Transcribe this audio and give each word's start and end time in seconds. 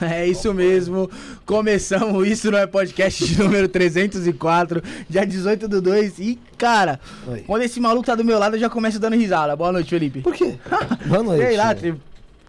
É 0.12 0.26
isso 0.26 0.52
mesmo. 0.54 1.10
Começamos 1.44 2.26
isso, 2.26 2.50
não 2.50 2.58
é 2.58 2.66
podcast 2.66 3.24
de 3.26 3.38
número 3.38 3.68
304, 3.68 4.82
dia 5.08 5.26
18 5.26 5.68
do 5.68 5.80
2. 5.82 6.18
E, 6.18 6.38
cara, 6.56 6.98
Oi. 7.26 7.40
quando 7.46 7.62
esse 7.62 7.78
maluco 7.80 8.06
tá 8.06 8.14
do 8.14 8.24
meu 8.24 8.38
lado, 8.38 8.56
eu 8.56 8.60
já 8.60 8.70
começo 8.70 8.98
dando 8.98 9.16
risada. 9.16 9.54
Boa 9.56 9.72
noite, 9.72 9.90
Felipe. 9.90 10.20
Por 10.22 10.34
quê? 10.34 10.54
Boa 11.06 11.22
noite. 11.22 11.46
Sei 11.46 11.56
lá, 11.56 11.74
te- 11.74 11.94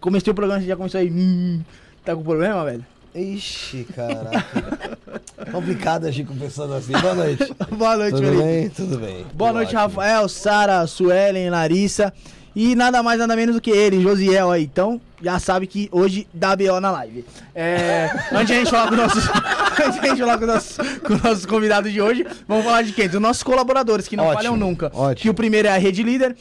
comecei 0.00 0.30
o 0.30 0.34
programa, 0.34 0.60
você 0.60 0.66
já 0.66 0.76
começou 0.76 1.00
aí. 1.00 1.10
hum, 1.10 1.60
tá 2.04 2.14
com 2.16 2.22
problema, 2.22 2.64
velho? 2.64 2.84
Ixi, 3.14 3.86
caraca. 3.94 4.98
Complicado 5.52 6.06
agir 6.06 6.24
com 6.24 6.34
pessoas 6.34 6.70
assim. 6.72 6.92
Boa 6.92 7.14
noite. 7.14 7.54
Boa 7.76 7.96
noite, 7.98 8.14
Tudo 8.16 8.26
Felipe. 8.26 8.42
bem? 8.42 8.68
Tudo 8.70 8.98
bem. 8.98 9.26
Boa 9.34 9.50
Tudo 9.50 9.56
noite, 9.58 9.76
ótimo. 9.76 9.80
Rafael, 10.00 10.28
Sara, 10.30 10.86
Suelen, 10.86 11.50
Larissa. 11.50 12.10
E 12.54 12.74
nada 12.74 13.02
mais, 13.02 13.18
nada 13.18 13.34
menos 13.34 13.54
do 13.54 13.60
que 13.60 13.70
ele, 13.70 14.00
Josiel 14.02 14.50
aí. 14.50 14.62
Então, 14.64 15.00
já 15.22 15.38
sabe 15.38 15.66
que 15.66 15.88
hoje 15.90 16.26
dá 16.34 16.54
BO 16.54 16.80
na 16.80 16.90
live. 16.90 17.24
É, 17.54 18.10
antes 18.32 18.46
de 18.48 18.52
a 18.52 18.56
gente 18.58 18.70
falar 18.70 18.88
com 18.88 18.96
nossos, 18.96 19.24
antes 19.84 20.00
de 20.00 20.06
a 20.06 20.10
gente 20.10 20.18
falar 20.20 20.38
com 20.38 20.46
nossos, 20.46 20.76
com 21.00 21.28
nossos 21.28 21.46
convidados 21.46 21.90
de 21.92 22.00
hoje, 22.02 22.26
vamos 22.46 22.64
falar 22.64 22.82
de 22.82 22.92
quem? 22.92 23.08
Dos 23.08 23.20
nossos 23.20 23.42
colaboradores, 23.42 24.06
que 24.06 24.16
não 24.16 24.24
Ótimo, 24.24 24.36
falham 24.38 24.56
nunca. 24.56 24.90
ótimo. 24.94 25.22
Que 25.22 25.30
o 25.30 25.34
primeiro 25.34 25.66
é 25.68 25.70
a 25.72 25.78
Rede 25.78 26.02
Líder. 26.02 26.36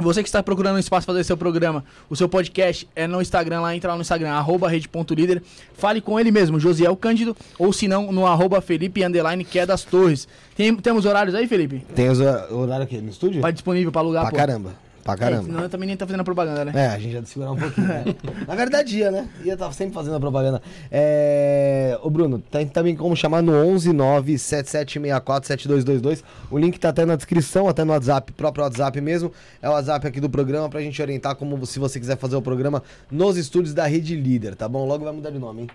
Você 0.00 0.22
que 0.22 0.28
está 0.28 0.40
procurando 0.44 0.76
um 0.76 0.78
espaço 0.78 1.04
para 1.06 1.14
fazer 1.14 1.24
seu 1.24 1.36
programa, 1.36 1.82
o 2.08 2.14
seu 2.14 2.28
podcast 2.28 2.88
é 2.94 3.08
no 3.08 3.20
Instagram, 3.20 3.62
lá 3.62 3.74
entra 3.74 3.90
lá 3.90 3.96
no 3.96 4.02
Instagram, 4.02 4.30
arroba 4.30 4.68
rede.líder. 4.68 5.42
Fale 5.76 6.00
com 6.00 6.20
ele 6.20 6.30
mesmo, 6.30 6.60
Josiel 6.60 6.94
Cândido, 6.94 7.36
ou 7.58 7.72
se 7.72 7.88
não, 7.88 8.12
no 8.12 8.24
arroba 8.24 8.60
Felipe 8.60 9.02
Underline, 9.04 9.44
que 9.44 9.58
é 9.58 9.66
das 9.66 9.82
torres. 9.82 10.28
Tem- 10.56 10.72
temos 10.76 11.04
horários 11.04 11.34
aí, 11.34 11.48
Felipe? 11.48 11.84
Tem 11.96 12.08
os 12.10 12.20
hor- 12.20 12.46
horário 12.52 12.84
aqui 12.84 12.98
no 13.00 13.08
estúdio? 13.10 13.40
Vai 13.42 13.52
disponível 13.52 13.90
pra 13.90 14.00
alugar, 14.00 14.22
pra 14.22 14.30
pô. 14.30 14.36
caramba. 14.36 14.70
Pra 15.16 15.26
É, 15.26 15.30
caramba. 15.30 15.44
senão 15.44 15.60
eu 15.60 15.68
também 15.70 15.86
nem 15.86 15.96
tá 15.96 16.04
fazendo 16.06 16.20
a 16.20 16.24
propaganda, 16.24 16.64
né? 16.66 16.72
É, 16.74 16.86
a 16.88 16.98
gente 16.98 17.12
já 17.12 17.20
de 17.20 17.28
segurar 17.28 17.52
um 17.52 17.56
pouquinho. 17.56 17.86
né? 17.86 18.04
Na 18.46 18.54
verdade, 18.54 18.98
ia, 18.98 19.10
né? 19.10 19.28
Ia 19.42 19.54
estar 19.54 19.72
sempre 19.72 19.94
fazendo 19.94 20.16
a 20.16 20.20
propaganda. 20.20 20.60
É... 20.90 21.98
Ô, 22.02 22.10
Bruno, 22.10 22.38
tem 22.50 22.66
também 22.66 22.94
como 22.94 23.16
chamar 23.16 23.40
no 23.42 23.52
11 23.52 23.92
97764 23.92 25.46
7222. 25.48 26.22
O 26.50 26.58
link 26.58 26.78
tá 26.78 26.90
até 26.90 27.06
na 27.06 27.16
descrição, 27.16 27.68
até 27.68 27.84
no 27.84 27.92
WhatsApp, 27.92 28.32
próprio 28.32 28.64
WhatsApp 28.64 29.00
mesmo. 29.00 29.32
É 29.62 29.68
o 29.68 29.72
WhatsApp 29.72 30.06
aqui 30.06 30.20
do 30.20 30.28
programa 30.28 30.68
pra 30.68 30.80
gente 30.80 31.00
orientar 31.00 31.34
como 31.36 31.64
se 31.64 31.78
você 31.78 31.98
quiser 31.98 32.16
fazer 32.18 32.36
o 32.36 32.42
programa 32.42 32.82
nos 33.10 33.36
estúdios 33.36 33.72
da 33.72 33.86
Rede 33.86 34.14
Líder, 34.14 34.54
tá 34.56 34.68
bom? 34.68 34.84
Logo 34.86 35.04
vai 35.04 35.12
mudar 35.14 35.30
de 35.30 35.38
nome, 35.38 35.62
hein? 35.62 35.70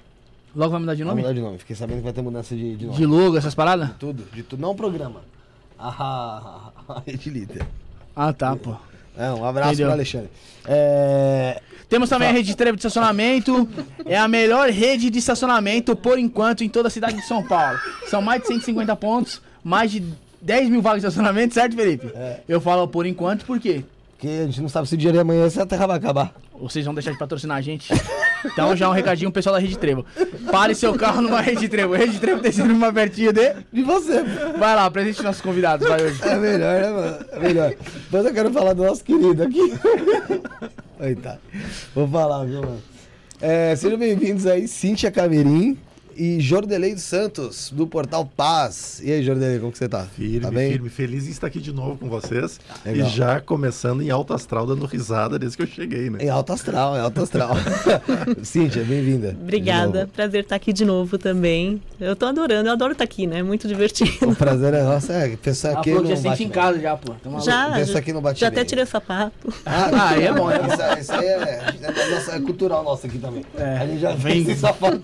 Logo 0.56 0.70
vai 0.72 0.80
mudar 0.80 0.94
de 0.94 1.04
Vai 1.04 1.10
nome? 1.10 1.22
mudar 1.24 1.34
de 1.34 1.42
nome. 1.42 1.58
Fiquei 1.58 1.76
sabendo 1.76 1.98
que 1.98 2.04
vai 2.04 2.14
ter 2.14 2.22
mudança 2.22 2.56
de, 2.56 2.76
de 2.76 2.86
nome. 2.86 2.98
De 2.98 3.06
logo, 3.08 3.36
essas 3.36 3.56
paradas? 3.56 3.90
tudo, 4.00 4.24
de 4.32 4.44
tudo. 4.44 4.60
Não 4.62 4.72
o 4.72 4.76
programa. 4.76 5.22
Ah, 5.80 6.72
a 6.88 7.02
Rede 7.08 7.30
Líder. 7.32 7.66
Ah, 8.16 8.32
tá, 8.32 8.56
pô. 8.56 8.76
É, 9.18 9.32
um 9.32 9.46
abraço 9.46 9.70
Entendeu. 9.70 9.88
pro 9.88 9.94
Alexandre. 9.94 10.30
É... 10.66 11.62
Temos 11.90 12.10
também 12.10 12.28
a 12.28 12.32
rede 12.32 12.48
de 12.48 12.56
trevo 12.56 12.76
de 12.76 12.82
estacionamento. 12.82 13.68
É 14.06 14.18
a 14.18 14.28
melhor 14.28 14.70
rede 14.70 15.10
de 15.10 15.20
estacionamento, 15.20 15.96
por 15.96 16.18
enquanto, 16.18 16.64
em 16.64 16.70
toda 16.70 16.88
a 16.88 16.92
cidade 16.92 17.18
de 17.18 17.26
São 17.28 17.44
Paulo. 17.44 17.78
São 18.08 18.22
mais 18.22 18.42
de 18.42 18.48
150 18.48 18.96
pontos, 18.96 19.42
mais 19.64 19.92
de 19.92 20.04
10 20.42 20.70
mil 20.70 20.82
vagas 20.82 21.02
de 21.02 21.08
estacionamento, 21.08 21.54
certo, 21.54 21.76
Felipe? 21.76 22.12
É. 22.16 22.40
Eu 22.48 22.60
falo 22.60 22.88
por 22.88 23.06
enquanto, 23.06 23.46
por 23.46 23.60
quê? 23.60 23.84
Porque 24.12 24.28
a 24.28 24.46
gente 24.46 24.62
não 24.62 24.70
sabe 24.70 24.88
se 24.88 24.96
o 24.96 24.98
dia 24.98 25.12
de 25.12 25.20
amanhã 25.20 25.46
essa 25.46 25.66
terra 25.66 25.86
vai 25.86 25.98
acabar. 25.98 26.34
Vocês 26.60 26.86
vão 26.86 26.94
deixar 26.94 27.12
de 27.12 27.18
patrocinar 27.18 27.58
a 27.58 27.62
gente? 27.62 27.92
Então 28.46 28.76
já 28.76 28.90
um 28.90 28.94
recadinho 28.94 29.32
pro 29.32 29.40
pessoal 29.40 29.56
da 29.56 29.62
Rede 29.62 29.78
Trevo. 29.78 30.06
Pare 30.52 30.76
seu 30.76 30.94
carro 30.96 31.22
numa 31.22 31.42
Rede 31.42 31.68
Trevo. 31.70 31.94
Rede 31.94 32.20
Trevo 32.20 32.42
tem 32.42 32.52
sempre 32.52 32.74
uma 32.74 32.92
pertinho 32.92 33.32
de... 33.32 33.56
De 33.72 33.82
você. 33.84 34.22
Vai 34.58 34.76
lá, 34.76 34.90
presente 34.92 35.24
nossos 35.24 35.42
convidados, 35.42 35.88
vai 35.88 36.04
hoje. 36.04 36.20
É 36.24 36.36
melhor, 36.36 36.82
né, 36.82 36.90
mano? 36.90 37.26
É 37.32 37.40
melhor. 37.40 37.74
Mas 38.12 38.26
eu 38.26 38.34
quero 38.34 38.52
falar 38.52 38.74
do 38.74 38.84
nosso 38.84 39.04
querido 39.04 39.44
aqui. 39.44 39.60
Eita. 41.00 41.40
Vou 41.96 42.08
falar, 42.08 42.44
viu, 42.46 42.62
mano? 42.62 42.84
É, 43.42 43.76
sejam 43.76 43.98
bem-vindos 43.98 44.46
aí, 44.46 44.68
Cíntia 44.68 45.12
Camerim 45.12 45.78
e 46.16 46.40
Jordelei 46.40 46.94
dos 46.94 47.04
Santos, 47.04 47.72
do 47.72 47.86
Portal 47.88 48.26
Paz. 48.26 49.02
E 49.04 49.12
aí, 49.12 49.24
Jordelei, 49.24 49.60
como 49.60 49.72
que 49.72 49.78
você 49.78 49.90
tá? 49.90 50.04
Firme, 50.04 50.40
tá 50.40 50.52
bem? 50.52 50.72
firme, 50.72 50.90
feliz 50.90 51.28
em 51.28 51.32
estar 51.32 51.48
aqui 51.48 51.60
de 51.60 51.72
novo 51.72 51.98
com 51.98 52.10
vocês. 52.10 52.60
Legal. 52.86 53.08
E 53.08 53.10
já 53.10 53.40
começando 53.42 54.02
em 54.02 54.10
alto 54.10 54.34
astral, 54.34 54.66
dando 54.66 54.86
risada 54.86 55.38
desde 55.38 55.58
que 55.58 55.64
eu 55.64 55.68
cheguei, 55.68 56.10
né? 56.10 56.20
Em 56.22 56.30
alto 56.30 56.54
astral, 56.54 56.96
em 56.96 57.00
alto 57.00 57.22
astral. 57.22 57.52
Cíntia, 58.44 58.84
bem-vinda. 58.84 59.36
Obrigada, 59.42 60.10
prazer 60.14 60.44
estar 60.44 60.56
aqui 60.56 60.72
de 60.74 60.86
novo 60.86 61.18
também. 61.18 61.82
Eu 62.00 62.16
tô 62.16 62.26
adorando, 62.26 62.70
eu 62.70 62.74
adoro 62.74 62.94
estar 62.94 63.04
aqui, 63.04 63.28
né? 63.28 63.44
Muito 63.44 63.68
divertido. 63.68 64.30
O 64.30 64.36
prazer 64.36 64.74
é 64.74 64.84
nosso. 64.84 65.12
É, 65.12 65.36
pessoa 65.36 65.72
Ela 65.72 65.80
aqui 65.82 66.02
que 66.02 66.08
já 66.08 66.16
sente 66.18 66.44
em 66.44 66.50
casa 66.50 66.80
já, 66.80 66.96
pô. 66.96 67.14
Tá? 67.14 67.40
Já, 67.40 67.84
já, 67.84 68.00
aqui 68.00 68.14
bate 68.14 68.40
já 68.40 68.48
até 68.48 68.64
tirei 68.64 68.84
o 68.84 68.88
sapato. 68.88 69.54
Ah, 69.66 70.10
aí 70.12 70.26
é 70.26 70.34
bom, 70.34 70.48
né? 70.48 70.60
Isso, 70.68 71.02
isso 71.02 71.12
aí 71.12 71.26
é, 71.26 71.62
é, 71.82 72.12
nossa- 72.12 72.36
é 72.36 72.40
cultural 72.40 72.84
nosso 72.84 73.06
aqui 73.06 73.18
também. 73.18 73.46
É. 73.58 73.78
A 73.78 73.88
gente 73.88 74.00
já 74.00 74.14
Vem-. 74.14 74.46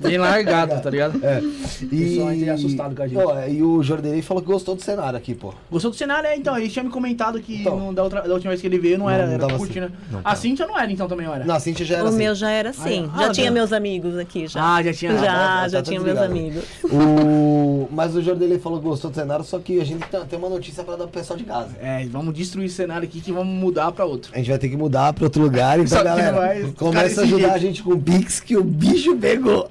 Bem 0.02 0.18
largado, 0.18 0.82
tá 0.82 0.90
ligado? 0.90 0.99
É. 1.02 1.42
Pessoal 1.86 2.28
ainda 2.30 2.46
é 2.46 2.50
assustado 2.50 2.96
com 2.96 3.04
a 3.04 3.08
gente. 3.08 3.18
Ó, 3.22 3.48
e 3.48 3.64
o 3.64 3.82
Jordelei 3.84 4.22
falou 4.22 4.42
que 4.44 4.50
gostou 4.50 4.76
do 4.76 4.82
cenário 4.82 5.18
aqui, 5.18 5.34
pô. 5.34 5.54
Gostou 5.72 5.92
do 5.92 5.98
cenário, 5.98 6.28
é, 6.28 6.36
então. 6.36 6.58
Ele 6.58 6.70
tinha 6.70 6.84
me 6.84 6.90
comentado 6.90 7.40
que 7.40 7.62
Então. 7.62 7.80
não- 7.80 7.94
da, 7.94 8.04
outra- 8.04 8.22
da 8.22 8.34
última 8.34 8.50
vez 8.52 8.62
que 8.62 8.68
ele 8.68 8.78
veio 8.80 8.98
não, 8.98 9.06
Não, 9.06 9.12
era, 9.12 9.26
não 9.28 9.34
era 9.34 9.56
assim. 9.56 9.80
né? 9.80 9.90
Não 10.12 10.22
a. 10.24 10.36
Cintia 10.36 10.68
não 10.68 10.78
era, 10.80 10.92
então 10.92 11.08
também 11.08 11.26
não 11.26 11.34
era. 11.36 11.46
Não, 11.46 11.56
a 11.56 11.60
Cintia 11.60 11.86
já 11.86 11.96
era 11.96 12.06
O 12.06 12.08
assim. 12.10 12.18
meu 12.18 12.36
já 12.36 12.50
era 12.50 12.70
assim. 12.70 13.10
Ah, 13.14 13.20
já 13.24 13.28
ah, 13.28 13.32
tinha 13.32 13.48
tá. 13.48 13.52
meus 13.54 13.74
amigos 13.74 14.18
aqui 14.18 14.48
já. 14.48 14.76
Ah, 14.76 14.84
já 14.84 14.94
tinha. 14.94 15.14
tá, 15.14 15.20
já, 15.20 15.26
tá 15.34 15.68
já 15.70 15.82
tinha 15.82 16.00
meus 16.00 16.18
amigos. 16.20 16.64
O... 16.84 17.88
Mas 17.92 18.16
o 18.16 18.22
Jordelei 18.22 18.60
falou 18.60 18.80
que 18.80 18.86
gostou 18.86 19.10
do 19.12 19.16
cenário, 19.16 19.44
só 19.44 19.60
que 19.60 19.80
a 19.80 19.86
gente 19.86 20.06
tem 20.30 20.40
uma 20.40 20.50
notícia 20.50 20.84
pra 20.84 20.96
dar 20.96 21.04
pro 21.08 21.20
pessoal 21.20 21.38
de 21.38 21.44
casa. 21.46 21.70
É, 21.82 22.06
vamos 22.08 22.34
destruir 22.34 22.66
esse 22.66 22.76
cenário 22.76 23.08
aqui 23.08 23.20
que 23.22 23.32
vamos 23.32 23.54
mudar 23.54 23.92
pra 23.92 24.06
outro. 24.06 24.32
A 24.34 24.38
gente 24.38 24.50
vai 24.50 24.58
ter 24.60 24.70
que 24.70 24.78
mudar 24.78 25.14
pra 25.14 25.24
outro 25.26 25.42
lugar, 25.42 25.80
então 25.80 26.04
galera, 26.04 26.70
começa 26.78 27.22
a 27.22 27.24
ajudar 27.24 27.40
jeito. 27.40 27.56
a 27.56 27.58
gente 27.58 27.84
com 27.84 27.94
o 27.94 28.02
Pix 28.02 28.40
que 28.40 28.56
o 28.58 28.64
bicho 28.64 29.16
pegou. 29.18 29.70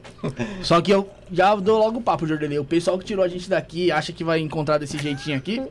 Só 0.62 0.80
que 0.80 0.90
eu 0.92 1.08
já 1.32 1.54
dou 1.56 1.78
logo 1.78 1.98
o 1.98 2.02
papo, 2.02 2.26
Jordelei. 2.26 2.58
O 2.58 2.64
pessoal 2.64 2.98
que 2.98 3.04
tirou 3.04 3.24
a 3.24 3.28
gente 3.28 3.48
daqui 3.48 3.90
acha 3.92 4.12
que 4.12 4.24
vai 4.24 4.40
encontrar 4.40 4.78
desse 4.78 4.98
jeitinho 4.98 5.36
aqui. 5.36 5.62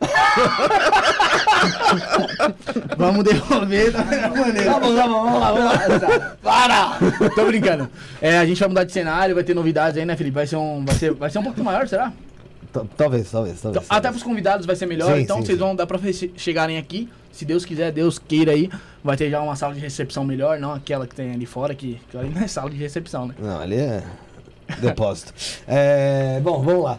vamos 2.96 3.24
devolver 3.24 3.90
da 3.92 4.04
melhor 4.04 4.30
maneira. 4.36 4.72
Tá 4.72 4.80
bom, 4.80 4.94
tá 4.94 5.06
bom, 5.08 5.22
vamos 5.24 5.40
lá, 5.40 5.52
vamos 5.52 6.02
lá. 6.02 6.36
Para! 6.42 6.98
Tô 7.34 7.46
brincando. 7.46 7.88
É, 8.20 8.38
a 8.38 8.46
gente 8.46 8.58
vai 8.58 8.68
mudar 8.68 8.84
de 8.84 8.92
cenário, 8.92 9.34
vai 9.34 9.44
ter 9.44 9.54
novidades 9.54 9.98
aí, 9.98 10.04
né, 10.04 10.16
Felipe? 10.16 10.34
Vai 10.34 10.46
ser 10.46 10.56
um, 10.56 10.84
vai 10.84 10.94
ser, 10.94 11.12
vai 11.14 11.30
ser 11.30 11.38
um 11.38 11.42
pouco 11.44 11.62
maior, 11.62 11.86
será? 11.88 12.12
T- 12.72 12.80
Talvez, 12.96 13.30
talvez, 13.30 13.60
talvez. 13.60 13.84
Então, 13.84 13.96
até 13.96 14.08
pros 14.10 14.22
convidados 14.22 14.66
vai 14.66 14.76
ser 14.76 14.86
melhor, 14.86 15.14
Sim, 15.16 15.22
então 15.22 15.36
sim, 15.38 15.46
vocês 15.46 15.58
sim. 15.58 15.64
vão 15.64 15.76
dar 15.76 15.86
pra 15.86 15.98
che- 16.12 16.32
chegarem 16.36 16.78
aqui. 16.78 17.08
Se 17.30 17.44
Deus 17.44 17.64
quiser, 17.64 17.92
Deus 17.92 18.18
queira 18.18 18.52
aí. 18.52 18.70
Vai 19.02 19.16
ter 19.16 19.30
já 19.30 19.40
uma 19.40 19.56
sala 19.56 19.74
de 19.74 19.80
recepção 19.80 20.24
melhor, 20.24 20.58
não 20.58 20.72
aquela 20.72 21.06
que 21.06 21.14
tem 21.14 21.32
ali 21.32 21.46
fora, 21.46 21.74
que, 21.74 21.98
que 22.10 22.16
ali 22.16 22.28
não 22.28 22.42
é 22.42 22.46
sala 22.46 22.70
de 22.70 22.76
recepção, 22.76 23.26
né? 23.26 23.34
Não, 23.38 23.60
ali 23.60 23.76
é 23.76 24.02
depósito. 24.80 25.32
É, 25.66 26.40
bom, 26.42 26.62
vamos 26.62 26.84
lá. 26.84 26.98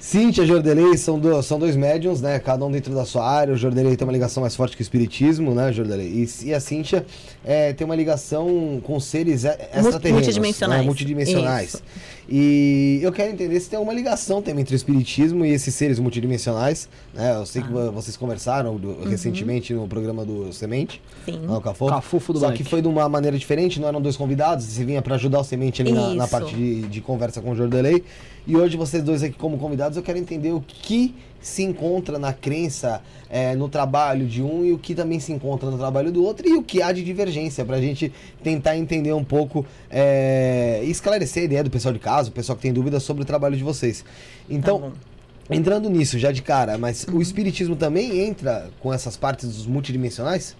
Cíntia 0.00 0.42
e 0.42 0.46
Jordelei 0.46 0.96
são, 0.96 1.18
do- 1.18 1.42
são 1.42 1.58
dois 1.58 1.76
médiums, 1.76 2.22
né? 2.22 2.38
Cada 2.38 2.64
um 2.64 2.70
dentro 2.70 2.94
da 2.94 3.04
sua 3.04 3.28
área. 3.28 3.52
O 3.52 3.56
Jordelei 3.56 3.94
tem 3.96 4.06
uma 4.06 4.12
ligação 4.12 4.40
mais 4.40 4.54
forte 4.56 4.74
que 4.76 4.80
o 4.80 4.84
espiritismo, 4.84 5.54
né, 5.54 5.70
Jordelei? 5.72 6.06
E, 6.06 6.46
e 6.48 6.54
a 6.54 6.60
Cíntia 6.60 7.04
é, 7.44 7.72
tem 7.74 7.84
uma 7.84 7.96
ligação 7.96 8.80
com 8.84 8.98
seres 9.00 9.44
e- 9.44 9.48
extraterrenos. 9.48 10.12
multidimensionais. 10.12 10.80
Né? 10.80 10.86
Multidimensionais. 10.86 11.68
Isso. 11.74 11.82
E 12.30 13.00
eu 13.02 13.10
quero 13.10 13.32
entender 13.32 13.58
se 13.58 13.70
tem 13.70 13.78
alguma 13.78 13.94
ligação 13.94 14.42
também 14.42 14.60
entre 14.60 14.74
o 14.74 14.76
espiritismo 14.76 15.46
e 15.46 15.50
esses 15.50 15.74
seres 15.74 15.98
multidimensionais. 15.98 16.86
Né? 17.14 17.34
Eu 17.34 17.46
sei 17.46 17.62
que 17.62 17.72
vo- 17.72 17.90
vocês 17.90 18.16
conversaram 18.18 18.76
do- 18.76 19.02
recentemente 19.08 19.72
no 19.72 19.88
programa 19.88 20.26
do 20.26 20.52
Semente, 20.52 21.00
Sim. 21.24 21.40
lá 21.46 21.54
no 21.54 21.60
Cafofo. 21.62 21.90
Cafofo 21.90 22.32
do 22.34 22.38
Só 22.40 22.46
Black. 22.48 22.62
que 22.62 22.68
foi 22.68 22.82
de 22.82 22.88
uma 22.88 23.08
maneira 23.08 23.38
diferente, 23.38 23.80
não 23.80 23.88
eram 23.88 24.00
dois 24.02 24.16
convidados, 24.16 24.66
você 24.66 24.84
vinha 24.84 25.00
para 25.00 25.14
ajudar 25.14 25.40
o 25.40 25.44
Semente 25.44 25.80
ali 25.80 25.92
na, 25.92 26.14
na 26.14 26.28
parte 26.28 26.54
de, 26.54 26.82
de 26.82 27.00
conversa 27.00 27.40
com 27.40 27.50
o 27.52 27.56
Jordelei. 27.56 28.04
E 28.48 28.56
hoje 28.56 28.78
vocês 28.78 29.02
dois 29.02 29.22
aqui 29.22 29.36
como 29.36 29.58
convidados, 29.58 29.98
eu 29.98 30.02
quero 30.02 30.18
entender 30.18 30.52
o 30.52 30.62
que 30.62 31.14
se 31.38 31.62
encontra 31.62 32.18
na 32.18 32.32
crença, 32.32 33.02
é, 33.28 33.54
no 33.54 33.68
trabalho 33.68 34.26
de 34.26 34.42
um 34.42 34.64
e 34.64 34.72
o 34.72 34.78
que 34.78 34.94
também 34.94 35.20
se 35.20 35.30
encontra 35.30 35.70
no 35.70 35.76
trabalho 35.76 36.10
do 36.10 36.24
outro 36.24 36.48
e 36.48 36.54
o 36.54 36.62
que 36.62 36.80
há 36.80 36.90
de 36.90 37.04
divergência, 37.04 37.62
pra 37.62 37.78
gente 37.78 38.10
tentar 38.42 38.74
entender 38.74 39.12
um 39.12 39.22
pouco 39.22 39.66
é, 39.90 40.80
e 40.82 40.90
esclarecer 40.90 41.42
a 41.42 41.44
ideia 41.44 41.62
do 41.62 41.68
pessoal 41.68 41.92
de 41.92 42.00
casa, 42.00 42.30
o 42.30 42.32
pessoal 42.32 42.56
que 42.56 42.62
tem 42.62 42.72
dúvidas 42.72 43.02
sobre 43.02 43.22
o 43.22 43.26
trabalho 43.26 43.54
de 43.54 43.62
vocês. 43.62 44.02
Então, 44.48 44.94
Tá 45.46 45.54
entrando 45.54 45.88
nisso 45.88 46.18
já 46.18 46.32
de 46.32 46.42
cara, 46.42 46.76
mas 46.76 47.06
o 47.10 47.22
espiritismo 47.22 47.76
também 47.76 48.20
entra 48.20 48.70
com 48.80 48.92
essas 48.92 49.16
partes 49.16 49.48
dos 49.48 49.66
multidimensionais? 49.66 50.54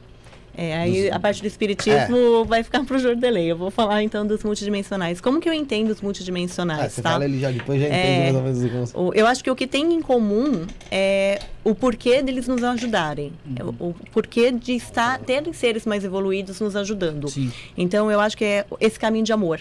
É, 0.60 0.76
aí 0.76 1.08
a 1.08 1.20
parte 1.20 1.40
do 1.40 1.46
espiritismo 1.46 2.44
vai 2.44 2.64
ficar 2.64 2.84
pro 2.84 2.98
Jordelei. 2.98 3.46
Eu 3.52 3.56
vou 3.56 3.70
falar 3.70 4.02
então 4.02 4.26
dos 4.26 4.42
multidimensionais. 4.42 5.20
Como 5.20 5.40
que 5.40 5.48
eu 5.48 5.52
entendo 5.52 5.90
os 5.90 6.00
multidimensionais, 6.00 6.80
Ah, 6.80 6.88
você 6.88 7.00
tá? 7.00 7.10
fala 7.12 7.24
ele 7.26 7.38
já 7.38 7.52
depois, 7.52 7.80
já 7.80 7.86
entende 7.86 8.02
É. 8.08 8.22
mais 8.24 8.34
ou 8.34 8.42
menos 8.42 8.64
o 8.64 8.68
conceito. 8.68 9.00
O- 9.00 9.14
Eu 9.14 9.26
acho 9.28 9.44
que 9.44 9.50
o 9.52 9.54
que 9.54 9.68
tem 9.68 9.94
em 9.94 10.02
comum 10.02 10.66
é 10.90 11.38
o 11.62 11.76
porquê 11.76 12.22
deles 12.22 12.48
nos 12.48 12.64
ajudarem. 12.64 13.32
É 13.54 13.62
o- 13.62 13.68
O 13.78 13.94
porquê 14.12 14.50
de 14.50 14.72
estar, 14.72 15.20
terem 15.20 15.52
seres 15.52 15.86
mais 15.86 16.02
evoluídos 16.02 16.60
nos 16.60 16.74
ajudando. 16.74 17.28
Sim. 17.28 17.52
Então, 17.76 18.10
eu 18.10 18.18
acho 18.18 18.36
que 18.36 18.44
é 18.44 18.64
esse 18.80 18.98
caminho 18.98 19.24
de 19.24 19.32
amor. 19.32 19.60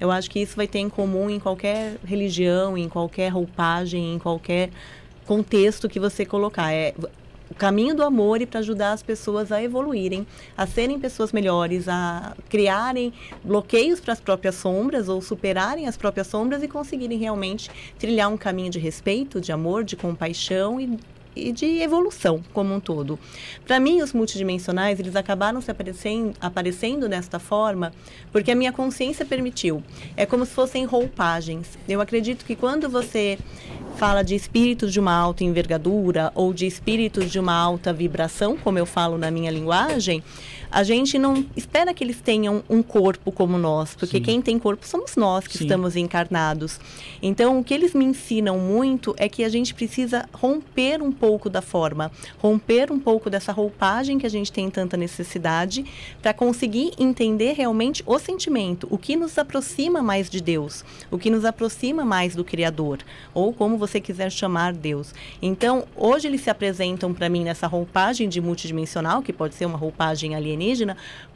Eu 0.00 0.10
acho 0.10 0.30
que 0.30 0.40
isso 0.40 0.56
vai 0.56 0.66
ter 0.66 0.78
em 0.78 0.88
comum 0.88 1.28
em 1.28 1.38
qualquer 1.38 1.96
religião, 2.06 2.78
em 2.78 2.88
qualquer 2.88 3.28
roupagem, 3.28 4.14
em 4.14 4.18
qualquer 4.18 4.70
contexto 5.26 5.88
que 5.90 6.00
você 6.00 6.24
colocar. 6.24 6.72
É 6.72 6.94
o 7.50 7.54
caminho 7.54 7.94
do 7.94 8.02
amor 8.02 8.40
e 8.40 8.46
para 8.46 8.60
ajudar 8.60 8.92
as 8.92 9.02
pessoas 9.02 9.50
a 9.50 9.62
evoluírem, 9.62 10.26
a 10.56 10.66
serem 10.66 10.98
pessoas 10.98 11.32
melhores, 11.32 11.88
a 11.88 12.36
criarem 12.48 13.12
bloqueios 13.42 14.00
para 14.00 14.12
as 14.12 14.20
próprias 14.20 14.54
sombras 14.54 15.08
ou 15.08 15.20
superarem 15.20 15.86
as 15.86 15.96
próprias 15.96 16.26
sombras 16.26 16.62
e 16.62 16.68
conseguirem 16.68 17.18
realmente 17.18 17.70
trilhar 17.98 18.28
um 18.28 18.36
caminho 18.36 18.70
de 18.70 18.78
respeito, 18.78 19.40
de 19.40 19.52
amor, 19.52 19.84
de 19.84 19.96
compaixão 19.96 20.80
e 20.80 20.98
e 21.38 21.52
de 21.52 21.80
evolução 21.80 22.42
como 22.52 22.74
um 22.74 22.80
todo. 22.80 23.18
Para 23.66 23.78
mim, 23.78 24.02
os 24.02 24.12
multidimensionais, 24.12 24.98
eles 24.98 25.16
acabaram 25.16 25.60
se 25.60 25.70
aparecendo, 25.70 26.34
aparecendo 26.40 27.08
desta 27.08 27.38
forma 27.38 27.92
porque 28.32 28.50
a 28.50 28.54
minha 28.54 28.72
consciência 28.72 29.24
permitiu. 29.24 29.82
É 30.16 30.26
como 30.26 30.44
se 30.44 30.52
fossem 30.52 30.84
roupagens. 30.84 31.78
Eu 31.88 32.00
acredito 32.00 32.44
que 32.44 32.56
quando 32.56 32.88
você 32.88 33.38
fala 33.96 34.22
de 34.22 34.34
espíritos 34.34 34.92
de 34.92 35.00
uma 35.00 35.12
alta 35.12 35.42
envergadura 35.42 36.30
ou 36.34 36.52
de 36.52 36.66
espíritos 36.66 37.30
de 37.30 37.38
uma 37.38 37.54
alta 37.54 37.92
vibração, 37.92 38.56
como 38.56 38.78
eu 38.78 38.86
falo 38.86 39.18
na 39.18 39.30
minha 39.30 39.50
linguagem, 39.50 40.22
a 40.70 40.82
gente 40.82 41.18
não 41.18 41.44
espera 41.56 41.94
que 41.94 42.04
eles 42.04 42.20
tenham 42.20 42.62
um 42.68 42.82
corpo 42.82 43.32
como 43.32 43.56
nós, 43.56 43.94
porque 43.94 44.18
Sim. 44.18 44.22
quem 44.22 44.42
tem 44.42 44.58
corpo 44.58 44.86
somos 44.86 45.16
nós 45.16 45.46
que 45.46 45.56
Sim. 45.56 45.64
estamos 45.64 45.96
encarnados. 45.96 46.78
Então, 47.22 47.58
o 47.58 47.64
que 47.64 47.72
eles 47.72 47.94
me 47.94 48.04
ensinam 48.04 48.58
muito 48.58 49.14
é 49.16 49.28
que 49.28 49.44
a 49.44 49.48
gente 49.48 49.74
precisa 49.74 50.28
romper 50.32 51.02
um 51.02 51.10
pouco 51.10 51.48
da 51.48 51.62
forma, 51.62 52.12
romper 52.38 52.92
um 52.92 52.98
pouco 52.98 53.30
dessa 53.30 53.52
roupagem 53.52 54.18
que 54.18 54.26
a 54.26 54.30
gente 54.30 54.52
tem 54.52 54.70
tanta 54.70 54.96
necessidade, 54.96 55.84
para 56.20 56.34
conseguir 56.34 56.92
entender 56.98 57.52
realmente 57.52 58.02
o 58.06 58.18
sentimento, 58.18 58.86
o 58.90 58.98
que 58.98 59.16
nos 59.16 59.38
aproxima 59.38 60.02
mais 60.02 60.28
de 60.28 60.40
Deus, 60.40 60.84
o 61.10 61.18
que 61.18 61.30
nos 61.30 61.44
aproxima 61.44 62.04
mais 62.04 62.34
do 62.34 62.44
Criador, 62.44 62.98
ou 63.32 63.52
como 63.52 63.78
você 63.78 64.00
quiser 64.00 64.30
chamar 64.30 64.72
Deus. 64.72 65.14
Então, 65.40 65.84
hoje 65.96 66.28
eles 66.28 66.42
se 66.42 66.50
apresentam 66.50 67.14
para 67.14 67.28
mim 67.28 67.44
nessa 67.44 67.66
roupagem 67.66 68.28
de 68.28 68.40
multidimensional, 68.40 69.22
que 69.22 69.32
pode 69.32 69.54
ser 69.54 69.66
uma 69.66 69.78
roupagem 69.78 70.34
alienígena, 70.34 70.57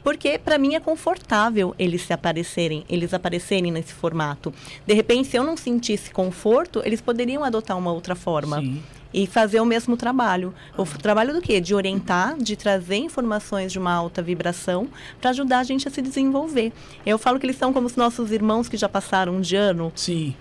porque 0.03 0.37
para 0.37 0.57
mim 0.57 0.75
é 0.75 0.79
confortável 0.79 1.73
eles 1.79 2.01
se 2.01 2.13
aparecerem, 2.13 2.83
eles 2.89 3.13
aparecerem 3.13 3.71
nesse 3.71 3.93
formato. 3.93 4.53
De 4.85 4.93
repente, 4.93 5.29
se 5.29 5.37
eu 5.37 5.43
não 5.43 5.55
sentisse 5.55 6.11
conforto, 6.11 6.81
eles 6.85 7.01
poderiam 7.01 7.43
adotar 7.43 7.77
uma 7.77 7.91
outra 7.91 8.15
forma 8.15 8.59
Sim. 8.59 8.83
e 9.13 9.25
fazer 9.25 9.59
o 9.59 9.65
mesmo 9.65 9.95
trabalho. 9.95 10.53
O 10.77 10.85
trabalho 10.85 11.33
do 11.33 11.41
quê? 11.41 11.59
De 11.61 11.73
orientar, 11.73 12.37
de 12.37 12.55
trazer 12.55 12.97
informações 12.97 13.71
de 13.71 13.79
uma 13.79 13.93
alta 13.93 14.21
vibração 14.21 14.87
para 15.19 15.29
ajudar 15.31 15.59
a 15.59 15.63
gente 15.63 15.87
a 15.87 15.91
se 15.91 16.01
desenvolver. 16.01 16.73
Eu 17.05 17.17
falo 17.17 17.39
que 17.39 17.45
eles 17.45 17.57
são 17.57 17.71
como 17.71 17.87
os 17.87 17.95
nossos 17.95 18.31
irmãos 18.31 18.67
que 18.67 18.77
já 18.77 18.89
passaram 18.89 19.39
de 19.41 19.55
ano, 19.55 19.91
Sim. 19.95 20.35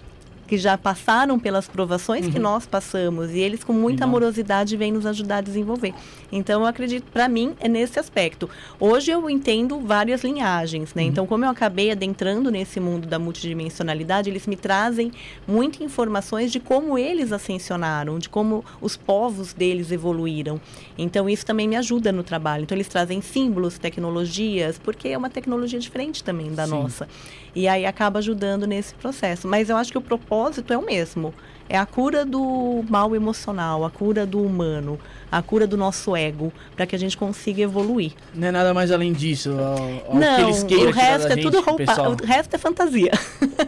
Que 0.53 0.59
já 0.59 0.77
passaram 0.77 1.39
pelas 1.39 1.67
provações 1.67 2.29
que 2.29 2.39
nós 2.39 2.67
passamos 2.67 3.31
e 3.31 3.39
eles 3.39 3.65
com 3.65 3.73
muita 3.73 4.05
amorosidade 4.05 4.77
vêm 4.77 4.93
nos 4.93 5.07
ajudar 5.07 5.39
a 5.39 5.41
desenvolver. 5.41 5.95
Então 6.31 6.61
eu 6.61 6.67
acredito, 6.67 7.11
para 7.11 7.27
mim, 7.27 7.55
é 7.59 7.67
nesse 7.67 7.99
aspecto. 7.99 8.51
Hoje 8.79 9.11
eu 9.11 9.31
entendo 9.31 9.81
várias 9.81 10.23
linhagens, 10.23 10.93
né? 10.93 11.05
Então 11.05 11.27
como 11.27 11.47
eu 11.47 11.49
acabei 11.49 11.91
adentrando 11.91 12.51
nesse 12.51 12.79
mundo 12.79 13.07
da 13.07 13.19
multidimensionalidade, 13.19 14.29
eles 14.29 14.47
me 14.47 14.55
trazem 14.55 15.11
muitas 15.49 15.81
informações 15.81 16.53
de 16.53 16.61
como 16.61 16.99
eles 16.99 17.33
ascensionaram, 17.33 18.19
de 18.19 18.29
como 18.29 18.63
os 18.79 18.95
povos 18.95 19.55
deles 19.55 19.91
evoluíram. 19.91 20.61
Então 20.99 21.31
isso 21.31 21.47
também 21.47 21.67
me 21.67 21.77
ajuda 21.77 22.13
no 22.13 22.23
trabalho. 22.23 22.65
Então 22.65 22.77
eles 22.77 22.89
trazem 22.89 23.23
símbolos, 23.23 23.79
tecnologias, 23.79 24.79
porque 24.79 25.09
é 25.09 25.17
uma 25.17 25.31
tecnologia 25.31 25.79
diferente 25.79 26.23
também 26.23 26.53
da 26.53 26.67
Sim. 26.67 26.73
nossa. 26.73 27.09
E 27.55 27.67
aí 27.67 27.87
acaba 27.87 28.19
ajudando 28.19 28.67
nesse 28.67 28.95
processo. 28.95 29.49
Mas 29.49 29.71
eu 29.71 29.79
acho 29.79 29.91
que 29.91 29.99
o 29.99 30.03
propósito 30.03 30.42
é 30.69 30.79
o 30.79 30.85
mesmo. 30.85 31.35
É 31.69 31.79
a 31.79 31.87
cura 31.87 32.25
do 32.25 32.85
mal 32.89 33.17
emocional, 33.17 33.85
a 33.85 33.91
cura 33.91 34.27
do 34.27 34.43
humano, 34.43 34.99
a 35.31 35.41
cura 35.41 35.67
do 35.67 35.77
nosso 35.77 36.15
ego, 36.15 36.53
para 36.77 36.85
que 36.85 36.95
a 36.95 36.99
gente 36.99 37.17
consiga 37.17 37.63
evoluir. 37.63 38.13
Não 38.35 38.49
é 38.49 38.51
nada 38.51 38.75
mais 38.75 38.91
além 38.91 39.13
disso. 39.13 39.57
ó, 39.59 40.13
ó, 40.13 40.19
não, 40.19 40.37
que 40.37 40.43
eles 40.43 40.63
queiram 40.65 40.91
o 40.91 40.93
resto 40.93 41.33
é 41.33 41.37
tudo 41.37 41.57
gente, 41.57 41.65
roupa, 41.65 41.85
pessoal. 41.87 42.13
o 42.13 42.27
resto 42.27 42.55
é 42.55 42.59
fantasia. 42.59 43.13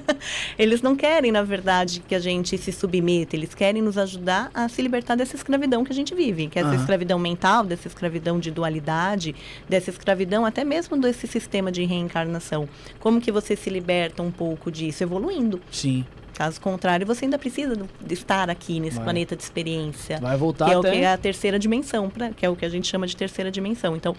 eles 0.59 0.83
não 0.83 0.95
querem, 0.95 1.33
na 1.33 1.43
verdade, 1.43 2.03
que 2.07 2.15
a 2.15 2.19
gente 2.19 2.59
se 2.59 2.73
submeta, 2.73 3.37
eles 3.37 3.55
querem 3.55 3.81
nos 3.81 3.97
ajudar 3.97 4.51
a 4.53 4.69
se 4.69 4.83
libertar 4.83 5.15
dessa 5.15 5.37
escravidão 5.37 5.83
que 5.83 5.93
a 5.93 5.95
gente 5.95 6.15
vive, 6.15 6.49
que 6.49 6.59
é 6.59 6.63
essa 6.63 6.73
Aham. 6.73 6.81
escravidão 6.81 7.19
mental, 7.19 7.65
dessa 7.65 7.89
escravidão 7.89 8.39
de 8.39 8.51
dualidade, 8.51 9.35
dessa 9.67 9.89
escravidão 9.89 10.45
até 10.45 10.63
mesmo 10.63 10.99
desse 10.99 11.27
sistema 11.27 11.73
de 11.73 11.85
reencarnação. 11.85 12.69
Como 13.01 13.21
que 13.21 13.33
você 13.33 13.57
se 13.57 13.71
liberta 13.71 14.23
um 14.23 14.31
pouco 14.31 14.71
disso? 14.71 15.03
Evoluindo. 15.03 15.59
Sim. 15.71 16.05
Caso 16.35 16.61
contrário, 16.61 17.07
você 17.07 17.25
ainda 17.25 17.39
precisa 17.39 17.77
do- 17.77 17.89
de 18.05 18.15
estar 18.15 18.51
aqui 18.51 18.81
nesse 18.81 18.97
Vai. 18.97 19.05
planeta 19.05 19.37
de 19.37 19.43
experiência 19.43 20.19
Vai 20.21 20.37
voltar 20.37 20.67
que 20.67 20.73
é 20.73 20.79
o 20.79 20.83
que 20.83 20.89
é 20.89 21.13
a 21.13 21.17
terceira 21.17 21.59
dimensão, 21.59 22.11
pra, 22.11 22.31
que 22.31 22.45
é 22.45 22.49
o 22.51 22.57
que 22.57 22.65
a 22.65 22.69
gente 22.69 22.89
chama 22.89 23.07
de 23.07 23.17
terceira 23.17 23.51
dimensão. 23.51 23.95
Então, 23.97 24.17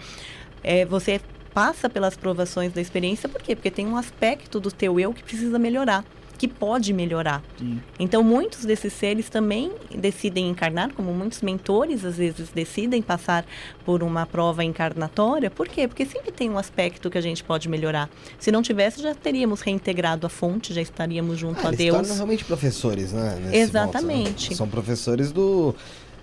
é, 0.64 0.84
você 0.86 1.20
passa 1.52 1.88
pelas 1.88 2.16
provações 2.16 2.72
da 2.72 2.80
experiência, 2.80 3.28
por 3.28 3.40
quê? 3.42 3.54
Porque 3.54 3.70
tem 3.70 3.86
um 3.86 3.96
aspecto 3.96 4.58
do 4.60 4.70
teu 4.72 4.98
eu 4.98 5.12
que 5.12 5.22
precisa 5.22 5.58
melhorar, 5.58 6.04
que 6.36 6.46
pode 6.46 6.92
melhorar. 6.92 7.42
Sim. 7.58 7.80
Então, 7.98 8.22
muitos 8.22 8.64
desses 8.64 8.92
seres 8.92 9.28
também 9.28 9.72
decidem 9.94 10.48
encarnar, 10.48 10.92
como 10.94 11.12
muitos 11.12 11.42
mentores 11.42 12.04
às 12.04 12.16
vezes 12.16 12.50
decidem 12.54 13.00
passar 13.02 13.44
por 13.84 14.02
uma 14.02 14.26
prova 14.26 14.62
encarnatória. 14.62 15.50
Por 15.50 15.66
quê? 15.68 15.88
Porque 15.88 16.04
sempre 16.04 16.30
tem 16.30 16.50
um 16.50 16.58
aspecto 16.58 17.10
que 17.10 17.18
a 17.18 17.20
gente 17.20 17.42
pode 17.42 17.68
melhorar. 17.68 18.08
Se 18.38 18.52
não 18.52 18.62
tivesse, 18.62 19.02
já 19.02 19.14
teríamos 19.14 19.60
reintegrado 19.60 20.26
a 20.26 20.30
fonte, 20.30 20.72
já 20.74 20.80
estaríamos 20.82 21.38
junto 21.38 21.58
Ah, 21.60 21.64
a 21.64 21.68
eles 21.68 21.78
Deus. 21.78 21.96
tornam 21.96 22.14
realmente 22.14 22.44
professores, 22.44 23.12
né? 23.12 23.38
nesse 23.42 23.56
Exatamente. 23.56 24.28
ponto, 24.42 24.50
né? 24.50 24.56
São 24.56 24.68
professores 24.68 25.32
do. 25.32 25.74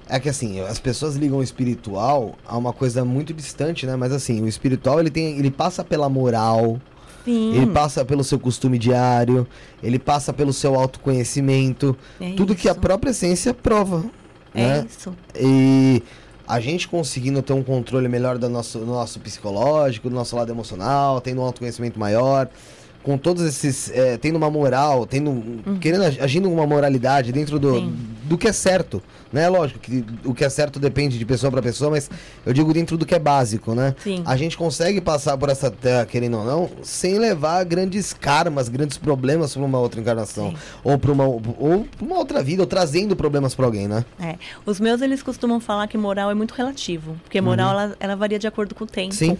É 0.09 0.19
que 0.19 0.27
assim, 0.27 0.59
as 0.59 0.79
pessoas 0.79 1.15
ligam 1.15 1.37
o 1.39 1.43
espiritual 1.43 2.35
a 2.45 2.57
uma 2.57 2.73
coisa 2.73 3.05
muito 3.05 3.33
distante, 3.33 3.85
né? 3.85 3.95
Mas 3.95 4.11
assim, 4.11 4.41
o 4.43 4.47
espiritual 4.47 4.99
ele 4.99 5.09
tem, 5.09 5.37
ele 5.39 5.49
passa 5.49 5.81
pela 5.83 6.09
moral, 6.09 6.79
Sim, 7.25 7.55
ele 7.55 7.67
passa 7.67 8.03
pelo 8.03 8.23
seu 8.23 8.39
costume 8.39 8.77
diário, 8.77 9.47
ele 9.81 9.97
passa 9.99 10.33
pelo 10.33 10.51
seu 10.53 10.75
autoconhecimento, 10.75 11.95
é 12.19 12.33
tudo 12.33 12.55
que 12.55 12.67
a 12.67 12.71
isso. 12.71 12.81
própria 12.81 13.11
essência 13.11 13.53
prova, 13.53 14.03
É 14.53 14.61
né? 14.79 14.87
isso. 14.89 15.13
E 15.35 16.03
a 16.47 16.59
gente 16.59 16.87
conseguindo 16.87 17.41
ter 17.41 17.53
um 17.53 17.63
controle 17.63 18.07
melhor 18.07 18.37
do 18.37 18.49
nosso, 18.49 18.79
do 18.79 18.85
nosso 18.85 19.19
psicológico, 19.19 20.09
do 20.09 20.15
nosso 20.15 20.35
lado 20.35 20.51
emocional, 20.51 21.21
tendo 21.21 21.39
um 21.41 21.45
autoconhecimento 21.45 21.97
maior, 21.99 22.49
com 23.03 23.17
todos 23.17 23.43
esses. 23.43 23.91
é, 23.91 24.17
tendo 24.17 24.37
uma 24.37 24.49
moral, 24.49 25.05
tendo. 25.05 25.61
querendo 25.79 26.05
ag- 26.05 26.19
agindo 26.21 26.47
com 26.49 26.55
uma 26.55 26.65
moralidade 26.65 27.31
dentro 27.31 27.59
do, 27.59 27.75
Sim. 27.75 27.93
do 28.23 28.37
que 28.37 28.47
é 28.47 28.53
certo. 28.53 29.03
Né? 29.31 29.49
Lógico 29.49 29.79
que 29.79 30.05
o 30.23 30.31
que 30.33 30.45
é 30.45 30.49
certo 30.49 30.79
depende 30.79 31.17
de 31.17 31.25
pessoa 31.25 31.51
para 31.51 31.59
pessoa, 31.59 31.89
mas 31.89 32.07
eu 32.45 32.53
digo 32.53 32.71
dentro 32.71 32.97
do 32.97 33.03
que 33.05 33.15
é 33.15 33.19
básico, 33.19 33.73
né? 33.73 33.95
Sim. 34.03 34.21
A 34.25 34.37
gente 34.37 34.55
consegue 34.55 35.01
passar 35.01 35.35
por 35.39 35.49
essa 35.49 35.71
terra, 35.71 36.05
querendo 36.05 36.37
ou 36.37 36.45
não, 36.45 36.69
sem 36.83 37.17
levar 37.17 37.63
grandes 37.65 38.13
karmas, 38.13 38.69
grandes 38.69 38.95
problemas 38.97 39.53
para 39.53 39.63
uma 39.63 39.79
outra 39.79 39.99
encarnação. 39.99 40.51
Sim. 40.51 40.57
Ou 40.83 40.99
para 40.99 41.11
uma, 41.11 41.25
ou 41.25 41.87
uma 41.99 42.17
outra 42.19 42.43
vida, 42.43 42.61
ou 42.61 42.67
trazendo 42.67 43.15
problemas 43.15 43.55
para 43.55 43.65
alguém, 43.65 43.87
né? 43.87 44.05
É. 44.21 44.35
Os 44.67 44.79
meus, 44.79 45.01
eles 45.01 45.23
costumam 45.23 45.59
falar 45.59 45.87
que 45.87 45.97
moral 45.97 46.29
é 46.29 46.35
muito 46.35 46.51
relativo. 46.53 47.17
Porque 47.23 47.41
moral, 47.41 47.71
ela, 47.71 47.95
ela 47.99 48.15
varia 48.15 48.37
de 48.37 48.45
acordo 48.45 48.75
com 48.75 48.83
o 48.83 48.87
tempo. 48.87 49.15
Sim. 49.15 49.35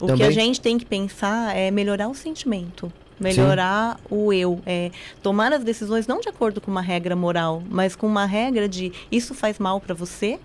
O 0.00 0.06
também. 0.06 0.16
que 0.16 0.22
a 0.24 0.30
gente 0.30 0.60
tem 0.60 0.78
que 0.78 0.84
pensar 0.86 1.56
é 1.56 1.70
melhorar 1.70 2.08
o 2.08 2.14
sentimento. 2.14 2.92
melhorar 3.20 3.98
o 4.08 4.32
eu, 4.32 4.60
é 4.64 4.92
tomar 5.22 5.52
as 5.52 5.64
decisões 5.64 6.06
não 6.06 6.20
de 6.20 6.28
acordo 6.28 6.60
com 6.60 6.70
uma 6.70 6.80
regra 6.80 7.16
moral, 7.16 7.62
mas 7.68 7.96
com 7.96 8.06
uma 8.06 8.24
regra 8.26 8.68
de 8.68 8.92
isso 9.10 9.34
faz 9.34 9.58
mal 9.58 9.80
para 9.80 9.92
você, 9.92 10.38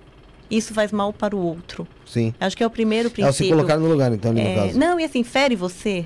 isso 0.49 0.73
faz 0.73 0.91
mal 0.91 1.13
para 1.13 1.35
o 1.35 1.39
outro. 1.39 1.87
Sim. 2.05 2.33
Acho 2.39 2.57
que 2.57 2.63
é 2.63 2.65
o 2.65 2.71
primeiro 2.71 3.07
É 3.09 3.09
o 3.09 3.11
se 3.11 3.15
princípio. 3.21 3.55
colocar 3.55 3.77
no 3.77 3.87
lugar, 3.87 4.11
então, 4.11 4.31
ali 4.31 4.41
no 4.41 4.47
É, 4.49 4.55
caso. 4.55 4.79
não, 4.79 4.99
e 4.99 5.03
assim, 5.03 5.23
fere 5.23 5.55
você 5.55 6.05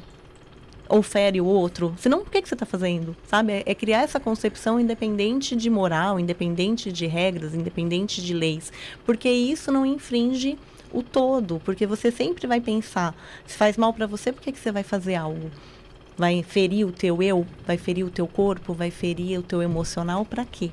ou 0.90 1.02
fere 1.02 1.40
o 1.42 1.46
outro. 1.46 1.94
Senão, 1.98 2.20
por 2.20 2.32
que, 2.32 2.42
que 2.42 2.48
você 2.50 2.56
está 2.56 2.66
fazendo? 2.66 3.16
Sabe? 3.28 3.52
É, 3.54 3.64
é 3.66 3.74
criar 3.76 4.04
essa 4.04 4.20
concepção 4.20 4.78
independente 4.80 5.56
de 5.56 5.70
moral, 5.70 6.20
independente 6.20 6.92
de 6.92 7.06
regras, 7.06 7.54
independente 7.54 8.22
de 8.22 8.34
leis. 8.34 8.72
Porque 9.06 9.30
isso 9.30 9.72
não 9.72 9.86
infringe 9.86 10.58
o 10.92 11.04
todo. 11.04 11.62
Porque 11.64 11.86
você 11.86 12.12
sempre 12.12 12.48
vai 12.48 12.62
pensar, 12.62 13.16
se 13.46 13.56
faz 13.58 13.78
mal 13.78 13.94
para 13.94 14.08
você, 14.08 14.32
por 14.32 14.42
que, 14.42 14.52
que 14.52 14.60
você 14.60 14.72
vai 14.72 14.84
fazer 14.84 15.16
algo? 15.16 15.52
Vai 16.18 16.42
ferir 16.44 16.86
o 16.86 16.92
teu 16.92 17.22
eu? 17.22 17.46
Vai 17.66 17.78
ferir 17.78 18.04
o 18.04 18.10
teu 18.10 18.28
corpo? 18.28 18.74
Vai 18.74 18.90
ferir 18.90 19.40
o 19.40 19.44
teu 19.44 19.62
emocional? 19.62 20.26
Para 20.26 20.46
quê? 20.46 20.72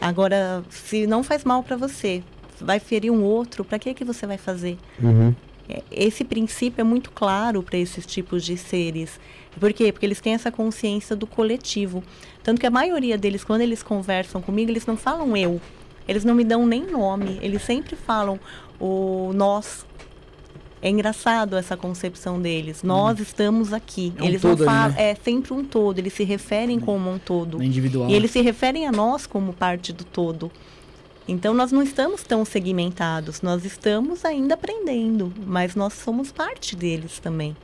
Agora, 0.00 0.62
se 0.68 1.06
não 1.06 1.22
faz 1.22 1.44
mal 1.44 1.62
para 1.62 1.76
você, 1.76 2.22
vai 2.60 2.78
ferir 2.78 3.10
um 3.10 3.22
outro, 3.22 3.64
para 3.64 3.78
que, 3.78 3.94
que 3.94 4.04
você 4.04 4.26
vai 4.26 4.36
fazer? 4.36 4.76
Uhum. 5.02 5.34
É, 5.68 5.82
Esse 5.90 6.24
princípio 6.24 6.80
é 6.80 6.84
muito 6.84 7.10
claro 7.10 7.62
para 7.62 7.78
esses 7.78 8.04
tipos 8.06 8.44
de 8.44 8.56
seres. 8.56 9.18
Por 9.58 9.72
quê? 9.72 9.90
Porque 9.90 10.06
eles 10.06 10.20
têm 10.20 10.34
essa 10.34 10.52
consciência 10.52 11.16
do 11.16 11.26
coletivo. 11.26 12.04
Tanto 12.42 12.60
que 12.60 12.66
a 12.66 12.70
maioria 12.70 13.16
deles, 13.16 13.42
quando 13.42 13.62
eles 13.62 13.82
conversam 13.82 14.42
comigo, 14.42 14.70
eles 14.70 14.86
não 14.86 14.96
falam 14.96 15.36
eu. 15.36 15.60
Eles 16.06 16.24
não 16.24 16.34
me 16.34 16.44
dão 16.44 16.66
nem 16.66 16.86
nome. 16.86 17.38
Eles 17.42 17.62
sempre 17.62 17.96
falam 17.96 18.38
o 18.80 19.32
nós. 19.34 19.86
É 20.82 20.90
engraçado 20.90 21.56
essa 21.56 21.76
concepção 21.76 22.40
deles. 22.40 22.82
Nós 22.82 23.18
estamos 23.18 23.72
aqui. 23.72 24.12
É 24.18 24.22
um 24.22 24.26
eles 24.26 24.42
todo 24.42 24.58
não 24.58 24.66
falam. 24.66 24.90
né? 24.90 25.10
É 25.10 25.14
sempre 25.14 25.52
um 25.52 25.64
todo. 25.64 25.98
Eles 25.98 26.12
se 26.12 26.22
referem 26.22 26.78
como 26.78 27.10
um 27.10 27.18
todo. 27.18 27.58
No 27.58 27.64
individual. 27.64 28.08
E 28.08 28.14
eles 28.14 28.30
se 28.30 28.40
referem 28.40 28.86
a 28.86 28.92
nós 28.92 29.26
como 29.26 29.52
parte 29.52 29.92
do 29.92 30.04
todo. 30.04 30.50
Então 31.26 31.52
nós 31.54 31.72
não 31.72 31.82
estamos 31.82 32.22
tão 32.22 32.44
segmentados, 32.44 33.42
nós 33.42 33.64
estamos 33.64 34.24
ainda 34.24 34.54
aprendendo, 34.54 35.32
mas 35.44 35.74
nós 35.74 35.92
somos 35.94 36.30
parte 36.30 36.76
deles 36.76 37.18
também. 37.18 37.56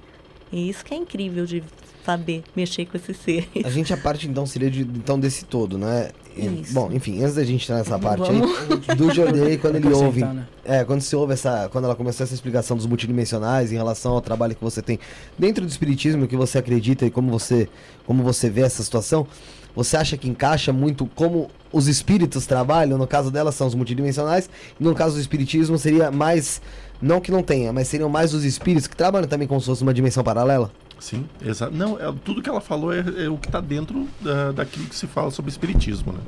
E 0.50 0.68
isso 0.68 0.84
que 0.84 0.92
é 0.92 0.96
incrível 0.96 1.46
de 1.46 1.62
saber 2.04 2.42
mexer 2.56 2.86
com 2.86 2.96
esse 2.96 3.14
ser. 3.14 3.48
A 3.64 3.70
gente, 3.70 3.92
a 3.92 3.96
parte, 3.96 4.28
então, 4.28 4.44
seria 4.44 4.70
de, 4.70 4.82
então, 4.82 5.18
desse 5.18 5.44
todo, 5.44 5.78
né? 5.78 6.10
Isso. 6.36 6.72
Bom, 6.72 6.90
enfim, 6.92 7.22
antes 7.22 7.34
da 7.34 7.44
gente 7.44 7.64
entrar 7.64 7.78
nessa 7.78 7.98
parte 7.98 8.26
Vamos. 8.30 8.50
aí, 8.88 8.96
do 8.96 9.12
Jornei, 9.12 9.56
quando 9.58 9.76
ele 9.76 9.92
ouve. 9.92 10.24
né? 10.24 10.46
É, 10.64 10.84
quando 10.84 11.00
você 11.00 11.14
ouve 11.16 11.32
essa. 11.32 11.68
Quando 11.70 11.84
ela 11.84 11.94
começou 11.94 12.24
essa 12.24 12.34
explicação 12.34 12.76
dos 12.76 12.86
multidimensionais 12.86 13.72
em 13.72 13.76
relação 13.76 14.12
ao 14.12 14.20
trabalho 14.20 14.54
que 14.54 14.62
você 14.62 14.80
tem 14.80 14.98
dentro 15.38 15.64
do 15.64 15.68
espiritismo, 15.68 16.26
que 16.26 16.36
você 16.36 16.58
acredita 16.58 17.04
e 17.04 17.10
como 17.10 17.30
você, 17.30 17.68
como 18.06 18.22
você 18.22 18.48
vê 18.48 18.62
essa 18.62 18.82
situação, 18.82 19.26
você 19.74 19.96
acha 19.96 20.16
que 20.16 20.28
encaixa 20.28 20.72
muito 20.72 21.06
como 21.14 21.50
os 21.72 21.88
espíritos 21.88 22.46
trabalham? 22.46 22.98
No 22.98 23.06
caso 23.06 23.30
dela 23.30 23.50
são 23.52 23.66
os 23.66 23.74
multidimensionais, 23.74 24.48
e 24.78 24.84
no 24.84 24.94
caso 24.94 25.14
do 25.14 25.20
espiritismo 25.20 25.78
seria 25.78 26.10
mais. 26.10 26.60
Não 27.00 27.20
que 27.20 27.32
não 27.32 27.42
tenha, 27.42 27.72
mas 27.72 27.88
seriam 27.88 28.08
mais 28.08 28.32
os 28.32 28.44
espíritos 28.44 28.86
que 28.86 28.94
trabalham 28.94 29.26
também 29.26 29.48
como 29.48 29.60
se 29.60 29.66
fosse 29.66 29.82
uma 29.82 29.92
dimensão 29.92 30.22
paralela? 30.22 30.70
Sim, 31.02 31.28
exato. 31.44 31.74
Não, 31.74 31.98
é, 31.98 32.14
tudo 32.24 32.40
que 32.40 32.48
ela 32.48 32.60
falou 32.60 32.92
é, 32.92 33.00
é 33.24 33.28
o 33.28 33.36
que 33.36 33.48
está 33.48 33.60
dentro 33.60 34.08
da, 34.20 34.52
daquilo 34.52 34.86
que 34.86 34.94
se 34.94 35.08
fala 35.08 35.32
sobre 35.32 35.50
espiritismo, 35.50 36.12
né? 36.12 36.20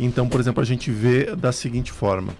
Então, 0.00 0.26
por 0.26 0.40
exemplo, 0.40 0.62
a 0.62 0.64
gente 0.64 0.90
vê 0.90 1.36
da 1.36 1.52
seguinte 1.52 1.92
forma. 1.92 2.32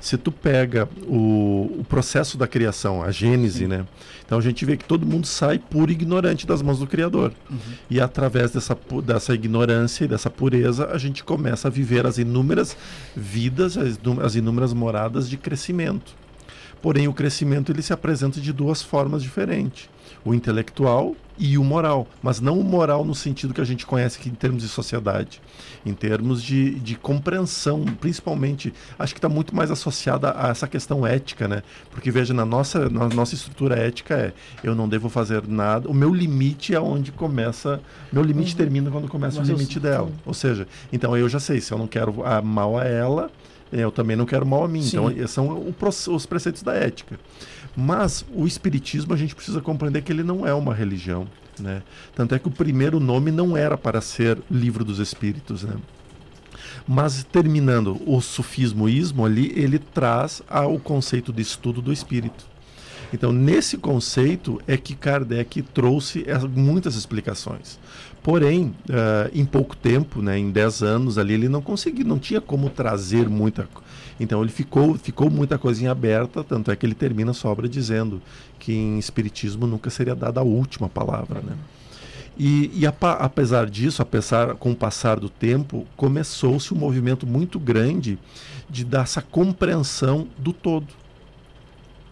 Se 0.00 0.16
tu 0.16 0.30
pega 0.30 0.88
o, 1.04 1.78
o 1.80 1.86
processo 1.88 2.38
da 2.38 2.46
criação, 2.46 3.02
a 3.02 3.10
gênese, 3.10 3.66
né? 3.66 3.84
Então 4.24 4.38
a 4.38 4.40
gente 4.40 4.64
vê 4.64 4.76
que 4.76 4.84
todo 4.84 5.04
mundo 5.04 5.26
sai 5.26 5.58
puro 5.58 5.90
e 5.90 5.94
ignorante 5.94 6.46
das 6.46 6.62
mãos 6.62 6.78
do 6.78 6.86
Criador. 6.86 7.32
E 7.90 8.00
através 8.00 8.52
dessa, 8.52 8.78
dessa 9.04 9.34
ignorância 9.34 10.04
e 10.04 10.08
dessa 10.08 10.30
pureza, 10.30 10.86
a 10.92 10.96
gente 10.96 11.24
começa 11.24 11.66
a 11.66 11.70
viver 11.72 12.06
as 12.06 12.18
inúmeras 12.18 12.76
vidas, 13.16 13.76
as, 13.76 13.98
as 14.22 14.36
inúmeras 14.36 14.72
moradas 14.72 15.28
de 15.28 15.36
crescimento. 15.36 16.14
Porém, 16.80 17.08
o 17.08 17.12
crescimento 17.12 17.72
ele 17.72 17.82
se 17.82 17.92
apresenta 17.92 18.40
de 18.40 18.52
duas 18.52 18.80
formas 18.80 19.24
diferentes: 19.24 19.88
o 20.26 20.34
intelectual 20.34 21.14
e 21.38 21.56
o 21.56 21.62
moral. 21.62 22.06
Mas 22.22 22.40
não 22.40 22.58
o 22.58 22.64
moral 22.64 23.04
no 23.04 23.14
sentido 23.14 23.54
que 23.54 23.60
a 23.60 23.64
gente 23.64 23.86
conhece 23.86 24.18
aqui 24.18 24.28
em 24.28 24.34
termos 24.34 24.62
de 24.62 24.68
sociedade, 24.68 25.40
em 25.84 25.92
termos 25.94 26.42
de, 26.42 26.74
de 26.80 26.96
compreensão, 26.96 27.84
principalmente. 28.00 28.74
Acho 28.98 29.14
que 29.14 29.18
está 29.18 29.28
muito 29.28 29.54
mais 29.54 29.70
associada 29.70 30.34
a 30.36 30.48
essa 30.48 30.66
questão 30.66 31.06
ética, 31.06 31.46
né? 31.46 31.62
Porque 31.90 32.10
veja, 32.10 32.34
na 32.34 32.44
nossa, 32.44 32.88
na 32.90 33.08
nossa 33.08 33.34
estrutura 33.34 33.76
ética 33.76 34.14
é: 34.14 34.32
eu 34.64 34.74
não 34.74 34.88
devo 34.88 35.08
fazer 35.08 35.46
nada, 35.46 35.88
o 35.88 35.94
meu 35.94 36.12
limite 36.12 36.74
é 36.74 36.80
onde 36.80 37.12
começa, 37.12 37.80
meu 38.12 38.22
limite 38.22 38.56
termina 38.56 38.90
quando 38.90 39.06
começa 39.06 39.38
Mas 39.38 39.48
o 39.48 39.52
eu- 39.52 39.56
limite 39.56 39.78
dela. 39.78 40.10
Ou 40.24 40.34
seja, 40.34 40.66
então 40.92 41.16
eu 41.16 41.28
já 41.28 41.38
sei, 41.38 41.60
se 41.60 41.70
eu 41.72 41.78
não 41.78 41.86
quero 41.86 42.24
a, 42.26 42.42
mal 42.42 42.76
a 42.78 42.84
ela, 42.84 43.30
eu 43.72 43.90
também 43.92 44.16
não 44.16 44.24
quero 44.24 44.46
mal 44.46 44.64
a 44.64 44.68
mim. 44.68 44.82
Sim. 44.82 44.96
Então, 45.10 45.28
são 45.28 46.14
os 46.14 46.24
preceitos 46.24 46.62
da 46.62 46.72
ética. 46.74 47.18
Mas 47.76 48.24
o 48.34 48.46
espiritismo 48.46 49.12
a 49.12 49.16
gente 49.16 49.34
precisa 49.34 49.60
compreender 49.60 50.02
que 50.02 50.10
ele 50.12 50.22
não 50.22 50.46
é 50.46 50.54
uma 50.54 50.74
religião, 50.74 51.26
né? 51.60 51.82
Tanto 52.14 52.34
é 52.34 52.38
que 52.38 52.48
o 52.48 52.50
primeiro 52.50 52.98
nome 52.98 53.30
não 53.30 53.56
era 53.56 53.76
para 53.76 54.00
ser 54.00 54.38
livro 54.50 54.84
dos 54.84 54.98
espíritos, 54.98 55.62
né? 55.62 55.74
Mas 56.88 57.24
terminando 57.24 58.00
o 58.06 58.20
sufismoísmo 58.20 59.24
ali, 59.26 59.52
ele 59.54 59.78
traz 59.78 60.42
o 60.70 60.78
conceito 60.78 61.32
de 61.32 61.42
estudo 61.42 61.82
do 61.82 61.92
espírito. 61.92 62.46
Então, 63.12 63.30
nesse 63.30 63.76
conceito 63.78 64.60
é 64.66 64.76
que 64.76 64.94
Kardec 64.94 65.62
trouxe 65.62 66.28
as- 66.30 66.44
muitas 66.44 66.96
explicações. 66.96 67.78
Porém, 68.22 68.74
eh, 68.90 69.30
em 69.32 69.44
pouco 69.44 69.76
tempo, 69.76 70.20
né, 70.20 70.36
em 70.36 70.50
10 70.50 70.82
anos 70.82 71.16
ali, 71.16 71.34
ele 71.34 71.48
não 71.48 71.62
conseguiu, 71.62 72.04
não 72.04 72.18
tinha 72.18 72.40
como 72.40 72.68
trazer 72.68 73.28
muita. 73.28 73.68
co- 73.72 73.82
Então, 74.18 74.40
ele 74.42 74.50
ficou, 74.50 74.96
ficou 74.96 75.30
muita 75.30 75.58
coisinha 75.58 75.90
aberta, 75.90 76.42
tanto 76.42 76.70
é 76.70 76.76
que 76.76 76.86
ele 76.86 76.94
termina 76.94 77.32
a 77.32 77.34
sua 77.34 77.50
obra 77.50 77.68
dizendo 77.68 78.22
que 78.58 78.72
em 78.72 78.98
Espiritismo 78.98 79.66
nunca 79.66 79.90
seria 79.90 80.14
dada 80.14 80.40
a 80.40 80.42
última 80.42 80.88
palavra. 80.88 81.40
Né? 81.40 81.54
E, 82.38 82.70
e 82.74 82.86
apesar 82.86 83.68
disso, 83.68 84.02
apesar 84.02 84.54
com 84.56 84.72
o 84.72 84.76
passar 84.76 85.18
do 85.20 85.28
tempo, 85.28 85.86
começou-se 85.96 86.72
um 86.72 86.76
movimento 86.76 87.26
muito 87.26 87.58
grande 87.58 88.18
de 88.68 88.84
dar 88.84 89.02
essa 89.02 89.22
compreensão 89.22 90.26
do 90.38 90.52
todo. 90.52 90.86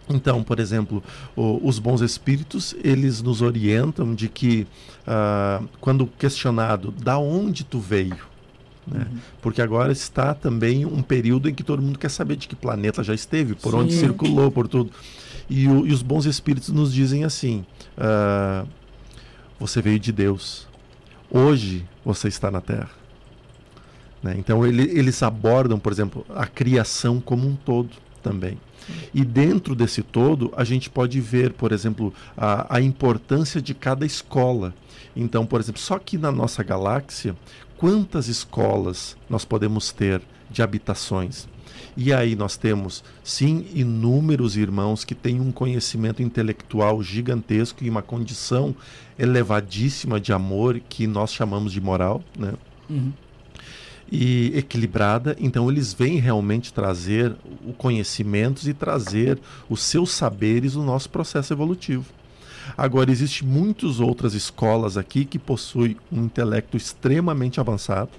Então, 0.07 0.43
por 0.43 0.59
exemplo, 0.59 1.03
o- 1.35 1.59
os 1.67 1.79
bons 1.79 2.01
espíritos, 2.01 2.75
eles 2.83 3.21
nos 3.23 3.41
orientam 3.41 4.13
de 4.13 4.29
que, 4.29 4.67
ah, 5.07 5.61
quando 5.81 6.05
questionado, 6.05 6.91
da 6.91 7.17
onde 7.17 7.63
tu 7.63 7.79
veio? 7.79 8.34
Né? 8.87 9.07
Porque 9.41 9.61
agora 9.61 9.91
está 9.91 10.33
também 10.33 10.85
um 10.85 11.01
período 11.01 11.49
em 11.49 11.53
que 11.53 11.63
todo 11.63 11.81
mundo 11.81 11.97
quer 11.99 12.09
saber 12.09 12.35
de 12.35 12.47
que 12.47 12.55
planeta 12.55 13.03
já 13.03 13.13
esteve, 13.13 13.55
por 13.55 13.73
onde 13.75 13.93
Sim. 13.93 13.99
circulou, 14.01 14.51
por 14.51 14.67
tudo. 14.67 14.91
E, 15.49 15.67
o- 15.67 15.85
e 15.87 15.91
os 15.93 16.01
bons 16.01 16.25
espíritos 16.25 16.69
nos 16.69 16.93
dizem 16.93 17.23
assim: 17.23 17.65
ah, 17.97 18.65
você 19.59 19.81
veio 19.81 19.99
de 19.99 20.11
Deus. 20.11 20.67
Hoje 21.29 21.85
você 22.03 22.27
está 22.27 22.49
na 22.51 22.61
Terra. 22.61 22.89
Né? 24.21 24.35
Então 24.37 24.65
ele- 24.65 24.89
eles 24.97 25.21
abordam, 25.23 25.79
por 25.79 25.91
exemplo, 25.91 26.25
a 26.33 26.45
criação 26.47 27.19
como 27.19 27.47
um 27.47 27.55
todo 27.55 27.89
também. 28.23 28.57
E 29.13 29.25
dentro 29.25 29.73
desse 29.75 30.03
todo, 30.03 30.53
a 30.55 30.63
gente 30.63 30.89
pode 30.91 31.19
ver, 31.19 31.53
por 31.53 31.71
exemplo, 31.71 32.13
a, 32.37 32.75
a 32.77 32.81
importância 32.81 33.59
de 33.61 33.73
cada 33.73 34.05
escola. 34.05 34.73
Então, 35.15 35.45
por 35.45 35.59
exemplo, 35.59 35.81
só 35.81 35.97
que 35.97 36.17
na 36.17 36.31
nossa 36.31 36.61
galáxia, 36.63 37.35
quantas 37.77 38.27
escolas 38.27 39.15
nós 39.29 39.45
podemos 39.45 39.91
ter 39.91 40.21
de 40.49 40.61
habitações? 40.61 41.47
E 41.97 42.11
aí 42.13 42.35
nós 42.35 42.57
temos, 42.57 43.03
sim, 43.23 43.67
inúmeros 43.73 44.57
irmãos 44.57 45.05
que 45.05 45.15
têm 45.15 45.39
um 45.39 45.51
conhecimento 45.51 46.21
intelectual 46.21 47.01
gigantesco 47.01 47.83
e 47.83 47.89
uma 47.89 48.01
condição 48.01 48.75
elevadíssima 49.17 50.19
de 50.19 50.33
amor 50.33 50.81
que 50.89 51.07
nós 51.07 51.33
chamamos 51.33 51.71
de 51.71 51.79
moral, 51.79 52.21
né? 52.37 52.53
Uhum. 52.87 53.11
e 54.11 54.51
equilibrada, 54.55 55.35
então 55.39 55.71
eles 55.71 55.91
vêm 55.91 56.19
realmente 56.19 56.71
trazer 56.71 57.35
o 57.65 57.73
conhecimentos 57.73 58.67
e 58.67 58.75
trazer 58.75 59.39
os 59.67 59.81
seus 59.81 60.11
saberes 60.11 60.75
no 60.75 60.83
nosso 60.83 61.09
processo 61.09 61.51
evolutivo. 61.51 62.05
Agora, 62.77 63.11
existem 63.11 63.47
muitas 63.47 63.99
outras 63.99 64.33
escolas 64.33 64.97
aqui 64.97 65.25
que 65.25 65.39
possuem 65.39 65.97
um 66.11 66.23
intelecto 66.25 66.75
extremamente 66.77 67.59
avançado, 67.59 68.11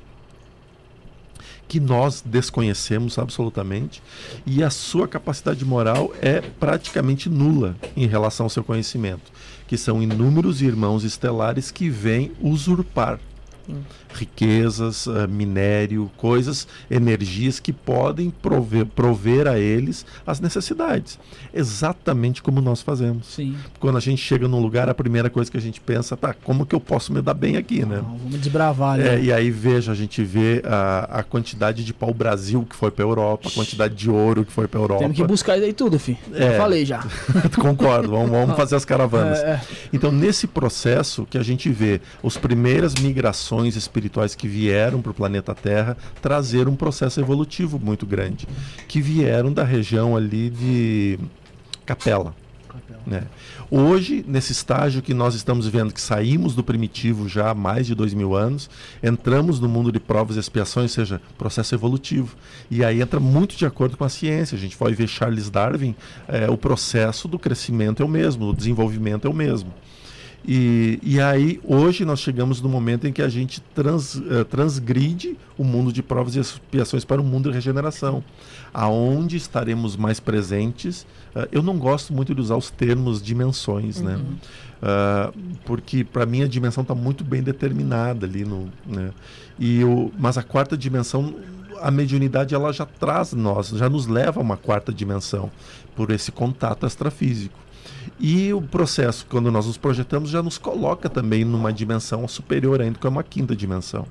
que 1.68 1.80
nós 1.80 2.22
desconhecemos 2.24 3.18
absolutamente, 3.18 4.02
e 4.46 4.62
a 4.62 4.70
sua 4.70 5.08
capacidade 5.08 5.64
moral 5.64 6.12
é 6.20 6.40
praticamente 6.40 7.28
nula 7.28 7.76
em 7.96 8.06
relação 8.06 8.46
ao 8.46 8.50
seu 8.50 8.62
conhecimento, 8.62 9.32
que 9.66 9.76
são 9.76 10.02
inúmeros 10.02 10.62
irmãos 10.62 11.02
estelares 11.02 11.70
que 11.70 11.88
vêm 11.90 12.32
usurpar 12.40 13.18
Sim. 13.66 13.84
riquezas, 14.14 15.06
uh, 15.06 15.28
minério, 15.28 16.10
coisas, 16.16 16.66
energias 16.90 17.60
que 17.60 17.72
podem 17.72 18.30
prover, 18.30 18.86
prover 18.86 19.46
a 19.46 19.58
eles 19.58 20.06
as 20.26 20.40
necessidades. 20.40 21.18
Exatamente 21.52 22.42
como 22.42 22.60
nós 22.60 22.80
fazemos. 22.80 23.26
Sim. 23.26 23.56
Quando 23.78 23.96
a 23.96 24.00
gente 24.00 24.22
chega 24.22 24.46
num 24.46 24.60
lugar, 24.60 24.88
a 24.88 24.94
primeira 24.94 25.28
coisa 25.28 25.50
que 25.50 25.56
a 25.56 25.60
gente 25.60 25.80
pensa, 25.80 26.16
tá, 26.16 26.32
como 26.32 26.64
que 26.64 26.74
eu 26.74 26.80
posso 26.80 27.12
me 27.12 27.20
dar 27.20 27.34
bem 27.34 27.56
aqui, 27.56 27.84
né? 27.84 27.96
Não, 27.96 28.16
vamos 28.16 28.40
desbravar, 28.40 28.98
né? 28.98 29.16
É, 29.16 29.20
e 29.20 29.32
aí 29.32 29.50
veja, 29.50 29.92
a 29.92 29.94
gente 29.94 30.22
vê 30.22 30.62
a, 30.64 31.18
a 31.18 31.22
quantidade 31.22 31.84
de 31.84 31.92
pau-brasil 31.92 32.64
que 32.68 32.76
foi 32.76 32.90
para 32.90 33.04
Europa, 33.04 33.48
a 33.48 33.52
quantidade 33.52 33.94
de 33.94 34.10
ouro 34.10 34.44
que 34.44 34.52
foi 34.52 34.68
para 34.68 34.80
Europa. 34.80 35.00
Temos 35.00 35.16
que 35.16 35.24
buscar 35.24 35.56
isso 35.56 35.66
aí 35.66 35.72
tudo, 35.72 35.98
filho. 35.98 36.18
É. 36.32 36.52
Já 36.52 36.56
falei 36.56 36.84
já. 36.84 37.04
Concordo, 37.60 38.10
vamos, 38.10 38.30
vamos 38.30 38.56
fazer 38.56 38.76
as 38.76 38.84
caravanas. 38.84 39.38
É, 39.38 39.50
é. 39.50 39.60
Então, 39.92 40.12
nesse 40.12 40.46
processo 40.46 41.26
que 41.28 41.38
a 41.38 41.42
gente 41.42 41.68
vê 41.70 42.00
as 42.22 42.36
primeiras 42.36 42.94
migrações 42.94 43.55
espirituais 43.64 44.34
que 44.34 44.46
vieram 44.46 45.00
para 45.00 45.12
o 45.12 45.14
planeta 45.14 45.54
Terra 45.54 45.96
trazer 46.20 46.68
um 46.68 46.76
processo 46.76 47.20
evolutivo 47.20 47.78
muito 47.78 48.04
grande, 48.04 48.46
que 48.86 49.00
vieram 49.00 49.52
da 49.52 49.64
região 49.64 50.16
ali 50.16 50.50
de 50.50 51.18
Capela. 51.86 52.34
Né? 53.06 53.22
Hoje, 53.70 54.24
nesse 54.26 54.50
estágio 54.50 55.00
que 55.00 55.14
nós 55.14 55.34
estamos 55.34 55.66
vendo 55.68 55.94
que 55.94 56.00
saímos 56.00 56.54
do 56.54 56.64
primitivo 56.64 57.28
já 57.28 57.50
há 57.50 57.54
mais 57.54 57.86
de 57.86 57.94
dois 57.94 58.12
mil 58.12 58.34
anos, 58.34 58.68
entramos 59.00 59.60
no 59.60 59.68
mundo 59.68 59.92
de 59.92 60.00
provas 60.00 60.36
e 60.36 60.40
expiações, 60.40 60.90
ou 60.90 60.94
seja, 60.94 61.22
processo 61.38 61.74
evolutivo. 61.74 62.36
E 62.68 62.84
aí 62.84 63.00
entra 63.00 63.20
muito 63.20 63.56
de 63.56 63.64
acordo 63.64 63.96
com 63.96 64.04
a 64.04 64.08
ciência. 64.08 64.56
A 64.56 64.58
gente 64.58 64.76
vai 64.76 64.92
ver 64.92 65.08
Charles 65.08 65.48
Darwin, 65.48 65.94
é, 66.26 66.50
o 66.50 66.58
processo 66.58 67.28
do 67.28 67.38
crescimento 67.38 68.02
é 68.02 68.06
o 68.06 68.08
mesmo, 68.08 68.48
o 68.48 68.54
desenvolvimento 68.54 69.26
é 69.26 69.30
o 69.30 69.34
mesmo. 69.34 69.72
E, 70.46 71.00
e 71.02 71.20
aí, 71.20 71.60
hoje, 71.64 72.04
nós 72.04 72.20
chegamos 72.20 72.60
no 72.60 72.68
momento 72.68 73.06
em 73.06 73.12
que 73.12 73.20
a 73.20 73.28
gente 73.28 73.60
trans, 73.74 74.14
uh, 74.14 74.44
transgride 74.48 75.36
o 75.58 75.64
mundo 75.64 75.92
de 75.92 76.04
provas 76.04 76.36
e 76.36 76.38
expiações 76.38 77.04
para 77.04 77.20
o 77.20 77.24
mundo 77.24 77.48
de 77.48 77.54
regeneração, 77.54 78.22
aonde 78.72 79.36
estaremos 79.36 79.96
mais 79.96 80.20
presentes. 80.20 81.02
Uh, 81.34 81.48
eu 81.50 81.62
não 81.64 81.76
gosto 81.76 82.12
muito 82.12 82.32
de 82.32 82.40
usar 82.40 82.56
os 82.56 82.70
termos 82.70 83.20
dimensões, 83.20 84.00
né? 84.00 84.20
Uh, 84.80 85.36
porque, 85.64 86.04
para 86.04 86.24
mim, 86.24 86.42
a 86.42 86.46
dimensão 86.46 86.82
está 86.82 86.94
muito 86.94 87.24
bem 87.24 87.42
determinada 87.42 88.24
ali. 88.24 88.44
No, 88.44 88.68
né? 88.86 89.10
e 89.58 89.82
o, 89.82 90.12
mas 90.16 90.38
a 90.38 90.44
quarta 90.44 90.76
dimensão 90.76 91.34
a 91.80 91.90
mediunidade 91.90 92.54
ela 92.54 92.72
já 92.72 92.86
traz 92.86 93.32
nós, 93.32 93.68
já 93.68 93.88
nos 93.88 94.06
leva 94.06 94.40
a 94.40 94.42
uma 94.42 94.56
quarta 94.56 94.92
dimensão 94.92 95.50
por 95.94 96.10
esse 96.10 96.32
contato 96.32 96.86
extrafísico. 96.86 97.58
E 98.20 98.52
o 98.52 98.60
processo, 98.62 99.26
quando 99.28 99.50
nós 99.50 99.66
nos 99.66 99.76
projetamos, 99.76 100.30
já 100.30 100.42
nos 100.42 100.58
coloca 100.58 101.08
também 101.08 101.44
numa 101.44 101.72
dimensão 101.72 102.26
superior 102.28 102.80
ainda, 102.80 102.98
que 102.98 103.06
é 103.06 103.10
uma 103.10 103.22
quinta 103.22 103.54
dimensão. 103.56 104.06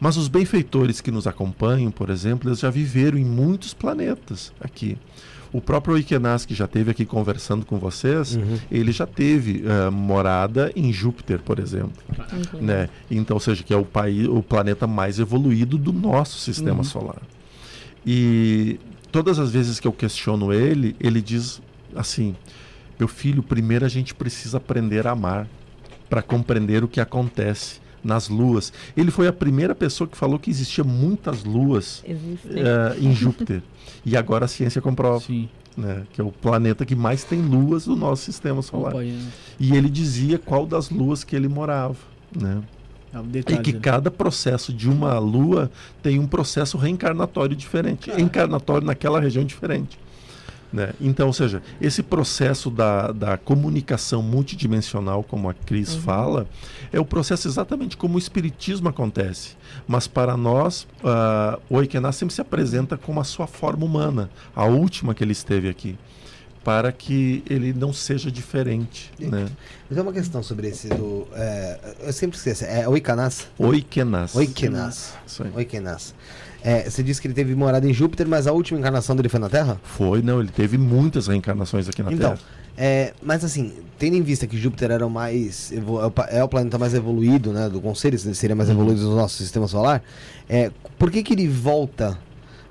Mas 0.00 0.16
os 0.16 0.28
benfeitores 0.28 1.00
que 1.00 1.10
nos 1.10 1.26
acompanham, 1.26 1.90
por 1.90 2.10
exemplo, 2.10 2.48
eles 2.48 2.58
já 2.60 2.68
viveram 2.70 3.16
em 3.16 3.24
muitos 3.24 3.72
planetas 3.72 4.52
aqui. 4.60 4.98
O 5.52 5.60
próprio 5.60 5.96
Ikenas, 5.96 6.44
que 6.44 6.54
já 6.54 6.66
esteve 6.66 6.90
aqui 6.90 7.06
conversando 7.06 7.64
com 7.64 7.78
vocês, 7.78 8.34
Uhum. 8.36 8.58
ele 8.70 8.92
já 8.92 9.06
teve 9.06 9.62
uh, 9.64 9.90
morada 9.90 10.70
em 10.76 10.92
Júpiter, 10.92 11.38
por 11.38 11.58
exemplo. 11.58 11.92
Uhum. 12.52 12.60
Né? 12.60 12.88
Então, 13.10 13.36
ou 13.36 13.40
seja, 13.40 13.62
que 13.62 13.72
é 13.72 13.76
o, 13.76 13.84
país, 13.84 14.28
o 14.28 14.42
planeta 14.42 14.86
mais 14.86 15.18
evoluído 15.18 15.78
do 15.78 15.92
nosso 15.92 16.38
sistema 16.40 16.78
Uhum. 16.78 16.84
solar. 16.84 17.22
E 18.04 18.78
todas 19.10 19.38
as 19.38 19.50
vezes 19.50 19.80
que 19.80 19.86
eu 19.88 19.92
questiono 19.92 20.52
ele, 20.52 20.94
ele 21.00 21.22
diz 21.22 21.62
assim: 21.94 22.36
meu 22.98 23.08
filho, 23.08 23.42
primeiro 23.42 23.84
a 23.84 23.88
gente 23.88 24.14
precisa 24.14 24.56
aprender 24.58 25.06
a 25.06 25.12
amar 25.12 25.48
para 26.08 26.22
compreender 26.22 26.84
o 26.84 26.88
que 26.88 27.00
acontece 27.00 27.80
nas 28.02 28.28
luas. 28.28 28.72
Ele 28.96 29.10
foi 29.10 29.26
a 29.26 29.32
primeira 29.32 29.74
pessoa 29.74 30.06
que 30.06 30.16
falou 30.16 30.38
que 30.38 30.48
existia 30.50 30.84
muitas 30.84 31.42
luas 31.44 32.02
Existe. 32.06 32.48
eh, 32.58 32.96
em 33.00 33.12
Júpiter. 33.14 33.62
E 34.04 34.16
agora 34.16 34.44
a 34.44 34.48
ciência 34.48 34.80
comprova, 34.80 35.20
Sim. 35.20 35.48
né, 35.76 36.04
que 36.12 36.20
é 36.20 36.24
o 36.24 36.30
planeta 36.30 36.86
que 36.86 36.94
mais 36.94 37.24
tem 37.24 37.40
luas 37.42 37.86
do 37.86 37.96
nosso 37.96 38.22
sistema 38.24 38.62
solar. 38.62 38.92
Opa, 38.94 39.02
né? 39.02 39.20
E 39.58 39.74
ele 39.76 39.90
dizia 39.90 40.38
qual 40.38 40.64
das 40.64 40.88
luas 40.90 41.24
que 41.24 41.34
ele 41.34 41.48
morava, 41.48 41.96
né? 42.34 42.62
É 43.12 43.18
um 43.18 43.24
E 43.24 43.28
detalhe, 43.28 43.62
que 43.62 43.72
né? 43.72 43.80
cada 43.80 44.10
processo 44.10 44.72
de 44.72 44.88
uma 44.88 45.18
lua 45.18 45.70
tem 46.02 46.18
um 46.18 46.26
processo 46.26 46.76
reencarnatório 46.78 47.56
diferente, 47.56 48.10
encarnatório 48.20 48.86
naquela 48.86 49.18
região 49.20 49.44
diferente. 49.44 49.98
Né? 50.76 50.92
Então, 51.00 51.28
ou 51.28 51.32
seja, 51.32 51.62
esse 51.80 52.02
processo 52.02 52.70
da, 52.70 53.10
da 53.10 53.38
comunicação 53.38 54.20
multidimensional, 54.20 55.22
como 55.22 55.48
a 55.48 55.54
Cris 55.54 55.94
fala, 55.94 56.46
é 56.92 57.00
o 57.00 57.04
processo 57.04 57.48
exatamente 57.48 57.96
como 57.96 58.16
o 58.16 58.18
Espiritismo 58.18 58.86
acontece. 58.86 59.56
Mas 59.88 60.06
para 60.06 60.36
nós, 60.36 60.86
ah, 61.02 61.58
o 61.70 61.76
Oikená 61.76 62.12
sempre 62.12 62.34
se 62.34 62.42
apresenta 62.42 62.98
como 62.98 63.18
a 63.18 63.24
sua 63.24 63.46
forma 63.46 63.86
humana, 63.86 64.28
a 64.54 64.66
última 64.66 65.14
que 65.14 65.24
ele 65.24 65.32
esteve 65.32 65.66
aqui, 65.66 65.96
para 66.62 66.92
que 66.92 67.42
ele 67.48 67.72
não 67.72 67.90
seja 67.90 68.30
diferente. 68.30 69.10
Né? 69.18 69.48
Mas 69.88 69.96
é 69.96 70.02
uma 70.02 70.12
questão 70.12 70.42
sobre 70.42 70.68
esse 70.68 70.88
do. 70.88 71.26
é, 71.32 71.78
eu 72.00 72.12
sempre 72.12 72.36
esqueço. 72.36 72.66
É. 72.66 72.86
Oikenas. 74.36 74.36
Isso 75.26 75.42
aí. 75.42 75.52
Oikenas. 75.54 76.14
É, 76.68 76.90
você 76.90 77.00
disse 77.00 77.20
que 77.20 77.28
ele 77.28 77.34
teve 77.34 77.54
morada 77.54 77.88
em 77.88 77.92
Júpiter, 77.94 78.26
mas 78.26 78.48
a 78.48 78.52
última 78.52 78.80
encarnação 78.80 79.14
dele 79.14 79.28
foi 79.28 79.38
na 79.38 79.48
Terra? 79.48 79.80
Foi, 79.84 80.20
não, 80.20 80.40
ele 80.40 80.48
teve 80.50 80.76
muitas 80.76 81.28
reencarnações 81.28 81.88
aqui 81.88 82.02
na 82.02 82.12
então, 82.12 82.30
Terra. 82.30 82.42
é, 82.76 83.12
mas 83.22 83.44
assim, 83.44 83.72
tendo 83.96 84.16
em 84.16 84.22
vista 84.22 84.48
que 84.48 84.56
Júpiter 84.58 84.90
era 84.90 85.06
o 85.06 85.10
mais 85.10 85.70
é 85.72 85.78
o 85.78 86.12
é 86.40 86.42
o 86.42 86.48
planeta 86.48 86.76
mais 86.76 86.92
evoluído, 86.92 87.52
né, 87.52 87.68
do 87.68 87.80
Conselho, 87.80 88.18
seria 88.18 88.56
mais 88.56 88.68
Uhum. 88.68 88.74
evoluído 88.74 89.00
do 89.02 89.14
nosso 89.14 89.36
sistema 89.36 89.68
solar, 89.68 90.02
é, 90.48 90.72
por 90.98 91.08
que 91.08 91.22
que 91.22 91.34
ele 91.34 91.46
volta 91.46 92.18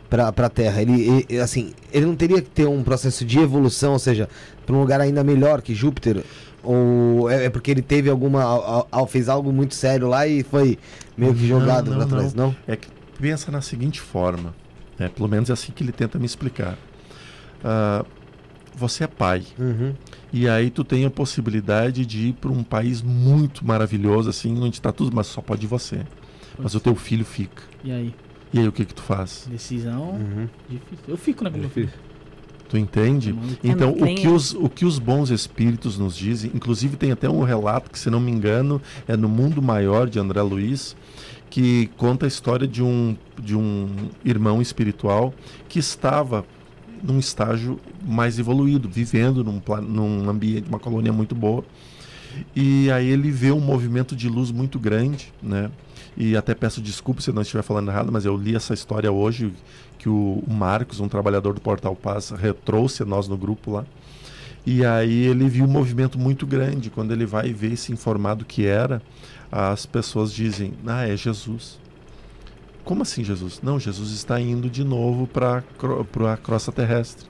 para 0.09 0.27
a 0.27 0.49
Terra? 0.49 0.81
Ele, 0.81 1.25
ele- 1.29 1.39
assim, 1.39 1.71
ele 1.93 2.05
não 2.05 2.17
teria 2.17 2.41
que 2.41 2.49
ter 2.49 2.67
um 2.67 2.83
processo 2.83 3.23
de 3.23 3.39
evolução, 3.39 3.93
ou 3.93 3.99
seja, 3.99 4.27
para 4.65 4.75
um 4.75 4.81
lugar 4.81 4.99
ainda 4.99 5.23
melhor 5.23 5.61
que 5.61 5.73
Júpiter? 5.73 6.21
Ou 6.61 7.29
é, 7.29 7.45
é 7.45 7.49
porque 7.49 7.71
ele 7.71 7.81
teve 7.81 8.09
alguma 8.09 8.43
al- 8.43 8.87
al- 8.91 9.07
fez 9.07 9.29
algo 9.29 9.53
muito 9.53 9.73
sério 9.75 10.07
lá 10.09 10.27
e 10.27 10.43
foi 10.43 10.77
meio 11.15 11.33
que 11.33 11.41
Não, 11.43 11.59
jogado 11.59 11.91
não, 11.91 11.97
pra 11.97 12.05
trás, 12.07 12.33
não? 12.33 12.55
É 12.67 12.75
que 12.75 12.87
pensa 13.19 13.51
na 13.51 13.61
seguinte 13.61 13.99
forma, 14.01 14.53
né? 14.99 15.09
pelo 15.09 15.27
menos 15.27 15.49
é 15.49 15.53
assim 15.53 15.71
que 15.71 15.83
ele 15.83 15.91
tenta 15.91 16.17
me 16.19 16.25
explicar. 16.25 16.77
Ah, 17.63 18.05
você 18.75 19.05
é 19.05 19.07
pai, 19.07 19.43
Uhum. 19.57 19.93
e 20.33 20.49
aí 20.49 20.69
tu 20.69 20.83
tem 20.83 21.05
a 21.05 21.09
possibilidade 21.09 22.05
de 22.05 22.27
ir 22.27 22.33
para 22.33 22.51
um 22.51 22.61
país 22.63 23.01
muito 23.01 23.65
maravilhoso, 23.65 24.29
assim, 24.29 24.53
onde 24.61 24.75
está 24.75 24.91
tudo, 24.91 25.15
mas 25.15 25.27
só 25.27 25.41
pode 25.41 25.65
você. 25.65 26.01
Mas 26.59 26.75
o 26.75 26.79
teu 26.79 26.93
filho 26.95 27.23
fica. 27.25 27.63
E 27.83 27.91
aí? 27.91 28.13
E 28.53 28.59
aí 28.59 28.67
o 28.67 28.71
que 28.71 28.85
que 28.85 28.93
tu 28.93 29.01
faz? 29.01 29.47
Decisão 29.49 30.11
Uhum. 30.11 30.47
difícil. 30.69 31.05
Eu 31.07 31.17
fico, 31.17 31.49
com 31.49 31.57
meu 31.57 31.69
filho. 31.69 31.89
Tu 32.67 32.77
entende? 32.77 33.33
Então, 33.63 33.91
o 33.91 34.15
que, 34.15 34.27
os, 34.27 34.53
o 34.53 34.67
que 34.67 34.85
os 34.85 34.97
bons 34.97 35.29
espíritos 35.29 35.97
nos 35.97 36.15
dizem, 36.15 36.51
inclusive 36.53 36.97
tem 36.97 37.11
até 37.11 37.29
um 37.29 37.43
relato 37.43 37.91
que, 37.91 37.99
se 37.99 38.09
não 38.09 38.19
me 38.19 38.31
engano, 38.31 38.81
é 39.07 39.15
no 39.15 39.29
Mundo 39.29 39.61
Maior 39.61 40.09
de 40.09 40.17
André 40.19 40.41
Luiz, 40.41 40.95
que 41.49 41.89
conta 41.97 42.25
a 42.25 42.27
história 42.27 42.67
de 42.67 42.83
um, 42.83 43.15
de 43.39 43.55
um 43.55 43.87
irmão 44.23 44.61
espiritual 44.61 45.33
que 45.69 45.79
estava 45.79 46.45
num 47.01 47.19
estágio 47.19 47.79
mais 48.03 48.39
evoluído, 48.39 48.89
vivendo 48.89 49.43
num, 49.43 49.61
num 49.81 50.29
ambiente, 50.29 50.67
uma 50.67 50.79
colônia 50.79 51.13
muito 51.13 51.35
boa. 51.35 51.63
E 52.55 52.91
aí 52.91 53.07
ele 53.07 53.31
vê 53.31 53.51
um 53.51 53.59
movimento 53.59 54.15
de 54.15 54.27
luz 54.27 54.51
muito 54.51 54.79
grande, 54.79 55.31
né? 55.41 55.71
E 56.17 56.35
até 56.35 56.53
peço 56.53 56.81
desculpa 56.81 57.21
se 57.21 57.29
eu 57.29 57.33
não 57.33 57.41
estiver 57.41 57.61
falando 57.61 57.89
errado, 57.89 58.11
mas 58.11 58.25
eu 58.25 58.35
li 58.35 58.55
essa 58.55 58.73
história 58.73 59.11
hoje 59.11 59.51
que 59.97 60.07
o 60.09 60.43
Marcos, 60.47 60.99
um 60.99 61.07
trabalhador 61.07 61.53
do 61.53 61.61
Portal 61.61 61.95
Paz, 61.95 62.29
retrouxe 62.29 63.03
a 63.03 63.05
nós 63.05 63.27
no 63.27 63.37
grupo 63.37 63.71
lá. 63.71 63.85
E 64.65 64.83
aí 64.83 65.25
ele 65.25 65.47
viu 65.47 65.65
um 65.65 65.69
movimento 65.69 66.17
muito 66.17 66.45
grande. 66.45 66.89
Quando 66.89 67.11
ele 67.11 67.25
vai 67.25 67.53
ver 67.53 67.75
se 67.75 67.91
informar 67.91 68.35
do 68.35 68.45
que 68.45 68.65
era, 68.65 69.01
as 69.51 69.85
pessoas 69.85 70.31
dizem: 70.33 70.73
Ah, 70.85 71.07
é 71.07 71.15
Jesus. 71.15 71.79
Como 72.83 73.01
assim, 73.01 73.23
Jesus? 73.23 73.61
Não, 73.63 73.79
Jesus 73.79 74.11
está 74.11 74.39
indo 74.39 74.69
de 74.69 74.83
novo 74.83 75.25
para 75.25 75.63
a 76.31 76.37
crosta 76.37 76.71
terrestre. 76.71 77.27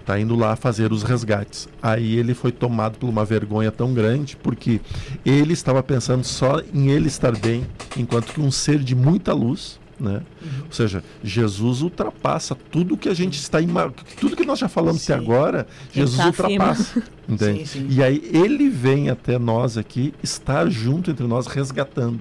Está 0.00 0.18
indo 0.18 0.34
lá 0.34 0.56
fazer 0.56 0.90
os 0.90 1.02
resgates. 1.02 1.68
Aí 1.82 2.16
ele 2.16 2.32
foi 2.32 2.50
tomado 2.50 2.98
por 2.98 3.08
uma 3.08 3.24
vergonha 3.24 3.70
tão 3.70 3.92
grande, 3.92 4.36
porque 4.36 4.80
ele 5.24 5.52
estava 5.52 5.82
pensando 5.82 6.24
só 6.24 6.60
em 6.72 6.88
ele 6.88 7.08
estar 7.08 7.36
bem, 7.36 7.66
enquanto 7.96 8.32
que 8.32 8.40
um 8.40 8.50
ser 8.50 8.78
de 8.78 8.94
muita 8.94 9.34
luz, 9.34 9.77
né? 9.98 10.22
Ou 10.66 10.72
seja, 10.72 11.02
Jesus 11.22 11.82
ultrapassa 11.82 12.54
tudo 12.54 12.96
que 12.96 13.08
a 13.08 13.14
gente 13.14 13.38
está 13.38 13.60
ima... 13.60 13.92
tudo 14.20 14.36
que 14.36 14.44
nós 14.44 14.58
já 14.58 14.68
falamos 14.68 15.02
Sim. 15.02 15.12
até 15.12 15.22
agora, 15.22 15.66
Jesus 15.92 16.16
tá 16.16 16.26
ultrapassa. 16.26 17.02
Entende? 17.28 17.66
Sim, 17.66 17.80
sim. 17.80 17.86
E 17.90 18.02
aí 18.02 18.22
ele 18.32 18.68
vem 18.68 19.10
até 19.10 19.38
nós 19.38 19.76
aqui, 19.76 20.14
estar 20.22 20.68
junto 20.70 21.10
entre 21.10 21.26
nós, 21.26 21.46
resgatando, 21.46 22.20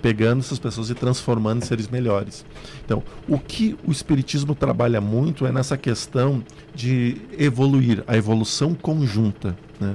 pegando 0.00 0.40
essas 0.40 0.58
pessoas 0.58 0.90
e 0.90 0.94
transformando 0.94 1.62
em 1.62 1.66
seres 1.66 1.88
melhores. 1.88 2.44
Então, 2.84 3.02
o 3.28 3.38
que 3.38 3.76
o 3.86 3.92
Espiritismo 3.92 4.54
trabalha 4.54 5.00
muito 5.00 5.46
é 5.46 5.52
nessa 5.52 5.76
questão 5.76 6.42
de 6.74 7.18
evoluir, 7.38 8.02
a 8.06 8.16
evolução 8.16 8.74
conjunta. 8.74 9.56
né? 9.78 9.94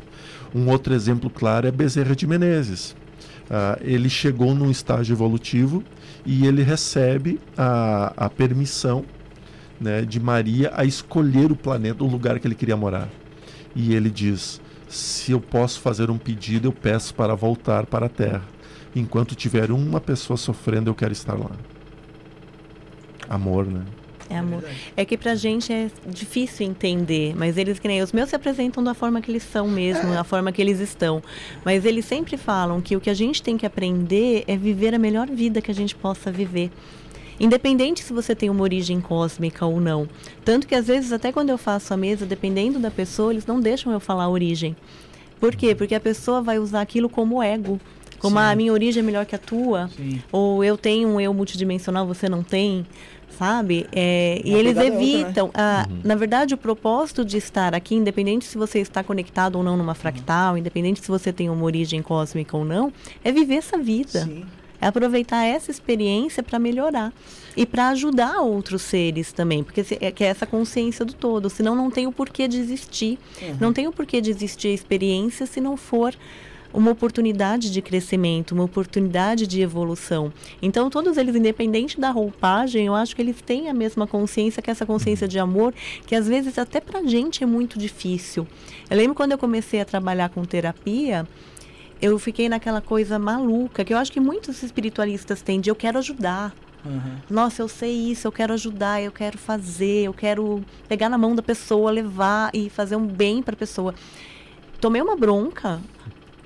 Um 0.55 0.69
outro 0.69 0.93
exemplo 0.93 1.29
claro 1.29 1.67
é 1.67 1.71
Bezerra 1.71 2.15
de 2.15 2.25
Menezes. 2.25 2.95
ah, 3.49 3.77
ele 3.81 4.09
chegou 4.09 4.55
num 4.55 4.71
estágio 4.71 5.13
evolutivo 5.13 5.83
e 6.27 6.45
ele 6.45 6.61
recebe 6.61 7.39
a, 7.57 8.25
a 8.25 8.29
permissão 8.29 9.05
né, 9.79 10.01
de 10.01 10.19
Maria 10.19 10.73
a 10.75 10.83
escolher 10.83 11.53
o 11.53 11.55
planeta, 11.55 12.03
o 12.03 12.07
lugar 12.07 12.37
que 12.37 12.45
ele 12.45 12.53
queria 12.53 12.75
morar. 12.75 13.07
E 13.73 13.95
ele 13.95 14.09
diz: 14.09 14.59
se 14.89 15.31
eu 15.31 15.39
posso 15.39 15.79
fazer 15.79 16.11
um 16.11 16.17
pedido, 16.17 16.67
eu 16.67 16.73
peço 16.73 17.15
para 17.15 17.33
voltar 17.33 17.85
para 17.85 18.07
a 18.07 18.09
Terra. 18.09 18.43
Enquanto 18.93 19.35
tiver 19.35 19.71
uma 19.71 20.01
pessoa 20.01 20.35
sofrendo, 20.35 20.89
eu 20.89 20.95
quero 20.95 21.13
estar 21.13 21.33
lá. 21.33 21.51
Amor, 23.29 23.65
né? 23.65 23.85
É 24.29 24.37
amor. 24.37 24.63
É 24.95 25.05
que 25.05 25.17
pra 25.17 25.35
gente 25.35 25.71
é 25.71 25.89
difícil 26.05 26.65
entender, 26.67 27.33
mas 27.35 27.57
eles 27.57 27.79
que 27.79 27.87
nem 27.87 28.01
os 28.01 28.11
meus 28.11 28.29
se 28.29 28.35
apresentam 28.35 28.83
da 28.83 28.93
forma 28.93 29.21
que 29.21 29.31
eles 29.31 29.43
são 29.43 29.67
mesmo, 29.67 30.11
da 30.13 30.23
forma 30.23 30.51
que 30.51 30.61
eles 30.61 30.79
estão. 30.79 31.21
Mas 31.63 31.85
eles 31.85 32.05
sempre 32.05 32.35
falam 32.37 32.81
que 32.81 32.95
o 32.95 32.99
que 32.99 33.09
a 33.09 33.13
gente 33.13 33.41
tem 33.41 33.57
que 33.57 33.65
aprender 33.65 34.43
é 34.47 34.57
viver 34.57 34.93
a 34.93 34.99
melhor 34.99 35.27
vida 35.29 35.61
que 35.61 35.71
a 35.71 35.73
gente 35.73 35.95
possa 35.95 36.31
viver. 36.31 36.71
Independente 37.39 38.03
se 38.03 38.11
você 38.13 38.33
tem 38.33 38.49
uma 38.49 38.63
origem 38.63 38.99
cósmica 38.99 39.65
ou 39.65 39.79
não. 39.79 40.07
Tanto 40.43 40.67
que 40.67 40.73
às 40.73 40.87
vezes, 40.87 41.11
até 41.11 41.31
quando 41.31 41.49
eu 41.49 41.57
faço 41.57 41.93
a 41.93 41.97
mesa, 41.97 42.25
dependendo 42.25 42.79
da 42.79 42.89
pessoa, 42.89 43.31
eles 43.31 43.45
não 43.45 43.59
deixam 43.61 43.93
eu 43.93 43.99
falar 43.99 44.23
a 44.23 44.29
origem. 44.29 44.75
Por 45.39 45.55
quê? 45.55 45.75
Porque 45.75 45.93
a 45.93 45.99
pessoa 45.99 46.41
vai 46.41 46.57
usar 46.57 46.81
aquilo 46.81 47.07
como 47.07 47.41
ego. 47.43 47.79
Como 48.17 48.39
"Ah, 48.39 48.49
a 48.49 48.55
minha 48.55 48.73
origem 48.73 49.01
é 49.01 49.05
melhor 49.05 49.27
que 49.27 49.35
a 49.35 49.37
tua. 49.37 49.87
Sim. 49.95 50.19
Ou 50.31 50.63
eu 50.63 50.75
tenho 50.75 51.07
um 51.07 51.21
eu 51.21 51.31
multidimensional, 51.31 52.07
você 52.07 52.27
não 52.27 52.41
tem. 52.41 52.83
Sabe? 53.37 53.85
É, 53.91 54.41
e 54.43 54.49
Uma 54.49 54.57
eles 54.59 54.73
pegada 54.73 54.87
é 54.87 54.91
outra, 54.91 55.05
né? 55.11 55.21
evitam. 55.21 55.51
ah, 55.53 55.87
Na 56.03 56.15
verdade, 56.15 56.53
o 56.53 56.57
propósito 56.57 57.23
de 57.23 57.37
estar 57.37 57.75
aqui, 57.75 57.93
independente 57.95 58.45
se 58.45 58.57
você 58.57 58.79
está 58.79 59.03
conectado 59.03 59.57
ou 59.57 59.63
não 59.63 59.77
numa 59.77 59.93
fractal, 59.93 60.57
independente 60.57 61.01
se 61.01 61.07
você 61.07 61.31
tem 61.31 61.49
uma 61.49 61.63
origem 61.63 62.01
cósmica 62.01 62.57
ou 62.57 62.65
não, 62.65 62.91
é 63.23 63.31
viver 63.31 63.55
essa 63.55 63.77
vida. 63.77 64.23
Sim. 64.23 64.43
É 64.79 64.87
aproveitar 64.87 65.43
essa 65.43 65.71
experiência 65.71 66.43
para 66.43 66.59
melhorar 66.59 67.11
e 67.55 67.65
para 67.65 67.89
ajudar 67.89 68.41
outros 68.41 68.83
seres 68.83 69.31
também, 69.33 69.63
porque 69.63 69.83
se- 69.83 69.97
é 69.99 70.11
que 70.11 70.23
é 70.23 70.27
essa 70.27 70.45
consciência 70.45 71.03
do 71.03 71.13
todo. 71.13 71.49
Senão 71.49 71.75
não 71.75 71.89
tem 71.89 72.05
o 72.05 72.11
porquê 72.11 72.47
de 72.47 72.59
existir. 72.59 73.17
Não 73.59 73.73
tem 73.73 73.87
o 73.87 73.91
porquê 73.91 74.21
de 74.21 74.29
existir 74.29 74.67
a 74.67 74.73
experiência 74.73 75.47
se 75.47 75.59
não 75.59 75.75
for 75.75 76.13
uma 76.77 76.91
oportunidade 76.91 77.71
de 77.71 77.81
crescimento, 77.81 78.51
uma 78.51 78.63
oportunidade 78.63 79.47
de 79.47 79.59
evolução. 79.61 80.31
Então, 80.61 80.91
todos 80.91 81.17
eles, 81.17 81.35
independente 81.35 81.99
da 81.99 82.11
roupagem, 82.11 82.85
eu 82.85 82.93
acho 82.93 83.15
que 83.15 83.21
eles 83.21 83.41
têm 83.41 83.67
a 83.67 83.73
mesma 83.73 84.05
consciência, 84.05 84.61
que 84.61 84.69
é 84.69 84.73
essa 84.73 84.85
consciência 84.85 85.27
de 85.27 85.39
amor, 85.39 85.73
que 86.05 86.13
às 86.13 86.27
vezes 86.27 86.59
até 86.59 86.79
pra 86.79 87.03
gente 87.03 87.43
é 87.43 87.47
muito 87.47 87.79
difícil. 87.79 88.47
Eu 88.87 88.95
lembro 88.95 89.15
quando 89.15 89.31
eu 89.31 89.39
comecei 89.39 89.81
a 89.81 89.85
trabalhar 89.85 90.29
com 90.29 90.45
terapia, 90.45 91.27
eu 91.99 92.19
fiquei 92.19 92.47
naquela 92.47 92.79
coisa 92.79 93.17
maluca, 93.17 93.83
que 93.83 93.91
eu 93.91 93.97
acho 93.97 94.11
que 94.11 94.19
muitos 94.19 94.61
espiritualistas 94.61 95.41
têm, 95.41 95.59
de 95.59 95.71
eu 95.71 95.75
quero 95.75 95.97
ajudar. 95.97 96.53
Uhum. 96.85 97.15
Nossa, 97.27 97.63
eu 97.63 97.67
sei 97.67 98.11
isso, 98.11 98.27
eu 98.27 98.31
quero 98.31 98.53
ajudar, 98.53 99.01
eu 99.01 99.11
quero 99.11 99.35
fazer, 99.35 100.03
eu 100.03 100.13
quero 100.13 100.63
pegar 100.87 101.09
na 101.09 101.17
mão 101.17 101.33
da 101.33 101.41
pessoa, 101.41 101.89
levar 101.89 102.51
e 102.53 102.69
fazer 102.69 102.95
um 102.95 103.07
bem 103.07 103.41
para 103.41 103.55
a 103.55 103.57
pessoa. 103.57 103.95
Tomei 104.79 105.01
uma 105.01 105.15
bronca, 105.15 105.81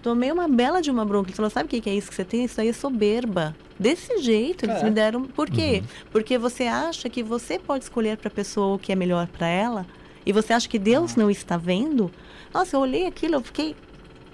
tomei 0.01 0.31
uma 0.31 0.47
bela 0.47 0.81
de 0.81 0.89
uma 0.91 1.05
bronca. 1.05 1.29
Ele 1.29 1.35
falou: 1.35 1.49
sabe 1.51 1.65
o 1.67 1.69
que 1.69 1.81
que 1.81 1.89
é 1.89 1.93
isso 1.95 2.09
que 2.09 2.15
você 2.15 2.25
tem? 2.25 2.43
Isso 2.45 2.59
aí 2.59 2.69
é 2.69 2.73
soberba. 2.73 3.55
Desse 3.79 4.17
jeito, 4.19 4.65
eles 4.65 4.77
É. 4.81 4.83
me 4.83 4.91
deram. 4.91 5.23
Por 5.23 5.49
quê? 5.49 5.83
Porque 6.11 6.37
você 6.37 6.65
acha 6.65 7.09
que 7.09 7.23
você 7.23 7.57
pode 7.57 7.83
escolher 7.85 8.17
para 8.17 8.27
a 8.27 8.31
pessoa 8.31 8.75
o 8.75 8.79
que 8.79 8.91
é 8.91 8.95
melhor 8.95 9.27
para 9.27 9.47
ela 9.47 9.85
e 10.25 10.31
você 10.31 10.53
acha 10.53 10.69
que 10.69 10.77
Deus 10.77 11.15
não 11.15 11.29
está 11.31 11.57
vendo? 11.57 12.11
Nossa, 12.53 12.75
eu 12.75 12.79
olhei 12.81 13.07
aquilo, 13.07 13.35
eu 13.35 13.41
fiquei. 13.41 13.75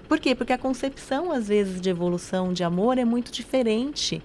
Por 0.06 0.18
quê? 0.18 0.34
Porque 0.34 0.52
a 0.52 0.58
concepção, 0.58 1.30
às 1.32 1.48
vezes, 1.48 1.80
de 1.80 1.88
evolução, 1.90 2.52
de 2.52 2.64
amor 2.64 2.98
é 2.98 3.04
muito 3.04 3.30
diferente. 3.32 4.22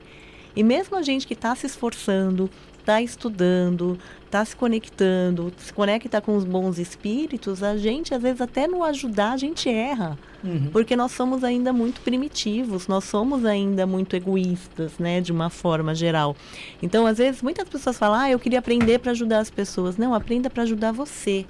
E 0.55 0.63
mesmo 0.63 0.95
a 0.97 1.01
gente 1.01 1.25
que 1.27 1.33
está 1.33 1.55
se 1.55 1.65
esforçando, 1.65 2.49
está 2.83 3.01
estudando, 3.01 3.97
está 4.25 4.43
se 4.43 4.55
conectando, 4.55 5.51
se 5.57 5.73
conecta 5.73 6.19
com 6.19 6.35
os 6.35 6.43
bons 6.43 6.77
espíritos, 6.77 7.63
a 7.63 7.77
gente, 7.77 8.13
às 8.13 8.21
vezes, 8.21 8.41
até 8.41 8.67
no 8.67 8.83
ajudar, 8.83 9.31
a 9.31 9.37
gente 9.37 9.69
erra. 9.69 10.17
Uhum. 10.43 10.69
Porque 10.71 10.95
nós 10.95 11.13
somos 11.13 11.43
ainda 11.43 11.71
muito 11.71 12.01
primitivos, 12.01 12.87
nós 12.87 13.05
somos 13.05 13.45
ainda 13.45 13.87
muito 13.87 14.15
egoístas, 14.15 14.91
né, 14.99 15.21
de 15.21 15.31
uma 15.31 15.49
forma 15.49 15.95
geral. 15.95 16.35
Então, 16.81 17.07
às 17.07 17.17
vezes, 17.17 17.41
muitas 17.41 17.67
pessoas 17.67 17.97
falam, 17.97 18.19
ah, 18.19 18.29
eu 18.29 18.39
queria 18.39 18.59
aprender 18.59 18.99
para 18.99 19.11
ajudar 19.11 19.39
as 19.39 19.49
pessoas. 19.49 19.97
Não, 19.97 20.13
aprenda 20.13 20.49
para 20.49 20.63
ajudar 20.63 20.91
você. 20.91 21.45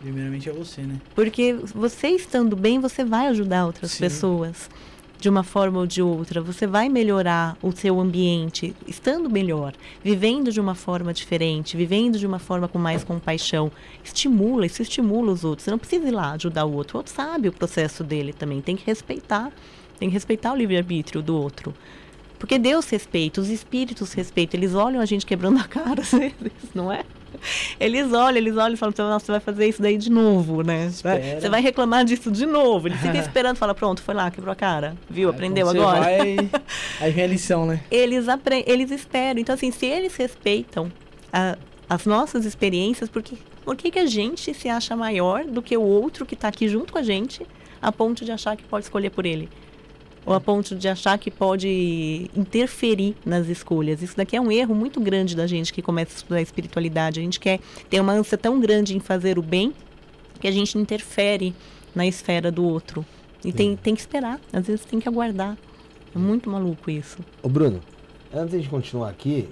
Primeiramente 0.00 0.48
é 0.48 0.52
você, 0.52 0.82
né? 0.82 1.00
Porque 1.14 1.54
você 1.74 2.08
estando 2.08 2.54
bem, 2.54 2.78
você 2.78 3.04
vai 3.04 3.26
ajudar 3.28 3.66
outras 3.66 3.92
Sim. 3.92 4.00
pessoas. 4.00 4.70
De 5.18 5.28
uma 5.28 5.42
forma 5.42 5.80
ou 5.80 5.86
de 5.86 6.02
outra. 6.02 6.40
Você 6.42 6.66
vai 6.66 6.88
melhorar 6.88 7.56
o 7.62 7.72
seu 7.72 7.98
ambiente, 7.98 8.74
estando 8.86 9.30
melhor, 9.30 9.72
vivendo 10.04 10.52
de 10.52 10.60
uma 10.60 10.74
forma 10.74 11.12
diferente, 11.12 11.76
vivendo 11.76 12.18
de 12.18 12.26
uma 12.26 12.38
forma 12.38 12.68
com 12.68 12.78
mais 12.78 13.02
compaixão. 13.02 13.72
Estimula, 14.04 14.66
isso 14.66 14.82
estimula 14.82 15.32
os 15.32 15.42
outros. 15.42 15.64
Você 15.64 15.70
não 15.70 15.78
precisa 15.78 16.08
ir 16.08 16.12
lá 16.12 16.32
ajudar 16.32 16.66
o 16.66 16.74
outro. 16.74 16.96
O 16.96 16.98
outro 16.98 17.14
sabe 17.14 17.48
o 17.48 17.52
processo 17.52 18.04
dele 18.04 18.32
também. 18.32 18.60
Tem 18.60 18.76
que 18.76 18.86
respeitar. 18.86 19.50
Tem 19.98 20.08
que 20.08 20.14
respeitar 20.14 20.52
o 20.52 20.56
livre-arbítrio 20.56 21.22
do 21.22 21.34
outro. 21.34 21.74
Porque 22.38 22.58
Deus 22.58 22.88
respeita, 22.90 23.40
os 23.40 23.48
espíritos 23.48 24.12
respeitam. 24.12 24.60
Eles 24.60 24.74
olham 24.74 25.00
a 25.00 25.06
gente 25.06 25.24
quebrando 25.24 25.58
a 25.58 25.64
cara, 25.64 26.02
às 26.02 26.10
vezes, 26.10 26.34
não 26.74 26.92
é? 26.92 27.04
Eles 27.78 28.12
olham, 28.12 28.36
eles 28.38 28.56
olham 28.56 28.74
e 28.74 28.76
falam, 28.76 28.90
"Então, 28.92 29.08
nossa, 29.08 29.26
você 29.26 29.32
vai 29.32 29.40
fazer 29.40 29.68
isso 29.68 29.82
daí 29.82 29.96
de 29.96 30.10
novo, 30.10 30.62
né? 30.62 30.86
Espera. 30.86 31.40
Você 31.40 31.48
vai 31.48 31.60
reclamar 31.60 32.04
disso 32.04 32.30
de 32.30 32.46
novo. 32.46 32.88
Ele 32.88 32.96
fica 32.96 33.16
esperando, 33.18 33.56
fala, 33.56 33.74
pronto, 33.74 34.02
foi 34.02 34.14
lá, 34.14 34.30
quebrou 34.30 34.52
a 34.52 34.56
cara. 34.56 34.96
Viu? 35.08 35.28
Aprendeu 35.30 35.66
Quando 35.66 35.80
agora? 35.82 36.00
Vai, 36.00 36.36
aí 37.00 37.12
vem 37.12 37.24
a 37.24 37.26
lição, 37.26 37.66
né? 37.66 37.80
Eles, 37.90 38.28
apre... 38.28 38.64
eles 38.66 38.90
esperam. 38.90 39.40
Então, 39.40 39.54
assim, 39.54 39.70
se 39.70 39.86
eles 39.86 40.14
respeitam 40.16 40.90
a- 41.32 41.56
as 41.88 42.04
nossas 42.06 42.44
experiências, 42.44 43.08
por 43.08 43.22
que, 43.22 43.36
por 43.64 43.76
que, 43.76 43.90
que 43.90 43.98
a 43.98 44.06
gente 44.06 44.52
se 44.54 44.68
acha 44.68 44.96
maior 44.96 45.44
do 45.44 45.62
que 45.62 45.76
o 45.76 45.82
outro 45.82 46.24
que 46.26 46.34
está 46.34 46.48
aqui 46.48 46.68
junto 46.68 46.92
com 46.92 46.98
a 46.98 47.02
gente, 47.02 47.46
a 47.80 47.92
ponto 47.92 48.24
de 48.24 48.32
achar 48.32 48.56
que 48.56 48.64
pode 48.64 48.84
escolher 48.86 49.10
por 49.10 49.24
ele? 49.26 49.48
Ou 50.26 50.34
a 50.34 50.40
ponto 50.40 50.74
de 50.74 50.88
achar 50.88 51.16
que 51.18 51.30
pode 51.30 52.28
interferir 52.36 53.14
nas 53.24 53.46
escolhas. 53.46 54.02
Isso 54.02 54.16
daqui 54.16 54.36
é 54.36 54.40
um 54.40 54.50
erro 54.50 54.74
muito 54.74 55.00
grande 55.00 55.36
da 55.36 55.46
gente 55.46 55.72
que 55.72 55.80
começa 55.80 56.12
a 56.12 56.16
estudar 56.16 56.42
espiritualidade. 56.42 57.20
A 57.20 57.22
gente 57.22 57.38
quer 57.38 57.60
ter 57.88 58.00
uma 58.00 58.12
ânsia 58.12 58.36
tão 58.36 58.58
grande 58.58 58.96
em 58.96 59.00
fazer 59.00 59.38
o 59.38 59.42
bem 59.42 59.72
que 60.40 60.48
a 60.48 60.50
gente 60.50 60.76
interfere 60.76 61.54
na 61.94 62.06
esfera 62.06 62.50
do 62.50 62.64
outro. 62.64 63.06
E 63.44 63.52
tem, 63.52 63.76
tem 63.76 63.94
que 63.94 64.00
esperar, 64.00 64.40
às 64.52 64.66
vezes 64.66 64.84
tem 64.84 64.98
que 64.98 65.08
aguardar. 65.08 65.56
É 66.14 66.18
muito 66.18 66.50
maluco 66.50 66.90
isso. 66.90 67.18
Ô 67.42 67.48
Bruno, 67.48 67.80
antes 68.34 68.60
de 68.60 68.68
continuar 68.68 69.10
aqui, 69.10 69.48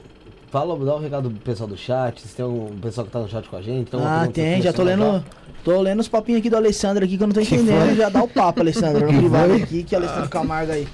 fala, 0.55 0.79
dá 0.85 0.95
um 0.95 1.01
recado 1.01 1.29
pro 1.31 1.41
pessoal 1.41 1.69
do 1.69 1.77
chat, 1.77 2.21
se 2.21 2.29
tem 2.37 2.45
um 2.45 2.79
pessoal 2.81 3.05
que 3.05 3.13
tá 3.13 3.19
no 3.19 3.29
chat 3.29 3.49
com 3.49 3.57
a 3.57 3.61
gente. 3.63 3.91
tem 3.91 4.01
Ah, 4.01 4.29
tem, 4.33 4.63
já 4.63 4.73
tô 4.73 4.85
lendo. 4.85 5.25
Tô 5.65 5.81
lendo 5.81 5.99
os 5.99 6.07
papinhos 6.09 6.41
aqui 6.41 6.51
do 6.51 6.57
Alessandro 6.57 7.05
aqui 7.05 7.17
que 7.17 7.23
eu 7.23 7.27
não 7.27 7.35
tô 7.35 7.41
entendendo. 7.41 7.97
Já 7.97 8.09
dá 8.11 8.23
o 8.23 8.29
papo, 8.29 8.61
Alessandro, 8.61 9.01
no 9.07 9.09
Que 9.13 9.17
privado 9.19 9.53
aqui, 9.55 9.83
que 9.83 9.97
Alessandro 9.97 10.29
Camargo 10.29 10.71
aí. 10.71 10.87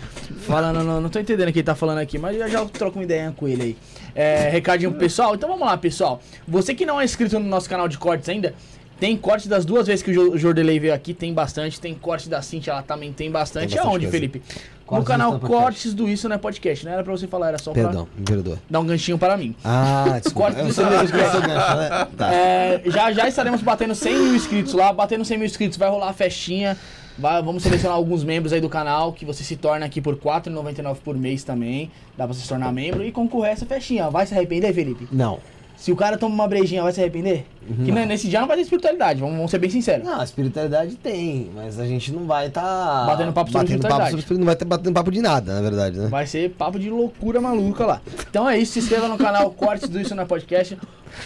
Falando, 0.46 0.82
não, 0.82 1.00
não 1.00 1.10
tô 1.10 1.18
entendendo 1.18 1.48
o 1.48 1.52
que 1.52 1.58
ele 1.58 1.66
tá 1.66 1.74
falando 1.74 1.98
aqui, 1.98 2.16
mas 2.18 2.38
já 2.38 2.48
já 2.48 2.60
eu 2.60 2.68
troco 2.68 2.96
uma 2.98 3.04
ideia 3.04 3.34
com 3.36 3.46
ele 3.48 3.62
aí. 3.62 3.76
É, 4.14 4.48
recadinho 4.48 4.92
pro 4.92 5.00
pessoal. 5.00 5.34
Então 5.34 5.48
vamos 5.48 5.66
lá, 5.66 5.76
pessoal. 5.76 6.22
Você 6.48 6.72
que 6.74 6.86
não 6.86 6.98
é 7.00 7.04
inscrito 7.04 7.38
no 7.38 7.46
nosso 7.48 7.68
canal 7.68 7.86
de 7.88 7.98
cortes 7.98 8.28
ainda, 8.28 8.54
tem 8.98 9.16
corte 9.16 9.48
das 9.48 9.64
duas 9.64 9.86
vezes 9.88 10.02
que 10.04 10.10
o 10.10 10.14
Jo- 10.14 10.32
o 10.34 10.38
Jordelei 10.38 10.78
veio 10.78 10.94
aqui, 10.94 11.12
tem 11.14 11.34
bastante. 11.34 11.80
Tem 11.80 11.92
corte 11.94 12.28
da 12.28 12.40
Cintia, 12.40 12.72
ela 12.72 12.82
também 12.82 13.12
tem 13.12 13.30
bastante. 13.30 13.68
Tem 13.68 13.76
bastante 13.76 13.88
Aonde, 13.92 14.04
coisa. 14.06 14.16
Felipe? 14.18 14.42
Cortes 14.90 14.98
no 14.98 15.04
canal 15.04 15.38
do 15.38 15.46
Cortes 15.46 15.94
do 15.94 16.08
Isso 16.08 16.28
Não 16.28 16.34
é 16.36 16.38
Podcast. 16.38 16.84
Não 16.84 16.92
era 16.92 17.02
pra 17.04 17.12
você 17.12 17.26
falar, 17.26 17.48
era 17.48 17.58
só 17.58 17.72
Perdão, 17.72 18.08
me 18.16 18.24
perdoa. 18.24 18.56
pra 18.56 18.62
dar 18.68 18.80
um 18.80 18.86
ganchinho 18.86 19.16
para 19.18 19.36
mim. 19.36 19.54
Ah, 19.64 20.18
desculpa. 20.22 20.52
Corte 20.52 20.58
eu 20.58 20.64
do 20.66 20.70
Isso 20.70 20.82
Não 20.82 20.88
é 20.92 20.98
sou 20.98 21.08
Podcast. 21.08 21.46
né? 21.46 22.06
Tá. 22.16 22.34
É, 22.34 22.82
já 22.86 23.12
já 23.12 23.28
estaremos 23.28 23.62
batendo 23.62 23.94
100 23.94 24.14
mil 24.18 24.34
inscritos 24.36 24.74
lá. 24.74 24.92
Batendo 24.92 25.24
100 25.24 25.38
mil 25.38 25.46
inscritos, 25.46 25.78
vai 25.78 25.88
rolar 25.88 26.08
a 26.08 26.12
festinha. 26.12 26.76
Vai- 27.18 27.42
vamos 27.42 27.62
selecionar 27.62 27.96
alguns 27.96 28.24
membros 28.24 28.52
aí 28.52 28.60
do 28.60 28.68
canal 28.68 29.12
que 29.12 29.24
você 29.26 29.44
se 29.44 29.54
torna 29.56 29.84
aqui 29.86 30.00
por 30.00 30.14
R$ 30.14 30.20
4,99 30.20 30.96
por 31.04 31.16
mês 31.16 31.44
também. 31.44 31.90
Dá 32.16 32.24
pra 32.24 32.34
você 32.34 32.40
se 32.42 32.48
tornar 32.48 32.72
membro 32.72 33.04
e 33.04 33.12
concorrer 33.12 33.50
a 33.50 33.52
essa 33.52 33.66
festinha. 33.66 34.08
Vai 34.10 34.26
se 34.26 34.34
arrepender, 34.34 34.72
Felipe? 34.72 35.06
Não. 35.12 35.38
Se 35.80 35.90
o 35.90 35.96
cara 35.96 36.18
toma 36.18 36.34
uma 36.34 36.46
brejinha, 36.46 36.82
vai 36.82 36.92
se 36.92 37.00
arrepender? 37.00 37.46
Que 37.84 37.90
ne- 37.90 38.04
nesse 38.04 38.28
dia 38.28 38.38
não 38.38 38.46
vai 38.46 38.56
ter 38.58 38.64
espiritualidade, 38.64 39.18
vamos, 39.18 39.34
vamos 39.36 39.50
ser 39.50 39.56
bem 39.58 39.70
sinceros. 39.70 40.04
Não, 40.04 40.20
a 40.20 40.24
espiritualidade 40.24 40.94
tem, 40.96 41.50
mas 41.54 41.80
a 41.80 41.86
gente 41.86 42.12
não 42.12 42.26
vai 42.26 42.50
tá 42.50 43.04
Batendo 43.06 43.32
papo 43.32 43.50
sobre 43.50 43.66
batendo 43.68 43.80
papo 43.88 43.94
espiritualidade. 44.02 44.22
sobre. 44.22 44.38
Não 44.38 44.44
vai 44.46 44.56
ter 44.56 44.64
batendo 44.66 44.92
papo 44.92 45.10
de 45.10 45.22
nada, 45.22 45.54
na 45.54 45.62
verdade, 45.62 45.98
né? 45.98 46.08
Vai 46.08 46.26
ser 46.26 46.50
papo 46.50 46.78
de 46.78 46.90
loucura 46.90 47.40
maluca 47.40 47.86
lá. 47.86 48.02
Então 48.28 48.46
é 48.46 48.58
isso, 48.58 48.72
se 48.74 48.80
inscreva 48.80 49.08
no 49.08 49.16
canal 49.16 49.50
Cortes 49.56 49.88
do 49.88 49.98
Isso 49.98 50.14
na 50.14 50.26
Podcast. 50.26 50.76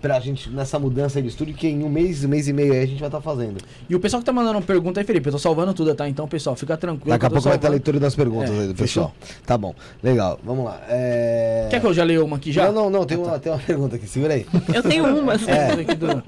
Pra 0.05 0.21
gente 0.21 0.51
nessa 0.51 0.79
mudança 0.79 1.19
aí 1.19 1.23
de 1.23 1.31
estúdio, 1.31 1.55
que 1.55 1.67
em 1.67 1.83
um 1.83 1.89
mês, 1.89 2.23
um 2.27 2.29
mês 2.29 2.47
e 2.47 2.53
meio 2.53 2.75
aí 2.75 2.83
a 2.83 2.87
gente 2.87 2.99
vai 3.01 3.09
estar 3.09 3.23
fazendo. 3.23 3.57
E 3.89 3.95
o 3.95 3.99
pessoal 3.99 4.21
que 4.21 4.27
tá 4.27 4.35
mandando 4.35 4.61
pergunta 4.61 5.01
aí, 5.01 5.07
Felipe, 5.07 5.29
eu 5.29 5.33
tô 5.33 5.39
salvando 5.39 5.73
tudo, 5.73 5.95
tá? 5.95 6.07
Então, 6.07 6.29
pessoal, 6.29 6.55
fica 6.55 6.77
tranquilo. 6.77 7.09
Daqui 7.09 7.25
a 7.25 7.31
pouco 7.31 7.43
vai 7.49 7.53
ter 7.53 7.61
a 7.67 7.71
salvando. 7.71 7.73
leitura 7.73 8.01
das 8.01 8.15
perguntas 8.15 8.51
É, 8.51 8.61
aí 8.61 8.67
do 8.69 8.75
pessoal. 8.75 9.15
fechou? 9.19 9.39
Tá 9.47 9.57
bom. 9.57 9.75
Legal. 10.03 10.39
Vamos 10.45 10.67
lá. 10.67 10.79
É... 10.91 11.69
Quer 11.71 11.81
que 11.81 11.87
eu 11.87 11.95
já 11.95 12.05
leia 12.05 12.23
uma 12.23 12.37
aqui 12.37 12.53
já? 12.53 12.67
Não, 12.71 12.75
não, 12.85 12.91
não. 12.91 13.07
Tem, 13.07 13.17
uma, 13.17 13.39
tem 13.39 13.51
uma 13.51 13.59
pergunta 13.59 13.97
aqui. 13.97 14.07
Segura 14.07 14.35
aí. 14.35 14.45
Eu 14.75 14.83
tenho 14.83 15.07
uma. 15.07 15.33
É. 15.49 15.73
Aqui 15.73 15.95
do- 15.95 16.23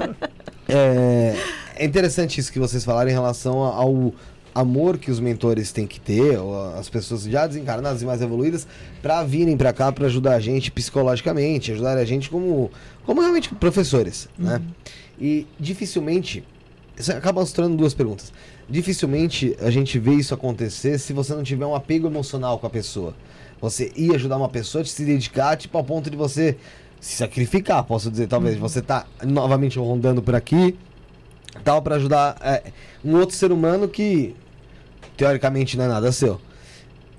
É, 0.69 1.37
é 1.77 1.85
interessante 1.85 2.41
isso 2.41 2.51
que 2.51 2.59
vocês 2.59 2.83
falaram 2.83 3.11
em 3.11 3.13
relação 3.13 3.59
ao 3.59 4.15
amor 4.57 4.97
que 4.97 5.11
os 5.11 5.21
mentores 5.21 5.71
têm 5.71 5.87
que 5.87 6.01
ter, 6.01 6.39
ou 6.39 6.75
as 6.75 6.89
pessoas 6.89 7.25
já 7.25 7.47
desencarnadas 7.47 8.01
e 8.01 8.07
mais 8.07 8.23
evoluídas, 8.23 8.67
para 9.03 9.23
virem 9.23 9.55
para 9.55 9.71
cá 9.71 9.93
para 9.93 10.07
ajudar 10.07 10.35
a 10.35 10.41
gente 10.41 10.71
psicologicamente, 10.71 11.73
ajudar 11.73 11.99
a 11.99 12.05
gente 12.07 12.31
como, 12.31 12.71
como 13.05 13.21
realmente 13.21 13.55
professores, 13.55 14.29
né? 14.39 14.63
E 15.21 15.47
dificilmente, 15.61 16.43
isso 16.99 17.13
acaba 17.13 17.45
se 17.45 17.55
tornando 17.55 17.77
duas 17.77 17.93
perguntas. 17.93 18.33
Dificilmente 18.69 19.55
a 19.61 19.71
gente 19.71 19.99
vê 19.99 20.15
isso 20.15 20.33
acontecer 20.33 20.99
se 20.99 21.13
você 21.13 21.35
não 21.35 21.43
tiver 21.43 21.67
um 21.67 21.75
apego 21.75 22.07
emocional 22.07 22.59
com 22.59 22.67
a 22.67 22.71
pessoa. 22.71 23.15
Você 23.61 23.93
ir 23.95 24.15
ajudar 24.15 24.39
uma 24.39 24.49
pessoa, 24.49 24.83
te 24.83 24.91
se 24.91 25.05
dedicar, 25.05 25.57
tipo, 25.57 25.77
ao 25.77 25.85
ponto 25.85 26.11
de 26.11 26.17
você 26.17 26.57
se 26.99 27.17
sacrificar, 27.17 27.85
posso 27.85 28.11
dizer, 28.11 28.27
talvez. 28.27 28.57
Você 28.57 28.81
tá 28.81 29.07
novamente 29.23 29.79
rondando 29.79 30.23
por 30.23 30.35
aqui, 30.35 30.77
tal, 31.63 31.83
para 31.83 31.97
ajudar 31.97 32.37
é, 32.41 32.63
um 33.05 33.17
outro 33.17 33.37
ser 33.37 33.53
humano 33.53 33.87
que 33.87 34.35
teoricamente 35.17 35.77
não 35.77 35.85
é 35.85 35.89
nada 35.89 36.13
seu. 36.13 36.41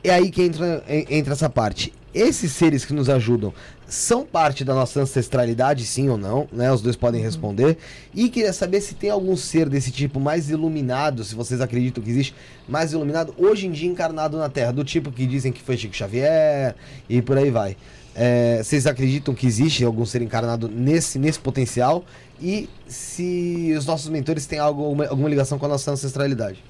É 0.04 0.12
aí 0.12 0.30
que 0.30 0.42
entra, 0.44 0.84
en- 0.88 1.06
entra 1.10 1.34
essa 1.34 1.50
parte. 1.50 1.94
Esses 2.14 2.52
seres 2.52 2.84
que 2.86 2.94
nos 2.94 3.10
ajudam 3.10 3.54
são 3.88 4.26
parte 4.26 4.64
da 4.64 4.74
nossa 4.74 5.02
ancestralidade, 5.02 5.86
sim 5.86 6.10
ou 6.10 6.18
não, 6.18 6.48
né? 6.52 6.72
Os 6.72 6.82
dois 6.82 6.96
podem 6.96 7.22
responder. 7.22 7.78
E 8.14 8.28
queria 8.30 8.52
saber 8.54 8.82
se 8.82 8.96
tem 8.96 9.10
algum 9.10 9.36
ser 9.36 9.70
desse 9.70 9.92
tipo 9.92 10.20
mais 10.20 10.50
iluminado, 10.50 11.24
se 11.24 11.36
vocês 11.36 11.62
acreditam 11.62 12.04
que 12.04 12.10
existe, 12.10 12.34
mais 12.68 12.92
iluminado, 12.92 13.36
hoje 13.38 13.68
em 13.68 13.72
dia 13.72 13.90
encarnado 13.90 14.38
na 14.38 14.50
Terra, 14.50 14.72
do 14.72 14.84
tipo 14.84 15.12
que 15.12 15.26
dizem 15.26 15.52
que 15.52 15.62
foi 15.62 15.78
Chico 15.78 15.96
Xavier 15.96 16.76
e 17.08 17.22
por 17.22 17.38
aí 17.38 17.52
vai. 17.52 17.78
É, 18.16 18.62
vocês 18.64 18.88
acreditam 18.88 19.36
que 19.36 19.46
existe 19.46 19.84
algum 19.86 20.06
ser 20.06 20.22
encarnado 20.24 20.68
nesse, 20.68 21.20
nesse 21.20 21.40
potencial? 21.40 22.04
E 22.42 22.68
se 22.88 23.74
os 23.78 23.86
nossos 23.86 24.10
mentores 24.10 24.46
têm 24.48 24.58
algo, 24.58 24.84
alguma, 24.84 25.06
alguma 25.08 25.30
ligação 25.30 25.60
com 25.60 25.66
a 25.66 25.70
nossa 25.70 25.92
ancestralidade? 25.92 26.64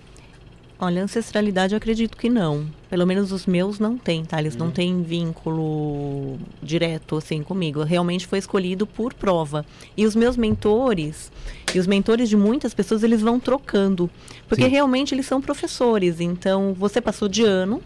Olha, 0.80 1.04
ancestralidade 1.04 1.74
eu 1.74 1.78
acredito 1.78 2.16
que 2.16 2.30
não. 2.30 2.68
Pelo 2.88 3.06
menos 3.06 3.32
os 3.32 3.48
meus 3.48 3.80
não 3.80 3.98
têm, 3.98 4.24
tá? 4.24 4.40
Eles 4.40 4.56
não 4.56 4.70
têm 4.70 5.02
vínculo 5.02 6.38
direto, 6.62 7.18
assim, 7.18 7.42
comigo. 7.42 7.82
Realmente 7.82 8.28
foi 8.28 8.38
escolhido 8.38 8.86
por 8.86 9.12
prova. 9.14 9.66
E 9.96 10.06
os 10.06 10.16
meus 10.16 10.38
mentores, 10.38 11.32
e 11.74 11.80
os 11.80 11.88
mentores 11.88 12.30
de 12.30 12.38
muitas 12.38 12.76
pessoas, 12.76 13.02
eles 13.02 13.22
vão 13.22 13.40
trocando. 13.40 14.08
Porque 14.48 14.66
Sim. 14.66 14.70
realmente 14.70 15.16
eles 15.16 15.26
são 15.26 15.42
professores. 15.42 16.20
Então, 16.20 16.76
você 16.78 17.02
passou 17.02 17.28
de 17.28 17.44
ano, 17.44 17.82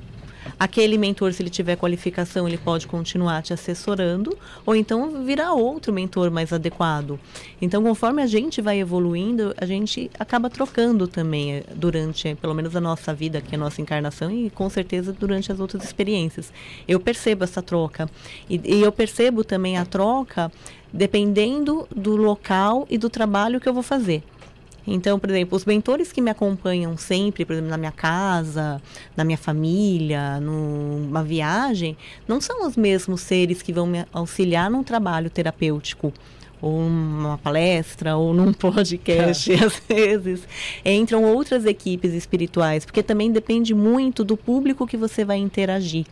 Aquele 0.61 0.95
mentor, 0.95 1.33
se 1.33 1.41
ele 1.41 1.49
tiver 1.49 1.75
qualificação, 1.75 2.47
ele 2.47 2.55
pode 2.55 2.85
continuar 2.85 3.41
te 3.41 3.51
assessorando, 3.51 4.37
ou 4.63 4.75
então 4.75 5.23
virar 5.23 5.53
outro 5.53 5.91
mentor 5.91 6.29
mais 6.29 6.53
adequado. 6.53 7.19
Então, 7.59 7.81
conforme 7.81 8.21
a 8.21 8.27
gente 8.27 8.61
vai 8.61 8.79
evoluindo, 8.79 9.55
a 9.57 9.65
gente 9.65 10.11
acaba 10.19 10.51
trocando 10.51 11.07
também 11.07 11.55
eh, 11.55 11.63
durante, 11.73 12.27
eh, 12.27 12.35
pelo 12.35 12.53
menos, 12.53 12.75
a 12.75 12.79
nossa 12.79 13.11
vida, 13.11 13.41
que 13.41 13.55
é 13.55 13.57
a 13.57 13.59
nossa 13.59 13.81
encarnação, 13.81 14.29
e 14.29 14.51
com 14.51 14.69
certeza 14.69 15.11
durante 15.11 15.51
as 15.51 15.59
outras 15.59 15.83
experiências. 15.83 16.53
Eu 16.87 16.99
percebo 16.99 17.43
essa 17.43 17.63
troca. 17.63 18.07
E, 18.47 18.61
e 18.63 18.83
eu 18.83 18.91
percebo 18.91 19.43
também 19.43 19.79
a 19.79 19.85
troca 19.85 20.51
dependendo 20.93 21.87
do 21.89 22.15
local 22.15 22.85
e 22.87 22.99
do 22.99 23.09
trabalho 23.09 23.59
que 23.59 23.67
eu 23.67 23.73
vou 23.73 23.81
fazer. 23.81 24.21
Então, 24.85 25.19
por 25.19 25.29
exemplo, 25.29 25.55
os 25.55 25.65
mentores 25.65 26.11
que 26.11 26.21
me 26.21 26.31
acompanham 26.31 26.97
sempre, 26.97 27.45
por 27.45 27.53
exemplo, 27.53 27.69
na 27.69 27.77
minha 27.77 27.91
casa, 27.91 28.81
na 29.15 29.23
minha 29.23 29.37
família, 29.37 30.39
numa 30.39 31.23
viagem, 31.23 31.95
não 32.27 32.41
são 32.41 32.67
os 32.67 32.75
mesmos 32.75 33.21
seres 33.21 33.61
que 33.61 33.71
vão 33.71 33.85
me 33.85 34.05
auxiliar 34.11 34.69
num 34.69 34.83
trabalho 34.83 35.29
terapêutico 35.29 36.11
ou 36.61 36.81
numa 36.81 37.37
palestra 37.37 38.15
ou 38.15 38.33
num 38.33 38.53
podcast, 38.53 39.51
às 39.53 39.81
vezes. 39.87 40.47
Entram 40.85 41.23
outras 41.23 41.65
equipes 41.65 42.13
espirituais, 42.13 42.85
porque 42.85 43.03
também 43.03 43.31
depende 43.31 43.73
muito 43.73 44.23
do 44.23 44.37
público 44.37 44.87
que 44.87 44.97
você 44.97 45.23
vai 45.23 45.37
interagir. 45.37 46.05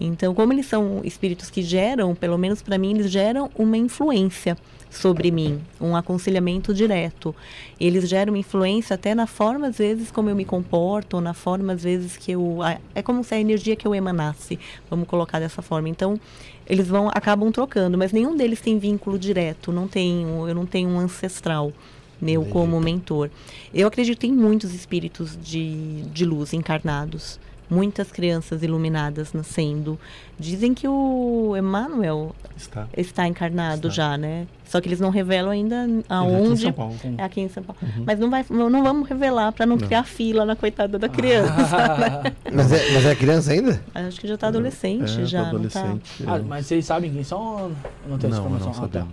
Então, 0.00 0.34
como 0.34 0.52
eles 0.52 0.66
são 0.66 1.00
espíritos 1.04 1.50
que 1.50 1.60
geram, 1.60 2.14
pelo 2.14 2.38
menos 2.38 2.62
para 2.62 2.78
mim, 2.78 2.92
eles 2.92 3.10
geram 3.10 3.50
uma 3.56 3.76
influência 3.76 4.56
sobre 4.90 5.30
mim, 5.30 5.60
um 5.80 5.94
aconselhamento 5.94 6.72
direto. 6.72 7.34
Eles 7.80 8.08
geram 8.08 8.36
influência 8.36 8.94
até 8.94 9.14
na 9.14 9.26
forma, 9.26 9.68
às 9.68 9.78
vezes, 9.78 10.10
como 10.10 10.30
eu 10.30 10.36
me 10.36 10.44
comporto, 10.44 11.16
ou 11.16 11.22
na 11.22 11.34
forma, 11.34 11.72
às 11.72 11.82
vezes, 11.82 12.16
que 12.16 12.32
eu. 12.32 12.58
É 12.94 13.02
como 13.02 13.22
se 13.22 13.34
a 13.34 13.40
energia 13.40 13.76
que 13.76 13.86
eu 13.86 13.94
emanasse, 13.94 14.58
vamos 14.90 15.08
colocar 15.08 15.38
dessa 15.38 15.62
forma. 15.62 15.88
Então, 15.88 16.18
eles 16.66 16.88
vão 16.88 17.08
acabam 17.08 17.50
trocando, 17.50 17.96
mas 17.96 18.12
nenhum 18.12 18.36
deles 18.36 18.60
tem 18.60 18.78
vínculo 18.78 19.18
direto, 19.18 19.72
não 19.72 19.88
tenho, 19.88 20.48
eu 20.48 20.54
não 20.54 20.66
tenho 20.66 20.88
um 20.88 20.98
ancestral 20.98 21.72
meu 22.20 22.44
como 22.44 22.80
mentor. 22.80 23.30
Eu 23.72 23.86
acredito 23.86 24.24
em 24.26 24.32
muitos 24.32 24.74
espíritos 24.74 25.38
de, 25.40 26.02
de 26.12 26.24
luz 26.24 26.52
encarnados. 26.52 27.38
Muitas 27.70 28.10
crianças 28.10 28.62
iluminadas 28.62 29.32
nascendo. 29.32 29.98
Dizem 30.38 30.72
que 30.72 30.88
o 30.88 31.54
Emmanuel 31.56 32.34
Está. 32.56 32.86
está 32.96 33.26
encarnado 33.26 33.88
Está. 33.88 34.10
já, 34.10 34.16
né? 34.18 34.46
Só 34.64 34.80
que 34.80 34.88
eles 34.88 35.00
não 35.00 35.10
revelam 35.10 35.50
ainda 35.50 35.84
Ele 35.84 35.98
é 35.98 35.98
aqui 35.98 36.06
em 36.08 36.14
aonde. 36.14 36.60
São 36.62 36.72
Paulo. 36.72 36.96
É 37.18 37.22
aqui 37.24 37.40
em 37.40 37.48
São 37.48 37.62
Paulo. 37.62 37.80
Mas 38.06 38.18
não, 38.18 38.30
vai, 38.30 38.44
não 38.50 38.68
não 38.70 38.82
vamos 38.82 39.08
revelar 39.08 39.52
para 39.52 39.64
não, 39.66 39.76
criar 39.78 40.02
fila 40.04 40.44
na 40.44 40.54
coitada 40.56 40.98
da 40.98 41.08
criança. 41.08 41.52
né? 41.98 42.32
Mas 42.52 42.72
é, 42.72 42.92
mas 42.92 43.04
é 43.06 43.14
criança 43.14 43.52
ainda? 43.52 43.80
Acho 43.94 44.20
que 44.20 44.28
já 44.28 44.34
está 44.34 44.48
adolescente, 44.48 45.20
É, 45.20 45.24
já. 45.24 45.44
tá 45.44 45.52
não 45.52 45.68
tá? 45.68 45.80
adolescente. 45.80 46.24
Ah, 46.26 46.38
mas 46.38 46.66
vocês 46.66 46.84
sabem 46.86 47.10
quem 47.12 47.24
são 47.24 47.72
não 48.08 48.18
tem 48.18 48.30
essa 48.30 48.40
não, 48.40 48.46
informação? 48.46 48.72
não 48.74 48.84
Ah, 48.84 48.88
tá. 48.88 49.06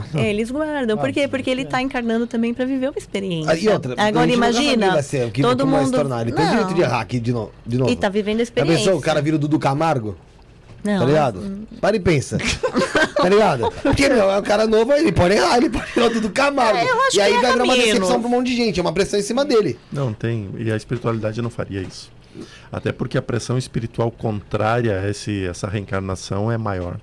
É, 0.14 0.30
eles 0.30 0.50
guardam. 0.50 0.96
Por 0.96 1.08
Ah, 1.08 1.12
quê? 1.12 1.26
Porque 1.28 1.50
ele 1.50 1.62
é. 1.62 1.64
está 1.64 1.80
encarnando 1.82 2.26
também 2.26 2.52
para 2.54 2.64
viver 2.64 2.88
uma 2.90 2.98
experiência. 2.98 3.52
Ah, 3.52 3.56
e 3.56 3.68
outra, 3.68 3.94
Agora 3.98 4.30
imagina, 4.30 5.02
ser, 5.02 5.30
que- 5.30 5.42
todo 5.42 5.60
como 5.60 5.72
vai 5.72 5.80
se 5.80 5.86
mundo... 5.86 5.96
tornar. 5.96 6.22
Ele 6.22 6.32
tem 6.32 6.46
direito 6.48 6.74
de 6.74 6.80
errar 6.82 7.00
aqui 7.00 7.18
de 7.20 7.32
novo. 7.32 7.52
De 7.66 7.78
novo. 7.78 7.90
E 7.90 7.96
tá 7.96 8.08
vivendo 8.08 8.36
a 8.36 8.38
Já 8.38 8.42
experiência. 8.44 8.84
pensou, 8.84 8.98
o 8.98 9.02
cara 9.02 9.20
vira 9.20 9.36
o 9.36 9.38
Dudu 9.38 9.58
Camargo? 9.58 10.16
Não, 10.84 10.98
Tá 10.98 11.04
ligado? 11.04 11.66
Para 11.80 11.96
e 11.96 12.00
pensa. 12.00 12.38
tá 13.16 13.28
ligado? 13.28 13.70
Porque, 13.82 14.08
meu, 14.08 14.30
é 14.30 14.38
um 14.38 14.42
cara 14.42 14.66
novo, 14.66 14.92
ele 14.92 15.12
pode 15.12 15.34
errar, 15.34 15.56
ele 15.58 15.70
pode 15.70 15.92
virar 15.92 16.06
o 16.06 16.10
Dudu 16.10 16.30
Camargo. 16.30 16.76
É, 16.78 16.84
eu 16.90 17.02
acho 17.02 17.16
e 17.16 17.20
aí 17.20 17.32
que 17.34 17.38
vai 17.40 17.44
erra 17.50 17.52
virar 17.52 17.64
uma 17.64 17.76
decepção 17.76 18.18
pra 18.20 18.28
um 18.28 18.30
monte 18.32 18.46
de 18.48 18.56
gente, 18.56 18.80
é 18.80 18.82
uma 18.82 18.92
pressão 18.92 19.18
em 19.18 19.22
cima 19.22 19.44
dele. 19.44 19.78
Não, 19.92 20.12
tem. 20.12 20.50
E 20.58 20.72
a 20.72 20.76
espiritualidade 20.76 21.40
não 21.40 21.50
faria 21.50 21.80
isso. 21.80 22.10
Até 22.72 22.90
porque 22.90 23.16
a 23.16 23.22
pressão 23.22 23.56
espiritual 23.58 24.10
contrária 24.10 24.98
a 25.00 25.08
esse, 25.10 25.46
essa 25.46 25.68
reencarnação 25.68 26.50
é 26.50 26.58
maior. 26.58 26.96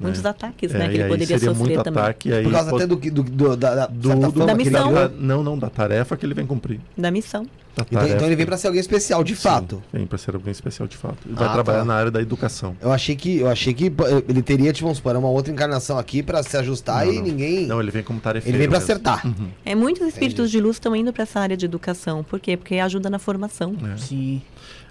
Muitos 0.00 0.22
né? 0.22 0.30
ataques, 0.30 0.74
É, 0.74 0.78
né? 0.78 0.86
e 0.86 0.88
Que 0.90 0.94
ele 0.96 1.04
poderia 1.04 1.26
seria 1.38 1.54
sofrer 1.54 1.68
muito 1.74 1.84
também. 1.84 2.02
ataque. 2.02 2.32
Aí 2.32 2.42
Por 2.44 2.52
causa 2.52 2.70
pode- 2.70 2.82
até 2.84 2.88
do, 2.88 2.96
que- 2.98 3.10
do, 3.10 3.22
do- 3.22 3.56
da, 3.56 3.74
da, 3.74 3.86
do, 3.86 4.30
do- 4.30 4.46
Da 4.46 4.52
ele 4.52 4.64
missão. 4.64 4.92
não, 5.18 5.42
não, 5.42 5.58
da 5.58 5.68
tarefa 5.70 6.16
que 6.16 6.24
ele 6.24 6.34
vem 6.34 6.46
cumprir. 6.46 6.80
Da 6.96 7.10
missão. 7.10 7.44
Da 7.76 7.82
Então, 7.84 7.98
tarefa. 8.00 8.14
então 8.16 8.26
ele 8.26 8.34
vem 8.34 8.44
pra 8.46 8.56
ser 8.56 8.66
alguém 8.66 8.80
especial, 8.80 9.22
de 9.22 9.36
Sim, 9.36 9.42
fato. 9.42 9.82
Vem 9.92 10.04
para 10.04 10.18
ser 10.18 10.34
alguém 10.34 10.50
especial 10.50 10.88
de 10.88 10.96
fato. 10.96 11.16
Ele 11.24 11.34
vai 11.36 11.46
Ah, 11.48 11.52
trabalhar 11.52 11.78
tá. 11.80 11.84
na 11.84 11.94
área 11.94 12.10
da 12.10 12.20
educação. 12.20 12.76
Eu 12.80 12.90
achei 12.90 13.14
que, 13.14 13.38
eu 13.38 13.48
achei 13.48 13.72
que 13.72 13.92
ele 14.28 14.42
teria, 14.42 14.72
tipo, 14.72 14.86
vamos 14.86 14.98
supor, 14.98 15.14
uma 15.14 15.28
outra 15.28 15.52
encarnação 15.52 15.96
aqui 15.96 16.20
pra 16.20 16.42
se 16.42 16.56
ajustar 16.56 17.06
Não, 17.06 17.12
e 17.12 17.16
não. 17.16 17.22
ninguém. 17.22 17.66
Não, 17.66 17.80
ele 17.80 17.92
vem 17.92 18.02
como 18.02 18.18
tarefeiro. 18.18 18.50
ele 18.56 18.58
vem 18.58 18.68
pra 18.68 18.78
mesmo. 18.80 18.92
acertar. 18.92 19.24
Uhum. 19.24 19.48
É, 19.64 19.76
muitos 19.76 20.06
espíritos 20.08 20.50
de 20.50 20.60
luz 20.60 20.74
estão 20.76 20.94
indo 20.96 21.12
para 21.12 21.22
essa 21.22 21.38
área 21.38 21.56
de 21.56 21.66
educação. 21.66 22.24
Por 22.24 22.40
quê? 22.40 22.56
Porque 22.56 22.74
ajuda 22.76 23.08
na 23.08 23.18
formação. 23.20 23.76
É. 23.94 23.96
Sim. 23.96 24.42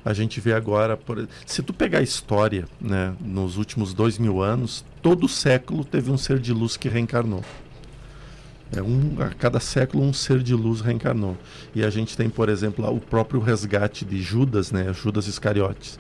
A 0.06 0.14
gente 0.14 0.40
vê 0.40 0.54
agora, 0.54 0.96
por... 0.96 1.28
se 1.46 1.62
tu 1.62 1.74
pegar 1.74 2.00
a 2.00 2.04
história, 2.04 2.66
né, 2.80 3.14
nos 3.20 3.58
últimos 3.58 3.94
dois 3.94 4.18
mil 4.18 4.42
anos, 4.42 4.86
todo 5.02 5.28
século 5.28 5.84
teve 5.84 6.12
um 6.12 6.18
ser 6.18 6.40
de 6.40 6.54
luz 6.54 6.78
que 6.78 6.88
reencarnou. 6.88 7.44
É 8.76 8.82
um, 8.82 9.16
a 9.20 9.30
cada 9.30 9.60
século 9.60 10.04
um 10.04 10.12
ser 10.12 10.40
de 10.44 10.54
luz 10.54 10.82
reencarnou. 10.82 11.38
E 11.74 11.84
a 11.84 11.90
gente 11.90 12.18
tem, 12.18 12.30
por 12.30 12.50
exemplo, 12.50 12.86
o 12.90 13.00
próprio 13.00 13.40
resgate 13.40 14.04
de 14.04 14.22
Judas, 14.22 14.72
né, 14.72 14.94
Judas 14.94 15.28
Iscariotes, 15.28 16.00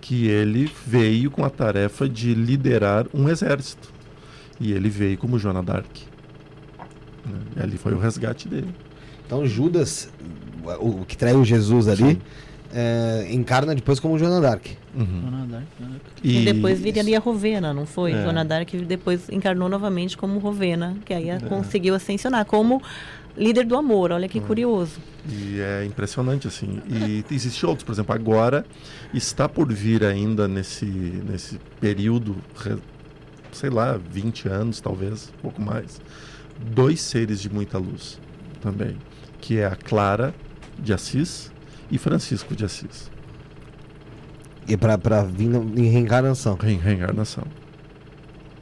que 0.00 0.26
ele 0.26 0.70
veio 0.86 1.30
com 1.30 1.44
a 1.44 1.50
tarefa 1.50 2.08
de 2.08 2.34
liderar 2.34 3.06
um 3.14 3.28
exército. 3.28 3.92
E 4.58 4.72
ele 4.72 4.88
veio 4.90 5.16
como 5.18 5.38
Joana 5.38 5.62
Dark. 5.62 5.90
Né? 7.24 7.62
Ali 7.62 7.78
foi 7.78 7.94
o 7.94 7.98
resgate 7.98 8.48
dele. 8.48 8.74
Então 9.24 9.46
Judas, 9.46 10.10
o, 10.80 11.00
o 11.00 11.04
que 11.04 11.16
traiu 11.16 11.44
Jesus 11.44 11.86
ali, 11.86 12.20
é, 12.72 13.26
encarna 13.30 13.74
depois 13.74 13.98
como 13.98 14.18
Joana 14.18 14.40
Dark. 14.40 14.66
Uhum. 14.94 15.20
Joana 15.22 15.46
Dark, 15.46 15.66
Joana 15.78 15.92
Dark. 15.94 16.04
E, 16.22 16.44
depois 16.44 16.80
viraria 16.80 17.18
Rovena, 17.18 17.72
não 17.72 17.86
foi? 17.86 18.12
É. 18.12 18.22
Joana 18.22 18.44
Dark 18.44 18.70
depois 18.86 19.28
encarnou 19.28 19.68
novamente 19.68 20.16
como 20.16 20.38
Rovena, 20.38 20.96
que 21.04 21.12
aí 21.12 21.28
conseguiu 21.48 21.94
ascensionar 21.94 22.44
como 22.44 22.82
líder 23.36 23.64
do 23.64 23.76
amor. 23.76 24.12
Olha 24.12 24.28
que 24.28 24.40
curioso. 24.40 25.00
E 25.28 25.60
é 25.60 25.84
impressionante, 25.84 26.46
assim. 26.46 26.80
E 26.88 27.24
existe 27.32 27.64
outros, 27.66 27.84
por 27.84 27.92
exemplo, 27.92 28.14
agora 28.14 28.64
está 29.12 29.48
por 29.48 29.72
vir 29.72 30.04
ainda 30.04 30.46
nesse, 30.46 30.86
nesse 30.86 31.58
período, 31.80 32.36
sei 33.52 33.70
lá, 33.70 33.98
20 33.98 34.48
anos 34.48 34.80
talvez, 34.80 35.32
um 35.38 35.42
pouco 35.42 35.60
mais, 35.60 36.00
dois 36.58 37.00
seres 37.00 37.40
de 37.40 37.50
muita 37.50 37.78
luz 37.78 38.20
também, 38.60 38.96
que 39.40 39.58
é 39.58 39.66
a 39.66 39.74
Clara 39.74 40.34
de 40.78 40.92
Assis 40.92 41.50
e 41.90 41.98
Francisco 41.98 42.54
de 42.54 42.64
Assis, 42.64 43.10
E 44.68 44.76
pra, 44.76 44.96
pra 44.96 45.22
vir 45.24 45.50
em 45.76 45.88
reencarnação. 45.90 46.56
em 46.64 46.76
reencarnação. 46.76 47.44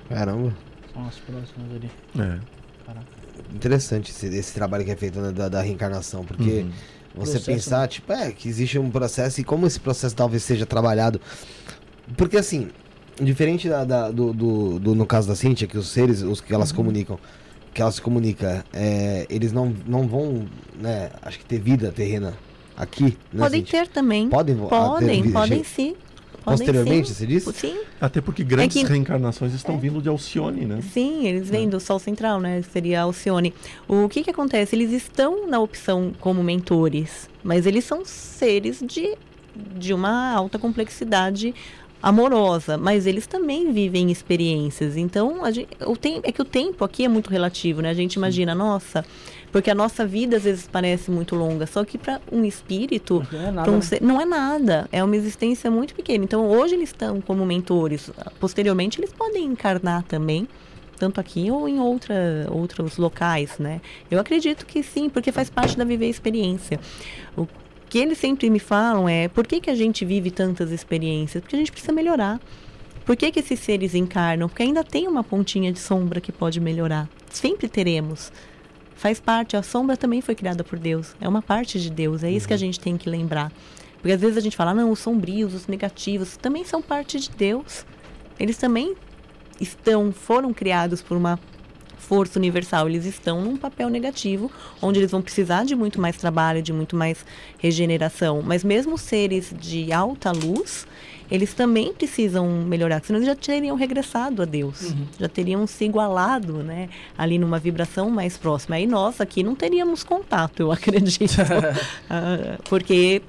Caramba. 0.09 0.55
São 0.93 1.07
as 1.07 1.17
próximas 1.19 1.71
ali. 1.75 1.91
É. 2.19 2.39
Caraca. 2.87 3.07
Interessante 3.55 4.11
esse, 4.11 4.27
esse 4.27 4.55
trabalho 4.55 4.85
que 4.85 4.91
é 4.91 4.97
feito 4.97 5.21
né, 5.21 5.31
da, 5.33 5.49
da 5.49 5.61
reencarnação, 5.63 6.25
porque 6.25 6.43
Uhum. 6.63 6.71
você 7.15 7.33
Processo, 7.33 7.45
pensar, 7.47 7.89
tipo, 7.89 8.13
é, 8.13 8.31
que 8.33 8.49
existe 8.49 8.79
um 8.79 8.91
processo 8.91 9.41
e 9.41 9.45
como 9.45 9.67
esse 9.67 9.79
processo 9.81 10.15
talvez 10.15 10.43
seja 10.43 10.65
trabalhado. 10.67 11.21
Porque 12.17 12.37
assim, 12.37 12.71
diferente 13.21 13.69
da, 13.69 13.85
da- 13.85 14.11
do, 14.11 14.33
do, 14.33 14.79
do- 14.79 14.95
no 14.95 15.05
caso 15.07 15.29
da 15.29 15.35
Cintia, 15.37 15.67
que 15.69 15.77
os 15.77 15.89
seres, 15.89 16.23
os 16.23 16.41
que 16.41 16.53
Uhum. 16.53 16.57
elas 16.59 16.73
comunicam, 16.73 17.19
que 17.75 17.83
elas 17.83 17.97
se 17.97 18.03
comunicam, 18.03 18.63
é, 18.73 19.27
eles 19.29 19.53
não, 19.53 19.75
não 19.87 20.09
vão, 20.09 20.47
né, 20.81 21.11
acho 21.23 21.39
que 21.39 21.45
ter 21.45 21.61
vida 21.61 21.93
terrena 21.93 22.35
aqui, 22.79 23.17
né, 23.33 23.43
Podem 23.45 23.61
Cíntia? 23.61 23.81
ter 23.87 23.89
também. 23.89 24.29
Podem, 24.29 24.55
ah, 24.57 24.59
ter 24.61 24.69
Podem, 24.69 25.23
vida- 25.23 25.39
podem 25.39 25.65
sim. 25.65 25.95
Posteriormente, 26.45 27.09
sim. 27.09 27.15
você 27.15 27.27
disse? 27.27 27.53
Sim, 27.53 27.77
Até 28.01 28.23
porque 28.23 28.43
grandes 28.43 28.75
É 28.77 28.81
que- 28.81 28.87
reencarnações 28.87 29.53
estão 29.53 29.79
vindo 29.79 30.01
de 30.01 30.09
Alcione, 30.09 30.65
né? 30.65 30.81
sim, 30.95 31.27
eles 31.27 31.51
vêm 31.51 31.69
do 31.69 31.79
Sol 31.79 31.99
Central, 31.99 32.41
né? 32.41 32.63
Seria 32.73 33.03
Alcione. 33.03 33.53
O 33.87 34.09
que 34.09 34.23
que 34.25 34.31
acontece? 34.31 34.75
Eles 34.75 34.91
estão 34.93 35.47
na 35.47 35.61
opção 35.61 36.13
como 36.21 36.43
mentores, 36.43 37.29
mas 37.45 37.67
eles 37.67 37.85
são 37.85 38.03
seres 38.07 38.81
de, 38.83 39.15
de 39.77 39.93
uma 39.93 40.33
alta 40.33 40.59
complexidade 40.59 41.55
amorosa, 42.01 42.79
mas 42.79 43.07
eles 43.07 43.27
também 43.27 43.73
vivem 43.73 44.11
experiências. 44.11 44.97
Então, 44.97 45.45
a 45.45 45.51
gente, 45.51 45.69
o 45.85 45.97
tem, 45.97 46.21
é 46.23 46.31
que 46.31 46.41
o 46.41 46.45
tempo 46.45 46.85
aqui 46.85 47.05
é 47.05 47.09
muito 47.09 47.29
relativo, 47.29 47.83
né? 47.83 47.91
A 47.91 47.95
gente 47.95 48.15
imagina, 48.15 48.55
nossa, 48.55 49.05
porque 49.53 49.71
a 49.71 49.75
nossa 49.75 50.07
vida 50.07 50.37
às 50.37 50.45
vezes 50.45 50.69
parece 50.71 51.11
muito 51.11 51.35
longa, 51.35 51.67
só 51.67 51.85
que 51.85 51.97
para 51.99 52.21
um 52.31 52.45
espírito 52.45 53.27
Não 53.33 53.41
é 53.47 53.51
nada, 53.51 53.71
um 53.71 53.75
né? 53.77 53.81
ser- 53.81 54.03
não 54.03 54.21
é 54.21 54.25
nada, 54.25 54.89
é 54.93 55.03
uma 55.03 55.17
existência 55.17 55.71
muito 55.71 55.95
pequena. 55.95 56.25
Então, 56.25 56.47
hoje 56.49 56.75
eles 56.75 56.91
estão 56.91 57.21
como 57.21 57.45
mentores. 57.47 58.11
Posteriormente, 58.39 59.01
eles 59.01 59.13
podem 59.13 59.45
encarnar 59.45 60.03
também, 60.05 60.47
tanto 60.99 61.21
aqui 61.21 61.51
ou 61.51 61.69
em 61.69 61.79
outra, 61.81 62.47
outros 62.51 62.97
locais, 62.99 63.59
né? 63.59 63.81
Eu 64.11 64.19
acredito 64.19 64.67
que 64.67 64.83
sim, 64.83 65.09
porque 65.09 65.31
faz 65.33 65.49
parte 65.49 65.77
da 65.79 65.85
viver 65.85 66.07
a 66.07 66.11
experiência. 66.11 66.79
O 67.37 67.47
que 67.89 67.99
eles 67.99 68.19
sempre 68.19 68.51
me 68.51 68.59
falam 68.59 69.09
é, 69.09 69.29
por 69.29 69.47
que, 69.47 69.61
que 69.61 69.71
a 69.71 69.75
gente 69.75 70.05
vive 70.05 70.31
tantas 70.31 70.71
experiências? 70.71 71.41
Porque 71.43 71.57
a 71.57 71.59
gente 71.59 71.73
precisa 71.73 71.93
melhorar. 71.93 72.39
Por 73.07 73.17
que, 73.17 73.31
que 73.31 73.41
esses 73.41 73.59
seres 73.61 73.95
encarnam? 73.95 74.49
Porque 74.49 74.63
ainda 74.63 74.85
tem 74.85 75.09
uma 75.09 75.25
pontinha 75.25 75.73
de 75.73 75.79
sombra 75.79 76.21
que 76.21 76.31
pode 76.31 76.61
melhorar. 76.61 77.09
Sempre 77.31 77.67
teremos. 77.67 78.31
Faz 78.99 79.21
parte, 79.21 79.57
a 79.57 79.63
sombra 79.63 79.97
também 79.97 80.21
foi 80.21 80.35
criada 80.35 80.65
por 80.65 80.77
Deus. 80.77 81.15
É 81.21 81.29
uma 81.29 81.41
parte 81.41 81.81
de 81.81 81.89
Deus, 81.89 82.25
é 82.25 82.31
isso 82.33 82.49
que 82.49 82.53
a 82.53 82.57
gente 82.57 82.81
tem 82.81 82.97
que 82.97 83.09
lembrar. 83.09 83.53
Porque 83.99 84.11
às 84.11 84.21
vezes 84.21 84.37
a 84.37 84.41
gente 84.41 84.57
fala, 84.57 84.75
não, 84.75 84.91
os 84.91 84.99
sombrios, 84.99 85.55
os 85.55 85.69
negativos, 85.69 86.37
também 86.37 86.65
são 86.65 86.83
parte 86.83 87.21
de 87.21 87.31
Deus. 87.31 87.87
Eles 88.41 88.57
também 88.57 88.97
estão, 89.61 90.11
foram 90.11 90.53
criados 90.53 91.01
por 91.01 91.17
uma 91.17 91.39
força 91.97 92.41
universal. 92.41 92.89
Eles 92.89 93.07
estão 93.07 93.41
num 93.41 93.57
papel 93.57 93.89
negativo, 93.89 94.51
onde 94.83 94.99
eles 94.99 95.13
vão 95.13 95.23
precisar 95.23 95.65
de 95.65 95.77
muito 95.77 96.01
mais 96.01 96.17
trabalho, 96.17 96.61
de 96.61 96.73
muito 96.73 96.97
mais 96.97 97.25
regeneração. 97.57 98.43
Mas 98.43 98.65
mesmo 98.65 98.99
seres 98.99 99.55
de 99.57 99.93
alta 99.93 100.33
luz, 100.33 100.89
eles 101.31 101.55
também 101.55 101.93
precisam 101.93 102.49
melhorar, 102.65 103.03
senão 103.05 103.19
eles 103.19 103.29
já 103.29 103.37
teriam 103.37 103.77
regressado 103.77 104.43
a 104.43 104.45
Deus, 104.45 104.95
já 105.19 105.29
teriam 105.29 105.67
se 105.67 105.85
igualado, 105.85 106.63
né, 106.63 106.89
ali 107.17 107.39
numa 107.39 107.59
vibração 107.59 108.11
mais 108.11 108.37
próxima. 108.37 108.77
Aí 108.77 108.87
nós 108.87 109.21
aqui 109.21 109.43
não 109.43 109.55
teríamos 109.55 110.03
contato, 110.03 110.61
eu 110.61 110.71
acredito, 110.73 111.37
Ah, 112.11 112.59
porque 112.69 113.23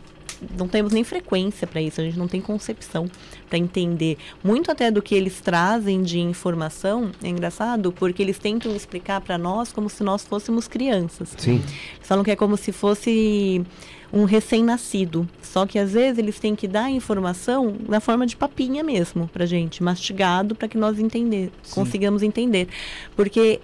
não 0.58 0.68
temos 0.68 0.94
nem 0.94 1.04
frequência 1.04 1.68
para 1.68 1.82
isso, 1.82 2.00
a 2.00 2.04
gente 2.04 2.18
não 2.18 2.28
tem 2.28 2.40
concepção 2.40 3.10
para 3.50 3.58
entender. 3.58 4.18
Muito 4.44 4.72
até 4.72 4.90
do 4.90 5.02
que 5.02 5.14
eles 5.16 5.42
trazem 5.42 6.02
de 6.02 6.20
informação 6.20 7.12
é 7.24 7.28
engraçado, 7.28 7.92
porque 7.92 8.22
eles 8.22 8.38
tentam 8.38 8.74
explicar 8.76 9.22
para 9.22 9.38
nós 9.38 9.72
como 9.72 9.90
se 9.90 10.04
nós 10.04 10.24
fôssemos 10.24 10.68
crianças. 10.68 11.34
Sim. 11.38 11.56
Eles 11.56 12.08
falam 12.08 12.24
que 12.24 12.32
é 12.32 12.36
como 12.36 12.56
se 12.56 12.72
fosse 12.72 13.66
um 14.12 14.24
recém-nascido. 14.24 15.28
Só 15.42 15.66
que 15.66 15.80
às 15.80 15.94
vezes 15.94 16.18
eles 16.20 16.40
têm 16.40 16.56
que 16.56 16.68
dar 16.68 16.86
a 16.86 16.92
informação 16.92 17.76
na 17.88 18.00
forma 18.00 18.26
de 18.26 18.36
papinha 18.36 18.84
mesmo 18.84 19.28
pra 19.32 19.46
gente, 19.46 19.84
mastigado 19.84 20.56
para 20.56 20.68
que 20.68 20.78
nós 20.78 21.00
entender, 21.00 21.52
consigamos 21.72 22.24
entender. 22.24 22.68
Porque 23.16 23.60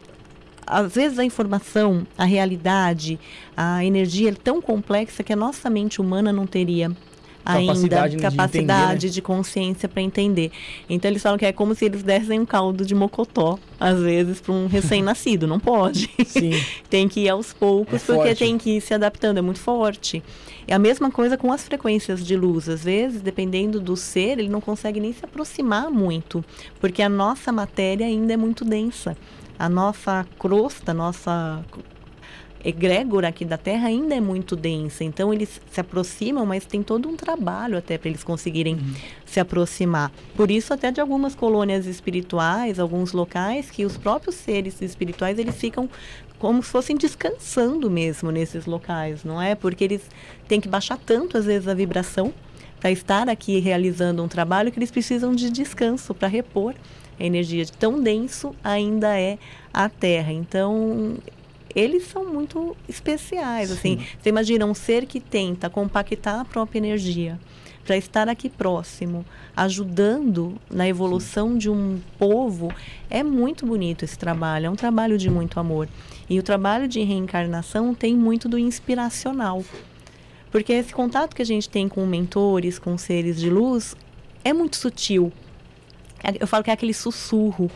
às 0.65 0.95
vezes 0.95 1.19
a 1.19 1.23
informação, 1.23 2.05
a 2.17 2.25
realidade, 2.25 3.19
a 3.55 3.85
energia 3.85 4.29
é 4.29 4.33
tão 4.33 4.61
complexa 4.61 5.23
que 5.23 5.33
a 5.33 5.35
nossa 5.35 5.69
mente 5.69 6.01
humana 6.01 6.33
não 6.33 6.47
teria 6.47 6.91
Capacidade 7.45 7.95
ainda 7.95 8.09
de 8.09 8.17
capacidade 8.17 8.83
entender, 8.83 9.07
né? 9.07 9.13
de 9.13 9.21
consciência 9.21 9.87
para 9.87 10.01
entender. 10.01 10.51
Então 10.89 11.09
eles 11.09 11.21
falam 11.21 11.37
que 11.37 11.45
é 11.45 11.53
como 11.53 11.75
se 11.75 11.85
eles 11.85 12.03
dessem 12.03 12.39
um 12.39 12.45
caldo 12.45 12.85
de 12.85 12.95
mocotó, 12.95 13.59
às 13.79 13.99
vezes, 13.99 14.41
para 14.41 14.53
um 14.53 14.67
recém-nascido. 14.67 15.45
Não 15.47 15.59
pode. 15.59 16.09
Sim. 16.25 16.51
tem 16.89 17.07
que 17.07 17.21
ir 17.21 17.29
aos 17.29 17.53
poucos, 17.53 18.03
É 18.03 18.05
porque 18.05 18.29
forte. 18.29 18.39
tem 18.39 18.57
que 18.57 18.77
ir 18.77 18.81
se 18.81 18.93
adaptando, 18.93 19.37
é 19.37 19.41
muito 19.41 19.59
forte. 19.59 20.23
É 20.67 20.73
a 20.73 20.79
mesma 20.79 21.11
coisa 21.11 21.37
com 21.37 21.51
as 21.53 21.63
frequências 21.63 22.25
de 22.25 22.35
luz. 22.35 22.67
Às 22.67 22.83
vezes, 22.83 23.21
dependendo 23.21 23.79
do 23.79 23.95
ser, 23.95 24.39
ele 24.39 24.49
não 24.49 24.59
consegue 24.59 24.99
nem 24.99 25.13
se 25.13 25.23
aproximar 25.23 25.91
muito, 25.91 26.43
porque 26.79 27.01
a 27.03 27.09
nossa 27.09 27.51
matéria 27.51 28.05
ainda 28.05 28.33
é 28.33 28.37
muito 28.37 28.65
densa. 28.65 29.15
A 29.57 29.69
nossa 29.69 30.25
crosta, 30.39 30.91
a 30.91 30.93
nossa 30.93 31.63
egrégora 32.65 33.27
aqui 33.27 33.45
da 33.45 33.57
Terra 33.57 33.87
ainda 33.87 34.15
é 34.15 34.19
muito 34.19 34.55
densa. 34.55 35.03
Então, 35.03 35.31
eles 35.31 35.61
se 35.69 35.79
aproximam, 35.79 36.45
mas 36.45 36.65
tem 36.65 36.81
todo 36.81 37.07
um 37.07 37.15
trabalho 37.15 37.77
até 37.77 37.95
para 37.97 38.09
eles 38.09 38.23
conseguirem 38.23 38.79
se 39.23 39.39
aproximar. 39.39 40.11
Por 40.35 40.49
isso, 40.49 40.73
até 40.73 40.91
de 40.91 40.99
algumas 40.99 41.35
colônias 41.35 41.85
espirituais, 41.85 42.79
alguns 42.79 43.13
locais, 43.13 43.69
que 43.69 43.85
os 43.85 43.97
próprios 43.97 44.35
seres 44.35 44.81
espirituais, 44.81 45.37
eles 45.37 45.55
ficam 45.55 45.87
como 46.39 46.61
se 46.61 46.69
fossem 46.69 46.97
descansando 46.97 47.89
mesmo 47.89 48.31
nesses 48.31 48.65
locais, 48.65 49.23
não 49.23 49.41
é? 49.41 49.53
Porque 49.55 49.83
eles 49.83 50.01
têm 50.47 50.59
que 50.59 50.67
baixar 50.67 50.97
tanto, 50.97 51.37
às 51.37 51.45
vezes, 51.45 51.67
a 51.67 51.73
vibração 51.73 52.33
para 52.79 52.91
estar 52.91 53.29
aqui 53.29 53.59
realizando 53.59 54.23
um 54.23 54.27
trabalho 54.27 54.71
que 54.71 54.79
eles 54.79 54.91
precisam 54.91 55.33
de 55.33 55.49
descanso 55.49 56.13
para 56.13 56.27
repor 56.27 56.73
a 57.19 57.23
energia. 57.23 57.63
De 57.63 57.71
tão 57.71 58.01
denso 58.01 58.55
ainda 58.63 59.19
é 59.19 59.37
a 59.73 59.87
Terra. 59.87 60.31
Então, 60.31 61.15
eles 61.75 62.07
são 62.07 62.25
muito 62.25 62.75
especiais. 62.87 63.71
Assim, 63.71 63.97
você 64.21 64.29
imagina 64.29 64.65
um 64.65 64.73
ser 64.73 65.05
que 65.05 65.19
tenta 65.19 65.69
compactar 65.69 66.39
a 66.39 66.45
própria 66.45 66.77
energia 66.79 67.39
para 67.85 67.95
estar 67.97 68.27
aqui 68.27 68.49
próximo, 68.49 69.23
ajudando 69.55 70.55
na 70.71 70.87
evolução 70.87 71.55
de 71.55 71.69
um 71.69 71.99
povo, 72.17 72.73
é 73.11 73.21
muito 73.21 73.63
bonito 73.65 74.03
esse 74.03 74.17
trabalho. 74.17 74.65
É 74.65 74.69
um 74.69 74.75
trabalho 74.75 75.17
de 75.19 75.29
muito 75.29 75.59
amor. 75.59 75.87
E 76.27 76.39
o 76.39 76.43
trabalho 76.43 76.87
de 76.87 76.99
reencarnação 77.03 77.93
tem 77.93 78.15
muito 78.15 78.49
do 78.49 78.57
inspiracional. 78.57 79.63
Porque 80.51 80.73
esse 80.73 80.93
contato 80.93 81.35
que 81.35 81.41
a 81.41 81.45
gente 81.45 81.69
tem 81.69 81.87
com 81.87 82.05
mentores, 82.07 82.79
com 82.79 82.97
seres 82.97 83.39
de 83.39 83.49
luz, 83.51 83.95
é 84.43 84.51
muito 84.53 84.77
sutil. 84.77 85.31
É- 86.23 86.37
Eu 86.41 86.47
falo 86.47 86.63
que 86.63 86.71
é 86.71 86.73
aquele 86.73 86.93
sussurro 86.93 87.69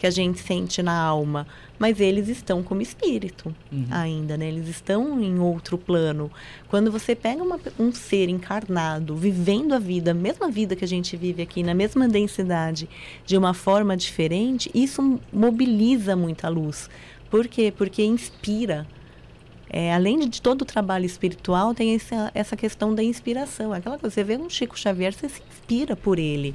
que 0.00 0.06
a 0.06 0.10
gente 0.10 0.40
sente 0.40 0.82
na 0.82 0.98
alma, 0.98 1.46
mas 1.78 2.00
eles 2.00 2.28
estão 2.28 2.62
como 2.62 2.80
espírito 2.80 3.54
ainda, 3.90 4.36
né? 4.36 4.48
Eles 4.48 4.68
estão 4.68 5.20
em 5.20 5.38
outro 5.38 5.76
plano. 5.76 6.30
Quando 6.68 6.90
você 6.90 7.14
pega 7.14 7.42
uma 7.42 7.58
um 7.78 7.92
ser 7.92 8.28
encarnado, 8.28 9.16
vivendo 9.16 9.72
a 9.72 9.78
vida, 9.78 10.12
a 10.12 10.14
mesma 10.14 10.50
vida 10.50 10.76
que 10.76 10.84
a 10.84 10.88
gente 10.88 11.16
vive 11.16 11.42
aqui, 11.42 11.62
na 11.62 11.74
mesma 11.74 12.08
densidade, 12.08 12.88
de 13.26 13.36
uma 13.36 13.52
forma 13.52 13.96
diferente, 13.96 14.70
isso 14.72 15.20
mobiliza 15.32 16.14
muita 16.14 16.48
luz. 16.48 16.88
Por 17.28 17.48
quê? 17.48 17.72
Porque 17.76 18.04
inspira. 18.04 18.86
É, 19.68 19.92
além 19.92 20.20
de 20.28 20.40
todo 20.40 20.62
o 20.62 20.64
trabalho 20.64 21.04
espiritual, 21.04 21.74
tem 21.74 21.96
essa, 21.96 22.30
essa 22.32 22.56
questão 22.56 22.94
da 22.94 23.02
inspiração. 23.02 23.72
Aquela 23.72 23.98
coisa, 23.98 24.14
você 24.14 24.22
vê 24.22 24.36
um 24.36 24.48
Chico 24.48 24.78
Xavier, 24.78 25.12
você 25.12 25.28
se 25.28 25.42
inspira 25.50 25.96
por 25.96 26.20
ele, 26.20 26.54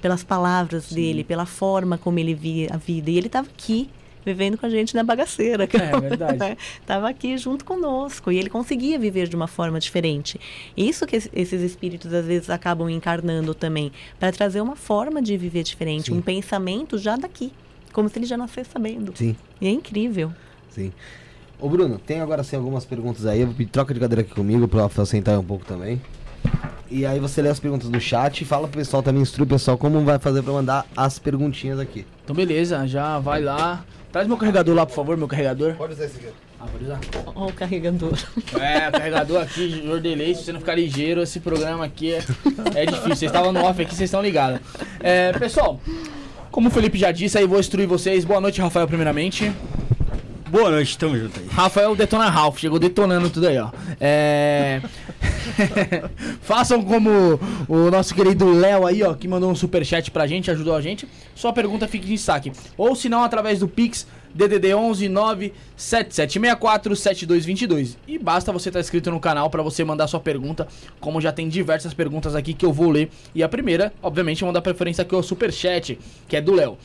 pelas 0.00 0.24
palavras 0.24 0.90
dele, 0.90 1.22
pela 1.22 1.44
forma 1.44 1.98
como 1.98 2.18
ele 2.18 2.34
via 2.34 2.70
a 2.72 2.78
vida. 2.78 3.10
E 3.10 3.18
ele 3.18 3.26
estava 3.26 3.48
aqui, 3.48 3.90
vivendo 4.24 4.56
com 4.58 4.66
a 4.66 4.68
gente 4.70 4.94
na 4.94 5.02
bagaceira. 5.02 5.64
É, 5.64 6.00
verdade. 6.00 6.56
Tava 6.86 7.08
aqui 7.08 7.36
junto 7.38 7.64
conosco 7.64 8.30
e 8.32 8.38
ele 8.38 8.48
conseguia 8.50 8.98
viver 8.98 9.28
de 9.28 9.36
uma 9.36 9.46
forma 9.46 9.78
diferente. 9.78 10.40
Isso 10.76 11.06
que 11.06 11.16
es- 11.16 11.30
esses 11.32 11.60
espíritos 11.62 12.12
às 12.12 12.24
vezes 12.26 12.50
acabam 12.50 12.88
encarnando 12.88 13.54
também, 13.54 13.92
para 14.18 14.32
trazer 14.32 14.60
uma 14.60 14.76
forma 14.76 15.20
de 15.22 15.36
viver 15.36 15.62
diferente, 15.62 16.06
Sim. 16.06 16.18
um 16.18 16.22
pensamento 16.22 16.96
já 16.98 17.16
daqui, 17.16 17.52
como 17.92 18.08
se 18.08 18.18
ele 18.18 18.26
já 18.26 18.36
nascesse 18.36 18.70
sabendo. 18.70 19.12
Sim, 19.16 19.36
E 19.60 19.66
é 19.66 19.70
incrível. 19.70 20.32
sim. 20.70 20.92
Ô 21.60 21.68
Bruno, 21.68 21.98
tem 21.98 22.20
agora 22.20 22.42
sim 22.42 22.56
algumas 22.56 22.84
perguntas 22.84 23.24
aí. 23.24 23.40
Eu 23.40 23.46
vou 23.46 23.54
pedir 23.54 23.70
troca 23.70 23.94
de 23.94 24.00
cadeira 24.00 24.20
aqui 24.22 24.34
comigo 24.34 24.66
Rafael 24.76 25.06
sentar 25.06 25.38
um 25.38 25.44
pouco 25.44 25.64
também. 25.64 26.02
E 26.90 27.04
aí 27.04 27.18
você 27.18 27.42
lê 27.42 27.48
as 27.48 27.58
perguntas 27.58 27.88
no 27.88 28.00
chat 28.00 28.40
e 28.40 28.44
fala 28.44 28.68
pro 28.68 28.78
pessoal 28.78 29.02
também, 29.02 29.22
instrui 29.22 29.44
o 29.44 29.48
pessoal 29.48 29.76
como 29.76 30.00
vai 30.04 30.18
fazer 30.18 30.42
pra 30.42 30.52
mandar 30.52 30.86
as 30.96 31.18
perguntinhas 31.18 31.80
aqui. 31.80 32.06
Então 32.22 32.36
beleza, 32.36 32.86
já 32.86 33.18
vai 33.18 33.42
lá. 33.42 33.84
Traz 34.12 34.28
meu 34.28 34.36
carregador 34.36 34.76
lá, 34.76 34.86
por 34.86 34.94
favor, 34.94 35.16
meu 35.16 35.26
carregador. 35.26 35.74
Pode 35.74 35.94
usar 35.94 36.04
esse 36.04 36.18
aqui. 36.18 36.28
Ah, 36.60 36.66
pode 36.70 36.84
usar. 36.84 37.00
Ó, 37.34 37.48
o 37.48 37.52
carregador. 37.52 38.16
É, 38.60 38.90
carregador 38.90 39.42
aqui, 39.42 39.82
Jordelei, 39.84 40.34
se 40.34 40.44
você 40.44 40.52
não 40.52 40.60
ficar 40.60 40.76
ligeiro, 40.76 41.20
esse 41.20 41.40
programa 41.40 41.84
aqui 41.84 42.12
é, 42.12 42.18
é 42.76 42.86
difícil. 42.86 43.16
Vocês 43.16 43.22
estavam 43.22 43.52
no 43.52 43.64
off 43.64 43.82
aqui, 43.82 43.94
vocês 43.94 44.08
estão 44.08 44.22
ligados. 44.22 44.60
É, 45.00 45.32
pessoal, 45.32 45.80
como 46.50 46.68
o 46.68 46.70
Felipe 46.70 46.96
já 46.96 47.10
disse, 47.10 47.36
aí 47.36 47.46
vou 47.46 47.58
instruir 47.58 47.88
vocês. 47.88 48.24
Boa 48.24 48.40
noite, 48.40 48.60
Rafael, 48.60 48.86
primeiramente. 48.86 49.52
Boa 50.50 50.70
noite, 50.70 50.96
tamo 50.98 51.16
junto 51.16 51.40
aí. 51.40 51.46
Rafael 51.50 51.96
Detona 51.96 52.28
Ralph, 52.28 52.58
chegou 52.58 52.78
detonando 52.78 53.30
tudo 53.30 53.48
aí, 53.48 53.58
ó. 53.58 53.70
É... 54.00 54.82
Façam 56.42 56.82
como 56.82 57.40
o 57.66 57.90
nosso 57.90 58.14
querido 58.14 58.52
Léo 58.52 58.86
aí, 58.86 59.02
ó, 59.02 59.14
que 59.14 59.26
mandou 59.26 59.50
um 59.50 59.54
superchat 59.54 60.10
pra 60.10 60.26
gente, 60.26 60.50
ajudou 60.50 60.76
a 60.76 60.80
gente. 60.80 61.08
Sua 61.34 61.52
pergunta 61.52 61.88
fica 61.88 62.06
em 62.06 62.10
destaque. 62.10 62.52
Ou 62.76 62.94
se 62.94 63.08
não, 63.08 63.24
através 63.24 63.60
do 63.60 63.68
Pix 63.68 64.06
DDD 64.34 64.74
11 64.74 65.08
97764 65.08 66.96
7222. 66.96 67.96
E 68.06 68.18
basta 68.18 68.52
você 68.52 68.68
estar 68.68 68.80
inscrito 68.80 69.10
no 69.10 69.20
canal 69.20 69.48
pra 69.48 69.62
você 69.62 69.84
mandar 69.84 70.08
sua 70.08 70.20
pergunta, 70.20 70.66
como 71.00 71.20
já 71.20 71.32
tem 71.32 71.48
diversas 71.48 71.94
perguntas 71.94 72.34
aqui 72.34 72.52
que 72.52 72.66
eu 72.66 72.72
vou 72.72 72.90
ler. 72.90 73.10
E 73.34 73.42
a 73.42 73.48
primeira, 73.48 73.92
obviamente, 74.02 74.42
eu 74.42 74.46
vou 74.46 74.52
dar 74.52 74.60
preferência 74.60 75.02
aqui 75.02 75.14
ao 75.14 75.22
superchat, 75.22 75.98
que 76.28 76.36
é 76.36 76.40
do 76.40 76.52
Léo. 76.52 76.76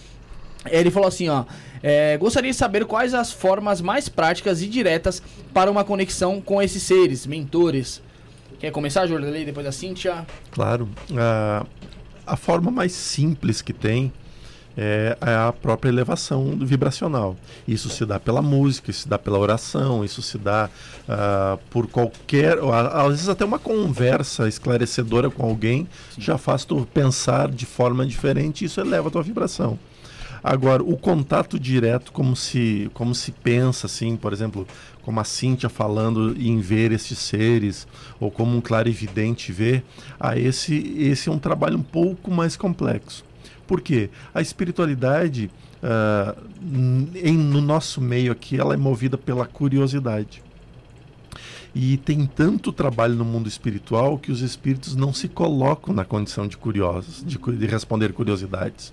Ele 0.65 0.91
falou 0.91 1.07
assim, 1.07 1.29
ó. 1.29 1.45
é, 1.81 2.17
gostaria 2.17 2.51
de 2.51 2.57
saber 2.57 2.85
quais 2.85 3.13
as 3.13 3.31
formas 3.31 3.81
mais 3.81 4.09
práticas 4.09 4.61
e 4.61 4.67
diretas 4.67 5.21
para 5.53 5.71
uma 5.71 5.83
conexão 5.83 6.41
com 6.41 6.61
esses 6.61 6.83
seres, 6.83 7.25
mentores. 7.25 8.01
Quer 8.59 8.71
começar, 8.71 9.07
Jordelei, 9.07 9.45
depois 9.45 9.65
a 9.65 9.71
Cíntia? 9.71 10.25
Claro. 10.51 10.89
A, 11.17 11.65
a 12.27 12.35
forma 12.35 12.69
mais 12.69 12.91
simples 12.91 13.61
que 13.61 13.71
tem 13.71 14.11
é 14.77 15.17
a 15.21 15.51
própria 15.51 15.89
elevação 15.89 16.57
vibracional. 16.61 17.35
Isso 17.67 17.89
se 17.89 18.05
dá 18.05 18.19
pela 18.19 18.41
música, 18.41 18.91
isso 18.91 19.01
se 19.01 19.09
dá 19.09 19.19
pela 19.19 19.37
oração, 19.37 20.05
isso 20.05 20.21
se 20.21 20.37
dá 20.37 20.69
ah, 21.07 21.57
por 21.69 21.87
qualquer. 21.87 22.57
Às 22.93 23.09
vezes 23.09 23.29
até 23.29 23.43
uma 23.43 23.59
conversa 23.59 24.47
esclarecedora 24.47 25.29
com 25.29 25.45
alguém 25.45 25.87
já 26.17 26.37
faz 26.37 26.63
tu 26.63 26.87
pensar 26.93 27.49
de 27.49 27.65
forma 27.65 28.05
diferente 28.05 28.61
e 28.61 28.65
isso 28.65 28.79
eleva 28.79 29.09
a 29.09 29.11
tua 29.11 29.23
vibração. 29.23 29.77
Agora, 30.43 30.81
o 30.83 30.95
contato 30.97 31.59
direto, 31.59 32.11
como 32.11 32.35
se, 32.35 32.89
como 32.93 33.13
se 33.13 33.31
pensa, 33.31 33.87
assim, 33.87 34.15
por 34.15 34.31
exemplo, 34.33 34.67
como 35.03 35.19
a 35.19 35.23
Cíntia 35.23 35.69
falando 35.69 36.35
em 36.39 36.59
ver 36.59 36.91
esses 36.91 37.17
seres, 37.19 37.87
ou 38.19 38.29
como 38.31 38.55
um 38.55 38.61
clarividente 38.61 39.51
vê, 39.51 39.83
ah, 40.19 40.37
esse, 40.37 40.75
esse 40.97 41.29
é 41.29 41.31
um 41.31 41.39
trabalho 41.39 41.77
um 41.77 41.83
pouco 41.83 42.31
mais 42.31 42.55
complexo. 42.55 43.23
Por 43.67 43.81
quê? 43.81 44.09
A 44.33 44.41
espiritualidade, 44.41 45.49
n- 46.61 47.09
em, 47.15 47.37
no 47.37 47.61
nosso 47.61 48.01
meio 48.01 48.31
aqui, 48.31 48.57
ela 48.59 48.73
é 48.73 48.77
movida 48.77 49.17
pela 49.17 49.45
curiosidade. 49.45 50.41
E 51.73 51.97
tem 51.97 52.25
tanto 52.25 52.71
trabalho 52.71 53.15
no 53.15 53.23
mundo 53.23 53.47
espiritual 53.47 54.17
que 54.17 54.31
os 54.31 54.41
espíritos 54.41 54.95
não 54.95 55.13
se 55.13 55.27
colocam 55.27 55.93
na 55.93 56.03
condição 56.03 56.47
de 56.47 56.57
curiosos, 56.57 57.23
de, 57.23 57.37
de 57.37 57.65
responder 57.67 58.11
curiosidades. 58.11 58.91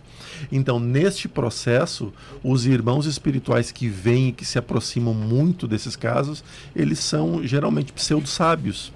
Então, 0.53 0.79
neste 0.79 1.29
processo, 1.29 2.13
os 2.43 2.67
irmãos 2.67 3.07
espirituais 3.07 3.73
que 3.73 3.89
vêm 3.89 4.29
e 4.29 4.33
que 4.33 4.45
se 4.45 4.59
aproximam 4.59 5.15
muito 5.15 5.67
desses 5.67 5.97
casos, 5.97 6.45
eles 6.75 6.99
são 6.99 7.47
geralmente 7.47 7.93
pseudo-sábios, 7.93 8.93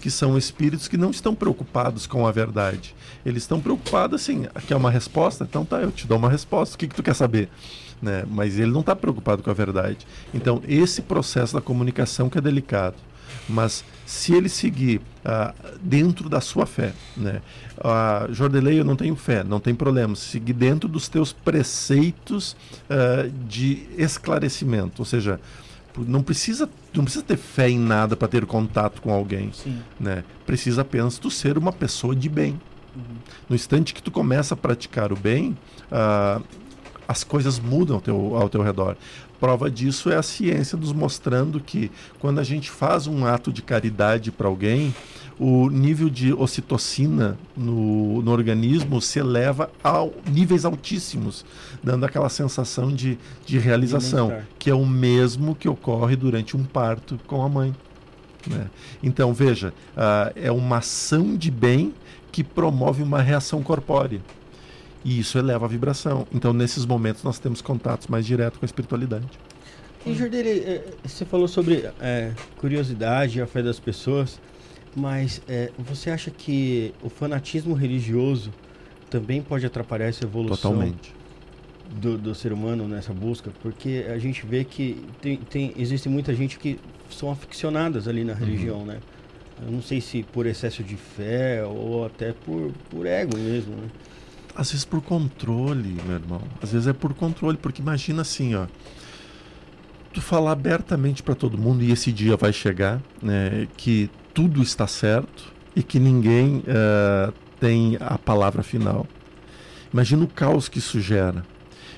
que 0.00 0.10
são 0.10 0.36
espíritos 0.36 0.88
que 0.88 0.96
não 0.96 1.10
estão 1.10 1.34
preocupados 1.34 2.06
com 2.06 2.26
a 2.26 2.32
verdade. 2.32 2.94
Eles 3.24 3.44
estão 3.44 3.60
preocupados 3.60 4.20
assim, 4.20 4.46
quer 4.66 4.76
uma 4.76 4.90
resposta? 4.90 5.44
Então 5.44 5.64
tá, 5.64 5.80
eu 5.80 5.92
te 5.92 6.06
dou 6.06 6.18
uma 6.18 6.28
resposta. 6.28 6.74
O 6.74 6.78
que, 6.78 6.88
que 6.88 6.94
tu 6.94 7.02
quer 7.02 7.14
saber? 7.14 7.48
Né? 8.00 8.24
Mas 8.28 8.58
ele 8.58 8.72
não 8.72 8.80
está 8.80 8.96
preocupado 8.96 9.42
com 9.42 9.50
a 9.50 9.54
verdade. 9.54 10.04
Então, 10.34 10.60
esse 10.66 11.02
processo 11.02 11.54
da 11.54 11.60
comunicação 11.60 12.28
que 12.28 12.36
é 12.36 12.40
delicado. 12.40 12.96
Mas 13.48 13.84
se 14.06 14.34
ele 14.34 14.48
seguir 14.48 15.00
ah, 15.24 15.54
dentro 15.80 16.28
da 16.28 16.40
sua 16.40 16.66
fé, 16.66 16.92
né? 17.16 17.40
Ah, 17.82 18.26
Jordelei, 18.30 18.80
eu 18.80 18.84
não 18.84 18.96
tenho 18.96 19.16
fé, 19.16 19.42
não 19.44 19.60
tem 19.60 19.74
problema. 19.74 20.14
Seguir 20.14 20.52
dentro 20.52 20.88
dos 20.88 21.08
teus 21.08 21.32
preceitos 21.32 22.56
ah, 22.90 23.28
de 23.46 23.86
esclarecimento, 23.96 25.02
ou 25.02 25.06
seja, 25.06 25.40
não 25.96 26.22
precisa, 26.22 26.68
não 26.94 27.04
precisa 27.04 27.24
ter 27.24 27.36
fé 27.36 27.68
em 27.68 27.78
nada 27.78 28.16
para 28.16 28.28
ter 28.28 28.46
contato 28.46 29.02
com 29.02 29.12
alguém, 29.12 29.52
Sim. 29.52 29.78
né? 30.00 30.24
Precisa 30.46 30.82
apenas 30.82 31.18
tu 31.18 31.30
ser 31.30 31.58
uma 31.58 31.72
pessoa 31.72 32.14
de 32.16 32.28
bem. 32.28 32.60
No 33.48 33.56
instante 33.56 33.94
que 33.94 34.02
tu 34.02 34.10
começa 34.10 34.52
a 34.52 34.56
praticar 34.56 35.12
o 35.12 35.16
bem, 35.16 35.56
as 37.08 37.24
coisas 37.24 37.58
mudam 37.58 37.96
ao 37.96 38.02
teu, 38.02 38.36
ao 38.36 38.48
teu 38.48 38.62
redor. 38.62 38.96
Prova 39.42 39.68
disso 39.68 40.08
é 40.08 40.14
a 40.14 40.22
ciência 40.22 40.78
nos 40.78 40.92
mostrando 40.92 41.58
que 41.58 41.90
quando 42.20 42.38
a 42.38 42.44
gente 42.44 42.70
faz 42.70 43.08
um 43.08 43.26
ato 43.26 43.52
de 43.52 43.60
caridade 43.60 44.30
para 44.30 44.46
alguém, 44.46 44.94
o 45.36 45.68
nível 45.68 46.08
de 46.08 46.32
ocitocina 46.32 47.36
no, 47.56 48.22
no 48.22 48.30
organismo 48.30 49.02
se 49.02 49.18
eleva 49.18 49.68
a 49.82 50.06
níveis 50.30 50.64
altíssimos, 50.64 51.44
dando 51.82 52.06
aquela 52.06 52.28
sensação 52.28 52.92
de, 52.92 53.18
de 53.44 53.58
realização, 53.58 54.32
que 54.60 54.70
é 54.70 54.74
o 54.74 54.86
mesmo 54.86 55.56
que 55.56 55.68
ocorre 55.68 56.14
durante 56.14 56.56
um 56.56 56.62
parto 56.62 57.18
com 57.26 57.42
a 57.42 57.48
mãe. 57.48 57.74
né? 58.46 58.70
Então, 59.02 59.34
veja, 59.34 59.74
ah, 59.96 60.30
é 60.36 60.52
uma 60.52 60.76
ação 60.76 61.36
de 61.36 61.50
bem 61.50 61.92
que 62.30 62.44
promove 62.44 63.02
uma 63.02 63.20
reação 63.20 63.60
corpórea. 63.60 64.20
E 65.04 65.18
isso 65.18 65.38
eleva 65.38 65.64
a 65.64 65.68
vibração. 65.68 66.26
Então, 66.32 66.52
nesses 66.52 66.86
momentos, 66.86 67.22
nós 67.22 67.38
temos 67.38 67.60
contatos 67.60 68.06
mais 68.06 68.24
diretos 68.24 68.58
com 68.58 68.64
a 68.64 68.66
espiritualidade. 68.66 69.26
E 70.04 70.10
eh, 70.10 70.84
você 71.04 71.24
falou 71.24 71.46
sobre 71.46 71.88
eh, 72.00 72.32
curiosidade 72.58 73.38
e 73.38 73.42
a 73.42 73.46
fé 73.46 73.62
das 73.62 73.78
pessoas, 73.78 74.40
mas 74.96 75.40
eh, 75.48 75.70
você 75.78 76.10
acha 76.10 76.28
que 76.30 76.92
o 77.02 77.08
fanatismo 77.08 77.72
religioso 77.72 78.52
também 79.08 79.40
pode 79.40 79.64
atrapalhar 79.64 80.06
essa 80.06 80.24
evolução 80.24 80.72
Totalmente. 80.72 81.14
do, 82.00 82.18
do 82.18 82.34
ser 82.34 82.52
humano 82.52 82.88
nessa 82.88 83.12
busca? 83.12 83.52
Porque 83.62 84.04
a 84.12 84.18
gente 84.18 84.44
vê 84.44 84.64
que 84.64 85.04
tem, 85.20 85.36
tem, 85.36 85.72
existe 85.76 86.08
muita 86.08 86.34
gente 86.34 86.58
que 86.58 86.80
são 87.08 87.30
aficionadas 87.30 88.08
ali 88.08 88.24
na 88.24 88.34
religião, 88.34 88.84
né? 88.84 88.98
Eu 89.64 89.70
não 89.70 89.82
sei 89.82 90.00
se 90.00 90.24
por 90.24 90.46
excesso 90.46 90.82
de 90.82 90.96
fé 90.96 91.64
ou 91.64 92.06
até 92.06 92.32
por, 92.32 92.72
por 92.90 93.06
ego 93.06 93.36
mesmo, 93.36 93.76
né? 93.76 93.88
Às 94.54 94.70
vezes 94.70 94.84
por 94.84 95.00
controle, 95.00 95.96
meu 96.06 96.16
irmão. 96.16 96.42
Às 96.62 96.72
vezes 96.72 96.86
é 96.86 96.92
por 96.92 97.14
controle, 97.14 97.56
porque 97.56 97.80
imagina 97.80 98.22
assim, 98.22 98.54
ó. 98.54 98.66
Tu 100.12 100.20
falar 100.20 100.52
abertamente 100.52 101.22
para 101.22 101.34
todo 101.34 101.56
mundo, 101.56 101.82
e 101.82 101.90
esse 101.90 102.12
dia 102.12 102.36
vai 102.36 102.52
chegar, 102.52 103.00
né, 103.22 103.66
que 103.76 104.10
tudo 104.34 104.62
está 104.62 104.86
certo 104.86 105.52
e 105.74 105.82
que 105.82 105.98
ninguém 105.98 106.62
eh, 106.66 107.32
tem 107.58 107.96
a 108.00 108.18
palavra 108.18 108.62
final. 108.62 109.06
Imagina 109.92 110.24
o 110.24 110.28
caos 110.28 110.68
que 110.68 110.78
isso 110.78 111.00
gera. 111.00 111.44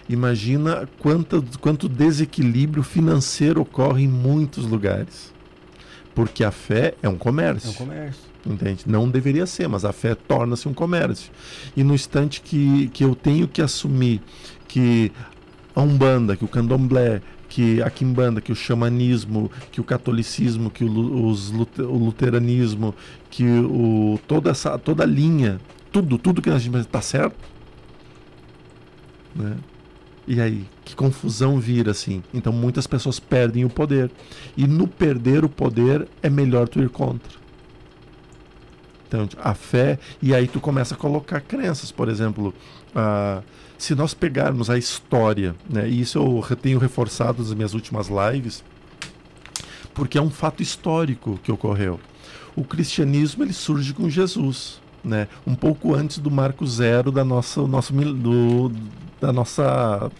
Imagina 0.08 0.88
quanto, 0.98 1.42
quanto 1.60 1.88
desequilíbrio 1.88 2.82
financeiro 2.82 3.62
ocorre 3.62 4.04
em 4.04 4.08
muitos 4.08 4.66
lugares. 4.66 5.32
Porque 6.14 6.44
a 6.44 6.50
fé 6.50 6.94
é 7.02 7.08
um 7.08 7.16
comércio. 7.16 7.68
É 7.68 7.70
um 7.70 7.74
comércio. 7.74 8.23
Entende? 8.46 8.84
Não 8.86 9.08
deveria 9.08 9.46
ser, 9.46 9.68
mas 9.68 9.84
a 9.84 9.92
fé 9.92 10.14
torna-se 10.14 10.68
um 10.68 10.74
comércio. 10.74 11.32
E 11.76 11.82
no 11.82 11.94
instante 11.94 12.40
que, 12.40 12.88
que 12.88 13.02
eu 13.02 13.14
tenho 13.14 13.48
que 13.48 13.62
assumir 13.62 14.20
que 14.68 15.10
a 15.74 15.80
Umbanda, 15.80 16.36
que 16.36 16.44
o 16.44 16.48
Candomblé, 16.48 17.22
que 17.48 17.80
a 17.82 17.88
Quimbanda, 17.88 18.40
que 18.40 18.52
o 18.52 18.54
xamanismo, 18.54 19.50
que 19.70 19.80
o 19.80 19.84
catolicismo, 19.84 20.70
que 20.70 20.84
o, 20.84 21.26
os, 21.26 21.50
o 21.50 21.96
luteranismo, 21.96 22.94
que 23.30 23.44
o, 23.44 24.18
toda, 24.26 24.50
essa, 24.50 24.78
toda 24.78 25.04
a 25.04 25.06
linha, 25.06 25.60
tudo, 25.92 26.18
tudo 26.18 26.42
que 26.42 26.50
a 26.50 26.58
gente 26.58 26.76
está 26.78 27.00
certo. 27.00 27.36
Né? 29.34 29.56
E 30.26 30.40
aí, 30.40 30.64
que 30.84 30.96
confusão 30.96 31.60
vira 31.60 31.92
assim. 31.92 32.22
Então 32.32 32.52
muitas 32.52 32.86
pessoas 32.86 33.20
perdem 33.20 33.64
o 33.64 33.70
poder. 33.70 34.10
E 34.56 34.66
no 34.66 34.88
perder 34.88 35.44
o 35.44 35.48
poder 35.48 36.08
é 36.22 36.28
melhor 36.30 36.68
tu 36.68 36.80
ir 36.80 36.88
contra. 36.88 37.43
Então, 39.14 39.28
a 39.40 39.54
fé, 39.54 39.98
e 40.20 40.34
aí 40.34 40.48
tu 40.48 40.60
começa 40.60 40.94
a 40.94 40.98
colocar 40.98 41.40
crenças, 41.40 41.92
por 41.92 42.08
exemplo, 42.08 42.52
se 43.78 43.94
nós 43.94 44.12
pegarmos 44.12 44.68
a 44.68 44.76
história, 44.76 45.54
né, 45.70 45.88
e 45.88 46.00
isso 46.00 46.18
eu 46.18 46.56
tenho 46.56 46.78
reforçado 46.78 47.42
nas 47.42 47.54
minhas 47.54 47.74
últimas 47.74 48.08
lives, 48.08 48.64
porque 49.94 50.18
é 50.18 50.22
um 50.22 50.30
fato 50.30 50.62
histórico 50.62 51.38
que 51.42 51.52
ocorreu. 51.52 52.00
O 52.56 52.64
cristianismo 52.64 53.44
ele 53.44 53.52
surge 53.52 53.92
com 53.92 54.10
Jesus, 54.10 54.80
né, 55.04 55.28
um 55.46 55.54
pouco 55.54 55.94
antes 55.94 56.18
do 56.18 56.30
marco 56.30 56.66
zero 56.66 57.12
da 57.12 57.24
nossa, 57.24 57.64
nosso, 57.66 57.92
do, 57.92 58.72
da 59.20 59.32
nossa, 59.32 60.10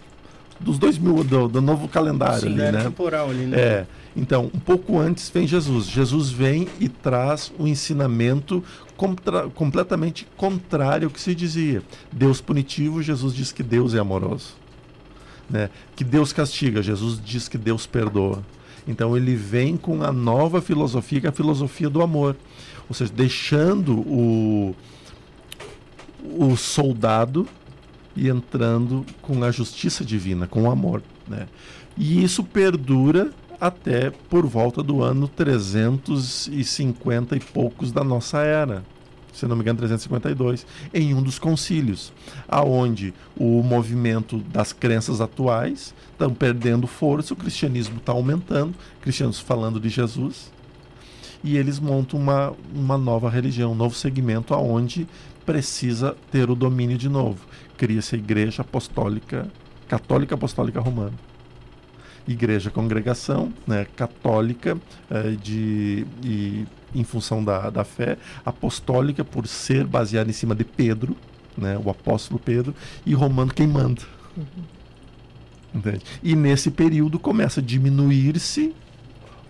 dos 0.60 0.78
dois 0.78 0.96
mil, 0.98 1.22
do, 1.24 1.48
do 1.48 1.60
novo 1.60 1.88
calendário 1.88 2.40
Sim, 2.40 2.54
ali, 2.54 2.60
era 2.60 2.78
né? 2.78 2.84
temporal 2.84 3.30
ali, 3.30 3.46
né? 3.46 3.58
É. 3.58 3.86
Então, 4.16 4.50
um 4.54 4.58
pouco 4.60 4.98
antes 4.98 5.28
vem 5.28 5.46
Jesus. 5.46 5.86
Jesus 5.86 6.30
vem 6.30 6.68
e 6.78 6.88
traz 6.88 7.52
um 7.58 7.66
ensinamento 7.66 8.62
contra- 8.96 9.48
completamente 9.48 10.26
contrário 10.36 11.08
ao 11.08 11.10
que 11.12 11.20
se 11.20 11.34
dizia. 11.34 11.82
Deus 12.12 12.40
punitivo, 12.40 13.02
Jesus 13.02 13.34
diz 13.34 13.50
que 13.50 13.62
Deus 13.62 13.92
é 13.94 13.98
amoroso. 13.98 14.54
Né? 15.50 15.68
Que 15.96 16.04
Deus 16.04 16.32
castiga, 16.32 16.82
Jesus 16.82 17.20
diz 17.22 17.48
que 17.48 17.58
Deus 17.58 17.86
perdoa. 17.86 18.42
Então 18.86 19.16
ele 19.16 19.34
vem 19.34 19.76
com 19.76 20.02
a 20.02 20.12
nova 20.12 20.60
filosofia, 20.60 21.20
que 21.20 21.26
é 21.26 21.30
a 21.30 21.32
filosofia 21.32 21.90
do 21.90 22.00
amor. 22.00 22.36
Ou 22.88 22.94
seja, 22.94 23.12
deixando 23.12 23.98
o, 24.00 24.76
o 26.38 26.56
soldado 26.56 27.48
e 28.16 28.28
entrando 28.28 29.04
com 29.20 29.42
a 29.42 29.50
justiça 29.50 30.04
divina, 30.04 30.46
com 30.46 30.64
o 30.64 30.70
amor. 30.70 31.02
Né? 31.26 31.46
E 31.96 32.22
isso 32.22 32.42
perdura 32.42 33.30
até 33.60 34.10
por 34.10 34.46
volta 34.46 34.82
do 34.82 35.02
ano 35.02 35.28
350 35.28 37.36
e 37.36 37.40
poucos 37.40 37.92
da 37.92 38.04
nossa 38.04 38.40
era. 38.40 38.84
Se 39.32 39.46
não 39.46 39.56
me 39.56 39.62
engano, 39.62 39.78
352, 39.78 40.64
em 40.92 41.12
um 41.12 41.20
dos 41.20 41.40
concílios, 41.40 42.12
aonde 42.46 43.12
o 43.36 43.64
movimento 43.64 44.38
das 44.38 44.72
crenças 44.72 45.20
atuais 45.20 45.92
estão 46.12 46.32
perdendo 46.32 46.86
força, 46.86 47.34
o 47.34 47.36
cristianismo 47.36 47.96
está 47.96 48.12
aumentando, 48.12 48.74
cristianos 49.00 49.40
falando 49.40 49.80
de 49.80 49.88
Jesus, 49.88 50.52
e 51.42 51.56
eles 51.56 51.80
montam 51.80 52.18
uma, 52.18 52.52
uma 52.72 52.96
nova 52.96 53.28
religião, 53.28 53.72
um 53.72 53.74
novo 53.74 53.96
segmento 53.96 54.54
aonde 54.54 55.08
precisa 55.44 56.16
ter 56.30 56.48
o 56.48 56.54
domínio 56.54 56.96
de 56.96 57.08
novo. 57.08 57.40
Cria-se 57.84 58.14
a 58.14 58.18
Igreja 58.18 58.62
Apostólica, 58.62 59.46
Católica 59.86 60.34
Apostólica 60.34 60.80
Romana. 60.80 61.12
Igreja 62.26 62.70
Congregação, 62.70 63.52
né, 63.66 63.86
católica, 63.94 64.78
eh, 65.10 65.32
de, 65.32 66.06
e, 66.24 66.64
em 66.94 67.04
função 67.04 67.44
da, 67.44 67.68
da 67.68 67.84
fé, 67.84 68.16
apostólica 68.42 69.22
por 69.22 69.46
ser 69.46 69.86
baseada 69.86 70.30
em 70.30 70.32
cima 70.32 70.54
de 70.54 70.64
Pedro, 70.64 71.14
né, 71.58 71.78
o 71.84 71.90
apóstolo 71.90 72.40
Pedro, 72.42 72.74
e 73.04 73.12
romano 73.12 73.52
quem 73.52 73.66
manda. 73.66 74.00
Entende? 75.74 76.00
E 76.22 76.34
nesse 76.34 76.70
período 76.70 77.18
começa 77.18 77.60
a 77.60 77.62
diminuir-se 77.62 78.74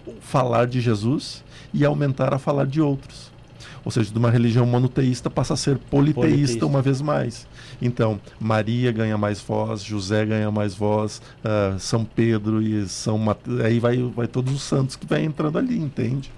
o 0.05 0.15
falar 0.21 0.67
de 0.67 0.81
Jesus 0.81 1.45
e 1.73 1.85
aumentar 1.85 2.35
a 2.35 2.39
falar 2.41 2.67
de 2.67 2.81
outros. 2.81 3.33
Ou 3.85 3.91
seja, 3.93 4.11
de 4.11 4.19
uma 4.19 4.31
religião 4.31 4.65
monoteísta 4.65 5.29
passa 5.29 5.55
a 5.55 5.57
ser 5.57 5.77
politeísta, 5.77 6.31
Politeísta. 6.31 6.67
uma 6.67 6.81
vez 6.81 7.03
mais. 7.03 7.47
Então, 7.85 8.19
Maria 8.41 8.91
ganha 8.91 9.19
mais 9.19 9.43
voz, 9.43 9.83
José 9.83 10.25
ganha 10.25 10.51
mais 10.51 10.75
voz, 10.75 11.21
ah, 11.45 11.77
São 11.79 12.03
Pedro 12.03 12.63
e 12.63 12.89
São 12.89 13.19
Mateus, 13.19 13.61
aí 13.61 13.79
vai, 13.79 13.99
vai 13.99 14.27
todos 14.27 14.55
os 14.55 14.63
santos 14.63 14.97
que 14.97 15.07
vai 15.07 15.23
entrando 15.23 15.59
ali, 15.59 15.79
entende? 15.79 16.33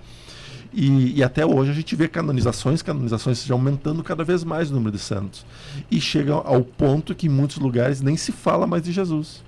E, 0.74 1.18
e 1.18 1.22
até 1.22 1.46
hoje 1.46 1.70
a 1.70 1.74
gente 1.74 1.94
vê 1.94 2.08
canonizações, 2.08 2.82
canonizações 2.82 3.44
já 3.44 3.54
aumentando 3.54 4.02
cada 4.02 4.24
vez 4.24 4.42
mais 4.42 4.72
o 4.72 4.74
número 4.74 4.96
de 4.96 5.02
santos. 5.02 5.46
E 5.88 6.00
chega 6.00 6.34
ao 6.34 6.62
ponto 6.62 7.14
que 7.14 7.28
em 7.28 7.30
muitos 7.30 7.58
lugares 7.58 8.00
nem 8.00 8.16
se 8.16 8.32
fala 8.32 8.66
mais 8.66 8.82
de 8.82 8.90
Jesus. 8.90 9.44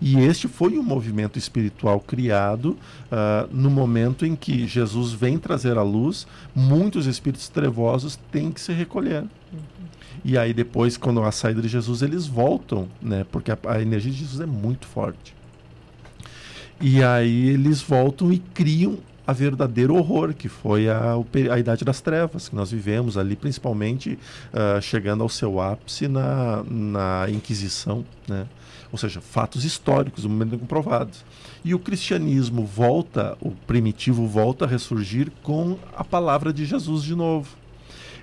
E 0.00 0.18
este 0.18 0.48
foi 0.48 0.78
um 0.78 0.82
movimento 0.82 1.38
espiritual 1.38 2.00
criado 2.00 2.76
ah, 3.10 3.46
no 3.52 3.70
momento 3.70 4.24
em 4.24 4.34
que 4.34 4.66
Jesus 4.66 5.12
vem 5.12 5.38
trazer 5.38 5.76
à 5.76 5.82
luz, 5.82 6.26
muitos 6.54 7.06
espíritos 7.06 7.50
trevosos 7.50 8.18
têm 8.32 8.50
que 8.50 8.60
se 8.62 8.72
recolher. 8.72 9.24
E 10.24 10.38
aí 10.38 10.52
depois, 10.52 10.96
quando 10.96 11.22
a 11.22 11.32
saída 11.32 11.60
de 11.60 11.68
Jesus, 11.68 12.02
eles 12.02 12.26
voltam, 12.26 12.88
né? 13.00 13.26
Porque 13.30 13.50
a, 13.50 13.58
a 13.66 13.82
energia 13.82 14.10
de 14.12 14.18
Jesus 14.18 14.40
é 14.40 14.46
muito 14.46 14.86
forte. 14.86 15.34
E 16.80 17.02
aí 17.02 17.48
eles 17.48 17.80
voltam 17.80 18.32
e 18.32 18.38
criam 18.38 18.98
a 19.26 19.32
verdadeiro 19.32 19.94
horror, 19.94 20.34
que 20.34 20.48
foi 20.48 20.88
a, 20.88 21.14
a 21.52 21.58
Idade 21.58 21.84
das 21.84 22.00
Trevas, 22.00 22.48
que 22.48 22.56
nós 22.56 22.70
vivemos 22.72 23.16
ali, 23.16 23.36
principalmente 23.36 24.18
ah, 24.52 24.80
chegando 24.80 25.22
ao 25.22 25.28
seu 25.28 25.60
ápice 25.60 26.08
na, 26.08 26.64
na 26.68 27.26
Inquisição, 27.30 28.04
né? 28.28 28.46
ou 28.90 28.98
seja, 28.98 29.20
fatos 29.20 29.64
históricos, 29.64 30.24
no 30.24 30.30
momento 30.30 30.58
comprovados. 30.58 31.24
E 31.64 31.74
o 31.74 31.78
cristianismo 31.78 32.66
volta, 32.66 33.38
o 33.40 33.52
primitivo 33.52 34.26
volta 34.26 34.64
a 34.64 34.68
ressurgir 34.68 35.30
com 35.42 35.78
a 35.96 36.04
palavra 36.04 36.52
de 36.52 36.64
Jesus 36.66 37.02
de 37.02 37.14
novo. 37.14 37.61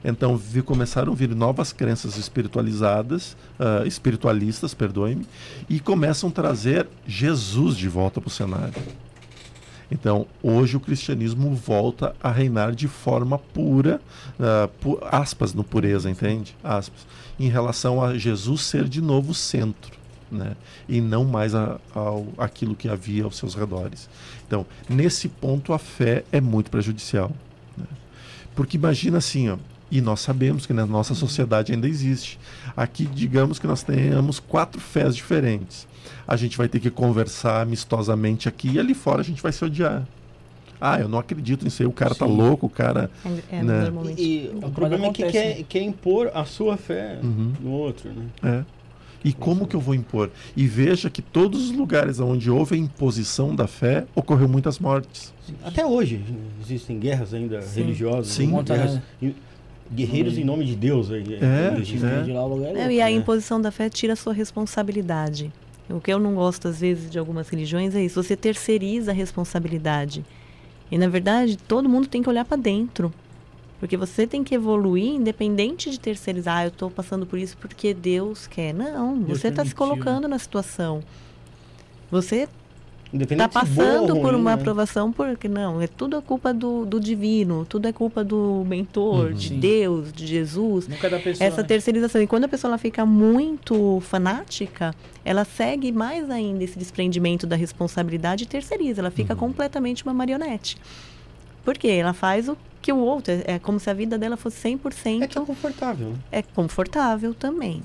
Então 0.03 0.37
vi, 0.37 0.61
começaram 0.61 1.11
a 1.11 1.15
vir 1.15 1.35
novas 1.35 1.73
crenças 1.73 2.17
espiritualizadas, 2.17 3.35
ah, 3.59 3.83
espiritualistas, 3.85 4.73
perdoe-me, 4.73 5.25
e 5.69 5.79
começam 5.79 6.29
a 6.29 6.31
trazer 6.31 6.87
Jesus 7.07 7.75
de 7.75 7.87
volta 7.89 8.21
para 8.21 8.27
o 8.27 8.31
cenário. 8.31 8.73
Então, 9.91 10.27
hoje 10.43 10.77
o 10.77 10.79
cristianismo 10.79 11.55
volta 11.55 12.15
a 12.21 12.31
reinar 12.31 12.73
de 12.75 12.87
forma 12.87 13.39
pura, 13.39 13.99
ah, 14.39 14.69
pu- 14.79 14.99
aspas 15.11 15.53
no 15.53 15.63
pureza, 15.63 16.09
entende? 16.09 16.55
Aspas. 16.63 17.05
Em 17.39 17.49
relação 17.49 18.03
a 18.03 18.17
Jesus 18.17 18.61
ser 18.61 18.87
de 18.87 19.01
novo 19.01 19.33
centro, 19.33 19.97
né? 20.31 20.55
E 20.87 21.01
não 21.01 21.25
mais 21.25 21.55
a, 21.55 21.79
ao, 21.95 22.27
aquilo 22.37 22.75
que 22.75 22.87
havia 22.87 23.23
aos 23.23 23.35
seus 23.37 23.55
redores. 23.55 24.07
Então, 24.47 24.63
nesse 24.87 25.27
ponto, 25.27 25.73
a 25.73 25.79
fé 25.79 26.23
é 26.31 26.39
muito 26.39 26.69
prejudicial. 26.69 27.31
né? 27.75 27.85
Porque 28.55 28.77
imagina 28.77 29.17
assim, 29.17 29.49
ó, 29.49 29.57
e 29.91 30.01
nós 30.01 30.19
sabemos 30.19 30.65
que 30.65 30.73
na 30.73 30.85
nossa 30.85 31.13
sociedade 31.15 31.71
ainda 31.71 31.87
existe. 31.87 32.39
Aqui, 32.75 33.05
digamos 33.05 33.57
que 33.59 33.67
nós 33.67 33.83
tenhamos 33.83 34.39
quatro 34.39 34.79
fés 34.79 35.15
diferentes. 35.15 35.87
A 36.27 36.35
gente 36.35 36.57
vai 36.57 36.67
ter 36.67 36.79
que 36.79 36.89
conversar 36.91 37.61
amistosamente 37.61 38.47
aqui 38.47 38.71
e 38.73 38.79
ali 38.79 38.93
fora 38.93 39.21
a 39.21 39.23
gente 39.23 39.41
vai 39.41 39.51
se 39.51 39.63
odiar. 39.65 40.07
Ah, 40.81 40.99
eu 40.99 41.09
não 41.09 41.19
acredito 41.19 41.65
nisso 41.65 41.81
aí, 41.81 41.87
o 41.87 41.91
cara 41.91 42.15
tá 42.15 42.25
Sim. 42.25 42.35
louco, 42.37 42.67
o 42.67 42.69
cara. 42.69 43.11
É, 43.51 43.57
é, 43.57 43.63
Né? 43.63 43.81
normalmente. 43.83 44.21
E, 44.21 44.45
e 44.45 44.51
o 44.63 44.69
problema 44.71 45.07
é 45.07 45.11
que 45.11 45.23
acontece, 45.23 45.55
quer, 45.55 45.63
quer 45.63 45.81
impor 45.81 46.31
a 46.33 46.45
sua 46.45 46.77
fé 46.77 47.19
Uhum. 47.21 47.51
no 47.59 47.71
outro, 47.71 48.09
né? 48.11 48.25
É. 48.43 48.79
E 49.21 49.33
como 49.33 49.67
que 49.67 49.75
eu 49.75 49.81
vou 49.81 49.93
impor? 49.93 50.31
E 50.55 50.65
veja 50.65 51.09
que 51.09 51.21
todos 51.21 51.65
os 51.69 51.71
lugares 51.75 52.21
onde 52.21 52.49
houve 52.49 52.75
a 52.75 52.77
imposição 52.77 53.53
da 53.53 53.67
fé, 53.67 54.05
ocorreu 54.15 54.47
muitas 54.47 54.79
mortes. 54.79 55.33
Até 55.61 55.85
hoje 55.85 56.23
existem 56.61 56.97
guerras 56.97 57.33
ainda 57.33 57.61
Sim. 57.61 57.81
religiosas. 57.81 58.27
Sim. 58.31 58.47
né? 58.47 58.63
Guerras- 58.63 58.93
né? 59.21 59.33
Guerreiros 59.91 60.37
em 60.37 60.43
nome 60.43 60.65
de 60.65 60.75
Deus. 60.75 61.09
É, 61.11 61.17
é. 61.17 62.33
Lá, 62.33 62.39
é 62.39 62.43
louco. 62.43 62.91
e 62.91 63.01
a 63.01 63.05
né? 63.05 63.11
imposição 63.11 63.59
da 63.59 63.71
fé 63.71 63.89
tira 63.89 64.13
a 64.13 64.15
sua 64.15 64.33
responsabilidade. 64.33 65.51
O 65.89 65.99
que 65.99 66.13
eu 66.13 66.19
não 66.19 66.35
gosto, 66.35 66.67
às 66.67 66.79
vezes, 66.79 67.09
de 67.09 67.17
algumas 67.17 67.49
religiões 67.49 67.95
é 67.95 68.03
isso. 68.03 68.21
Você 68.21 68.35
terceiriza 68.35 69.11
a 69.11 69.13
responsabilidade. 69.13 70.23
E, 70.91 70.97
na 70.97 71.07
verdade, 71.07 71.57
todo 71.57 71.89
mundo 71.89 72.07
tem 72.07 72.21
que 72.21 72.29
olhar 72.29 72.45
para 72.45 72.57
dentro. 72.57 73.11
Porque 73.79 73.97
você 73.97 74.27
tem 74.27 74.43
que 74.43 74.53
evoluir 74.53 75.13
independente 75.13 75.89
de 75.89 75.99
terceirizar. 75.99 76.57
Ah, 76.57 76.65
eu 76.65 76.67
estou 76.67 76.91
passando 76.91 77.25
por 77.25 77.39
isso 77.39 77.57
porque 77.57 77.93
Deus 77.93 78.45
quer. 78.45 78.73
Não, 78.73 79.17
Deus 79.17 79.39
você 79.39 79.47
está 79.47 79.63
se 79.63 79.71
né? 79.71 79.75
colocando 79.75 80.27
na 80.27 80.37
situação. 80.37 81.01
Você 82.11 82.47
está 83.14 83.47
se 83.66 83.70
boa 83.72 83.88
passando 83.88 84.16
por 84.18 84.32
ruim, 84.32 84.36
uma 84.41 84.55
né? 84.55 84.62
aprovação, 84.62 85.12
porque 85.12 85.47
não, 85.47 85.82
é 85.82 85.88
tudo 85.88 86.16
a 86.18 86.22
culpa 86.22 86.53
do, 86.53 86.86
do 86.86 86.99
divino, 86.99 87.66
tudo 87.66 87.88
é 87.88 87.91
culpa 87.93 88.24
do 88.24 88.64
mentor, 88.68 89.28
Uhum. 89.28 89.34
de 89.34 89.47
Sim. 89.49 89.60
Deus, 89.60 90.14
de 90.14 90.28
Jesus. 90.28 90.88
Nunca 90.88 91.07
é 91.07 91.10
da 91.10 91.20
pessoa. 91.20 91.47
Essa 91.47 91.62
né? 91.62 91.68
terceirização. 91.68 92.22
E 92.22 92.28
quando 92.28 92.43
a 92.43 92.47
pessoa 92.47 92.70
ela 92.70 92.78
fica 92.78 93.05
muito 93.05 93.99
fanática, 94.01 94.93
ela 95.26 95.43
segue 95.43 95.91
mais 95.91 96.30
ainda 96.30 96.64
esse 96.64 96.78
desprendimento 96.78 97.47
da 97.47 97.55
responsabilidade 97.55 98.43
e 98.43 98.47
terceiriza. 98.47 99.01
Ela 99.01 99.12
fica 99.12 99.34
Uhum. 99.34 99.39
completamente 99.39 100.03
uma 100.03 100.14
marionete. 100.14 100.78
Por 101.66 101.78
quê? 101.78 101.88
Ela 101.89 102.14
faz 102.14 102.47
o 102.47 102.57
que 102.82 102.91
o 102.93 102.97
outro. 102.97 103.34
É, 103.34 103.55
é 103.55 103.60
como 103.60 103.80
se 103.80 103.89
a 103.89 103.93
vida 103.93 104.18
dela 104.18 104.38
fosse 104.38 104.57
100%. 104.70 105.24
É 105.24 105.28
que 105.28 105.38
é 105.38 105.41
confortável. 105.41 106.10
né? 106.10 106.16
é 106.32 106.41
confortável 106.41 107.34
também. 107.34 107.82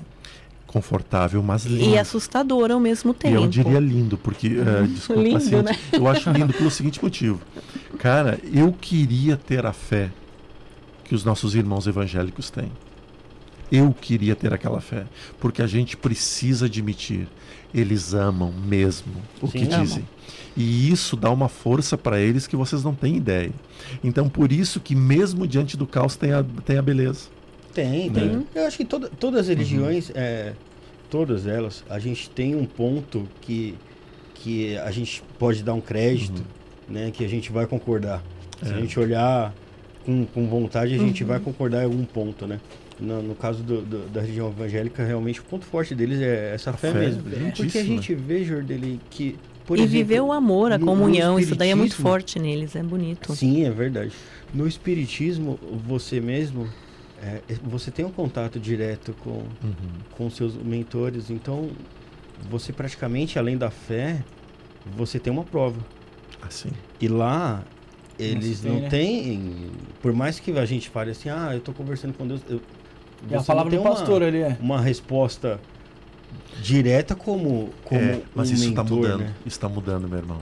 Confortável, 0.67 1.41
mas 1.41 1.65
lindo. 1.65 1.89
E 1.91 1.97
assustador 1.97 2.69
ao 2.71 2.79
mesmo 2.79 3.11
E 3.11 3.13
tempo. 3.13 3.35
eu 3.35 3.47
diria 3.47 3.79
lindo, 3.79 4.17
porque, 4.17 4.47
eh, 4.47 4.87
desculpa, 4.87 5.21
Lindo, 5.21 5.37
assim, 5.37 5.55
né? 5.61 5.77
eu 5.93 6.07
acho 6.07 6.29
lindo 6.31 6.53
pelo 6.53 6.69
seguinte 6.69 7.01
motivo. 7.01 7.39
Cara, 7.97 8.39
eu 8.53 8.73
queria 8.73 9.37
ter 9.37 9.65
a 9.65 9.71
fé 9.71 10.11
que 11.05 11.15
os 11.15 11.23
nossos 11.23 11.55
irmãos 11.55 11.87
evangélicos 11.87 12.49
têm. 12.49 12.71
Eu 13.71 13.93
queria 13.99 14.35
ter 14.35 14.53
aquela 14.53 14.79
fé, 14.81 15.05
porque 15.39 15.61
a 15.61 15.67
gente 15.67 15.95
precisa 15.97 16.65
admitir, 16.65 17.27
eles 17.73 18.13
amam 18.13 18.51
mesmo 18.51 19.13
o 19.41 19.47
Sim, 19.47 19.65
que 19.65 19.73
amam. 19.73 19.83
dizem. 19.85 20.07
E 20.57 20.91
isso 20.91 21.15
dá 21.15 21.31
uma 21.31 21.49
força 21.49 21.97
para 21.97 22.19
eles 22.19 22.47
que 22.47 22.55
vocês 22.55 22.83
não 22.83 22.93
têm 22.93 23.17
ideia. 23.17 23.51
Então, 24.03 24.29
por 24.29 24.51
isso 24.51 24.79
que 24.79 24.93
mesmo 24.95 25.47
diante 25.47 25.75
do 25.77 25.87
caos 25.87 26.15
tem 26.15 26.31
a, 26.31 26.43
tem 26.65 26.77
a 26.77 26.81
beleza. 26.81 27.29
Tem, 27.75 28.09
tem. 28.09 28.47
Eu 28.55 28.65
acho 28.65 28.77
que 28.77 28.85
toda, 28.85 29.09
todas 29.09 29.41
as 29.41 29.47
religiões, 29.49 30.09
é, 30.15 30.53
todas 31.11 31.45
elas, 31.45 31.83
a 31.89 31.99
gente 31.99 32.29
tem 32.29 32.55
um 32.55 32.65
ponto 32.65 33.27
que, 33.41 33.75
que 34.33 34.75
a 34.77 34.89
gente 34.91 35.21
pode 35.37 35.61
dar 35.61 35.73
um 35.75 35.81
crédito, 35.81 36.41
né? 36.89 37.11
Que 37.13 37.23
a 37.23 37.27
gente 37.27 37.51
vai 37.51 37.67
concordar. 37.67 38.23
Se 38.63 38.71
a 38.73 38.77
É. 38.77 38.79
gente 38.81 38.99
olhar 38.99 39.53
com, 40.05 40.25
com 40.25 40.47
vontade, 40.47 40.95
a 40.95 40.97
gente 40.97 41.23
vai 41.23 41.39
concordar 41.39 41.81
em 41.81 41.85
algum 41.85 42.05
ponto, 42.05 42.47
né? 42.47 42.59
No, 42.97 43.21
no 43.21 43.35
caso 43.35 43.61
do- 43.61 43.81
do- 43.81 44.07
da 44.09 44.21
religião 44.21 44.47
evangélica, 44.47 45.03
realmente 45.03 45.41
o 45.41 45.43
ponto 45.43 45.65
forte 45.65 45.93
deles 45.93 46.19
é 46.21 46.53
essa 46.55 46.71
fé, 46.71 46.93
fé, 46.93 46.99
mesmo. 46.99 47.23
brilhantíssima. 47.23 47.65
Porque 47.65 47.77
a 47.77 47.83
gente 47.83 48.15
vê, 48.15 48.43
Jordeli, 48.45 49.01
que. 49.09 49.35
Por 49.65 49.77
e 49.77 49.81
exemplo, 49.81 49.97
viver 49.97 50.21
o 50.21 50.31
amor, 50.31 50.71
a 50.71 50.79
comunhão, 50.79 51.37
isso 51.39 51.55
daí 51.55 51.71
é 51.71 51.75
muito 51.75 51.95
forte 51.97 52.37
neles, 52.39 52.73
é 52.75 52.83
bonito. 52.83 53.35
Sim, 53.35 53.65
é 53.65 53.69
verdade. 53.71 54.11
No 54.53 54.65
espiritismo, 54.67 55.59
você 55.85 56.21
mesmo, 56.21 56.69
é, 57.25 57.41
você 57.63 57.89
tem 57.91 58.05
um 58.05 58.11
contato 58.11 58.59
direto 58.59 59.13
com, 59.23 59.43
com 60.11 60.29
seus 60.29 60.55
mentores, 60.55 61.29
então 61.29 61.69
você 62.49 62.71
praticamente, 62.71 63.39
além 63.39 63.57
da 63.57 63.69
fé, 63.71 64.23
você 64.95 65.17
tem 65.19 65.31
uma 65.33 65.43
prova. 65.43 65.79
Assim. 66.41 66.69
E 67.01 67.07
lá, 67.07 67.63
eles 68.19 68.63
não 68.63 68.81
né? 68.81 68.89
têm, 68.89 69.71
por 70.01 70.13
mais 70.13 70.39
que 70.39 70.51
a 70.51 70.65
gente 70.65 70.89
fale 70.89 71.11
assim, 71.11 71.29
ah, 71.29 71.51
eu 71.53 71.59
tô 71.61 71.73
conversando 71.73 72.13
com 72.13 72.27
Deus, 72.27 72.41
eu, 72.47 72.61
E 73.29 73.33
a 73.35 73.41
palavra 73.41 73.71
não 73.71 73.77
do 73.77 73.83
tem 73.83 73.91
uma- 73.91 73.95
pastor 73.97 74.21
ali 74.21 74.39
é. 74.39 74.57
uma 74.59 74.79
resposta 74.79 75.59
direta 76.61 77.15
como, 77.15 77.69
como 77.83 77.99
É, 77.99 78.21
mas 78.35 78.51
um 78.51 78.53
isso 78.53 78.69
está 78.69 78.83
mudando. 78.83 79.19
né? 79.21 79.33
Isso 79.39 79.57
está 79.57 79.67
mudando, 79.69 80.07
meu 80.07 80.19
irmão. 80.19 80.39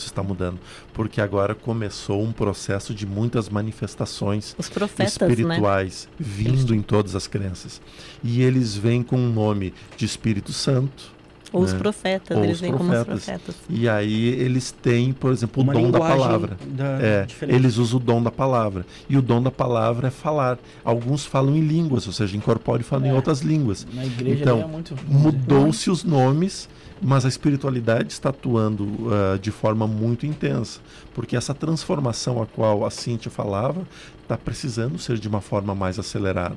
Isso 0.00 0.08
está 0.08 0.22
mudando. 0.22 0.58
Porque 0.94 1.20
agora 1.20 1.54
começou 1.54 2.22
um 2.22 2.32
processo 2.32 2.94
de 2.94 3.06
muitas 3.06 3.48
manifestações 3.48 4.54
Os 4.58 4.68
profetas, 4.68 5.18
né? 5.18 5.28
espirituais 5.28 6.08
vindo 6.18 6.74
em 6.74 6.80
todas 6.82 7.14
as 7.14 7.26
crenças. 7.26 7.80
E 8.24 8.42
eles 8.42 8.74
vêm 8.76 9.02
com 9.02 9.16
o 9.16 9.28
nome 9.30 9.72
de 9.96 10.04
Espírito 10.06 10.52
Santo. 10.52 11.18
Ou 11.52 11.62
os 11.62 11.72
né? 11.72 11.78
profetas, 11.80 12.36
Ou 12.36 12.44
eles 12.44 12.56
os 12.56 12.60
vêm 12.60 12.70
como 12.72 12.84
os 12.84 13.04
profetas. 13.04 13.24
profetas. 13.24 13.56
E 13.68 13.88
aí 13.88 14.28
eles 14.28 14.70
têm, 14.70 15.12
por 15.12 15.32
exemplo, 15.32 15.60
Uma 15.64 15.72
o 15.72 15.82
dom 15.82 15.90
da 15.90 15.98
palavra. 15.98 16.56
da- 16.64 17.02
É, 17.02 17.26
eles 17.48 17.76
usam 17.76 17.96
o 17.98 18.02
dom 18.02 18.22
da 18.22 18.30
palavra. 18.30 18.86
E 19.08 19.16
o 19.18 19.22
dom 19.22 19.42
da 19.42 19.50
palavra 19.50 20.06
é 20.08 20.10
falar. 20.12 20.58
Alguns 20.84 21.26
falam 21.26 21.56
em 21.56 21.60
línguas, 21.60 22.06
ou 22.06 22.12
seja, 22.12 22.36
incorporam 22.36 22.80
e 22.82 22.84
falam 22.84 23.06
em 23.06 23.10
É. 23.10 23.14
outras 23.14 23.40
línguas. 23.40 23.84
Na 23.92 24.06
igreja 24.06 24.42
Então, 24.42 24.60
é 24.60 24.66
muito. 24.66 24.94
Mudou-se 25.08 25.90
os 25.90 26.04
nomes, 26.04 26.68
mas 27.00 27.24
a 27.24 27.28
espiritualidade 27.28 28.12
está 28.12 28.28
atuando 28.28 29.08
ah, 29.12 29.38
de 29.38 29.50
forma 29.50 29.86
muito 29.86 30.26
intensa. 30.26 30.80
Porque 31.14 31.36
essa 31.36 31.54
transformação 31.54 32.42
a 32.42 32.46
qual 32.46 32.84
a 32.84 32.90
Cíntia 32.90 33.30
falava 33.30 33.86
está 34.22 34.36
precisando 34.36 34.98
ser 34.98 35.18
de 35.18 35.26
uma 35.28 35.40
forma 35.40 35.74
mais 35.74 35.98
acelerada. 35.98 36.56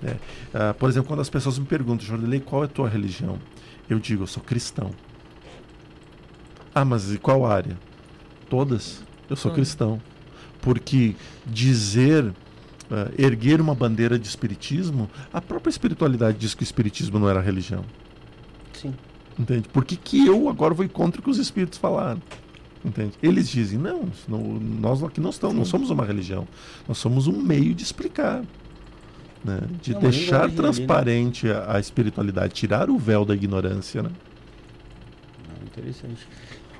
né? 0.00 0.16
Ah, 0.52 0.74
por 0.74 0.88
exemplo, 0.88 1.08
quando 1.08 1.20
as 1.20 1.30
pessoas 1.30 1.58
me 1.58 1.66
perguntam, 1.66 2.06
Jordelei, 2.06 2.40
qual 2.40 2.62
é 2.62 2.66
a 2.66 2.68
tua 2.68 2.88
religião? 2.88 3.38
Eu 3.88 3.98
digo, 3.98 4.22
eu 4.22 4.26
sou 4.26 4.42
cristão. 4.42 4.90
Ah, 6.74 6.84
mas 6.84 7.12
e 7.12 7.18
qual 7.18 7.46
área? 7.46 7.78
Todas. 8.48 9.02
Eu 9.28 9.36
sou 9.36 9.50
Todas. 9.50 9.68
cristão. 9.68 10.00
Porque 10.60 11.14
dizer, 11.46 12.32
ah, 12.90 13.10
erguer 13.18 13.60
uma 13.60 13.74
bandeira 13.74 14.18
de 14.18 14.26
espiritismo, 14.26 15.10
a 15.32 15.40
própria 15.40 15.70
espiritualidade 15.70 16.38
diz 16.38 16.54
que 16.54 16.62
o 16.62 16.64
espiritismo 16.64 17.18
não 17.18 17.28
era 17.28 17.40
religião. 17.40 17.84
Sim. 18.72 18.94
Entende? 19.38 19.68
Por 19.68 19.84
que, 19.84 19.96
que 19.96 20.26
eu 20.26 20.48
agora 20.48 20.72
vou 20.74 20.88
contra 20.88 21.20
o 21.20 21.24
que 21.24 21.30
os 21.30 21.38
espíritos 21.38 21.78
falaram? 21.78 22.20
Entende? 22.84 23.12
Eles 23.22 23.48
dizem, 23.48 23.78
não, 23.78 24.08
não- 24.28 24.42
nós 24.60 25.02
aqui 25.02 25.20
não, 25.20 25.30
estamos, 25.30 25.56
não 25.56 25.64
somos 25.64 25.90
uma 25.90 26.04
religião. 26.04 26.46
Nós 26.86 26.98
somos 26.98 27.26
um 27.26 27.40
meio 27.40 27.74
de 27.74 27.82
explicar. 27.82 28.44
né? 29.42 29.60
De 29.82 29.92
É 29.92 29.94
uma 29.94 30.00
deixar 30.02 30.20
linguagem 30.22 30.42
ali, 30.44 30.50
né? 30.50 30.56
transparente 30.56 31.50
a, 31.50 31.76
a 31.76 31.80
espiritualidade, 31.80 32.52
tirar 32.54 32.90
o 32.90 32.98
véu 32.98 33.24
da 33.24 33.34
ignorância. 33.34 34.02
Né? 34.02 34.10
Ah, 35.48 35.64
interessante. 35.64 36.26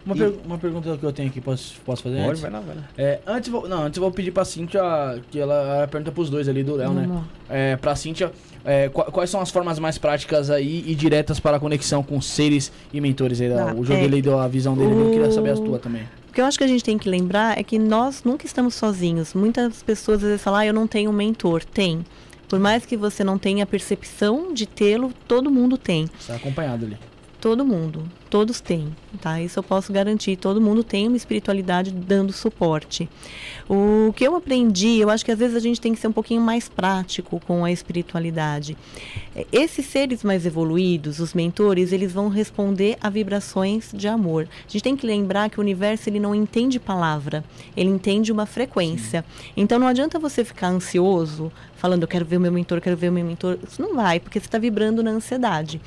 Uma, 0.07 0.15
E- 0.15 0.19
per- 0.19 0.35
uma 0.45 0.59
pergunta 0.59 0.97
que 0.99 1.03
eu 1.05 1.13
tenho 1.13 1.29
aqui, 1.31 1.41
posso, 1.41 1.75
posso 1.85 2.03
fazer? 2.03 2.17
Pode, 2.17 2.29
antes? 2.31 2.41
vai 2.43 2.51
lá, 2.51 2.61
vai 2.61 2.77
lá. 2.77 2.83
É, 2.99 3.21
antes, 3.27 3.49
vou, 3.49 3.67
não, 3.69 3.85
antes 3.85 3.97
eu 3.97 4.03
vou 4.03 4.11
pedir 4.13 4.31
pra 4.33 4.45
Cíntia, 4.45 4.83
que 5.31 5.39
ela, 5.39 5.55
ela 5.55 5.89
pergunta 5.89 6.13
pros 6.13 6.29
dois 6.29 6.47
ali 6.49 6.63
do 6.63 6.77
Léo, 6.77 6.93
né? 6.93 7.07
Lá. 7.09 7.25
É, 7.49 7.77
pra 7.77 7.97
Cíntia, 7.97 8.31
é, 8.65 8.89
qua- 8.91 9.07
quais 9.07 9.31
são 9.31 9.41
as 9.41 9.51
formas 9.51 9.79
mais 9.79 9.97
práticas 9.97 10.51
aí 10.51 10.85
e 10.87 10.95
diretas 10.95 11.41
para 11.41 11.57
a 11.57 11.61
conexão 11.61 12.03
com 12.03 12.21
seres 12.21 12.71
e 12.93 13.01
mentores 13.01 13.41
aí? 13.41 13.49
Tá, 13.51 13.73
o 13.75 13.83
jogo 13.85 13.99
é, 14.01 14.05
ele 14.05 14.21
deu 14.21 14.39
a 14.39 14.47
visão 14.47 14.77
dele, 14.77 14.93
eu 14.93 15.11
queria 15.11 15.31
saber 15.31 15.51
as 15.51 15.59
o- 15.59 15.65
tuas 15.65 15.81
também. 15.81 16.03
O 16.29 16.33
que 16.35 16.41
eu 16.41 16.45
acho 16.45 16.59
que 16.59 16.65
a 16.65 16.69
gente 16.69 16.83
tem 16.85 16.99
que 16.99 17.09
lembrar 17.09 17.57
é 17.59 17.63
que 17.63 17.79
nós 17.79 18.25
nunca 18.25 18.45
estamos 18.45 18.75
sozinhos. 18.75 19.33
Muitas 19.35 19.83
pessoas 19.83 20.19
às 20.19 20.29
vezes 20.29 20.43
falam, 20.43 20.61
ah, 20.61 20.67
eu 20.67 20.75
não 20.75 20.87
tenho 20.87 21.11
um 21.11 21.15
mentor. 21.15 21.65
Tem. 21.65 22.05
Por 22.49 22.59
mais 22.59 22.85
que 22.85 22.97
você 22.97 23.23
não 23.25 23.39
tenha 23.39 23.63
a 23.65 23.67
percepção 23.67 24.53
de 24.53 24.67
tê-lo, 24.67 25.13
todo 25.27 25.51
mundo 25.51 25.79
tem. 25.79 26.07
Você 26.19 26.33
tá 26.33 26.37
acompanhado 26.37 26.85
ali. 26.87 26.97
Todo 27.45 27.63
mundo, 27.63 28.05
todos 28.31 28.59
têm, 28.63 28.97
tá? 29.21 29.39
Isso 29.39 29.59
eu 29.59 29.63
posso 29.63 29.93
garantir. 29.93 30.35
Todo 30.35 30.63
mundo 30.63 30.83
tem 30.83 31.07
uma 31.07 31.17
espiritualidade 31.19 31.91
dando 31.91 32.33
suporte. 32.33 33.07
O 33.69 34.15
que 34.15 34.27
eu 34.27 34.35
aprendi, 34.35 34.99
eu 34.99 35.11
acho 35.11 35.23
que 35.23 35.31
às 35.31 35.39
vezes 35.39 35.55
a 35.55 35.61
gente 35.61 35.79
tem 35.79 35.93
que 35.93 36.01
ser 36.01 36.09
um 36.09 36.13
pouquinho 36.13 36.41
mais 36.41 36.71
prático 36.71 37.39
com 37.47 37.63
a 37.63 37.71
espiritualidade. 37.71 38.79
Esses 39.53 39.85
seres 39.85 40.25
mais 40.25 40.47
evoluídos, 40.47 41.21
os 41.21 41.35
mentores, 41.35 41.93
eles 41.93 42.15
vão 42.15 42.31
responder 42.31 42.97
a 42.99 43.11
vibrações 43.11 43.91
de 43.93 44.09
amor. 44.09 44.49
A 44.67 44.73
gente 44.73 44.83
tem 44.83 44.97
que 44.97 45.07
lembrar 45.07 45.51
que 45.51 45.59
o 45.59 45.61
universo 45.61 46.09
ele 46.09 46.19
não 46.19 46.35
entende 46.35 46.81
palavra, 46.81 47.45
ele 47.77 47.91
entende 47.91 48.33
uma 48.33 48.47
frequência. 48.47 49.23
Então 49.55 49.79
não 49.79 49.87
adianta 49.87 50.19
você 50.19 50.43
ficar 50.47 50.69
ansioso, 50.69 51.53
falando 51.77 52.05
eu 52.05 52.09
quero 52.09 52.25
ver 52.25 52.39
o 52.39 52.41
meu 52.41 52.51
mentor, 52.51 52.79
eu 52.79 52.83
quero 52.83 52.97
ver 52.97 53.11
o 53.11 53.13
meu 53.13 53.23
mentor. 53.23 53.59
Isso 53.69 53.83
não 53.83 53.95
vai, 53.95 54.19
porque 54.19 54.41
você 54.41 54.47
está 54.47 54.57
vibrando 54.57 55.03
na 55.03 55.11
ansiedade. 55.11 55.79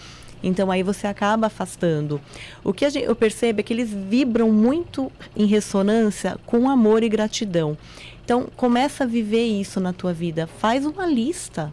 Então 0.43 0.69
aí 0.71 0.83
você 0.83 1.07
acaba 1.07 1.47
afastando. 1.47 2.21
O 2.63 2.71
que 2.73 2.89
gente- 2.89 3.05
eu 3.05 3.15
percebo 3.15 3.59
é 3.59 3.63
que 3.63 3.73
eles 3.73 3.89
vibram 3.91 4.51
muito 4.51 5.11
em 5.35 5.45
ressonância 5.45 6.37
com 6.45 6.69
amor 6.69 7.03
e 7.03 7.09
gratidão. 7.09 7.77
Então 8.23 8.47
começa 8.55 9.03
a 9.03 9.07
viver 9.07 9.45
isso 9.45 9.79
na 9.79 9.93
tua 9.93 10.13
vida. 10.13 10.47
Faz 10.47 10.85
uma 10.85 11.05
lista. 11.05 11.71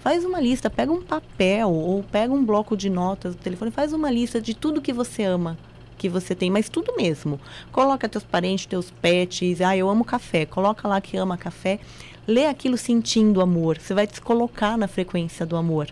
Faz 0.00 0.24
uma 0.24 0.40
lista, 0.40 0.70
pega 0.70 0.92
um 0.92 1.02
papel 1.02 1.70
ou 1.70 2.02
pega 2.04 2.32
um 2.32 2.44
bloco 2.44 2.76
de 2.76 2.88
notas 2.88 3.34
do 3.34 3.42
telefone, 3.42 3.72
faz 3.72 3.92
uma 3.92 4.08
lista 4.08 4.40
de 4.40 4.54
tudo 4.54 4.80
que 4.80 4.92
você 4.92 5.24
ama, 5.24 5.58
que 5.98 6.08
você 6.08 6.32
tem, 6.32 6.48
mas 6.48 6.68
tudo 6.68 6.94
mesmo. 6.96 7.40
Coloca 7.72 8.08
teus 8.08 8.22
parentes, 8.22 8.66
teus 8.66 8.88
pets, 8.90 9.60
ah, 9.60 9.76
eu 9.76 9.90
amo 9.90 10.04
café. 10.04 10.46
Coloca 10.46 10.86
lá 10.86 11.00
que 11.00 11.16
ama 11.16 11.36
café. 11.36 11.80
Lê 12.24 12.46
aquilo 12.46 12.76
sentindo 12.76 13.40
amor. 13.40 13.78
Você 13.80 13.94
vai 13.94 14.06
se 14.06 14.20
colocar 14.20 14.78
na 14.78 14.86
frequência 14.86 15.44
do 15.44 15.56
amor. 15.56 15.88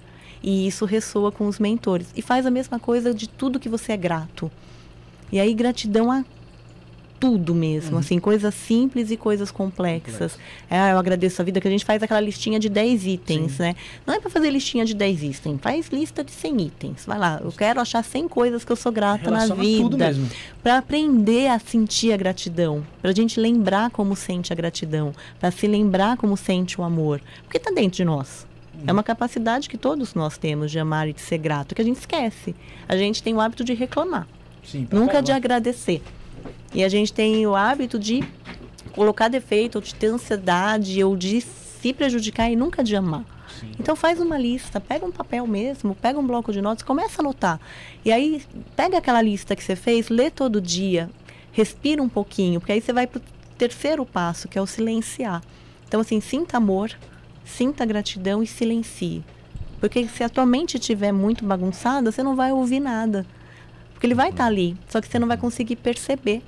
E 0.47 0.66
isso 0.66 0.84
ressoa 0.84 1.32
com 1.32 1.47
os 1.47 1.59
mentores. 1.59 2.09
E 2.14 2.20
faz 2.20 2.45
a 2.45 2.51
mesma 2.51 2.78
coisa 2.78 3.14
de 3.14 3.26
tudo 3.26 3.59
que 3.59 3.66
você 3.66 3.92
é 3.92 3.97
grato. 3.97 4.53
E 5.32 5.40
aí, 5.40 5.55
gratidão 5.55 6.12
a 6.12 6.22
tudo 7.18 7.55
mesmo, 7.55 7.97
assim, 7.97 8.18
coisas 8.18 8.55
simples 8.55 9.11
e 9.11 9.16
coisas 9.16 9.51
complexas. 9.51 10.38
É, 10.68 10.92
eu 10.92 10.99
agradeço 10.99 11.40
a 11.40 11.45
vida 11.45 11.59
que 11.59 11.66
a 11.66 11.70
gente 11.70 11.84
faz 11.84 12.03
aquela 12.03 12.20
listinha 12.20 12.61
de 12.61 12.68
10 12.68 13.07
itens, 13.07 13.59
né? 13.59 13.74
Não 14.07 14.12
é 14.12 14.20
para 14.20 14.28
fazer 14.28 14.51
listinha 14.51 14.84
de 14.84 14.92
10 14.92 15.22
itens, 15.22 15.59
faz 15.62 15.88
lista 15.88 16.22
de 16.22 16.30
100 16.30 16.61
itens. 16.61 17.07
Vai 17.07 17.18
lá, 17.18 17.40
eu 17.42 17.51
quero 17.51 17.80
achar 17.80 18.05
100 18.05 18.28
coisas 18.28 18.62
que 18.62 18.70
eu 18.70 18.76
sou 18.76 18.92
grata 18.92 19.30
na 19.30 19.47
Relaciona 19.47 19.82
tudo 19.82 19.97
vida 19.97 20.14
para 20.62 20.76
aprender 20.76 21.47
a 21.47 21.59
sentir 21.59 22.12
a 22.12 22.18
gratidão, 22.18 22.84
para 23.01 23.11
a 23.11 23.14
gente 23.14 23.40
lembrar 23.40 23.88
como 23.90 24.14
sente 24.14 24.53
a 24.53 24.57
gratidão, 24.57 25.14
para 25.40 25.51
se 25.51 25.66
lembrar 25.66 26.18
como 26.18 26.36
sente 26.36 26.78
o 26.78 26.84
amor, 26.84 27.22
porque 27.45 27.57
está 27.57 27.70
dentro 27.70 27.97
de 27.97 28.05
nós. 28.05 28.47
É 28.87 28.93
uma 28.93 29.03
capacidade 29.03 29.68
que 29.68 29.79
todos 29.79 30.14
nós 30.14 30.37
temos 30.37 30.70
de 30.70 30.79
amar 30.79 31.09
e 31.09 31.12
de 31.12 31.20
ser 31.20 31.39
grato, 31.39 31.75
que 31.75 31.83
a 31.83 31.85
gente 31.85 31.99
esquece. 31.99 32.55
A 32.89 32.97
gente 32.97 33.22
tem 33.22 33.35
o 33.35 33.41
hábito 33.41 33.64
de 33.64 33.75
reclamar, 33.75 34.27
Sim, 34.64 34.87
nunca 34.91 35.22
de 35.22 35.33
agradecer. 35.33 36.03
E 36.75 36.83
a 36.83 36.89
gente 36.89 37.12
tem 37.12 37.47
o 37.47 37.55
hábito 37.55 37.99
de 37.99 38.22
colocar 38.93 39.29
defeito, 39.29 39.77
ou 39.77 39.83
de 39.83 39.95
ter 39.95 40.09
ansiedade, 40.09 41.03
ou 41.03 41.16
de 41.16 41.41
se 41.41 41.93
prejudicar 41.93 42.51
e 42.51 42.57
nunca 42.57 42.83
de 42.83 42.97
amar. 42.97 43.25
Sim. 43.61 43.72
Então 43.79 43.95
faz 43.95 44.20
uma 44.20 44.39
lista, 44.39 44.81
pega 44.81 45.05
um 45.05 45.12
papel 45.12 45.47
mesmo, 45.47 45.95
pega 45.95 46.18
um 46.18 46.27
bloco 46.27 46.53
de 46.53 46.61
notas, 46.61 46.83
começa 46.83 47.20
a 47.20 47.22
anotar. 47.22 47.61
E 48.05 48.11
aí 48.11 48.43
pega 48.75 48.99
aquela 48.99 49.22
lista 49.22 49.55
que 49.55 49.62
você 49.62 49.77
fez, 49.77 50.09
lê 50.09 50.31
todo 50.31 50.61
dia, 50.61 51.11
respira 51.53 52.03
um 52.03 52.09
pouquinho, 52.09 52.61
porque 52.61 52.72
aí 52.72 52.81
você 52.81 52.93
vai 52.93 53.07
pro 53.07 53.20
terceiro 53.57 54.05
passo, 54.05 54.49
que 54.49 54.59
é 54.59 54.62
o 54.62 54.66
silenciar. 54.66 55.43
Então 55.87 56.01
assim, 56.01 56.20
sinta 56.20 56.57
amor, 56.57 56.91
sinta 57.45 57.84
gratidão 57.84 58.42
e 58.42 58.47
silencie. 58.47 59.24
Porque 59.80 60.07
se 60.09 60.24
a 60.24 60.28
tua 60.28 60.47
mente 60.47 60.78
estiver 60.78 61.12
muito 61.12 61.45
bagunçada, 61.45 62.11
você 62.11 62.22
não 62.22 62.34
vai 62.34 62.53
ouvir 62.53 62.80
nada. 62.80 63.26
Porque 63.92 64.07
ele 64.07 64.14
vai 64.14 64.30
estar 64.30 64.47
ali, 64.47 64.76
só 64.88 65.01
que 65.01 65.09
você 65.09 65.18
não 65.18 65.28
vai 65.28 65.36
conseguir 65.36 65.76
perceber. 65.76 66.42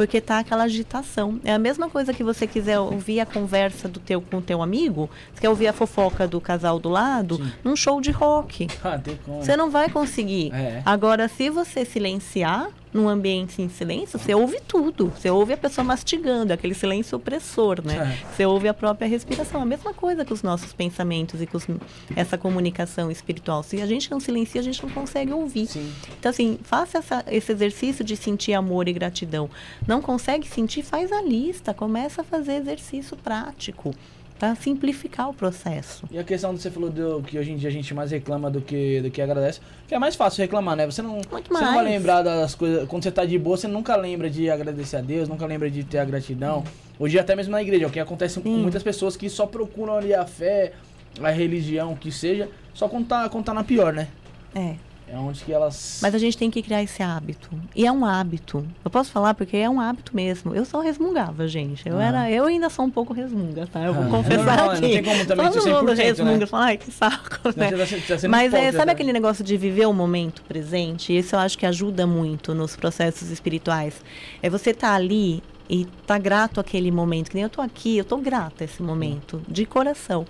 Porque 0.00 0.18
tá 0.18 0.38
aquela 0.38 0.64
agitação. 0.64 1.38
É 1.44 1.52
a 1.52 1.58
mesma 1.58 1.90
coisa 1.90 2.14
que 2.14 2.24
você 2.24 2.46
quiser 2.46 2.78
ouvir 2.80 3.20
a 3.20 3.26
conversa 3.26 3.86
do 3.86 4.00
teu 4.00 4.22
com 4.22 4.38
o 4.38 4.40
teu 4.40 4.62
amigo, 4.62 5.10
você 5.34 5.42
quer 5.42 5.50
ouvir 5.50 5.66
a 5.68 5.74
fofoca 5.74 6.26
do 6.26 6.40
casal 6.40 6.78
do 6.78 6.88
lado, 6.88 7.36
Sim. 7.36 7.52
num 7.62 7.76
show 7.76 8.00
de 8.00 8.10
rock. 8.10 8.66
Ah, 8.82 8.98
como. 9.26 9.42
Você 9.44 9.54
não 9.58 9.70
vai 9.70 9.90
conseguir. 9.90 10.54
É. 10.54 10.80
Agora, 10.86 11.28
se 11.28 11.50
você 11.50 11.84
silenciar 11.84 12.70
num 12.92 13.08
ambiente 13.08 13.62
em 13.62 13.68
silêncio, 13.68 14.18
você 14.18 14.34
ouve 14.34 14.58
tudo. 14.66 15.12
Você 15.16 15.30
ouve 15.30 15.52
a 15.52 15.56
pessoa 15.56 15.84
mastigando, 15.84 16.52
aquele 16.52 16.74
silêncio 16.74 17.16
opressor, 17.18 17.80
né? 17.84 18.18
É. 18.20 18.34
Você 18.34 18.44
ouve 18.44 18.66
a 18.66 18.74
própria 18.74 19.06
respiração. 19.06 19.62
A 19.62 19.64
mesma 19.64 19.94
coisa 19.94 20.24
com 20.24 20.34
os 20.34 20.42
nossos 20.42 20.72
pensamentos 20.72 21.40
e 21.40 21.46
com 21.46 21.56
os- 21.56 21.68
essa 22.16 22.36
comunicação 22.36 23.08
espiritual. 23.08 23.62
Se 23.62 23.80
a 23.80 23.86
gente 23.86 24.10
não 24.10 24.18
silencia, 24.18 24.60
a 24.60 24.64
gente 24.64 24.82
não 24.82 24.90
consegue 24.90 25.32
ouvir. 25.32 25.68
Sim. 25.68 25.92
Então, 26.18 26.30
assim, 26.30 26.58
faça 26.64 26.98
essa- 26.98 27.24
esse 27.28 27.52
exercício 27.52 28.04
de 28.04 28.16
sentir 28.16 28.54
amor 28.54 28.88
e 28.88 28.92
gratidão. 28.92 29.48
Não 29.90 30.00
consegue 30.00 30.46
sentir? 30.46 30.84
Faz 30.84 31.10
a 31.10 31.20
lista. 31.20 31.74
Começa 31.74 32.20
a 32.20 32.24
fazer 32.24 32.52
exercício 32.52 33.16
prático 33.16 33.92
para 34.38 34.54
simplificar 34.54 35.28
o 35.28 35.34
processo. 35.34 36.06
E 36.12 36.16
a 36.16 36.22
questão 36.22 36.54
que 36.54 36.62
você 36.62 36.70
falou 36.70 36.90
do 36.90 37.20
que 37.24 37.36
hoje 37.36 37.50
em 37.50 37.56
dia 37.56 37.68
a 37.68 37.72
gente 37.72 37.92
mais 37.92 38.12
reclama 38.12 38.48
do 38.48 38.60
que, 38.60 39.00
do 39.00 39.10
que 39.10 39.20
agradece, 39.20 39.60
que 39.88 39.94
é 39.94 39.98
mais 39.98 40.14
fácil 40.14 40.42
reclamar, 40.42 40.76
né? 40.76 40.86
Você 40.86 41.02
não, 41.02 41.20
você 41.20 41.64
não 41.64 41.74
vai 41.74 41.84
lembrar 41.84 42.22
das 42.22 42.54
coisas. 42.54 42.88
Quando 42.88 43.02
você 43.02 43.10
tá 43.10 43.24
de 43.24 43.36
boa, 43.36 43.56
você 43.56 43.66
nunca 43.66 43.96
lembra 43.96 44.30
de 44.30 44.48
agradecer 44.48 44.98
a 44.98 45.00
Deus, 45.00 45.28
nunca 45.28 45.44
lembra 45.44 45.68
de 45.68 45.82
ter 45.82 45.98
a 45.98 46.04
gratidão. 46.04 46.62
Hoje, 46.96 47.18
até 47.18 47.34
mesmo 47.34 47.50
na 47.50 47.60
igreja, 47.60 47.88
o 47.88 47.90
que 47.90 47.98
acontece 47.98 48.40
com 48.40 48.48
Sim. 48.48 48.62
muitas 48.62 48.84
pessoas 48.84 49.16
que 49.16 49.28
só 49.28 49.44
procuram 49.44 49.96
ali 49.96 50.14
a 50.14 50.24
fé, 50.24 50.72
a 51.20 51.30
religião, 51.30 51.94
o 51.94 51.96
que 51.96 52.12
seja, 52.12 52.48
só 52.72 52.88
quando 52.88 53.08
tá, 53.08 53.28
quando 53.28 53.44
tá 53.44 53.52
na 53.52 53.64
pior, 53.64 53.92
né? 53.92 54.06
É. 54.54 54.76
É 55.12 55.16
onde 55.18 55.42
que 55.42 55.52
elas. 55.52 55.98
Mas 56.00 56.14
a 56.14 56.18
gente 56.18 56.38
tem 56.38 56.48
que 56.50 56.62
criar 56.62 56.82
esse 56.84 57.02
hábito. 57.02 57.50
E 57.74 57.84
é 57.84 57.90
um 57.90 58.04
hábito. 58.04 58.64
Eu 58.84 58.90
posso 58.90 59.10
falar 59.10 59.34
porque 59.34 59.56
é 59.56 59.68
um 59.68 59.80
hábito 59.80 60.14
mesmo. 60.14 60.54
Eu 60.54 60.64
só 60.64 60.78
resmungava, 60.80 61.48
gente. 61.48 61.88
Eu 61.88 61.98
Ah. 61.98 62.04
era, 62.04 62.30
eu 62.30 62.44
ainda 62.44 62.70
sou 62.70 62.84
um 62.84 62.90
pouco 62.90 63.12
resmunga, 63.12 63.66
tá? 63.66 63.80
Eu 63.80 63.92
vou 63.94 64.04
Ah. 64.04 64.08
confessar 64.08 64.56
Não, 64.56 64.64
não 64.66 64.70
aqui. 64.72 64.80
tem 64.82 65.02
como 65.02 65.26
também 65.26 65.46
Todo 65.50 65.56
mundo 65.56 65.62
100%, 65.94 65.96
resmunga, 66.04 66.38
né? 66.38 66.46
fala, 66.46 66.64
ai, 66.66 66.76
que 66.78 66.92
saco, 66.92 67.40
né? 67.56 67.70
você 67.72 67.96
tá 68.00 68.16
se- 68.18 68.22
tá 68.22 68.28
Mas 68.28 68.54
é, 68.54 68.70
sabe 68.70 68.86
né? 68.86 68.92
aquele 68.92 69.12
negócio 69.12 69.42
de 69.42 69.56
viver 69.56 69.86
o 69.86 69.92
momento 69.92 70.42
presente? 70.42 71.16
Isso 71.16 71.34
eu 71.34 71.40
acho 71.40 71.58
que 71.58 71.66
ajuda 71.66 72.06
muito 72.06 72.54
nos 72.54 72.76
processos 72.76 73.30
espirituais. 73.30 73.94
É 74.40 74.48
você 74.48 74.70
estar 74.70 74.94
ali 74.94 75.42
e 75.68 75.86
tá 76.06 76.18
grato 76.18 76.60
àquele 76.60 76.92
momento. 76.92 77.30
Que 77.30 77.34
nem 77.34 77.42
eu 77.42 77.50
tô 77.50 77.60
aqui, 77.60 77.98
eu 77.98 78.04
tô 78.04 78.16
grata 78.18 78.62
a 78.62 78.64
esse 78.64 78.80
momento, 78.80 79.42
de 79.48 79.66
coração. 79.66 80.24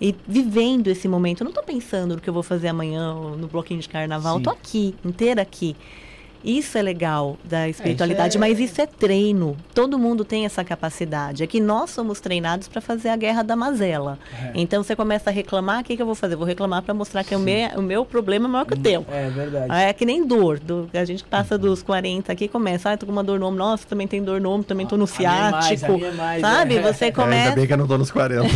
E 0.00 0.14
vivendo 0.26 0.88
esse 0.88 1.06
momento. 1.06 1.42
Eu 1.42 1.44
não 1.44 1.52
tô 1.52 1.62
pensando 1.62 2.14
no 2.14 2.20
que 2.20 2.28
eu 2.28 2.34
vou 2.34 2.42
fazer 2.42 2.68
amanhã 2.68 3.14
no 3.14 3.46
bloquinho 3.48 3.80
de 3.80 3.88
carnaval. 3.88 4.34
Sim. 4.34 4.40
Eu 4.40 4.44
tô 4.44 4.50
aqui, 4.50 4.94
inteira 5.04 5.42
aqui. 5.42 5.76
Isso 6.44 6.76
é 6.78 6.82
legal 6.82 7.36
da 7.44 7.68
espiritualidade, 7.68 8.36
é- 8.36 8.40
mas 8.40 8.58
isso 8.58 8.80
é 8.80 8.86
treino. 8.86 9.56
Todo 9.74 9.98
mundo 9.98 10.24
tem 10.24 10.44
essa 10.46 10.64
capacidade. 10.64 11.42
É 11.42 11.46
que 11.46 11.60
nós 11.60 11.90
somos 11.90 12.20
treinados 12.20 12.66
para 12.68 12.80
fazer 12.80 13.08
a 13.10 13.16
guerra 13.16 13.42
da 13.42 13.54
mazela. 13.56 14.18
É. 14.42 14.52
Então 14.54 14.82
você 14.82 14.96
começa 14.96 15.30
a 15.30 15.32
reclamar, 15.32 15.80
o 15.80 15.84
que, 15.84 15.96
que 15.96 16.02
eu 16.02 16.06
vou 16.06 16.14
fazer? 16.14 16.36
Vou 16.36 16.46
reclamar 16.46 16.82
para 16.82 16.94
mostrar 16.94 17.24
que 17.24 17.34
o 17.34 17.38
meu, 17.38 17.68
o 17.78 17.82
meu 17.82 18.04
problema 18.04 18.46
é 18.46 18.48
maior 18.48 18.64
que 18.64 18.74
o 18.74 18.78
teu. 18.78 19.04
É 19.10 19.28
verdade. 19.28 19.72
É 19.72 19.92
que 19.92 20.04
nem 20.04 20.26
dor. 20.26 20.58
do- 20.60 20.88
a 20.92 21.04
gente 21.04 21.24
passa 21.24 21.56
dos 21.58 21.82
40 21.82 22.32
aqui 22.32 22.44
e 22.44 22.48
começa, 22.48 22.90
ah, 22.90 22.96
tô 22.96 23.06
com 23.06 23.12
uma 23.12 23.22
dor 23.24 23.38
no 23.38 23.46
ombro. 23.46 23.58
Nossa, 23.58 23.86
também 23.86 24.06
tem 24.06 24.22
dor 24.22 24.40
no 24.40 24.50
ombro, 24.50 24.64
também 24.66 24.86
tô 24.86 24.96
no 24.96 25.04
A 25.04 25.08
minha 25.18 25.30
é 25.30 25.50
mais, 25.50 25.64
ciático. 25.66 25.92
a 25.92 25.96
minha 25.96 26.08
é 26.08 26.12
mais, 26.12 26.40
sabe? 26.40 26.76
é. 26.76 26.82
Você 26.82 27.04
É, 27.04 27.08
ainda 27.08 27.22
começa. 27.22 27.54
bem 27.56 27.66
que 27.66 27.72
eu 27.72 27.76
não 27.76 27.86
tô 27.86 27.98
nos 27.98 28.10
40. 28.10 28.48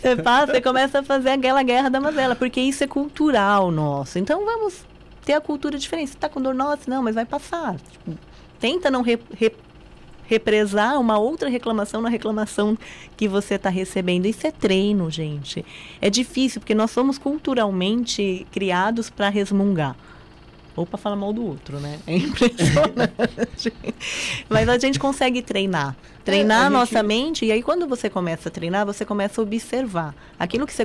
Você 0.00 0.16
passa, 0.16 0.52
você 0.52 0.60
começa 0.60 1.00
a 1.00 1.02
fazer 1.02 1.30
aquela 1.30 1.62
guerra 1.62 1.88
da 1.88 2.00
mazela, 2.00 2.34
porque 2.34 2.60
isso 2.60 2.84
é 2.84 2.86
cultural 2.86 3.70
nosso. 3.70 4.18
Então 4.18 4.44
vamos 4.44 4.84
ter 5.24 5.32
a 5.34 5.40
cultura 5.40 5.78
diferente. 5.78 6.10
Você 6.12 6.18
tá 6.18 6.28
com 6.28 6.40
dor, 6.40 6.54
nossa, 6.54 6.82
não, 6.90 7.02
mas 7.02 7.14
vai 7.14 7.24
passar. 7.24 7.76
Tipo, 7.90 8.18
tenta 8.60 8.90
não 8.90 9.02
re- 9.02 9.18
re- 9.36 9.52
represar 10.26 10.98
uma 11.00 11.18
outra 11.18 11.48
reclamação 11.48 12.00
na 12.00 12.08
reclamação 12.08 12.76
que 13.16 13.28
você 13.28 13.54
está 13.54 13.68
recebendo. 13.70 14.26
Isso 14.26 14.46
é 14.46 14.50
treino, 14.50 15.10
gente. 15.10 15.64
É 16.00 16.08
difícil, 16.10 16.60
porque 16.60 16.74
nós 16.74 16.90
somos 16.90 17.18
culturalmente 17.18 18.46
criados 18.52 19.10
para 19.10 19.28
resmungar. 19.28 19.96
Ou 20.76 20.84
para 20.84 20.98
falar 20.98 21.14
mal 21.14 21.32
do 21.32 21.46
outro, 21.46 21.78
né? 21.78 22.00
É 22.04 22.16
impressionante. 22.16 23.72
Mas 24.48 24.68
a 24.68 24.76
gente 24.78 24.98
consegue 24.98 25.40
treinar. 25.40 25.94
Treinar 26.24 26.62
É, 26.62 26.64
a 26.64 26.66
a 26.66 26.70
nossa 26.70 26.96
gente- 26.98 27.06
mente, 27.06 27.44
e 27.44 27.52
aí 27.52 27.62
quando 27.62 27.86
você 27.86 28.10
começa 28.10 28.48
a 28.48 28.52
treinar, 28.52 28.84
você 28.84 29.04
começa 29.04 29.40
a 29.40 29.44
observar. 29.44 30.14
Aquilo 30.38 30.66
que 30.66 30.72
você 30.72 30.84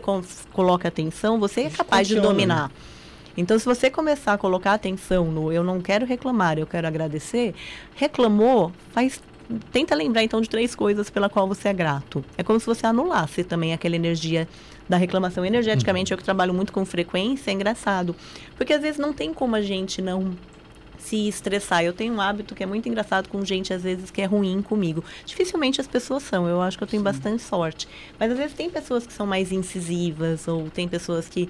coloca 0.53 0.87
atenção, 0.87 1.39
você 1.39 1.61
é 1.61 1.69
capaz 1.69 2.07
de 2.07 2.15
funciona, 2.15 2.33
dominar. 2.33 2.71
Então, 3.39 3.57
se 3.57 3.63
você 3.63 3.89
começar 3.89 4.33
a 4.33 4.37
colocar 4.37 4.73
atenção 4.73 5.31
no 5.31 5.49
eu 5.51 5.63
não 5.63 5.79
quero 5.79 6.05
reclamar, 6.05 6.59
eu 6.59 6.67
quero 6.67 6.85
agradecer, 6.85 7.55
reclamou, 7.95 8.71
faz. 8.91 9.21
Tenta 9.71 9.95
lembrar 9.95 10.21
então 10.21 10.41
de 10.41 10.49
três 10.49 10.75
coisas 10.75 11.09
pela 11.09 11.27
qual 11.27 11.47
você 11.47 11.69
é 11.69 11.73
grato. 11.73 12.23
É 12.37 12.43
como 12.43 12.59
se 12.59 12.65
você 12.67 12.85
anulasse 12.85 13.43
também 13.43 13.73
aquela 13.73 13.95
energia 13.95 14.47
da 14.87 14.95
reclamação. 14.95 15.43
Energeticamente, 15.43 16.11
eu 16.11 16.17
que 16.17 16.23
trabalho 16.23 16.53
muito 16.53 16.71
com 16.71 16.85
frequência, 16.85 17.49
é 17.49 17.53
engraçado. 17.53 18.15
Porque 18.55 18.73
às 18.73 18.81
vezes 18.81 18.99
não 18.99 19.11
tem 19.11 19.33
como 19.33 19.55
a 19.55 19.61
gente 19.61 20.01
não 20.03 20.35
se 20.99 21.27
estressar. 21.27 21.83
Eu 21.83 21.93
tenho 21.93 22.13
um 22.13 22.21
hábito 22.21 22.53
que 22.53 22.61
é 22.61 22.65
muito 22.65 22.87
engraçado 22.87 23.27
com 23.29 23.43
gente, 23.43 23.73
às 23.73 23.81
vezes, 23.81 24.11
que 24.11 24.21
é 24.21 24.25
ruim 24.25 24.61
comigo. 24.61 25.03
Dificilmente 25.25 25.81
as 25.81 25.87
pessoas 25.87 26.21
são, 26.23 26.47
eu 26.47 26.61
acho 26.61 26.77
que 26.77 26.83
eu 26.83 26.87
tenho 26.87 27.01
bastante 27.01 27.41
sorte. 27.41 27.87
Mas 28.19 28.31
às 28.31 28.37
vezes 28.37 28.53
tem 28.53 28.69
pessoas 28.69 29.07
que 29.07 29.13
são 29.13 29.25
mais 29.25 29.51
incisivas, 29.51 30.47
ou 30.47 30.69
tem 30.69 30.87
pessoas 30.87 31.27
que 31.27 31.49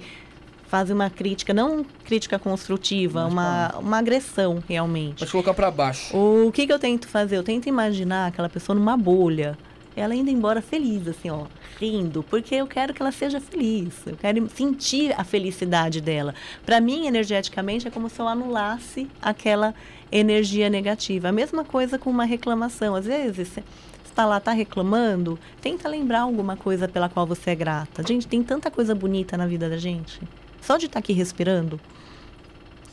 fazem 0.70 0.94
uma 0.94 1.10
crítica, 1.10 1.52
não 1.52 1.84
crítica 2.04 2.38
construtiva, 2.38 3.24
Mas 3.24 3.32
uma, 3.32 3.78
uma 3.80 3.98
agressão 3.98 4.62
realmente. 4.68 5.18
Pode 5.18 5.32
colocar 5.32 5.52
pra 5.52 5.68
baixo. 5.68 6.16
O 6.16 6.52
que, 6.52 6.64
que 6.64 6.72
eu 6.72 6.78
tento 6.78 7.08
fazer? 7.08 7.36
Eu 7.36 7.42
tento 7.42 7.68
imaginar 7.68 8.28
aquela 8.28 8.48
pessoa 8.48 8.78
numa 8.78 8.96
bolha. 8.96 9.58
Ela 9.96 10.14
indo 10.14 10.30
embora 10.30 10.62
feliz, 10.62 11.08
assim, 11.08 11.28
ó, 11.28 11.46
rindo, 11.80 12.22
porque 12.22 12.54
eu 12.54 12.68
quero 12.68 12.94
que 12.94 13.02
ela 13.02 13.10
seja 13.10 13.40
feliz. 13.40 13.94
Eu 14.06 14.16
quero 14.16 14.48
sentir 14.48 15.12
a 15.18 15.24
felicidade 15.24 16.00
dela. 16.00 16.32
Para 16.64 16.80
mim, 16.80 17.08
energeticamente, 17.08 17.88
é 17.88 17.90
como 17.90 18.08
se 18.08 18.20
eu 18.20 18.28
anulasse 18.28 19.08
aquela 19.20 19.74
energia 20.12 20.70
negativa. 20.70 21.28
A 21.28 21.32
mesma 21.32 21.64
coisa 21.64 21.98
com 21.98 22.08
uma 22.08 22.24
reclamação. 22.24 22.94
Às 22.94 23.06
vezes, 23.06 23.48
você 23.48 23.64
está 24.04 24.24
lá, 24.24 24.38
está 24.38 24.52
reclamando, 24.52 25.36
tenta 25.60 25.88
lembrar 25.88 26.20
alguma 26.20 26.56
coisa 26.56 26.86
pela 26.86 27.08
qual 27.08 27.26
você 27.26 27.50
é 27.50 27.54
grata. 27.56 28.04
Gente, 28.06 28.28
tem 28.28 28.42
tanta 28.44 28.70
coisa 28.70 28.94
bonita 28.94 29.36
na 29.36 29.48
vida 29.48 29.68
da 29.68 29.76
gente. 29.76 30.20
Só 30.60 30.76
de 30.76 30.86
estar 30.86 30.98
aqui 30.98 31.12
respirando, 31.12 31.80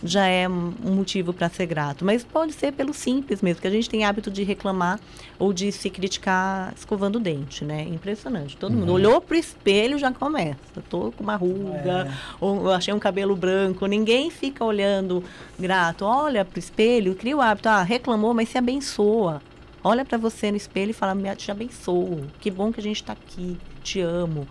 já 0.03 0.27
é 0.27 0.47
um 0.47 0.73
motivo 0.93 1.33
para 1.33 1.49
ser 1.49 1.65
grato. 1.65 2.05
Mas 2.05 2.23
pode 2.23 2.53
ser 2.53 2.71
pelo 2.71 2.93
simples 2.93 3.41
mesmo, 3.41 3.61
que 3.61 3.67
a 3.67 3.71
gente 3.71 3.89
tem 3.89 4.05
hábito 4.05 4.29
de 4.29 4.43
reclamar 4.43 4.99
ou 5.39 5.51
de 5.51 5.71
se 5.71 5.89
criticar 5.89 6.71
escovando 6.77 7.15
o 7.15 7.19
dente, 7.19 7.65
né? 7.65 7.81
Impressionante. 7.83 8.55
Todo 8.55 8.73
mundo 8.75 8.93
olhou 8.93 9.19
pro 9.19 9.35
espelho 9.35 9.97
já 9.97 10.11
começa. 10.11 10.57
Tô 10.89 11.11
com 11.11 11.23
uma 11.23 11.35
ruga, 11.35 12.07
É. 12.07 12.13
ou 12.39 12.65
eu 12.65 12.71
achei 12.73 12.93
um 12.93 12.99
cabelo 12.99 13.35
branco. 13.35 13.85
Ninguém 13.87 14.29
fica 14.29 14.63
olhando 14.63 15.23
grato. 15.59 16.05
Olha 16.05 16.45
pro 16.45 16.59
espelho, 16.59 17.15
cria 17.15 17.35
o 17.35 17.41
hábito. 17.41 17.67
Ah, 17.67 17.81
reclamou, 17.81 18.33
mas 18.35 18.49
se 18.49 18.57
abençoa. 18.57 19.41
Olha 19.83 20.05
para 20.05 20.17
você 20.17 20.51
no 20.51 20.57
espelho 20.57 20.91
e 20.91 20.93
fala: 20.93 21.15
"Me 21.15 21.33
te 21.35 21.49
abençoo. 21.49 22.25
Que 22.39 22.51
bom 22.51 22.71
que 22.71 22.79
a 22.79 22.83
gente 22.83 22.97
está 22.97 23.13
aqui. 23.13 23.57
Te 23.81 23.99
amo." 24.01 24.47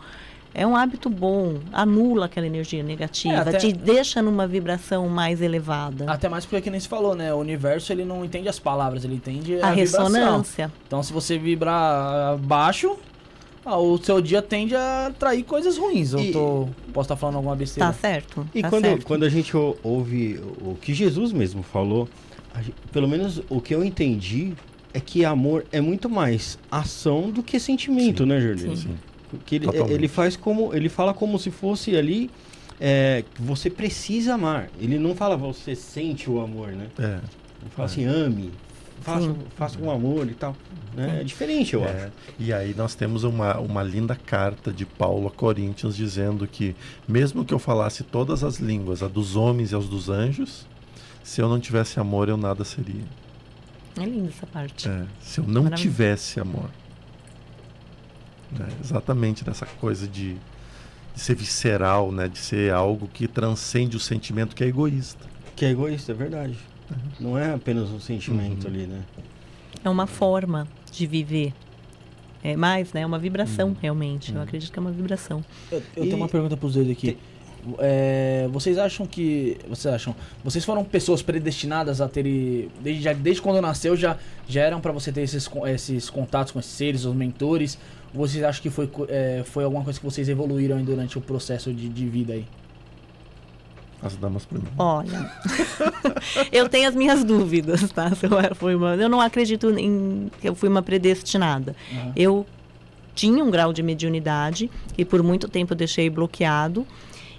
É 0.59 0.67
um 0.67 0.75
hábito 0.75 1.11
bom, 1.11 1.59
anula 1.71 2.25
aquela 2.25 2.47
energia 2.47 2.83
negativa, 2.83 3.35
É, 3.35 3.39
até- 3.41 3.59
te 3.59 3.73
deixa 3.75 4.23
numa 4.23 4.47
vibração 4.47 5.07
mais 5.07 5.43
elevada. 5.43 6.11
Até 6.11 6.31
mais 6.31 6.47
porque, 6.47 6.63
que 6.63 6.71
nem 6.71 6.81
se 6.81 6.89
falou, 6.89 7.15
né? 7.15 7.35
O 7.35 7.37
universo, 7.37 7.93
ele 7.93 8.07
não 8.07 8.25
entende 8.25 8.49
as 8.49 8.59
palavras, 8.59 9.05
ele 9.05 9.17
entende 9.17 9.61
a, 9.61 9.67
a 9.69 9.71
vibração. 9.75 10.05
ressonância. 10.07 10.73
Então, 10.87 11.03
se 11.03 11.13
você 11.13 11.37
vibrar 11.39 12.39
baixo, 12.39 12.97
ah, 13.67 13.77
o 13.77 13.99
seu 13.99 14.19
dia 14.23 14.41
tende 14.41 14.75
a 14.75 15.09
atrair 15.09 15.43
coisas 15.43 15.77
ruins. 15.77 16.15
Eu 16.15 16.21
E- 16.21 16.33
tô, 16.33 16.69
posso 16.95 17.05
estar 17.05 17.17
falando 17.17 17.37
alguma 17.37 17.55
besteira. 17.55 17.89
Tá 17.89 17.93
certo? 17.93 18.49
E 18.55 18.63
tá 18.63 18.71
quando, 18.71 18.85
certo. 18.85 19.05
quando 19.07 19.25
a 19.25 19.29
gente 19.29 19.55
ou- 19.55 19.79
ouve 19.83 20.41
o 20.63 20.75
que 20.81 20.95
Jesus 20.95 21.33
mesmo 21.33 21.63
falou, 21.63 22.09
a 22.55 22.63
gen- 22.63 22.73
pelo 22.91 23.07
menos 23.07 23.43
o 23.51 23.61
que 23.61 23.75
eu 23.75 23.85
entendi 23.85 24.55
é 24.95 25.01
que 25.01 25.23
amor 25.23 25.67
é 25.71 25.83
muito 25.83 26.09
mais 26.09 26.59
ação 26.71 27.31
do 27.31 27.43
que 27.43 27.61
sentimento, 27.61 28.25
né, 28.25 28.41
Jardim? 28.41 28.75
Sim. 28.75 28.97
Que 29.45 29.57
ele, 29.57 29.66
Totalmente. 29.66 29.93
ele 29.93 30.09
faz 30.09 30.37
como. 30.37 30.74
Ele 30.74 30.89
fala 30.89 31.12
como 31.12 31.39
se 31.39 31.51
fosse 31.51 31.97
ali. 31.97 32.31
é, 32.81 33.24
você 33.39 33.70
precisa 33.70 34.35
amar. 34.35 34.68
Ele 34.79 34.99
não 34.99 35.14
fala 35.14 35.37
você 35.37 35.74
sente 35.74 36.31
o 36.31 36.41
amor, 36.41 36.68
né? 36.68 36.89
É. 36.99 37.20
Ele 37.62 37.70
fala 37.70 37.87
assim, 37.87 38.05
ame, 38.05 38.53
faça, 39.01 39.35
faça 39.57 39.79
com 39.79 39.91
amor 39.91 40.29
e 40.29 40.35
tal. 40.35 40.55
Né? 40.95 41.20
É 41.20 41.24
diferente, 41.24 41.74
eu 41.74 41.85
acho. 41.85 41.93
É, 41.93 42.11
e 42.39 42.53
aí 42.53 42.74
nós 42.74 42.95
temos 42.95 43.24
uma, 43.24 43.59
uma 43.59 43.83
linda 43.83 44.14
carta 44.14 44.72
de 44.72 44.87
Paulo 44.87 45.27
a 45.29 45.31
Coríntios 45.31 45.97
dizendo 45.97 46.47
que 46.47 46.74
mesmo 47.07 47.45
que 47.45 47.53
eu 47.53 47.59
falasse 47.59 48.03
todas 48.05 48.45
as 48.45 48.59
línguas, 48.59 49.03
a 49.03 49.09
dos 49.09 49.37
homens 49.37 49.72
e 49.72 49.77
as 49.77 49.89
dos 49.89 50.09
anjos, 50.09 50.66
se 51.22 51.41
eu 51.41 51.49
não 51.49 51.59
tivesse 51.59 51.99
amor, 51.99 52.29
eu 52.29 52.37
nada 52.37 52.64
seria. 52.64 53.05
É 53.99 54.05
linda 54.05 54.29
essa 54.29 54.47
parte. 54.47 54.89
É, 54.89 55.05
se 55.20 55.41
eu 55.41 55.45
não 55.47 55.70
tivesse 55.70 56.39
amor. 56.39 56.70
Né, 58.53 58.68
exatamente 58.82 59.44
dessa 59.44 59.66
coisa 59.66 60.07
de, 60.07 60.34
de 61.14 61.20
ser 61.20 61.34
visceral, 61.34 62.12
né, 62.12 62.28
de 62.28 62.38
ser 62.38 62.72
algo 62.72 63.09
que 63.12 63.26
transcende 63.26 63.97
o 63.97 64.01
sentimento 64.01 64.55
que 64.55 64.62
é 64.64 64.66
egoísta. 64.68 65.26
Que 65.57 65.64
é 65.64 65.70
egoísta, 65.70 66.12
é 66.12 66.14
verdade. 66.14 66.57
Não 67.18 67.36
é 67.36 67.53
apenas 67.55 67.90
um 67.90 67.99
sentimento 67.99 68.66
ali, 68.68 68.86
né? 68.86 69.03
É 69.84 69.90
uma 69.90 70.07
forma 70.07 70.66
de 70.92 71.07
viver. 71.07 71.53
É 72.44 72.55
mais, 72.55 72.92
né? 72.92 73.01
É 73.01 73.07
uma 73.07 73.18
vibração, 73.18 73.76
realmente. 73.80 74.32
Eu 74.32 74.40
acredito 74.40 74.70
que 74.72 74.78
é 74.78 74.82
uma 74.82 74.92
vibração. 74.92 75.44
Eu, 75.72 75.82
eu 75.97 76.05
E- 76.05 76.07
tenho 76.07 76.16
uma 76.16 76.28
pergunta 76.28 76.57
pros 76.57 76.74
dois 76.74 76.88
aqui. 76.88 77.18
É, 77.80 78.49
vocês 78.53 78.78
acham 78.78 79.05
que. 79.07 79.57
Vocês 79.68 79.92
acham. 79.92 80.14
Vocês 80.44 80.64
foram 80.64 80.84
pessoas 80.84 81.22
predestinadas 81.22 82.01
a 82.01 82.09
terem. 82.09 82.68
Desde, 82.80 83.03
já- 83.03 83.12
desde 83.12 83.42
quando 83.42 83.61
nasceu 83.61 83.97
já, 83.97 84.16
já 84.49 84.61
eram 84.62 84.80
pra 84.80 84.92
você 84.92 85.11
ter 85.11 85.22
esses, 85.22 85.49
esses 85.74 86.09
contatos 86.09 86.53
com 86.53 86.61
esses 86.61 86.70
seres, 86.70 87.05
os 87.05 87.14
mentores? 87.16 87.76
Ou 88.15 88.27
vocês 88.27 88.43
acham 88.45 88.63
que 88.63 88.71
foi, 88.71 88.89
é, 89.09 89.43
foi 89.45 89.65
alguma 89.65 89.83
coisa 89.85 89.99
que 89.99 90.05
vocês 90.05 90.29
evoluíram 90.29 90.83
durante 90.83 91.19
o 91.19 91.21
processo 91.21 91.73
de, 91.73 91.89
de 91.89 92.07
vida 92.09 92.33
aí? 92.33 92.47
As 94.03 94.15
damas 94.17 94.45
primeiro. 94.45 94.73
Olha, 94.79 95.31
eu 96.53 96.69
tenho 96.69 96.89
as 96.89 96.95
minhas 96.95 97.25
dúvidas, 97.25 97.91
tá? 97.91 98.15
Se 98.15 98.27
eu, 98.27 98.39
era- 98.39 98.55
fui 98.55 98.75
uma, 98.75 98.95
eu 98.95 99.09
não 99.09 99.21
acredito 99.21 99.71
em 99.79 100.31
que 100.41 100.49
eu 100.49 100.55
fui 100.55 100.69
uma 100.69 100.83
predestinada. 100.83 101.75
Aham. 101.93 102.13
Eu 102.15 102.47
tinha 103.15 103.43
um 103.43 103.51
grau 103.51 103.73
de 103.73 103.83
mediunidade 103.83 104.71
e 104.99 105.05
por 105.05 105.23
muito 105.23 105.49
tempo 105.49 105.73
eu 105.73 105.77
deixei 105.77 106.11
bloqueado. 106.11 106.87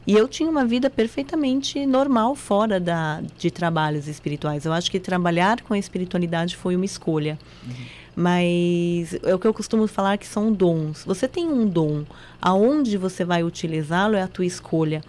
E 0.05 0.13
eu 0.13 0.25
tinha 0.27 0.49
uma 0.49 0.65
vida 0.65 0.89
perfeitamente 0.89 1.85
normal 1.85 2.33
fora 2.33 2.79
da, 2.79 3.21
de 3.37 3.51
trabalhos 3.51 4.07
espirituais. 4.07 4.65
Eu 4.65 4.71
acho 4.71 4.89
que 4.89 4.99
trabalhar 5.01 5.61
com 5.61 5.73
a 5.73 5.77
espiritualidade 5.77 6.55
foi 6.55 6.75
uma 6.77 6.85
escolha. 6.85 7.37
Mas 8.19 9.13
é 9.21 9.35
o 9.35 9.37
que 9.37 9.45
eu 9.45 9.53
costumo 9.53 9.85
falar 9.85 10.17
que 10.17 10.25
são 10.25 10.51
dons. 10.51 11.03
Você 11.05 11.27
tem 11.27 11.47
um 11.47 11.67
dom, 11.67 12.03
aonde 12.41 12.97
você 12.97 13.23
vai 13.23 13.43
utilizá-lo 13.43 14.15
é 14.15 14.23
a 14.23 14.27
tua 14.27 14.43
escolha. 14.43 15.03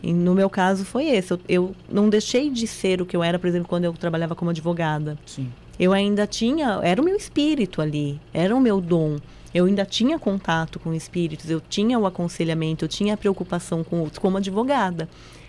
E 0.00 0.12
no 0.12 0.36
meu 0.36 0.48
caso 0.48 0.84
foi 0.84 1.06
esse. 1.06 1.32
Eu, 1.32 1.40
eu 1.48 1.74
não 1.90 2.08
deixei 2.08 2.48
de 2.50 2.68
ser 2.68 3.02
o 3.02 3.06
que 3.06 3.16
eu 3.16 3.24
era, 3.24 3.40
por 3.40 3.48
exemplo, 3.48 3.66
quando 3.66 3.86
eu 3.86 3.92
trabalhava 3.94 4.36
como 4.36 4.52
advogada. 4.52 5.18
Sim. 5.26 5.50
Eu 5.80 5.92
ainda 5.92 6.28
tinha, 6.28 6.78
era 6.84 7.02
o 7.02 7.04
meu 7.04 7.16
espírito 7.16 7.82
ali, 7.82 8.20
era 8.32 8.54
o 8.54 8.60
meu 8.60 8.80
dom. 8.80 9.16
Eu 9.52 9.64
ainda 9.64 9.84
tinha 9.84 10.16
contato 10.16 10.78
com 10.78 10.94
espíritos, 10.94 11.50
eu 11.50 11.60
tinha 11.60 11.98
o 11.98 12.06
aconselhamento, 12.06 12.84
eu 12.84 12.88
tinha 12.88 13.14
a 13.14 13.16
preocupação 13.16 13.82
com 13.82 13.98
outros 13.98 14.18
como 14.20 14.36
advogada. 14.36 15.08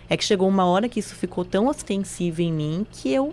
É 0.10 0.18
que 0.18 0.26
chegou 0.26 0.48
uma 0.48 0.66
hora 0.66 0.90
que 0.90 1.00
isso 1.00 1.14
ficou 1.14 1.46
tão 1.46 1.68
ostensivo 1.68 2.42
em 2.42 2.52
mim 2.52 2.88
que 2.92 3.14
eu. 3.14 3.32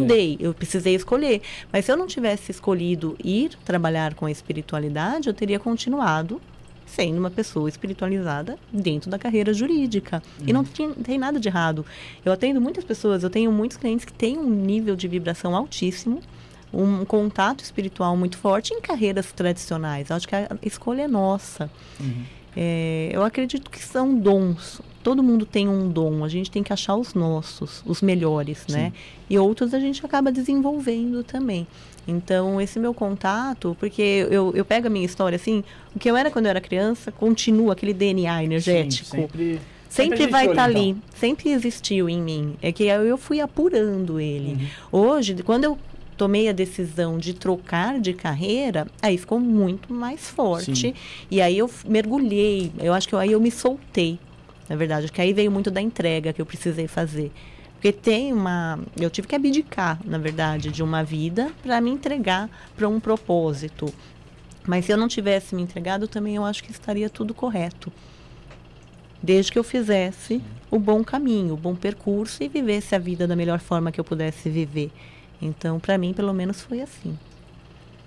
Mudei, 0.00 0.36
eu 0.40 0.54
precisei 0.54 0.94
escolher. 0.94 1.42
Mas 1.72 1.84
se 1.84 1.92
eu 1.92 1.96
não 1.96 2.06
tivesse 2.06 2.50
escolhido 2.50 3.16
ir 3.22 3.50
trabalhar 3.64 4.14
com 4.14 4.26
a 4.26 4.30
espiritualidade, 4.30 5.28
eu 5.28 5.34
teria 5.34 5.58
continuado 5.58 6.40
sendo 6.86 7.18
uma 7.18 7.30
pessoa 7.30 7.68
espiritualizada 7.70 8.58
dentro 8.70 9.10
da 9.10 9.18
carreira 9.18 9.54
jurídica. 9.54 10.22
E 10.46 10.52
não 10.52 10.62
tinha- 10.62 10.90
tem 11.02 11.18
nada 11.18 11.40
de 11.40 11.48
errado. 11.48 11.86
Eu 12.24 12.32
atendo 12.32 12.60
muitas 12.60 12.84
pessoas, 12.84 13.22
eu 13.22 13.30
tenho 13.30 13.50
muitos 13.50 13.76
clientes 13.78 14.04
que 14.04 14.12
têm 14.12 14.36
um 14.38 14.48
nível 14.50 14.94
de 14.94 15.08
vibração 15.08 15.56
altíssimo, 15.56 16.20
um 16.72 17.04
contato 17.04 17.62
espiritual 17.64 18.14
muito 18.16 18.36
forte 18.36 18.74
em 18.74 18.80
carreiras 18.80 19.32
tradicionais. 19.32 20.10
Eu 20.10 20.16
acho 20.16 20.28
que 20.28 20.34
a 20.34 20.48
escolha 20.62 21.02
é 21.02 21.08
nossa. 21.08 21.70
Uhum. 22.00 22.24
É, 22.54 23.08
eu 23.12 23.22
acredito 23.24 23.70
que 23.70 23.82
são 23.82 24.14
dons. 24.14 24.80
Todo 25.02 25.22
mundo 25.22 25.44
tem 25.44 25.68
um 25.68 25.88
dom. 25.88 26.24
A 26.24 26.28
gente 26.28 26.50
tem 26.50 26.62
que 26.62 26.72
achar 26.72 26.94
os 26.96 27.14
nossos, 27.14 27.82
os 27.86 28.00
melhores, 28.02 28.66
né? 28.68 28.92
E 29.28 29.38
outros 29.38 29.74
a 29.74 29.80
gente 29.80 30.04
acaba 30.04 30.30
desenvolvendo 30.30 31.24
também. 31.24 31.66
Então, 32.06 32.60
esse 32.60 32.78
meu 32.78 32.92
contato, 32.92 33.76
porque 33.78 34.26
eu, 34.30 34.52
eu 34.54 34.64
pego 34.64 34.86
a 34.88 34.90
minha 34.90 35.04
história 35.06 35.36
assim, 35.36 35.62
o 35.94 35.98
que 35.98 36.10
eu 36.10 36.16
era 36.16 36.30
quando 36.30 36.46
eu 36.46 36.50
era 36.50 36.60
criança, 36.60 37.12
continua 37.12 37.72
aquele 37.74 37.92
DNA 37.94 38.42
energético. 38.44 39.04
Sim, 39.10 39.16
sempre, 39.22 39.60
Sempre 39.88 40.26
vai 40.26 40.44
existiu 40.46 40.50
estar 40.52 40.64
ali, 40.64 40.76
ali, 40.78 40.88
então. 40.90 41.02
sempre 41.14 41.50
existiu 41.50 42.08
em 42.08 42.20
mim. 42.20 42.54
É 42.62 42.72
que 42.72 42.84
eu 42.84 43.18
fui 43.18 43.40
apurando 43.40 44.18
ele. 44.18 44.56
Uhum. 44.92 45.00
Hoje, 45.00 45.36
quando 45.44 45.64
eu 45.64 45.78
tomei 46.16 46.48
a 46.48 46.52
decisão 46.52 47.18
de 47.18 47.34
trocar 47.34 48.00
de 48.00 48.12
carreira, 48.12 48.86
aí 49.02 49.18
ficou 49.18 49.38
muito 49.38 49.92
mais 49.92 50.28
forte. 50.30 50.74
Sim. 50.76 50.94
E 51.30 51.40
aí 51.40 51.58
eu 51.58 51.70
mergulhei, 51.86 52.72
eu 52.80 52.92
acho 52.92 53.06
que 53.08 53.14
eu- 53.14 53.18
aí 53.18 53.32
eu 53.32 53.40
me 53.40 53.50
soltei. 53.50 54.18
Na 54.72 54.78
verdade, 54.78 55.04
acho 55.04 55.12
que 55.12 55.20
aí 55.20 55.34
veio 55.34 55.50
muito 55.52 55.70
da 55.70 55.82
entrega 55.82 56.32
que 56.32 56.40
eu 56.40 56.46
precisei 56.46 56.88
fazer. 56.88 57.30
Porque 57.74 57.92
tem 57.92 58.32
uma. 58.32 58.78
Eu 58.98 59.10
tive 59.10 59.28
que 59.28 59.34
abdicar, 59.34 60.00
na 60.02 60.16
verdade, 60.16 60.70
de 60.70 60.82
uma 60.82 61.04
vida 61.04 61.52
para 61.62 61.78
me 61.78 61.90
entregar 61.90 62.48
para 62.74 62.88
um 62.88 62.98
propósito. 62.98 63.92
Mas 64.66 64.86
se 64.86 64.92
eu 64.92 64.96
não 64.96 65.08
tivesse 65.08 65.54
me 65.54 65.60
entregado, 65.60 66.08
também 66.08 66.36
eu 66.36 66.44
acho 66.46 66.64
que 66.64 66.70
estaria 66.70 67.10
tudo 67.10 67.34
correto. 67.34 67.92
Desde 69.22 69.52
que 69.52 69.58
eu 69.58 69.64
fizesse 69.64 70.40
o 70.70 70.78
bom 70.78 71.04
caminho, 71.04 71.52
o 71.52 71.56
bom 71.58 71.74
percurso 71.74 72.42
e 72.42 72.48
vivesse 72.48 72.94
a 72.94 72.98
vida 72.98 73.26
da 73.26 73.36
melhor 73.36 73.58
forma 73.60 73.92
que 73.92 74.00
eu 74.00 74.04
pudesse 74.04 74.48
viver. 74.48 74.90
Então, 75.42 75.78
para 75.78 75.98
mim, 75.98 76.14
pelo 76.14 76.32
menos 76.32 76.62
foi 76.62 76.80
assim. 76.80 77.18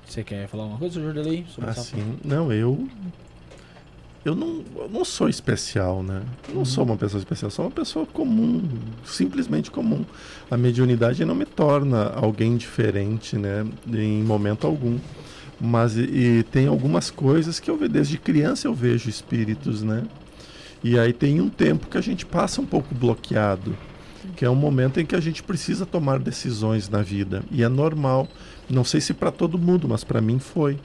Você 0.04 0.24
quer 0.24 0.48
falar 0.48 0.64
alguma 0.64 0.80
coisa, 0.80 1.00
Jordelei? 1.00 1.46
sobre 1.48 1.70
essa- 1.70 1.82
Assim, 1.82 2.18
não, 2.26 2.52
eu. 2.52 2.88
Eu 4.26 4.34
não, 4.34 4.64
eu 4.76 4.90
não 4.92 5.06
sou 5.06 5.30
especial, 5.30 6.02
né? 6.02 6.24
Eu 6.50 6.56
não 6.56 6.66
sou 6.66 6.84
uma 6.84 6.98
pessoa 6.98 7.20
especial, 7.20 7.52
sou 7.52 7.64
uma 7.66 7.72
pessoa 7.72 8.08
comum, 8.08 8.64
simplesmente 9.06 9.70
comum. 9.70 10.04
A 10.50 10.58
mediunidade 10.58 11.24
não 11.24 11.36
me 11.36 11.46
torna 11.46 12.10
alguém 12.10 12.58
diferente, 12.58 13.38
né? 13.38 13.64
Em 13.88 14.24
momento 14.24 14.66
algum. 14.66 14.98
Mas 15.62 15.96
e, 15.96 16.02
e 16.40 16.44
tem 16.44 16.66
algumas 16.66 17.12
coisas 17.12 17.60
que 17.60 17.70
eu 17.70 17.78
ve- 17.78 17.88
desde 17.88 18.18
criança 18.18 18.68
eu 18.68 18.74
vejo 18.74 19.08
espíritos, 19.10 19.84
né? 19.84 20.04
E 20.84 20.98
aí 20.98 21.14
tem 21.14 21.40
um 21.40 21.48
tempo 21.50 21.88
que 21.88 21.98
a 21.98 22.02
gente 22.02 22.26
passa 22.26 22.60
um 22.60 22.66
pouco 22.66 22.96
bloqueado, 22.96 23.78
que 24.36 24.44
é 24.44 24.50
um 24.50 24.56
momento 24.56 25.00
em 25.00 25.06
que 25.06 25.16
a 25.16 25.20
gente 25.20 25.44
precisa 25.44 25.86
tomar 25.86 26.18
decisões 26.18 26.90
na 26.90 27.04
vida. 27.04 27.44
E 27.52 27.62
é 27.64 27.70
normal. 27.70 28.28
Não 28.68 28.84
sei 28.84 29.00
se 29.00 29.14
para 29.14 29.32
todo 29.32 29.56
mundo, 29.58 29.88
mas 29.88 30.04
para 30.04 30.20
mim 30.20 30.40
foi. 30.40 30.80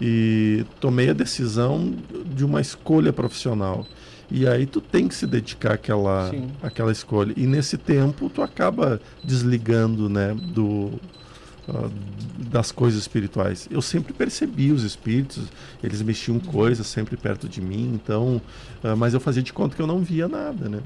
E 0.00 0.64
tomei 0.80 1.10
a 1.10 1.12
decisão 1.12 1.94
de 2.26 2.44
uma 2.44 2.60
escolha 2.60 3.12
profissional. 3.12 3.86
E 4.30 4.46
aí 4.46 4.66
tu 4.66 4.80
tem 4.80 5.06
que 5.08 5.14
se 5.14 5.26
dedicar 5.26 5.74
àquela, 5.74 6.30
Sim. 6.30 6.48
àquela 6.62 6.92
escolha. 6.92 7.32
E 7.36 7.46
nesse 7.46 7.78
tempo 7.78 8.28
tu 8.28 8.42
acaba 8.42 9.00
desligando, 9.24 10.08
né, 10.08 10.34
do 10.34 10.92
ah, 11.68 11.88
das 12.38 12.70
coisas 12.70 13.00
espirituais. 13.00 13.66
Eu 13.70 13.82
sempre 13.82 14.12
percebi 14.12 14.70
os 14.70 14.84
espíritos, 14.84 15.48
eles 15.82 16.00
mexiam 16.00 16.38
coisas 16.38 16.86
sempre 16.86 17.16
perto 17.16 17.48
de 17.48 17.60
mim, 17.60 17.92
então, 17.92 18.40
ah, 18.84 18.94
mas 18.94 19.14
eu 19.14 19.20
fazia 19.20 19.42
de 19.42 19.52
conta 19.52 19.74
que 19.74 19.82
eu 19.82 19.86
não 19.86 20.00
via 20.00 20.28
nada, 20.28 20.68
né? 20.68 20.80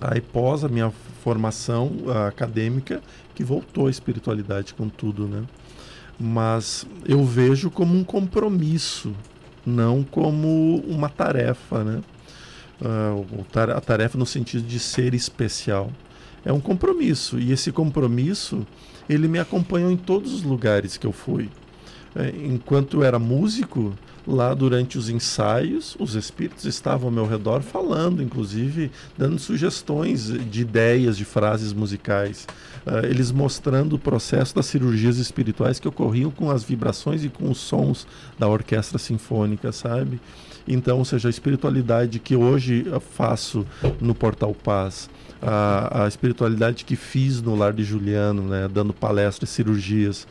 Aí 0.00 0.22
pós 0.22 0.64
a 0.64 0.68
minha 0.68 0.90
formação 1.22 1.92
ah, 2.08 2.28
acadêmica 2.28 3.02
que 3.34 3.44
voltou 3.44 3.86
a 3.86 3.90
espiritualidade 3.90 4.72
com 4.72 4.88
tudo, 4.88 5.28
né? 5.28 5.44
Mas 6.18 6.86
eu 7.06 7.24
vejo 7.24 7.70
como 7.70 7.96
um 7.96 8.04
compromisso, 8.04 9.12
não 9.66 10.04
como 10.04 10.76
uma 10.86 11.08
tarefa, 11.08 11.82
né? 11.82 12.02
Ah, 12.82 13.14
a 13.76 13.80
tarefa 13.80 14.18
no 14.18 14.26
sentido 14.26 14.66
de 14.66 14.78
ser 14.78 15.14
especial. 15.14 15.90
É 16.44 16.52
um 16.52 16.60
compromisso 16.60 17.38
e 17.38 17.52
esse 17.52 17.72
compromisso 17.72 18.66
ele 19.08 19.26
me 19.28 19.38
acompanhou 19.38 19.90
em 19.90 19.96
todos 19.96 20.32
os 20.32 20.42
lugares 20.42 20.96
que 20.96 21.06
eu 21.06 21.12
fui. 21.12 21.48
É, 22.14 22.32
enquanto 22.46 22.98
eu 22.98 23.04
era 23.04 23.18
músico, 23.18 23.92
lá 24.26 24.54
durante 24.54 24.96
os 24.96 25.08
ensaios, 25.08 25.96
os 25.98 26.14
espíritos 26.14 26.64
estavam 26.64 27.08
ao 27.08 27.12
meu 27.12 27.26
redor 27.26 27.60
falando, 27.62 28.22
inclusive 28.22 28.90
dando 29.16 29.38
sugestões 29.38 30.26
de 30.26 30.60
ideias, 30.60 31.16
de 31.16 31.24
frases 31.24 31.72
musicais. 31.72 32.46
Ah, 32.86 33.06
eles 33.06 33.32
mostrando 33.32 33.94
o 33.94 33.98
processo 33.98 34.54
das 34.54 34.66
cirurgias 34.66 35.16
espirituais 35.16 35.80
que 35.80 35.88
ocorriam 35.88 36.30
com 36.30 36.50
as 36.50 36.62
vibrações 36.62 37.24
e 37.24 37.28
com 37.28 37.50
os 37.50 37.58
sons 37.58 38.06
da 38.38 38.46
orquestra 38.46 38.98
sinfônica, 38.98 39.72
sabe? 39.72 40.20
Então, 40.68 40.98
ou 40.98 41.04
seja, 41.04 41.28
a 41.28 41.30
espiritualidade 41.30 42.18
que 42.18 42.36
hoje 42.36 42.86
faço 43.12 43.66
no 44.00 44.14
Portal 44.14 44.54
Paz, 44.54 45.08
a, 45.40 46.04
a 46.04 46.08
espiritualidade 46.08 46.84
que 46.84 46.96
fiz 46.96 47.40
no 47.40 47.54
Lar 47.54 47.72
de 47.72 47.84
Juliano, 47.84 48.42
né, 48.42 48.68
dando 48.72 48.92
palestras, 48.92 49.50
cirurgias, 49.50 50.26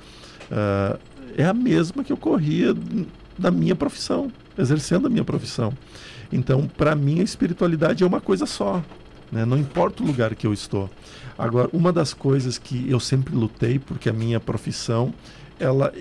ah, 0.51 0.97
é 1.35 1.45
a 1.45 1.53
mesma 1.53 2.03
que 2.03 2.13
ocorria 2.13 2.75
na 3.37 3.49
minha 3.49 3.75
profissão, 3.75 4.31
exercendo 4.57 5.07
a 5.07 5.09
minha 5.09 5.23
profissão. 5.23 5.73
Então, 6.31 6.67
para 6.67 6.95
mim, 6.95 7.19
a 7.19 7.23
espiritualidade 7.23 8.03
é 8.03 8.07
uma 8.07 8.21
coisa 8.21 8.45
só. 8.45 8.83
Né? 9.33 9.45
Não 9.45 9.57
importa 9.57 10.03
o 10.03 10.05
lugar 10.05 10.35
que 10.35 10.45
eu 10.45 10.53
estou. 10.53 10.87
Agora, 11.35 11.67
uma 11.73 11.91
das 11.91 12.13
coisas 12.13 12.59
que 12.59 12.87
eu 12.87 12.99
sempre 12.99 13.35
lutei, 13.35 13.79
porque 13.79 14.07
a 14.07 14.13
minha 14.13 14.39
profissão, 14.39 15.11
ela, 15.59 15.91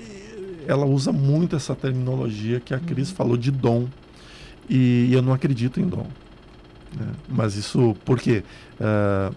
ela 0.66 0.84
usa 0.84 1.10
muito 1.12 1.56
essa 1.56 1.74
terminologia 1.74 2.60
que 2.60 2.74
a 2.74 2.78
Cris 2.78 3.10
falou 3.10 3.38
de 3.38 3.50
dom. 3.50 3.88
E 4.68 5.08
eu 5.10 5.22
não 5.22 5.32
acredito 5.32 5.80
em 5.80 5.88
dom. 5.88 6.06
né? 6.94 7.06
Mas 7.26 7.56
isso, 7.56 7.96
por 8.04 8.20
quê? 8.20 8.44
Ah, 8.78 9.32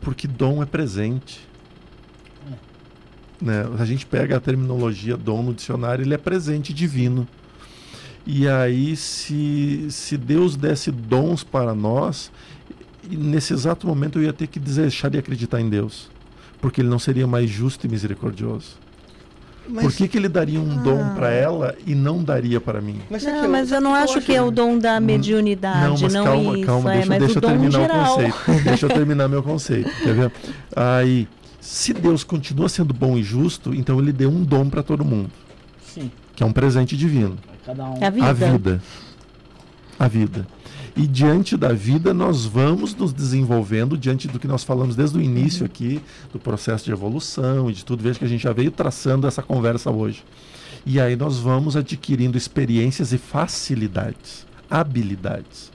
porque 0.00 0.26
dom 0.26 0.60
é 0.60 0.66
presente. 0.66 1.46
Né? 3.40 3.64
A 3.78 3.84
gente 3.84 4.04
pega 4.04 4.36
a 4.36 4.40
terminologia 4.40 5.16
dom 5.16 5.40
no 5.44 5.54
dicionário, 5.54 6.04
ele 6.04 6.14
é 6.14 6.18
presente 6.18 6.74
divino. 6.74 7.28
E 8.26 8.48
aí, 8.48 8.94
se, 8.96 9.86
se 9.90 10.16
Deus 10.16 10.56
desse 10.56 10.90
dons 10.90 11.42
para 11.42 11.74
nós, 11.74 12.30
e 13.10 13.16
nesse 13.16 13.52
exato 13.52 13.86
momento 13.86 14.18
eu 14.18 14.22
ia 14.24 14.32
ter 14.32 14.46
que 14.46 14.60
deixar 14.60 15.08
de 15.08 15.18
acreditar 15.18 15.60
em 15.60 15.68
Deus, 15.68 16.08
porque 16.60 16.80
ele 16.80 16.88
não 16.88 16.98
seria 16.98 17.26
mais 17.26 17.50
justo 17.50 17.86
e 17.86 17.90
misericordioso. 17.90 18.80
Mas, 19.68 19.84
Por 19.84 19.92
que, 19.92 20.08
que 20.08 20.18
ele 20.18 20.28
daria 20.28 20.60
um 20.60 20.82
dom 20.82 21.14
para 21.14 21.30
ela 21.30 21.76
e 21.86 21.94
não 21.94 22.22
daria 22.22 22.60
para 22.60 22.80
mim? 22.80 23.00
mas 23.08 23.22
Não, 23.22 23.48
mas 23.48 23.70
eu 23.70 23.80
não 23.80 23.94
acho 23.94 24.20
que 24.20 24.34
é 24.34 24.42
o 24.42 24.50
dom 24.50 24.76
da 24.76 24.98
mediunidade, 24.98 26.02
mas 26.02 26.12
não, 26.12 26.24
calma, 26.24 26.56
isso, 26.56 26.66
calma, 26.66 26.90
é, 26.92 26.96
deixa, 26.96 27.08
mas 27.08 27.18
deixa 27.20 27.34
o 27.34 27.36
eu 27.36 27.40
dom 27.40 27.48
terminar 27.48 27.80
geral. 27.80 28.02
o 28.02 28.16
conceito. 28.16 28.64
Deixa 28.64 28.86
eu 28.86 28.90
terminar 28.90 29.28
meu 29.28 29.42
conceito, 29.42 29.90
quer 30.02 30.14
ver? 30.14 30.32
Aí, 30.74 31.28
se 31.60 31.92
Deus 31.92 32.24
continua 32.24 32.68
sendo 32.68 32.92
bom 32.92 33.16
e 33.16 33.22
justo, 33.22 33.72
então 33.72 34.00
ele 34.00 34.12
deu 34.12 34.30
um 34.30 34.42
dom 34.42 34.68
para 34.68 34.82
todo 34.82 35.04
mundo, 35.04 35.30
Sim. 35.86 36.10
que 36.34 36.42
é 36.42 36.46
um 36.46 36.52
presente 36.52 36.96
divino. 36.96 37.36
Cada 37.64 37.90
um. 37.90 37.98
É 38.00 38.06
a 38.06 38.10
vida. 38.10 38.28
A 38.28 38.32
vida. 38.32 38.82
A 39.98 40.08
vida. 40.08 40.46
E 40.94 41.06
diante 41.06 41.56
da 41.56 41.72
vida, 41.72 42.12
nós 42.12 42.44
vamos 42.44 42.94
nos 42.94 43.12
desenvolvendo 43.12 43.96
diante 43.96 44.28
do 44.28 44.38
que 44.38 44.46
nós 44.46 44.62
falamos 44.62 44.94
desde 44.94 45.16
o 45.16 45.22
início 45.22 45.64
aqui, 45.64 46.02
do 46.32 46.38
processo 46.38 46.84
de 46.84 46.92
evolução 46.92 47.70
e 47.70 47.72
de 47.72 47.84
tudo. 47.84 48.02
Veja 48.02 48.18
que 48.18 48.24
a 48.24 48.28
gente 48.28 48.42
já 48.42 48.52
veio 48.52 48.70
traçando 48.70 49.26
essa 49.26 49.42
conversa 49.42 49.90
hoje. 49.90 50.22
E 50.84 51.00
aí 51.00 51.16
nós 51.16 51.38
vamos 51.38 51.76
adquirindo 51.76 52.36
experiências 52.36 53.12
e 53.12 53.18
facilidades, 53.18 54.46
habilidades. 54.68 55.71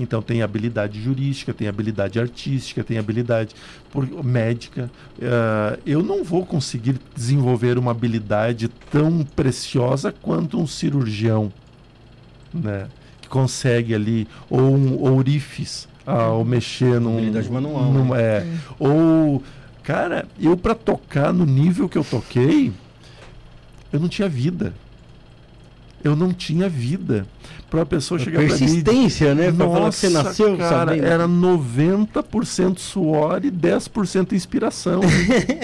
Então 0.00 0.22
tem 0.22 0.40
habilidade 0.40 0.98
jurídica, 0.98 1.52
tem 1.52 1.68
habilidade 1.68 2.18
artística, 2.18 2.82
tem 2.82 2.96
habilidade 2.96 3.54
por- 3.92 4.24
médica. 4.24 4.90
Eh, 5.20 5.78
eu 5.84 6.02
não 6.02 6.24
vou 6.24 6.46
conseguir 6.46 6.96
desenvolver 7.14 7.76
uma 7.76 7.90
habilidade 7.90 8.68
tão 8.90 9.22
preciosa 9.36 10.10
quanto 10.10 10.58
um 10.58 10.66
cirurgião, 10.66 11.52
né? 12.52 12.88
Que 13.20 13.28
consegue 13.28 13.94
ali 13.94 14.26
ou 14.48 14.74
um 14.74 14.98
ourifes 15.02 15.86
ao 16.06 16.44
mexer 16.46 16.98
num, 16.98 17.18
Habilidade 17.18 17.50
manual, 17.50 17.92
num- 17.92 18.14
é, 18.14 18.46
ou 18.78 19.42
cara, 19.82 20.26
eu 20.40 20.56
para 20.56 20.74
tocar 20.74 21.30
no 21.30 21.44
nível 21.44 21.90
que 21.90 21.98
eu 21.98 22.04
toquei, 22.04 22.72
eu 23.92 24.00
não 24.00 24.08
tinha 24.08 24.28
vida. 24.30 24.72
Eu 26.02 26.16
não 26.16 26.32
tinha 26.32 26.68
vida. 26.68 27.26
Para 27.68 27.82
a 27.82 27.86
pessoa 27.86 28.18
chegar 28.18 28.38
para 28.44 28.52
mim 28.52 28.58
persistência, 28.58 29.32
né? 29.34 29.52
Pra 29.52 29.66
falar 29.66 29.74
que 29.78 29.80
nossa, 29.84 29.92
você 29.98 30.08
nasceu 30.08 30.56
cara, 30.56 30.90
sabendo. 30.92 31.04
era 31.06 31.28
90% 31.28 32.78
suor 32.78 33.44
e 33.44 33.50
10% 33.50 34.32
inspiração. 34.32 35.00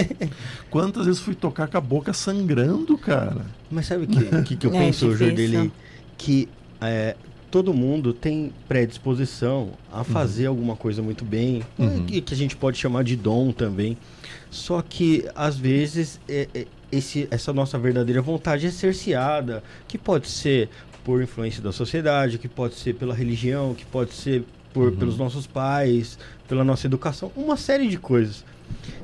Quantas 0.70 1.07
vezes 1.07 1.20
fui 1.20 1.34
tocar 1.34 1.66
com 1.68 1.76
a 1.76 1.80
boca 1.80 2.12
sangrando, 2.12 2.97
cara? 2.99 3.45
Mas 3.70 3.87
sabe 3.87 4.05
o 4.05 4.07
que, 4.07 4.43
que, 4.43 4.57
que 4.57 4.66
eu 4.66 4.70
É 4.74 4.78
penso. 4.78 5.16
Jordeli? 5.16 5.72
Que 6.16 6.49
é, 6.80 7.16
todo 7.51 7.72
mundo 7.74 8.12
tem 8.12 8.53
predisposição 8.68 9.70
a 9.93 10.05
fazer 10.05 10.47
alguma 10.47 10.76
coisa 10.76 11.03
muito 11.03 11.24
bem, 11.24 11.62
Uhum. 11.78 12.05
que, 12.05 12.20
que 12.20 12.34
a 12.34 12.37
gente 12.37 12.57
pode 12.57 12.78
chamar 12.78 13.03
de 13.05 13.16
dom 13.16 13.53
também. 13.53 13.97
Só 14.51 14.80
que, 14.80 15.24
às 15.34 15.57
vezes, 15.57 16.20
é- 16.28 16.49
é- 16.55 16.66
esse, 16.91 17.26
essa 17.30 17.53
nossa 17.53 17.78
verdadeira 17.78 18.20
vontade 18.22 18.66
é 18.66 18.70
cerceada, 18.70 19.62
que 19.89 19.99
pode 19.99 20.28
ser 20.28 20.68
por 21.05 21.22
influência 21.22 21.62
da 21.62 21.72
sociedade, 21.72 22.39
que 22.39 22.49
pode 22.49 22.74
ser 22.74 22.95
pela 22.95 23.14
religião, 23.14 23.74
que 23.74 23.84
pode 23.84 24.12
ser 24.12 24.45
por, 24.72 24.89
Uhum. 24.91 24.97
pelos 24.97 25.16
nossos 25.16 25.47
pais, 25.47 26.18
pela 26.49 26.62
nossa 26.64 26.87
educação, 26.87 27.30
uma 27.37 27.57
série 27.57 27.89
de 27.89 27.99
coisas. 27.99 28.45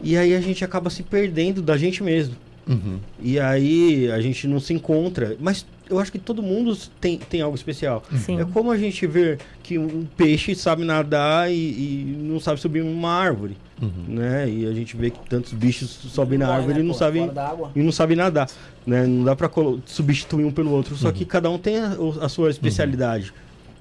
E 0.02 0.16
aí 0.16 0.34
a 0.34 0.40
gente 0.40 0.64
acaba 0.64 0.90
se 0.90 1.02
perdendo 1.02 1.62
da 1.62 1.76
gente 1.76 2.02
mesmo. 2.02 2.34
Uhum. 2.68 2.98
E 3.20 3.38
aí 3.40 4.10
a 4.10 4.20
gente 4.20 4.46
não 4.46 4.60
se 4.60 4.72
encontra. 4.74 5.36
Mas 5.40 5.64
eu 5.90 5.98
acho 5.98 6.10
que 6.12 6.18
todo 6.18 6.42
mundo 6.42 6.76
tem, 7.00 7.18
tem 7.18 7.40
algo 7.40 7.54
especial. 7.56 8.02
Sim. 8.16 8.40
É 8.40 8.44
como 8.44 8.70
a 8.70 8.76
gente 8.78 9.06
ver 9.06 9.38
que 9.62 9.78
um 9.78 10.06
peixe 10.16 10.54
sabe 10.54 10.84
nadar 10.84 11.50
e, 11.50 11.54
e 11.54 12.16
não 12.18 12.38
sabe 12.40 12.60
subir 12.60 12.82
uma 12.82 13.10
árvore. 13.10 13.56
Uhum. 13.80 14.14
Né? 14.14 14.48
E 14.48 14.66
a 14.66 14.72
gente 14.72 14.96
vê 14.96 15.10
que 15.10 15.18
tantos 15.28 15.52
bichos 15.52 15.90
sobem 15.90 16.38
na 16.38 16.48
árvore 16.48 16.74
né, 16.74 16.80
e 16.80 16.82
não 16.82 16.92
pô, 16.92 16.98
sabem. 16.98 17.30
E 17.74 17.82
não 17.82 17.90
sabem 17.92 18.16
nadar. 18.16 18.48
Né? 18.86 19.06
Não 19.06 19.24
dá 19.24 19.34
pra 19.34 19.48
colo- 19.48 19.82
substituir 19.84 20.44
um 20.44 20.52
pelo 20.52 20.70
outro. 20.70 20.96
Só 20.96 21.08
Uhum. 21.08 21.12
que 21.12 21.24
cada 21.24 21.50
um 21.50 21.58
tem 21.58 21.78
a, 21.78 21.96
a 22.20 22.28
sua 22.28 22.48
especialidade. 22.50 23.32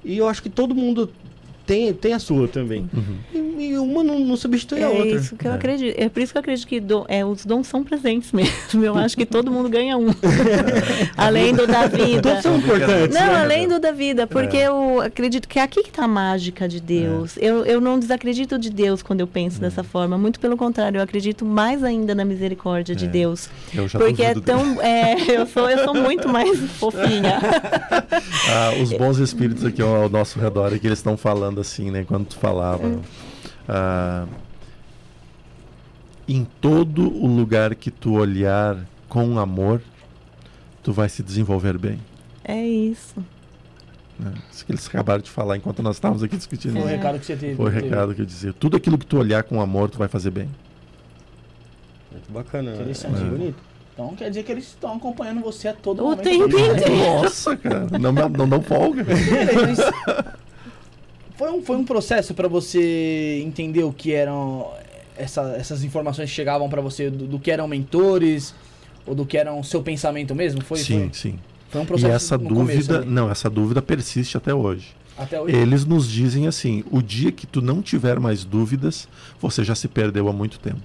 E 0.04 0.18
eu 0.18 0.26
acho 0.28 0.42
que 0.42 0.50
todo 0.50 0.74
mundo 0.74 1.08
tem, 1.66 1.92
tem 1.92 2.12
a 2.12 2.18
sua 2.18 2.48
também. 2.48 2.88
Uhum. 2.92 3.16
E, 3.58 3.66
e 3.72 3.78
uma 3.78 4.02
não, 4.02 4.18
não 4.18 4.36
substitui 4.36 4.78
a 4.82 4.86
É 4.86 4.88
outra. 4.88 5.08
isso 5.16 5.36
que 5.36 5.46
eu 5.46 5.52
É. 5.52 5.54
acredito. 5.54 5.94
É 5.98 6.08
por 6.08 6.22
isso 6.22 6.32
que 6.32 6.38
eu 6.38 6.40
acredito 6.40 6.66
que 6.66 6.80
dom- 6.80 7.04
é, 7.08 7.24
os 7.24 7.44
dons 7.44 7.66
são 7.66 7.82
presentes 7.84 8.30
mesmo. 8.32 8.84
Eu 8.84 8.96
acho 8.96 9.16
que 9.16 9.24
todo 9.26 9.50
mundo 9.50 9.68
ganha 9.68 9.96
um. 9.96 10.08
além 11.16 11.54
do 11.54 11.66
da 11.66 11.86
vida. 11.86 12.22
Todos 12.22 12.42
são 12.42 12.56
importantes. 12.56 13.14
Não, 13.18 13.26
né? 13.26 13.40
além 13.40 13.68
do 13.68 13.78
da 13.78 13.92
vida, 13.92 14.26
porque 14.26 14.56
É. 14.56 14.68
eu 14.68 15.00
acredito 15.00 15.48
que 15.48 15.58
é 15.58 15.62
aqui 15.62 15.82
que 15.82 15.88
está 15.90 16.04
a 16.04 16.08
mágica 16.08 16.68
de 16.68 16.80
Deus. 16.80 17.36
Eu, 17.38 17.64
eu 17.64 17.80
não 17.80 17.98
desacredito 17.98 18.58
de 18.58 18.70
Deus 18.70 19.02
quando 19.02 19.20
eu 19.20 19.26
penso 19.26 19.58
Hum. 19.58 19.60
dessa 19.60 19.82
forma. 19.82 20.16
Muito 20.18 20.38
pelo 20.40 20.56
contrário, 20.56 20.98
eu 20.98 21.02
acredito 21.02 21.44
mais 21.44 21.82
ainda 21.84 22.14
na 22.14 22.24
misericórdia 22.24 22.94
de 22.94 23.04
É. 23.04 23.08
Deus. 23.08 23.48
Eu 23.74 23.88
já 23.88 23.98
Porque 23.98 24.22
é 24.22 24.34
tão. 24.34 24.80
É, 24.82 25.14
eu, 25.40 25.46
sou, 25.46 25.68
eu 25.70 25.84
sou 25.84 25.94
muito 25.94 26.28
mais 26.28 26.58
fofinha. 26.78 27.38
Ah, 28.48 28.72
os 28.82 28.92
bons 28.92 29.18
espíritos 29.18 29.64
aqui 29.64 29.80
ao 29.82 30.08
nosso 30.08 30.38
redor, 30.38 30.72
é 30.74 30.78
que 30.78 30.86
eles 30.86 30.98
estão 30.98 31.16
falando 31.16 31.51
assim, 31.60 31.90
né? 31.90 32.04
Quando 32.04 32.26
tu 32.26 32.36
falava. 32.36 32.86
Hum. 32.86 33.00
ah, 33.68 34.26
em 36.28 36.44
todo 36.60 37.02
o 37.12 37.26
lugar 37.26 37.74
que 37.74 37.90
tu 37.90 38.14
olhar 38.14 38.76
com 39.08 39.38
amor, 39.38 39.82
tu 40.82 40.92
vai 40.92 41.08
se 41.08 41.22
desenvolver 41.22 41.76
bem. 41.76 42.00
É 42.44 42.64
isso. 42.64 43.14
né? 44.18 44.32
Isso 44.50 44.64
que 44.64 44.72
eles 44.72 44.86
acabaram 44.86 45.20
de 45.20 45.30
falar 45.30 45.56
enquanto 45.56 45.82
nós 45.82 45.96
estávamos 45.96 46.22
aqui 46.22 46.36
discutindo. 46.36 46.74
Foi 46.74 46.82
o 46.82 46.88
É. 46.88 46.96
recado 46.96 47.18
que 47.18 47.26
você 47.26 47.36
teve. 47.36 47.56
Foi 47.56 47.66
o 47.70 47.72
teve. 47.72 47.88
recado 47.88 48.14
que 48.14 48.20
eu 48.22 48.26
dizia. 48.26 48.52
Tudo 48.52 48.76
aquilo 48.76 48.96
que 48.96 49.04
tu 49.06 49.18
olhar 49.18 49.42
com 49.42 49.60
amor, 49.60 49.90
tu 49.90 49.98
vai 49.98 50.08
fazer 50.08 50.30
bem. 50.30 50.48
Muito 52.10 52.30
bacana. 52.32 52.72
Interessante. 52.74 53.20
É 53.20 53.24
bonito. 53.24 53.56
Então 53.94 54.14
quer 54.16 54.28
dizer 54.30 54.42
que 54.44 54.52
eles 54.52 54.64
estão 54.68 54.94
acompanhando 54.96 55.40
você 55.42 55.68
a 55.68 55.74
todo 55.74 56.00
O 56.00 56.10
momento. 56.10 56.22
tempo 56.22 56.44
inteiro. 56.58 56.96
Nossa, 56.96 57.56
cara, 57.56 57.86
não, 57.98 58.12
não, 58.12 58.46
não 58.46 58.62
folga. 58.62 59.04
Mas 59.66 59.78
foi 61.42 61.50
um, 61.52 61.62
foi 61.62 61.76
um 61.76 61.84
processo 61.84 62.34
pra 62.34 62.46
você 62.46 63.42
entender 63.44 63.82
o 63.82 63.92
que 63.92 64.12
eram 64.12 64.70
essa- 65.16 65.54
essas 65.58 65.82
informações 65.82 66.30
que 66.30 66.36
chegavam 66.36 66.68
pra 66.68 66.80
você 66.80 67.10
do, 67.10 67.26
do 67.26 67.38
que 67.40 67.50
eram 67.50 67.66
mentores 67.66 68.54
ou 69.04 69.12
do 69.14 69.26
que 69.26 69.36
era 69.36 69.52
o 69.52 69.64
seu 69.64 69.82
pensamento 69.82 70.34
mesmo? 70.36 70.62
Foi, 70.62 70.78
sim, 70.78 71.00
foi, 71.00 71.10
sim. 71.12 71.38
foi 71.68 71.80
um 71.80 71.84
E 71.84 71.86
processo 71.88 72.14
essa 72.14 72.38
no 72.38 72.48
começo 72.48 72.78
dúvida, 72.78 72.98
ali. 72.98 73.10
não, 73.10 73.28
essa 73.28 73.50
dúvida 73.50 73.82
persiste 73.82 74.36
até 74.36 74.54
hoje. 74.54 74.94
até 75.18 75.40
hoje. 75.40 75.56
Eles 75.56 75.84
nos 75.84 76.08
dizem 76.08 76.46
assim: 76.46 76.84
o 76.92 77.02
dia 77.02 77.32
que 77.32 77.44
tu 77.46 77.60
não 77.60 77.82
tiver 77.82 78.20
mais 78.20 78.44
dúvidas, 78.44 79.08
você 79.40 79.64
já 79.64 79.74
se 79.74 79.88
perdeu 79.88 80.28
há 80.28 80.32
muito 80.32 80.60
tempo. 80.60 80.80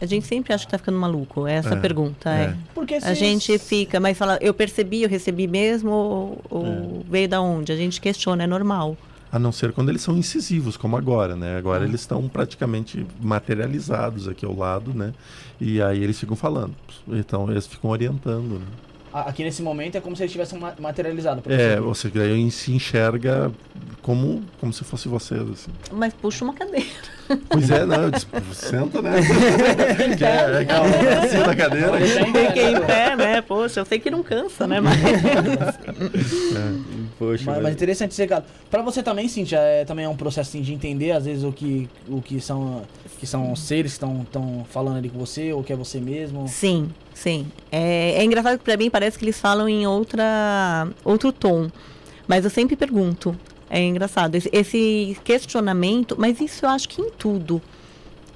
A 0.00 0.06
gente 0.06 0.26
sempre 0.26 0.52
acha 0.52 0.64
que 0.66 0.70
tá 0.70 0.78
ficando 0.78 0.98
maluco. 0.98 1.46
É 1.46 1.54
essa 1.54 1.70
É, 1.70 1.72
a 1.74 1.76
pergunta. 1.80 2.30
é. 2.30 2.44
É. 2.44 2.56
Porque 2.74 2.94
A 2.94 3.14
gente 3.14 3.58
fica, 3.58 3.98
mas 3.98 4.16
fala, 4.16 4.38
eu 4.40 4.52
percebi, 4.52 5.02
eu 5.02 5.08
recebi 5.08 5.46
mesmo, 5.46 5.90
ou, 5.90 6.44
ou 6.50 7.04
veio 7.08 7.28
da 7.28 7.40
onde? 7.40 7.72
A 7.72 7.76
gente 7.76 8.00
questiona, 8.00 8.44
é 8.44 8.46
normal. 8.46 8.96
A 9.32 9.38
não 9.38 9.50
ser 9.52 9.72
quando 9.72 9.88
eles 9.88 10.02
são 10.02 10.16
incisivos, 10.16 10.76
como 10.76 10.96
agora, 10.96 11.34
né? 11.34 11.56
Agora 11.58 11.84
Ah. 11.84 11.88
eles 11.88 12.00
estão 12.02 12.28
praticamente 12.28 13.04
materializados 13.20 14.28
aqui 14.28 14.44
ao 14.46 14.54
lado, 14.56 14.94
né? 14.94 15.12
E 15.60 15.80
aí 15.82 16.02
eles 16.02 16.18
ficam 16.18 16.36
falando. 16.36 16.74
Então 17.08 17.50
eles 17.50 17.66
ficam 17.66 17.90
orientando, 17.90 18.58
né? 18.60 18.66
Aqui 19.22 19.42
nesse 19.44 19.62
momento 19.62 19.96
é 19.96 20.00
como 20.00 20.14
se 20.16 20.22
eles 20.22 20.32
tivessem 20.32 20.58
ma- 20.58 20.74
materializado. 20.78 21.42
É, 21.46 21.76
você. 21.76 21.80
ou 21.80 21.94
seja, 21.94 22.22
aí 22.22 22.50
se 22.50 22.72
enxerga 22.72 23.50
como, 24.02 24.42
como 24.60 24.72
se 24.72 24.84
fosse 24.84 25.08
vocês, 25.08 25.40
assim. 25.50 25.70
Mas 25.92 26.12
puxa 26.14 26.44
uma 26.44 26.54
cadeira. 26.54 26.86
Pois 27.48 27.70
é, 27.70 27.84
não, 27.84 28.02
eu 28.04 28.10
disse, 28.10 28.26
senta, 28.52 29.02
né? 29.02 29.12
que 30.16 30.24
é, 30.24 30.62
é 30.62 30.64
que 30.64 30.72
é 30.72 31.18
assim 31.18 31.38
na 31.38 31.56
cadeira. 31.56 31.98
Deixar 31.98 32.28
em 32.28 32.32
pé, 32.32 32.46
Fiquei 32.48 32.68
em 32.70 32.74
né? 32.74 32.80
pé, 32.80 33.16
né? 33.16 33.42
Poxa, 33.42 33.80
eu 33.80 33.84
sei 33.84 33.98
que 33.98 34.10
não 34.10 34.22
cansa, 34.22 34.66
né? 34.66 34.78
Mas... 34.80 34.96
Poxa, 37.18 37.50
Mas, 37.50 37.62
mas 37.62 37.72
interessante 37.74 38.12
esse 38.12 38.20
recado. 38.22 38.44
Pra 38.70 38.82
você 38.82 39.02
também, 39.02 39.26
Cintia, 39.28 39.58
é, 39.58 39.84
também 39.84 40.04
é 40.04 40.08
um 40.08 40.16
processo 40.16 40.50
assim, 40.50 40.60
de 40.60 40.72
entender, 40.72 41.12
às 41.12 41.24
vezes, 41.24 41.42
o 41.44 41.52
que, 41.52 41.88
o 42.08 42.20
que 42.20 42.40
são 42.40 42.82
que 43.18 43.26
são 43.26 43.56
seres 43.56 43.96
que 43.96 44.04
estão 44.04 44.66
falando 44.70 44.98
ali 44.98 45.08
com 45.08 45.18
você, 45.18 45.50
ou 45.52 45.62
que 45.64 45.72
é 45.72 45.76
você 45.76 45.98
mesmo. 45.98 46.46
Sim, 46.48 46.90
sim. 47.16 47.46
É, 47.72 48.12
é 48.18 48.24
engraçado 48.24 48.58
que 48.58 48.64
pra 48.64 48.76
mim 48.76 48.90
parece 48.90 49.18
que 49.18 49.24
eles 49.24 49.40
falam 49.40 49.68
em 49.68 49.86
outra, 49.86 50.86
outro 51.04 51.32
tom. 51.32 51.68
Mas 52.28 52.44
eu 52.44 52.50
sempre 52.50 52.76
pergunto. 52.76 53.34
É 53.70 53.82
engraçado. 53.82 54.34
Esse, 54.36 54.48
esse 54.52 55.16
questionamento, 55.24 56.14
mas 56.18 56.40
isso 56.40 56.64
eu 56.66 56.70
acho 56.70 56.88
que 56.88 57.00
em 57.00 57.10
tudo. 57.10 57.60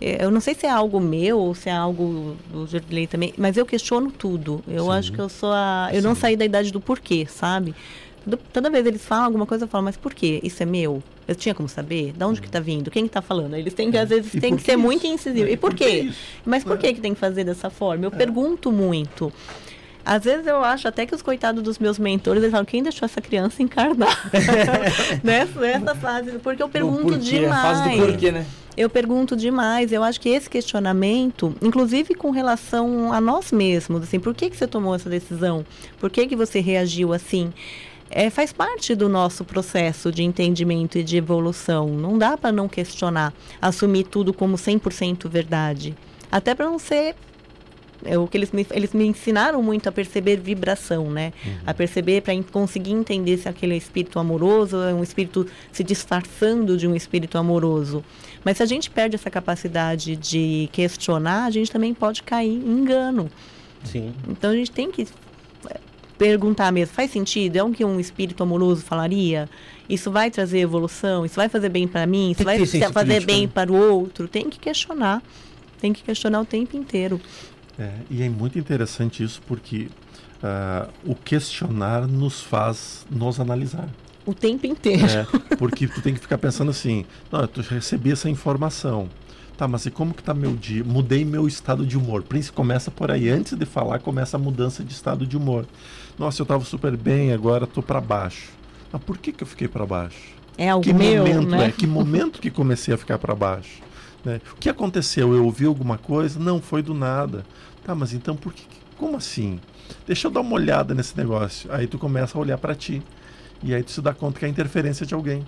É, 0.01 0.25
Eu 0.25 0.31
não 0.31 0.41
sei 0.41 0.55
se 0.55 0.67
é 0.67 0.71
algo 0.71 0.99
meu 0.99 1.39
ou 1.39 1.55
se 1.55 1.69
é 1.69 1.73
algo 1.73 2.37
do 2.51 2.67
Jordelei 2.67 3.07
também, 3.07 3.33
mas 3.37 3.57
eu 3.57 3.67
questiono 3.67 4.11
tudo. 4.11 4.63
Eu 4.67 4.85
Sim. 4.87 4.91
acho 4.93 5.13
que 5.13 5.21
eu 5.21 5.29
sou 5.29 5.53
a. 5.53 5.91
Eu 5.93 6.03
não 6.03 6.15
Sim. 6.15 6.21
saí 6.23 6.37
da 6.37 6.45
idade 6.45 6.73
do 6.73 6.81
porquê, 6.81 7.27
sabe? 7.29 7.75
Toda, 8.25 8.39
toda 8.53 8.71
vez 8.71 8.87
eles 8.87 9.05
falam 9.05 9.27
alguma 9.27 9.47
coisa, 9.47 9.65
eu 9.65 9.69
falo, 9.69 9.85
mas 9.85 9.97
por 9.97 10.13
quê? 10.15 10.41
Isso 10.43 10.63
é 10.63 10.67
meu? 10.67 11.03
Eu 11.31 11.37
tinha 11.37 11.55
como 11.55 11.69
saber? 11.69 12.13
Da 12.13 12.27
onde 12.27 12.41
que 12.41 12.51
tá 12.51 12.59
vindo? 12.59 12.91
Quem 12.91 13.05
que 13.07 13.11
tá 13.13 13.23
falando? 13.23 13.55
Eles 13.55 13.73
têm 13.73 13.89
que, 13.89 13.97
às 13.97 14.09
vezes, 14.09 14.35
E 14.35 14.41
tem 14.41 14.51
por 14.51 14.59
que 14.59 14.65
ser 14.65 14.77
muito 14.77 15.05
isso? 15.07 15.15
incisivos. 15.15 15.53
E 15.53 15.57
por 15.57 15.73
que 15.75 15.85
quê? 15.85 16.11
Mas 16.45 16.65
por 16.65 16.75
É. 16.75 16.79
que 16.79 16.95
que 16.95 17.01
tem 17.01 17.15
que 17.15 17.21
fazer 17.21 17.45
dessa 17.45 17.71
forma? 17.71 18.05
Eu 18.05 18.11
pergunto 18.11 18.73
muito. 18.73 19.33
Às 20.05 20.25
vezes 20.25 20.45
eu 20.49 20.57
acho 20.65 20.89
até 20.89 21.07
que 21.07 21.15
os 21.15 21.23
coitados 21.23 21.63
dos 21.63 21.79
meus 21.79 22.01
mentores, 22.01 22.43
eles 22.43 22.51
falam, 22.51 22.65
quem 22.67 22.83
deixou 22.83 23.07
essa 23.07 23.21
criança 23.21 23.63
encarnar? 23.63 24.29
nessa, 25.23 25.61
nessa 25.61 25.95
fase, 25.95 26.33
porque 26.43 26.61
eu 26.63 26.69
pergunto 26.69 27.03
porquê, 27.03 27.19
demais. 27.19 27.53
a 27.65 27.75
fase 27.85 27.91
do 27.97 28.07
porquê, 28.07 28.33
né? 28.33 28.47
Eu 28.77 28.89
pergunto 28.91 29.37
demais. 29.37 29.93
Eu 29.93 30.03
acho 30.03 30.21
que 30.21 30.29
esse 30.31 30.49
questionamento, 30.49 31.55
inclusive 31.63 32.15
com 32.15 32.31
relação 32.31 33.13
a 33.13 33.21
nós 33.21 33.53
mesmos, 33.53 34.03
assim, 34.03 34.19
por 34.19 34.35
que, 34.35 34.49
que 34.51 34.57
você 34.57 34.67
tomou 34.67 34.95
essa 34.95 35.09
decisão? 35.11 35.65
Por 36.01 36.11
que, 36.11 36.27
que 36.27 36.35
você 36.35 36.61
reagiu 36.61 37.13
assim? 37.13 37.53
É, 38.11 38.29
faz 38.29 38.53
parte 38.53 38.95
do 38.97 39.09
nosso 39.09 39.45
processo 39.45 40.11
de 40.11 40.25
entendimento 40.25 40.99
e 40.99 41.05
de 41.05 41.17
evolução. 41.17 41.89
Não 41.89 42.19
dá 42.19 42.37
para 42.37 42.51
não 42.51 42.69
questionar, 42.69 43.33
assumir 43.63 44.05
tudo 44.05 44.35
como 44.35 44.57
100% 44.57 45.29
verdade. 45.29 45.97
Até 46.31 46.55
para 46.55 46.67
não 46.67 46.79
ser 46.79 47.15
é 48.05 48.19
o 48.19 48.27
que 48.27 48.37
eles 48.37 48.51
me, 48.51 48.67
eles 48.71 48.93
me 48.93 49.05
ensinaram 49.05 49.63
muito 49.63 49.89
a 49.89 49.93
perceber 49.93 50.37
vibração, 50.39 51.11
né? 51.11 51.33
A 51.67 51.75
perceber 51.75 52.23
para 52.23 52.35
conseguir 52.45 52.93
entender 52.93 53.37
se 53.37 53.49
aquele 53.49 53.75
é 53.75 53.77
espírito 53.77 54.19
amoroso 54.19 54.79
é 54.79 54.95
um 54.95 55.03
espírito 55.03 55.47
se 55.71 55.85
disfarçando 55.85 56.77
de 56.77 56.87
um 56.87 56.95
espírito 56.95 57.37
amoroso. 57.37 58.05
Mas 58.45 58.57
se 58.57 58.63
a 58.63 58.67
gente 58.67 58.91
perde 58.91 59.17
essa 59.17 59.31
capacidade 59.31 60.17
de 60.17 60.69
questionar, 60.73 61.45
a 61.45 61.51
gente 61.51 61.71
também 61.71 61.93
pode 61.93 62.23
cair 62.23 62.51
em 62.51 62.81
engano. 62.81 63.31
Sim. 63.85 64.15
Então 64.29 64.51
a 64.51 64.55
gente 64.55 64.71
tem 64.71 64.91
que 64.91 65.07
perguntar 66.21 66.71
mesmo, 66.71 66.95
faz 66.95 67.11
sentido? 67.11 67.57
É 67.57 67.63
o 67.63 67.71
que 67.71 67.83
um 67.83 67.99
espírito 67.99 68.43
amoroso 68.43 68.83
falaria? 68.83 69.49
Isso 69.89 70.11
vai 70.11 70.31
trazer 70.31 70.59
evolução? 70.59 71.25
Isso 71.25 71.37
vai 71.37 71.49
fazer 71.49 71.71
bem 71.71 71.89
para 71.89 72.07
mim? 72.07 72.33
Isso 72.33 72.45
vai 72.45 72.59
fazer 72.93 73.25
bem 73.25 73.47
né? 73.47 73.51
para 73.53 73.73
o 73.73 73.75
outro? 73.75 74.29
Tem 74.29 74.51
que 74.51 74.59
questionar. 74.59 75.23
Tem 75.81 75.95
que 75.95 76.03
questionar 76.03 76.43
o 76.43 76.45
tempo 76.45 76.77
inteiro. 76.77 77.19
É, 77.79 77.91
e 78.11 78.23
é 78.23 78.29
muito 78.29 78.59
interessante 78.59 79.25
isso 79.25 79.41
porque 79.47 79.89
ah, 80.43 80.89
o 81.07 81.15
questionar 81.15 82.07
nos 82.07 82.43
faz 82.43 83.07
nos 83.11 83.41
analisar. 83.41 83.89
O 84.27 84.35
tempo 84.35 84.67
inteiro. 84.67 85.07
É, 85.07 85.57
porque 85.57 85.89
tu 85.89 86.03
tem 86.03 86.13
que 86.13 86.21
ficar 86.21 86.37
pensando 86.37 86.71
assim, 86.71 87.07
não, 87.33 87.41
eu 87.41 87.49
recebi 87.71 88.13
essa 88.13 88.29
informação. 88.29 89.09
Tá, 89.57 89.67
mas 89.67 89.87
e 89.87 89.91
como 89.91 90.13
que 90.13 90.23
tá 90.23 90.35
meu 90.35 90.55
dia? 90.55 90.85
Mudei 90.85 91.25
meu 91.25 91.49
estado 91.49 91.87
de 91.87 91.97
humor. 91.97 92.23
Príncipe 92.23 92.55
começa 92.55 92.91
por 92.91 93.11
aí. 93.11 93.31
Antes 93.31 93.57
de 93.57 93.65
falar, 93.65 93.99
começa 94.01 94.37
a 94.37 94.41
mudança 94.41 94.85
de 94.85 94.93
estado 94.93 95.27
de 95.27 95.37
humor. 95.37 95.67
Nossa, 96.21 96.43
eu 96.43 96.47
tava 96.47 96.63
super 96.67 96.95
bem, 96.99 97.33
agora 97.33 97.67
tô 97.67 97.83
para 97.83 97.99
baixo. 97.99 98.51
Mas 98.93 99.03
por 99.03 99.17
que 99.17 99.33
que 99.33 99.43
eu 99.43 99.47
fiquei 99.47 99.67
para 99.67 99.87
baixo? 99.87 100.35
É 100.59 100.69
algo 100.69 100.85
que 100.85 100.93
meu, 100.93 101.25
momento 101.25 101.49
né? 101.49 101.69
é? 101.69 101.73
Que 101.73 101.87
momento 101.87 102.43
que 102.43 102.51
comecei 102.51 102.93
a 102.93 102.99
ficar 102.99 103.19
para 103.19 103.35
baixo? 103.35 103.81
né? 104.23 104.39
O 104.53 104.57
que 104.57 104.69
aconteceu? 104.69 105.35
Eu 105.35 105.47
ouvi 105.47 105.65
alguma 105.65 105.97
coisa? 105.97 106.39
Não, 106.39 106.61
foi 106.61 106.83
do 106.83 106.93
nada. 106.93 107.43
Tá, 107.83 107.95
mas 107.95 108.13
então 108.13 108.37
por 108.37 108.53
que? 108.53 108.65
Como 108.99 109.17
assim? 109.17 109.59
Deixa 110.07 110.27
eu 110.27 110.31
dar 110.31 110.43
uma 110.43 110.53
olhada 110.53 110.95
nesse 110.95 111.17
negócio. 111.17 111.73
Aí 111.73 111.87
tu 111.87 111.99
começa 111.99 112.37
a 112.37 112.41
olhar 112.43 112.59
para 112.59 112.75
ti. 112.75 113.03
E 113.63 113.75
aí 113.75 113.83
tu 113.83 113.91
se 113.91 114.03
dá 114.03 114.13
conta 114.13 114.41
que 114.41 114.45
é 114.45 114.49
a 114.49 114.51
interferência 114.51 115.07
de 115.07 115.15
alguém. 115.15 115.43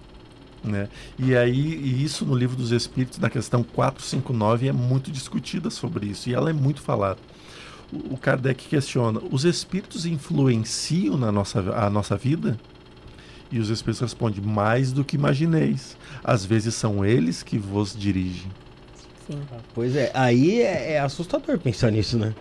Né? 0.64 0.88
E 1.18 1.36
aí, 1.36 1.54
e 1.54 2.02
isso 2.02 2.24
no 2.24 2.34
livro 2.34 2.56
dos 2.56 2.72
Espíritos, 2.72 3.18
na 3.18 3.28
questão 3.28 3.62
459, 3.62 4.68
é 4.68 4.72
muito 4.72 5.10
discutida 5.10 5.68
sobre 5.68 6.06
isso. 6.06 6.30
E 6.30 6.34
ela 6.34 6.48
é 6.48 6.54
muito 6.54 6.80
falada. 6.80 7.18
O 8.10 8.16
Kardec 8.16 8.68
questiona: 8.68 9.20
os 9.30 9.44
espíritos 9.44 10.06
influenciam 10.06 11.16
na 11.16 11.30
nossa, 11.30 11.60
a 11.60 11.90
nossa 11.90 12.16
vida? 12.16 12.58
E 13.50 13.58
os 13.58 13.68
espíritos 13.68 14.00
respondem: 14.00 14.40
mais 14.40 14.92
do 14.92 15.04
que 15.04 15.16
imagineis. 15.16 15.96
Às 16.24 16.44
vezes 16.44 16.74
são 16.74 17.04
eles 17.04 17.42
que 17.42 17.58
vos 17.58 17.94
dirigem. 17.94 18.50
Sim. 19.26 19.40
Pois 19.74 19.94
é, 19.94 20.10
aí 20.14 20.62
é, 20.62 20.92
é 20.92 21.00
assustador 21.00 21.58
pensar 21.58 21.90
nisso, 21.90 22.18
né? 22.18 22.34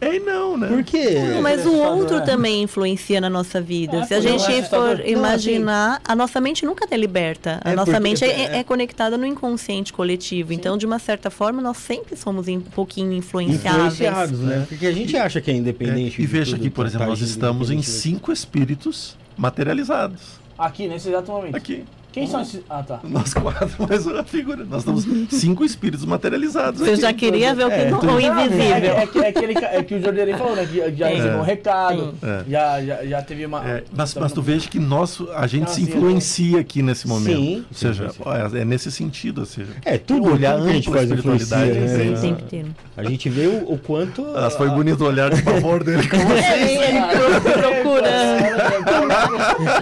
É 0.00 0.16
e 0.16 0.20
não, 0.20 0.58
né? 0.58 0.68
Por 0.68 0.84
quê? 0.84 1.18
Não, 1.32 1.40
mas 1.40 1.64
o 1.64 1.72
outro 1.72 2.18
é. 2.18 2.20
também 2.20 2.62
influencia 2.62 3.18
na 3.20 3.30
nossa 3.30 3.60
vida. 3.62 3.96
É, 3.98 4.04
Se 4.04 4.12
a 4.14 4.18
é 4.18 4.20
gente 4.20 4.62
for 4.68 4.98
Não, 4.98 5.06
imaginar, 5.06 6.00
a 6.04 6.14
nossa 6.14 6.38
mente 6.40 6.66
nunca 6.66 6.84
está 6.84 6.96
liberta. 6.96 7.60
A 7.64 7.70
É 7.72 7.74
nossa 7.74 7.92
porque- 7.92 8.02
mente 8.02 8.24
é, 8.24 8.28
é- 8.28 8.58
é 8.58 8.64
conectada 8.64 9.16
no 9.16 9.24
inconsciente 9.24 9.92
coletivo. 9.94 10.52
Então, 10.52 10.76
de 10.76 10.84
uma 10.84 10.98
certa 10.98 11.30
forma, 11.30 11.62
nós 11.62 11.78
sempre 11.78 12.14
somos 12.14 12.46
um 12.46 12.60
pouquinho 12.60 13.10
influenciáveis. 13.12 13.94
Influenciados, 13.94 14.40
né? 14.40 14.66
Porque 14.68 14.86
a 14.86 14.92
gente 14.92 15.16
acha 15.16 15.40
que 15.40 15.50
é 15.50 15.54
É, 15.54 15.56
independente. 15.56 16.20
e 16.20 16.26
de 16.26 16.26
veja 16.26 16.50
tudo, 16.52 16.60
aqui, 16.60 16.68
por 16.70 16.82
tá 16.84 16.88
exemplo, 16.90 17.06
nós 17.06 17.20
estamos 17.22 17.70
em 17.70 17.80
cinco 17.80 18.30
espíritos 18.30 19.16
materializados. 19.36 20.20
Aqui, 20.58 20.88
nesse 20.88 21.08
exato 21.08 21.30
momento. 21.32 21.54
Aqui. 21.56 21.84
Quem 22.16 22.26
são 22.26 22.40
esses. 22.40 22.62
Ah, 22.70 22.82
tá. 22.82 22.98
Nós 23.04 23.34
quatro, 23.34 23.68
mais 23.86 24.06
uma 24.06 24.24
figura. 24.24 24.64
Nós 24.64 24.78
estamos 24.78 25.04
cinco 25.28 25.62
espíritos 25.62 26.02
materializados. 26.06 26.80
Você 26.80 26.92
aqui. 26.92 27.00
já 27.02 27.12
queria 27.12 27.54
ver 27.54 27.66
o, 27.66 27.68
que 27.68 27.74
É, 27.74 27.90
não- 27.90 27.98
tu- 28.00 28.06
o 28.06 28.18
É, 28.18 28.22
invisível. 28.24 28.94
é, 28.96 29.06
que- 29.06 29.18
é, 29.18 29.76
é 29.76 29.82
que 29.82 29.94
o 29.96 30.02
Jordanei 30.02 30.32
falou, 30.32 30.56
né? 30.56 30.64
Que 30.66 30.96
já 30.96 31.08
recebeu 31.08 31.36
um 31.38 31.42
recado. 31.42 32.14
É. 32.22 32.42
já, 32.48 32.82
já, 32.82 33.04
já 33.04 33.20
teve 33.22 33.44
uma. 33.44 33.62
É, 33.68 33.84
mas, 33.94 34.14
mas 34.14 34.32
tu 34.32 34.40
veja 34.40 34.66
que 34.66 34.78
nós, 34.78 35.20
a 35.34 35.46
gente 35.46 35.64
Ah, 35.64 35.72
se 35.74 35.82
influencia 35.82 36.58
aqui 36.58 36.80
nesse 36.80 37.06
momento. 37.06 37.36
Sim, 37.36 37.64
ou 37.70 37.76
seja, 37.76 38.08
sim, 38.08 38.22
é, 38.56 38.62
é 38.62 38.64
nesse 38.64 38.90
sentido. 38.90 39.40
Ou 39.40 39.46
seja, 39.46 39.72
É, 39.84 39.98
tudo, 39.98 40.32
olhar 40.32 40.56
tudo 40.56 40.68
que 40.68 40.98
a 40.98 41.02
espiritualidade, 41.02 41.72
né? 41.72 42.26
Inteiro. 42.28 42.68
A 42.96 43.04
gente 43.04 43.28
vê 43.28 43.46
o, 43.46 43.72
o 43.74 43.78
quanto... 43.78 44.22
mas 44.32 44.56
foi 44.56 44.70
bonito 44.70 45.04
o 45.04 45.06
olhar 45.06 45.28
de 45.34 45.42
pavor 45.42 45.84
dele. 45.84 46.08
Como 46.08 46.22
assim? 46.32 46.42
É, 46.42 46.88
ele 46.88 47.40
procurando. 47.52 48.56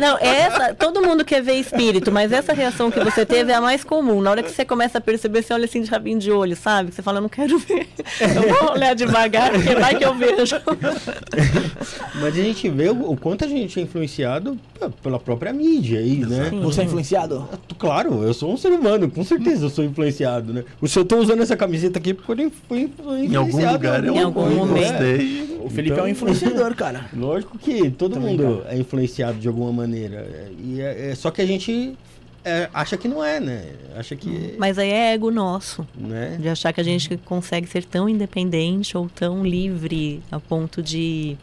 Não, 0.01 0.19
essa, 0.19 0.74
todo 0.74 1.01
mundo 1.01 1.24
quer 1.24 1.43
ver 1.43 1.55
espírito, 1.55 2.11
mas 2.11 2.23
essa 2.32 2.52
reação 2.52 2.90
que 2.90 3.01
você 3.01 3.24
teve 3.26 3.51
é 3.52 3.55
a 3.55 3.60
mais 3.60 3.82
comum. 3.84 4.20
Na 4.20 4.30
hora 4.30 4.42
que 4.42 4.51
você 4.51 4.64
começa 4.64 4.98
a 4.98 5.01
perceber, 5.01 5.42
você 5.42 5.52
olha 5.52 5.64
assim 5.64 5.82
de 5.82 5.90
rabinho 5.90 6.18
de 6.18 6.30
olho, 6.30 6.56
sabe? 6.56 6.92
Você 6.92 7.02
fala, 7.02 7.18
eu 7.18 7.22
não 7.22 7.28
quero 7.28 7.59
ver. 7.59 7.86
Eu 8.20 8.55
vou 8.60 8.72
olhar 8.72 8.94
devagar, 8.94 9.51
porque 9.52 9.74
vai 9.74 9.96
que 9.96 10.05
eu 10.05 10.14
vejo. 10.14 10.56
Mas 12.20 12.34
a 12.38 12.42
gente 12.42 12.68
vê 12.68 12.88
o, 12.90 13.10
o 13.12 13.16
quanto 13.16 13.44
a 13.44 13.48
gente 13.48 13.78
é 13.78 13.82
influenciado 13.82 14.59
pela 15.02 15.18
própria 15.18 15.52
mídia 15.52 15.98
aí, 16.01 16.18
né? 16.18 16.51
Sim. 16.51 16.60
Você 16.60 16.80
é 16.82 16.84
influenciado? 16.84 17.48
Claro, 17.78 18.22
eu 18.22 18.34
sou 18.34 18.52
um 18.52 18.56
ser 18.56 18.72
humano, 18.72 19.10
com 19.10 19.24
certeza 19.24 19.66
eu 19.66 19.70
sou 19.70 19.84
influenciado, 19.84 20.52
né? 20.52 20.64
O 20.80 20.88
senhor 20.88 21.05
tá 21.05 21.16
usando 21.16 21.42
essa 21.42 21.56
camiseta 21.56 21.98
aqui 21.98 22.14
porque 22.14 22.42
eu 22.42 22.52
fui 22.68 22.80
influenciado. 22.82 23.32
Em 23.32 23.36
algum 23.36 23.72
lugar 23.72 24.05
eu 24.05 24.14
Em 24.14 24.22
algum 24.22 24.48
eu 24.48 24.56
momento. 24.56 24.90
gostei. 24.92 25.59
O 25.64 25.70
Felipe 25.70 25.92
Então- 25.94 26.05
é 26.05 26.09
um 26.09 26.10
influenciador, 26.10 26.74
cara. 26.76 27.06
Lógico 27.16 27.59
que 27.59 27.90
todo 27.90 28.14
Também, 28.14 28.36
mundo 28.36 28.62
é 28.68 28.76
influenciado 28.76 29.38
de 29.38 29.48
alguma 29.48 29.72
maneira. 29.72 30.16
É, 30.16 30.48
E 30.62 30.80
é, 30.80 31.10
é 31.10 31.14
só 31.14 31.30
que 31.30 31.40
a 31.40 31.46
gente 31.46 31.94
é, 32.45 32.69
acha 32.75 32.97
que 32.97 33.09
não 33.09 33.25
é, 33.25 33.41
né? 33.41 33.73
Acha 33.97 34.15
que. 34.15 34.55
Mas 34.59 34.79
aí 34.79 34.91
é 34.91 35.15
ego 35.15 35.31
nosso. 35.31 35.87
Né? 35.95 36.37
De 36.41 36.49
achar 36.49 36.73
que 36.73 36.81
a 36.81 36.85
gente 36.85 37.16
consegue 37.19 37.66
ser 37.66 37.85
tão 37.85 38.09
independente 38.09 38.97
ou 38.97 39.09
tão 39.09 39.45
livre 39.45 40.23
a 40.31 40.39
ponto 40.39 40.83
de 40.83 41.37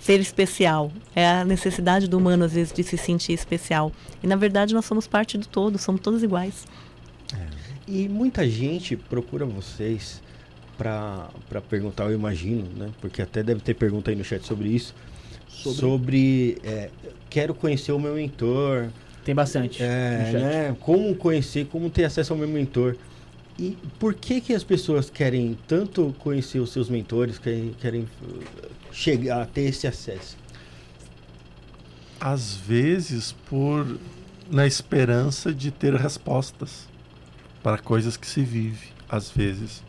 ser 0.00 0.20
especial. 0.20 0.90
É 1.14 1.26
a 1.26 1.44
necessidade 1.44 2.08
do 2.08 2.16
humano, 2.16 2.44
às 2.44 2.52
vezes, 2.52 2.72
de 2.72 2.82
se 2.82 2.96
sentir 2.96 3.34
especial. 3.34 3.92
E, 4.22 4.26
na 4.26 4.36
verdade, 4.36 4.72
nós 4.72 4.86
somos 4.86 5.06
parte 5.06 5.36
do 5.36 5.46
todo, 5.46 5.76
somos 5.78 6.00
todos 6.00 6.22
iguais. 6.22 6.66
E 7.86 8.06
muita 8.06 8.46
gente 8.48 8.96
procura 8.96 9.46
vocês 9.46 10.22
para 10.76 11.30
perguntar, 11.68 12.04
eu 12.04 12.14
imagino, 12.14 12.68
né? 12.76 12.90
Porque 13.00 13.22
até 13.22 13.42
deve 13.42 13.60
ter 13.60 13.74
pergunta 13.74 14.10
aí 14.10 14.16
no 14.16 14.22
chat 14.22 14.46
sobre 14.46 14.68
isso. 14.68 14.94
Sobre, 15.48 16.58
é, 16.62 16.90
quero 17.30 17.54
conhecer 17.54 17.92
o 17.92 17.98
meu 17.98 18.14
mentor, 18.14 18.88
Tem 19.28 19.34
bastante. 19.34 19.82
é, 19.82 20.32
né? 20.32 20.76
Como 20.80 21.14
conhecer, 21.14 21.66
como 21.66 21.90
ter 21.90 22.04
acesso 22.06 22.32
ao 22.32 22.38
meu 22.38 22.48
mentor. 22.48 22.96
E 23.58 23.76
por 23.98 24.14
que 24.14 24.40
que 24.40 24.54
as 24.54 24.64
pessoas 24.64 25.10
querem 25.10 25.58
tanto 25.68 26.14
conhecer 26.18 26.60
os 26.60 26.72
seus 26.72 26.88
mentores, 26.88 27.36
querem, 27.36 27.76
querem 27.78 28.08
uh, 28.22 28.42
chegar 28.90 29.42
a 29.42 29.44
ter 29.44 29.64
esse 29.64 29.86
acesso? 29.86 30.34
Às 32.18 32.54
vezes, 32.54 33.32
por 33.50 33.98
na 34.50 34.66
esperança 34.66 35.52
de 35.52 35.70
ter 35.70 35.94
respostas 35.94 36.88
para 37.62 37.76
coisas 37.76 38.16
que 38.16 38.26
se 38.26 38.40
vive, 38.40 38.86
às 39.10 39.30
vezes. 39.30 39.84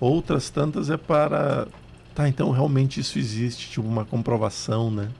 Outras 0.00 0.48
tantas 0.48 0.88
é 0.88 0.96
para 0.96 1.68
tá, 2.14 2.26
então 2.26 2.50
realmente 2.52 3.00
isso 3.00 3.18
existe, 3.18 3.68
tipo 3.68 3.86
uma 3.86 4.06
comprovação, 4.06 4.90
né? 4.90 5.10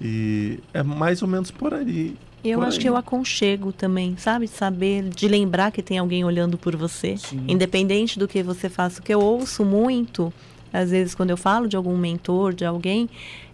E 0.00 0.58
é 0.74 0.82
mais 0.82 1.22
ou 1.22 1.28
menos 1.28 1.52
por 1.52 1.72
aí. 1.72 2.16
Eu 2.50 2.62
acho 2.62 2.78
que 2.78 2.88
eu 2.88 2.96
aconchego 2.96 3.72
também, 3.72 4.16
sabe? 4.16 4.46
De 4.46 4.52
saber, 4.52 5.04
de 5.04 5.28
lembrar 5.28 5.70
que 5.70 5.82
tem 5.82 5.98
alguém 5.98 6.24
olhando 6.24 6.56
por 6.56 6.76
você. 6.76 7.16
Sim. 7.16 7.44
Independente 7.48 8.18
do 8.18 8.28
que 8.28 8.42
você 8.42 8.68
faça. 8.68 9.00
O 9.00 9.02
que 9.02 9.12
eu 9.12 9.20
ouço 9.20 9.64
muito, 9.64 10.32
às 10.72 10.90
vezes, 10.90 11.14
quando 11.14 11.30
eu 11.30 11.36
falo 11.36 11.68
de 11.68 11.76
algum 11.76 11.96
mentor, 11.96 12.52
de 12.52 12.64
alguém, 12.64 13.08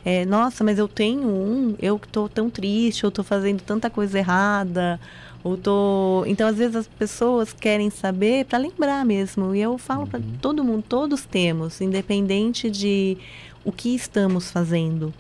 é, 0.05 0.25
nossa, 0.25 0.65
mas 0.65 0.79
eu 0.79 0.89
tenho 0.89 1.29
um, 1.29 1.75
eu 1.81 1.99
que 1.99 2.09
tô 2.09 2.29
tão 2.29 2.51
triste, 2.51 3.05
eu 3.05 3.11
tô 3.11 3.23
fazendo 3.23 3.63
tanta 3.63 3.89
coisa 3.89 4.19
errada, 4.19 4.99
ou 5.45 5.57
tô... 5.57 6.25
Então, 6.27 6.47
às 6.47 6.57
vezes, 6.57 6.77
as 6.77 6.87
pessoas 6.87 7.53
querem 7.53 7.91
saber 7.91 8.45
para 8.45 8.59
lembrar 8.59 9.05
mesmo. 9.05 9.55
E 9.55 9.61
eu 9.61 9.79
falo 9.79 10.07
para 10.07 10.21
todo 10.41 10.65
mundo, 10.65 10.85
todos 10.89 11.25
temos, 11.25 11.81
independente 11.81 12.71
de 12.71 13.17
o 13.65 13.73
que 13.73 13.95
estamos 13.95 14.51
fazendo. 14.51 15.13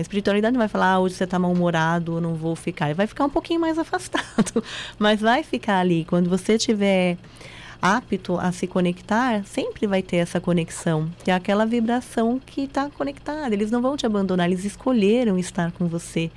A 0.00 0.02
espiritualidade 0.02 0.54
não 0.54 0.58
vai 0.58 0.66
falar, 0.66 0.94
ah, 0.94 0.98
hoje 0.98 1.14
você 1.14 1.24
está 1.24 1.38
mal-humorado, 1.38 2.22
não 2.22 2.34
vou 2.34 2.56
ficar. 2.56 2.86
Ele 2.86 2.94
vai 2.94 3.06
ficar 3.06 3.26
um 3.26 3.28
pouquinho 3.28 3.60
mais 3.60 3.76
afastado, 3.78 4.64
mas 4.98 5.20
vai 5.20 5.42
ficar 5.42 5.78
ali. 5.78 6.06
Quando 6.06 6.30
você 6.30 6.56
tiver 6.56 7.18
apto 7.82 8.38
a 8.38 8.50
se 8.50 8.66
conectar, 8.66 9.44
sempre 9.44 9.86
vai 9.86 10.00
ter 10.00 10.16
essa 10.16 10.40
conexão, 10.40 11.10
que 11.22 11.30
é 11.30 11.34
aquela 11.34 11.66
vibração 11.66 12.40
que 12.44 12.62
está 12.62 12.88
conectada. 12.88 13.54
Eles 13.54 13.70
não 13.70 13.82
vão 13.82 13.94
te 13.94 14.06
abandonar, 14.06 14.46
eles 14.46 14.64
escolheram 14.64 15.38
estar 15.38 15.70
com 15.72 15.86
você. 15.86 16.30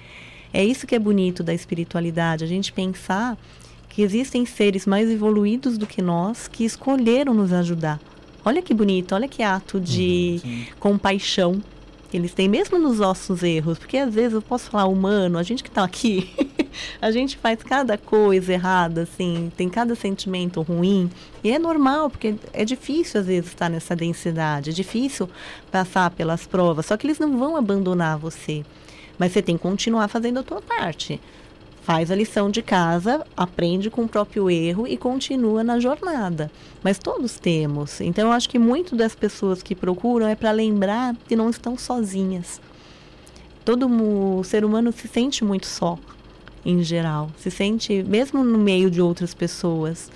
É 0.52 0.62
isso 0.62 0.86
que 0.86 0.94
é 0.94 1.00
bonito 1.00 1.42
da 1.42 1.54
espiritualidade, 1.54 2.44
a 2.44 2.48
gente 2.48 2.74
pensar 2.74 3.38
que 3.88 4.02
existem 4.02 4.46
seres 4.46 4.86
mais 4.86 5.10
evoluídos 5.10 5.78
do 5.78 5.88
que 5.88 6.02
nós 6.02 6.50
que 6.50 6.66
escolheram 6.66 7.34
nos 7.34 7.54
ajudar. 7.54 7.98
Olha 8.44 8.62
que 8.62 8.74
bonito, 8.74 9.16
olha 9.16 9.28
que 9.30 9.42
ato 9.42 9.80
de 9.80 10.40
Sim. 10.42 10.68
compaixão 10.82 11.62
que 12.14 12.18
eles 12.18 12.32
têm, 12.32 12.48
mesmo 12.48 12.78
nos 12.78 13.00
nossos 13.00 13.42
erros, 13.42 13.80
porque 13.80 13.98
às 13.98 14.14
vezes 14.14 14.34
eu 14.34 14.42
posso 14.42 14.70
falar 14.70 14.86
humano, 14.86 15.40
a 15.40 15.42
gente 15.42 15.64
que 15.64 15.70
está 15.70 15.84
aqui, 15.84 16.32
a 17.02 17.10
gente 17.10 17.36
faz 17.38 17.64
cada 17.64 17.98
coisa 17.98 18.54
errada, 18.54 19.02
assim, 19.02 19.52
tem 19.58 19.68
cada 19.68 19.96
sentimento 19.96 20.62
ruim, 20.62 21.10
e 21.44 21.50
é 21.50 21.58
normal, 21.58 22.12
porque 22.12 22.36
é 22.54 22.64
difícil 22.64 23.20
às 23.20 23.26
vezes 23.26 23.50
estar 23.50 23.68
nessa 23.68 23.96
densidade, 23.96 24.70
é 24.70 24.74
difícil 24.74 25.28
passar 25.72 26.12
pelas 26.12 26.46
provas, 26.46 26.86
só 26.86 26.96
que 26.96 27.08
eles 27.08 27.18
não 27.18 27.36
vão 27.40 27.58
abandonar 27.58 28.16
você, 28.20 28.64
mas 29.18 29.32
você 29.32 29.42
tem 29.42 29.58
que 29.58 29.64
continuar 29.64 30.08
fazendo 30.08 30.38
a 30.38 30.44
tua 30.44 30.62
parte. 30.62 31.20
Faz 31.84 32.10
a 32.10 32.16
lição 32.16 32.50
de 32.50 32.62
casa, 32.62 33.26
aprende 33.36 33.90
com 33.90 34.04
o 34.04 34.08
próprio 34.08 34.50
erro 34.50 34.88
e 34.88 34.96
continua 34.96 35.66
na 35.66 35.82
jornada. 35.82 36.50
Mas 36.82 36.98
todos 36.98 37.38
temos. 37.38 38.00
Então, 38.00 38.30
eu 38.30 38.32
acho 38.32 38.50
que 38.50 38.58
muito 38.58 38.96
das 38.96 39.14
pessoas 39.14 39.62
que 39.62 39.76
procuram 39.76 40.26
é 40.26 40.34
para 40.34 40.52
lembrar 40.52 41.14
que 41.28 41.36
não 41.36 41.50
estão 41.50 41.78
sozinhas. 41.78 42.62
Todo 43.66 43.86
o 43.88 44.46
ser 44.46 44.64
humano 44.64 44.94
se 44.94 45.10
sente 45.10 45.44
muito 45.44 45.68
só, 45.68 46.00
em 46.66 46.82
geral. 46.82 47.30
Se 47.36 47.52
sente, 47.52 48.02
mesmo 48.02 48.46
no 48.46 48.58
meio 48.58 48.90
de 48.90 49.02
outras 49.02 49.34
pessoas. 49.34 50.10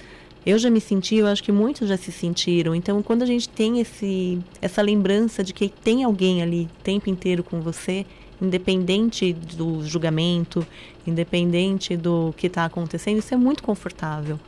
Eu 0.45 0.57
já 0.57 0.69
me 0.69 0.79
senti, 0.79 1.15
eu 1.15 1.27
acho 1.27 1.43
que 1.43 1.51
muitos 1.51 1.89
já 1.89 1.97
se 1.97 2.13
sentiram. 2.13 2.73
Então, 2.73 3.03
quando 3.03 3.23
a 3.23 3.25
gente 3.25 3.49
tem 3.49 3.81
esse, 3.81 4.39
essa 4.61 4.81
lembrança 4.81 5.43
de 5.43 5.53
que 5.53 5.67
tem 5.67 6.05
alguém 6.05 6.41
ali 6.41 6.69
o 6.79 6.83
tempo 6.83 7.09
inteiro 7.09 7.43
com 7.43 7.59
você, 7.59 8.05
independente 8.41 9.33
do 9.33 9.83
julgamento, 9.85 10.65
independente 11.05 11.95
do 11.97 12.33
que 12.37 12.47
está 12.47 12.65
acontecendo, 12.65 13.19
isso 13.19 13.33
é 13.33 13.37
muito 13.37 13.63
confortável. 13.63 14.39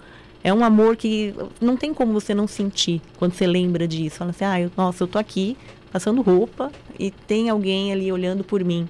É 0.43 0.53
um 0.53 0.63
amor 0.63 0.95
que 0.95 1.33
não 1.59 1.75
tem 1.75 1.93
como 1.93 2.13
você 2.13 2.33
não 2.33 2.47
sentir 2.47 3.01
quando 3.17 3.33
você 3.33 3.45
lembra 3.45 3.87
disso. 3.87 4.17
Fala 4.17 4.31
assim, 4.31 4.45
ah, 4.45 4.61
eu, 4.61 4.71
nossa, 4.77 5.03
eu 5.03 5.07
tô 5.07 5.17
aqui 5.19 5.57
passando 5.91 6.21
roupa 6.21 6.71
e 6.97 7.11
tem 7.11 7.49
alguém 7.49 7.91
ali 7.91 8.11
olhando 8.11 8.43
por 8.43 8.63
mim, 8.63 8.87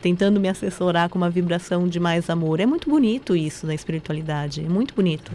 tentando 0.00 0.38
me 0.38 0.48
assessorar 0.48 1.08
com 1.08 1.18
uma 1.18 1.30
vibração 1.30 1.88
de 1.88 1.98
mais 1.98 2.30
amor. 2.30 2.60
É 2.60 2.66
muito 2.66 2.88
bonito 2.88 3.34
isso 3.34 3.66
na 3.66 3.74
espiritualidade, 3.74 4.60
é 4.64 4.68
muito 4.68 4.94
bonito. 4.94 5.32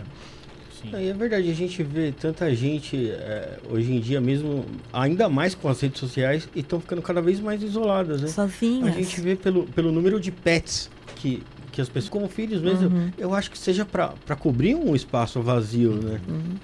Sim. 0.82 0.92
E 0.94 1.10
é 1.10 1.14
verdade, 1.14 1.50
a 1.50 1.54
gente 1.54 1.82
vê 1.84 2.12
tanta 2.12 2.54
gente 2.56 3.10
é, 3.12 3.58
hoje 3.70 3.92
em 3.94 4.00
dia 4.00 4.20
mesmo, 4.22 4.66
ainda 4.94 5.28
mais 5.30 5.54
com 5.56 5.68
as 5.68 5.80
redes 5.82 6.00
sociais, 6.00 6.48
e 6.56 6.60
estão 6.60 6.80
ficando 6.80 7.02
cada 7.02 7.22
vez 7.22 7.40
mais 7.40 7.62
isoladas, 7.64 8.22
né? 8.22 8.28
A 8.28 8.32
Sozinhas. 8.32 8.96
gente 8.96 9.20
vê 9.22 9.36
pelo, 9.36 9.64
pelo 9.66 9.92
número 9.92 10.20
de 10.20 10.32
pets 10.32 10.90
que, 11.16 11.44
que 11.72 11.82
as 11.82 11.90
pessoas, 11.90 12.10
como 12.10 12.28
filhos 12.30 12.62
mesmo, 12.62 12.90
Uhum. 12.90 13.12
eu 13.18 13.34
acho 13.34 13.52
que 13.52 13.58
seja 13.58 13.86
para 13.86 14.36
cobrir 14.38 14.76
um 14.76 14.96
espaço 14.96 15.42
vazio, 15.42 15.94
né? 15.94 16.20
Uhum. 16.28 16.56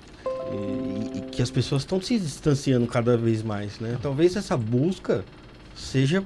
E, 1.13 1.17
e 1.17 1.21
que 1.31 1.41
as 1.41 1.49
pessoas 1.51 1.81
estão 1.81 1.99
se 2.01 2.17
distanciando 2.19 2.85
cada 2.87 3.17
vez 3.17 3.41
mais, 3.43 3.79
né? 3.79 3.97
Talvez 4.01 4.35
essa 4.35 4.55
busca 4.55 5.25
seja 5.75 6.23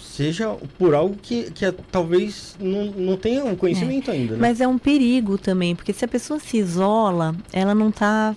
seja 0.00 0.56
por 0.78 0.94
algo 0.94 1.16
que, 1.20 1.50
que 1.50 1.64
é- 1.64 1.74
talvez 1.92 2.56
não, 2.58 2.86
não 2.86 3.16
tenha 3.16 3.44
um 3.44 3.54
conhecimento 3.54 4.10
ainda, 4.10 4.34
né? 4.34 4.38
Mas 4.40 4.60
é 4.60 4.66
um 4.66 4.78
perigo 4.78 5.38
também, 5.38 5.74
porque 5.76 5.92
se 5.92 6.04
a 6.04 6.08
pessoa 6.08 6.40
se 6.40 6.56
isola, 6.56 7.34
ela 7.52 7.74
não 7.74 7.88
está 7.88 8.34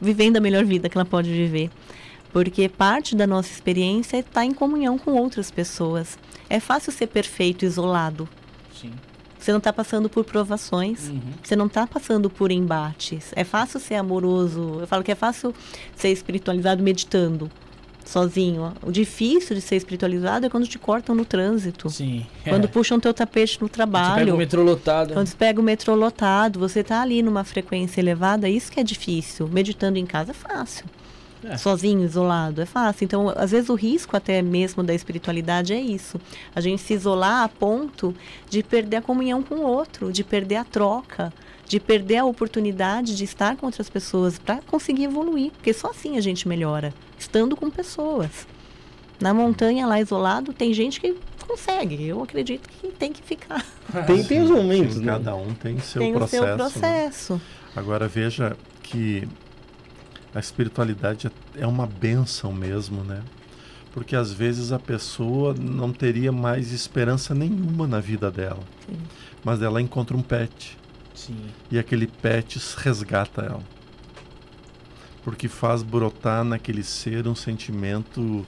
vivendo 0.00 0.36
a 0.36 0.40
melhor 0.40 0.64
vida 0.64 0.88
que 0.88 0.96
ela 0.98 1.04
pode 1.04 1.30
viver. 1.30 1.70
Porque 2.32 2.68
parte 2.68 3.14
da 3.14 3.26
nossa 3.26 3.52
experiência 3.52 4.16
é 4.16 4.20
estar 4.20 4.44
em 4.44 4.52
comunhão 4.52 4.98
com 4.98 5.12
outras 5.12 5.50
pessoas. 5.50 6.18
É 6.50 6.58
fácil 6.58 6.92
ser 6.92 7.06
perfeito 7.06 7.64
isolado. 7.64 8.28
Sim. 8.78 8.90
Você 9.38 9.52
não 9.52 9.58
está 9.58 9.72
passando 9.72 10.08
por 10.08 10.24
provações. 10.24 11.08
Uhum. 11.08 11.20
Você 11.42 11.54
não 11.54 11.66
está 11.66 11.86
passando 11.86 12.28
por 12.28 12.50
embates. 12.50 13.32
É 13.36 13.44
fácil 13.44 13.78
ser 13.78 13.94
amoroso. 13.94 14.78
Eu 14.80 14.86
falo 14.86 15.04
que 15.04 15.12
é 15.12 15.14
fácil 15.14 15.54
ser 15.94 16.08
espiritualizado 16.10 16.82
meditando 16.82 17.50
sozinho. 18.04 18.72
O 18.82 18.92
difícil 18.92 19.54
de 19.56 19.62
ser 19.62 19.76
espiritualizado 19.76 20.46
é 20.46 20.50
quando 20.50 20.66
te 20.66 20.78
cortam 20.78 21.14
no 21.14 21.24
trânsito. 21.24 21.88
Sim. 21.90 22.26
Quando 22.44 22.64
é. 22.64 22.68
puxam 22.68 23.00
teu 23.00 23.12
tapete 23.12 23.60
no 23.60 23.68
trabalho. 23.68 24.16
pega 24.16 24.34
o 24.34 24.38
metrô 24.38 24.62
lotado. 24.62 25.14
Quando 25.14 25.34
pega 25.34 25.60
o 25.60 25.64
metrô 25.64 25.94
lotado, 25.94 26.58
você 26.58 26.82
tá 26.82 27.02
ali 27.02 27.22
numa 27.22 27.44
frequência 27.44 28.00
elevada, 28.00 28.48
isso 28.48 28.70
que 28.70 28.80
é 28.80 28.82
difícil. 28.84 29.48
Meditando 29.48 29.98
em 29.98 30.06
casa 30.06 30.32
é 30.32 30.34
fácil. 30.34 30.86
É. 31.44 31.56
Sozinho, 31.58 32.02
isolado, 32.02 32.62
é 32.62 32.66
fácil. 32.66 33.04
Então, 33.04 33.32
às 33.36 33.50
vezes 33.50 33.68
o 33.68 33.74
risco 33.74 34.16
até 34.16 34.40
mesmo 34.40 34.82
da 34.82 34.94
espiritualidade 34.94 35.74
é 35.74 35.80
isso. 35.80 36.18
A 36.54 36.60
gente 36.60 36.80
se 36.80 36.94
isolar 36.94 37.42
a 37.44 37.48
ponto 37.48 38.14
de 38.48 38.62
perder 38.62 38.96
a 38.96 39.02
comunhão 39.02 39.42
com 39.42 39.56
o 39.56 39.62
outro, 39.62 40.10
de 40.10 40.24
perder 40.24 40.56
a 40.56 40.64
troca, 40.64 41.32
de 41.66 41.80
perder 41.80 42.18
a 42.18 42.24
oportunidade 42.24 43.16
de 43.16 43.24
estar 43.24 43.56
com 43.56 43.66
outras 43.66 43.88
pessoas 43.88 44.38
para 44.38 44.60
conseguir 44.62 45.04
evoluir. 45.04 45.50
Porque 45.52 45.72
só 45.72 45.90
assim 45.90 46.16
a 46.16 46.20
gente 46.20 46.46
melhora, 46.46 46.92
estando 47.18 47.56
com 47.56 47.70
pessoas. 47.70 48.46
Na 49.20 49.32
montanha 49.32 49.86
lá 49.86 50.00
isolado, 50.00 50.52
tem 50.52 50.74
gente 50.74 51.00
que 51.00 51.16
consegue. 51.46 52.06
Eu 52.06 52.22
acredito 52.22 52.68
que 52.68 52.88
tem 52.88 53.12
que 53.12 53.22
ficar. 53.22 53.64
Tem, 54.06 54.24
tem 54.24 54.42
os 54.42 54.50
momentos, 54.50 54.96
Sim, 54.96 55.04
né? 55.04 55.12
Cada 55.12 55.36
um 55.36 55.54
tem 55.54 55.78
seu 55.78 56.02
tem 56.02 56.12
processo. 56.12 56.42
o 56.42 56.46
seu 56.46 56.56
né? 56.56 56.56
processo. 56.56 57.40
Agora 57.76 58.08
veja 58.08 58.56
que 58.82 59.28
a 60.34 60.40
espiritualidade 60.40 61.30
é 61.56 61.64
uma 61.64 61.86
benção 61.86 62.52
mesmo, 62.52 63.04
né? 63.04 63.22
Porque 63.92 64.16
às 64.16 64.32
vezes 64.32 64.72
a 64.72 64.80
pessoa 64.80 65.54
não 65.54 65.92
teria 65.92 66.32
mais 66.32 66.72
esperança 66.72 67.36
nenhuma 67.36 67.86
na 67.86 68.00
vida 68.00 68.32
dela. 68.32 68.64
Sim. 68.84 68.98
Mas 69.44 69.62
ela 69.62 69.80
encontra 69.80 70.16
um 70.16 70.22
pet 70.22 70.76
Sim. 71.14 71.36
e 71.70 71.78
aquele 71.78 72.06
pet 72.06 72.60
resgata 72.78 73.42
ela. 73.42 73.62
Porque 75.22 75.48
faz 75.48 75.82
brotar 75.82 76.44
naquele 76.44 76.82
ser 76.82 77.26
um 77.26 77.34
sentimento 77.34 78.44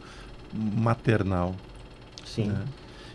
maternal. 0.53 1.55
Sim. 2.25 2.49
né? 2.49 2.65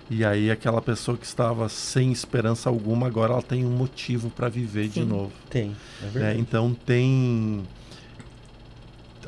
E 0.10 0.26
aí 0.26 0.52
aquela 0.52 0.82
pessoa 0.82 1.18
que 1.18 1.26
estava 1.26 1.70
sem 1.70 2.12
esperança 2.12 2.70
alguma, 2.70 3.08
agora 3.08 3.32
ela 3.32 3.42
tem 3.42 3.66
um 3.66 3.70
motivo 3.70 4.30
para 4.30 4.50
viver 4.50 4.90
de 4.90 4.96
Sim. 4.96 5.06
novo. 5.06 5.32
Tem. 5.50 5.76
É 6.04 6.08
verdade. 6.08 6.40
Então 6.40 6.74
tem. 6.74 7.64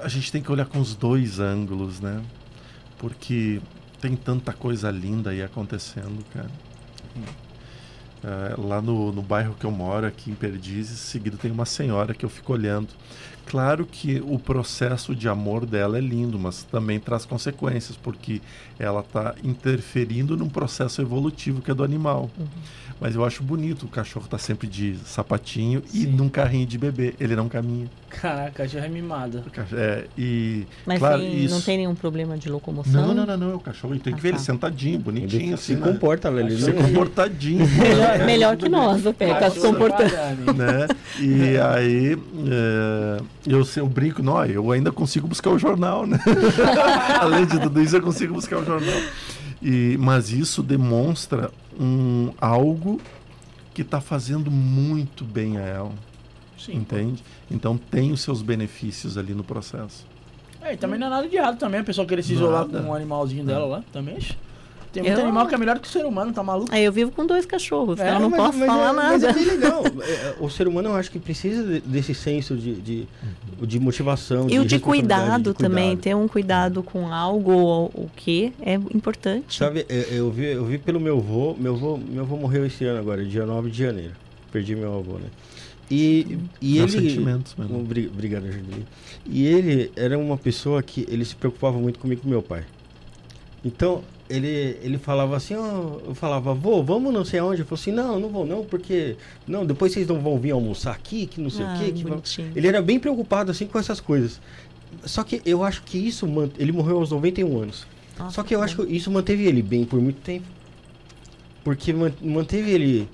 A 0.01 0.09
gente 0.09 0.29
tem 0.29 0.41
que 0.41 0.51
olhar 0.51 0.65
com 0.65 0.79
os 0.81 0.93
dois 0.93 1.39
ângulos, 1.39 2.01
né? 2.01 2.21
Porque 2.97 3.61
tem 4.01 4.15
tanta 4.15 4.51
coisa 4.51 4.91
linda 4.91 5.29
aí 5.29 5.41
acontecendo, 5.41 6.21
cara. 6.33 6.51
É, 8.23 8.55
lá 8.57 8.81
no, 8.81 9.11
no 9.11 9.21
bairro 9.21 9.53
que 9.59 9.65
eu 9.65 9.71
moro, 9.71 10.07
aqui 10.07 10.31
em 10.31 10.35
Perdizes, 10.35 10.97
seguido 10.99 11.37
tem 11.37 11.51
uma 11.51 11.65
senhora 11.65 12.13
que 12.13 12.23
eu 12.23 12.29
fico 12.29 12.53
olhando. 12.53 12.87
Claro 13.45 13.85
que 13.85 14.21
o 14.25 14.39
processo 14.39 15.13
de 15.13 15.27
amor 15.27 15.65
dela 15.65 15.97
é 15.97 16.01
lindo, 16.01 16.39
mas 16.39 16.63
também 16.63 16.99
traz 16.99 17.25
consequências, 17.25 17.97
porque 17.97 18.41
ela 18.79 19.01
está 19.01 19.35
interferindo 19.43 20.37
num 20.37 20.47
processo 20.47 21.01
evolutivo 21.01 21.61
que 21.61 21.69
é 21.69 21.73
do 21.73 21.83
animal. 21.83 22.31
Mas 23.01 23.15
eu 23.15 23.25
acho 23.25 23.43
bonito, 23.43 23.83
o 23.85 23.89
cachorro 23.89 24.27
tá 24.29 24.37
sempre 24.37 24.65
de 24.67 24.95
sapatinho 25.05 25.83
e 25.93 26.03
Sim. 26.03 26.07
num 26.07 26.29
carrinho 26.29 26.65
de 26.65 26.77
bebê. 26.77 27.13
Ele 27.19 27.35
não 27.35 27.49
caminha. 27.49 27.87
Caraca, 28.09 28.67
já 28.67 28.79
é 28.85 28.87
mimada. 28.87 29.43
O 29.45 29.49
cachorro- 29.51 29.81
É, 29.81 30.05
e 30.17 30.65
Mas 30.85 30.99
claro, 30.99 31.19
tem- 31.19 31.43
isso. 31.45 31.53
não 31.53 31.61
tem 31.61 31.77
nenhum 31.77 31.95
problema 31.95 32.37
de 32.37 32.47
locomoção? 32.49 33.07
Não, 33.07 33.13
não, 33.13 33.25
não, 33.25 33.37
não, 33.37 33.55
o 33.55 33.59
cachorro 33.59 33.93
ele 33.93 33.99
tem 34.01 34.13
que 34.13 34.19
Ah, 34.19 34.21
ver 34.21 34.29
ele 34.29 34.37
tá. 34.37 34.43
sentadinho, 34.43 34.99
bonitinho, 34.99 35.41
Ele 35.41 35.53
assim, 35.55 35.73
se 35.73 35.75
né? 35.75 35.87
comporta, 35.87 36.31
velho. 36.31 36.47
Ele 36.49 36.61
Se 36.61 36.71
não- 36.71 36.81
comportadinho. 36.83 37.65
Melhor, 37.77 38.17
né? 38.19 38.25
melhor 38.25 38.55
que 38.57 38.69
nós, 38.69 39.05
o 39.05 39.13
Pé, 39.13 39.33
tá 39.33 39.49
se 39.49 39.55
Cachorro 39.57 39.73
comportando. 39.73 40.09
parado. 40.15 40.53
né? 40.53 40.87
E 41.19 41.57
aí 41.57 42.13
é, 42.47 43.21
eu, 43.47 43.67
eu 43.75 43.87
brinco, 43.87 44.21
não, 44.23 44.45
eu 44.45 44.71
ainda 44.71 44.91
consigo 44.91 45.27
buscar 45.27 45.49
o 45.49 45.57
jornal, 45.59 46.05
né? 46.07 46.19
Além 47.19 47.45
de 47.45 47.59
tudo 47.59 47.81
isso, 47.81 47.95
eu 47.97 48.01
consigo 48.01 48.33
buscar 48.33 48.57
o 48.59 48.65
jornal. 48.65 48.93
E, 49.63 49.97
mas 49.97 50.29
isso 50.29 50.61
demonstra 50.61 51.49
um, 51.79 52.33
algo 52.39 52.99
que 53.73 53.81
está 53.81 54.01
fazendo 54.01 54.51
muito 54.51 55.23
bem 55.23 55.57
a 55.57 55.61
ela, 55.61 55.93
Sim. 56.57 56.75
entende? 56.75 57.23
Então 57.49 57.77
tem 57.77 58.11
os 58.11 58.21
seus 58.21 58.41
benefícios 58.41 59.17
ali 59.17 59.33
no 59.33 59.43
processo. 59.43 60.05
É, 60.61 60.73
e 60.73 60.77
também 60.77 60.99
não 60.99 61.07
é 61.07 61.09
nada 61.09 61.27
de 61.27 61.35
errado 61.35 61.57
também 61.57 61.79
a 61.79 61.83
pessoa 61.83 62.05
querer 62.05 62.23
se 62.23 62.33
isolar 62.33 62.67
Nada. 62.67 62.81
com 62.81 62.89
um 62.89 62.93
animalzinho 62.93 63.45
dela 63.45 63.65
lá. 63.65 63.83
Também. 63.91 64.17
Tem 64.93 65.01
muito 65.03 65.17
Eu- 65.17 65.23
animal 65.23 65.47
que 65.47 65.55
é 65.55 65.57
melhor 65.57 65.79
que 65.79 65.87
o 65.87 65.91
ser 65.91 66.05
humano, 66.05 66.31
tá 66.31 66.43
maluco? 66.43 66.69
Aí 66.71 66.83
eu 66.85 66.91
vivo 66.93 67.11
com 67.11 67.25
dois 67.25 67.45
cachorros, 67.47 67.99
É, 67.99 68.13
eu 68.15 68.19
não 68.19 68.29
mas- 68.29 68.39
posso 68.39 68.57
mas 68.59 68.67
falar 68.67 68.89
é, 68.91 68.93
nada. 68.93 69.09
Mas 69.11 69.23
é 69.23 69.33
bem 69.33 69.45
legal. 69.45 69.83
É, 70.03 70.35
O 70.39 70.49
ser 70.49 70.67
humano, 70.67 70.89
eu 70.89 70.95
acho 70.95 71.09
que 71.11 71.17
precisa 71.19 71.63
de- 71.63 71.79
desse 71.81 72.13
senso 72.13 72.55
de, 72.55 72.75
de, 72.75 73.07
de 73.61 73.79
motivação. 73.79 74.41
E 74.49 74.59
o 74.59 74.65
de 74.65 74.75
responsabilidade, 74.75 75.21
cuidado 75.23 75.51
de 75.53 75.57
também, 75.57 75.83
cuidado. 75.87 76.01
ter 76.03 76.15
um 76.15 76.27
cuidado 76.27 76.83
com 76.83 77.11
algo 77.11 77.51
ou 77.51 77.85
o 77.95 78.09
que 78.15 78.53
é 78.61 78.75
importante. 78.75 79.57
Sabe, 79.57 79.85
eu, 79.89 80.01
eu 80.03 80.31
vi, 80.31 80.45
eu 80.45 80.63
vi 80.65 80.77
pelo 80.77 80.99
meu 80.99 81.17
avô, 81.17 81.55
meu 81.59 81.73
avô, 81.73 81.97
meu 81.97 82.21
avô 82.23 82.37
morreu 82.37 82.63
esse 82.65 82.85
ano 82.85 82.99
agora, 82.99 83.25
dia 83.25 83.45
9 83.47 83.71
de 83.71 83.77
janeiro. 83.79 84.13
Perdi 84.51 84.75
meu 84.75 84.95
avô, 84.95 85.13
né? 85.13 85.27
E, 85.89 86.37
e 86.61 86.75
Meus 86.75 86.93
ele. 86.93 87.09
sentimentos, 87.09 87.55
mano. 87.57 87.79
Obri- 87.79 88.07
Obrigado, 88.13 88.45
Julie. 88.45 88.85
E 89.25 89.45
ele 89.45 89.91
era 89.95 90.17
uma 90.19 90.37
pessoa 90.37 90.81
que 90.83 91.05
ele 91.09 91.25
se 91.25 91.35
preocupava 91.35 91.77
muito 91.79 91.97
comigo 91.99 92.21
e 92.21 92.23
com 92.23 92.29
meu 92.29 92.41
pai. 92.43 92.63
Então, 93.65 94.03
ele, 94.29 94.77
ele 94.81 94.97
falava 94.97 95.35
assim, 95.35 95.55
ó, 95.55 95.99
eu 96.07 96.15
falava, 96.15 96.53
vô, 96.53 96.81
vamos 96.83 97.13
não 97.13 97.23
sei 97.25 97.39
aonde. 97.39 97.61
Eu 97.61 97.65
falei 97.65 97.81
assim, 97.81 97.91
não, 97.91 98.19
não 98.19 98.29
vou 98.29 98.45
não, 98.45 98.63
porque. 98.63 99.15
Não, 99.47 99.65
depois 99.65 99.91
vocês 99.91 100.07
não 100.07 100.19
vão 100.21 100.39
vir 100.39 100.51
almoçar 100.51 100.91
aqui, 100.93 101.25
que 101.25 101.39
não 101.41 101.49
sei 101.49 101.65
Ah, 101.65 101.75
o 101.75 101.79
quê. 101.79 101.91
Que 101.91 102.03
bonitinho. 102.03 102.51
Ele 102.55 102.67
era 102.67 102.81
bem 102.81 102.99
preocupado 102.99 103.51
assim 103.51 103.65
com 103.67 103.77
essas 103.77 103.99
coisas. 103.99 104.39
Só 105.05 105.23
que 105.23 105.41
eu 105.45 105.63
acho 105.63 105.83
que 105.83 105.97
isso. 105.97 106.27
man- 106.27 106.49
Ele 106.57 106.71
morreu 106.71 106.97
aos 106.99 107.11
91 107.11 107.59
anos. 107.61 107.85
Nossa, 108.17 108.35
Só 108.35 108.43
que 108.43 108.53
eu 108.55 108.61
acho 108.61 108.77
que 108.85 108.95
isso 108.95 109.09
manteve 109.11 109.43
ele 109.45 109.61
bem 109.61 109.85
por 109.85 109.99
muito 109.99 110.21
tempo. 110.21 110.45
Porque 111.63 111.91
man- 111.93 112.11
manteve 112.21 112.71
ele 112.71 113.09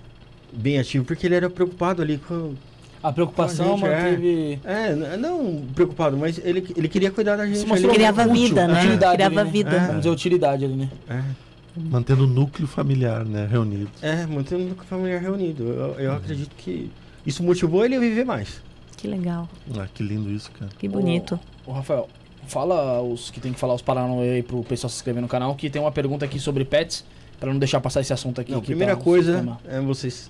bem 0.52 0.80
ativo, 0.80 1.06
porque 1.06 1.26
ele 1.27 1.36
era 1.36 1.49
preocupado 1.49 2.02
ali 2.02 2.18
com. 2.18 2.53
A 3.02 3.14
preocupação 3.14 3.74
a 3.74 3.78
gente, 3.78 3.86
é. 3.86 4.02
manteve. 4.04 4.60
É, 4.66 4.92
n- 4.92 5.18
não 5.18 5.62
preocupado, 5.74 6.18
mas 6.18 6.38
ele, 6.44 6.66
ele 6.76 6.88
queria 6.90 7.10
cuidar 7.12 7.36
da 7.38 7.46
gente. 7.48 7.72
Ali. 7.72 7.88
Criava 7.88 8.24
útil, 8.24 8.34
vida, 8.34 8.68
né? 8.68 8.80
utilidade 8.80 9.14
Criava 9.16 9.40
ali, 9.40 9.46
né? 9.46 9.52
vida. 9.52 9.80
Vamos 9.80 9.96
dizer, 9.98 10.10
utilidade 10.10 10.66
ali, 10.66 10.74
né? 10.76 10.90
É, 11.10 11.22
Mantendo 11.78 12.24
o 12.26 12.28
núcleo 12.28 12.68
familiar, 12.68 13.24
né? 13.24 13.48
Reunido. 13.50 13.90
é, 14.02 14.26
mantendo 14.26 14.64
o 14.64 14.68
núcleo 14.70 14.88
familiar 14.88 15.22
reunido. 15.22 15.64
Eu, 15.64 16.00
eu 16.00 16.14
acredito 16.14 16.54
que 16.58 16.92
isso 17.26 17.42
motivou 17.44 17.86
ele 17.86 17.96
a 17.96 18.00
viver 18.00 18.26
mais. 18.26 18.62
Que 18.98 19.08
legal. 19.08 19.48
Ah, 19.78 19.88
que 19.94 20.04
lindo 20.04 20.30
isso, 20.30 20.52
cara. 20.52 20.70
Que 20.78 20.88
bonito. 20.90 21.40
Ô, 21.66 21.72
Rafael, 21.72 22.10
fala 22.48 23.02
os 23.02 23.30
que 23.32 23.40
tem 23.40 23.54
que 23.54 23.60
falar 23.60 23.76
os 23.76 23.82
Paranauê 23.82 24.30
aí 24.32 24.44
pro 24.44 24.62
pessoal 24.64 24.90
se 24.90 24.98
inscrever 24.98 25.22
no 25.22 25.28
canal, 25.30 25.56
que 25.56 25.70
tem 25.70 25.82
uma 25.82 25.92
pergunta 25.92 26.26
aqui 26.26 26.38
sobre 26.38 26.66
pets, 26.66 27.06
pra 27.40 27.50
não 27.54 27.60
deixar 27.60 27.80
passar 27.80 28.02
esse 28.02 28.12
assunto 28.12 28.42
aqui. 28.42 28.52
Não, 28.52 28.60
primeira 28.62 28.98
tá 28.98 29.02
coisa 29.02 29.34
sistema. 29.36 29.58
é 29.70 29.80
você 29.80 30.08
s- 30.08 30.18
s- 30.18 30.30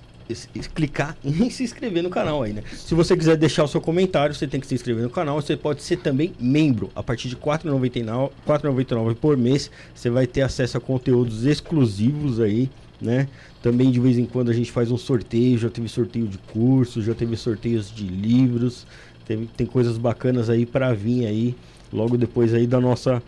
clicar 0.74 1.16
e 1.24 1.32
se 1.50 1.62
inscrever 1.62 2.02
no 2.02 2.10
canal 2.10 2.42
aí, 2.42 2.52
né? 2.52 2.62
Se 2.72 2.94
você 2.94 3.16
quiser 3.16 3.36
deixar 3.36 3.64
o 3.64 3.68
seu 3.68 3.80
comentário, 3.80 4.34
você 4.34 4.46
tem 4.46 4.60
que 4.60 4.66
se 4.66 4.74
inscrever 4.74 5.02
no 5.02 5.10
canal. 5.10 5.40
Você 5.40 5.56
pode 5.56 5.82
ser 5.82 5.96
também 5.98 6.32
membro. 6.38 6.90
A 6.94 7.02
partir 7.02 7.28
de 7.28 7.34
R$ 7.34 7.40
4,99 7.40 8.30
R$ 8.46 8.58
4,99 8.58 9.14
por 9.14 9.36
mês, 9.36 9.70
você 9.94 10.10
vai 10.10 10.26
ter 10.26 10.42
acesso 10.42 10.76
a 10.76 10.80
conteúdos 10.80 11.44
exclusivos 11.44 12.40
aí, 12.40 12.70
né? 13.00 13.28
Também 13.62 13.90
de 13.90 14.00
vez 14.00 14.18
em 14.18 14.26
quando 14.26 14.50
a 14.50 14.54
gente 14.54 14.72
faz 14.72 14.90
um 14.90 14.96
sorteio. 14.96 15.58
Já 15.58 15.68
teve 15.68 15.88
sorteio 15.88 16.26
de 16.26 16.38
cursos, 16.38 17.04
já 17.04 17.14
teve 17.14 17.36
sorteios 17.36 17.94
de 17.94 18.04
livros. 18.04 18.86
Teve, 19.26 19.46
tem 19.56 19.66
coisas 19.66 19.96
bacanas 19.96 20.50
aí 20.50 20.66
pra 20.66 20.92
vir 20.92 21.26
aí, 21.26 21.54
logo 21.92 22.16
depois 22.16 22.52
aí 22.52 22.66
da 22.66 22.80
nossa 22.80 23.22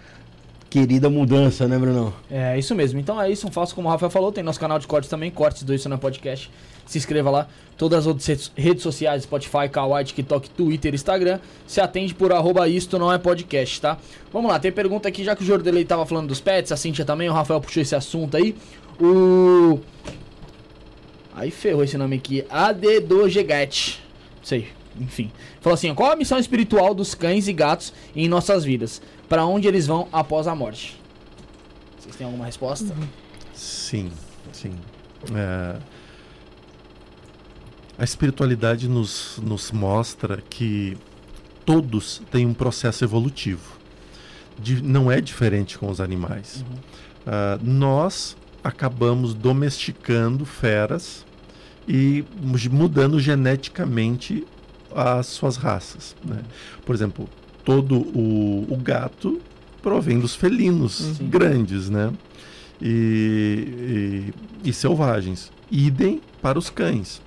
querida 0.73 1.11
mudança, 1.11 1.69
né, 1.69 1.79
Brunão? 1.79 2.15
É, 2.31 2.59
isso 2.59 2.75
mesmo. 2.75 2.99
Então 2.99 3.21
é 3.21 3.31
isso, 3.31 3.47
um 3.47 3.51
falso 3.51 3.75
como 3.75 3.89
o 3.89 3.91
Rafael 3.91 4.11
falou. 4.11 4.33
Tem 4.33 4.43
nosso 4.43 4.59
canal 4.59 4.79
de 4.79 4.87
cortes 4.87 5.11
também, 5.11 5.31
Cortes 5.31 5.63
do 5.63 5.75
Isso 5.75 5.93
é 5.93 5.97
Podcast. 5.99 6.51
Se 6.87 6.99
inscreva 6.99 7.31
lá. 7.31 7.49
Todas 7.77 8.01
as 8.01 8.07
outras 8.07 8.53
redes- 8.55 8.83
sociais, 8.83 9.25
Spotify, 9.25 9.69
Kawaii, 9.71 10.05
TikTok, 10.05 10.51
Twitter, 10.51 10.95
Instagram, 10.95 11.41
se 11.67 11.81
atende 11.81 12.15
por 12.15 12.33
arroba 12.33 12.69
isto 12.69 12.99
não 12.99 13.13
é 13.13 13.19
podcast, 13.19 13.81
tá? 13.81 13.99
Vamos 14.33 14.51
lá, 14.53 14.61
tem 14.61 14.71
pergunta 14.71 15.09
aqui, 15.09 15.25
já 15.25 15.35
que 15.35 15.43
o 15.43 15.47
Jordelei 15.47 15.85
tava 15.85 16.07
falando 16.07 16.29
dos 16.29 16.41
pets, 16.41 16.71
a 16.71 16.77
Cintia 16.77 17.05
também, 17.05 17.29
o 17.29 17.33
Rafael 17.33 17.61
puxou 17.61 17.83
esse 17.83 17.97
assunto 17.97 18.37
aí. 18.37 18.55
O... 19.01 19.81
Aí 21.35 21.51
ferrou 21.51 21.83
esse 21.83 21.97
nome 21.97 22.17
aqui, 22.17 22.45
Adedogegat. 22.51 23.99
Sei, 24.43 24.69
enfim. 25.01 25.33
Falou 25.61 25.75
assim, 25.75 25.93
qual 25.95 26.13
a 26.13 26.17
missão 26.17 26.39
espiritual 26.39 26.95
dos 26.95 27.15
cães 27.15 27.49
e 27.49 27.53
gatos 27.53 27.93
em 28.15 28.29
nossas 28.29 28.65
vidas? 28.65 29.01
Pra 29.29 29.45
onde 29.47 29.67
eles 29.67 29.87
vão 29.87 30.09
após 30.13 30.47
a 30.47 30.55
morte? 30.55 31.01
Vocês 31.99 32.15
têm 32.15 32.27
alguma 32.27 32.45
resposta? 32.45 32.95
Sim, 33.55 34.13
sim. 34.53 34.73
É, 35.35 35.77
a 37.99 38.05
espiritualidade 38.05 38.89
nos, 38.89 39.39
nos 39.43 39.71
mostra 39.71 40.43
que 40.49 40.97
todos 41.65 42.23
têm 42.31 42.47
um 42.47 42.55
processo 42.55 43.05
evolutivo. 43.05 43.79
Di- 44.59 44.83
não 44.83 45.11
é 45.11 45.21
diferente 45.21 45.79
com 45.79 45.89
os 45.91 46.01
animais. 46.01 46.65
Ah, 47.27 47.59
nós 47.63 48.37
acabamos 48.65 49.35
domesticando 49.35 50.45
feras 50.45 51.25
e 51.87 52.25
mu- 52.41 52.59
mudando 52.71 53.19
geneticamente 53.21 54.45
as 54.95 55.27
suas 55.27 55.57
raças. 55.57 56.17
né? 56.25 56.41
Por 56.85 56.95
exemplo, 56.95 57.29
todo 57.65 57.97
o, 57.99 58.67
o 58.71 58.77
gato 58.77 59.41
provém 59.83 60.19
dos 60.19 60.35
felinos 60.35 60.95
Sim. 61.17 61.29
grandes, 61.29 61.89
né? 61.91 62.13
E, 62.81 64.33
e, 64.65 64.69
e 64.69 64.73
selvagens. 64.73 65.51
Idem 65.71 66.21
para 66.41 66.59
os 66.59 66.69
cães. 66.71 67.23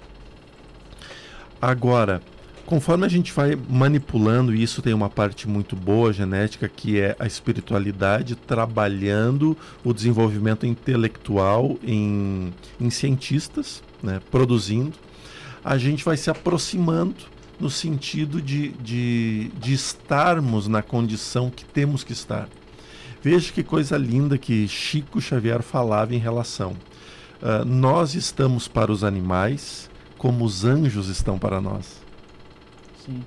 Agora, 1.66 2.22
conforme 2.64 3.08
a 3.08 3.10
gente 3.10 3.34
vai 3.34 3.58
manipulando, 3.68 4.54
e 4.54 4.62
isso 4.62 4.84
tem 4.84 4.94
uma 4.94 5.10
parte 5.10 5.50
muito 5.50 5.76
boa 5.76 6.14
genética, 6.14 6.70
que 6.70 7.00
é 7.00 7.16
a 7.18 7.26
espiritualidade 7.26 8.36
trabalhando 8.36 9.58
o 9.84 9.92
desenvolvimento 9.92 10.68
intelectual 10.68 11.80
em, 11.84 12.54
em 12.80 12.90
cientistas, 12.92 13.82
né, 14.04 14.22
produzindo, 14.30 14.94
a 15.64 15.76
gente 15.76 16.06
vai 16.06 16.16
se 16.18 16.30
aproximando 16.30 17.16
no 17.60 17.72
sentido 17.72 18.40
de, 18.40 18.68
de, 18.74 19.48
de 19.60 19.74
estarmos 19.74 20.68
na 20.68 20.84
condição 20.84 21.50
que 21.50 21.66
temos 21.66 22.04
que 22.04 22.14
estar. 22.14 22.48
Veja 23.24 23.52
que 23.52 23.64
coisa 23.64 23.98
linda 23.98 24.38
que 24.38 24.68
Chico 24.68 25.20
Xavier 25.20 25.64
falava 25.64 26.14
em 26.14 26.20
relação. 26.20 26.76
Ah, 27.42 27.66
nós 27.66 28.14
estamos 28.14 28.68
para 28.68 28.92
os 28.92 29.04
animais 29.04 29.90
como 30.26 30.44
os 30.44 30.66
anjos 30.66 31.08
estão 31.08 31.38
para 31.38 31.62
nós. 31.62 32.02
Sim. 33.06 33.24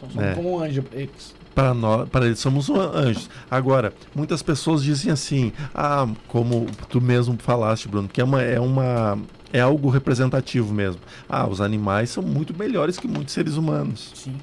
Somos 0.00 0.16
É. 0.16 0.32
como 0.32 0.56
um 0.56 0.62
anjo. 0.64 0.82
eles. 0.92 1.34
Para 1.54 1.74
nós, 1.74 2.08
para 2.08 2.24
eles 2.24 2.38
somos 2.38 2.70
um 2.70 2.80
anjos. 2.80 3.28
Agora, 3.50 3.92
muitas 4.14 4.40
pessoas 4.42 4.82
dizem 4.82 5.12
assim: 5.12 5.52
"Ah, 5.74 6.08
como 6.26 6.64
tu 6.88 7.02
mesmo 7.02 7.36
falaste, 7.38 7.86
Bruno, 7.86 8.08
que 8.08 8.18
é 8.22 8.24
uma 8.24 8.40
é 8.40 8.58
uma 8.58 9.18
é 9.52 9.60
algo 9.60 9.90
representativo 9.90 10.72
mesmo. 10.72 11.02
Ah, 11.28 11.46
os 11.46 11.60
animais 11.60 12.08
são 12.08 12.22
muito 12.22 12.56
melhores 12.56 12.96
que 12.98 13.06
muitos 13.06 13.34
seres 13.34 13.56
humanos. 13.56 14.12
Sim. 14.14 14.34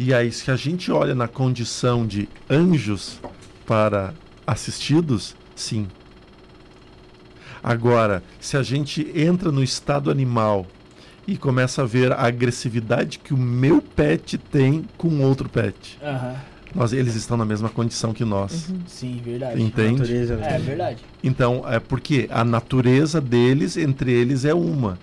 E 0.00 0.12
aí, 0.12 0.32
se 0.32 0.50
a 0.50 0.56
gente 0.56 0.90
olha 0.90 1.14
na 1.14 1.28
condição 1.28 2.04
de 2.04 2.28
anjos 2.50 3.20
para 3.66 4.12
assistidos, 4.44 5.36
sim. 5.54 5.86
Agora, 7.62 8.20
se 8.40 8.56
a 8.56 8.62
gente 8.64 9.06
entra 9.14 9.52
no 9.52 9.62
estado 9.62 10.10
animal 10.10 10.66
e 11.26 11.36
começa 11.36 11.82
a 11.82 11.84
ver 11.84 12.12
a 12.12 12.22
agressividade 12.26 13.18
que 13.18 13.32
o 13.32 13.36
meu 13.38 13.80
pet 13.80 14.36
tem 14.38 14.84
com 14.98 15.20
outro 15.22 15.48
pet, 15.48 15.98
Aham. 16.02 16.34
nós, 16.74 16.92
eles 16.92 17.14
estão 17.14 17.36
na 17.36 17.44
mesma 17.44 17.68
condição 17.68 18.12
que 18.12 18.24
nós. 18.24 18.68
Sim, 18.86 19.20
verdade. 19.24 19.62
Entende? 19.62 20.00
Natureza, 20.00 20.36
né? 20.36 20.56
É 20.56 20.58
verdade. 20.58 20.98
Então, 21.22 21.62
é 21.68 21.78
porque 21.78 22.26
a 22.30 22.44
natureza 22.44 23.20
deles, 23.20 23.76
entre 23.76 24.10
eles, 24.12 24.44
é 24.44 24.54
uma. 24.54 24.98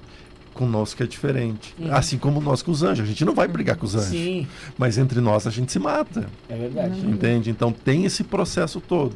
Conosco 0.53 1.01
é 1.01 1.05
diferente. 1.07 1.73
Uhum. 1.79 1.93
Assim 1.95 2.17
como 2.17 2.41
nós 2.41 2.61
com 2.61 2.71
os 2.71 2.83
anjos. 2.83 3.05
A 3.05 3.07
gente 3.07 3.23
não 3.23 3.33
vai 3.33 3.47
brigar 3.47 3.77
com 3.77 3.85
os 3.85 3.95
anjos. 3.95 4.09
Sim, 4.09 4.45
Mas 4.77 4.97
entre 4.97 5.21
nós 5.21 5.47
a 5.47 5.49
gente 5.49 5.71
se 5.71 5.79
mata. 5.79 6.27
é 6.49 6.55
verdade. 6.57 6.99
Entende? 6.99 7.49
Então 7.49 7.71
tem 7.71 8.03
esse 8.03 8.25
processo 8.25 8.81
todo. 8.81 9.15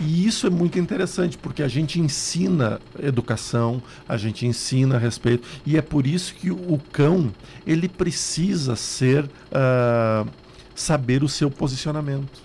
E 0.00 0.26
isso 0.26 0.46
é 0.46 0.50
muito 0.50 0.78
interessante, 0.78 1.36
porque 1.36 1.62
a 1.62 1.68
gente 1.68 2.00
ensina 2.00 2.80
educação, 2.98 3.82
a 4.08 4.16
gente 4.16 4.46
ensina 4.46 4.96
respeito, 4.96 5.46
e 5.66 5.76
é 5.76 5.82
por 5.82 6.06
isso 6.06 6.34
que 6.34 6.50
o 6.50 6.80
cão 6.90 7.30
ele 7.66 7.86
precisa 7.86 8.74
ser 8.76 9.28
ah, 9.52 10.24
saber 10.74 11.22
o 11.22 11.28
seu 11.28 11.50
posicionamento. 11.50 12.40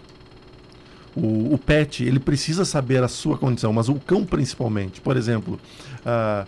O, 1.16 1.54
o 1.54 1.58
pet 1.58 2.04
ele 2.04 2.20
precisa 2.20 2.66
saber 2.66 3.02
a 3.02 3.08
sua 3.08 3.38
condição, 3.38 3.72
mas 3.72 3.88
o 3.88 3.96
cão 3.96 4.26
principalmente. 4.26 5.00
Por 5.00 5.16
exemplo, 5.16 5.58
ah, 6.06 6.46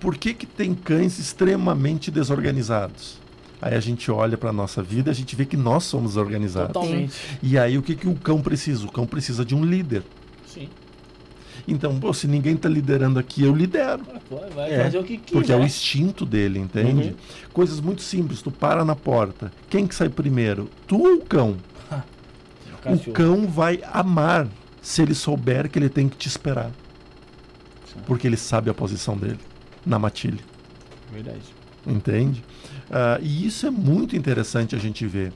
por 0.00 0.16
que, 0.16 0.34
que 0.34 0.46
tem 0.46 0.74
cães 0.74 1.20
extremamente 1.20 2.10
desorganizados? 2.10 3.22
Aí 3.62 3.74
a 3.74 3.80
gente 3.80 4.10
olha 4.10 4.36
para 4.36 4.50
a 4.50 4.52
nossa 4.52 4.82
vida 4.82 5.10
e 5.10 5.12
a 5.12 5.14
gente 5.14 5.34
vê 5.36 5.46
que 5.46 5.56
nós 5.56 5.84
somos 5.84 6.10
desorganizados. 6.10 6.72
Totalmente. 6.72 7.14
E 7.40 7.56
aí 7.56 7.78
o 7.78 7.82
que, 7.82 7.94
que 7.94 8.08
o 8.08 8.14
cão 8.16 8.42
precisa? 8.42 8.84
O 8.84 8.90
cão 8.92 9.06
precisa 9.06 9.44
de 9.44 9.54
um 9.54 9.64
líder. 9.64 10.02
Sim. 10.54 10.68
Então, 11.66 11.98
pô, 11.98 12.12
se 12.12 12.26
ninguém 12.26 12.54
está 12.54 12.68
liderando 12.68 13.18
aqui, 13.18 13.42
eu 13.44 13.54
lidero. 13.54 14.02
Pô, 14.28 14.40
Vai 14.54 14.72
É, 14.72 14.84
fazer 14.84 14.98
o 14.98 15.04
que 15.04 15.16
quiser. 15.18 15.32
Porque 15.32 15.52
é 15.52 15.56
o 15.56 15.62
instinto 15.62 16.26
dele, 16.26 16.58
entende? 16.58 17.08
Uhum. 17.10 17.14
Coisas 17.52 17.80
muito 17.80 18.02
simples. 18.02 18.42
Tu 18.42 18.50
para 18.50 18.84
na 18.84 18.94
porta. 18.96 19.52
Quem 19.70 19.86
que 19.86 19.94
sai 19.94 20.08
primeiro? 20.08 20.68
Tu 20.86 20.96
ou 20.98 21.14
o 21.14 21.24
cão? 21.24 21.56
O 21.90 22.76
Cachorro. 22.84 23.12
cão 23.14 23.46
vai 23.46 23.80
amar 23.92 24.46
se 24.82 25.00
ele 25.00 25.14
souber 25.14 25.70
que 25.70 25.78
ele 25.78 25.88
tem 25.88 26.06
que 26.08 26.16
te 26.18 26.28
esperar. 26.28 26.70
Porque 28.06 28.26
ele 28.26 28.36
sabe 28.36 28.68
a 28.68 28.74
posição 28.74 29.16
dele 29.16 29.38
na 29.86 29.98
matilha. 29.98 30.40
Verdade. 31.10 31.40
Entende? 31.86 32.44
Ah, 32.90 33.18
e 33.22 33.46
isso 33.46 33.66
é 33.66 33.70
muito 33.70 34.14
interessante 34.16 34.74
a 34.74 34.78
gente 34.78 35.06
ver. 35.06 35.32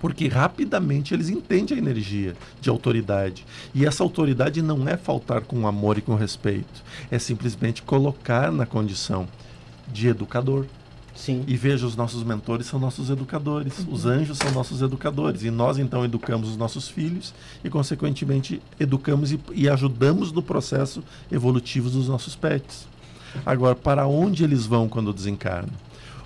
Porque 0.00 0.28
rapidamente 0.28 1.14
eles 1.14 1.28
entendem 1.28 1.76
a 1.76 1.80
energia 1.80 2.34
de 2.60 2.68
autoridade. 2.68 3.44
E 3.74 3.86
essa 3.86 4.02
autoridade 4.02 4.60
não 4.60 4.88
é 4.88 4.96
faltar 4.96 5.42
com 5.42 5.66
amor 5.66 5.98
e 5.98 6.02
com 6.02 6.14
respeito. 6.14 6.84
É 7.10 7.18
simplesmente 7.18 7.82
colocar 7.82 8.52
na 8.52 8.66
condição 8.66 9.26
de 9.90 10.08
educador. 10.08 10.66
Sim. 11.14 11.44
E 11.46 11.56
veja, 11.56 11.86
os 11.86 11.96
nossos 11.96 12.22
mentores 12.22 12.66
são 12.66 12.78
nossos 12.78 13.08
educadores, 13.08 13.86
os 13.90 14.04
anjos 14.04 14.36
são 14.36 14.50
nossos 14.52 14.82
educadores. 14.82 15.42
E 15.42 15.50
nós, 15.50 15.78
então, 15.78 16.04
educamos 16.04 16.50
os 16.50 16.56
nossos 16.58 16.88
filhos 16.88 17.34
e, 17.64 17.70
consequentemente, 17.70 18.60
educamos 18.78 19.32
e, 19.32 19.40
e 19.54 19.68
ajudamos 19.68 20.30
no 20.30 20.42
processo 20.42 21.02
evolutivo 21.32 21.88
dos 21.88 22.06
nossos 22.06 22.36
pets. 22.36 22.86
Agora, 23.44 23.74
para 23.74 24.06
onde 24.06 24.44
eles 24.44 24.66
vão 24.66 24.88
quando 24.88 25.12
desencarnam? 25.12 25.74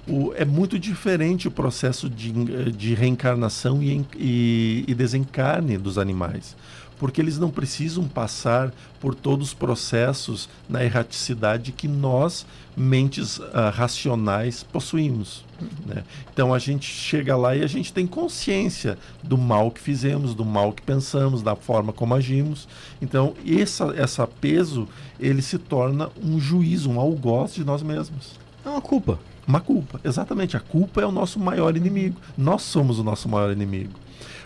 O, 0.08 0.32
é 0.34 0.44
muito 0.44 0.78
diferente 0.78 1.46
o 1.46 1.50
processo 1.50 2.08
de, 2.08 2.32
de 2.72 2.94
reencarnação 2.94 3.82
e, 3.82 4.04
e, 4.16 4.84
e 4.88 4.94
desencarne 4.94 5.76
dos 5.76 5.98
animais 5.98 6.56
porque 7.00 7.18
eles 7.18 7.38
não 7.38 7.50
precisam 7.50 8.06
passar 8.06 8.70
por 9.00 9.14
todos 9.14 9.48
os 9.48 9.54
processos 9.54 10.50
na 10.68 10.84
erraticidade 10.84 11.72
que 11.72 11.88
nós, 11.88 12.44
mentes 12.76 13.38
uh, 13.38 13.70
racionais, 13.72 14.62
possuímos. 14.62 15.42
Né? 15.86 16.04
Então 16.30 16.52
a 16.52 16.58
gente 16.58 16.84
chega 16.84 17.38
lá 17.38 17.56
e 17.56 17.64
a 17.64 17.66
gente 17.66 17.90
tem 17.90 18.06
consciência 18.06 18.98
do 19.22 19.38
mal 19.38 19.70
que 19.70 19.80
fizemos, 19.80 20.34
do 20.34 20.44
mal 20.44 20.74
que 20.74 20.82
pensamos, 20.82 21.40
da 21.40 21.56
forma 21.56 21.90
como 21.90 22.14
agimos. 22.14 22.68
Então 23.00 23.32
essa, 23.46 23.94
essa 23.96 24.26
peso 24.26 24.86
ele 25.18 25.40
se 25.40 25.56
torna 25.56 26.10
um 26.22 26.38
juízo, 26.38 26.90
um 26.90 27.00
algoz 27.00 27.54
de 27.54 27.64
nós 27.64 27.82
mesmos. 27.82 28.38
É 28.62 28.68
uma 28.68 28.82
culpa. 28.82 29.18
Uma 29.50 29.60
culpa, 29.60 30.00
exatamente. 30.04 30.56
A 30.56 30.60
culpa 30.60 31.00
é 31.00 31.06
o 31.06 31.10
nosso 31.10 31.40
maior 31.40 31.76
inimigo. 31.76 32.16
Nós 32.38 32.62
somos 32.62 33.00
o 33.00 33.04
nosso 33.04 33.28
maior 33.28 33.50
inimigo. 33.50 33.90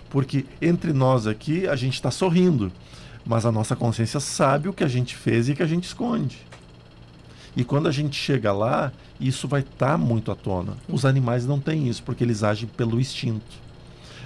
Porque 0.09 0.47
entre 0.63 0.95
nós 0.95 1.27
aqui 1.27 1.69
a 1.69 1.77
gente 1.77 1.93
está 1.93 2.11
sorrindo, 2.11 2.73
mas 3.27 3.45
a 3.45 3.53
nossa 3.53 3.77
consciência 3.77 4.19
sabe 4.19 4.67
o 4.67 4.73
que 4.73 4.83
a 4.83 4.89
gente 4.89 5.15
fez 5.15 5.51
e 5.51 5.55
que 5.55 5.63
a 5.63 5.67
gente 5.67 5.85
esconde. 5.85 6.39
E 7.55 7.65
quando 7.65 7.87
a 7.87 7.93
gente 7.93 8.17
chega 8.17 8.51
lá, 8.51 8.93
isso 9.21 9.47
vai 9.47 9.61
estar 9.61 9.91
tá 9.91 9.99
muito 9.99 10.33
à 10.33 10.35
tona. 10.35 10.73
Os 10.89 11.05
animais 11.05 11.45
não 11.45 11.61
têm 11.61 11.87
isso, 11.87 12.03
porque 12.03 12.25
eles 12.25 12.43
agem 12.43 12.67
pelo 12.67 12.99
instinto. 12.99 13.64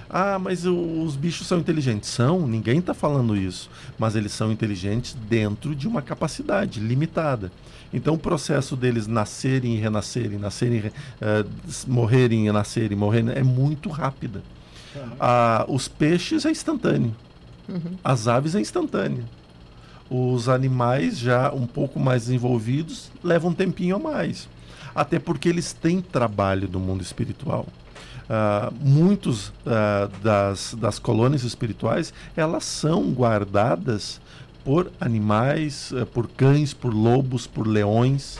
Ah, 0.09 0.39
mas 0.39 0.65
os 0.65 1.15
bichos 1.15 1.45
são 1.45 1.59
inteligentes. 1.59 2.09
São, 2.09 2.47
ninguém 2.47 2.79
está 2.79 2.93
falando 2.93 3.37
isso. 3.37 3.69
Mas 3.97 4.15
eles 4.15 4.31
são 4.31 4.51
inteligentes 4.51 5.15
dentro 5.27 5.75
de 5.75 5.87
uma 5.87 6.01
capacidade 6.01 6.79
limitada. 6.79 7.51
Então 7.93 8.15
o 8.15 8.17
processo 8.17 8.75
deles 8.75 9.07
nascerem 9.07 9.75
e 9.75 9.79
renascerem, 9.79 10.39
nascerem, 10.39 10.79
uh, 10.87 11.49
morrerem 11.87 12.47
e 12.47 12.51
nascerem, 12.51 12.97
morrerem, 12.97 13.31
é 13.35 13.43
muito 13.43 13.89
rápida. 13.89 14.41
Ah, 15.19 15.65
os 15.67 15.87
peixes 15.87 16.45
é 16.45 16.51
instantâneo. 16.51 17.15
Uhum. 17.67 17.97
As 18.03 18.27
aves 18.27 18.55
é 18.55 18.59
instantâneo. 18.59 19.25
Os 20.09 20.49
animais 20.49 21.19
já 21.19 21.51
um 21.51 21.67
pouco 21.67 21.99
mais 21.99 22.23
desenvolvidos 22.23 23.11
levam 23.23 23.51
um 23.51 23.53
tempinho 23.53 23.95
a 23.95 23.99
mais. 23.99 24.49
Até 24.95 25.19
porque 25.19 25.47
eles 25.47 25.71
têm 25.71 26.01
trabalho 26.01 26.67
do 26.67 26.79
mundo 26.79 27.01
espiritual. 27.01 27.67
Uh, 28.29 28.71
muitos 28.79 29.47
uh, 29.47 30.07
das, 30.21 30.75
das 30.75 30.99
colônias 30.99 31.43
espirituais 31.43 32.13
elas 32.37 32.63
são 32.63 33.09
guardadas 33.11 34.21
por 34.63 34.91
animais, 35.01 35.91
uh, 35.91 36.05
por 36.05 36.27
cães, 36.27 36.71
por 36.71 36.93
lobos, 36.93 37.47
por 37.47 37.65
leões, 37.65 38.37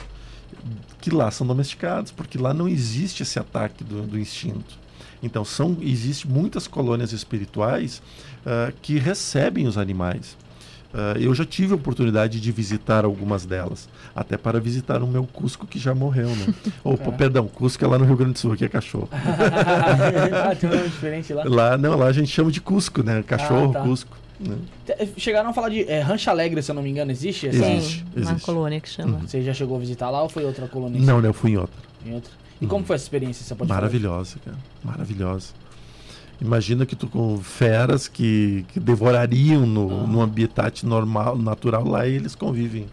que 1.00 1.10
lá 1.10 1.28
são 1.32 1.44
domesticados, 1.44 2.12
porque 2.12 2.38
lá 2.38 2.54
não 2.54 2.68
existe 2.68 3.24
esse 3.24 3.38
ataque 3.38 3.82
do, 3.82 4.02
do 4.02 4.18
instinto. 4.18 4.78
Então, 5.22 5.44
são 5.44 5.76
existem 5.80 6.30
muitas 6.30 6.66
colônias 6.66 7.12
espirituais 7.12 8.02
uh, 8.46 8.72
que 8.80 8.98
recebem 8.98 9.66
os 9.66 9.76
animais. 9.76 10.36
Uh, 10.92 11.18
eu 11.20 11.32
já 11.32 11.44
tive 11.44 11.72
a 11.72 11.76
oportunidade 11.76 12.40
de 12.40 12.50
visitar 12.50 13.04
algumas 13.04 13.46
delas, 13.46 13.88
até 14.14 14.36
para 14.36 14.58
visitar 14.58 15.02
o 15.02 15.06
meu 15.06 15.24
Cusco 15.24 15.64
que 15.64 15.78
já 15.78 15.94
morreu, 15.94 16.28
né? 16.30 16.52
Opa, 16.82 17.10
é. 17.10 17.12
perdão, 17.12 17.46
Cusco 17.46 17.84
é 17.84 17.88
lá 17.88 17.96
no 17.96 18.04
Rio 18.04 18.16
Grande 18.16 18.32
do 18.32 18.38
Sul, 18.40 18.52
aqui 18.52 18.64
é 18.64 18.68
cachorro. 18.68 19.08
ah, 19.12 20.54
tem 20.56 20.68
um 20.68 20.74
nome 20.74 20.88
diferente 20.88 21.32
lá? 21.32 21.44
Lá, 21.46 21.78
não, 21.78 21.96
lá 21.96 22.06
a 22.06 22.12
gente 22.12 22.28
chama 22.28 22.50
de 22.50 22.60
Cusco, 22.60 23.04
né? 23.04 23.22
Cachorro, 23.22 23.70
ah, 23.70 23.74
tá. 23.74 23.82
Cusco. 23.82 24.18
Né? 24.40 24.56
Chegaram 25.16 25.50
a 25.50 25.52
falar 25.52 25.68
de 25.68 25.88
é, 25.88 26.00
Rancho 26.00 26.28
Alegre, 26.28 26.60
se 26.62 26.70
eu 26.70 26.74
não 26.74 26.82
me 26.82 26.90
engano, 26.90 27.12
existe? 27.12 27.46
Essa? 27.46 27.70
Existe, 27.70 28.04
Sim, 28.14 28.22
uma 28.22 28.40
colônia 28.40 28.80
que 28.80 28.88
chama. 28.88 29.18
Uhum. 29.18 29.28
Você 29.28 29.42
já 29.42 29.54
chegou 29.54 29.76
a 29.76 29.80
visitar 29.80 30.10
lá 30.10 30.22
ou 30.22 30.28
foi 30.28 30.44
outra 30.44 30.66
colônia? 30.66 31.00
Não, 31.00 31.20
não, 31.20 31.28
eu 31.28 31.34
fui 31.34 31.52
em 31.52 31.56
outra. 31.56 31.76
Em 32.04 32.14
outra? 32.14 32.32
E 32.60 32.66
como 32.66 32.84
foi 32.84 32.96
essa 32.96 33.04
experiência? 33.04 33.44
Você 33.44 33.54
pode 33.54 33.70
Maravilhosa, 33.70 34.38
cara. 34.44 34.56
Maravilhosa. 34.82 35.52
Imagina 36.40 36.86
que 36.86 36.96
tu 36.96 37.06
com 37.06 37.38
feras 37.38 38.08
que, 38.08 38.64
que 38.72 38.80
devorariam 38.80 39.66
no, 39.66 40.04
ah. 40.04 40.06
no 40.06 40.22
habitat 40.22 40.86
normal, 40.86 41.36
natural 41.36 41.86
lá 41.86 42.06
e 42.06 42.14
eles 42.14 42.34
convivem 42.34 42.86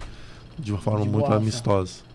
de 0.60 0.72
uma 0.72 0.82
forma 0.82 1.04
de 1.04 1.10
muito 1.10 1.28
boa, 1.28 1.38
amistosa. 1.38 2.08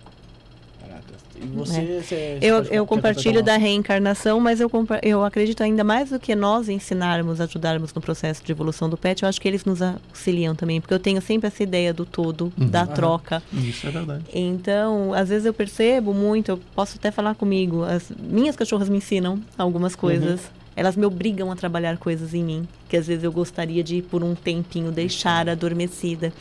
E 1.42 1.46
você, 1.46 1.80
é. 1.80 2.00
você, 2.00 2.38
eu, 2.40 2.62
eu 2.64 2.86
compartilho 2.86 3.42
da 3.42 3.56
reencarnação, 3.56 4.38
mas 4.38 4.60
eu, 4.60 4.70
eu 5.02 5.24
acredito 5.24 5.62
ainda 5.62 5.82
mais 5.82 6.10
do 6.10 6.20
que 6.20 6.36
nós 6.36 6.68
ensinarmos, 6.68 7.40
ajudarmos 7.40 7.92
no 7.92 8.00
processo 8.00 8.44
de 8.44 8.52
evolução 8.52 8.88
do 8.88 8.96
pet, 8.96 9.22
eu 9.22 9.28
acho 9.28 9.40
que 9.40 9.48
eles 9.48 9.64
nos 9.64 9.82
auxiliam 9.82 10.54
também, 10.54 10.80
porque 10.80 10.94
eu 10.94 11.00
tenho 11.00 11.20
sempre 11.20 11.48
essa 11.48 11.62
ideia 11.62 11.92
do 11.92 12.04
todo, 12.04 12.52
uhum. 12.56 12.68
da 12.68 12.86
troca. 12.86 13.42
Isso 13.52 13.86
é 13.88 13.90
verdade. 13.90 14.24
Então, 14.32 15.12
às 15.12 15.30
vezes 15.30 15.44
eu 15.44 15.52
percebo 15.52 16.14
muito, 16.14 16.50
eu 16.50 16.60
posso 16.76 16.96
até 16.96 17.10
falar 17.10 17.34
comigo, 17.34 17.82
as 17.82 18.12
minhas 18.20 18.54
cachorras 18.54 18.88
me 18.88 18.98
ensinam 18.98 19.40
algumas 19.58 19.96
coisas. 19.96 20.42
Uhum 20.42 20.61
elas 20.74 20.96
me 20.96 21.04
obrigam 21.04 21.50
a 21.50 21.56
trabalhar 21.56 21.98
coisas 21.98 22.34
em 22.34 22.42
mim, 22.42 22.68
que 22.88 22.96
às 22.96 23.06
vezes 23.06 23.24
eu 23.24 23.32
gostaria 23.32 23.82
de, 23.82 24.02
por 24.02 24.22
um 24.22 24.34
tempinho, 24.34 24.90
deixar 24.90 25.48
adormecida. 25.48 26.32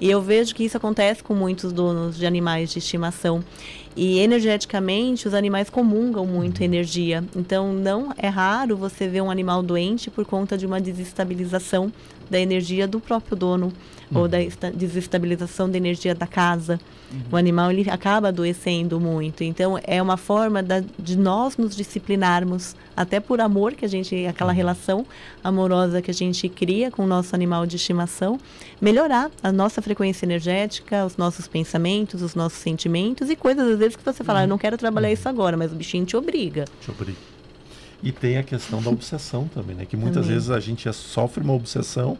E 0.00 0.10
eu 0.10 0.22
vejo 0.22 0.54
que 0.54 0.64
isso 0.64 0.76
acontece 0.76 1.22
com 1.22 1.34
muitos 1.34 1.72
donos 1.72 2.16
de 2.16 2.26
animais 2.26 2.70
de 2.70 2.78
estimação. 2.78 3.42
E 3.96 4.20
energeticamente, 4.20 5.26
os 5.26 5.34
animais 5.34 5.68
comungam 5.68 6.24
muito 6.24 6.62
energia. 6.62 7.24
Então, 7.34 7.72
não 7.72 8.14
é 8.16 8.28
raro 8.28 8.76
você 8.76 9.08
ver 9.08 9.20
um 9.20 9.30
animal 9.30 9.62
doente 9.62 10.10
por 10.10 10.24
conta 10.24 10.56
de 10.56 10.64
uma 10.64 10.80
desestabilização 10.80 11.92
da 12.30 12.38
energia 12.38 12.86
do 12.86 13.00
próprio 13.00 13.36
dono 13.36 13.72
uhum. 14.12 14.22
ou 14.22 14.28
da 14.28 14.38
desestabilização 14.74 15.68
da 15.68 15.76
energia 15.76 16.14
da 16.14 16.26
casa. 16.26 16.80
Uhum. 17.12 17.20
O 17.32 17.36
animal 17.36 17.70
ele 17.70 17.88
acaba 17.90 18.28
adoecendo 18.28 19.00
muito. 19.00 19.42
Então 19.42 19.78
é 19.82 20.00
uma 20.00 20.16
forma 20.16 20.62
da, 20.62 20.82
de 20.98 21.16
nós 21.16 21.56
nos 21.56 21.74
disciplinarmos, 21.74 22.76
até 22.96 23.20
por 23.20 23.40
amor 23.40 23.74
que 23.74 23.84
a 23.84 23.88
gente, 23.88 24.26
aquela 24.26 24.50
uhum. 24.50 24.56
relação 24.56 25.06
amorosa 25.42 26.02
que 26.02 26.10
a 26.10 26.14
gente 26.14 26.48
cria 26.48 26.90
com 26.90 27.04
o 27.04 27.06
nosso 27.06 27.34
animal 27.34 27.66
de 27.66 27.76
estimação, 27.76 28.38
melhorar 28.80 29.30
a 29.42 29.50
nossa 29.50 29.82
frequência 29.82 30.24
energética, 30.24 31.04
os 31.04 31.16
nossos 31.16 31.48
pensamentos, 31.48 32.22
os 32.22 32.34
nossos 32.34 32.58
sentimentos 32.58 33.30
e 33.30 33.36
coisas 33.36 33.72
às 33.72 33.78
vezes 33.78 33.96
que 33.96 34.04
você 34.04 34.22
fala, 34.22 34.40
ah, 34.40 34.44
eu 34.44 34.48
não 34.48 34.58
quero 34.58 34.76
trabalhar 34.76 35.08
uhum. 35.08 35.14
isso 35.14 35.28
agora, 35.28 35.56
mas 35.56 35.72
o 35.72 35.74
bichinho 35.74 36.04
te 36.04 36.16
obriga. 36.16 36.64
Te 36.80 36.90
obriga. 36.90 37.18
E 38.02 38.10
tem 38.10 38.38
a 38.38 38.42
questão 38.42 38.80
da 38.80 38.88
obsessão 38.88 39.46
também, 39.52 39.76
né? 39.76 39.84
Que 39.84 39.96
muitas 39.96 40.22
também. 40.22 40.30
vezes 40.30 40.50
a 40.50 40.58
gente 40.58 40.90
sofre 40.92 41.44
uma 41.44 41.52
obsessão 41.52 42.16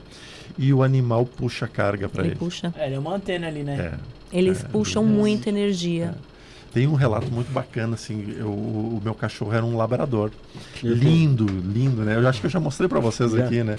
e 0.59 0.73
o 0.73 0.83
animal 0.83 1.25
puxa 1.27 1.65
a 1.65 1.69
carga 1.69 2.09
para 2.09 2.23
ele. 2.23 2.33
ele. 2.33 2.39
Puxa. 2.39 2.73
É, 2.77 2.87
ele 2.87 2.95
é 2.97 2.99
uma 2.99 3.15
antena 3.15 3.47
ali, 3.47 3.63
né? 3.63 3.93
É, 4.33 4.37
Eles 4.37 4.65
é, 4.65 4.69
puxam 4.69 5.05
muita 5.05 5.49
energia. 5.49 6.15
É. 6.27 6.31
Tem 6.73 6.87
um 6.87 6.95
relato 6.95 7.31
muito 7.33 7.51
bacana, 7.51 7.95
assim, 7.95 8.37
eu, 8.39 8.49
o 8.49 9.01
meu 9.03 9.15
cachorro 9.15 9.53
era 9.53 9.65
um 9.65 9.77
labrador. 9.77 10.31
Lindo, 10.83 11.45
lindo, 11.47 12.03
né? 12.03 12.15
Eu 12.17 12.29
acho 12.29 12.41
que 12.41 12.47
eu 12.47 12.51
já 12.51 12.61
mostrei 12.61 12.89
para 12.89 13.01
vocês 13.01 13.35
aqui, 13.35 13.65
né? 13.65 13.77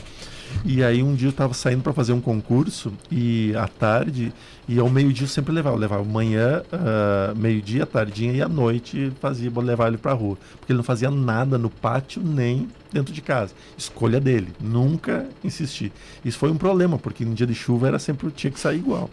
E 0.64 0.84
aí 0.84 1.02
um 1.02 1.16
dia 1.16 1.28
eu 1.28 1.32
estava 1.32 1.54
saindo 1.54 1.82
para 1.82 1.94
fazer 1.94 2.14
um 2.14 2.22
concurso 2.22 2.94
e 3.12 3.54
à 3.56 3.68
tarde 3.68 4.32
e 4.68 4.80
ao 4.80 4.90
meio-dia 4.90 5.26
eu 5.26 5.30
sempre 5.30 5.54
levava, 5.54 5.76
eu 5.76 5.80
levava 5.80 6.04
manhã, 6.04 6.62
uh, 6.72 7.38
meio-dia, 7.38 7.86
tardinha 7.86 8.32
e 8.32 8.42
à 8.42 8.48
noite 8.48 9.12
fazia 9.20 9.52
levar 9.56 9.88
ele 9.88 9.98
para 9.98 10.14
rua, 10.14 10.38
porque 10.60 10.72
ele 10.72 10.78
não 10.78 10.84
fazia 10.84 11.10
nada 11.10 11.58
no 11.58 11.70
pátio 11.70 12.22
nem 12.24 12.70
dentro 12.92 13.14
de 13.14 13.22
casa. 13.22 13.54
Escolha 13.78 14.20
dele, 14.20 14.50
nunca 14.60 15.28
insisti. 15.44 15.92
Isso 16.24 16.38
foi 16.38 16.52
um 16.52 16.58
problema, 16.58 16.98
porque 16.98 17.26
no 17.26 17.34
dia 17.34 17.48
de 17.48 17.56
chuva 17.56 17.88
era 17.88 18.00
sempre 18.00 18.30
tinha 18.32 18.52
que 18.52 18.60
sair 18.60 18.78
igual. 18.78 19.10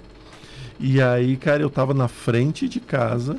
E 0.78 1.02
aí, 1.02 1.36
cara, 1.36 1.62
eu 1.62 1.70
tava 1.70 1.92
na 1.92 2.06
frente 2.06 2.68
de 2.68 2.78
casa 2.78 3.36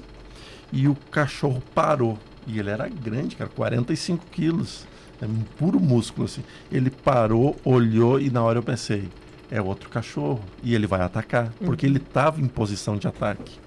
e 0.74 0.88
o 0.88 0.96
cachorro 1.10 1.64
parou. 1.74 2.18
E 2.46 2.60
ele 2.60 2.70
era 2.70 2.90
grande, 2.90 3.36
cara, 3.36 3.50
45 3.50 4.26
quilos. 4.32 4.86
É 5.22 5.26
um 5.26 5.42
puro 5.58 5.80
músculo, 5.80 6.26
assim. 6.26 6.44
Ele 6.72 6.90
parou, 6.90 7.56
olhou 7.64 8.20
e 8.20 8.30
na 8.30 8.42
hora 8.42 8.60
eu 8.60 8.64
pensei, 8.64 9.10
é 9.52 9.62
outro 9.62 9.90
cachorro. 9.90 10.42
E 10.64 10.74
ele 10.74 10.88
vai 10.88 11.02
atacar. 11.02 11.52
Porque 11.64 11.86
uhum. 11.86 11.92
ele 11.94 12.00
estava 12.00 12.42
em 12.42 12.48
posição 12.48 12.98
de 12.98 13.08
ataque. 13.08 13.60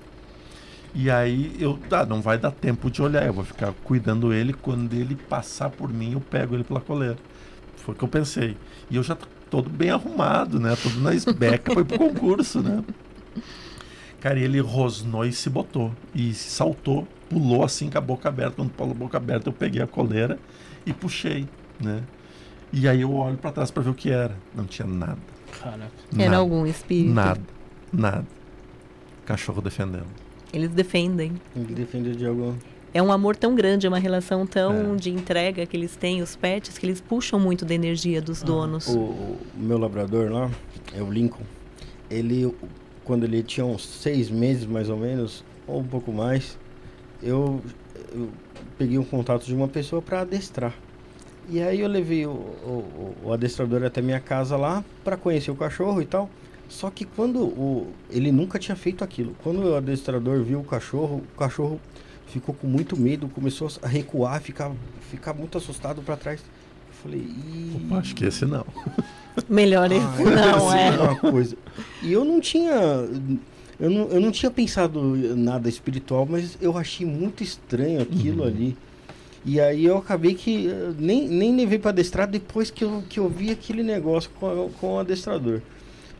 E 0.94 1.10
aí 1.10 1.56
eu, 1.58 1.78
tá, 1.88 2.04
não 2.04 2.20
vai 2.20 2.36
dar 2.38 2.50
tempo 2.50 2.90
de 2.90 3.00
olhar, 3.00 3.26
eu 3.26 3.32
vou 3.32 3.44
ficar 3.44 3.72
cuidando 3.84 4.32
ele. 4.32 4.52
Quando 4.52 4.92
ele 4.94 5.16
passar 5.16 5.70
por 5.70 5.92
mim, 5.92 6.12
eu 6.12 6.20
pego 6.20 6.54
ele 6.54 6.64
pela 6.64 6.80
coleira. 6.80 7.16
Foi 7.76 7.94
o 7.94 7.98
que 7.98 8.04
eu 8.04 8.08
pensei. 8.08 8.56
E 8.90 8.96
eu 8.96 9.02
já 9.02 9.14
tô 9.14 9.26
todo 9.50 9.68
bem 9.68 9.90
arrumado, 9.90 10.58
né? 10.58 10.74
Todo 10.82 10.98
na 11.00 11.14
esbeca, 11.14 11.74
foi 11.74 11.84
pro 11.84 11.98
concurso, 11.98 12.62
né? 12.62 12.82
Cara, 14.20 14.38
ele 14.38 14.60
rosnou 14.60 15.26
e 15.26 15.32
se 15.32 15.50
botou. 15.50 15.92
E 16.14 16.32
saltou, 16.32 17.08
pulou 17.28 17.64
assim 17.64 17.90
com 17.90 17.98
a 17.98 18.00
boca 18.00 18.28
aberta. 18.28 18.56
Quando 18.56 18.70
pulou 18.70 18.92
a 18.92 18.94
boca 18.94 19.16
aberta, 19.16 19.48
eu 19.48 19.52
peguei 19.52 19.82
a 19.82 19.86
coleira 19.86 20.38
e 20.86 20.92
puxei, 20.92 21.46
né? 21.80 22.02
E 22.72 22.88
aí 22.88 23.02
eu 23.02 23.12
olho 23.12 23.36
para 23.36 23.52
trás 23.52 23.70
para 23.70 23.82
ver 23.82 23.90
o 23.90 23.94
que 23.94 24.10
era. 24.10 24.36
Não 24.54 24.64
tinha 24.64 24.86
nada. 24.88 25.18
Caraca. 25.62 25.90
Era 26.14 26.24
nada, 26.24 26.36
algum 26.36 26.64
espírito? 26.66 27.12
Nada, 27.12 27.40
nada. 27.92 28.26
Cachorro 29.26 29.60
defendendo. 29.60 30.06
Eles 30.52 30.70
defendem. 30.70 31.32
Eles 31.54 31.74
defendem 31.74 32.14
de 32.14 32.26
algum. 32.26 32.54
É 32.94 33.02
um 33.02 33.10
amor 33.10 33.36
tão 33.36 33.54
grande, 33.54 33.86
é 33.86 33.88
uma 33.88 33.98
relação 33.98 34.46
tão 34.46 34.92
É. 34.94 34.96
de 34.96 35.10
entrega 35.10 35.64
que 35.64 35.74
eles 35.76 35.96
têm, 35.96 36.20
os 36.20 36.36
pets, 36.36 36.76
que 36.76 36.84
eles 36.84 37.00
puxam 37.00 37.38
muito 37.40 37.64
da 37.64 37.74
energia 37.74 38.20
dos 38.20 38.42
donos. 38.42 38.86
O, 38.88 38.98
o 38.98 39.38
meu 39.56 39.78
labrador 39.78 40.30
lá, 40.30 40.50
é 40.94 41.02
o 41.02 41.10
Lincoln, 41.10 41.42
ele, 42.10 42.54
quando 43.02 43.24
ele 43.24 43.42
tinha 43.42 43.64
uns 43.64 43.86
seis 43.86 44.28
meses 44.28 44.66
mais 44.66 44.90
ou 44.90 44.98
menos, 44.98 45.42
ou 45.66 45.80
um 45.80 45.84
pouco 45.86 46.12
mais, 46.12 46.59
eu, 47.22 47.62
eu 48.14 48.28
peguei 48.82 48.98
um 48.98 49.04
contato 49.04 49.44
de 49.44 49.54
uma 49.54 49.68
pessoa 49.68 50.02
para 50.02 50.22
adestrar. 50.22 50.74
E 51.48 51.62
aí 51.62 51.80
eu 51.80 51.88
levei 51.88 52.26
o, 52.26 52.30
o, 52.30 53.14
o 53.24 53.32
adestrador 53.32 53.84
até 53.84 54.02
minha 54.02 54.18
casa 54.18 54.56
lá 54.56 54.84
para 55.04 55.16
conhecer 55.16 55.52
o 55.52 55.54
cachorro 55.54 56.02
e 56.02 56.04
tal. 56.04 56.28
Só 56.68 56.90
que 56.90 57.04
quando 57.04 57.44
o, 57.44 57.92
ele 58.10 58.32
nunca 58.32 58.59
tinha 58.59 58.74
feito 58.74 59.04
aquilo. 59.04 59.36
Quando 59.42 59.62
o 59.62 59.76
adestrador 59.76 60.42
viu 60.42 60.59
o 60.59 60.64
cachorro, 60.64 61.22
o 61.32 61.38
cachorro 61.38 61.80
ficou 62.26 62.52
com 62.52 62.66
muito 62.66 62.96
medo, 62.96 63.28
começou 63.28 63.68
a 63.80 63.86
recuar, 63.86 64.40
ficar, 64.40 64.72
ficar 65.10 65.32
muito 65.32 65.59
assustado 65.59 66.02
para 66.02 66.16
trás. 66.16 66.40
Eu 66.40 66.94
falei, 67.02 67.20
Ih, 67.20 67.82
Opa, 67.86 67.98
acho 67.98 68.16
que 68.16 68.24
esse 68.24 68.44
não. 68.44 68.66
Melhor 69.48 69.90
ah, 69.92 69.94
esse 69.94 70.22
eu 70.22 70.30
não, 70.30 70.74
é. 70.74 70.90
numa 70.90 71.16
coisa. 71.16 71.56
E 72.02 72.12
eu 72.12 72.24
não 72.24 72.40
tinha. 72.40 72.74
Eu 73.81 73.90
não, 73.90 74.09
eu 74.09 74.20
não 74.20 74.31
tinha 74.31 74.51
pensado 74.51 75.01
nada 75.36 75.69
espiritual, 75.69 76.27
mas 76.28 76.57
eu 76.61 76.77
achei 76.78 77.07
muito 77.07 77.43
estranho 77.43 78.01
aquilo 78.03 78.43
Uhum. 78.43 78.49
ali. 78.49 78.77
E 79.44 79.61
aí 79.61 79.85
eu 79.85 79.97
acabei 79.99 80.35
que 80.35 80.69
nem, 80.99 81.27
nem 81.28 81.57
levei 81.57 81.78
para 81.78 81.90
adestrar 81.90 82.28
depois 82.28 82.70
que 82.70 82.85
eu, 82.85 83.03
que 83.09 83.19
eu 83.19 83.28
vi 83.28 83.51
aquele 83.51 83.82
negócio 83.82 84.31
com, 84.39 84.47
a- 84.49 84.69
com 84.78 84.94
o 84.94 84.99
adestrador. 85.01 85.61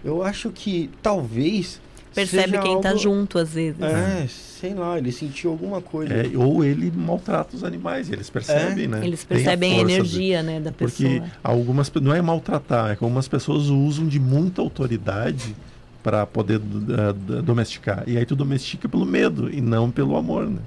Eu 0.05 0.23
acho 0.25 0.51
que 0.51 0.91
talvez. 1.01 1.81
Percebe 2.13 2.59
quem 2.59 2.81
tá 2.81 2.89
algo- 2.91 3.01
junto 3.01 3.39
às 3.39 3.51
vezes. 3.55 3.81
É, 3.81 4.27
sei 4.29 4.75
lá, 4.75 4.99
ele 4.99 5.13
sentiu 5.13 5.51
alguma 5.53 5.81
coisa. 5.81 6.13
É, 6.13 6.37
ou 6.37 6.65
ele 6.65 6.91
maltrata 6.91 7.55
os 7.57 7.63
animais, 7.63 8.11
eles 8.11 8.29
percebem, 8.29 8.89
né? 8.89 9.01
Eles 9.07 9.25
percebem 9.25 9.73
a, 9.75 9.77
força 9.77 9.93
energia, 9.93 10.43
né, 10.43 10.61
da 10.61 10.71
do- 10.71 10.77
Porque 10.77 11.05
pessoa. 11.21 11.31
algumas 11.45 11.91
não 12.03 12.13
é 12.13 12.21
maltratar, 12.21 12.91
é 12.91 12.97
que 12.97 13.05
algumas 13.05 13.29
pessoas 13.29 13.69
usam 13.69 14.07
de 14.09 14.19
muita 14.19 14.61
autoridade 14.61 15.55
para 16.03 16.27
poder 16.27 16.59
d- 16.59 17.43
domesticar. 17.43 18.05
E 18.07 18.17
aí 18.19 18.27
tu 18.27 18.35
domestica 18.35 18.89
pelo 18.89 19.05
medo 19.07 19.49
e 19.53 19.61
não 19.61 19.91
pelo 19.91 20.17
amor, 20.17 20.49
né? 20.49 20.59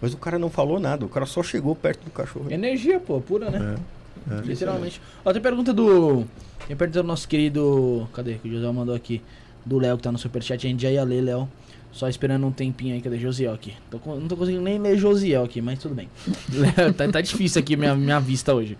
Mas 0.00 0.14
o 0.14 0.16
cara 0.16 0.38
não 0.38 0.48
falou 0.48 0.78
nada, 0.80 1.04
o 1.04 1.08
cara 1.08 1.26
só 1.26 1.42
chegou 1.42 1.74
perto 1.74 2.04
do 2.04 2.10
cachorro. 2.10 2.46
Energia, 2.50 2.98
pô, 3.00 3.20
pura, 3.20 3.50
né? 3.50 3.76
É, 4.30 4.34
é. 4.34 4.40
Literalmente. 4.42 5.00
Ó, 5.24 5.32
tem 5.32 5.42
pergunta 5.42 5.72
do. 5.72 6.24
Tem 6.66 6.76
pergunta 6.76 7.02
do 7.02 7.06
nosso 7.06 7.26
querido. 7.28 8.08
Cadê? 8.12 8.34
Que 8.34 8.48
o 8.48 8.52
José 8.52 8.70
mandou 8.70 8.94
aqui. 8.94 9.20
Do 9.64 9.78
Léo 9.78 9.96
que 9.96 10.02
tá 10.02 10.12
no 10.12 10.18
superchat. 10.18 10.66
A 10.66 10.70
gente 10.70 10.82
já 10.82 10.90
ia 10.90 11.02
ler, 11.04 11.20
Léo. 11.22 11.48
Só 11.92 12.08
esperando 12.08 12.46
um 12.46 12.52
tempinho 12.52 12.94
aí. 12.94 13.00
Cadê 13.00 13.18
Josiel 13.18 13.52
aqui? 13.52 13.74
Tô 13.90 13.98
com- 13.98 14.14
não 14.16 14.28
tô 14.28 14.36
conseguindo 14.36 14.62
nem 14.62 14.78
ler 14.78 14.96
Josiel 14.96 15.42
aqui, 15.44 15.60
mas 15.60 15.78
tudo 15.80 15.94
bem. 15.94 16.08
Léo, 16.52 16.92
tá, 16.94 17.08
tá 17.08 17.20
difícil 17.20 17.60
aqui 17.60 17.76
minha, 17.76 17.94
minha 17.94 18.20
vista 18.20 18.54
hoje. 18.54 18.78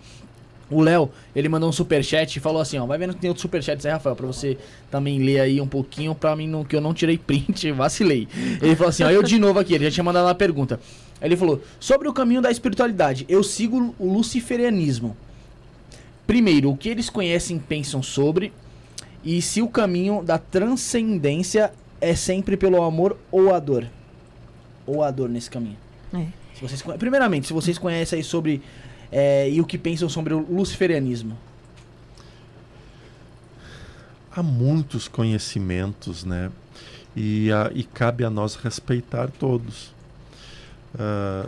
O 0.71 0.81
Léo, 0.81 1.11
ele 1.35 1.49
mandou 1.49 1.69
um 1.69 1.71
superchat 1.71 2.35
e 2.35 2.39
falou 2.39 2.61
assim, 2.61 2.77
ó, 2.79 2.85
vai 2.85 2.97
vendo 2.97 3.13
que 3.13 3.19
tem 3.19 3.29
outros 3.29 3.41
superchats 3.41 3.85
aí, 3.85 3.91
Rafael, 3.91 4.15
pra 4.15 4.25
você 4.25 4.57
também 4.89 5.19
ler 5.19 5.41
aí 5.41 5.59
um 5.59 5.67
pouquinho, 5.67 6.15
pra 6.15 6.33
mim, 6.35 6.47
não, 6.47 6.63
que 6.63 6.75
eu 6.75 6.81
não 6.81 6.93
tirei 6.93 7.17
print, 7.17 7.71
vacilei. 7.73 8.27
Ele 8.61 8.75
falou 8.75 8.89
assim, 8.89 9.03
ó, 9.03 9.09
eu 9.09 9.21
de 9.21 9.37
novo 9.37 9.59
aqui, 9.59 9.73
ele 9.75 9.83
já 9.83 9.91
tinha 9.91 10.03
mandado 10.03 10.25
uma 10.25 10.35
pergunta. 10.35 10.79
Ele 11.21 11.35
falou, 11.35 11.61
sobre 11.79 12.07
o 12.07 12.13
caminho 12.13 12.41
da 12.41 12.49
espiritualidade, 12.49 13.25
eu 13.27 13.43
sigo 13.43 13.93
o 13.99 14.11
luciferianismo. 14.11 15.15
Primeiro, 16.25 16.71
o 16.71 16.77
que 16.77 16.87
eles 16.87 17.09
conhecem 17.09 17.57
e 17.57 17.59
pensam 17.59 18.01
sobre, 18.01 18.53
e 19.23 19.41
se 19.41 19.61
o 19.61 19.67
caminho 19.67 20.23
da 20.23 20.37
transcendência 20.37 21.73
é 21.99 22.15
sempre 22.15 22.55
pelo 22.55 22.81
amor 22.81 23.17
ou 23.29 23.53
a 23.53 23.59
dor. 23.59 23.87
Ou 24.87 25.03
a 25.03 25.11
dor 25.11 25.29
nesse 25.29 25.49
caminho. 25.49 25.77
É. 26.13 26.25
Se 26.55 26.61
vocês, 26.61 26.81
primeiramente, 26.97 27.47
se 27.47 27.53
vocês 27.53 27.77
conhecem 27.77 28.17
aí 28.17 28.23
sobre 28.23 28.61
é, 29.11 29.49
e 29.49 29.59
o 29.59 29.65
que 29.65 29.77
pensam 29.77 30.07
sobre 30.09 30.33
o 30.33 30.39
luciferianismo. 30.39 31.37
Há 34.33 34.41
muitos 34.41 35.07
conhecimentos, 35.07 36.23
né? 36.23 36.51
E, 37.15 37.51
a- 37.51 37.69
e 37.73 37.83
cabe 37.83 38.23
a 38.23 38.29
nós 38.29 38.55
respeitar 38.55 39.29
todos. 39.29 39.93
Ah, 40.97 41.45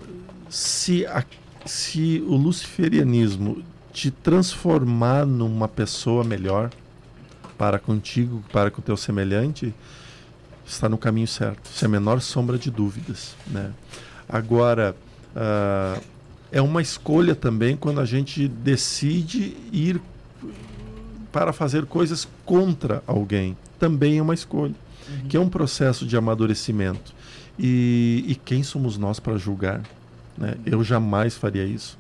se, 0.50 1.06
a- 1.06 1.24
se 1.66 2.22
o 2.28 2.36
luciferianismo 2.36 3.64
te 3.94 4.12
transformar 4.12 5.26
numa 5.26 5.68
pessoa 5.68 6.24
melhor 6.24 6.70
para 7.58 7.80
contigo, 7.80 8.44
para 8.52 8.70
com 8.70 8.82
o 8.82 8.84
teu 8.84 8.98
semelhante, 8.98 9.74
está 10.66 10.90
no 10.90 10.98
caminho 10.98 11.28
certo, 11.28 11.70
sem 11.70 11.86
a 11.86 11.90
menor 11.90 12.20
sombra 12.20 12.58
de 12.58 12.70
dúvidas, 12.70 13.36
né? 13.48 13.72
Agora, 14.28 14.94
ah, 15.36 16.02
é 16.54 16.62
uma 16.62 16.82
escolha 16.82 17.36
também 17.36 17.76
quando 17.76 18.00
a 18.00 18.06
gente 18.06 18.48
decide 18.48 19.58
ir 19.72 20.00
para 21.32 21.52
fazer 21.52 21.86
coisas 21.86 22.28
contra 22.46 23.04
alguém. 23.08 23.58
Também 23.80 24.20
é 24.20 24.22
uma 24.22 24.36
escolha, 24.36 24.76
que 25.28 25.36
é 25.36 25.40
um 25.40 25.50
processo 25.50 26.06
de 26.06 26.16
amadurecimento. 26.16 27.12
E, 27.58 28.24
e 28.28 28.36
quem 28.36 28.62
somos 28.62 28.98
nós 29.00 29.20
para 29.20 29.36
julgar? 29.36 29.82
né? 30.38 30.56
Eu 30.66 30.84
jamais 30.84 31.36
faria 31.36 31.66
isso. 31.66 31.98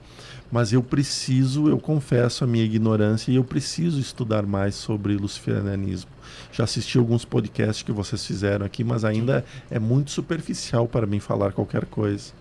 Mas 0.52 0.72
eu 0.72 0.84
preciso, 0.84 1.68
eu 1.68 1.80
confesso 1.80 2.44
a 2.44 2.48
minha 2.48 2.64
ignorância 2.64 3.32
e 3.32 3.36
eu 3.36 3.44
preciso 3.44 4.00
estudar 4.00 4.46
mais 4.46 4.76
sobre 4.76 5.16
luciferianismo. 5.16 6.12
Já 6.52 6.66
assisti 6.66 7.00
alguns 7.00 7.26
podcasts 7.26 7.82
que 7.82 7.92
vocês 7.92 8.24
fizeram 8.24 8.64
aqui, 8.64 8.84
mas 8.84 9.04
ainda 9.04 9.44
é 9.72 9.80
muito 9.80 10.12
superficial 10.12 10.88
para 10.88 11.08
mim 11.08 11.20
falar 11.20 11.54
qualquer 11.54 11.86
coisa. 11.86 12.32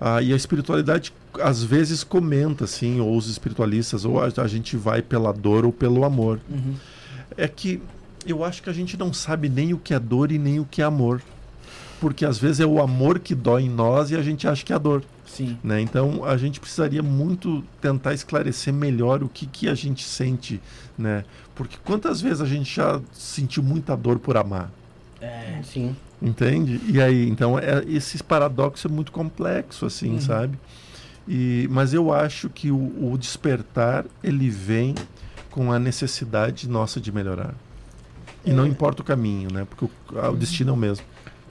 Ah, 0.00 0.20
e 0.20 0.32
a 0.32 0.36
espiritualidade 0.36 1.12
às 1.40 1.62
vezes 1.62 2.04
comenta, 2.04 2.64
assim, 2.64 3.00
ou 3.00 3.16
os 3.16 3.28
espiritualistas, 3.28 4.04
ou 4.04 4.20
a, 4.20 4.28
a 4.36 4.46
gente 4.46 4.76
vai 4.76 5.02
pela 5.02 5.32
dor 5.32 5.64
ou 5.64 5.72
pelo 5.72 6.04
amor. 6.04 6.40
Uhum. 6.48 6.74
É 7.36 7.48
que 7.48 7.80
eu 8.26 8.44
acho 8.44 8.62
que 8.62 8.70
a 8.70 8.72
gente 8.72 8.96
não 8.96 9.12
sabe 9.12 9.48
nem 9.48 9.72
o 9.72 9.78
que 9.78 9.94
é 9.94 9.98
dor 9.98 10.32
e 10.32 10.38
nem 10.38 10.60
o 10.60 10.64
que 10.64 10.82
é 10.82 10.84
amor. 10.84 11.22
Porque 12.00 12.24
às 12.24 12.38
vezes 12.38 12.60
é 12.60 12.66
o 12.66 12.80
amor 12.80 13.18
que 13.18 13.34
dói 13.34 13.62
em 13.62 13.70
nós 13.70 14.10
e 14.10 14.16
a 14.16 14.22
gente 14.22 14.46
acha 14.46 14.64
que 14.64 14.72
é 14.72 14.76
a 14.76 14.78
dor. 14.78 15.02
Sim. 15.26 15.58
Né? 15.64 15.80
Então 15.80 16.24
a 16.24 16.36
gente 16.36 16.60
precisaria 16.60 17.02
muito 17.02 17.64
tentar 17.80 18.14
esclarecer 18.14 18.72
melhor 18.72 19.22
o 19.22 19.28
que, 19.28 19.46
que 19.46 19.68
a 19.68 19.74
gente 19.74 20.04
sente. 20.04 20.60
Né? 20.96 21.24
Porque 21.54 21.76
quantas 21.84 22.20
vezes 22.20 22.40
a 22.40 22.46
gente 22.46 22.74
já 22.74 23.00
sentiu 23.12 23.62
muita 23.62 23.96
dor 23.96 24.18
por 24.18 24.36
amar? 24.36 24.70
É. 25.20 25.60
Sim. 25.64 25.96
Entende? 26.22 26.80
E 26.88 27.00
aí, 27.02 27.28
então, 27.28 27.58
é, 27.58 27.84
esse 27.86 28.22
paradoxo 28.22 28.86
é 28.86 28.90
muito 28.90 29.12
complexo, 29.12 29.84
assim, 29.86 30.12
Uhum. 30.14 30.20
sabe? 30.20 30.58
E, 31.28 31.66
mas 31.70 31.92
eu 31.94 32.12
acho 32.12 32.48
que 32.50 32.70
o, 32.70 33.12
o 33.12 33.16
despertar, 33.18 34.04
ele 34.22 34.48
vem 34.50 34.94
com 35.50 35.72
a 35.72 35.78
necessidade 35.78 36.68
nossa 36.68 37.00
de 37.00 37.10
melhorar. 37.12 37.54
E 38.44 38.52
não 38.52 38.64
É. 38.64 38.68
importa 38.68 39.02
o 39.02 39.04
caminho, 39.04 39.50
né? 39.52 39.66
Porque 39.68 39.84
o, 39.86 40.18
a- 40.18 40.30
o 40.30 40.36
destino 40.36 40.70
é 40.70 40.72
o 40.72 40.76
mesmo. 40.76 41.04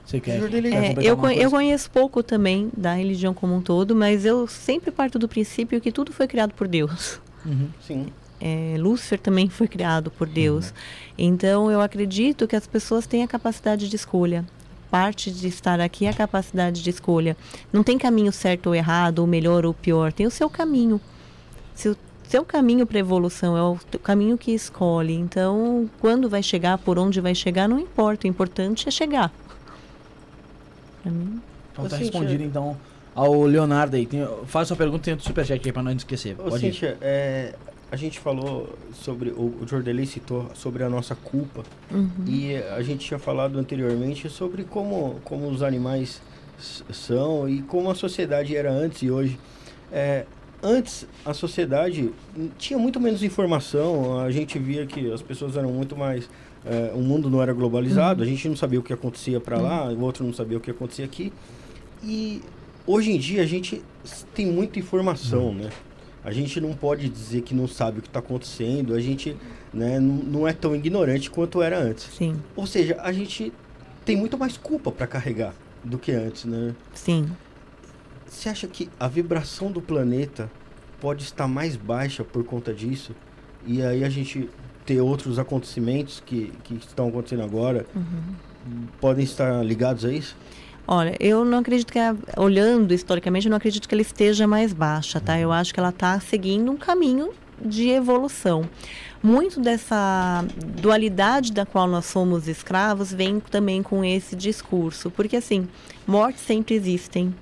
Você 0.06 0.20
quer? 0.20 0.38
É, 0.42 0.92
eu, 1.02 1.18
eu 1.32 1.50
conheço 1.50 1.90
pouco 1.90 2.22
também 2.22 2.70
da 2.76 2.94
religião 2.94 3.32
como 3.32 3.54
um 3.54 3.60
todo, 3.62 3.96
mas 3.96 4.24
eu 4.24 4.46
sempre 4.46 4.90
parto 4.90 5.18
do 5.18 5.26
princípio 5.26 5.80
que 5.80 5.90
tudo 5.90 6.12
foi 6.12 6.26
criado 6.28 6.52
por 6.52 6.68
Deus. 6.68 7.20
Uhum. 7.44 7.68
Sim. 7.80 8.06
É, 8.46 8.76
Lúcifer 8.76 9.18
também 9.18 9.48
foi 9.48 9.66
criado 9.66 10.10
por 10.10 10.28
Deus. 10.28 10.74
Então 11.16 11.70
eu 11.70 11.80
acredito 11.80 12.46
que 12.46 12.54
as 12.54 12.66
pessoas 12.66 13.06
têm 13.06 13.22
a 13.22 13.26
capacidade 13.26 13.88
de 13.88 13.96
escolha. 13.96 14.44
Parte 14.90 15.30
de 15.30 15.48
estar 15.48 15.80
aqui 15.80 16.04
é 16.04 16.10
a 16.10 16.12
capacidade 16.12 16.82
de 16.82 16.90
escolha. 16.90 17.38
Não 17.72 17.82
tem 17.82 17.96
caminho 17.96 18.30
certo 18.30 18.66
ou 18.66 18.74
errado, 18.74 19.20
ou 19.20 19.26
melhor 19.26 19.64
ou 19.64 19.72
pior. 19.72 20.12
Tem 20.12 20.26
o 20.26 20.30
seu 20.30 20.50
caminho. 20.50 21.00
Se 21.74 21.88
o 21.88 21.96
seu 22.28 22.44
caminho 22.44 22.86
para 22.86 22.98
evolução 22.98 23.56
é 23.56 23.62
o 23.62 23.98
caminho 23.98 24.36
que 24.36 24.52
escolhe. 24.52 25.14
Então, 25.14 25.88
quando 25.98 26.28
vai 26.28 26.42
chegar, 26.42 26.76
por 26.76 26.98
onde 26.98 27.22
vai 27.22 27.34
chegar, 27.34 27.66
não 27.66 27.80
importa. 27.80 28.26
O 28.26 28.30
importante 28.30 28.86
é 28.86 28.90
chegar. 28.90 29.32
Mim. 31.02 31.40
Então 31.72 31.88
tá 31.88 31.96
respondido 31.96 32.44
então 32.44 32.76
ao 33.14 33.42
Leonardo 33.44 33.96
aí. 33.96 34.04
Tem, 34.04 34.28
faz 34.46 34.68
sua 34.68 34.76
pergunta 34.76 35.00
e 35.00 35.04
tem 35.04 35.14
outro 35.14 35.26
superchat 35.26 35.66
aí 35.66 35.72
pra 35.72 35.82
não 35.82 35.92
esquecer. 35.92 36.36
Ô, 36.38 36.50
Pode 36.50 36.66
ir. 36.66 36.72
Cíntia, 36.72 36.98
é, 37.00 37.54
a 37.94 37.96
gente 37.96 38.18
falou 38.18 38.76
sobre. 38.92 39.30
O, 39.30 39.54
o 39.62 39.66
Jordelei 39.66 40.04
citou 40.04 40.50
sobre 40.52 40.82
a 40.82 40.90
nossa 40.90 41.14
culpa. 41.14 41.62
Uhum. 41.92 42.10
E 42.26 42.56
a 42.56 42.82
gente 42.82 43.06
tinha 43.06 43.20
falado 43.20 43.56
anteriormente 43.56 44.28
sobre 44.28 44.64
como, 44.64 45.20
como 45.22 45.48
os 45.48 45.62
animais 45.62 46.20
são 46.58 47.48
e 47.48 47.62
como 47.62 47.88
a 47.88 47.94
sociedade 47.94 48.56
era 48.56 48.72
antes 48.72 49.02
e 49.02 49.10
hoje. 49.12 49.38
É, 49.92 50.26
antes, 50.60 51.06
a 51.24 51.32
sociedade 51.32 52.10
tinha 52.58 52.78
muito 52.78 52.98
menos 52.98 53.22
informação, 53.22 54.18
a 54.18 54.30
gente 54.32 54.58
via 54.58 54.84
que 54.86 55.12
as 55.12 55.22
pessoas 55.22 55.56
eram 55.56 55.72
muito 55.72 55.96
mais. 55.96 56.28
é, 56.66 56.92
o 56.94 57.00
mundo 57.00 57.30
não 57.30 57.40
era 57.40 57.52
globalizado, 57.52 58.24
a 58.24 58.26
gente 58.26 58.48
não 58.48 58.56
sabia 58.56 58.80
o 58.80 58.82
que 58.82 58.92
acontecia 58.92 59.38
para 59.38 59.60
lá, 59.60 59.86
o 59.88 60.00
outro 60.00 60.24
não 60.24 60.32
sabia 60.32 60.58
o 60.58 60.60
que 60.60 60.70
acontecia 60.70 61.04
aqui. 61.04 61.32
E 62.02 62.42
hoje 62.84 63.12
em 63.12 63.18
dia 63.18 63.42
a 63.42 63.46
gente 63.46 63.82
tem 64.34 64.46
muita 64.46 64.80
informação, 64.80 65.54
né? 65.54 65.70
A 66.24 66.32
gente 66.32 66.60
não 66.60 66.72
pode 66.72 67.08
dizer 67.08 67.42
que 67.42 67.54
não 67.54 67.68
sabe 67.68 67.98
o 67.98 68.02
que 68.02 68.08
está 68.08 68.20
acontecendo, 68.20 68.94
a 68.94 69.00
gente 69.00 69.36
né, 69.72 70.00
não, 70.00 70.48
é 70.48 70.52
tão 70.52 70.74
ignorante 70.74 71.30
quanto 71.30 71.60
era 71.60 71.78
antes. 71.78 72.08
Sim, 72.16 72.40
Ou 72.56 72.66
seja, 72.66 72.96
a 73.02 73.12
gente 73.12 73.52
tem 74.04 74.16
muito 74.16 74.38
mais 74.38 74.56
culpa 74.56 74.90
para 74.90 75.06
carregar 75.06 75.54
do 75.82 75.98
que 75.98 76.12
antes, 76.12 76.44
né? 76.44 76.74
sim. 76.94 77.30
Você 78.26 78.48
acha 78.48 78.66
que 78.66 78.90
a 78.98 79.06
vibração 79.06 79.70
do 79.70 79.80
planeta 79.80 80.50
pode 81.00 81.22
estar 81.22 81.46
mais 81.46 81.76
baixa 81.76 82.24
por 82.24 82.42
conta 82.42 82.74
disso? 82.74 83.14
E 83.64 83.80
aí 83.80 84.02
a 84.02 84.08
gente 84.08 84.50
ter 84.84 85.00
outros 85.00 85.38
acontecimentos 85.38 86.20
que, 86.24 86.52
que 86.64 86.74
estão 86.74 87.08
acontecendo 87.08 87.42
agora 87.42 87.86
podem 89.00 89.24
estar 89.24 89.64
ligados 89.64 90.04
a 90.04 90.12
isso? 90.12 90.36
Olha, 90.86 91.16
eu 91.18 91.44
não 91.44 91.58
acredito 91.58 91.90
que, 91.90 91.98
olhando 92.36 92.92
historicamente, 92.92 93.46
eu 93.46 93.50
não 93.50 93.56
acredito 93.56 93.88
que 93.88 93.94
ela 93.94 94.02
esteja 94.02 94.46
mais 94.46 94.72
baixa, 94.72 95.18
tá? 95.18 95.38
Eu 95.38 95.50
acho 95.50 95.72
que 95.72 95.80
ela 95.80 95.88
está 95.88 96.20
seguindo 96.20 96.70
um 96.70 96.76
caminho 96.76 97.30
de 97.58 97.88
evolução. 97.88 98.68
Muito 99.22 99.60
dessa 99.60 100.44
dualidade 100.82 101.52
da 101.52 101.64
qual 101.64 101.86
nós 101.86 102.04
somos 102.04 102.48
escravos 102.48 103.10
vem 103.10 103.40
também 103.40 103.82
com 103.82 104.04
esse 104.04 104.36
discurso, 104.36 105.10
porque 105.10 105.36
assim, 105.36 105.66
mortes 106.06 106.42
sempre 106.42 106.74
existem, 106.74 107.34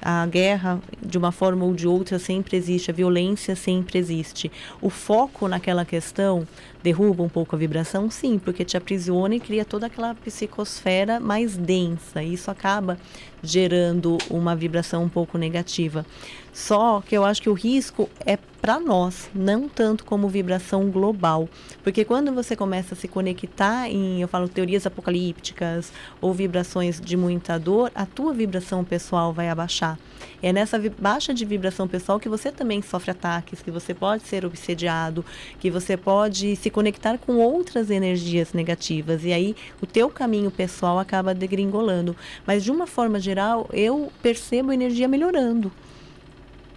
a 0.00 0.26
guerra, 0.26 0.80
de 1.00 1.16
uma 1.18 1.32
forma 1.32 1.64
ou 1.64 1.74
de 1.74 1.86
outra, 1.86 2.18
sempre 2.18 2.56
existe, 2.56 2.90
a 2.90 2.94
violência 2.94 3.56
sempre 3.56 3.98
existe. 3.98 4.50
O 4.80 4.90
foco 4.90 5.48
naquela 5.48 5.84
questão 5.84 6.46
derruba 6.82 7.22
um 7.22 7.28
pouco 7.28 7.56
a 7.56 7.58
vibração, 7.58 8.10
sim, 8.10 8.38
porque 8.38 8.64
te 8.64 8.76
aprisiona 8.76 9.34
e 9.34 9.40
cria 9.40 9.64
toda 9.64 9.86
aquela 9.86 10.14
psicosfera 10.14 11.18
mais 11.18 11.56
densa. 11.56 12.22
E 12.22 12.34
isso 12.34 12.50
acaba 12.50 12.98
gerando 13.42 14.18
uma 14.30 14.54
vibração 14.54 15.04
um 15.04 15.08
pouco 15.08 15.38
negativa. 15.38 16.04
Só 16.56 17.02
que 17.02 17.14
eu 17.14 17.22
acho 17.22 17.42
que 17.42 17.50
o 17.50 17.52
risco 17.52 18.08
é 18.24 18.38
para 18.62 18.80
nós, 18.80 19.28
não 19.34 19.68
tanto 19.68 20.06
como 20.06 20.26
vibração 20.26 20.90
global. 20.90 21.50
Porque 21.84 22.02
quando 22.02 22.32
você 22.32 22.56
começa 22.56 22.94
a 22.94 22.96
se 22.96 23.06
conectar 23.06 23.90
em, 23.90 24.22
eu 24.22 24.26
falo, 24.26 24.48
teorias 24.48 24.86
apocalípticas 24.86 25.92
ou 26.18 26.32
vibrações 26.32 26.98
de 26.98 27.14
muita 27.14 27.58
dor, 27.58 27.92
a 27.94 28.06
tua 28.06 28.32
vibração 28.32 28.82
pessoal 28.82 29.34
vai 29.34 29.50
abaixar. 29.50 29.98
É 30.42 30.50
nessa 30.50 30.80
baixa 30.98 31.34
de 31.34 31.44
vibração 31.44 31.86
pessoal 31.86 32.18
que 32.18 32.28
você 32.28 32.50
também 32.50 32.80
sofre 32.80 33.10
ataques, 33.10 33.60
que 33.60 33.70
você 33.70 33.92
pode 33.92 34.22
ser 34.22 34.46
obsediado, 34.46 35.22
que 35.60 35.70
você 35.70 35.94
pode 35.94 36.56
se 36.56 36.70
conectar 36.70 37.18
com 37.18 37.36
outras 37.36 37.90
energias 37.90 38.54
negativas. 38.54 39.26
E 39.26 39.32
aí 39.32 39.54
o 39.82 39.86
teu 39.86 40.08
caminho 40.08 40.50
pessoal 40.50 40.98
acaba 40.98 41.34
degringolando. 41.34 42.16
Mas 42.46 42.64
de 42.64 42.70
uma 42.70 42.86
forma 42.86 43.20
geral, 43.20 43.68
eu 43.74 44.10
percebo 44.22 44.70
a 44.70 44.74
energia 44.74 45.06
melhorando. 45.06 45.70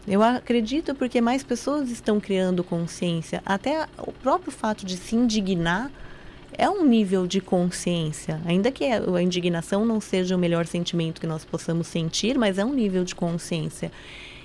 Eu 0.10 0.24
acredito 0.24 0.96
porque 0.96 1.22
mais 1.22 1.44
pessoas 1.44 1.92
estão 1.92 2.20
criando 2.20 2.64
consciência. 2.64 3.44
Até 3.46 3.86
o 4.00 4.12
próprio 4.12 4.52
fato 4.52 4.84
de 4.84 4.98
se 4.98 5.16
indignar 5.16 5.92
é 6.58 6.68
um 6.68 6.84
nível 6.84 7.28
de 7.28 7.40
consciência. 7.40 8.42
Ainda 8.44 8.72
que 8.72 8.86
a 8.86 9.22
indignação 9.22 9.86
não 9.86 10.02
seja 10.02 10.36
o 10.36 10.40
melhor 10.40 10.66
sentimento 10.66 11.22
que 11.22 11.28
nós 11.28 11.46
possamos 11.46 11.86
sentir, 11.86 12.40
mas 12.40 12.58
é 12.58 12.66
um 12.66 12.74
nível 12.74 13.06
de 13.06 13.14
consciência. 13.14 13.92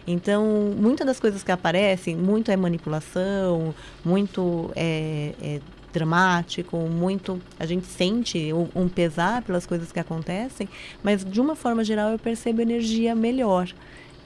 Então, 0.07 0.45
muitas 0.77 1.07
das 1.07 1.19
coisas 1.19 1.43
que 1.43 1.51
aparecem, 1.51 2.15
muito 2.15 2.51
é 2.51 2.57
manipulação, 2.57 3.75
muito 4.05 4.71
é, 4.77 5.33
é 5.43 5.61
dramático, 5.95 6.77
muito 6.77 7.41
a 7.59 7.65
gente 7.65 7.87
sente 7.87 8.53
um, 8.75 8.87
pesar 8.87 9.41
pelas 9.43 9.65
coisas 9.65 9.91
que 9.91 9.99
acontecem, 9.99 10.69
mas 11.03 11.25
de 11.25 11.41
uma 11.41 11.55
forma 11.55 11.83
geral 11.83 12.11
eu 12.11 12.19
percebo 12.19 12.61
energia 12.61 13.15
melhor. 13.15 13.73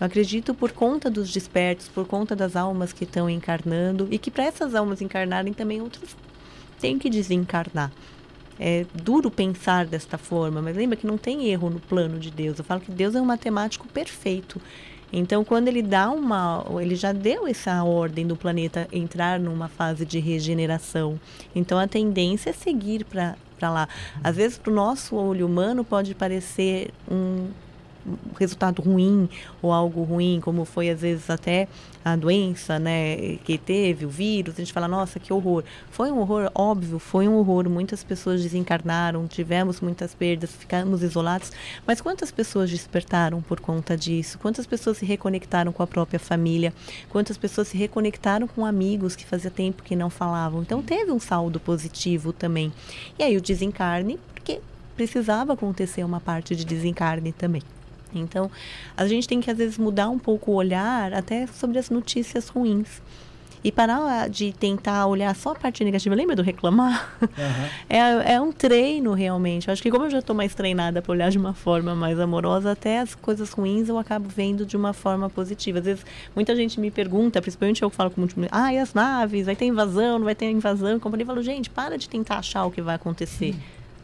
Eu 0.00 0.06
acredito 0.06 0.54
por 0.54 0.70
conta 0.70 1.10
dos 1.10 1.32
despertos, 1.32 1.88
por 1.88 2.06
conta 2.06 2.36
das 2.36 2.54
almas 2.54 2.92
que 2.92 3.04
estão 3.04 3.28
encarnando 3.28 4.06
e 4.10 4.18
que 4.18 4.30
para 4.30 4.44
essas 4.44 4.74
almas 4.74 5.00
encarnarem 5.00 5.52
também 5.52 5.80
outras 5.80 6.16
têm 6.80 6.98
que 6.98 7.10
desencarnar. 7.10 7.90
É 8.60 8.86
duro 8.94 9.30
pensar 9.30 9.86
desta 9.86 10.18
forma, 10.18 10.60
mas 10.62 10.76
lembra 10.76 10.96
que 10.96 11.06
não 11.06 11.16
tem 11.18 11.48
erro 11.48 11.70
no 11.70 11.80
plano 11.80 12.18
de 12.18 12.30
Deus. 12.30 12.58
Eu 12.58 12.64
falo 12.64 12.80
que 12.80 12.90
Deus 12.90 13.14
é 13.14 13.20
um 13.20 13.24
matemático 13.24 13.86
perfeito. 13.88 14.60
Então, 15.12 15.44
quando 15.44 15.68
ele 15.68 15.80
dá 15.80 16.10
uma, 16.10 16.64
ele 16.80 16.94
já 16.94 17.12
deu 17.12 17.46
essa 17.46 17.82
ordem 17.82 18.26
do 18.26 18.36
planeta 18.36 18.86
entrar 18.92 19.40
numa 19.40 19.68
fase 19.68 20.04
de 20.04 20.18
regeneração. 20.18 21.18
Então, 21.54 21.78
a 21.78 21.86
tendência 21.88 22.50
é 22.50 22.52
seguir 22.52 23.04
para 23.04 23.36
lá. 23.62 23.88
Às 24.22 24.36
vezes, 24.36 24.58
para 24.58 24.70
o 24.70 24.74
nosso 24.74 25.16
olho 25.16 25.46
humano, 25.46 25.82
pode 25.82 26.14
parecer 26.14 26.90
um 27.10 27.48
resultado 28.38 28.82
ruim 28.82 29.28
ou 29.60 29.72
algo 29.72 30.02
ruim, 30.02 30.40
como 30.40 30.64
foi 30.64 30.90
às 30.90 31.00
vezes 31.00 31.28
até 31.30 31.68
a 32.12 32.16
doença, 32.16 32.78
né, 32.78 33.36
que 33.44 33.58
teve, 33.58 34.06
o 34.06 34.08
vírus, 34.08 34.54
a 34.54 34.58
gente 34.58 34.72
fala, 34.72 34.88
nossa, 34.88 35.18
que 35.18 35.32
horror. 35.32 35.62
Foi 35.90 36.10
um 36.10 36.18
horror, 36.20 36.50
óbvio, 36.54 36.98
foi 36.98 37.28
um 37.28 37.36
horror. 37.36 37.68
Muitas 37.68 38.02
pessoas 38.02 38.42
desencarnaram, 38.42 39.26
tivemos 39.26 39.80
muitas 39.80 40.14
perdas, 40.14 40.50
ficamos 40.50 41.02
isolados. 41.02 41.52
Mas 41.86 42.00
quantas 42.00 42.30
pessoas 42.30 42.70
despertaram 42.70 43.42
por 43.42 43.60
conta 43.60 43.96
disso? 43.96 44.38
Quantas 44.38 44.66
pessoas 44.66 44.98
se 44.98 45.04
reconectaram 45.04 45.72
com 45.72 45.82
a 45.82 45.86
própria 45.86 46.18
família? 46.18 46.72
Quantas 47.08 47.36
pessoas 47.36 47.68
se 47.68 47.76
reconectaram 47.76 48.46
com 48.46 48.64
amigos 48.64 49.14
que 49.14 49.26
fazia 49.26 49.50
tempo 49.50 49.82
que 49.82 49.96
não 49.96 50.10
falavam? 50.10 50.62
Então 50.62 50.82
teve 50.82 51.10
um 51.10 51.20
saldo 51.20 51.60
positivo 51.60 52.32
também. 52.32 52.72
E 53.18 53.22
aí 53.22 53.36
o 53.36 53.40
desencarne, 53.40 54.18
porque 54.34 54.60
precisava 54.96 55.52
acontecer 55.52 56.04
uma 56.04 56.20
parte 56.20 56.56
de 56.56 56.64
desencarne 56.64 57.32
também. 57.32 57.62
Então, 58.14 58.50
a 58.96 59.06
gente 59.06 59.28
tem 59.28 59.40
que 59.40 59.50
às 59.50 59.58
vezes 59.58 59.78
mudar 59.78 60.08
um 60.08 60.18
pouco 60.18 60.52
o 60.52 60.54
olhar 60.54 61.12
até 61.12 61.46
sobre 61.46 61.78
as 61.78 61.90
notícias 61.90 62.48
ruins. 62.48 63.00
E 63.62 63.72
parar 63.72 64.28
de 64.28 64.52
tentar 64.52 65.06
olhar 65.06 65.34
só 65.34 65.50
a 65.50 65.54
parte 65.54 65.82
negativa. 65.82 66.14
Lembra 66.14 66.36
do 66.36 66.42
reclamar? 66.42 67.16
É, 67.90 68.34
é 68.34 68.40
um 68.40 68.52
treino, 68.52 69.14
realmente. 69.14 69.68
Eu 69.68 69.72
acho 69.72 69.82
que 69.82 69.90
como 69.90 70.04
eu 70.04 70.10
já 70.10 70.18
estou 70.18 70.36
mais 70.36 70.54
treinada 70.54 71.00
para 71.00 71.10
olhar 71.10 71.30
de 71.30 71.38
uma 71.38 71.54
forma 71.54 71.94
mais 71.94 72.20
amorosa, 72.20 72.72
até 72.72 73.00
as 73.00 73.14
coisas 73.14 73.50
ruins 73.50 73.88
eu 73.88 73.96
acabo 73.96 74.28
vendo 74.28 74.66
de 74.66 74.76
uma 74.76 74.92
forma 74.92 75.30
positiva. 75.30 75.78
Às 75.78 75.84
vezes, 75.86 76.06
muita 76.34 76.54
gente 76.54 76.78
me 76.78 76.90
pergunta, 76.90 77.40
principalmente 77.40 77.82
eu 77.82 77.90
que 77.90 77.96
falo 77.96 78.10
com 78.10 78.20
muito... 78.20 78.34
Ah, 78.50 78.72
e 78.72 78.78
as 78.78 78.92
naves? 78.92 79.46
Vai 79.46 79.56
ter 79.56 79.64
invasão? 79.64 80.18
Não 80.18 80.26
vai 80.26 80.34
ter 80.34 80.50
invasão? 80.50 81.00
Como 81.00 81.16
eu 81.16 81.26
falo, 81.26 81.42
gente, 81.42 81.70
para 81.70 81.96
de 81.96 82.08
tentar 82.08 82.38
achar 82.38 82.64
o 82.66 82.70
que 82.70 82.82
vai 82.82 82.96
acontecer. 82.96 83.54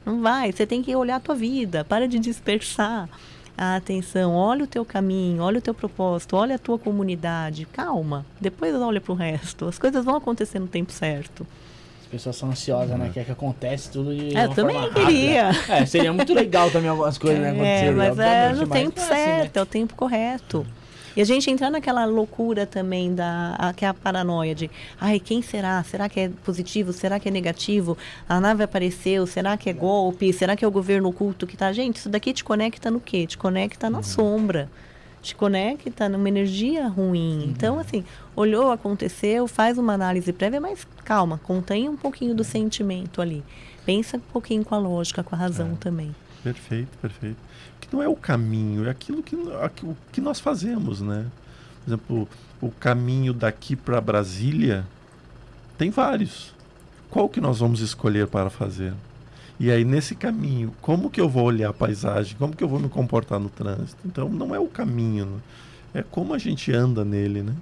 Não 0.04 0.20
vai. 0.20 0.50
Você 0.50 0.66
tem 0.66 0.82
que 0.82 0.94
olhar 0.96 1.16
a 1.16 1.20
tua 1.20 1.34
vida. 1.34 1.84
Para 1.84 2.08
de 2.08 2.18
dispersar 2.18 3.08
a 3.56 3.76
atenção, 3.76 4.34
olha 4.34 4.64
o 4.64 4.66
teu 4.66 4.84
caminho, 4.84 5.42
olha 5.42 5.58
o 5.58 5.62
teu 5.62 5.74
propósito, 5.74 6.36
olha 6.36 6.56
a 6.56 6.58
tua 6.58 6.78
comunidade, 6.78 7.66
calma, 7.72 8.24
depois 8.40 8.74
olha 8.74 9.00
para 9.00 9.12
o 9.12 9.14
resto, 9.14 9.66
as 9.66 9.78
coisas 9.78 10.04
vão 10.04 10.16
acontecer 10.16 10.58
no 10.58 10.66
tempo 10.66 10.90
certo. 10.92 11.46
As 12.02 12.06
pessoas 12.08 12.36
são 12.36 12.48
ansiosas, 12.50 12.96
né? 12.98 13.10
Quer 13.12 13.24
que 13.24 13.32
acontece 13.32 13.90
tudo 13.90 14.14
de 14.14 14.36
É, 14.36 14.46
uma 14.46 14.54
também 14.54 14.76
forma 14.76 14.94
queria. 15.06 15.50
É, 15.68 15.84
seria 15.86 16.12
muito 16.12 16.32
legal 16.32 16.70
também 16.70 16.88
algumas 16.88 17.18
coisas 17.18 17.40
né, 17.42 17.48
É, 17.48 17.50
acontecerem. 17.52 17.94
mas 17.94 18.18
é 18.18 18.52
no 18.52 18.66
mas 18.66 18.78
tempo 18.80 19.00
é 19.00 19.02
assim, 19.02 19.12
né? 19.14 19.36
certo, 19.38 19.56
é 19.56 19.62
o 19.62 19.66
tempo 19.66 19.94
correto. 19.96 20.66
E 21.16 21.20
a 21.20 21.24
gente 21.24 21.48
entrar 21.48 21.70
naquela 21.70 22.04
loucura 22.04 22.66
também 22.66 23.14
da 23.14 23.54
a, 23.56 23.72
que 23.72 23.84
é 23.84 23.88
a 23.88 23.94
paranoia 23.94 24.54
de, 24.54 24.70
ai, 25.00 25.20
quem 25.20 25.42
será? 25.42 25.82
Será 25.84 26.08
que 26.08 26.18
é 26.18 26.28
positivo? 26.44 26.92
Será 26.92 27.20
que 27.20 27.28
é 27.28 27.30
negativo? 27.30 27.96
A 28.28 28.40
nave 28.40 28.64
apareceu? 28.64 29.26
Será 29.26 29.56
que 29.56 29.70
é 29.70 29.72
golpe? 29.72 30.32
Será 30.32 30.56
que 30.56 30.64
é 30.64 30.68
o 30.68 30.72
governo 30.72 31.08
oculto 31.08 31.46
que 31.46 31.56
tá? 31.56 31.72
Gente, 31.72 31.96
isso 31.96 32.08
daqui 32.08 32.32
te 32.32 32.42
conecta 32.42 32.90
no 32.90 33.00
quê? 33.00 33.26
Te 33.26 33.38
conecta 33.38 33.88
na 33.88 34.02
sombra. 34.02 34.68
Te 35.22 35.34
conecta 35.34 36.08
numa 36.08 36.28
energia 36.28 36.86
ruim. 36.88 37.44
Então, 37.48 37.78
assim, 37.78 38.04
olhou, 38.36 38.70
aconteceu, 38.70 39.46
faz 39.46 39.78
uma 39.78 39.94
análise 39.94 40.32
prévia, 40.32 40.60
mas 40.60 40.86
calma, 41.04 41.40
contém 41.42 41.88
um 41.88 41.96
pouquinho 41.96 42.34
do 42.34 42.44
sentimento 42.44 43.22
ali. 43.22 43.42
Pensa 43.86 44.16
um 44.16 44.20
pouquinho 44.20 44.64
com 44.64 44.74
a 44.74 44.78
lógica, 44.78 45.22
com 45.22 45.34
a 45.34 45.38
razão 45.38 45.76
também. 45.76 46.14
Perfeito, 46.42 46.98
perfeito. 47.00 47.38
Não 47.94 48.02
é 48.02 48.08
o 48.08 48.16
caminho, 48.16 48.84
é 48.86 48.90
aquilo 48.90 49.22
que, 49.22 49.36
aqui- 49.62 49.86
o 49.86 49.96
que 50.10 50.20
nós 50.20 50.40
fazemos, 50.40 51.00
né? 51.00 51.26
Por 51.84 51.88
exemplo, 51.90 52.28
o 52.60 52.70
caminho 52.72 53.32
daqui 53.32 53.76
para 53.76 54.00
Brasília 54.00 54.84
tem 55.78 55.90
vários. 55.90 56.52
Qual 57.08 57.28
que 57.28 57.40
nós 57.40 57.60
vamos 57.60 57.78
escolher 57.78 58.26
para 58.26 58.50
fazer? 58.50 58.94
E 59.60 59.70
aí, 59.70 59.84
nesse 59.84 60.16
caminho, 60.16 60.74
como 60.80 61.08
que 61.08 61.20
eu 61.20 61.28
vou 61.28 61.44
olhar 61.44 61.70
a 61.70 61.72
paisagem? 61.72 62.36
Como 62.36 62.56
que 62.56 62.64
eu 62.64 62.68
vou 62.68 62.80
me 62.80 62.88
comportar 62.88 63.38
no 63.38 63.48
trânsito? 63.48 63.96
Então, 64.04 64.28
não 64.28 64.52
é 64.52 64.58
o 64.58 64.66
caminho, 64.66 65.26
né? 65.26 65.38
é 65.94 66.02
como 66.02 66.34
a 66.34 66.38
gente 66.38 66.72
anda 66.72 67.04
nele, 67.04 67.42
né? 67.44 67.54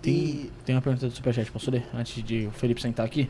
Tem, 0.00 0.50
tem 0.64 0.76
uma 0.76 0.80
pergunta 0.82 1.08
do 1.08 1.12
Superchat, 1.12 1.50
posso 1.50 1.68
ler? 1.72 1.84
Antes 1.92 2.22
de 2.22 2.46
o 2.46 2.52
Felipe 2.52 2.80
sentar 2.80 3.04
aqui. 3.04 3.28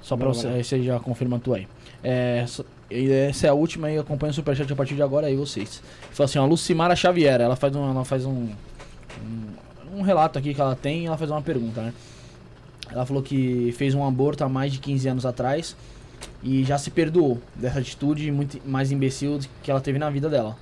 Só 0.00 0.16
pra 0.16 0.26
Bora, 0.26 0.38
você, 0.38 0.46
aí 0.46 0.62
você 0.62 0.80
já 0.84 1.00
confirma 1.00 1.40
tu 1.40 1.52
aí. 1.52 1.66
É, 2.04 2.46
e 2.90 3.10
essa 3.10 3.46
é 3.46 3.50
a 3.50 3.54
última 3.54 3.90
e 3.90 3.98
acompanha 3.98 4.30
o 4.30 4.34
Superchat 4.34 4.72
a 4.72 4.76
partir 4.76 4.94
de 4.94 5.02
agora 5.02 5.26
aí 5.26 5.36
vocês. 5.36 5.82
Fala 6.10 6.24
assim, 6.24 6.38
ó, 6.38 6.46
Lucimara 6.46 6.96
Xavier, 6.96 7.40
ela 7.40 7.56
faz 7.56 7.76
um, 7.76 7.90
ela 7.90 8.04
faz 8.04 8.24
um, 8.24 8.48
um, 9.22 9.98
um 9.98 10.02
relato 10.02 10.38
aqui 10.38 10.54
que 10.54 10.60
ela 10.60 10.74
tem 10.74 11.02
e 11.02 11.06
ela 11.06 11.18
faz 11.18 11.30
uma 11.30 11.42
pergunta, 11.42 11.82
né? 11.82 11.92
Ela 12.90 13.04
falou 13.04 13.22
que 13.22 13.72
fez 13.76 13.94
um 13.94 14.06
aborto 14.06 14.42
há 14.42 14.48
mais 14.48 14.72
de 14.72 14.78
15 14.78 15.08
anos 15.08 15.26
atrás 15.26 15.76
e 16.42 16.64
já 16.64 16.78
se 16.78 16.90
perdoou 16.90 17.38
dessa 17.54 17.78
atitude 17.78 18.30
muito 18.30 18.58
mais 18.66 18.90
imbecil 18.90 19.38
que 19.62 19.70
ela 19.70 19.80
teve 19.80 19.98
na 19.98 20.08
vida 20.08 20.28
dela. 20.28 20.56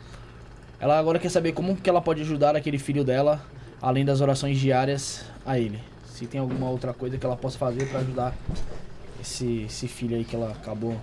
Ela 0.81 0.99
agora 0.99 1.19
quer 1.19 1.31
saber 1.31 1.53
como 1.53 1.77
que 1.77 1.89
ela 1.89 2.01
pode 2.01 2.21
ajudar 2.23 2.57
aquele 2.57 2.79
filho 2.79 3.05
dela, 3.05 3.43
além 3.81 4.05
das 4.05 4.21
orações 4.21 4.59
diárias 4.59 5.25
a 5.45 5.59
ele. 5.59 5.81
Se 6.05 6.27
tem 6.27 6.41
alguma 6.41 6.69
outra 6.69 6.93
coisa 6.93 7.17
que 7.17 7.25
ela 7.25 7.37
possa 7.37 7.57
fazer 7.57 7.89
pra 7.89 8.01
ajudar 8.01 8.35
esse, 9.21 9.63
esse 9.63 9.87
filho 9.87 10.17
aí 10.17 10.25
que 10.25 10.35
ela 10.35 10.51
acabou. 10.51 10.97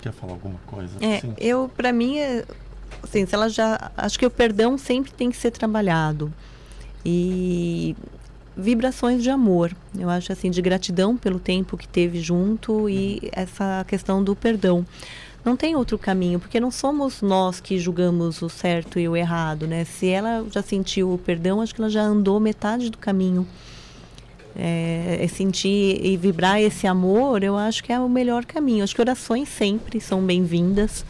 Quer 0.00 0.12
falar 0.12 0.32
alguma 0.32 0.58
coisa? 0.66 0.92
É, 1.00 1.20
Sim. 1.20 1.34
eu, 1.38 1.70
para 1.76 1.92
mim, 1.92 2.18
é- 2.18 2.44
assim, 3.02 3.26
se 3.26 3.34
ela 3.34 3.48
já. 3.48 3.90
Acho 3.96 4.18
que 4.18 4.26
o 4.26 4.30
perdão 4.30 4.78
sempre 4.78 5.12
tem 5.12 5.30
que 5.30 5.36
ser 5.36 5.50
trabalhado. 5.50 6.32
E 7.04 7.96
vibrações 8.56 9.22
de 9.22 9.30
amor. 9.30 9.74
Eu 9.96 10.10
acho 10.10 10.32
assim, 10.32 10.50
de 10.50 10.60
gratidão 10.60 11.16
pelo 11.16 11.38
tempo 11.38 11.76
que 11.76 11.86
teve 11.86 12.20
junto 12.20 12.88
e 12.88 13.28
essa 13.32 13.84
questão 13.86 14.22
do 14.22 14.34
perdão. 14.34 14.84
Não 15.44 15.56
tem 15.56 15.76
outro 15.76 15.96
caminho, 15.96 16.40
porque 16.40 16.58
não 16.58 16.70
somos 16.70 17.22
nós 17.22 17.60
que 17.60 17.78
julgamos 17.78 18.42
o 18.42 18.48
certo 18.48 18.98
e 18.98 19.08
o 19.08 19.16
errado, 19.16 19.66
né? 19.66 19.84
Se 19.84 20.08
ela 20.08 20.44
já 20.50 20.60
sentiu 20.62 21.12
o 21.14 21.18
perdão, 21.18 21.60
acho 21.60 21.74
que 21.74 21.80
ela 21.80 21.88
já 21.88 22.02
andou 22.02 22.40
metade 22.40 22.90
do 22.90 22.98
caminho. 22.98 23.46
É, 24.56 25.18
é 25.20 25.28
sentir 25.28 26.04
e 26.04 26.16
vibrar 26.16 26.60
esse 26.60 26.86
amor, 26.86 27.44
eu 27.44 27.56
acho 27.56 27.84
que 27.84 27.92
é 27.92 28.00
o 28.00 28.08
melhor 28.08 28.44
caminho. 28.44 28.82
Acho 28.82 28.94
que 28.94 29.00
orações 29.00 29.48
sempre 29.48 30.00
são 30.00 30.24
bem-vindas. 30.24 31.04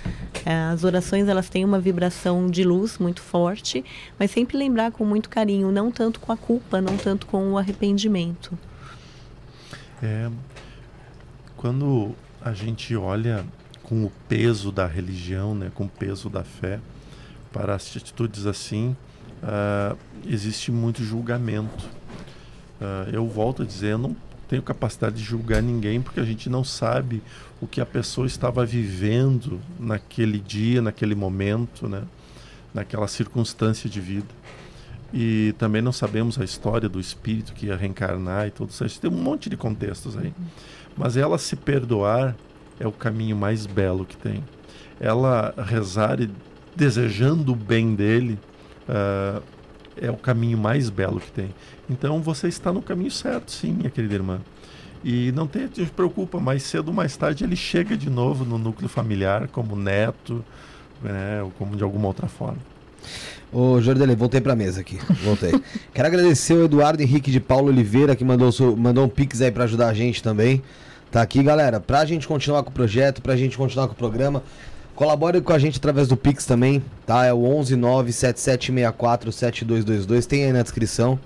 É, 0.44 0.55
as 0.73 0.85
orações 0.85 1.28
elas 1.28 1.48
têm 1.48 1.65
uma 1.65 1.81
vibração 1.81 2.47
de 2.47 2.62
luz 2.62 2.98
muito 2.98 3.23
forte, 3.23 3.85
mas 4.19 4.31
sempre 4.31 4.56
lembrar 4.56 4.93
com 4.93 5.05
muito 5.05 5.28
carinho, 5.28 5.73
não 5.73 5.90
tanto 5.90 6.20
com 6.20 6.31
a 6.31 6.36
culpa, 6.36 6.81
não 6.81 6.97
tanto 6.97 7.27
com 7.27 7.52
o 7.52 7.59
arrependimento. 7.59 8.59
É, 10.02 10.31
quando 11.56 12.15
a 12.40 12.52
gente 12.52 12.94
olha 12.94 13.44
com 13.82 14.05
o 14.05 14.12
peso 14.28 14.70
da 14.70 14.86
religião, 14.86 15.55
né, 15.55 15.73
com 15.74 15.85
o 15.85 15.89
peso 15.89 16.28
da 16.28 16.44
fé, 16.44 16.78
para 17.52 17.74
as 17.74 17.97
atitudes 17.97 18.47
assim, 18.47 18.97
uh, 19.43 19.97
existe 20.27 20.70
muito 20.70 21.02
julgamento. 21.02 21.89
Uh, 22.81 23.11
eu 23.13 23.27
volto 23.27 23.63
a 23.63 23.65
dizer, 23.65 23.93
eu 23.93 23.99
não 23.99 24.17
tenho 24.49 24.63
capacidade 24.63 25.17
de 25.17 25.23
julgar 25.23 25.63
ninguém 25.63 26.01
porque 26.01 26.21
a 26.21 26.25
gente 26.25 26.49
não 26.49 26.65
sabe 26.65 27.23
o 27.61 27.67
que 27.67 27.81
a 27.81 27.87
pessoa 27.87 28.27
estava 28.27 28.65
vivendo 28.65 29.61
naquele 29.79 30.39
dia, 30.39 30.81
naquele 30.81 31.15
momento, 31.15 31.89
né, 31.89 32.03
naquela 32.73 33.09
circunstância 33.09 33.91
de 33.91 34.01
vida. 34.01 34.29
E 35.13 35.55
também 35.59 35.81
não 35.81 35.93
sabemos 35.93 36.39
a 36.39 36.45
história 36.45 36.89
do 36.89 37.01
espírito 37.01 37.53
que 37.55 37.67
ia 37.67 37.77
reencarnar 37.77 38.47
e 38.47 38.51
tudo 38.51 38.71
isso. 38.71 39.01
Tem 39.01 39.11
um 39.11 39.15
monte 39.15 39.49
de 39.49 39.57
contextos 39.57 40.17
aí. 40.17 40.35
Mas 40.97 41.17
ela 41.17 41.39
se 41.39 41.57
perdoar 41.57 42.37
é 42.79 42.87
o 42.87 42.93
caminho 42.93 43.37
mais 43.37 43.67
belo 43.67 44.05
que 44.05 44.17
tem. 44.17 44.45
Ela 45.01 45.55
rezar 45.57 46.21
e 46.21 46.31
desejando 46.77 47.53
o 47.53 47.57
bem 47.57 47.95
dele 47.95 48.39
uh, 48.89 49.43
é 49.97 50.11
o 50.11 50.17
caminho 50.17 50.59
mais 50.59 50.91
belo 50.91 51.21
que 51.21 51.33
tem. 51.33 51.55
Então 51.89 52.20
você 52.20 52.48
está 52.48 52.73
no 52.73 52.82
caminho 52.82 53.10
certo, 53.10 53.51
sim, 53.51 53.73
minha 53.73 53.90
querida 53.90 54.15
irmã. 54.15 54.40
E 55.02 55.32
não 55.32 55.47
te, 55.47 55.66
te 55.69 55.86
preocupa, 55.86 56.40
mais 56.40 56.65
cedo 56.65 56.89
ou 56.89 56.94
mais 56.94 57.16
tarde 57.16 57.44
ele 57.44 57.56
chega 57.56 57.97
de 57.97 58.10
novo 58.10 58.44
no 58.44 58.59
núcleo 58.59 58.89
familiar 58.89 59.48
como 59.48 59.77
neto, 59.77 60.44
né, 61.02 61.43
ou 61.43 61.51
como 61.52 61.77
de 61.77 61.82
alguma 61.82 62.09
outra 62.09 62.27
forma. 62.27 62.59
Ô, 63.51 63.81
Jordele, 63.81 64.15
voltei 64.15 64.40
pra 64.40 64.55
mesa 64.55 64.81
aqui. 64.81 64.98
Voltei. 65.24 65.52
Quero 65.94 66.09
agradecer 66.09 66.55
o 66.55 66.65
Eduardo 66.65 67.02
Henrique 67.02 67.31
de 67.31 67.40
Paulo 67.40 67.69
Oliveira, 67.69 68.15
que 68.15 68.24
mandou, 68.24 68.51
mandou 68.77 69.06
um 69.06 69.09
pix 69.09 69.40
aí 69.40 69.51
pra 69.51 69.65
ajudar 69.65 69.89
a 69.89 69.94
gente 69.94 70.23
também. 70.23 70.62
Tá 71.10 71.23
aqui, 71.23 71.43
galera. 71.43 71.81
Pra 71.81 72.05
gente 72.05 72.28
continuar 72.28 72.62
com 72.62 72.69
o 72.69 72.73
projeto, 72.73 73.23
pra 73.23 73.35
gente 73.36 73.56
continuar 73.56 73.86
com 73.86 73.94
o 73.94 73.97
programa, 73.97 74.43
colabore 74.94 75.40
com 75.40 75.55
a 75.55 75.59
gente 75.59 75.78
através 75.78 76.09
do 76.09 76.16
Pix 76.16 76.44
também, 76.44 76.85
tá? 77.06 77.24
É 77.24 77.32
o 77.32 77.39
11977647222. 77.39 80.27
Tem 80.27 80.44
aí 80.44 80.52
na 80.52 80.62
descrição. 80.62 81.19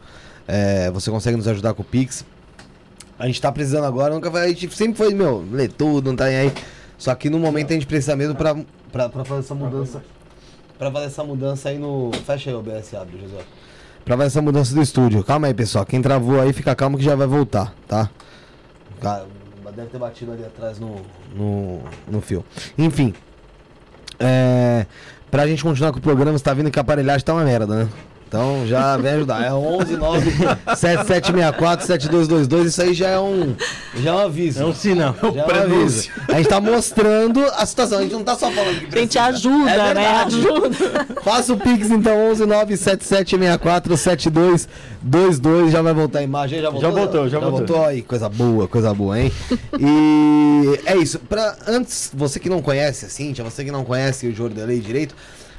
É, 0.55 0.91
você 0.91 1.11
consegue 1.11 1.35
nos 1.35 1.49
ajudar 1.49 1.73
com 1.73 1.81
o 1.81 1.85
Pix. 1.85 2.27
A 3.19 3.27
gente 3.27 3.41
tá 3.41 3.51
precisando 3.51 3.85
agora, 3.85 4.13
nunca 4.13 4.31
foi, 4.31 4.43
a 4.43 4.49
gente 4.49 4.69
sempre 4.77 4.99
foi, 4.99 5.15
meu, 5.15 5.43
ler 5.51 5.73
tudo, 5.73 6.11
não 6.11 6.17
tá 6.17 6.27
aí. 6.27 6.53
Só 6.99 7.15
que 7.15 7.31
no 7.31 7.39
momento 7.39 7.71
a 7.71 7.73
gente 7.73 7.87
precisa 7.87 8.15
mesmo 8.15 8.35
pra, 8.35 8.55
pra, 8.93 9.09
pra 9.09 9.25
fazer 9.25 9.41
essa 9.41 9.55
mudança. 9.55 10.05
Pra 10.79 10.93
fazer 10.93 11.07
essa 11.07 11.25
mudança 11.25 11.71
aí 11.71 11.79
no. 11.79 12.11
Fecha 12.27 12.51
aí 12.51 12.55
o 12.55 12.59
OBS, 12.59 12.93
abre. 12.93 13.19
Pra 14.05 14.15
fazer 14.15 14.27
essa 14.27 14.43
mudança 14.43 14.75
do 14.75 14.83
estúdio. 14.83 15.25
Calma 15.25 15.47
aí, 15.47 15.55
pessoal. 15.55 15.87
Quem 15.87 16.03
travou 16.03 16.39
aí, 16.39 16.53
fica 16.53 16.75
calmo 16.75 16.99
que 16.99 17.05
já 17.05 17.15
vai 17.15 17.27
voltar, 17.27 17.75
tá? 17.89 18.11
Deve 19.75 19.89
ter 19.89 19.99
batido 19.99 20.33
ali 20.33 20.45
atrás 20.45 20.79
no, 20.79 21.01
no, 21.35 21.81
no 22.07 22.21
fio. 22.21 22.45
Enfim. 22.77 23.15
É, 24.21 24.85
pra 25.31 25.47
gente 25.47 25.63
continuar 25.63 25.93
com 25.93 25.99
o 25.99 26.03
programa, 26.03 26.37
você 26.37 26.45
tá 26.45 26.53
vendo 26.53 26.71
que 26.71 26.79
a 26.79 26.83
aparelhagem 26.83 27.25
tá 27.25 27.33
uma 27.33 27.43
merda, 27.43 27.85
né? 27.85 27.89
Então 28.33 28.67
já 28.67 28.97
vem 28.97 29.13
ajudar. 29.13 29.45
É 29.45 29.53
11 29.53 29.95
9 29.99 30.31
7764 30.75 31.85
7222. 31.87 32.67
Isso 32.69 32.81
aí 32.81 32.95
já 32.95 33.09
é 33.09 33.21
um 33.21 33.55
já 33.97 34.11
é 34.11 34.15
um 34.15 34.19
aviso. 34.21 34.63
É 34.63 34.65
um 34.65 34.75
sinal. 34.75 35.15
Já 35.35 35.43
é 35.43 35.47
um 35.47 35.75
aviso. 35.75 36.09
A 36.29 36.33
gente 36.39 36.49
tá 36.49 36.59
mostrando 36.59 37.45
a 37.45 37.67
situação. 37.67 37.99
A 37.99 38.03
gente 38.03 38.13
não 38.13 38.25
tá 38.25 38.35
só 38.35 38.51
falando 38.51 38.89
que 38.89 38.97
A 38.99 39.03
gente 39.03 39.19
ajuda, 39.19 39.71
É 39.71 39.93
né? 39.93 40.07
Ajuda. 40.25 40.71
Faça 41.23 41.53
o 41.53 41.59
Pix 41.59 41.91
então 41.91 42.31
11 42.31 42.47
9 42.47 42.75
7764 42.79 43.97
7222. 43.99 45.71
Já 45.71 45.83
vai 45.83 45.93
voltar 45.93 46.21
a 46.21 46.23
imagem. 46.23 46.63
Já 46.63 46.71
voltou? 46.71 46.89
Já 46.89 46.91
voltou, 46.91 47.29
já 47.29 47.39
voltou. 47.39 47.59
voltou 47.67 47.85
aí. 47.85 48.01
Coisa 48.01 48.31
boa, 48.31 48.67
coisa 48.67 48.95
boa, 48.95 49.21
hein? 49.21 49.31
e 49.79 50.81
é 50.87 50.97
isso. 50.97 51.19
Pra, 51.19 51.55
antes, 51.69 52.11
você 52.15 52.41
que 52.41 52.49
não 52.49 52.63
conhece 52.63 53.05
a 53.05 53.11
Cintia, 53.11 53.45
você 53.45 53.63
que 53.63 53.71
não 53.71 53.85
conhece 53.85 54.27
o 54.27 54.35
Jordelei 54.35 54.81
direito, 54.81 55.15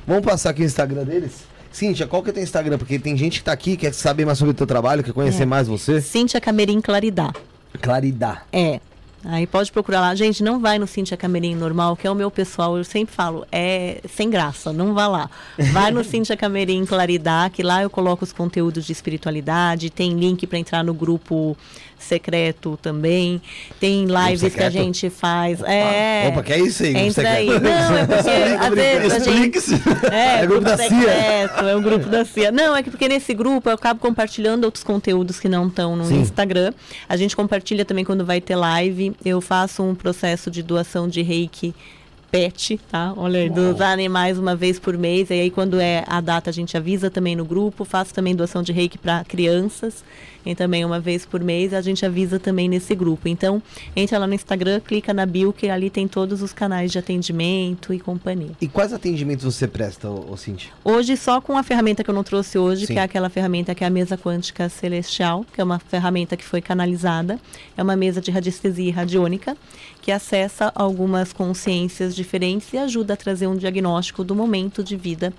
vamos 0.08 0.26
passar 0.26 0.50
aqui 0.50 0.64
o 0.64 0.66
Instagram 0.66 1.04
deles? 1.04 1.53
Cíntia, 1.74 2.08
qual 2.08 2.22
que 2.24 2.30
é 2.30 2.32
o 2.32 2.34
teu 2.36 2.44
Instagram? 2.44 2.78
Porque 2.78 2.98
tem 3.00 3.18
gente 3.18 3.40
que 3.40 3.44
tá 3.46 3.52
aqui, 3.52 3.76
quer 3.76 3.94
saber 3.94 4.26
mais 4.26 4.38
sobre 4.38 4.52
o 4.52 4.54
teu 4.54 4.66
trabalho, 4.68 5.04
quer 5.04 5.12
conhecer 5.12 5.44
É. 5.44 5.46
mais 5.46 5.68
você. 5.68 6.00
Cíntia 6.00 6.40
Camerim 6.40 6.80
Claridá. 6.80 7.34
Claridá. 7.82 8.44
É. 8.54 8.80
Aí 9.26 9.48
pode 9.48 9.72
procurar 9.72 10.02
lá. 10.02 10.14
Gente, 10.16 10.44
não 10.44 10.60
vai 10.60 10.78
no 10.78 10.86
Cintia 10.86 11.16
Camerim 11.16 11.56
normal, 11.56 11.96
que 11.96 12.06
é 12.06 12.12
o 12.12 12.16
meu 12.16 12.30
pessoal. 12.30 12.78
Eu 12.78 12.84
sempre 12.84 13.16
falo, 13.16 13.46
é 13.54 14.02
sem 14.14 14.30
graça, 14.30 14.74
não 14.74 14.94
vá 14.94 15.08
lá. 15.08 15.30
Vai 15.72 15.92
no 15.92 16.04
Cintia 16.06 16.36
Camerim 16.36 16.86
Claridá, 16.86 17.50
que 17.50 17.64
lá 17.64 17.82
eu 17.82 17.90
coloco 17.90 18.26
os 18.26 18.34
conteúdos 18.34 18.86
de 18.86 18.92
espiritualidade. 18.92 19.90
Tem 19.90 20.12
link 20.14 20.46
para 20.46 20.60
entrar 20.60 20.84
no 20.84 20.94
grupo 20.94 21.56
secreto 22.04 22.78
também. 22.82 23.42
Tem 23.80 24.06
lives 24.06 24.54
que 24.54 24.64
a 24.64 24.70
gente 24.70 25.10
faz. 25.10 25.62
É. 25.64 26.28
Opa, 26.30 26.44
que 26.44 26.54
é 26.54 26.60
isso 26.60 26.84
aí? 26.84 26.96
Entra 26.96 27.30
aí. 27.30 27.48
Não, 27.48 27.98
é 27.98 28.06
porque 28.06 28.30
às 28.60 28.74
vezes 28.74 29.14
a 29.14 29.20
gente. 29.20 29.58
Explique-se. 29.58 29.76
É, 30.12 30.42
É 30.42 30.48
grupo 30.48 30.64
da 30.66 30.78
CIA. 30.78 30.90
secreto, 30.90 31.66
é 31.66 31.76
um 31.76 31.82
grupo 31.82 32.10
da 32.10 32.26
CIA. 32.26 32.52
Não, 32.52 32.76
é 32.76 32.84
que 32.84 32.90
porque 32.90 33.08
nesse 33.08 33.34
grupo 33.34 33.70
eu 33.70 33.74
acabo 33.74 34.00
compartilhando 34.00 34.66
outros 34.66 34.84
conteúdos 34.84 35.40
que 35.40 35.50
não 35.50 35.68
estão 35.68 35.96
no 35.96 36.06
Sim. 36.06 36.22
Instagram. 36.22 36.74
A 37.08 37.18
gente 37.18 37.36
compartilha 37.36 37.86
também 37.86 38.06
quando 38.06 38.26
vai 38.26 38.40
ter 38.42 38.56
live. 38.56 39.16
Eu 39.24 39.42
faço 39.42 39.84
um 39.84 39.96
processo 39.96 40.52
de 40.52 40.62
doação 40.62 41.08
de 41.08 41.22
reiki 41.22 41.74
pet, 42.32 42.80
tá? 42.90 43.14
Olha 43.16 43.42
aí, 43.42 43.50
dos 43.50 43.80
animais 43.80 44.40
uma 44.40 44.56
vez 44.56 44.80
por 44.80 44.98
mês. 44.98 45.30
E 45.30 45.34
aí, 45.34 45.52
quando 45.52 45.80
é 45.80 46.04
a 46.08 46.20
data, 46.20 46.50
a 46.50 46.54
gente 46.54 46.76
avisa 46.76 47.12
também 47.12 47.36
no 47.36 47.46
grupo. 47.46 47.86
Faço 47.86 48.12
também 48.12 48.36
doação 48.36 48.64
de 48.64 48.72
reiki 48.72 48.98
para 48.98 49.24
crianças. 49.24 50.04
E 50.46 50.56
também 50.56 50.84
uma 50.84 51.00
vez 51.00 51.26
por 51.26 51.42
mês 51.42 51.74
a 51.74 51.82
gente 51.82 52.06
avisa 52.06 52.40
também 52.40 52.68
nesse 52.68 52.94
grupo. 52.96 53.28
Então, 53.28 53.62
entra 53.96 54.18
lá 54.18 54.28
no 54.28 54.34
Instagram, 54.34 54.80
clica 54.80 55.14
na 55.14 55.26
bio, 55.26 55.54
que 55.54 55.70
ali 55.70 55.90
tem 55.90 56.08
todos 56.08 56.42
os 56.42 56.54
canais 56.54 56.92
de 56.92 57.00
atendimento 57.00 57.94
e 57.94 58.00
companhia. 58.00 58.52
E 58.60 58.68
quais 58.68 58.94
atendimentos 58.94 59.46
você 59.46 59.68
presta, 59.68 60.10
ô, 60.10 60.36
Cintia? 60.38 60.72
Hoje, 60.84 61.16
só 61.18 61.40
com 61.40 61.58
a 61.58 61.64
ferramenta 61.64 62.04
que 62.04 62.10
eu 62.10 62.14
não 62.14 62.24
trouxe 62.24 62.58
hoje, 62.58 62.86
Sim. 62.86 62.94
que 62.94 63.00
é 63.00 63.04
aquela 63.04 63.30
ferramenta 63.30 63.74
que 63.74 63.84
é 63.84 63.88
a 63.88 63.90
mesa 63.90 64.18
quântica 64.18 64.70
celestial, 64.70 65.46
que 65.54 65.62
é 65.62 65.64
uma 65.64 65.80
ferramenta 65.80 66.36
que 66.36 66.44
foi 66.44 66.62
canalizada. 66.62 67.40
É 67.78 67.84
uma 67.84 67.96
mesa 67.96 68.22
de 68.22 68.32
radiestesia 68.32 68.94
radiônica, 68.94 69.56
que 70.02 70.12
acessa 70.12 70.72
algumas 70.76 71.32
consciências 71.32 72.16
diferentes 72.16 72.72
e 72.74 72.78
ajuda 72.78 73.14
a 73.14 73.18
trazer 73.18 73.48
um 73.48 73.56
diagnóstico 73.56 74.24
do 74.24 74.36
momento 74.36 74.84
de 74.84 74.96
vida 74.96 75.34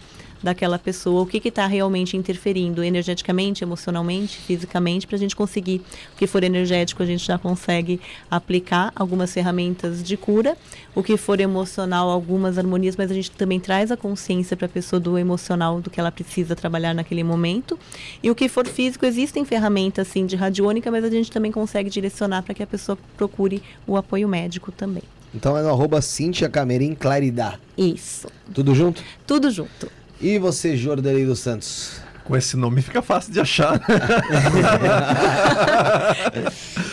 daquela 0.44 0.78
pessoa, 0.78 1.22
o 1.22 1.26
que 1.26 1.48
está 1.48 1.66
realmente 1.66 2.16
interferindo 2.16 2.84
energeticamente, 2.84 3.64
emocionalmente, 3.64 4.36
fisicamente, 4.36 5.06
para 5.06 5.16
a 5.16 5.18
gente 5.18 5.34
conseguir. 5.34 5.80
O 6.14 6.18
que 6.18 6.26
for 6.26 6.44
energético, 6.44 7.02
a 7.02 7.06
gente 7.06 7.24
já 7.24 7.38
consegue 7.38 7.98
aplicar 8.30 8.92
algumas 8.94 9.32
ferramentas 9.32 10.02
de 10.02 10.16
cura. 10.18 10.56
O 10.94 11.02
que 11.02 11.16
for 11.16 11.40
emocional, 11.40 12.10
algumas 12.10 12.58
harmonias, 12.58 12.94
mas 12.94 13.10
a 13.10 13.14
gente 13.14 13.30
também 13.30 13.58
traz 13.58 13.90
a 13.90 13.96
consciência 13.96 14.56
para 14.56 14.66
a 14.66 14.68
pessoa 14.68 15.00
do 15.00 15.18
emocional, 15.18 15.80
do 15.80 15.88
que 15.88 15.98
ela 15.98 16.12
precisa 16.12 16.54
trabalhar 16.54 16.94
naquele 16.94 17.24
momento. 17.24 17.78
E 18.22 18.30
o 18.30 18.34
que 18.34 18.46
for 18.46 18.66
físico, 18.66 19.06
existem 19.06 19.44
ferramentas 19.44 20.06
assim 20.06 20.26
de 20.26 20.36
radiônica, 20.36 20.90
mas 20.90 21.04
a 21.04 21.10
gente 21.10 21.32
também 21.32 21.50
consegue 21.50 21.88
direcionar 21.88 22.42
para 22.42 22.54
que 22.54 22.62
a 22.62 22.66
pessoa 22.66 22.98
procure 23.16 23.62
o 23.86 23.96
apoio 23.96 24.28
médico 24.28 24.70
também. 24.70 25.02
Então 25.34 25.56
é 25.58 25.62
no 25.62 25.70
arroba 25.70 26.00
Cintia 26.00 26.48
Camerim 26.48 26.94
Claridá. 26.94 27.58
Isso. 27.76 28.28
Tudo 28.52 28.74
junto? 28.74 29.02
Tudo 29.26 29.50
junto. 29.50 30.03
E 30.24 30.38
você, 30.38 30.74
Jordelei 30.74 31.26
dos 31.26 31.40
Santos? 31.40 32.00
Com 32.24 32.34
esse 32.34 32.56
nome 32.56 32.80
fica 32.80 33.02
fácil 33.02 33.30
de 33.32 33.40
achar. 33.40 33.78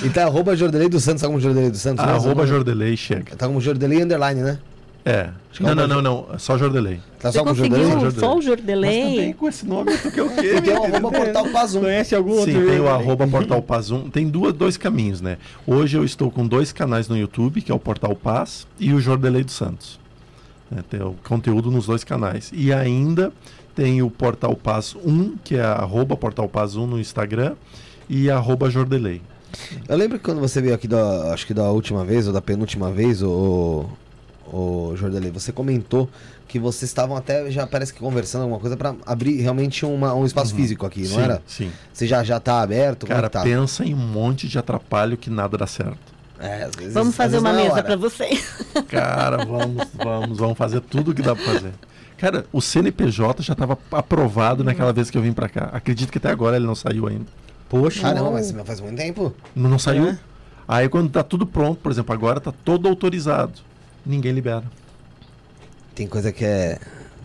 Então, 0.03 0.23
arroba 0.27 0.55
Jordelei 0.55 0.89
dos 0.89 1.03
Santos, 1.03 1.21
tá 1.21 1.27
como 1.27 1.39
Jordelei 1.39 1.69
dos 1.69 1.79
Santos? 1.79 2.03
mesmo? 2.03 2.19
Arroba 2.19 2.45
Jordelei 2.47 2.97
chega. 2.97 3.35
Tá 3.35 3.45
como 3.47 3.61
Jordelei 3.61 4.01
Underline, 4.01 4.41
né? 4.41 4.57
É. 5.05 5.29
Não, 5.59 5.69
é 5.69 5.75
não, 5.75 5.83
uma- 5.85 5.87
não, 5.87 6.01
não. 6.01 6.39
Só 6.39 6.57
Jordelei. 6.57 6.99
Tá 7.19 7.31
só 7.31 7.43
com 7.43 7.49
conseguiu 7.49 7.77
Jordelei? 7.87 8.19
Só 8.19 8.31
o 8.33 8.35
Mas 8.37 8.45
Jordelei? 8.45 9.01
também 9.15 9.33
com 9.33 9.47
esse 9.47 9.65
nome, 9.65 9.95
tu 9.97 10.11
quer 10.11 10.23
o 10.23 10.29
quê? 10.29 10.55
E 10.57 10.61
tem 10.61 10.73
o 10.73 10.83
arroba 10.83 11.11
Portal 11.11 11.45
Pazum. 11.49 11.81
Conhece 11.81 12.15
algum 12.15 12.31
outro? 12.31 12.51
Sim, 12.51 12.65
tem 12.65 12.79
o 12.79 12.89
arroba 12.89 13.27
Portal 13.27 13.61
Paz 13.61 13.91
1. 13.91 14.09
Tem 14.09 14.27
duas, 14.27 14.53
dois 14.53 14.75
caminhos, 14.75 15.21
né? 15.21 15.37
Hoje 15.67 15.97
eu 15.97 16.03
estou 16.03 16.31
com 16.31 16.45
dois 16.47 16.73
canais 16.73 17.07
no 17.07 17.15
YouTube, 17.15 17.61
que 17.61 17.71
é 17.71 17.75
o 17.75 17.79
Portal 17.79 18.15
Paz 18.15 18.65
e 18.79 18.91
o 18.93 18.99
Jordelei 18.99 19.43
dos 19.43 19.53
Santos. 19.53 20.00
Né? 20.71 20.83
Tem 20.89 21.01
o 21.01 21.15
conteúdo 21.27 21.69
nos 21.69 21.85
dois 21.85 22.03
canais. 22.03 22.49
E 22.53 22.71
ainda 22.71 23.31
tem 23.75 24.01
o 24.01 24.09
Portal 24.09 24.55
Paz 24.55 24.95
1, 24.95 25.37
que 25.43 25.55
é 25.55 25.63
arroba 25.63 26.15
Portal 26.15 26.47
Paz 26.47 26.75
1 26.75 26.87
no 26.87 26.99
Instagram, 26.99 27.55
e 28.09 28.29
arroba 28.29 28.69
Jordelei. 28.69 29.21
Eu 29.87 29.97
lembro 29.97 30.17
que 30.17 30.23
quando 30.23 30.39
você 30.39 30.61
veio 30.61 30.73
aqui, 30.73 30.87
da, 30.87 31.33
acho 31.33 31.45
que 31.45 31.53
da 31.53 31.69
última 31.69 32.05
vez, 32.05 32.27
ou 32.27 32.33
da 32.33 32.41
penúltima 32.41 32.89
vez, 32.89 33.21
o, 33.21 33.85
o 34.51 34.93
Jordelei, 34.95 35.29
você 35.29 35.51
comentou 35.51 36.09
que 36.47 36.59
vocês 36.59 36.89
estavam 36.89 37.15
até, 37.15 37.49
já 37.49 37.65
parece 37.65 37.93
que 37.93 37.99
conversando 37.99 38.41
alguma 38.41 38.59
coisa 38.59 38.75
para 38.75 38.93
abrir 39.05 39.39
realmente 39.39 39.85
uma, 39.85 40.13
um 40.13 40.25
espaço 40.25 40.53
físico 40.53 40.85
aqui, 40.85 41.03
não 41.03 41.15
sim, 41.15 41.21
era? 41.21 41.41
Sim. 41.47 41.71
Você 41.93 42.05
já, 42.05 42.23
já 42.23 42.39
tá 42.41 42.61
aberto? 42.61 43.07
Cara, 43.07 43.29
tá? 43.29 43.41
pensa 43.41 43.85
em 43.85 43.93
um 43.93 43.97
monte 43.97 44.49
de 44.49 44.59
atrapalho 44.59 45.15
que 45.17 45.29
nada 45.29 45.57
dá 45.57 45.67
certo. 45.67 46.11
É, 46.41 46.63
às 46.63 46.75
vezes- 46.75 46.93
Vamos 46.93 47.09
às 47.09 47.15
fazer 47.15 47.31
vezes 47.39 47.43
uma 47.43 47.53
não 47.53 47.63
mesa 47.63 47.83
para 47.83 47.95
vocês. 47.95 48.55
Cara, 48.89 49.45
vamos, 49.45 49.87
vamos, 49.95 50.37
vamos 50.37 50.57
fazer 50.57 50.81
tudo 50.81 51.13
que 51.13 51.21
dá 51.21 51.35
pra 51.35 51.43
fazer. 51.45 51.71
Cara, 52.17 52.45
o 52.51 52.61
CNPJ 52.61 53.41
já 53.43 53.53
estava 53.53 53.77
aprovado 53.91 54.63
naquela 54.63 54.93
vez 54.93 55.09
que 55.09 55.17
eu 55.17 55.21
vim 55.21 55.33
pra 55.33 55.49
cá. 55.49 55.69
Acredito 55.73 56.11
que 56.11 56.17
até 56.17 56.29
agora 56.29 56.55
ele 56.55 56.65
não 56.67 56.75
saiu 56.75 57.07
ainda. 57.07 57.25
Poxa, 57.67 58.01
Caramba, 58.01 58.31
mas 58.31 58.51
faz 58.65 58.79
muito 58.79 58.97
tempo. 58.97 59.33
Não, 59.55 59.69
não 59.69 59.79
saiu? 59.79 60.09
É. 60.09 60.19
Aí 60.67 60.87
quando 60.89 61.09
tá 61.09 61.23
tudo 61.23 61.45
pronto, 61.45 61.79
por 61.79 61.91
exemplo, 61.91 62.13
agora 62.13 62.39
tá 62.39 62.51
todo 62.63 62.87
autorizado. 62.87 63.53
Ninguém 64.05 64.31
libera. 64.33 64.63
Tem 65.95 66.07
coisa 66.07 66.31
que 66.31 66.45
é. 66.45 66.79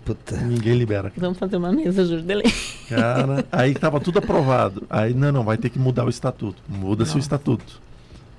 Puta. 0.05 0.37
Ninguém 0.37 0.75
libera. 0.79 1.13
Vamos 1.17 1.37
fazer 1.39 1.57
uma 1.57 1.73
mesa, 1.73 2.05
Jordelei. 2.07 2.53
Cara, 2.89 3.45
aí 3.51 3.75
tava 3.75 3.99
tudo 4.01 4.19
aprovado. 4.21 4.85
Aí, 4.89 5.13
não, 5.13 5.33
não, 5.33 5.45
vai 5.45 5.57
ter 5.57 5.69
que 5.69 5.79
mudar 5.79 6.05
o 6.05 6.09
estatuto. 6.09 6.63
Muda-se 6.69 7.17
o 7.17 7.19
estatuto. 7.19 7.81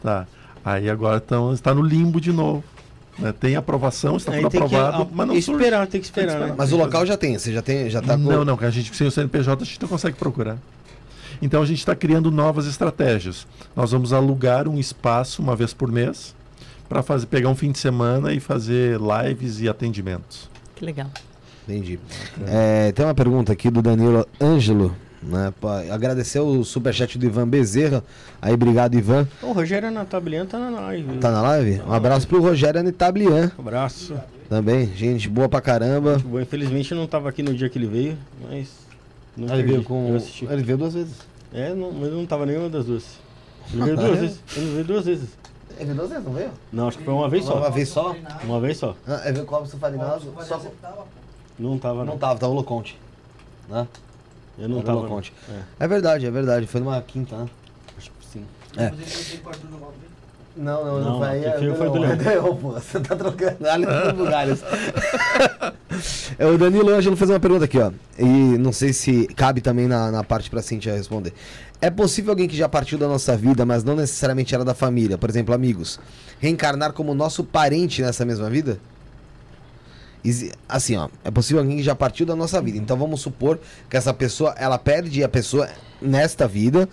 Tá. 0.01 0.25
Aí 0.69 0.89
agora 0.89 1.19
tão, 1.21 1.53
está 1.53 1.73
no 1.73 1.81
limbo 1.81 2.19
de 2.19 2.33
novo. 2.33 2.61
né? 3.17 3.33
Tem 3.39 3.55
aprovação, 3.55 4.17
está 4.17 4.33
Aí 4.33 4.41
tudo 4.41 4.51
que 4.51 4.57
aprovado, 4.57 5.03
a- 5.03 5.07
mas 5.11 5.27
não 5.27 5.33
surge. 5.41 5.51
esperar, 5.51 5.87
tem 5.87 6.01
que 6.01 6.05
esperar, 6.07 6.33
Tem 6.33 6.41
que 6.43 6.49
né? 6.49 6.55
Mas 6.57 6.71
o 6.73 6.77
local 6.77 7.05
já 7.05 7.15
tem, 7.15 7.37
você 7.37 7.53
já 7.53 7.61
tem, 7.61 7.89
já 7.89 8.01
tá 8.01 8.15
com. 8.17 8.23
Não, 8.23 8.43
não, 8.43 8.57
que 8.57 8.65
a 8.65 8.69
gente 8.69 8.93
sem 8.95 9.07
o 9.07 9.11
CNPJ 9.11 9.63
a 9.63 9.65
gente 9.65 9.81
não 9.81 9.87
consegue 9.87 10.17
procurar. 10.17 10.57
Então 11.41 11.61
a 11.61 11.65
gente 11.65 11.79
está 11.79 11.95
criando 11.95 12.29
novas 12.29 12.65
estratégias. 12.67 13.47
Nós 13.75 13.91
vamos 13.91 14.11
alugar 14.11 14.67
um 14.67 14.77
espaço 14.77 15.41
uma 15.41 15.55
vez 15.55 15.73
por 15.73 15.89
mês 15.91 16.35
para 16.89 17.01
fazer 17.01 17.27
pegar 17.27 17.49
um 17.49 17.55
fim 17.55 17.71
de 17.71 17.79
semana 17.79 18.33
e 18.33 18.39
fazer 18.39 18.99
lives 18.99 19.61
e 19.61 19.69
atendimentos. 19.69 20.49
Que 20.75 20.83
legal. 20.85 21.07
Entendi. 21.67 21.99
É, 22.45 22.91
tem 22.91 23.05
uma 23.05 23.15
pergunta 23.15 23.51
aqui 23.53 23.69
do 23.69 23.81
Danilo 23.81 24.27
Ângelo. 24.41 24.95
Né, 25.21 25.51
pá, 25.59 25.81
agradecer 25.91 26.39
o 26.39 26.63
superchat 26.63 27.17
do 27.17 27.25
Ivan 27.25 27.47
Bezerra. 27.47 28.03
Aí, 28.41 28.53
obrigado, 28.53 28.93
Ivan. 28.95 29.27
O 29.41 29.51
Rogério 29.51 29.87
Anatablian 29.87 30.45
tá 30.45 30.59
na 30.59 30.69
live. 30.69 31.17
Tá 31.17 31.31
na 31.31 31.41
live? 31.41 31.81
Um 31.87 31.91
abraço 31.91 32.27
pro 32.27 32.39
Rogério 32.41 32.79
Anitablian 32.79 33.51
Abraço. 33.57 34.15
também. 34.47 34.93
Gente 34.95 35.27
boa 35.27 35.49
pra 35.49 35.59
caramba. 35.59 36.21
Bom, 36.23 36.39
infelizmente 36.39 36.91
eu 36.91 36.97
não 36.97 37.07
tava 37.07 37.29
aqui 37.29 37.41
no 37.41 37.53
dia 37.53 37.67
que 37.67 37.79
ele 37.79 37.87
veio, 37.87 38.17
mas. 38.47 38.69
Não 39.35 39.53
Ele 39.53 39.63
veio 39.63 39.83
com. 39.83 40.17
Ele 40.49 40.63
veio 40.63 40.77
duas 40.77 40.93
vezes. 40.93 41.15
É, 41.53 41.73
não, 41.73 41.91
mas 41.91 42.09
eu 42.09 42.15
não 42.15 42.25
tava 42.25 42.45
nenhuma 42.45 42.69
das 42.69 42.85
duas. 42.85 43.03
Ele 43.73 43.83
veio 43.85 43.97
duas 43.97 44.19
vezes. 44.19 44.39
Ele 44.55 44.71
veio 44.73 44.85
duas 44.85 45.05
vezes. 45.05 45.29
Ele 45.77 45.85
veio 45.85 45.95
duas 45.97 46.09
vezes, 46.09 46.25
não 46.25 46.33
veio? 46.33 46.49
Não, 46.71 46.87
acho 46.87 46.97
que 46.97 47.03
foi 47.03 47.13
uma 47.13 47.29
vez 47.29 47.43
só. 47.45 47.57
Uma 47.57 47.69
vez 47.71 47.89
só? 47.89 48.15
Uma 48.43 48.59
vez 48.59 48.77
só. 48.77 48.95
Ah, 49.07 49.21
ele 49.25 49.33
veio 49.33 49.45
com 49.45 49.55
o 49.55 49.57
Robson 49.59 49.77
Farinazzo. 49.77 50.33
Só... 50.43 50.61
Não 51.59 51.77
tava, 51.77 51.99
Não 51.99 52.05
não. 52.05 52.17
tava, 52.17 52.39
tava 52.39 52.51
o 52.51 52.55
Loconte. 52.55 52.99
Né? 53.67 53.87
Eu 54.57 54.67
não 54.69 54.81
tava. 54.81 54.97
não. 55.01 55.03
Loconte. 55.03 55.33
É, 55.49 55.85
É 55.85 55.87
verdade, 55.87 56.25
é 56.25 56.31
verdade. 56.31 56.67
Foi 56.67 56.81
numa 56.81 57.01
quinta, 57.01 57.35
né? 57.37 57.45
acho 57.97 58.11
que 58.11 58.25
sim. 58.33 58.43
É. 58.75 58.91
Não, 60.55 60.83
não, 60.83 60.99
não, 60.99 61.09
Não, 61.11 61.17
foi 61.19 61.27
aí. 61.27 61.41
quem 61.59 61.69
é- 61.69 61.75
foi 61.75 61.85
não, 61.85 61.93
do 61.93 61.99
Leão. 61.99 62.11
é. 62.75 62.79
Você 62.79 62.99
tá 62.99 63.15
trocando 63.15 63.69
ali 63.69 63.85
nos 63.85 64.13
lugares. 64.17 64.63
é, 66.39 66.45
o 66.47 66.57
Danilo 66.57 66.89
Ângelo 66.89 67.15
fez 67.15 67.29
uma 67.29 67.39
pergunta 67.39 67.65
aqui, 67.65 67.77
ó. 67.79 67.91
E 68.17 68.23
não 68.25 68.71
sei 68.71 68.91
se 68.91 69.27
cabe 69.35 69.61
também 69.61 69.87
na, 69.87 70.09
na 70.11 70.23
parte 70.23 70.49
pra 70.49 70.61
Cintia 70.61 70.93
responder. 70.95 71.33
É 71.79 71.91
possível 71.91 72.31
alguém 72.31 72.47
que 72.47 72.57
já 72.57 72.67
partiu 72.67 72.97
da 72.97 73.07
nossa 73.07 73.37
vida, 73.37 73.63
mas 73.65 73.83
não 73.83 73.95
necessariamente 73.95 74.55
era 74.55 74.65
da 74.65 74.73
família, 74.73 75.15
por 75.15 75.29
exemplo, 75.29 75.53
amigos, 75.53 75.99
reencarnar 76.39 76.91
como 76.91 77.13
nosso 77.13 77.43
parente 77.43 78.01
nessa 78.01 78.25
mesma 78.25 78.49
vida? 78.49 78.79
Assim, 80.67 80.95
ó, 80.97 81.09
é 81.23 81.31
possível 81.31 81.61
alguém 81.61 81.77
que 81.77 81.83
já 81.83 81.95
partiu 81.95 82.25
da 82.25 82.35
nossa 82.35 82.61
vida. 82.61 82.77
Então 82.77 82.97
vamos 82.97 83.21
supor 83.21 83.59
que 83.89 83.95
essa 83.97 84.13
pessoa, 84.13 84.53
ela 84.57 84.77
perde 84.77 85.23
a 85.23 85.29
pessoa 85.29 85.67
nesta 86.01 86.47
vida, 86.47 86.87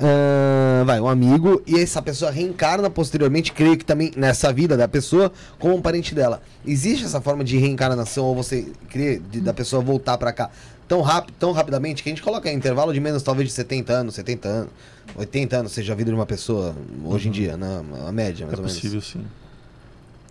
ahn, 0.00 0.84
vai, 0.84 1.00
um 1.00 1.08
amigo, 1.08 1.62
e 1.66 1.78
essa 1.78 2.00
pessoa 2.02 2.30
reencarna 2.30 2.88
posteriormente, 2.90 3.52
creio 3.52 3.76
que 3.76 3.84
também 3.84 4.10
nessa 4.16 4.52
vida 4.52 4.76
da 4.76 4.88
pessoa, 4.88 5.30
como 5.58 5.74
um 5.74 5.82
parente 5.82 6.14
dela. 6.14 6.42
Existe 6.66 7.04
essa 7.04 7.20
forma 7.20 7.44
de 7.44 7.56
reencarnação, 7.58 8.24
ou 8.24 8.34
você 8.34 8.66
crê 8.88 9.18
de- 9.30 9.40
da 9.40 9.52
pessoa 9.54 9.82
voltar 9.82 10.16
pra 10.18 10.32
cá 10.32 10.50
tão 10.88 11.00
rápido, 11.02 11.34
tão 11.38 11.52
rapidamente, 11.52 12.02
que 12.02 12.08
a 12.08 12.12
gente 12.12 12.22
coloca 12.22 12.50
em 12.50 12.56
intervalo 12.56 12.92
de 12.92 12.98
menos 13.00 13.22
talvez 13.22 13.48
de 13.48 13.54
70 13.54 13.92
anos, 13.92 14.14
70 14.14 14.48
anos, 14.48 14.70
80 15.14 15.56
anos, 15.58 15.72
seja 15.72 15.92
a 15.92 15.96
vida 15.96 16.10
de 16.10 16.16
uma 16.16 16.26
pessoa 16.26 16.74
hoje 17.04 17.28
em 17.28 17.30
dia, 17.30 17.56
né? 17.56 17.80
A 18.08 18.12
média, 18.12 18.46
mais 18.46 18.58
é 18.58 18.60
ou 18.60 18.62
menos. 18.66 18.74
possível 18.74 19.00
sim. 19.00 19.24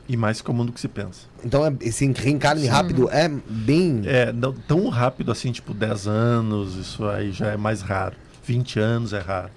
E 0.09 0.17
mais 0.17 0.41
comum 0.41 0.65
do 0.65 0.71
que 0.71 0.81
se 0.81 0.87
pensa. 0.87 1.27
Então, 1.45 1.63
é- 1.63 1.71
esse 1.81 2.03
reencarne 2.11 2.65
rápido 2.65 3.07
é 3.11 3.29
bem. 3.29 4.01
É, 4.05 4.33
não 4.33 4.51
tão 4.51 4.89
rápido 4.89 5.31
assim, 5.31 5.51
tipo 5.51 5.71
10 5.71 6.07
anos, 6.07 6.75
isso 6.75 7.05
aí 7.07 7.31
já 7.31 7.49
é 7.49 7.55
mais 7.57 7.81
raro. 7.81 8.15
20 8.43 8.79
anos 8.79 9.13
é 9.13 9.19
raro. 9.19 9.51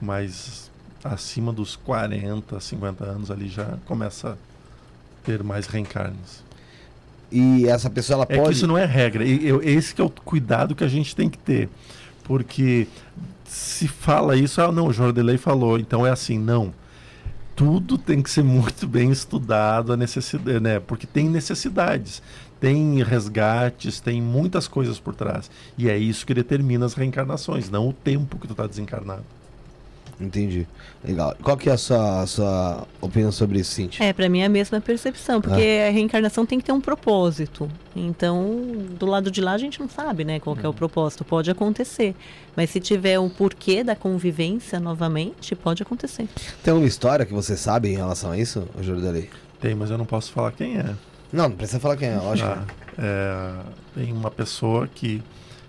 Mas 0.00 0.70
acima 1.02 1.52
dos 1.54 1.74
40, 1.74 2.60
50 2.60 3.02
anos 3.04 3.30
ali 3.30 3.48
já 3.48 3.78
começa 3.86 4.32
a 4.32 4.36
ter 5.24 5.42
mais 5.42 5.66
reencarnes. 5.66 6.44
E 7.32 7.66
essa 7.66 7.88
pessoa 7.88 8.18
ela 8.18 8.26
É 8.28 8.36
pode. 8.36 8.50
que 8.50 8.54
isso 8.56 8.66
não 8.66 8.76
é 8.76 8.84
regra. 8.84 9.24
E 9.24 9.46
eu- 9.48 9.62
esse 9.62 9.94
que 9.94 10.02
é 10.02 10.04
o 10.04 10.10
cuidado 10.10 10.74
que 10.74 10.84
a 10.84 10.88
gente 10.88 11.16
tem 11.16 11.30
que 11.30 11.38
ter. 11.38 11.70
Porque 12.24 12.86
se 13.46 13.88
fala 13.88 14.36
isso, 14.36 14.60
ah, 14.60 14.70
não, 14.70 14.88
o 14.88 14.92
Jordelei 14.92 15.38
falou, 15.38 15.78
então 15.78 16.06
é 16.06 16.10
assim, 16.10 16.38
não. 16.38 16.72
Tudo 17.54 17.96
tem 17.96 18.20
que 18.20 18.30
ser 18.30 18.42
muito 18.42 18.86
bem 18.86 19.10
estudado, 19.10 19.92
a 19.92 19.96
necessidade, 19.96 20.58
né? 20.58 20.80
Porque 20.80 21.06
tem 21.06 21.28
necessidades, 21.28 22.20
tem 22.60 23.02
resgates, 23.02 24.00
tem 24.00 24.20
muitas 24.20 24.66
coisas 24.66 24.98
por 24.98 25.14
trás. 25.14 25.50
E 25.78 25.88
é 25.88 25.96
isso 25.96 26.26
que 26.26 26.34
determina 26.34 26.84
as 26.84 26.94
reencarnações, 26.94 27.70
não 27.70 27.88
o 27.88 27.92
tempo 27.92 28.38
que 28.38 28.48
tu 28.48 28.52
está 28.52 28.66
desencarnado. 28.66 29.24
Entendi. 30.20 30.66
Legal. 31.04 31.36
Qual 31.42 31.56
que 31.56 31.68
é 31.68 31.72
a 31.72 31.76
sua, 31.76 32.22
a 32.22 32.26
sua 32.26 32.86
opinião 33.00 33.32
sobre 33.32 33.58
isso, 33.58 33.72
Cintia? 33.72 34.06
É, 34.06 34.12
pra 34.12 34.28
mim 34.28 34.40
é 34.40 34.46
a 34.46 34.48
mesma 34.48 34.80
percepção, 34.80 35.40
porque 35.40 35.86
a 35.86 35.90
reencarnação 35.90 36.46
tem 36.46 36.58
que 36.58 36.64
ter 36.64 36.72
um 36.72 36.80
propósito. 36.80 37.68
Então, 37.94 38.62
do 38.98 39.06
lado 39.06 39.30
de 39.30 39.40
lá 39.40 39.52
a 39.52 39.58
gente 39.58 39.80
não 39.80 39.88
sabe, 39.88 40.24
né, 40.24 40.40
qual 40.40 40.56
que 40.56 40.64
é 40.64 40.68
o 40.68 40.72
propósito. 40.72 41.24
Pode 41.24 41.50
acontecer. 41.50 42.14
Mas 42.56 42.70
se 42.70 42.80
tiver 42.80 43.18
um 43.18 43.28
porquê 43.28 43.82
da 43.82 43.96
convivência 43.96 44.78
novamente, 44.80 45.54
pode 45.54 45.82
acontecer. 45.82 46.28
Tem 46.62 46.72
uma 46.72 46.86
história 46.86 47.26
que 47.26 47.32
você 47.32 47.56
sabe 47.56 47.88
em 47.88 47.96
relação 47.96 48.30
a 48.30 48.38
isso, 48.38 48.66
Jordelei? 48.80 49.28
Tem, 49.60 49.74
mas 49.74 49.90
eu 49.90 49.98
não 49.98 50.06
posso 50.06 50.32
falar 50.32 50.52
quem 50.52 50.78
é. 50.78 50.94
Não, 51.32 51.48
não 51.48 51.56
precisa 51.56 51.80
falar 51.80 51.96
quem 51.96 52.08
é, 52.08 52.16
lógico. 52.16 52.48
Ah, 52.48 52.64
é, 52.96 53.54
tem 53.94 54.12
uma 54.12 54.30
pessoa 54.30 54.86
que 54.86 55.22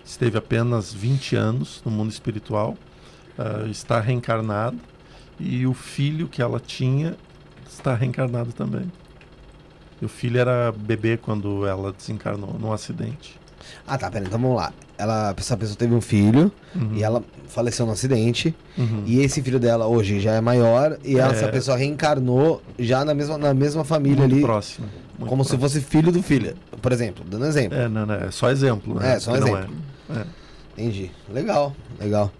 esteve 0.04 0.38
apenas 0.38 0.92
20 0.92 1.34
anos 1.34 1.82
no 1.84 1.90
mundo 1.90 2.10
espiritual, 2.10 2.76
ah, 3.38 3.66
está 3.68 4.00
reencarnada, 4.00 4.76
e 5.38 5.66
o 5.66 5.74
filho 5.74 6.28
que 6.28 6.40
ela 6.40 6.58
tinha 6.60 7.16
está 7.68 7.94
reencarnado 7.94 8.52
também. 8.52 8.90
E 10.00 10.04
o 10.04 10.08
filho 10.08 10.38
era 10.38 10.72
bebê 10.72 11.16
quando 11.16 11.66
ela 11.66 11.92
desencarnou 11.92 12.56
num 12.58 12.72
acidente. 12.72 13.38
Ah, 13.86 13.96
tá, 13.98 14.10
pera, 14.10 14.24
então 14.26 14.38
vamos 14.38 14.56
lá. 14.56 14.72
Ela, 14.98 15.34
essa 15.36 15.56
pessoa 15.56 15.76
teve 15.76 15.94
um 15.94 16.00
filho 16.00 16.50
Uhum. 16.74 16.94
e 16.94 17.02
ela 17.02 17.22
faleceu 17.48 17.84
no 17.84 17.92
acidente. 17.92 18.54
Uhum. 18.78 19.02
E 19.06 19.20
esse 19.20 19.42
filho 19.42 19.58
dela 19.58 19.86
hoje 19.86 20.20
já 20.20 20.32
é 20.32 20.40
maior 20.40 20.98
e 21.04 21.18
ela- 21.18 21.32
É. 21.32 21.36
essa 21.36 21.48
pessoa 21.48 21.76
reencarnou 21.76 22.62
já 22.78 23.04
na 23.04 23.12
mesma, 23.14 23.36
na 23.38 23.52
mesma 23.52 23.84
família 23.84 24.18
muito 24.18 24.32
ali. 24.34 24.42
próximo. 24.42 24.86
como 25.18 25.42
se 25.44 25.56
próximo. 25.56 25.60
fosse 25.60 25.80
filho 25.80 26.12
do 26.12 26.22
filho. 26.22 26.54
Por 26.82 26.92
exemplo, 26.92 27.24
dando 27.26 27.46
exemplo. 27.46 27.76
É, 27.78 27.88
não, 27.88 28.04
não, 28.06 28.14
é 28.14 28.30
só 28.30 28.50
exemplo, 28.50 28.94
né? 29.00 29.14
É, 29.14 29.18
só 29.18 29.32
um 29.32 29.36
exemplo. 29.36 29.74
é. 30.10 30.18
É. 30.20 30.24
Entendi. 30.74 31.10
Legal, 31.30 31.74
legal. 31.98 32.30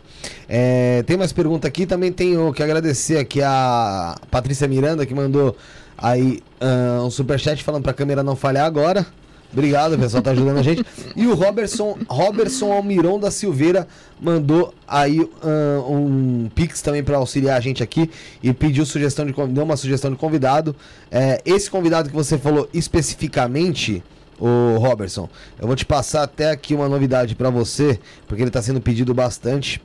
É, 0.48 1.02
tem 1.04 1.16
mais 1.16 1.32
pergunta 1.32 1.66
aqui, 1.66 1.86
também 1.86 2.12
tenho 2.12 2.52
que 2.52 2.62
agradecer 2.62 3.18
aqui 3.18 3.42
a 3.42 4.16
Patrícia 4.30 4.68
Miranda 4.68 5.04
que 5.04 5.14
mandou 5.14 5.56
aí 5.96 6.42
ah, 6.60 7.02
um 7.04 7.10
superchat 7.10 7.62
falando 7.62 7.82
pra 7.82 7.92
câmera 7.92 8.22
não 8.22 8.36
falhar 8.36 8.66
agora. 8.66 9.06
Obrigado, 9.52 9.94
o 9.94 9.98
pessoal 9.98 10.22
tá 10.22 10.32
ajudando 10.32 10.58
a 10.58 10.62
gente. 10.62 10.84
E 11.14 11.26
o 11.26 11.34
Robertson, 11.34 11.96
Robertson 12.08 12.72
Almiron 12.72 13.18
da 13.18 13.30
Silveira 13.30 13.86
mandou 14.20 14.74
aí 14.86 15.28
ah, 15.42 15.82
um 15.88 16.50
pix 16.54 16.82
também 16.82 17.02
pra 17.02 17.16
auxiliar 17.16 17.56
a 17.56 17.60
gente 17.60 17.82
aqui 17.82 18.10
e 18.42 18.52
pediu 18.52 18.84
sugestão 18.84 19.24
de 19.24 19.32
deu 19.32 19.64
uma 19.64 19.76
sugestão 19.76 20.10
de 20.10 20.16
convidado. 20.16 20.76
É, 21.10 21.40
esse 21.44 21.70
convidado 21.70 22.08
que 22.08 22.14
você 22.14 22.36
falou 22.36 22.68
especificamente, 22.74 24.02
o 24.38 24.76
Robertson, 24.78 25.28
eu 25.58 25.66
vou 25.66 25.76
te 25.76 25.86
passar 25.86 26.24
até 26.24 26.50
aqui 26.50 26.74
uma 26.74 26.88
novidade 26.88 27.34
pra 27.34 27.48
você, 27.48 27.98
porque 28.26 28.42
ele 28.42 28.50
tá 28.50 28.60
sendo 28.60 28.80
pedido 28.80 29.14
bastante, 29.14 29.80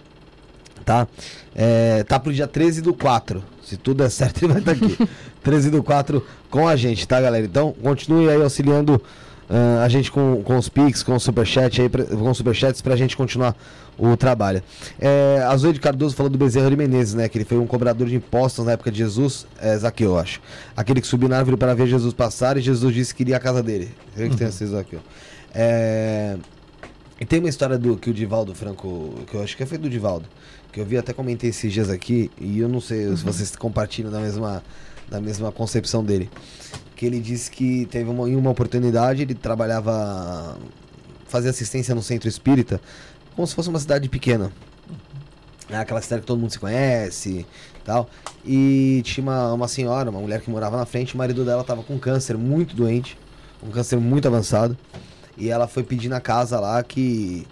tá? 0.82 1.08
É, 1.56 2.04
tá 2.04 2.20
pro 2.20 2.34
dia 2.34 2.48
13 2.48 2.82
do 2.82 2.94
4. 2.94 3.44
Se 3.64 3.78
tudo 3.78 4.04
der 4.04 4.10
certo, 4.10 4.44
ele 4.44 4.54
vai 4.54 4.62
estar 4.62 4.72
aqui. 4.72 4.98
13 5.42 5.70
do 5.72 5.82
4 5.82 6.26
com 6.50 6.68
a 6.68 6.76
gente, 6.76 7.08
tá, 7.08 7.20
galera? 7.22 7.46
Então, 7.46 7.74
continue 7.82 8.30
aí 8.30 8.42
auxiliando 8.42 9.02
ah, 9.54 9.84
a 9.84 9.90
gente 9.90 10.10
com, 10.10 10.42
com 10.44 10.58
os 10.58 10.70
Pix, 10.70 11.04
com 11.04 11.14
o 11.14 11.20
Superchat 11.20 11.82
aí, 11.82 11.90
pra, 11.90 12.06
com 12.06 12.30
os 12.30 12.38
Superchats 12.38 12.82
pra 12.82 12.96
gente 12.96 13.18
continuar 13.18 13.54
o 13.98 14.16
trabalho. 14.16 14.64
É, 14.98 15.44
a 15.46 15.56
Zoe 15.58 15.74
de 15.74 15.80
Cardoso 15.82 16.16
falou 16.16 16.30
do 16.30 16.38
Bezerra 16.38 16.70
de 16.70 16.78
Menezes, 16.78 17.14
né? 17.14 17.28
Que 17.28 17.38
ele 17.38 17.44
foi 17.44 17.58
um 17.58 17.68
cobrador 17.68 18.08
de 18.08 18.16
impostos 18.16 18.66
na 18.66 18.72
época 18.72 18.90
de 18.90 19.00
Jesus, 19.00 19.46
é, 19.60 19.78
Zaqueu, 19.78 20.12
eu 20.12 20.18
acho. 20.18 20.40
Aquele 20.76 21.02
que 21.02 21.08
subiu 21.08 21.28
na 21.28 21.38
árvore 21.38 21.58
para 21.58 21.74
ver 21.74 21.86
Jesus 21.88 22.14
passar 22.14 22.56
e 22.56 22.62
Jesus 22.62 22.96
disse 22.96 23.14
que 23.14 23.24
iria 23.24 23.36
à 23.36 23.40
casa 23.42 23.62
dele. 23.62 23.92
Eu 24.16 24.30
que 24.30 24.38
tem 24.38 24.48
esse 24.48 24.66
Zaqueu. 24.66 25.02
É, 25.54 26.38
e 27.20 27.26
tem 27.26 27.40
uma 27.40 27.50
história 27.50 27.78
do 27.78 27.98
que 27.98 28.10
o 28.10 28.14
Divaldo 28.14 28.56
Franco, 28.56 29.16
que 29.28 29.36
eu 29.36 29.44
acho 29.44 29.58
que 29.58 29.66
foi 29.66 29.78
do 29.78 29.90
Divaldo, 29.90 30.28
que 30.72 30.80
eu 30.80 30.86
vi 30.86 30.98
até 30.98 31.14
comentei 31.14 31.50
esses 31.50 31.72
dias 31.72 31.90
aqui, 31.90 32.32
e 32.40 32.60
eu 32.60 32.70
não 32.70 32.80
sei 32.80 33.16
se 33.16 33.24
vocês 33.24 33.56
compartilham 33.56 34.12
da 34.12 34.20
mesma, 34.20 34.64
da 35.10 35.20
mesma 35.20 35.52
concepção 35.52 36.04
dele. 36.04 36.30
Que 36.96 37.06
ele 37.06 37.20
disse 37.20 37.52
que 37.52 37.86
teve 37.88 38.10
uma, 38.10 38.30
em 38.30 38.36
uma 38.36 38.52
oportunidade, 38.52 39.24
ele 39.24 39.36
trabalhava, 39.36 40.58
fazia 41.26 41.50
assistência 41.50 41.94
no 41.94 42.02
centro 42.02 42.30
espírita, 42.30 42.80
como 43.36 43.46
se 43.48 43.56
fosse 43.56 43.70
uma 43.70 43.80
cidade 43.80 44.08
pequena. 44.08 44.52
É 45.70 45.78
aquela 45.78 46.02
cidade 46.02 46.22
que 46.22 46.28
todo 46.28 46.40
mundo 46.40 46.52
se 46.52 46.60
conhece 46.60 47.46
tal. 47.84 48.10
E 48.46 49.02
tinha 49.04 49.24
uma, 49.24 49.54
uma 49.54 49.68
senhora, 49.68 50.10
uma 50.10 50.20
mulher 50.20 50.42
que 50.42 50.50
morava 50.50 50.78
na 50.78 50.86
frente, 50.86 51.16
o 51.16 51.18
marido 51.18 51.44
dela 51.44 51.64
tava 51.64 51.84
com 51.84 51.98
câncer 52.00 52.38
muito 52.38 52.76
doente, 52.76 53.18
um 53.62 53.70
câncer 53.70 53.98
muito 53.98 54.28
avançado. 54.28 54.78
E 55.38 55.50
ela 55.50 55.68
foi 55.68 55.84
pedir 55.84 56.10
na 56.10 56.20
casa 56.20 56.60
lá 56.60 56.84
que, 56.84 57.48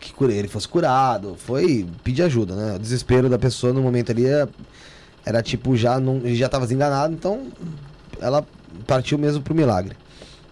que 0.00 0.24
ele 0.24 0.48
fosse 0.48 0.68
curado. 0.68 1.34
Foi 1.36 1.86
pedir 2.02 2.22
ajuda, 2.22 2.54
né? 2.54 2.76
O 2.76 2.78
desespero 2.78 3.28
da 3.28 3.38
pessoa 3.38 3.72
no 3.72 3.82
momento 3.82 4.12
ali 4.12 4.26
era, 4.26 4.48
era 5.24 5.42
tipo, 5.42 5.76
já 5.76 5.98
não, 5.98 6.20
já 6.34 6.48
tava 6.48 6.64
desenganado, 6.64 7.12
então 7.12 7.48
ela 8.20 8.46
partiu 8.86 9.18
mesmo 9.18 9.42
pro 9.42 9.54
milagre. 9.54 9.96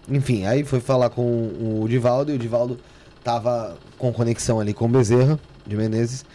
Enfim, 0.07 0.45
aí 0.45 0.63
foi 0.63 0.79
falar 0.79 1.09
com 1.09 1.21
o 1.23 1.87
Divaldo 1.87 2.31
e 2.31 2.35
o 2.35 2.37
Divaldo 2.37 2.77
tava 3.23 3.77
com 3.97 4.11
conexão 4.11 4.59
ali 4.59 4.73
com 4.73 4.85
o 4.85 4.89
Bezerra 4.89 5.39
de 5.65 5.77
Menezes. 5.77 6.25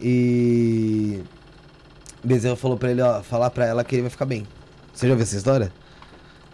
E 0.00 1.20
Bezerra 2.24 2.56
falou 2.56 2.78
pra 2.78 2.90
ele, 2.90 3.02
ó, 3.02 3.22
falar 3.22 3.50
pra 3.50 3.66
ela 3.66 3.84
que 3.84 3.94
ele 3.94 4.02
vai 4.02 4.10
ficar 4.10 4.24
bem. 4.24 4.46
Você 4.92 5.06
já 5.06 5.14
viu 5.14 5.22
essa 5.22 5.36
história? 5.36 5.72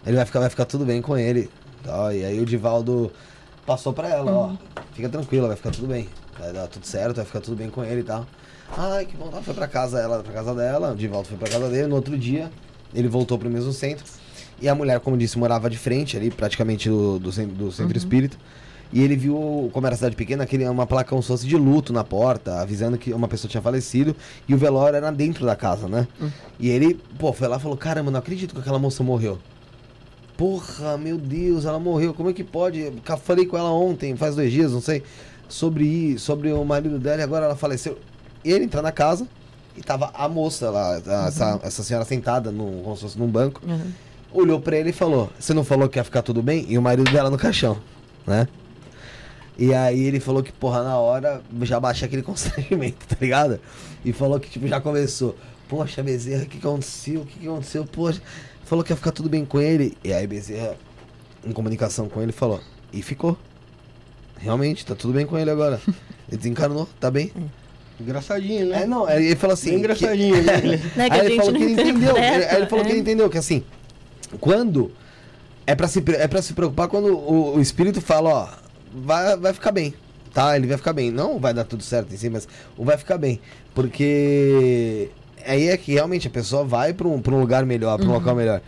Ele 0.05 0.15
vai 0.15 0.25
ficar, 0.25 0.39
vai 0.39 0.49
ficar 0.49 0.65
tudo 0.65 0.85
bem 0.85 1.01
com 1.01 1.17
ele. 1.17 1.49
Ó, 1.87 2.11
e 2.11 2.23
aí 2.25 2.39
o 2.39 2.45
Divaldo 2.45 3.11
passou 3.67 3.93
pra 3.93 4.09
ela, 4.09 4.31
ó. 4.31 4.51
Fica 4.93 5.07
tranquila, 5.09 5.47
vai 5.47 5.55
ficar 5.57 5.69
tudo 5.69 5.85
bem. 5.87 6.09
Vai 6.39 6.51
dar 6.53 6.67
tudo 6.67 6.85
certo, 6.87 7.17
vai 7.17 7.25
ficar 7.25 7.41
tudo 7.41 7.55
bem 7.55 7.69
com 7.69 7.83
ele 7.83 8.01
e 8.01 8.03
tal. 8.03 8.25
Ai, 8.75 9.05
que 9.05 9.15
bom. 9.15 9.29
Ela 9.31 9.43
foi 9.43 9.53
pra 9.53 9.67
casa, 9.67 9.99
ela 9.99 10.23
pra 10.23 10.33
casa 10.33 10.55
dela, 10.55 10.93
o 10.93 10.95
Divaldo 10.95 11.27
foi 11.27 11.37
pra 11.37 11.47
casa 11.49 11.69
dele. 11.69 11.87
No 11.87 11.95
outro 11.95 12.17
dia, 12.17 12.49
ele 12.95 13.07
voltou 13.07 13.37
pro 13.37 13.49
mesmo 13.49 13.71
centro. 13.71 14.03
E 14.59 14.67
a 14.67 14.73
mulher, 14.73 14.99
como 15.01 15.15
disse, 15.15 15.37
morava 15.37 15.69
de 15.69 15.77
frente 15.77 16.17
ali, 16.17 16.31
praticamente 16.31 16.89
do, 16.89 17.19
do, 17.19 17.31
cen- 17.31 17.47
do 17.47 17.71
centro 17.71 17.95
espírita. 17.97 18.35
E 18.91 19.03
ele 19.03 19.15
viu, 19.17 19.69
como 19.73 19.85
era 19.85 19.95
cidade 19.95 20.15
pequena, 20.15 20.45
aquele, 20.45 20.67
uma 20.67 20.87
placa 20.87 21.09
como 21.09 21.21
se 21.21 21.27
fosse 21.27 21.45
de 21.45 21.55
luto 21.57 21.91
na 21.91 22.03
porta, 22.05 22.59
avisando 22.61 22.97
que 22.97 23.11
uma 23.13 23.27
pessoa 23.27 23.51
tinha 23.51 23.61
falecido. 23.61 24.15
E 24.47 24.55
o 24.55 24.57
velório 24.57 24.95
era 24.95 25.11
dentro 25.11 25.45
da 25.45 25.55
casa, 25.55 25.87
né? 25.89 26.07
E 26.59 26.69
ele, 26.69 26.95
pô, 27.19 27.33
foi 27.33 27.47
lá 27.49 27.57
e 27.57 27.59
falou: 27.59 27.77
Caramba, 27.77 28.09
não 28.09 28.19
acredito 28.19 28.53
que 28.55 28.61
aquela 28.61 28.79
moça 28.79 29.03
morreu. 29.03 29.37
Porra, 30.37 30.97
meu 30.97 31.17
Deus, 31.17 31.65
ela 31.65 31.79
morreu. 31.79 32.13
Como 32.13 32.29
é 32.29 32.33
que 32.33 32.43
pode? 32.43 32.91
Ca- 33.03 33.17
Falei 33.17 33.45
com 33.45 33.57
ela 33.57 33.71
ontem, 33.71 34.15
faz 34.15 34.35
dois 34.35 34.51
dias, 34.51 34.71
não 34.71 34.81
sei, 34.81 35.03
sobre 35.49 36.17
sobre 36.19 36.51
o 36.53 36.63
marido 36.63 36.99
dela 36.99 37.19
e 37.21 37.23
agora 37.23 37.45
ela 37.45 37.55
faleceu. 37.55 37.97
Ele 38.45 38.65
entra 38.65 38.81
na 38.81 38.91
casa 38.91 39.27
e 39.75 39.81
tava 39.81 40.11
a 40.13 40.29
moça 40.29 40.69
lá, 40.69 40.95
a- 40.95 41.27
essa, 41.27 41.59
essa 41.63 41.83
senhora 41.83 42.05
sentada 42.05 42.51
no, 42.51 42.83
como 42.83 42.95
se 42.95 43.01
fosse 43.01 43.17
num 43.19 43.27
banco, 43.27 43.61
Uhum. 43.65 43.91
olhou 44.31 44.61
pra 44.61 44.77
ele 44.77 44.91
e 44.91 44.93
falou: 44.93 45.29
Você 45.39 45.53
não 45.55 45.63
falou 45.63 45.89
que 45.89 45.97
ia 45.97 46.03
ficar 46.03 46.21
tudo 46.21 46.41
bem? 46.43 46.65
E 46.69 46.77
o 46.77 46.81
marido 46.83 47.11
dela 47.11 47.29
no 47.31 47.37
caixão, 47.37 47.77
né? 48.25 48.47
E 49.57 49.73
aí 49.73 49.99
ele 50.03 50.19
falou 50.19 50.43
que, 50.43 50.51
porra, 50.51 50.83
na 50.83 50.97
hora 50.99 51.41
já 51.63 51.79
baixou 51.79 52.05
aquele 52.05 52.21
constrangimento, 52.23 53.07
tá 53.07 53.15
ligado? 53.19 53.59
E 54.05 54.13
falou 54.13 54.39
que, 54.39 54.49
tipo, 54.51 54.67
já 54.67 54.79
começou. 54.79 55.35
Poxa, 55.67 56.03
Bezerra, 56.03 56.43
o 56.43 56.45
que, 56.45 56.59
aconteceu? 56.59 57.21
O 57.21 57.25
que, 57.25 57.39
que 57.39 57.47
aconteceu? 57.47 57.83
Poxa, 57.85 58.21
falou 58.67 58.83
que 58.83 58.91
ia 58.91 58.95
ficar 58.95 59.11
tudo 59.11 59.29
bem 59.29 59.45
com 59.45 59.59
ele. 59.59 59.97
E 60.03 60.13
aí 60.13 60.27
Bezerra, 60.27 60.75
em 61.45 61.51
comunicação 61.51 62.07
com 62.09 62.21
ele, 62.21 62.31
falou. 62.31 62.61
E 62.93 63.01
ficou. 63.01 63.37
Realmente, 64.37 64.85
tá 64.85 64.93
tudo 64.93 65.13
bem 65.13 65.25
com 65.25 65.37
ele 65.37 65.49
agora. 65.49 65.81
Ele 66.29 66.37
desencarnou, 66.37 66.89
tá 66.99 67.09
bem. 67.09 67.31
Engraçadinho, 67.99 68.65
né? 68.65 68.83
É, 68.83 68.85
não, 68.85 69.05
aí 69.05 69.27
ele 69.27 69.35
falou 69.37 69.53
assim. 69.53 69.69
Bem 69.69 69.79
engraçadinho, 69.79 70.43
né? 70.43 70.53
Né, 70.93 71.09
que 71.09 71.15
aí 71.15 71.21
a 71.21 71.25
ele 71.25 71.37
falou 71.37 71.53
que 71.53 71.63
ele 71.63 71.71
entendeu. 71.71 72.17
Ele, 72.17 72.27
interpreta, 72.27 72.51
aí 72.51 72.57
ele 72.57 72.67
falou 72.67 72.83
que 72.83 72.91
é. 72.91 72.93
ele 72.93 72.99
entendeu 72.99 73.29
que 73.29 73.37
assim, 73.37 73.63
quando 74.41 74.91
é 75.65 75.73
pra 75.73 75.87
se, 75.87 76.03
é 76.05 76.27
pra 76.27 76.41
se 76.41 76.53
preocupar 76.53 76.89
quando 76.89 77.17
o, 77.17 77.55
o 77.55 77.61
espírito 77.61 78.01
fala, 78.01 78.29
ó, 78.29 78.49
vai, 78.93 79.37
vai 79.37 79.53
ficar 79.53 79.71
bem. 79.71 79.93
Tá, 80.33 80.55
ele 80.57 80.67
vai 80.67 80.77
ficar 80.77 80.91
bem. 80.91 81.11
Não 81.11 81.39
vai 81.39 81.53
dar 81.53 81.63
tudo 81.63 81.81
certo 81.81 82.13
em 82.13 82.17
si, 82.17 82.29
mas 82.29 82.45
o 82.77 82.83
vai 82.83 82.97
ficar 82.97 83.17
bem. 83.17 83.39
Porque 83.73 85.09
aí 85.47 85.67
é 85.69 85.77
que 85.77 85.93
realmente 85.93 86.27
a 86.27 86.31
pessoa 86.31 86.63
vai 86.63 86.93
pra 86.93 87.07
um, 87.07 87.21
pra 87.21 87.33
um 87.33 87.39
lugar 87.39 87.65
melhor, 87.65 87.97
pra 87.97 88.07
um 88.07 88.13
local 88.13 88.35
melhor. 88.35 88.61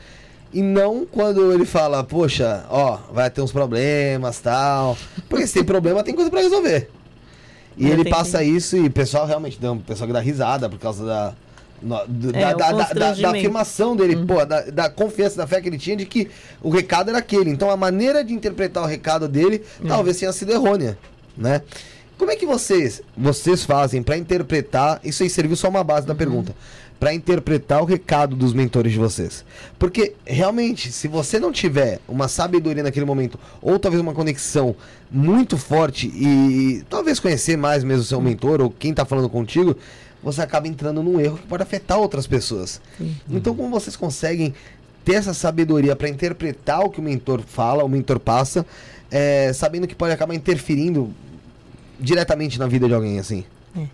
E 0.54 0.62
não 0.64 1.06
quando 1.06 1.52
ele 1.54 1.66
fala, 1.66 2.04
poxa, 2.04 2.66
ó, 2.70 2.98
vai 3.14 3.30
ter 3.30 3.42
uns 3.42 3.52
problemas 3.52 4.40
tal. 4.40 4.98
Porque 5.30 5.46
se 5.46 5.54
tem 5.56 5.64
problema, 5.64 6.04
tem 6.04 6.16
coisa 6.16 6.30
pra 6.32 6.40
resolver. 6.42 6.90
E 7.78 7.86
É, 7.88 7.92
ele 7.92 8.10
passa 8.10 8.44
isso 8.44 8.76
e 8.76 8.88
o 8.88 8.92
pessoal 8.92 9.26
realmente 9.28 9.60
dá 9.60 9.72
um 9.72 9.78
pessoal 9.78 10.08
que 10.08 10.14
dá 10.14 10.20
risada 10.20 10.68
por 10.68 10.80
causa 10.80 11.06
da. 11.06 11.34
no- 11.82 12.06
do- 12.08 12.36
É, 12.36 12.42
da, 12.56 12.72
da, 12.72 12.84
da- 12.94 13.14
da- 13.22 13.30
afirmação 13.40 13.96
dele, 13.96 14.26
pô, 14.26 14.44
da, 14.46 14.62
da 14.64 14.90
confiança, 14.90 15.38
da 15.38 15.48
fé 15.48 15.62
que 15.62 15.70
ele 15.70 15.78
tinha 15.78 15.96
de 15.96 16.06
que 16.06 16.30
o 16.62 16.70
recado 16.70 17.10
era 17.10 17.20
aquele. 17.20 17.52
Então 17.52 17.70
a 17.70 17.78
maneira 17.78 18.24
de 18.24 18.34
interpretar 18.34 18.84
o 18.84 18.88
recado 18.88 19.28
dele 19.30 19.64
talvez 19.88 20.18
tenha 20.20 20.34
sido 20.34 20.52
errônea, 20.52 20.98
né? 21.38 21.62
Como 22.20 22.32
é 22.32 22.36
que 22.36 22.46
vocês, 22.46 23.02
vocês 23.16 23.64
fazem 23.64 24.04
pra 24.04 24.18
interpretar? 24.18 25.00
Isso 25.06 25.24
aí 25.24 25.30
serviu 25.30 25.56
só 25.56 25.70
uma 25.70 25.86
base 25.86 26.06
da 26.06 26.14
pergunta. 26.14 26.54
Pra 27.00 27.14
interpretar 27.14 27.82
o 27.82 27.86
recado 27.86 28.36
dos 28.36 28.54
mentores 28.54 28.92
de 28.92 29.00
vocês. 29.00 29.46
Porque 29.80 30.16
realmente, 30.26 30.92
se 30.92 31.08
você 31.08 31.40
não 31.40 31.50
tiver 31.50 32.02
uma 32.10 32.28
sabedoria 32.28 32.84
naquele 32.84 33.06
momento, 33.06 33.40
ou 33.62 33.80
talvez 33.80 34.02
uma 34.02 34.14
conexão 34.14 34.76
muito 35.10 35.58
forte 35.58 36.08
e 36.08 36.84
talvez 36.90 37.22
conhecer 37.22 37.58
mais 37.58 37.86
mesmo 37.86 38.02
o 38.02 38.06
seu 38.06 38.20
mentor 38.20 38.60
ou 38.60 38.70
quem 38.70 38.94
tá 38.94 39.06
falando 39.06 39.30
contigo, 39.30 39.78
você 40.22 40.42
acaba 40.42 40.68
entrando 40.68 41.02
num 41.02 41.22
erro 41.22 41.38
que 41.38 41.48
pode 41.48 41.64
afetar 41.64 41.98
outras 41.98 42.28
pessoas. 42.28 42.82
Então, 43.30 43.56
como 43.56 43.70
vocês 43.70 43.96
conseguem 43.96 44.54
ter 45.06 45.14
essa 45.14 45.34
sabedoria 45.34 45.96
para 45.96 46.10
interpretar 46.10 46.82
o 46.82 46.90
que 46.90 47.00
o 47.00 47.04
mentor 47.04 47.40
fala, 47.40 47.82
o 47.86 47.88
mentor 47.88 48.20
passa, 48.20 48.66
é, 49.10 49.54
sabendo 49.54 49.88
que 49.88 49.96
pode 49.96 50.12
acabar 50.12 50.36
interferindo 50.36 51.14
diretamente 52.00 52.58
na 52.60 52.68
vida 52.68 52.88
de 52.88 52.94
alguém 52.94 53.20
assim? 53.20 53.44
É. 53.78 53.86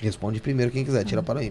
Responde 0.00 0.40
primeiro 0.40 0.70
quem 0.70 0.84
quiser, 0.84 1.04
tira 1.04 1.22
para. 1.22 1.40
As 1.40 1.50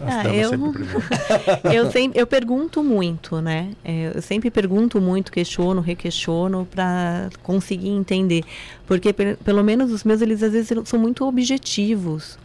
Ah, 0.00 0.24
eu- 0.32 0.50
sempre 0.50 0.84
eu 1.76 1.90
sempre 1.90 2.20
eu 2.20 2.26
pergunto 2.28 2.82
muito, 2.82 3.40
né? 3.40 3.72
É, 3.84 4.12
Eu 4.14 4.22
sempre 4.22 4.50
pergunto 4.52 5.00
muito, 5.00 5.32
questiono, 5.32 5.80
requestiono 5.80 6.64
para 6.70 7.28
conseguir 7.42 7.88
entender, 7.88 8.44
porque 8.86 9.12
pe- 9.12 9.36
pelo 9.44 9.64
menos 9.64 9.90
os 9.90 10.04
meus 10.04 10.22
eles 10.22 10.42
às 10.44 10.52
vezes 10.52 10.70
são 10.88 10.96
muito 10.98 11.24
objetivos, 11.26 12.38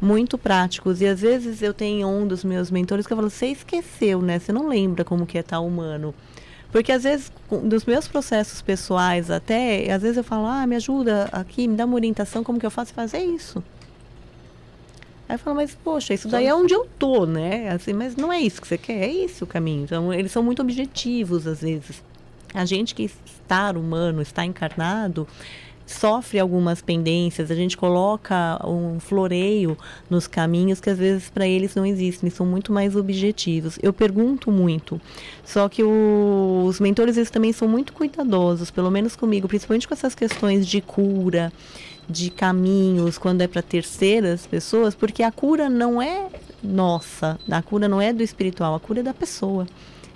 muito 0.00 0.36
práticos 0.36 1.00
e 1.00 1.06
às 1.06 1.20
vezes 1.20 1.62
eu 1.62 1.72
tenho 1.72 2.08
um 2.08 2.26
dos 2.26 2.42
meus 2.42 2.68
mentores 2.68 3.06
que 3.06 3.12
eu 3.12 3.16
falo, 3.16 3.30
você 3.30 3.46
esqueceu, 3.46 4.20
né? 4.20 4.40
Você 4.40 4.50
não 4.52 4.66
lembra 4.68 5.04
como 5.04 5.24
que 5.24 5.38
é 5.38 5.42
tal 5.42 5.64
humano. 5.64 6.12
Porque 6.70 6.92
às 6.92 7.02
vezes, 7.02 7.32
dos 7.64 7.84
meus 7.84 8.06
processos 8.06 8.62
pessoais 8.62 9.30
até, 9.30 9.90
às 9.92 10.02
vezes 10.02 10.16
eu 10.16 10.24
falo, 10.24 10.46
ah, 10.46 10.66
me 10.66 10.76
ajuda 10.76 11.28
aqui, 11.32 11.66
me 11.66 11.76
dá 11.76 11.84
uma 11.84 11.94
orientação, 11.94 12.44
como 12.44 12.60
que 12.60 12.66
eu 12.66 12.70
faço? 12.70 12.94
Fazer 12.94 13.18
isso. 13.18 13.62
Aí 15.28 15.34
eu 15.34 15.38
falo, 15.38 15.56
mas 15.56 15.74
poxa, 15.74 16.14
isso 16.14 16.28
daí 16.28 16.46
é 16.46 16.54
onde 16.54 16.74
eu 16.74 16.88
tô, 16.98 17.26
né? 17.26 17.70
Assim, 17.70 17.92
mas 17.92 18.16
não 18.16 18.32
é 18.32 18.40
isso 18.40 18.60
que 18.60 18.68
você 18.68 18.78
quer, 18.78 19.08
é 19.08 19.12
esse 19.12 19.42
o 19.42 19.46
caminho. 19.46 19.84
Então, 19.84 20.12
eles 20.12 20.32
são 20.32 20.42
muito 20.42 20.62
objetivos, 20.62 21.46
às 21.46 21.60
vezes. 21.60 22.02
A 22.52 22.64
gente 22.64 22.94
que 22.94 23.04
está 23.04 23.70
humano, 23.70 24.22
está 24.22 24.44
encarnado, 24.44 25.26
sofre 25.92 26.38
algumas 26.38 26.80
pendências, 26.80 27.50
a 27.50 27.54
gente 27.54 27.76
coloca 27.76 28.60
um 28.66 28.98
floreio 29.00 29.76
nos 30.08 30.26
caminhos 30.26 30.80
que 30.80 30.88
às 30.90 30.98
vezes 30.98 31.28
para 31.30 31.46
eles 31.46 31.74
não 31.74 31.84
existem, 31.84 32.30
são 32.30 32.46
muito 32.46 32.72
mais 32.72 32.94
objetivos. 32.96 33.78
Eu 33.82 33.92
pergunto 33.92 34.50
muito, 34.50 35.00
só 35.44 35.68
que 35.68 35.82
o- 35.82 36.64
os 36.66 36.78
mentores 36.80 37.16
eles 37.16 37.30
também 37.30 37.52
são 37.52 37.66
muito 37.68 37.92
cuidadosos, 37.92 38.70
pelo 38.70 38.90
menos 38.90 39.16
comigo, 39.16 39.48
principalmente 39.48 39.86
com 39.88 39.94
essas 39.94 40.14
questões 40.14 40.66
de 40.66 40.80
cura, 40.80 41.52
de 42.08 42.30
caminhos, 42.30 43.18
quando 43.18 43.40
é 43.42 43.46
para 43.46 43.62
terceiras 43.62 44.46
pessoas, 44.46 44.94
porque 44.94 45.22
a 45.22 45.30
cura 45.30 45.68
não 45.68 46.00
é 46.00 46.28
nossa, 46.62 47.38
a 47.50 47.62
cura 47.62 47.88
não 47.88 48.00
é 48.00 48.12
do 48.12 48.22
espiritual, 48.22 48.74
a 48.74 48.80
cura 48.80 49.00
é 49.00 49.02
da 49.02 49.14
pessoa. 49.14 49.66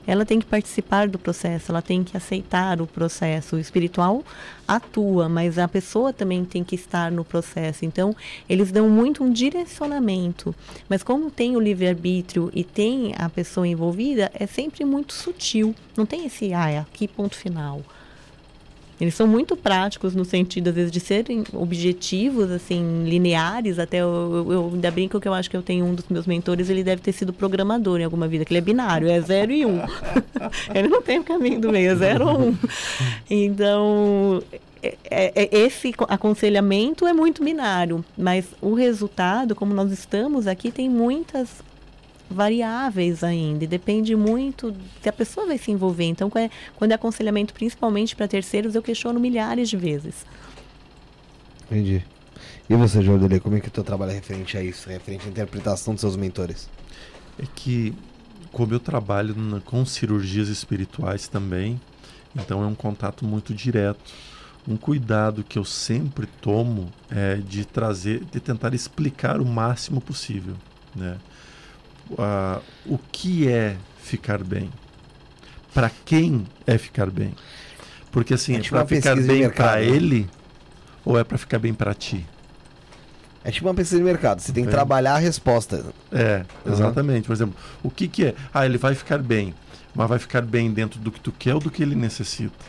Ela 0.07 0.25
tem 0.25 0.39
que 0.39 0.47
participar 0.47 1.09
do 1.09 1.19
processo, 1.19 1.71
ela 1.71 1.83
tem 1.83 2.05
que 2.05 2.17
aceitar 2.17 2.81
o 2.81 2.87
processo. 2.87 3.57
O 3.57 3.59
espiritual 3.59 4.23
atua, 4.67 5.29
mas 5.29 5.59
a 5.59 5.67
pessoa 5.67 6.13
também 6.13 6.45
tem 6.45 6.63
que 6.63 6.75
estar 6.75 7.11
no 7.11 7.25
processo. 7.25 7.85
Então, 7.85 8.15
eles 8.49 8.71
dão 8.71 8.89
muito 8.89 9.25
um 9.25 9.33
direcionamento. 9.33 10.55
Mas 10.89 11.03
como 11.03 11.31
tem 11.31 11.57
o 11.57 11.61
livre-arbítrio 11.61 12.51
e 12.55 12.65
tem 12.65 13.15
a 13.17 13.29
pessoa 13.29 13.67
envolvida, 13.67 14.31
é 14.35 14.47
sempre 14.47 14.85
muito 14.85 15.13
sutil. 15.13 15.75
Não 15.97 16.05
tem 16.05 16.27
esse, 16.27 16.53
ah, 16.53 16.71
é 16.71 16.79
aqui 16.79 17.09
ponto 17.09 17.37
final. 17.37 17.83
Eles 19.01 19.15
são 19.15 19.27
muito 19.27 19.57
práticos 19.57 20.15
no 20.15 20.25
sentido, 20.25 20.69
às 20.69 20.75
vezes, 20.75 20.93
de 20.93 21.01
serem 21.01 21.45
objetivos, 21.53 22.51
assim, 22.51 23.05
lineares. 23.05 23.79
Até 23.79 23.99
eu, 23.99 24.47
eu 24.51 24.71
ainda 24.73 24.91
brinco 24.91 25.21
que 25.21 25.27
eu 25.27 25.35
acho 25.35 25.51
que 25.51 25.57
eu 25.57 25.63
tenho 25.63 25.85
um 25.85 25.95
dos 25.95 26.09
meus 26.09 26.27
mentores, 26.27 26.71
ele 26.71 26.85
deve 26.85 27.03
ter 27.03 27.13
sido 27.13 27.33
programador 27.33 28.01
em 28.01 28.05
alguma 28.05 28.29
vida, 28.29 28.45
que 28.45 28.53
ele 28.53 28.59
é 28.59 28.63
binário, 28.63 29.09
é 29.09 29.21
zero 29.21 29.53
e 29.53 29.67
um. 29.67 29.81
ele 30.75 30.89
não 30.89 31.03
tem 31.03 31.19
o 31.19 31.25
caminho 31.25 31.61
do 31.61 31.71
meio, 31.71 31.91
é 31.91 31.97
zero 31.97 32.29
ou 32.29 32.41
um. 32.41 32.57
Então, 33.29 34.43
é, 34.83 35.33
é, 35.35 35.49
esse 35.51 35.95
aconselhamento 36.09 37.07
é 37.07 37.13
muito 37.13 37.43
binário, 37.43 38.05
mas 38.17 38.47
o 38.61 38.75
resultado, 38.75 39.55
como 39.55 39.73
nós 39.73 39.91
estamos 39.91 40.47
aqui, 40.47 40.71
tem 40.71 40.89
muitas 40.89 41.63
variáveis 42.31 43.23
ainda 43.23 43.65
e 43.65 43.67
depende 43.67 44.17
muito 44.17 44.75
se 45.03 45.09
a 45.09 45.13
pessoa 45.13 45.47
vai 45.47 45.59
se 45.59 45.71
envolver. 45.71 46.05
Então, 46.05 46.31
quando 46.31 46.93
é 46.93 46.95
aconselhamento 46.95 47.55
principalmente 47.55 48.17
para 48.17 48.27
terceiros, 48.27 48.75
eu 48.75 48.83
questiono 48.83 49.21
milhares 49.21 49.69
de 49.69 49.77
vezes. 49.77 50.27
Entendi. 51.67 52.05
E 52.69 52.75
você, 52.75 53.03
Jordele, 53.03 53.41
como 53.41 53.57
é 53.57 53.61
que 53.61 53.69
o 53.69 53.71
teu 53.71 53.85
trabalho 53.85 54.13
é 54.13 54.15
referente 54.15 54.57
a 54.57 54.63
isso, 54.63 54.89
referente 54.89 55.27
à 55.27 55.31
interpretação 55.31 55.95
dos 55.95 56.01
seus 56.01 56.17
mentores? 56.17 56.69
É 57.39 57.45
que, 57.55 57.95
como 58.51 58.73
eu 58.73 58.81
trabalho 58.81 59.35
na, 59.35 59.61
com 59.61 59.85
cirurgias 59.85 60.49
espirituais 60.49 61.29
também, 61.29 61.81
então 62.35 62.63
é 62.63 62.67
um 62.67 62.75
contato 62.75 63.25
muito 63.25 63.55
direto. 63.55 64.13
Um 64.67 64.79
cuidado 64.79 65.45
que 65.45 65.59
eu 65.59 65.65
sempre 65.65 66.27
tomo 66.41 66.91
é 67.11 67.37
de 67.37 67.67
trazer, 67.67 68.25
de 68.25 68.41
tentar 68.41 68.73
explicar 68.73 69.41
o 69.41 69.45
máximo 69.45 70.01
possível, 70.01 70.55
né? 70.97 71.19
Uh, 72.11 72.63
o 72.87 72.99
que 73.11 73.49
é 73.49 73.77
ficar 73.99 74.43
bem? 74.43 74.71
Para 75.73 75.91
quem 76.05 76.47
é 76.67 76.79
ficar 76.79 77.11
bem? 77.11 77.35
Porque 78.13 78.35
assim, 78.35 78.57
é, 78.57 78.61
tipo 78.61 78.77
para 78.77 78.87
ficar 78.87 79.17
bem 79.17 79.51
para 79.51 79.77
né? 79.77 79.85
ele 79.85 80.31
ou 81.05 81.19
é 81.19 81.25
para 81.25 81.37
ficar 81.37 81.59
bem 81.59 81.75
para 81.75 81.93
ti? 81.95 82.25
É 83.43 83.51
tipo 83.51 83.67
uma 83.67 83.75
pesquisa 83.75 83.99
de 83.99 84.05
mercado, 84.05 84.41
você 84.41 84.53
tem 84.53 84.65
que 84.65 84.71
é. 84.71 84.73
trabalhar 84.73 85.15
a 85.15 85.19
resposta. 85.19 85.85
É, 86.11 86.45
exatamente. 86.65 87.19
Uhum. 87.19 87.27
Por 87.27 87.33
exemplo, 87.33 87.57
o 87.83 87.91
que, 87.91 88.09
que 88.09 88.27
é? 88.27 88.35
Ah, 88.53 88.65
ele 88.65 88.79
vai 88.79 88.95
ficar 88.95 89.19
bem, 89.19 89.55
mas 89.95 90.09
vai 90.09 90.19
ficar 90.19 90.41
bem 90.41 90.73
dentro 90.73 90.99
do 90.99 91.13
que 91.13 91.21
tu 91.21 91.31
quer 91.31 91.55
ou 91.55 91.61
do 91.61 91.71
que 91.71 91.83
ele 91.83 91.95
necessita? 91.95 92.65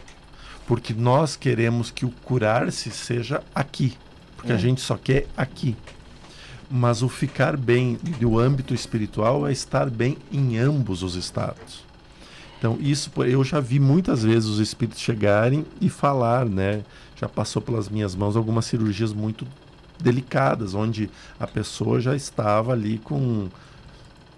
Porque 0.68 0.94
nós 0.94 1.36
queremos 1.36 1.92
que 1.92 2.06
o 2.06 2.12
curar-se 2.24 2.92
seja 2.92 3.42
aqui. 3.54 3.98
Porque 4.36 4.52
é. 4.52 4.56
a 4.56 4.58
gente 4.58 4.82
só 4.82 4.98
quer 4.98 5.28
aqui. 5.38 5.78
Mas 6.70 7.02
o 7.04 7.10
ficar 7.10 7.56
bem 7.56 7.98
do 8.20 8.40
âmbito 8.40 8.74
espiritual 8.74 9.48
é 9.48 9.52
estar 9.52 9.90
bem 9.90 10.18
em 10.32 10.58
ambos 10.58 11.04
os 11.04 11.16
estados. 11.16 11.86
Então, 12.58 12.78
isso 12.80 13.12
eu 13.24 13.44
já 13.44 13.60
vi 13.60 13.80
muitas 13.80 14.24
vezes 14.24 14.50
os 14.50 14.60
espíritos 14.60 15.00
chegarem 15.00 15.66
e 15.80 15.90
falar, 15.90 16.46
né? 16.46 16.84
Já 17.16 17.30
passou 17.30 17.62
pelas 17.62 17.90
minhas 17.90 18.16
mãos 18.16 18.36
algumas 18.36 18.66
cirurgias 18.66 19.14
muito 19.14 19.46
delicadas, 20.00 20.74
onde 20.74 21.10
a 21.40 21.46
pessoa 21.46 22.00
já 22.00 22.16
estava 22.16 22.72
ali 22.72 22.98
com. 22.98 23.50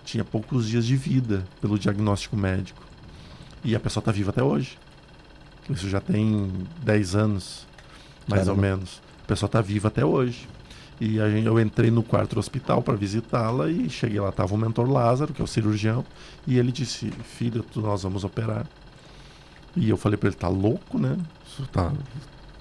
tinha 0.04 0.26
poucos 0.26 0.68
dias 0.68 0.86
de 0.86 0.96
vida 0.96 1.46
pelo 1.62 1.80
diagnóstico 1.80 2.36
médico. 2.36 2.84
E 3.64 3.76
a 3.76 3.80
pessoa 3.80 4.02
está 4.02 4.12
viva 4.12 4.32
até 4.32 4.44
hoje. 4.44 4.78
Isso 5.70 5.90
já 5.90 6.00
tem 6.00 6.52
10 6.84 7.16
anos, 7.16 7.68
mais 8.28 8.44
Caramba. 8.44 8.52
ou 8.52 8.58
menos. 8.58 9.02
A 9.24 9.28
pessoa 9.28 9.48
está 9.48 9.62
viva 9.62 9.88
até 9.90 10.06
hoje. 10.06 10.48
E 11.00 11.22
a 11.22 11.30
gente, 11.30 11.46
eu 11.46 11.60
entrei 11.60 11.92
no 11.92 12.02
quarto 12.02 12.36
do 12.36 12.40
hospital 12.40 12.82
para 12.82 12.96
visitá-la 12.96 13.70
e 13.70 13.90
cheguei 13.90 14.20
lá, 14.20 14.30
estava 14.30 14.54
o 14.54 14.58
mentor 14.58 14.90
Lázaro, 14.90 15.32
que 15.34 15.42
é 15.42 15.44
o 15.44 15.48
cirurgião, 15.48 16.04
e 16.46 16.58
ele 16.58 16.72
disse: 16.72 17.12
Filho, 17.24 17.64
nós 17.76 18.04
vamos 18.04 18.24
operar. 18.24 18.66
E 19.76 19.90
eu 19.90 19.98
falei 19.98 20.18
para 20.18 20.30
ele: 20.30 20.36
Tá 20.36 20.48
louco, 20.48 20.98
né? 20.98 21.16
Tá, 21.72 21.92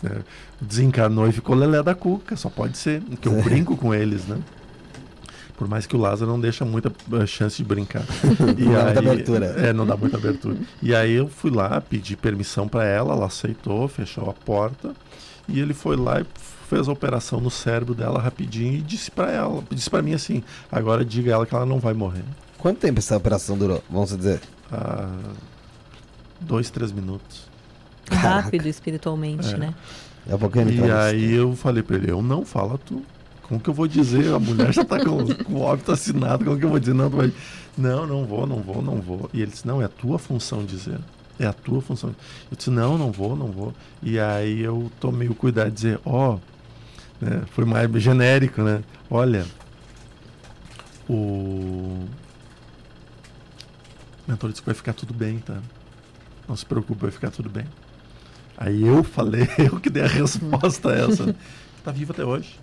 é, 0.04 0.20
desencarnou 0.60 1.26
e 1.26 1.32
ficou 1.32 1.56
lelé 1.56 1.82
da 1.82 1.94
cuca, 1.94 2.36
só 2.36 2.50
pode 2.50 2.76
ser. 2.76 3.00
Porque 3.02 3.26
eu 3.26 3.40
brinco 3.42 3.76
com 3.76 3.94
eles, 3.94 4.26
né? 4.26 4.38
Por 5.56 5.66
mais 5.66 5.86
que 5.86 5.96
o 5.96 5.98
Lázaro 5.98 6.30
não 6.30 6.38
deixa 6.38 6.66
muita 6.66 6.92
eh, 7.12 7.26
chance 7.26 7.56
de 7.56 7.64
brincar. 7.64 8.02
e 8.58 8.64
não 8.64 8.76
aí, 8.76 8.94
dá 8.94 9.00
muita 9.00 9.12
abertura. 9.12 9.46
É, 9.46 9.72
não 9.72 9.86
dá 9.86 9.96
muita 9.96 10.18
abertura. 10.18 10.58
E 10.82 10.94
aí 10.94 11.12
eu 11.12 11.28
fui 11.28 11.50
lá, 11.50 11.80
pedi 11.80 12.14
permissão 12.14 12.68
para 12.68 12.84
ela, 12.84 13.14
ela 13.14 13.24
aceitou, 13.24 13.88
fechou 13.88 14.28
a 14.28 14.34
porta. 14.34 14.94
E 15.48 15.58
ele 15.58 15.72
foi 15.72 15.96
lá 15.96 16.20
e 16.20 16.26
fez 16.66 16.88
a 16.88 16.92
operação 16.92 17.40
no 17.40 17.50
cérebro 17.50 17.94
dela 17.94 18.20
rapidinho 18.20 18.74
e 18.74 18.82
disse 18.82 19.10
para 19.10 19.30
ela, 19.32 19.62
disse 19.70 19.88
para 19.88 20.02
mim 20.02 20.14
assim, 20.14 20.42
agora 20.70 21.04
diga 21.04 21.32
ela 21.32 21.46
que 21.46 21.54
ela 21.54 21.66
não 21.66 21.78
vai 21.78 21.94
morrer. 21.94 22.24
Quanto 22.58 22.78
tempo 22.78 22.98
essa 22.98 23.16
operação 23.16 23.56
durou, 23.56 23.82
vamos 23.88 24.16
dizer? 24.16 24.40
Ah, 24.72 25.08
dois, 26.40 26.70
três 26.70 26.92
minutos. 26.92 27.48
Rápido 28.10 28.66
espiritualmente, 28.66 29.54
é. 29.54 29.56
né? 29.56 29.74
É 30.28 30.34
um 30.34 30.38
pouquinho 30.38 30.86
e 30.86 30.90
aí 30.90 31.34
eu 31.34 31.54
falei 31.54 31.82
para 31.82 31.96
ele, 31.96 32.10
eu 32.10 32.20
não 32.20 32.44
fala 32.44 32.78
tu. 32.78 33.02
Como 33.42 33.60
que 33.60 33.70
eu 33.70 33.74
vou 33.74 33.86
dizer? 33.86 34.34
A 34.34 34.40
mulher 34.40 34.72
já 34.72 34.84
tá 34.84 34.98
com, 34.98 35.24
com 35.44 35.52
o 35.54 35.60
óbito 35.60 35.92
assinado, 35.92 36.44
como 36.44 36.58
que 36.58 36.64
eu 36.64 36.68
vou 36.68 36.80
dizer? 36.80 36.94
Não, 36.94 37.08
vai... 37.08 37.32
não, 37.78 38.04
não 38.04 38.24
vou, 38.24 38.44
não 38.46 38.60
vou, 38.60 38.82
não 38.82 38.96
vou. 38.96 39.30
E 39.32 39.40
ele 39.40 39.52
disse, 39.52 39.66
não, 39.66 39.80
é 39.80 39.84
a 39.84 39.88
tua 39.88 40.18
função 40.18 40.64
dizer. 40.64 40.98
É 41.38 41.46
a 41.46 41.52
tua 41.52 41.80
função. 41.80 42.10
Eu 42.50 42.56
disse, 42.56 42.70
não, 42.70 42.98
não 42.98 43.12
vou, 43.12 43.36
não 43.36 43.46
vou. 43.46 43.72
E 44.02 44.18
aí 44.18 44.62
eu 44.62 44.90
tomei 44.98 45.28
o 45.28 45.34
cuidado 45.34 45.68
de 45.68 45.76
dizer, 45.76 46.00
ó, 46.04 46.34
oh, 46.34 46.40
né? 47.20 47.42
Foi 47.52 47.64
mais 47.64 47.90
genérico, 48.02 48.62
né? 48.62 48.82
Olha, 49.10 49.44
o 51.08 52.04
mentor 54.26 54.50
disse 54.50 54.62
que 54.62 54.66
vai 54.66 54.74
ficar 54.74 54.92
tudo 54.92 55.14
bem, 55.14 55.38
tá? 55.38 55.60
Não 56.48 56.56
se 56.56 56.66
preocupe, 56.66 57.02
vai 57.02 57.10
ficar 57.10 57.30
tudo 57.30 57.48
bem. 57.48 57.64
Aí 58.56 58.82
eu 58.82 59.04
falei, 59.04 59.48
eu 59.58 59.78
que 59.78 59.90
dei 59.90 60.02
a 60.02 60.08
resposta 60.08 60.90
a 60.90 60.96
essa. 60.96 61.36
Tá 61.84 61.92
vivo 61.92 62.10
até 62.10 62.24
hoje. 62.24 62.58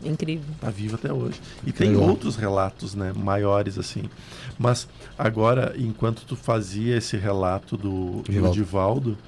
Incrível. 0.00 0.54
Tá 0.60 0.70
vivo 0.70 0.94
até 0.94 1.12
hoje. 1.12 1.40
E 1.66 1.72
tem 1.72 1.96
outros 1.96 2.36
relatos, 2.36 2.94
né, 2.94 3.12
maiores 3.12 3.76
assim. 3.76 4.04
Mas 4.56 4.86
agora, 5.18 5.74
enquanto 5.76 6.24
tu 6.24 6.36
fazia 6.36 6.96
esse 6.96 7.16
relato 7.16 7.76
do 7.76 8.22
Divaldo, 8.28 8.48
do 8.48 8.54
Divaldo 8.54 9.18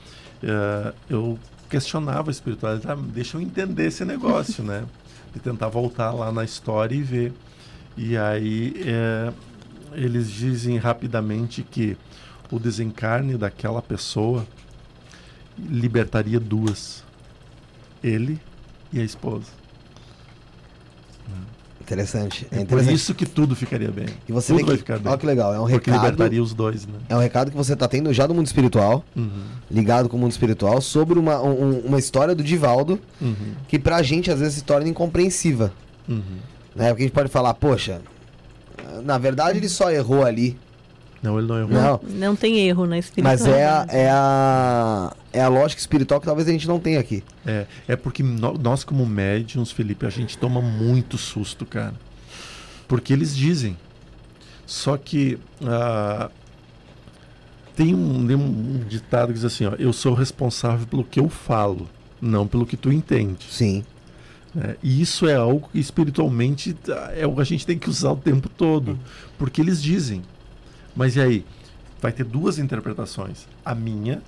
uh, 0.44 0.94
eu 1.10 1.38
questionava 1.72 2.28
a 2.28 2.32
espiritualidade, 2.32 2.92
ah, 2.92 3.02
deixa 3.02 3.38
eu 3.38 3.40
entender 3.40 3.86
esse 3.86 4.04
negócio, 4.04 4.62
né? 4.62 4.84
De 5.32 5.40
tentar 5.40 5.68
voltar 5.68 6.10
lá 6.10 6.30
na 6.30 6.44
história 6.44 6.94
e 6.94 7.00
ver. 7.00 7.32
E 7.96 8.14
aí 8.14 8.74
é, 8.84 9.32
eles 9.94 10.30
dizem 10.30 10.76
rapidamente 10.76 11.62
que 11.62 11.96
o 12.50 12.58
desencarne 12.58 13.38
daquela 13.38 13.80
pessoa 13.80 14.46
libertaria 15.58 16.38
duas, 16.38 17.02
ele 18.04 18.38
e 18.92 19.00
a 19.00 19.04
esposa. 19.04 19.61
Interessante. 21.82 22.46
É, 22.50 22.58
é 22.58 22.60
interessante. 22.60 22.88
por 22.88 22.94
isso 22.94 23.14
que 23.14 23.26
tudo 23.26 23.56
ficaria 23.56 23.90
bem. 23.90 24.06
E 24.28 24.32
você 24.32 24.52
tudo 24.52 24.66
vai 24.66 24.76
ficar 24.76 24.98
bem. 24.98 25.08
Olha 25.10 25.18
que 25.18 25.26
legal. 25.26 25.52
É 25.52 25.60
um 25.60 25.66
Porque 25.66 25.90
recado. 25.90 26.04
libertaria 26.04 26.42
os 26.42 26.54
dois, 26.54 26.86
né? 26.86 26.94
É 27.08 27.16
um 27.16 27.18
recado 27.18 27.50
que 27.50 27.56
você 27.56 27.72
está 27.72 27.88
tendo 27.88 28.12
já 28.12 28.26
do 28.26 28.34
mundo 28.34 28.46
espiritual, 28.46 29.04
uhum. 29.16 29.44
ligado 29.70 30.08
com 30.08 30.16
o 30.16 30.20
mundo 30.20 30.30
espiritual, 30.30 30.80
sobre 30.80 31.18
uma, 31.18 31.40
um, 31.42 31.80
uma 31.80 31.98
história 31.98 32.34
do 32.34 32.42
Divaldo, 32.42 33.00
uhum. 33.20 33.34
que 33.68 33.78
pra 33.78 34.02
gente 34.02 34.30
às 34.30 34.38
vezes 34.38 34.54
se 34.54 34.64
torna 34.64 34.88
incompreensiva. 34.88 35.72
Uhum. 36.08 36.22
Né? 36.74 36.88
Porque 36.88 37.02
a 37.02 37.06
gente 37.06 37.14
pode 37.14 37.28
falar, 37.28 37.52
poxa, 37.54 38.00
na 39.04 39.18
verdade 39.18 39.58
ele 39.58 39.68
só 39.68 39.90
errou 39.90 40.24
ali 40.24 40.56
não, 41.22 41.38
ele 41.38 41.46
não 41.46 41.58
errou. 41.58 41.70
Não, 41.70 42.00
não 42.08 42.36
tem 42.36 42.66
erro 42.66 42.84
na 42.84 42.98
espiritualidade. 42.98 43.48
Mas 43.48 43.58
é 43.58 43.64
a, 43.64 43.86
é, 43.88 44.10
a, 44.10 45.14
é 45.32 45.40
a 45.40 45.48
lógica 45.48 45.80
espiritual 45.80 46.20
que 46.20 46.26
talvez 46.26 46.46
a 46.46 46.52
gente 46.52 46.68
não 46.68 46.78
tenha 46.78 47.00
aqui. 47.00 47.24
É, 47.46 47.66
é 47.88 47.96
porque 47.96 48.22
no, 48.22 48.52
nós, 48.58 48.84
como 48.84 49.06
médiums, 49.06 49.72
Felipe, 49.72 50.04
a 50.04 50.10
gente 50.10 50.36
toma 50.36 50.60
muito 50.60 51.16
susto, 51.16 51.64
cara. 51.64 51.94
Porque 52.86 53.12
eles 53.12 53.34
dizem. 53.34 53.76
Só 54.66 54.96
que 54.96 55.38
uh, 55.60 56.30
tem, 57.74 57.94
um, 57.94 58.26
tem 58.26 58.36
um 58.36 58.84
ditado 58.86 59.28
que 59.28 59.34
diz 59.34 59.44
assim: 59.44 59.66
ó, 59.66 59.74
eu 59.78 59.92
sou 59.92 60.14
responsável 60.14 60.86
pelo 60.86 61.04
que 61.04 61.18
eu 61.18 61.28
falo, 61.28 61.88
não 62.20 62.46
pelo 62.46 62.66
que 62.66 62.76
tu 62.76 62.92
entende. 62.92 63.46
Sim. 63.50 63.84
É, 64.54 64.76
e 64.82 65.00
isso 65.00 65.26
é 65.26 65.34
algo 65.34 65.70
que 65.72 65.78
espiritualmente 65.78 66.76
é 67.16 67.26
o 67.26 67.34
que 67.34 67.40
a 67.40 67.44
gente 67.44 67.64
tem 67.64 67.78
que 67.78 67.88
usar 67.88 68.12
o 68.12 68.16
tempo 68.16 68.50
todo. 68.50 68.98
Porque 69.38 69.60
eles 69.60 69.82
dizem. 69.82 70.22
Mas 70.94 71.16
e 71.16 71.20
aí? 71.20 71.46
Vai 72.02 72.12
ter 72.12 72.24
duas 72.24 72.58
interpretações. 72.58 73.46
A 73.64 73.74
minha 73.74 74.20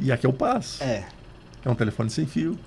e 0.00 0.10
a 0.10 0.16
que 0.16 0.26
eu 0.26 0.32
passo. 0.32 0.82
É. 0.82 1.06
É 1.64 1.70
um 1.70 1.74
telefone 1.74 2.10
sem 2.10 2.26
fio. 2.26 2.58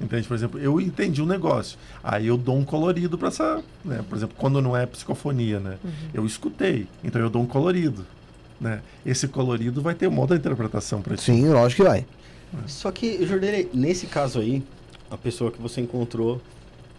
Entende? 0.00 0.28
Por 0.28 0.34
exemplo, 0.34 0.60
eu 0.60 0.80
entendi 0.80 1.20
um 1.20 1.26
negócio. 1.26 1.76
Aí 2.04 2.26
eu 2.26 2.36
dou 2.36 2.56
um 2.56 2.64
colorido 2.64 3.18
para 3.18 3.28
essa. 3.28 3.62
Né? 3.84 4.04
Por 4.08 4.16
exemplo, 4.16 4.36
quando 4.38 4.62
não 4.62 4.76
é 4.76 4.86
psicofonia, 4.86 5.58
né? 5.58 5.76
Uhum. 5.82 5.90
Eu 6.14 6.26
escutei. 6.26 6.86
Então 7.02 7.20
eu 7.20 7.28
dou 7.28 7.42
um 7.42 7.46
colorido. 7.46 8.06
Né? 8.60 8.80
Esse 9.04 9.26
colorido 9.26 9.82
vai 9.82 9.94
ter 9.94 10.06
uma 10.06 10.20
outra 10.20 10.36
interpretação 10.36 11.02
para 11.02 11.14
isso. 11.14 11.24
Sim, 11.24 11.48
lógico 11.48 11.82
que 11.82 11.88
vai. 11.88 12.06
Só 12.66 12.90
que, 12.92 13.24
Jordele, 13.26 13.68
nesse 13.74 14.06
caso 14.06 14.38
aí, 14.38 14.62
a 15.10 15.16
pessoa 15.16 15.50
que 15.50 15.60
você 15.60 15.80
encontrou 15.80 16.40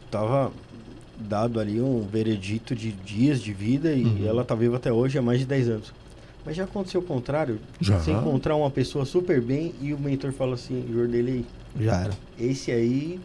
estava 0.05 0.51
dado 1.17 1.59
ali 1.59 1.81
um 1.81 2.05
veredito 2.05 2.75
de 2.75 2.91
dias 2.91 3.41
de 3.41 3.51
vida 3.53 3.93
e 3.93 4.05
uhum. 4.05 4.27
ela 4.27 4.41
está 4.41 4.55
viva 4.55 4.77
até 4.77 4.91
hoje 4.91 5.17
há 5.17 5.21
mais 5.21 5.39
de 5.39 5.45
10 5.45 5.69
anos. 5.69 5.93
Mas 6.45 6.55
já 6.55 6.63
aconteceu 6.63 7.01
o 7.01 7.03
contrário? 7.03 7.59
Já. 7.79 7.99
Você 7.99 8.11
encontrar 8.11 8.55
uma 8.55 8.71
pessoa 8.71 9.05
super 9.05 9.41
bem 9.41 9.73
e 9.81 9.93
o 9.93 9.99
mentor 9.99 10.31
fala 10.31 10.55
assim, 10.55 10.85
Jordelei, 10.91 11.45
Já 11.79 12.01
era. 12.01 12.13
esse 12.39 12.71
aí 12.71 13.19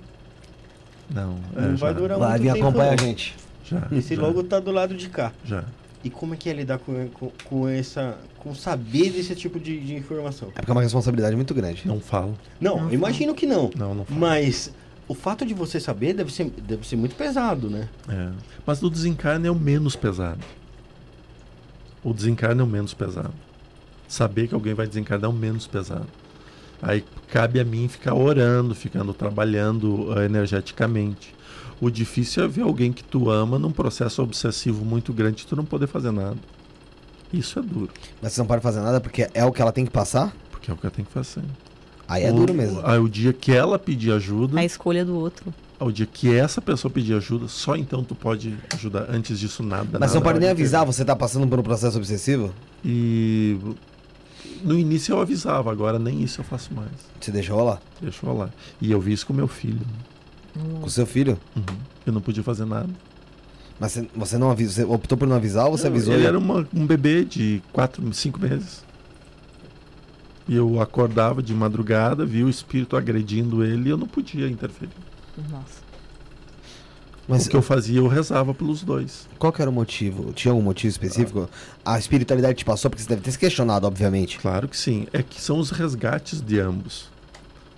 Não, 1.10 1.36
é, 1.56 1.60
não 1.62 1.76
já, 1.76 1.86
vai 1.86 1.94
durar 1.94 2.18
Vai 2.18 2.30
muito 2.30 2.42
vir 2.42 2.52
tempo. 2.54 2.66
acompanha 2.68 2.92
a 2.92 2.96
gente. 2.96 3.34
Já, 3.64 3.88
Esse 3.92 4.14
já, 4.14 4.20
logo 4.22 4.42
tá 4.42 4.60
do 4.60 4.70
lado 4.70 4.94
de 4.94 5.08
cá. 5.08 5.32
Já. 5.44 5.64
E 6.02 6.10
como 6.10 6.34
é 6.34 6.36
que 6.36 6.50
é 6.50 6.52
lidar 6.52 6.78
com, 6.78 7.08
com, 7.08 7.32
com 7.44 7.66
essa. 7.68 8.18
com 8.38 8.54
saber 8.54 9.08
desse 9.10 9.34
tipo 9.34 9.58
de, 9.58 9.80
de 9.80 9.94
informação? 9.94 10.48
É 10.48 10.58
porque 10.60 10.70
é 10.70 10.74
uma 10.74 10.82
responsabilidade 10.82 11.34
muito 11.34 11.54
grande. 11.54 11.82
Não 11.86 11.98
falo. 11.98 12.36
Não, 12.60 12.76
Não 12.76 12.88
eu 12.88 12.94
imagino 12.94 13.34
que 13.34 13.46
não. 13.46 13.70
Não, 13.74 13.94
não 13.94 14.04
falo. 14.04 14.20
Mas 14.20 14.70
o 15.08 15.14
fato 15.14 15.46
de 15.46 15.54
você 15.54 15.80
saber 15.80 16.12
deve 16.12 16.30
ser, 16.30 16.50
deve 16.50 16.86
ser 16.86 16.96
muito 16.96 17.14
pesado, 17.16 17.70
né? 17.70 17.88
É. 18.06 18.28
Mas 18.66 18.82
o 18.82 18.90
desencarne 18.90 19.46
é 19.46 19.50
o 19.50 19.54
menos 19.54 19.96
pesado. 19.96 20.44
O 22.04 22.12
desencarne 22.12 22.60
é 22.60 22.64
o 22.64 22.66
menos 22.66 22.92
pesado. 22.94 23.32
Saber 24.06 24.46
que 24.48 24.54
alguém 24.54 24.74
vai 24.74 24.86
desencarnar 24.86 25.30
é 25.30 25.32
o 25.32 25.36
menos 25.36 25.66
pesado. 25.66 26.06
Aí 26.82 27.02
cabe 27.28 27.58
a 27.58 27.64
mim 27.64 27.88
ficar 27.88 28.14
orando, 28.14 28.74
ficando 28.74 29.14
trabalhando 29.14 30.12
eh, 30.18 30.26
energeticamente. 30.26 31.34
O 31.80 31.88
difícil 31.90 32.44
é 32.44 32.48
ver 32.48 32.62
alguém 32.62 32.92
que 32.92 33.02
tu 33.02 33.30
ama 33.30 33.58
num 33.58 33.72
processo 33.72 34.22
obsessivo 34.22 34.84
muito 34.84 35.12
grande 35.12 35.42
e 35.42 35.46
tu 35.46 35.56
não 35.56 35.64
poder 35.64 35.86
fazer 35.86 36.10
nada. 36.12 36.36
Isso 37.32 37.58
é 37.58 37.62
duro, 37.62 37.90
Mas 38.22 38.32
você 38.32 38.40
não 38.40 38.46
pode 38.46 38.62
fazer 38.62 38.80
nada 38.80 39.00
porque 39.00 39.28
é 39.34 39.44
o 39.44 39.50
que 39.50 39.60
ela 39.62 39.72
tem 39.72 39.84
que 39.84 39.90
passar? 39.90 40.32
porque 40.50 40.70
é 40.70 40.74
o 40.74 40.76
que 40.76 40.86
eu 40.86 40.90
tenho 40.90 41.06
que 41.06 41.12
fazer. 41.12 41.42
Aí 42.06 42.22
é 42.22 42.30
O- 42.30 42.34
duro 42.36 42.54
mesmo. 42.54 42.80
Aí 42.84 42.98
o 42.98 43.08
dia 43.08 43.32
que 43.32 43.50
ela 43.52 43.78
pedir 43.78 44.12
ajuda, 44.12 44.58
A 44.60 44.64
escolha 44.64 45.04
do 45.04 45.14
outro. 45.16 45.52
Ao 45.84 45.92
dia 45.92 46.06
que 46.06 46.34
essa 46.34 46.60
pessoa 46.60 46.90
pedir 46.90 47.14
ajuda, 47.14 47.46
só 47.48 47.76
então 47.76 48.02
tu 48.02 48.14
pode 48.14 48.56
ajudar. 48.74 49.06
Antes 49.10 49.38
disso, 49.38 49.62
nada. 49.62 49.98
Mas 49.98 50.14
não 50.14 50.22
pode 50.22 50.38
nem 50.40 50.48
avisar, 50.50 50.84
você 50.84 51.04
tá 51.04 51.14
passando 51.14 51.46
por 51.46 51.58
um 51.58 51.62
processo 51.62 51.96
obsessivo? 51.96 52.52
E 52.84 53.56
no 54.62 54.78
início 54.78 55.12
eu 55.14 55.20
avisava, 55.20 55.70
agora 55.70 55.98
nem 55.98 56.22
isso 56.22 56.40
eu 56.40 56.44
faço 56.44 56.72
mais. 56.74 56.90
Você 57.20 57.30
deixou? 57.30 57.78
Deixa 58.00 58.26
eu 58.26 58.36
lá. 58.36 58.50
E 58.80 58.90
eu 58.90 59.00
vi 59.00 59.12
isso 59.12 59.26
com 59.26 59.32
meu 59.32 59.48
filho. 59.48 59.80
Com 60.80 60.88
seu 60.88 61.06
filho? 61.06 61.38
Uhum. 61.56 61.62
Eu 62.06 62.12
não 62.12 62.20
podia 62.20 62.42
fazer 62.42 62.64
nada. 62.64 62.88
Mas 63.78 64.00
você, 64.14 64.38
não 64.38 64.50
avisou, 64.50 64.74
você 64.86 64.92
optou 64.94 65.18
por 65.18 65.26
não 65.26 65.34
avisar 65.36 65.66
ou 65.66 65.76
você 65.76 65.88
Não, 65.88 65.96
avisou? 65.96 66.14
Ele 66.14 66.26
era 66.26 66.38
uma- 66.38 66.66
um 66.72 66.86
bebê 66.86 67.24
de 67.24 67.60
4, 67.72 68.12
5 68.14 68.38
meses. 68.40 68.84
E 70.46 70.54
eu 70.54 70.80
acordava 70.80 71.42
de 71.42 71.52
madrugada, 71.54 72.24
via 72.24 72.44
o 72.44 72.48
espírito 72.50 72.96
agredindo 72.96 73.64
ele 73.64 73.88
e 73.88 73.90
eu 73.90 73.96
não 73.96 74.06
podia 74.06 74.46
interferir. 74.46 74.92
Nossa. 75.36 75.84
Mas 77.26 77.46
o 77.46 77.50
que 77.50 77.56
eu 77.56 77.62
fazia, 77.62 77.98
eu 77.98 78.06
rezava 78.06 78.52
pelos 78.52 78.82
dois. 78.82 79.26
qual 79.38 79.52
que 79.52 79.62
era 79.62 79.70
o 79.70 79.74
motivo? 79.74 80.32
Tinha 80.32 80.52
algum 80.52 80.62
motivo 80.62 80.90
específico? 80.90 81.48
A 81.84 81.98
espiritualidade 81.98 82.58
te 82.58 82.64
passou 82.64 82.90
porque 82.90 83.02
você 83.02 83.08
deve 83.08 83.22
ter 83.22 83.30
se 83.30 83.38
questionado, 83.38 83.86
obviamente. 83.86 84.38
Claro 84.38 84.68
que 84.68 84.76
sim. 84.76 85.06
É 85.12 85.22
que 85.22 85.40
são 85.40 85.58
os 85.58 85.70
resgates 85.70 86.42
de 86.42 86.60
ambos. 86.60 87.08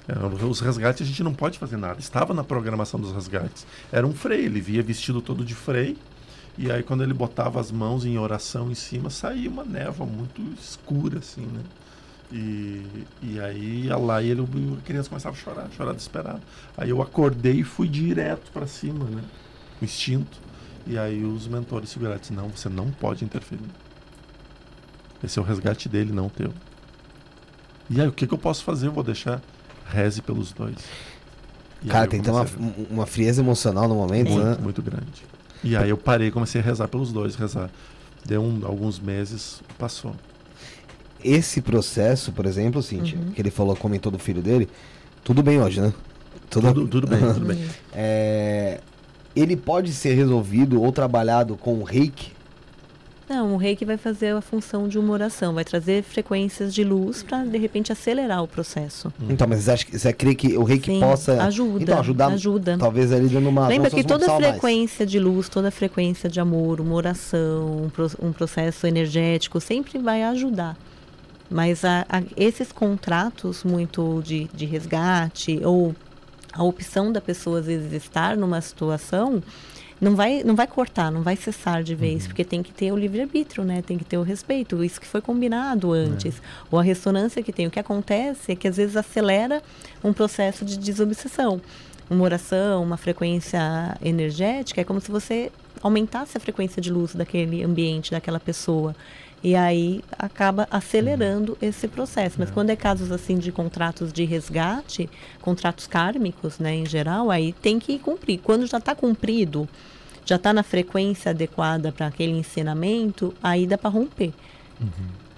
É, 0.09 0.45
os 0.45 0.61
resgates 0.61 1.03
a 1.03 1.05
gente 1.05 1.23
não 1.23 1.33
pode 1.33 1.59
fazer 1.59 1.77
nada. 1.77 2.01
Estava 2.01 2.35
na 2.35 2.43
programação 2.43 2.99
dos 2.99 3.13
resgates. 3.13 3.67
Era 3.93 4.07
um 4.07 4.13
frei, 4.13 4.47
ele 4.47 4.61
via 4.61 4.83
vestido 4.83 5.21
todo 5.21 5.45
de 5.45 5.55
frei. 5.55 5.97
E 6.59 6.71
aí 6.71 6.83
quando 6.83 7.03
ele 7.03 7.15
botava 7.15 7.61
as 7.61 7.71
mãos 7.71 8.05
em 8.05 8.19
oração 8.19 8.71
em 8.71 8.75
cima, 8.75 9.11
saía 9.11 9.49
uma 9.49 9.65
névoa 9.65 10.07
muito 10.07 10.43
escura, 10.61 11.19
assim, 11.19 11.43
né? 11.43 11.61
E, 12.33 12.85
e 13.23 13.41
aí 13.41 13.89
lá 13.89 14.23
ele, 14.23 14.43
a 14.43 14.81
criança 14.85 15.09
começava 15.09 15.35
a 15.35 15.39
chorar, 15.39 15.69
chorar 15.77 15.93
desesperado. 15.93 16.41
Aí 16.77 16.91
eu 16.91 17.01
acordei 17.01 17.61
e 17.61 17.65
fui 17.65 17.89
direto 17.89 18.51
para 18.53 18.67
cima, 18.67 19.05
né? 19.05 19.23
O 19.81 19.85
instinto. 19.85 20.39
E 20.87 20.99
aí 20.99 21.25
os 21.25 21.47
mentores 21.47 21.91
seguraram 21.91 22.17
e 22.19 22.21
disseram, 22.21 22.43
não, 22.43 22.49
você 22.51 22.69
não 22.69 22.91
pode 22.91 23.25
interferir. 23.25 23.63
Esse 25.23 25.39
é 25.39 25.43
o 25.43 25.45
resgate 25.45 25.89
dele, 25.89 26.13
não 26.13 26.27
o 26.27 26.31
teu. 26.31 26.53
E 27.89 28.01
aí, 28.01 28.09
o 28.09 28.13
que, 28.13 28.27
que 28.27 28.35
eu 28.35 28.39
posso 28.39 28.65
fazer? 28.65 28.89
Eu 28.89 28.93
vou 28.93 29.05
deixar. 29.05 29.41
Reze 29.89 30.21
pelos 30.21 30.53
dois. 30.53 30.77
E 31.83 31.89
Cara, 31.89 32.09
tem 32.09 32.21
que 32.21 32.25
ter 32.25 32.33
uma, 32.33 32.43
a 32.43 32.47
uma 32.91 33.07
frieza 33.07 33.41
emocional 33.41 33.87
no 33.89 33.95
momento, 33.95 34.31
muito, 34.31 34.45
né? 34.45 34.57
muito 34.61 34.83
grande. 34.83 35.25
E 35.63 35.77
aí 35.77 35.89
eu 35.91 35.97
parei, 35.97 36.31
comecei 36.31 36.61
a 36.61 36.65
rezar 36.65 36.89
pelos 36.89 37.13
dois, 37.13 37.37
rezar. 37.37 37.71
Deu 38.25 38.43
um- 38.43 38.67
alguns 38.67 38.99
meses, 38.99 39.63
passou. 39.79 40.15
Esse 41.29 41.61
processo, 41.61 42.31
por 42.31 42.47
exemplo, 42.47 42.81
Cintia, 42.83 43.19
Uhum. 43.19 43.33
que 43.33 43.41
ele 43.43 43.51
falou, 43.51 43.75
comentou 43.75 44.13
do 44.13 44.19
filho 44.19 44.41
dele, 44.41 44.69
tudo 45.25 45.43
bem 45.43 45.61
hoje, 45.61 45.81
né? 45.81 45.93
Tudo, 46.49 46.87
tudo 46.87 47.07
bem, 47.07 47.19
tudo 47.35 47.45
bem. 47.47 47.59
É, 47.93 48.81
ele 49.35 49.57
pode 49.57 49.93
ser 49.93 50.15
resolvido 50.15 50.81
ou 50.81 50.93
trabalhado 50.93 51.57
com 51.57 51.75
o 51.75 51.83
reiki? 51.83 52.31
Não, 53.29 53.55
o 53.55 53.57
reiki 53.57 53.85
vai 53.85 53.97
fazer 53.97 54.37
a 54.37 54.41
função 54.41 54.87
de 54.87 55.01
uma 55.01 55.13
oração, 55.13 55.53
vai 55.53 55.65
trazer 55.65 56.05
frequências 56.05 56.73
de 56.73 56.85
luz 56.85 57.25
para 57.25 57.45
de 57.45 57.59
repente 57.59 57.91
acelerar 57.91 58.41
o 58.45 58.47
processo. 58.47 59.13
Então, 59.29 59.49
mas 59.49 59.65
você, 59.65 59.71
acha, 59.73 59.85
que- 59.85 59.99
você 59.99 60.13
crê 60.13 60.33
que 60.33 60.57
o 60.57 60.63
reiki 60.63 60.93
Sim, 60.93 61.01
possa 61.01 61.43
ajuda, 61.43 61.83
então, 61.83 61.99
ajudar, 61.99 62.27
ajuda. 62.29 62.79
talvez 62.79 63.11
ali 63.13 63.27
dando 63.29 63.49
uma... 63.49 63.67
Lembra 63.67 63.91
que 63.91 64.05
toda 64.05 64.27
opção 64.27 64.37
a 64.37 64.41
mais. 64.41 64.53
frequência 64.53 65.05
de 65.05 65.19
luz, 65.19 65.49
toda 65.49 65.73
frequência 65.73 66.29
de 66.31 66.39
amor, 66.39 66.81
uma 66.81 66.95
oração, 66.95 67.87
um, 67.87 67.89
pro- 67.89 68.13
um 68.23 68.31
processo 68.31 68.87
energético 68.87 69.61
sempre 69.61 69.99
vai 69.99 70.23
ajudar. 70.23 70.77
Mas 71.51 71.85
a- 71.85 72.05
a- 72.09 72.23
esses 72.37 72.73
contratos 72.73 73.63
muito 73.65 74.21
de, 74.25 74.49
de 74.53 74.65
resgate 74.67 75.61
ou 75.65 75.95
a 76.53 76.63
opção 76.63 77.13
da 77.13 77.21
pessoa 77.21 77.61
às 77.61 77.67
vezes 77.67 77.93
estar 77.93 78.37
numa 78.37 78.61
situação 78.61 79.43
não 80.01 80.15
vai, 80.15 80.43
não 80.45 80.55
vai 80.55 80.67
cortar, 80.67 81.11
não 81.11 81.23
vai 81.23 81.37
cessar 81.37 81.83
de 81.83 81.95
vez, 81.95 82.27
porque 82.27 82.45
tem 82.45 82.63
que 82.63 82.71
ter 82.73 82.93
o 82.93 82.97
livre-arbítrio, 82.97 83.65
né? 83.65 83.81
Tem 83.81 83.97
que 83.97 84.05
ter 84.05 84.19
o 84.19 84.23
respeito, 84.23 84.85
isso 84.85 85.01
que 85.01 85.07
foi 85.07 85.23
combinado 85.23 85.93
antes. 85.93 86.35
Ou 86.71 86.79
a 86.79 86.83
ressonância 86.83 87.43
que 87.43 87.51
tem. 87.53 87.67
O 87.67 87.71
que 87.71 87.81
acontece 87.81 88.53
é 88.53 88.57
que 88.57 88.69
às 88.69 88.77
vezes 88.77 88.95
acelera 88.97 89.63
um 90.05 90.13
processo 90.13 90.67
de 90.67 90.77
desobsessão. 90.79 91.61
Uma 92.11 92.25
oração, 92.25 92.83
uma 92.83 92.99
frequência 92.99 93.97
energética, 94.03 94.81
é 94.83 94.85
como 94.85 95.01
se 95.01 95.11
você 95.11 95.51
aumentasse 95.83 96.37
a 96.37 96.41
frequência 96.41 96.81
de 96.83 96.91
luz 96.93 97.15
daquele 97.15 97.63
ambiente, 97.65 98.11
daquela 98.11 98.39
pessoa. 98.39 98.95
E 99.43 99.55
aí 99.55 100.03
acaba 100.19 100.67
acelerando 100.71 101.57
esse 101.63 101.87
processo. 101.87 102.37
Mas 102.39 102.51
quando 102.51 102.71
é 102.71 102.77
casos 102.77 103.13
assim 103.13 103.39
de 103.39 103.53
contratos 103.53 104.13
de 104.13 104.25
resgate, 104.25 105.09
contratos 105.41 105.87
kármicos, 105.87 106.59
né, 106.59 106.75
em 106.75 106.87
geral, 106.87 107.31
aí 107.31 107.53
tem 107.53 107.79
que 107.79 107.99
cumprir. 107.99 108.39
Quando 108.43 108.67
já 108.67 108.79
está 108.79 108.95
cumprido, 108.95 109.69
já 110.25 110.35
está 110.37 110.53
na 110.53 110.63
frequência 110.65 111.31
adequada 111.31 111.93
para 111.93 112.07
aquele 112.09 112.33
ensinamento, 112.33 113.33
aí 113.43 113.67
dá 113.67 113.79
para 113.79 113.91
romper. 113.91 114.33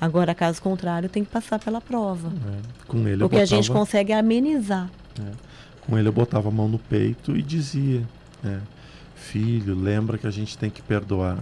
Agora, 0.00 0.34
caso 0.34 0.62
contrário, 0.62 1.08
tem 1.08 1.24
que 1.24 1.30
passar 1.30 1.58
pela 1.58 1.80
prova. 1.80 2.28
É. 2.28 2.86
Com 2.86 3.06
ele 3.06 3.18
Porque 3.18 3.36
a 3.36 3.44
gente 3.44 3.68
botava- 3.68 3.80
consegue 3.80 4.12
amenizar. 4.12 4.88
Com 5.82 5.98
ele 5.98 6.08
eu 6.08 6.12
botava 6.12 6.48
a 6.48 6.52
mão 6.52 6.68
no 6.68 6.78
peito 6.78 7.36
e 7.36 7.42
dizia, 7.42 8.02
né, 8.42 8.60
filho, 9.14 9.74
lembra 9.74 10.16
que 10.16 10.26
a 10.26 10.30
gente 10.30 10.56
tem 10.56 10.70
que 10.70 10.80
perdoar. 10.80 11.38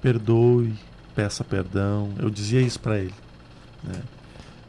Perdoe, 0.00 0.72
peça 1.18 1.42
perdão. 1.42 2.10
Eu 2.18 2.30
dizia 2.30 2.60
isso 2.60 2.78
para 2.78 2.98
ele. 2.98 3.14
né. 3.82 3.94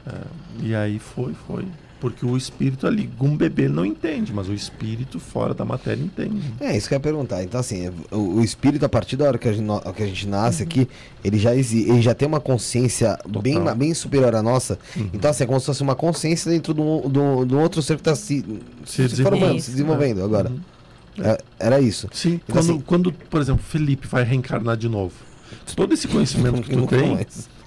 Ah, 0.07 0.21
e 0.63 0.73
aí 0.73 0.97
foi, 0.97 1.34
foi. 1.45 1.63
Porque 1.99 2.26
o 2.26 2.35
espírito 2.38 2.88
ali, 2.88 3.09
um 3.19 3.35
bebê 3.35 3.67
não 3.67 3.85
entende, 3.85 4.34
mas 4.34 4.47
o 4.47 4.53
espírito 4.53 5.19
fora 5.19 5.53
da 5.53 5.63
matéria 5.65 6.01
entende. 6.01 6.41
É, 6.59 6.76
isso 6.76 6.88
que 6.88 6.93
eu 6.93 6.95
ia 6.95 6.99
perguntar. 7.01 7.43
Então, 7.43 7.59
assim, 7.59 7.91
o, 8.09 8.38
o 8.38 8.43
espírito, 8.43 8.84
a 8.85 8.89
partir 8.89 9.15
da 9.17 9.26
hora 9.26 9.38
que 9.38 9.47
a 9.47 9.51
gente, 9.53 9.67
que 9.95 10.01
a 10.03 10.07
gente 10.07 10.26
nasce 10.27 10.63
aqui, 10.63 10.88
ele 11.23 11.38
já, 11.38 11.53
exi- 11.53 11.88
ele 11.89 12.01
já 12.01 12.15
tem 12.15 12.26
uma 12.27 12.39
consciência 12.39 13.19
bem, 13.43 13.55
Total. 13.55 13.76
bem 13.76 13.93
superior 13.93 14.34
à 14.34 14.41
nossa. 14.41 14.80
Uhum. 14.95 15.09
Então, 15.13 15.30
assim, 15.30 15.43
é 15.43 15.47
como 15.47 15.59
se 15.59 15.65
fosse 15.67 15.84
uma 15.84 15.93
consciência 15.95 16.49
dentro 16.49 16.73
do, 16.73 17.01
do, 17.09 17.45
do 17.45 17.59
outro 17.59 17.81
ser 17.81 17.95
que 17.95 18.01
está 18.01 18.15
se, 18.15 18.43
se, 18.85 19.09
Se 19.09 19.21
formando, 19.21 19.59
se 19.59 19.69
desenvolvendo 19.71 20.23
agora. 20.23 20.49
Uhum. 20.49 20.59
É, 21.21 21.38
era 21.59 21.81
isso. 21.81 22.07
Sim, 22.13 22.39
Então, 22.45 22.55
quando, 22.55 22.59
assim- 22.71 22.80
quando, 22.88 23.11
por 23.11 23.41
exemplo, 23.41 23.61
Felipe 23.61 24.07
vai 24.07 24.23
reencarnar 24.23 24.77
de 24.77 24.88
novo. 24.88 25.13
Todo 25.76 25.93
esse 25.93 26.07
conhecimento 26.07 26.61
que 26.61 26.76
tu 26.76 26.88
tem, 26.88 27.17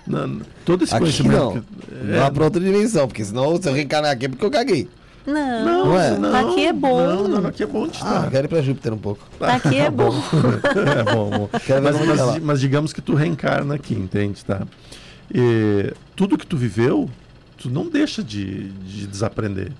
não, 0.06 0.40
todo 0.64 0.82
esse 0.82 0.92
Aqui 0.94 1.02
conhecimento 1.04 1.36
não. 1.36 1.52
que, 1.52 2.12
Lá 2.16 2.30
pra 2.30 2.44
outra 2.44 2.60
dimensão, 2.60 3.06
porque 3.06 3.24
senão 3.24 3.60
se 3.60 3.68
eu 3.68 3.72
reencarnar 3.72 4.10
aqui 4.10 4.26
é 4.26 4.28
porque 4.28 4.44
eu 4.44 4.50
caguei. 4.50 4.88
Não, 5.24 5.64
Não, 5.86 6.00
é? 6.00 6.18
não, 6.18 6.50
Aqui 6.50 6.66
é 6.66 6.72
bom. 6.72 7.06
Não, 7.06 7.28
não, 7.28 7.46
aqui 7.48 7.62
é 7.62 7.66
bom 7.66 7.86
de 7.86 7.98
Ah, 8.02 8.16
estar. 8.16 8.30
quero 8.30 8.46
ir 8.46 8.48
pra 8.48 8.60
Júpiter 8.60 8.92
um 8.92 8.98
pouco. 8.98 9.24
aqui 9.40 9.78
é 9.78 9.88
bom. 9.88 10.12
é 10.98 11.14
bom, 11.14 11.30
bom. 11.30 11.48
Mas, 11.52 11.96
tá 12.18 12.26
mas, 12.26 12.42
mas 12.42 12.60
digamos 12.60 12.92
que 12.92 13.00
tu 13.00 13.14
reencarna 13.14 13.76
aqui, 13.76 13.94
entende, 13.94 14.44
tá? 14.44 14.62
E 15.32 15.92
tudo 16.16 16.36
que 16.36 16.46
tu 16.46 16.56
viveu, 16.56 17.08
tu 17.56 17.70
não 17.70 17.88
deixa 17.88 18.22
de, 18.22 18.70
de 18.70 19.06
desaprender. 19.06 19.70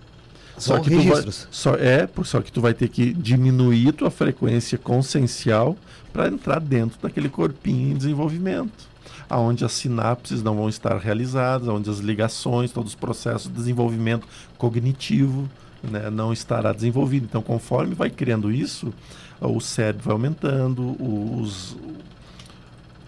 São 0.56 0.80
que 0.80 0.90
tu 0.90 1.02
vai, 1.02 1.24
só 1.50 1.74
é, 1.74 2.08
só 2.24 2.40
que 2.40 2.52
tu 2.52 2.60
vai 2.60 2.72
ter 2.72 2.88
que 2.88 3.12
diminuir 3.12 3.90
tua 3.92 4.10
frequência 4.12 4.78
consciencial 4.78 5.76
para 6.12 6.28
entrar 6.28 6.60
dentro 6.60 7.00
daquele 7.00 7.28
corpinho 7.28 7.92
em 7.92 7.96
desenvolvimento, 7.96 8.88
aonde 9.28 9.64
as 9.64 9.72
sinapses 9.72 10.42
não 10.42 10.56
vão 10.56 10.68
estar 10.68 10.96
realizadas, 10.98 11.68
onde 11.68 11.88
as 11.88 11.98
ligações, 11.98 12.70
todos 12.70 12.92
os 12.92 12.96
processos 12.96 13.48
de 13.48 13.54
desenvolvimento 13.54 14.26
cognitivo, 14.58 15.48
né, 15.82 16.10
não 16.10 16.32
estará 16.32 16.72
desenvolvido. 16.72 17.24
Então, 17.24 17.42
conforme 17.42 17.94
vai 17.94 18.10
criando 18.10 18.52
isso, 18.52 18.92
o 19.40 19.60
cérebro 19.60 20.04
vai 20.04 20.12
aumentando, 20.12 20.96
os 21.00 21.76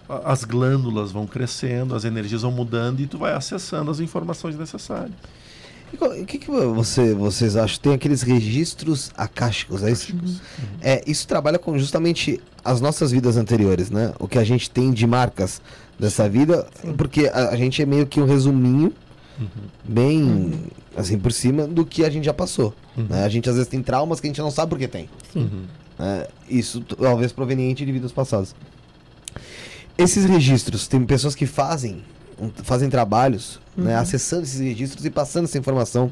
as 0.07 0.43
glândulas 0.43 1.11
vão 1.11 1.25
crescendo, 1.25 1.95
as 1.95 2.05
energias 2.05 2.43
vão 2.43 2.51
mudando 2.51 2.99
e 2.99 3.07
tu 3.07 3.17
vai 3.17 3.33
acessando 3.33 3.89
as 3.89 3.99
informações 3.99 4.55
necessárias. 4.55 5.15
O 5.93 6.25
que, 6.25 6.37
que 6.39 6.49
você, 6.51 7.13
vocês 7.13 7.55
acham? 7.55 7.79
Tem 7.81 7.93
aqueles 7.93 8.21
registros 8.21 9.11
acásticos, 9.15 9.83
é 9.83 9.91
isso? 9.91 10.13
É, 10.81 11.03
isso 11.07 11.27
trabalha 11.27 11.57
com 11.57 11.77
justamente 11.77 12.41
as 12.63 12.81
nossas 12.81 13.11
vidas 13.11 13.37
anteriores, 13.37 13.89
né? 13.89 14.13
O 14.19 14.27
que 14.27 14.37
a 14.37 14.43
gente 14.43 14.69
tem 14.69 14.91
de 14.91 15.05
marcas 15.07 15.61
dessa 15.97 16.27
vida, 16.27 16.67
porque 16.97 17.27
a, 17.27 17.49
a 17.49 17.55
gente 17.55 17.81
é 17.81 17.85
meio 17.85 18.05
que 18.05 18.19
um 18.19 18.25
resuminho, 18.25 18.91
bem 19.83 20.63
assim 20.95 21.17
por 21.19 21.31
cima, 21.31 21.67
do 21.67 21.85
que 21.85 22.03
a 22.03 22.09
gente 22.09 22.25
já 22.25 22.33
passou. 22.33 22.73
né? 22.97 23.23
A 23.23 23.29
gente 23.29 23.49
às 23.49 23.55
vezes 23.55 23.69
tem 23.69 23.81
traumas 23.81 24.19
que 24.19 24.27
a 24.27 24.29
gente 24.29 24.41
não 24.41 24.51
sabe 24.51 24.69
por 24.69 24.79
que 24.79 24.87
tem. 24.87 25.09
Uhum. 25.35 25.63
né? 25.99 26.27
Isso 26.49 26.81
talvez 26.81 27.31
proveniente 27.31 27.85
de 27.85 27.91
vidas 27.91 28.11
passadas. 28.11 28.55
Esses 29.97 30.25
registros, 30.25 30.87
tem 30.87 31.05
pessoas 31.05 31.35
que 31.35 31.45
fazem, 31.45 32.03
fazem 32.63 32.89
trabalhos, 32.89 33.59
né, 33.75 33.95
acessando 33.95 34.43
esses 34.43 34.59
registros 34.59 35.05
e 35.05 35.09
passando 35.09 35.45
essa 35.45 35.57
informação 35.57 36.11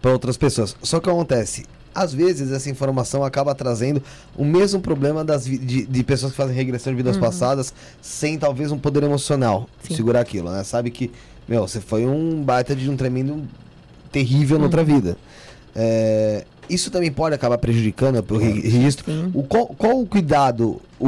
para 0.00 0.12
outras 0.12 0.36
pessoas. 0.36 0.76
Só 0.82 1.00
que 1.00 1.08
acontece, 1.08 1.64
às 1.94 2.12
vezes 2.12 2.50
essa 2.50 2.68
informação 2.68 3.24
acaba 3.24 3.54
trazendo 3.54 4.02
o 4.36 4.44
mesmo 4.44 4.80
problema 4.80 5.24
das 5.24 5.44
de, 5.44 5.86
de 5.86 6.04
pessoas 6.04 6.32
que 6.32 6.36
fazem 6.36 6.54
regressão 6.54 6.92
de 6.92 6.96
vidas 6.96 7.16
passadas 7.16 7.72
sem 8.02 8.38
talvez 8.38 8.72
um 8.72 8.78
poder 8.78 9.02
emocional 9.04 9.68
Sim. 9.82 9.94
segurar 9.94 10.20
aquilo, 10.20 10.50
né? 10.50 10.64
Sabe 10.64 10.90
que, 10.90 11.10
meu, 11.46 11.68
você 11.68 11.80
foi 11.80 12.04
um 12.04 12.42
baita 12.42 12.74
de 12.74 12.90
um 12.90 12.96
tremendo 12.96 13.44
terrível 14.10 14.58
na 14.58 14.64
outra 14.64 14.82
vida. 14.82 15.16
É, 15.76 16.44
isso 16.68 16.90
também 16.90 17.10
pode 17.12 17.34
acabar 17.34 17.58
prejudicando 17.58 18.24
o 18.30 18.36
re- 18.38 18.60
registro. 18.60 19.04
Sim. 19.04 19.30
O, 19.34 19.42
qual, 19.42 19.66
qual 19.68 20.00
o 20.00 20.06
cuidado 20.06 20.80
o, 20.98 21.06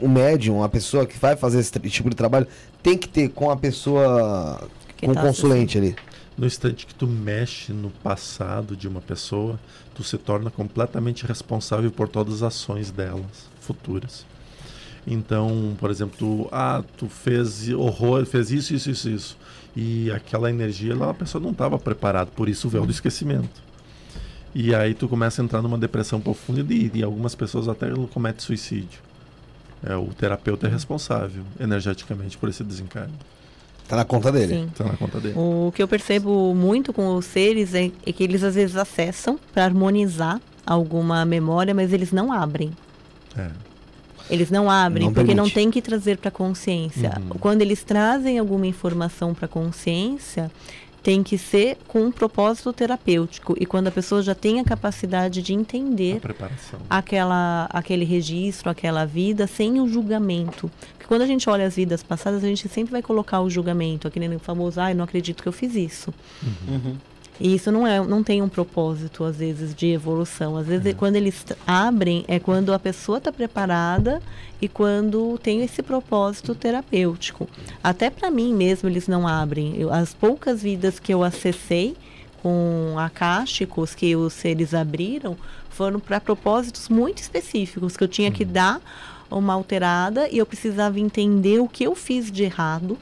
o 0.00 0.08
médium, 0.08 0.62
a 0.62 0.68
pessoa 0.68 1.06
que 1.06 1.18
vai 1.18 1.36
fazer 1.36 1.58
esse 1.60 1.72
tipo 1.90 2.10
de 2.10 2.16
trabalho, 2.16 2.46
tem 2.82 2.96
que 2.96 3.08
ter 3.08 3.28
com 3.30 3.50
a 3.50 3.56
pessoa, 3.56 4.68
Que 4.96 5.06
com 5.06 5.12
o 5.12 5.14
tá 5.14 5.22
consulente 5.22 5.78
ali? 5.78 5.96
No 6.36 6.46
instante 6.46 6.86
que 6.86 6.94
tu 6.94 7.06
mexe 7.06 7.72
no 7.72 7.90
passado 7.90 8.76
de 8.76 8.86
uma 8.86 9.00
pessoa, 9.00 9.58
tu 9.94 10.04
se 10.04 10.16
torna 10.16 10.50
completamente 10.50 11.26
responsável 11.26 11.90
por 11.90 12.08
todas 12.08 12.34
as 12.34 12.42
ações 12.54 12.90
delas 12.90 13.48
futuras. 13.60 14.24
Então, 15.06 15.74
por 15.80 15.90
exemplo, 15.90 16.14
tu, 16.18 16.48
ah, 16.52 16.84
tu 16.96 17.08
fez 17.08 17.68
horror, 17.70 18.24
fez 18.26 18.50
isso, 18.50 18.74
isso, 18.74 18.90
isso, 18.90 19.08
isso. 19.08 19.38
E 19.74 20.10
aquela 20.12 20.50
energia, 20.50 20.94
lá, 20.94 21.10
a 21.10 21.14
pessoa 21.14 21.42
não 21.42 21.50
estava 21.50 21.78
preparada, 21.78 22.30
por 22.34 22.48
isso 22.48 22.66
o 22.66 22.70
véu 22.70 22.84
do 22.84 22.92
esquecimento. 22.92 23.67
E 24.54 24.74
aí 24.74 24.94
tu 24.94 25.08
começa 25.08 25.40
a 25.40 25.44
entrar 25.44 25.62
numa 25.62 25.78
depressão 25.78 26.20
profunda 26.20 26.72
e, 26.72 26.90
e 26.94 27.02
algumas 27.02 27.34
pessoas 27.34 27.68
até 27.68 27.88
cometem 28.12 28.40
suicídio. 28.40 29.00
É, 29.84 29.94
o 29.94 30.06
terapeuta 30.06 30.66
é 30.66 30.70
responsável 30.70 31.44
energeticamente 31.60 32.36
por 32.36 32.48
esse 32.48 32.64
desencarne. 32.64 33.14
Tá 33.86 33.96
na 33.96 34.04
conta 34.04 34.30
dele. 34.30 34.54
Sim. 34.54 34.70
Tá 34.76 34.84
na 34.84 34.96
conta 34.96 35.20
dele. 35.20 35.34
O 35.36 35.72
que 35.74 35.82
eu 35.82 35.88
percebo 35.88 36.54
muito 36.54 36.92
com 36.92 37.14
os 37.16 37.24
seres 37.24 37.74
é, 37.74 37.90
é 38.04 38.12
que 38.12 38.22
eles 38.22 38.42
às 38.42 38.54
vezes 38.54 38.76
acessam 38.76 39.38
para 39.52 39.64
harmonizar 39.64 40.40
alguma 40.66 41.24
memória, 41.24 41.74
mas 41.74 41.92
eles 41.92 42.12
não 42.12 42.30
abrem. 42.32 42.70
É. 43.36 43.48
Eles 44.28 44.50
não 44.50 44.70
abrem 44.70 45.06
Não 45.06 45.14
porque 45.14 45.34
não 45.34 45.44
permite. 45.44 45.54
tem 45.54 45.70
que 45.70 45.80
trazer 45.80 46.18
para 46.18 46.30
consciência. 46.30 47.14
Uhum. 47.18 47.38
Quando 47.40 47.62
eles 47.62 47.82
trazem 47.82 48.38
alguma 48.38 48.66
informação 48.66 49.32
para 49.32 49.48
consciência, 49.48 50.50
tem 51.08 51.22
que 51.22 51.38
ser 51.38 51.78
com 51.88 52.02
um 52.02 52.12
propósito 52.12 52.70
terapêutico 52.70 53.56
e 53.58 53.64
quando 53.64 53.86
a 53.86 53.90
pessoa 53.90 54.20
já 54.22 54.34
tem 54.34 54.60
a 54.60 54.64
capacidade 54.64 55.40
de 55.40 55.54
entender 55.54 56.20
aquela, 56.90 57.66
aquele 57.72 58.04
registro, 58.04 58.68
aquela 58.68 59.06
vida, 59.06 59.46
sem 59.46 59.80
o 59.80 59.88
julgamento. 59.88 60.70
Porque 60.92 61.06
quando 61.06 61.22
a 61.22 61.26
gente 61.26 61.48
olha 61.48 61.66
as 61.66 61.76
vidas 61.76 62.02
passadas, 62.02 62.44
a 62.44 62.46
gente 62.46 62.68
sempre 62.68 62.92
vai 62.92 63.00
colocar 63.00 63.40
o 63.40 63.48
julgamento, 63.48 64.06
aquele 64.06 64.38
famoso, 64.38 64.82
ai, 64.82 64.92
não 64.92 65.02
acredito 65.02 65.42
que 65.42 65.48
eu 65.48 65.52
fiz 65.52 65.74
isso. 65.74 66.12
Uhum. 66.42 66.98
E 67.40 67.54
isso 67.54 67.70
não, 67.70 67.86
é, 67.86 68.00
não 68.04 68.22
tem 68.22 68.42
um 68.42 68.48
propósito, 68.48 69.22
às 69.22 69.36
vezes, 69.36 69.74
de 69.74 69.86
evolução. 69.86 70.56
Às 70.56 70.66
vezes, 70.66 70.92
quando 70.94 71.16
eles 71.16 71.44
abrem, 71.66 72.24
é 72.26 72.38
quando 72.40 72.72
a 72.72 72.78
pessoa 72.78 73.18
está 73.18 73.30
preparada 73.30 74.20
e 74.60 74.68
quando 74.68 75.38
tem 75.38 75.62
esse 75.62 75.82
propósito 75.82 76.54
terapêutico. 76.54 77.48
Até 77.82 78.10
para 78.10 78.30
mim 78.30 78.52
mesmo, 78.52 78.88
eles 78.88 79.06
não 79.06 79.26
abrem. 79.26 79.76
Eu- 79.76 79.92
as 79.92 80.12
poucas 80.12 80.62
vidas 80.62 80.98
que 80.98 81.14
eu 81.14 81.22
acessei 81.22 81.96
com 82.42 82.94
acásticos 82.98 83.94
que 83.94 84.14
os 84.16 84.32
seres 84.32 84.74
abriram 84.74 85.36
foram 85.70 86.00
para 86.00 86.20
propósitos 86.20 86.88
muito 86.88 87.18
específicos, 87.18 87.96
que 87.96 88.02
eu 88.02 88.08
tinha 88.08 88.30
que 88.32 88.44
dar 88.44 88.80
uma 89.30 89.54
alterada 89.54 90.28
e 90.28 90.38
eu 90.38 90.46
precisava 90.46 90.98
entender 90.98 91.60
o 91.60 91.68
que 91.68 91.84
eu 91.84 91.94
fiz 91.94 92.32
de 92.32 92.42
errado 92.42 92.98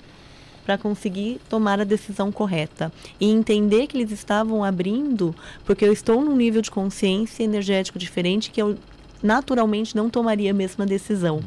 para 0.67 0.77
conseguir 0.77 1.41
tomar 1.49 1.81
a 1.81 1.85
decisão 1.85 2.33
correta 2.33 2.93
e 3.21 3.31
entender 3.31 3.87
que 3.87 3.97
eles 3.97 4.11
estavam 4.11 4.65
abrindo 4.65 5.35
porque 5.65 5.85
eu 5.85 5.93
estou 5.93 6.21
num 6.21 6.35
nível 6.37 6.61
de 6.61 6.71
consciência 6.71 7.45
energético 7.45 7.99
diferente 7.99 8.51
que 8.51 8.61
eu 8.61 8.77
naturalmente 9.23 9.95
não 9.97 10.11
tomaria 10.11 10.51
a 10.51 10.55
mesma 10.55 10.85
decisão. 10.85 11.41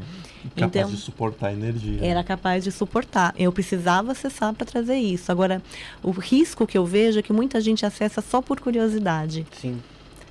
Capaz 0.56 0.76
Então, 0.76 0.90
de 0.90 0.98
suportar 0.98 1.48
a 1.48 1.54
energia. 1.54 2.00
era 2.02 2.24
capaz 2.24 2.64
de 2.64 2.72
suportar. 2.72 3.36
Eu 3.38 3.52
precisava 3.52 4.14
acessar 4.14 4.54
para 4.54 4.66
trazer 4.66 4.96
isso. 4.96 5.30
Agora, 5.32 5.62
o 6.02 6.12
risco 6.12 6.66
que 6.66 6.78
eu 6.78 6.86
vejo 6.86 7.20
é 7.20 7.22
que 7.22 7.34
muita 7.34 7.60
gente 7.60 7.86
acessa 7.86 8.22
só 8.22 8.42
por 8.42 8.60
curiosidade, 8.62 9.46
Sim. 9.62 9.80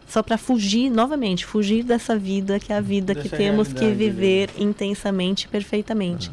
só 0.08 0.22
para 0.22 0.38
fugir, 0.38 0.90
novamente, 0.90 1.44
fugir 1.44 1.82
dessa 1.84 2.16
vida 2.18 2.58
que 2.58 2.72
é 2.72 2.76
a 2.76 2.80
vida 2.80 3.14
que 3.14 3.24
Dessa 3.24 3.36
temos 3.36 3.70
que 3.72 3.84
né? 3.84 3.92
viver 3.92 4.48
intensamente, 4.58 5.46
perfeitamente. 5.46 6.30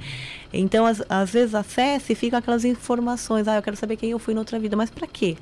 Então, 0.58 0.86
às, 0.86 1.02
às 1.10 1.32
vezes 1.32 1.54
acessa 1.56 2.12
e 2.12 2.16
fica 2.16 2.38
aquelas 2.38 2.64
informações. 2.66 3.48
Ah, 3.48 3.56
eu 3.56 3.62
quero 3.64 3.76
saber 3.78 3.98
quem 3.98 4.12
eu 4.12 4.20
fui 4.20 4.34
na 4.34 4.42
outra 4.42 4.60
vida. 4.60 4.76
Mas 4.76 4.90
para 4.90 5.08
quê? 5.08 5.38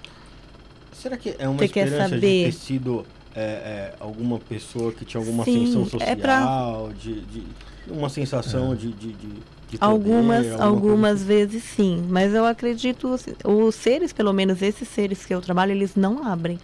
Será 0.92 1.18
que 1.18 1.36
é 1.38 1.48
uma 1.48 1.60
Você 1.60 1.66
esperança 1.66 2.10
saber? 2.10 2.36
de 2.38 2.44
ter 2.44 2.52
sido 2.54 3.06
é, 3.36 3.42
é, 3.42 3.96
alguma 4.00 4.40
pessoa 4.40 4.92
que 4.92 5.04
tinha 5.06 5.20
alguma 5.20 5.44
Sim, 5.44 5.64
ascensão 5.64 5.82
é 6.00 6.16
social, 6.16 6.18
pra- 6.22 6.94
de, 6.94 7.22
de- 7.22 7.44
uma 7.88 8.10
sensação 8.10 8.76
de, 8.76 8.92
de, 8.94 9.12
de, 9.14 9.28
de 9.70 9.78
poder, 9.78 9.80
Algumas, 9.80 10.46
alguma 10.52 10.66
algumas 10.66 11.20
coisa 11.20 11.26
vezes 11.26 11.64
sim, 11.64 12.06
mas 12.10 12.34
eu 12.34 12.46
acredito, 12.46 13.12
assim, 13.14 13.34
os 13.44 13.76
seres, 13.76 14.14
pelo 14.14 14.32
menos 14.32 14.62
esses 14.62 14.88
seres 14.88 15.26
que 15.26 15.34
eu 15.34 15.42
trabalho, 15.42 15.72
eles 15.72 15.96
não 15.96 16.26
abrem. 16.26 16.60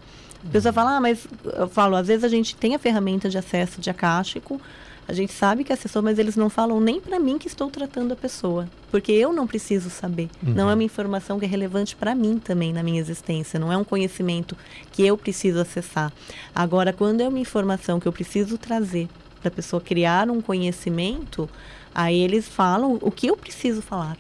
A 0.48 0.52
pessoa 0.52 0.72
fala, 0.72 0.96
ah, 0.98 1.02
mas 1.02 1.28
eu 1.58 1.68
falo, 1.68 1.96
às 1.96 2.08
vezes 2.08 2.24
a 2.24 2.30
gente 2.30 2.56
tem 2.56 2.76
a 2.76 2.80
ferramenta 2.80 3.28
de 3.30 3.38
acesso 3.38 3.82
de 3.82 3.90
acástico, 3.90 4.62
a 5.10 5.14
gente 5.14 5.34
sabe 5.34 5.64
que 5.64 5.74
acessou, 5.74 6.04
mas 6.04 6.20
eles 6.20 6.36
não 6.36 6.52
falam 6.52 6.80
nem 6.80 7.02
para 7.02 7.20
mim 7.20 7.40
que 7.40 7.48
estou 7.48 7.68
tratando 7.68 8.12
a 8.12 8.16
pessoa, 8.16 8.70
porque 8.92 9.12
eu 9.12 9.34
não 9.34 9.48
preciso 9.48 9.90
saber. 9.90 10.30
Não 10.56 10.70
é 10.70 10.74
uma 10.76 10.84
informação 10.84 11.40
que 11.40 11.46
é 11.46 11.48
relevante 11.48 11.96
para 11.96 12.14
mim 12.14 12.38
também 12.38 12.72
na 12.72 12.84
minha 12.84 13.02
existência, 13.02 13.60
não 13.60 13.74
é 13.74 13.78
um 13.78 13.84
conhecimento 13.84 14.56
que 14.92 15.04
eu 15.04 15.18
preciso 15.18 15.60
acessar. 15.60 16.14
Agora, 16.54 16.94
quando 16.94 17.22
é 17.22 17.28
uma 17.28 17.40
informação 17.40 18.00
que 18.00 18.08
eu 18.08 18.14
preciso 18.14 18.56
trazer 18.56 19.10
para 19.40 19.48
a 19.48 19.52
pessoa 19.52 19.82
criar 19.82 20.30
um 20.30 20.42
conhecimento, 20.42 21.50
aí 21.94 22.20
eles 22.20 22.48
falam 22.48 23.00
o 23.02 23.10
que 23.10 23.26
eu 23.26 23.36
preciso 23.36 23.82
falar 23.82 24.16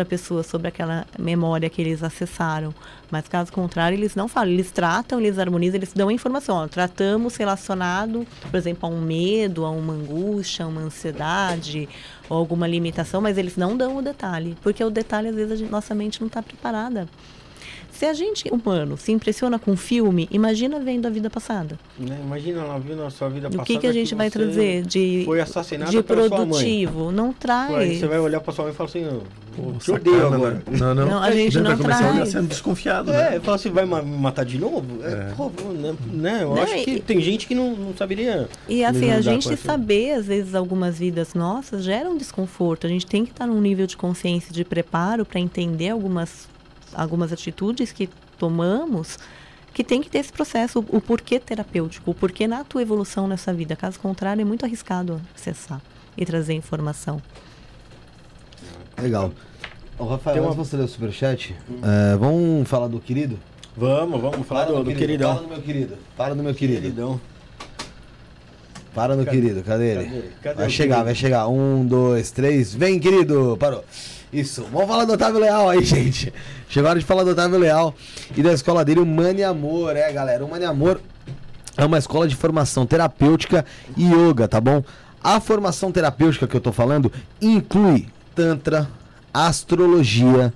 para 0.00 0.02
a 0.02 0.06
pessoa 0.06 0.42
sobre 0.42 0.68
aquela 0.68 1.06
memória 1.18 1.68
que 1.68 1.80
eles 1.82 2.02
acessaram. 2.02 2.74
Mas 3.10 3.28
caso 3.28 3.52
contrário, 3.52 3.96
eles 3.96 4.14
não 4.14 4.28
falam, 4.28 4.50
eles 4.50 4.70
tratam, 4.70 5.20
eles 5.20 5.38
harmonizam, 5.38 5.76
eles 5.76 5.92
dão 5.92 6.08
a 6.08 6.12
informação. 6.12 6.56
Ó, 6.56 6.66
tratamos 6.66 7.36
relacionado, 7.36 8.26
por 8.50 8.56
exemplo, 8.56 8.88
a 8.88 8.92
um 8.92 9.00
medo, 9.00 9.64
a 9.66 9.70
uma 9.70 9.92
angústia, 9.92 10.64
a 10.64 10.68
uma 10.68 10.80
ansiedade 10.80 11.86
ou 12.30 12.38
alguma 12.38 12.66
limitação, 12.66 13.20
mas 13.20 13.36
eles 13.36 13.56
não 13.56 13.76
dão 13.76 13.96
o 13.98 14.02
detalhe, 14.02 14.56
porque 14.62 14.82
o 14.82 14.90
detalhe 14.90 15.28
às 15.28 15.34
vezes 15.34 15.58
gente- 15.58 15.70
nossa 15.70 15.94
mente 15.94 16.20
não 16.20 16.28
está 16.28 16.42
preparada. 16.42 17.06
Se 17.92 18.06
a 18.06 18.14
gente 18.14 18.48
humano 18.50 18.96
se 18.96 19.12
impressiona 19.12 19.58
com 19.58 19.72
um 19.72 19.76
filme, 19.76 20.26
imagina 20.30 20.80
vendo 20.80 21.06
a 21.06 21.10
vida 21.10 21.28
passada. 21.28 21.78
Né? 21.98 22.18
Imagina 22.24 22.60
ela 22.62 22.78
vindo 22.78 23.02
a 23.02 23.10
sua 23.10 23.28
vida 23.28 23.48
O 23.48 23.50
passada. 23.50 23.66
que, 23.66 23.78
que 23.78 23.86
a 23.86 23.92
gente 23.92 24.14
vai 24.14 24.30
você 24.30 24.38
trazer 24.38 24.82
de, 24.86 25.22
Foi 25.26 25.40
assassinada 25.40 25.90
de 25.90 26.02
pela 26.02 26.26
sua 26.28 26.38
mãe. 26.38 26.48
produtivo? 26.48 27.12
Não 27.12 27.26
Pô, 27.26 27.30
Aí 27.30 27.34
traz. 27.38 27.98
você 27.98 28.06
vai 28.06 28.18
olhar 28.18 28.40
pra 28.40 28.52
sua 28.54 28.64
mãe 28.64 28.72
e 28.72 28.76
falar 28.76 28.88
assim, 28.88 29.02
"Eu 29.04 29.22
te 29.78 29.90
odeio 29.92 30.26
agora. 30.26 30.62
Não, 30.70 30.94
não. 30.94 31.06
Não, 31.06 31.22
a 31.22 31.30
gente 31.32 31.54
Daí 31.54 31.62
não 31.62 31.70
vai 31.72 31.78
começar 31.80 32.12
traz. 32.14 32.28
sendo 32.30 32.48
desconfiado, 32.48 33.12
É, 33.12 33.32
né? 33.32 33.40
fala 33.40 33.56
assim, 33.56 33.70
vai 33.70 33.84
me 33.84 34.02
matar 34.16 34.44
de 34.44 34.58
novo? 34.58 34.86
É, 35.04 35.32
pô, 35.36 35.50
né, 35.72 35.94
né? 36.12 36.38
Eu 36.42 36.54
Não, 36.54 36.62
acho 36.62 36.74
que 36.84 36.90
e- 36.92 37.00
tem 37.00 37.20
gente 37.20 37.46
que 37.46 37.54
não, 37.54 37.74
não 37.76 37.94
saberia. 37.96 38.48
E 38.68 38.84
assim, 38.84 39.10
a 39.10 39.20
gente 39.20 39.54
saber, 39.56 40.12
às 40.12 40.26
vezes, 40.26 40.54
algumas 40.54 40.98
vidas 40.98 41.34
nossas 41.34 41.84
gera 41.84 42.08
um 42.08 42.16
desconforto. 42.16 42.86
A 42.86 42.90
gente 42.90 43.04
tem 43.06 43.24
que 43.26 43.32
estar 43.32 43.46
num 43.46 43.60
nível 43.60 43.86
de 43.86 43.96
consciência, 43.96 44.52
de 44.52 44.64
preparo 44.64 45.24
para 45.26 45.38
entender 45.40 45.90
algumas, 45.90 46.48
algumas 46.94 47.32
atitudes 47.32 47.92
que 47.92 48.08
tomamos, 48.38 49.18
que 49.72 49.84
tem 49.84 50.00
que 50.02 50.10
ter 50.10 50.18
esse 50.18 50.32
processo, 50.32 50.80
o, 50.80 50.96
o 50.96 51.00
porquê 51.00 51.38
terapêutico, 51.38 52.10
o 52.10 52.14
porquê 52.14 52.46
na 52.46 52.64
tua 52.64 52.82
evolução 52.82 53.28
nessa 53.28 53.52
vida. 53.52 53.76
Caso 53.76 53.98
contrário, 54.00 54.42
é 54.42 54.44
muito 54.44 54.64
arriscado 54.64 55.20
acessar 55.34 55.80
e 56.16 56.24
trazer 56.24 56.54
informação. 56.54 57.20
Legal. 59.00 59.32
Ô, 59.98 60.04
Rafael, 60.04 60.34
Tem 60.36 60.42
uma- 60.44 60.52
você 60.54 60.76
ler 60.76 60.84
o 60.84 60.88
superchat, 60.88 61.54
é, 61.82 62.16
vamos 62.16 62.68
falar 62.68 62.88
do 62.88 63.00
querido? 63.00 63.38
Vamos, 63.76 64.20
vamos 64.20 64.46
falar 64.46 64.64
do, 64.64 64.82
do 64.82 64.94
queridão. 64.94 65.34
Fala 65.34 65.42
do 65.42 65.48
meu 65.48 65.62
querido. 65.62 65.98
Fala 66.16 66.34
do 66.34 66.42
meu 66.42 66.54
querido. 66.54 66.80
Queridão. 66.82 67.20
Para 68.94 69.14
no 69.14 69.24
querido, 69.24 69.62
cadê 69.62 69.92
ele? 69.92 70.04
Cadê? 70.04 70.22
Cadê 70.42 70.56
vai 70.56 70.70
chegar, 70.70 70.94
querido? 70.96 71.04
vai 71.04 71.14
chegar. 71.14 71.48
Um, 71.48 71.86
dois, 71.86 72.32
três. 72.32 72.74
Vem, 72.74 72.98
querido! 72.98 73.56
Parou. 73.58 73.84
Isso. 74.32 74.66
Vamos 74.70 74.88
falar 74.88 75.04
do 75.04 75.12
Otávio 75.12 75.40
Leal 75.40 75.68
aí, 75.68 75.82
gente. 75.84 76.32
Hora 76.76 76.98
de 76.98 77.04
falar 77.04 77.24
do 77.24 77.30
Otávio 77.30 77.58
Leal 77.58 77.94
e 78.36 78.42
da 78.42 78.52
escola 78.52 78.84
dele, 78.84 79.00
o 79.00 79.06
Mani 79.06 79.42
Amor, 79.42 79.96
é, 79.96 80.12
galera. 80.12 80.44
O 80.44 80.50
Mani 80.50 80.64
Amor 80.64 81.00
é 81.76 81.84
uma 81.84 81.98
escola 81.98 82.28
de 82.28 82.36
formação 82.36 82.86
terapêutica 82.86 83.64
e 83.96 84.04
yoga, 84.04 84.46
tá 84.46 84.60
bom? 84.60 84.84
A 85.22 85.40
formação 85.40 85.90
terapêutica 85.90 86.46
que 86.46 86.56
eu 86.56 86.60
tô 86.60 86.72
falando 86.72 87.12
inclui 87.40 88.08
Tantra, 88.34 88.88
astrologia, 89.34 90.54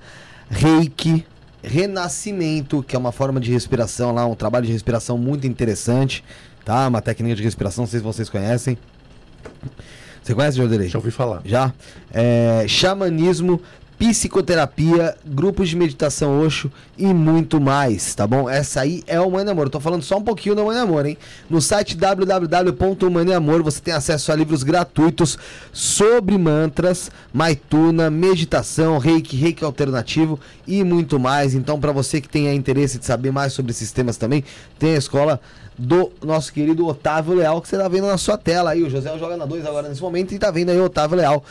reiki, 0.48 1.26
renascimento, 1.62 2.82
que 2.82 2.94
é 2.94 2.98
uma 2.98 3.12
forma 3.12 3.40
de 3.40 3.50
respiração 3.50 4.12
lá, 4.12 4.24
um 4.26 4.34
trabalho 4.34 4.66
de 4.66 4.72
respiração 4.72 5.18
muito 5.18 5.46
interessante, 5.46 6.24
tá? 6.64 6.86
Uma 6.86 7.02
técnica 7.02 7.34
de 7.34 7.42
respiração, 7.42 7.82
não 7.82 7.90
sei 7.90 8.00
se 8.00 8.04
vocês 8.04 8.28
conhecem. 8.28 8.78
Você 10.24 10.34
conhece, 10.34 10.56
Jordelei? 10.56 10.88
Já 10.88 10.98
ouvi 10.98 11.10
falar. 11.10 11.42
Já? 11.44 11.70
É, 12.10 12.64
xamanismo, 12.66 13.60
psicoterapia, 13.98 15.16
grupos 15.24 15.68
de 15.68 15.76
meditação 15.76 16.40
Osho 16.40 16.70
e 16.98 17.06
muito 17.06 17.60
mais, 17.60 18.14
tá 18.14 18.26
bom? 18.26 18.48
Essa 18.48 18.80
aí 18.80 19.02
é 19.06 19.20
o 19.20 19.30
Mãe 19.30 19.48
Amor. 19.48 19.66
Eu 19.66 19.70
tô 19.70 19.80
falando 19.80 20.02
só 20.02 20.18
um 20.18 20.22
pouquinho 20.22 20.54
do 20.54 20.64
Mãe 20.64 20.78
Amor, 20.78 21.06
hein? 21.06 21.16
No 21.48 21.60
site 21.60 21.96
www.maneamor 21.96 23.62
você 23.62 23.80
tem 23.80 23.94
acesso 23.94 24.32
a 24.32 24.34
livros 24.34 24.62
gratuitos 24.62 25.38
sobre 25.72 26.36
mantras, 26.36 27.10
maituna, 27.32 28.10
meditação, 28.10 28.98
reiki, 28.98 29.36
reiki 29.36 29.64
alternativo 29.64 30.38
e 30.66 30.82
muito 30.82 31.18
mais. 31.18 31.54
Então, 31.54 31.80
para 31.80 31.92
você 31.92 32.20
que 32.20 32.28
tenha 32.28 32.52
interesse 32.52 32.98
de 32.98 33.06
saber 33.06 33.30
mais 33.30 33.52
sobre 33.52 33.72
esses 33.72 33.92
temas 33.92 34.16
também, 34.16 34.44
tem 34.78 34.94
a 34.94 34.98
escola 34.98 35.40
do 35.76 36.12
nosso 36.22 36.52
querido 36.52 36.86
Otávio 36.86 37.34
Leal, 37.34 37.60
que 37.60 37.68
você 37.68 37.76
tá 37.76 37.88
vendo 37.88 38.06
na 38.06 38.18
sua 38.18 38.38
tela 38.38 38.70
aí. 38.70 38.82
O 38.82 38.90
José 38.90 39.16
joga 39.18 39.36
na 39.36 39.44
2 39.44 39.66
agora 39.66 39.88
nesse 39.88 40.00
momento 40.00 40.32
e 40.32 40.38
tá 40.38 40.50
vendo 40.50 40.70
aí 40.70 40.78
o 40.78 40.84
Otávio 40.84 41.16
Leal. 41.16 41.44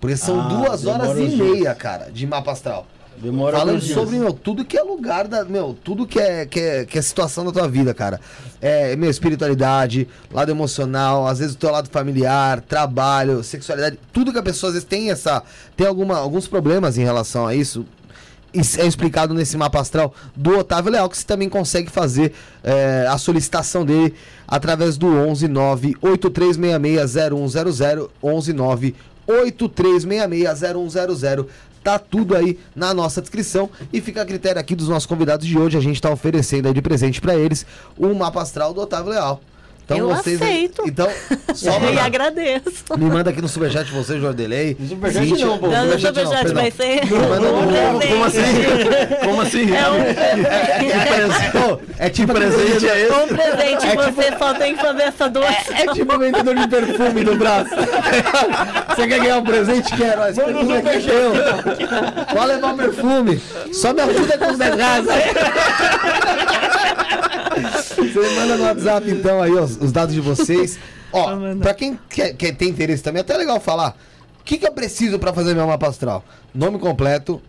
Porque 0.00 0.16
são 0.16 0.40
Ah, 0.40 0.48
duas 0.48 0.84
horas 0.86 1.16
e 1.18 1.22
uns 1.22 1.32
dias. 1.32 1.48
meia, 1.48 1.74
cara, 1.74 2.10
de 2.12 2.26
mapa 2.26 2.52
astral. 2.52 2.86
Demora 3.16 3.56
Falando 3.56 3.80
sobre, 3.80 4.18
meu, 4.18 4.32
tudo 4.32 4.64
que 4.64 4.76
é 4.76 4.82
lugar 4.82 5.28
da. 5.28 5.44
Meu, 5.44 5.72
tudo 5.84 6.04
que 6.04 6.18
é, 6.18 6.44
que 6.46 6.58
é, 6.58 6.84
que 6.84 6.98
é 6.98 7.02
situação 7.02 7.44
da 7.44 7.52
tua 7.52 7.68
vida, 7.68 7.94
cara. 7.94 8.20
É, 8.60 8.96
meu, 8.96 9.08
espiritualidade, 9.08 10.08
lado 10.32 10.50
emocional, 10.50 11.24
às 11.28 11.38
vezes 11.38 11.54
o 11.54 11.56
teu 11.58 11.70
lado 11.70 11.88
familiar, 11.88 12.60
trabalho, 12.60 13.44
sexualidade. 13.44 13.98
Tudo 14.12 14.32
que 14.32 14.38
a 14.38 14.42
pessoa 14.42 14.70
às 14.70 14.74
vezes 14.74 14.88
tem 14.88 15.10
essa. 15.12 15.44
Tem 15.76 15.86
alguma, 15.86 16.18
alguns 16.18 16.48
problemas 16.48 16.98
em 16.98 17.04
relação 17.04 17.46
a 17.46 17.54
isso. 17.54 17.86
É 18.78 18.86
explicado 18.86 19.34
nesse 19.34 19.56
mapa 19.56 19.80
astral 19.80 20.14
do 20.36 20.58
Otávio 20.58 20.92
Leal, 20.92 21.08
que 21.08 21.18
você 21.18 21.26
também 21.26 21.48
consegue 21.48 21.90
fazer 21.90 22.32
é, 22.62 23.06
a 23.08 23.18
solicitação 23.18 23.84
dele 23.84 24.14
através 24.46 24.96
do 24.96 25.08
11 25.08 25.48
9 25.48 25.96
8366 26.00 27.80
0100 27.80 28.08
11 28.22 28.52
9 28.52 28.94
8366 29.26 31.22
0100 31.22 31.46
Tá 31.84 31.98
tudo 31.98 32.34
aí 32.34 32.58
na 32.74 32.94
nossa 32.94 33.20
descrição 33.20 33.68
e 33.92 34.00
fica 34.00 34.22
a 34.22 34.24
critério 34.24 34.58
aqui 34.58 34.74
dos 34.74 34.88
nossos 34.88 35.04
convidados 35.04 35.46
de 35.46 35.58
hoje. 35.58 35.76
A 35.76 35.82
gente 35.82 36.00
tá 36.00 36.10
oferecendo 36.10 36.66
aí 36.66 36.72
de 36.72 36.80
presente 36.80 37.20
pra 37.20 37.36
eles 37.36 37.66
o 37.98 38.14
mapa 38.14 38.40
astral 38.40 38.72
do 38.72 38.80
Otávio 38.80 39.10
Leal. 39.12 39.38
Então 39.84 39.98
Eu 39.98 40.08
vocês 40.08 40.40
aceito. 40.40 40.82
Então, 40.86 41.08
só 41.54 41.76
e 41.76 41.80
mandar- 41.80 42.04
agradeço. 42.06 42.84
me 42.96 43.04
manda 43.04 43.28
aqui 43.30 43.42
no 43.42 43.48
superchat 43.48 43.90
você, 43.92 44.18
Jordelei. 44.18 44.76
No 44.80 44.88
superchat 44.88 45.26
Cíntia- 45.28 45.46
não, 45.46 45.58
pô. 45.58 45.66
Não, 45.68 45.84
no 45.86 45.98
superchat 46.00 46.54
vai 46.54 46.70
ser 46.70 47.00
Manda 47.10 47.48
um 47.48 47.60
no- 47.62 47.98
presente. 47.98 48.12
Como 48.12 48.24
assim? 48.24 48.40
Como 49.24 49.40
assim? 49.42 49.74
É 49.74 49.90
um, 49.90 50.04
Pô, 51.76 51.80
é 51.98 52.08
tipo 52.08 52.32
presente 52.32 52.88
é 52.88 53.02
esse? 53.02 53.12
um 53.12 53.28
presente, 53.28 53.96
você 53.96 54.38
só 54.38 54.54
tem 54.54 54.74
que 54.74 54.80
fazer 54.82 55.02
essa 55.02 55.28
doação. 55.28 55.76
É 55.76 55.86
tipo 55.92 56.18
vendedor 56.18 56.54
de 56.54 56.68
perfume 56.68 57.24
do 57.24 57.36
braço. 57.36 57.70
Você 58.94 59.06
quer 59.08 59.18
ganhar 59.20 59.38
um 59.38 59.44
presente? 59.44 59.94
Quero. 59.96 60.22
Esse 60.28 60.40
perfume 60.40 60.72
é 60.72 60.80
teu. 60.80 61.32
Pode 62.32 62.46
levar 62.46 62.72
um 62.72 62.76
perfume. 62.76 63.40
Só 63.72 63.92
me 63.92 64.00
ajuda 64.02 64.38
com 64.38 64.50
os 64.52 64.58
10 64.58 64.74
reais 64.76 65.08
aí. 65.08 65.22
Você 67.96 68.20
manda 68.36 68.56
no 68.56 68.64
WhatsApp, 68.64 69.10
então, 69.10 69.42
aí, 69.42 69.52
ó, 69.56 69.66
os 69.80 69.92
dados 69.92 70.14
de 70.14 70.20
vocês. 70.20 70.78
Ó, 71.12 71.56
pra 71.60 71.74
quem 71.74 71.98
quer, 72.08 72.34
quer 72.34 72.54
ter 72.54 72.66
interesse 72.66 73.02
também, 73.02 73.18
é 73.18 73.22
até 73.22 73.36
legal 73.36 73.60
falar. 73.60 73.96
O 74.40 74.44
que, 74.44 74.58
que 74.58 74.66
eu 74.66 74.72
preciso 74.72 75.18
pra 75.18 75.32
fazer 75.32 75.54
meu 75.54 75.66
mapa 75.66 75.88
astral? 75.88 76.24
Nome 76.54 76.78
completo, 76.78 77.40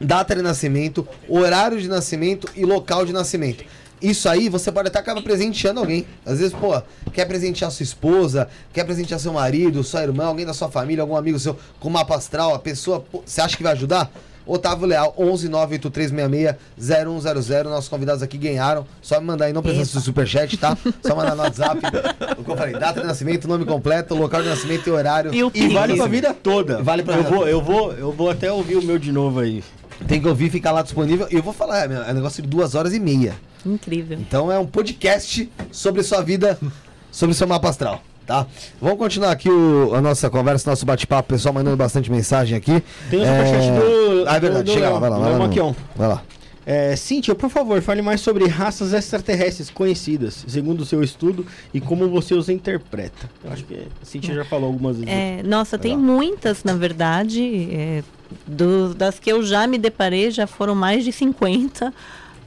data 0.00 0.34
de 0.34 0.42
nascimento, 0.42 1.06
horário 1.28 1.80
de 1.80 1.88
nascimento 1.88 2.48
e 2.56 2.64
local 2.64 3.04
de 3.04 3.12
nascimento. 3.12 3.64
Isso 4.00 4.28
aí 4.28 4.48
você 4.48 4.70
pode 4.70 4.88
até 4.88 5.00
acabar 5.00 5.22
presenteando 5.22 5.80
alguém. 5.80 6.06
Às 6.24 6.38
vezes, 6.38 6.54
pô, 6.54 6.80
quer 7.12 7.24
presentear 7.26 7.70
sua 7.70 7.82
esposa, 7.82 8.48
quer 8.72 8.84
presentear 8.84 9.18
seu 9.18 9.32
marido, 9.32 9.82
sua 9.82 10.02
irmã, 10.02 10.26
alguém 10.26 10.46
da 10.46 10.54
sua 10.54 10.70
família, 10.70 11.02
algum 11.02 11.16
amigo 11.16 11.38
seu 11.38 11.58
com 11.80 11.90
mapa 11.90 12.16
astral, 12.16 12.54
a 12.54 12.58
pessoa, 12.58 13.00
pô, 13.00 13.22
você 13.26 13.40
acha 13.40 13.56
que 13.56 13.62
vai 13.62 13.72
ajudar? 13.72 14.10
Otávio 14.48 14.86
Leal, 14.86 15.14
11 15.18 15.48
98366 15.48 17.46
0100. 17.46 17.64
Nossos 17.64 17.88
convidados 17.88 18.22
aqui 18.22 18.38
ganharam. 18.38 18.86
Só 19.02 19.20
me 19.20 19.26
mandar 19.26 19.44
aí, 19.44 19.52
não 19.52 19.62
precisa 19.62 19.98
do 19.98 20.00
superchat, 20.00 20.56
tá? 20.56 20.76
Só 21.06 21.14
mandar 21.14 21.36
no 21.36 21.42
WhatsApp. 21.42 21.80
o 22.38 22.42
que 22.42 22.50
eu 22.50 22.56
falei, 22.56 22.72
data 22.72 23.00
de 23.00 23.06
nascimento, 23.06 23.46
nome 23.46 23.64
completo, 23.64 24.14
local 24.14 24.42
de 24.42 24.48
nascimento 24.48 24.86
e 24.86 24.90
horário. 24.90 25.34
E 25.34 25.44
o 25.44 25.52
E 25.54 25.68
vale 25.68 25.96
pra 25.96 26.06
vida 26.06 26.32
toda. 26.32 26.82
Vale 26.82 27.02
pra 27.02 27.14
eu 27.14 27.18
vida 27.18 27.30
vou, 27.30 27.38
toda. 27.40 27.50
eu 27.50 27.62
vou, 27.62 27.92
eu 27.92 28.12
vou 28.12 28.30
até 28.30 28.50
ouvir 28.50 28.76
o 28.76 28.82
meu 28.82 28.98
de 28.98 29.12
novo 29.12 29.40
aí. 29.40 29.62
Tem 30.06 30.20
que 30.20 30.28
ouvir, 30.28 30.50
ficar 30.50 30.72
lá 30.72 30.82
disponível. 30.82 31.26
E 31.30 31.34
eu 31.34 31.42
vou 31.42 31.52
falar, 31.52 31.84
é, 31.84 31.88
meu, 31.88 32.02
é 32.02 32.10
um 32.10 32.14
negócio 32.14 32.42
de 32.42 32.48
duas 32.48 32.74
horas 32.74 32.94
e 32.94 33.00
meia. 33.00 33.34
Incrível. 33.66 34.18
Então 34.18 34.50
é 34.50 34.58
um 34.58 34.66
podcast 34.66 35.50
sobre 35.72 36.02
sua 36.02 36.22
vida, 36.22 36.58
sobre 37.10 37.34
seu 37.34 37.46
mapa 37.46 37.68
astral, 37.68 38.00
tá? 38.28 38.46
Vamos 38.80 38.98
continuar 38.98 39.32
aqui 39.32 39.48
o- 39.50 39.94
a 39.94 40.00
nossa 40.02 40.28
conversa, 40.30 40.68
nosso 40.70 40.84
bate-papo, 40.86 41.30
pessoal 41.30 41.54
mandando 41.54 41.76
bastante 41.76 42.10
mensagem 42.12 42.56
aqui. 42.56 42.82
Tem 43.10 43.20
o 43.20 43.24
superchat 43.24 43.70
do- 43.72 44.24
Ah, 44.28 44.36
é 44.36 44.40
verdade, 44.40 44.64
do- 44.64 44.70
do 44.70 44.72
chega 44.74 44.90
lá, 44.90 44.98
vai 45.00 45.10
lá, 45.10 45.18
vai 45.18 45.32
lá. 45.32 45.38
No-. 45.48 45.76
Vai 45.96 46.08
lá. 46.08 46.22
É, 46.70 46.94
Cíntia, 46.96 47.34
por 47.34 47.48
favor, 47.48 47.80
fale 47.80 48.02
mais 48.02 48.20
sobre 48.20 48.46
raças 48.46 48.92
extraterrestres 48.92 49.70
conhecidas, 49.70 50.44
segundo 50.46 50.82
o 50.82 50.84
seu 50.84 51.02
estudo, 51.02 51.46
e 51.72 51.80
como 51.80 52.06
você 52.10 52.34
os 52.34 52.50
interpreta. 52.50 53.30
Eu 53.42 53.50
acho 53.50 53.64
que 53.64 53.74
a 53.74 54.04
Cíntia 54.04 54.34
já 54.34 54.44
falou 54.44 54.66
algumas 54.66 54.98
vezes. 54.98 55.10
É, 55.10 55.42
nossa, 55.42 55.78
tem 55.78 55.96
Legal. 55.96 56.14
muitas, 56.14 56.62
na 56.64 56.74
verdade. 56.74 57.68
é, 57.72 58.02
do- 58.46 58.92
das 58.94 59.18
que 59.18 59.32
eu 59.32 59.42
já 59.42 59.66
me 59.66 59.78
deparei, 59.78 60.30
já 60.30 60.46
foram 60.46 60.74
mais 60.74 61.02
de 61.02 61.10
50. 61.10 61.94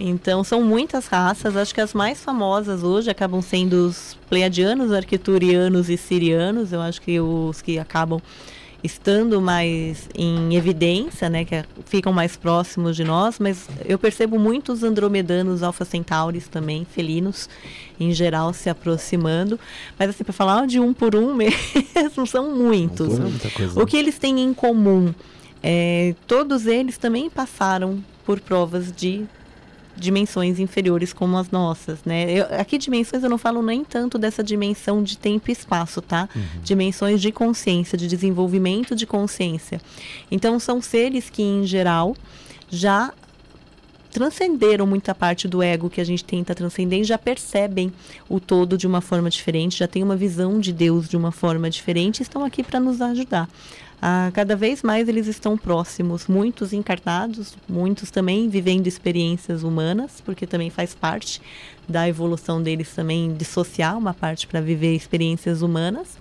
Então, 0.03 0.43
são 0.43 0.63
muitas 0.63 1.05
raças. 1.05 1.55
Acho 1.55 1.73
que 1.75 1.81
as 1.81 1.93
mais 1.93 2.23
famosas 2.23 2.81
hoje 2.83 3.09
acabam 3.11 3.39
sendo 3.41 3.85
os 3.87 4.17
pleiadianos, 4.29 4.91
arquiturianos 4.91 5.89
e 5.89 5.97
sirianos. 5.97 6.73
Eu 6.73 6.81
acho 6.81 6.99
que 7.01 7.19
os 7.19 7.61
que 7.61 7.77
acabam 7.77 8.19
estando 8.83 9.39
mais 9.39 10.09
em 10.15 10.55
evidência, 10.55 11.29
né, 11.29 11.45
que 11.45 11.53
é- 11.53 11.65
ficam 11.85 12.11
mais 12.11 12.35
próximos 12.35 12.95
de 12.95 13.03
nós, 13.03 13.37
mas 13.37 13.67
eu 13.85 13.99
percebo 13.99 14.39
muitos 14.39 14.81
andromedanos, 14.81 15.61
alfa 15.61 15.85
centauris 15.85 16.47
também, 16.47 16.83
felinos, 16.83 17.47
em 17.99 18.11
geral 18.11 18.51
se 18.53 18.71
aproximando. 18.71 19.59
Mas 19.99 20.09
assim, 20.09 20.23
para 20.23 20.33
falar 20.33 20.65
de 20.65 20.79
um 20.79 20.93
por 20.95 21.15
um 21.15 21.31
mesmo, 21.35 22.25
são 22.25 22.55
muitos. 22.55 23.19
coisa. 23.53 23.79
O 23.79 23.85
que 23.85 23.95
eles 23.97 24.17
têm 24.17 24.39
em 24.39 24.51
comum? 24.51 25.13
É, 25.61 26.15
todos 26.25 26.65
eles 26.65 26.97
também 26.97 27.29
passaram 27.29 28.03
por 28.25 28.39
provas 28.39 28.91
de 28.91 29.25
dimensões 29.95 30.59
inferiores 30.59 31.13
como 31.13 31.37
as 31.37 31.49
nossas, 31.51 31.99
né? 32.05 32.31
Eu- 32.31 32.45
aqui 32.59 32.77
dimensões 32.77 33.23
eu 33.23 33.29
não 33.29 33.37
falo 33.37 33.61
nem 33.61 33.83
tanto 33.83 34.17
dessa 34.17 34.43
dimensão 34.43 35.03
de 35.03 35.17
tempo 35.17 35.49
e 35.49 35.53
espaço, 35.53 36.01
tá? 36.01 36.27
Dimensões 36.63 37.21
de 37.21 37.31
consciência, 37.31 37.97
de 37.97 38.07
desenvolvimento 38.07 38.95
de 38.95 39.05
consciência. 39.05 39.81
Então 40.29 40.59
são 40.59 40.81
seres 40.81 41.29
que 41.29 41.41
em 41.43 41.65
geral 41.65 42.15
já 42.69 43.13
transcenderam 44.11 44.85
muita 44.85 45.15
parte 45.15 45.47
do 45.47 45.63
ego 45.63 45.89
que 45.89 46.01
a 46.01 46.03
gente 46.03 46.23
tenta 46.23 46.53
transcender 46.53 46.99
e 46.99 47.03
já 47.03 47.17
percebem 47.17 47.93
o 48.27 48.39
todo 48.41 48.77
de 48.77 48.85
uma 48.85 48.99
forma 48.99 49.29
diferente, 49.29 49.79
já 49.79 49.87
têm 49.87 50.03
uma 50.03 50.17
visão 50.17 50.59
de 50.59 50.73
Deus 50.73 51.07
de 51.07 51.15
uma 51.15 51.31
forma 51.31 51.69
diferente 51.69 52.19
e 52.19 52.23
estão 52.23 52.43
aqui 52.43 52.61
para 52.61 52.79
nos 52.79 53.01
ajudar. 53.01 53.47
Ah, 54.01 54.31
cada 54.33 54.55
vez 54.55 54.81
mais 54.81 55.07
eles 55.07 55.27
estão 55.27 55.55
próximos, 55.55 56.27
muitos 56.27 56.73
encarnados, 56.73 57.55
muitos 57.69 58.09
também 58.09 58.49
vivendo 58.49 58.87
experiências 58.87 59.61
humanas, 59.61 60.19
porque 60.25 60.47
também 60.47 60.71
faz 60.71 60.95
parte 60.95 61.39
da 61.87 62.09
evolução 62.09 62.63
deles 62.63 62.89
também 62.95 63.33
dissociar 63.33 63.95
uma 63.95 64.13
parte 64.13 64.47
para 64.47 64.59
viver 64.59 64.95
experiências 64.95 65.61
humanas 65.61 66.17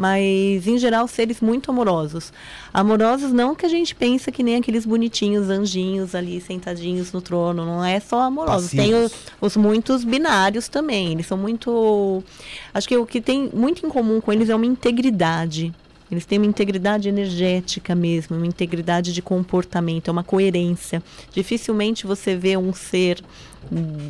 mas 0.00 0.66
em 0.66 0.78
geral 0.78 1.06
seres 1.06 1.42
muito 1.42 1.70
amorosos. 1.70 2.32
Amorosos 2.72 3.32
não 3.32 3.54
que 3.54 3.66
a 3.66 3.68
gente 3.68 3.94
pensa 3.94 4.32
que 4.32 4.42
nem 4.42 4.56
aqueles 4.56 4.86
bonitinhos 4.86 5.50
anjinhos 5.50 6.14
ali 6.14 6.40
sentadinhos 6.40 7.12
no 7.12 7.20
trono, 7.20 7.66
não 7.66 7.84
é 7.84 8.00
só 8.00 8.22
amorosos. 8.22 8.70
Tem 8.70 8.94
os, 8.94 9.12
os, 9.38 9.58
muitos 9.58 10.02
binários 10.02 10.68
também, 10.68 11.12
eles 11.12 11.26
são 11.26 11.36
muito 11.36 12.24
acho 12.72 12.88
que 12.88 12.96
o 12.96 13.04
que 13.04 13.20
tem 13.20 13.50
muito 13.52 13.84
em 13.84 13.90
comum 13.90 14.22
com 14.22 14.32
eles 14.32 14.48
é 14.48 14.54
uma 14.54 14.64
integridade. 14.64 15.70
Eles 16.10 16.24
têm 16.24 16.38
uma 16.38 16.46
integridade 16.46 17.08
energética 17.08 17.94
mesmo, 17.94 18.36
uma 18.36 18.46
integridade 18.46 19.12
de 19.12 19.22
comportamento, 19.22 20.08
é 20.08 20.10
uma 20.10 20.24
coerência. 20.24 21.02
Dificilmente 21.32 22.06
você 22.06 22.36
vê 22.36 22.56
um 22.56 22.72
ser 22.72 23.22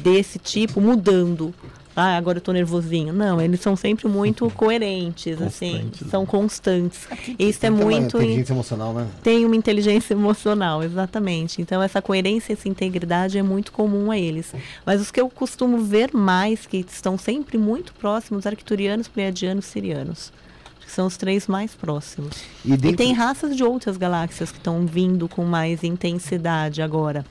desse 0.02 0.38
tipo 0.38 0.80
mudando 0.80 1.54
ah, 1.94 2.16
agora 2.16 2.38
eu 2.38 2.42
tô 2.42 2.52
nervosinho. 2.52 3.12
Não, 3.12 3.40
eles 3.40 3.60
são 3.60 3.74
sempre 3.74 4.08
muito 4.08 4.48
coerentes, 4.56 5.40
assim, 5.42 5.90
são 6.08 6.24
constantes. 6.24 7.06
Isso 7.38 7.66
é 7.66 7.70
muito. 7.70 8.16
Uma 8.16 8.24
inteligência 8.24 8.52
emocional, 8.52 8.94
né? 8.94 9.06
Tem 9.22 9.44
uma 9.44 9.56
inteligência 9.56 10.14
emocional, 10.14 10.82
exatamente. 10.82 11.60
Então, 11.60 11.82
essa 11.82 12.00
coerência, 12.00 12.52
essa 12.52 12.68
integridade 12.68 13.36
é 13.36 13.42
muito 13.42 13.72
comum 13.72 14.10
a 14.10 14.18
eles. 14.18 14.54
Mas 14.86 15.00
os 15.00 15.10
que 15.10 15.20
eu 15.20 15.28
costumo 15.28 15.78
ver 15.78 16.14
mais, 16.14 16.64
que 16.64 16.78
estão 16.88 17.18
sempre 17.18 17.58
muito 17.58 17.92
próximos, 17.94 18.46
arcturianos, 18.46 19.08
pleiadianos, 19.08 19.66
sirianos 19.66 20.32
são 20.90 21.06
os 21.06 21.16
três 21.16 21.46
mais 21.46 21.74
próximos. 21.74 22.32
E, 22.64 22.70
dentro... 22.70 22.90
e, 22.90 22.96
tem 22.96 23.12
raças 23.12 23.56
de 23.56 23.64
outras 23.64 23.96
galáxias 23.96 24.50
que 24.50 24.58
estão 24.58 24.86
vindo 24.86 25.28
com 25.28 25.44
mais 25.44 25.82
intensidade 25.82 26.82
agora. 26.82 27.24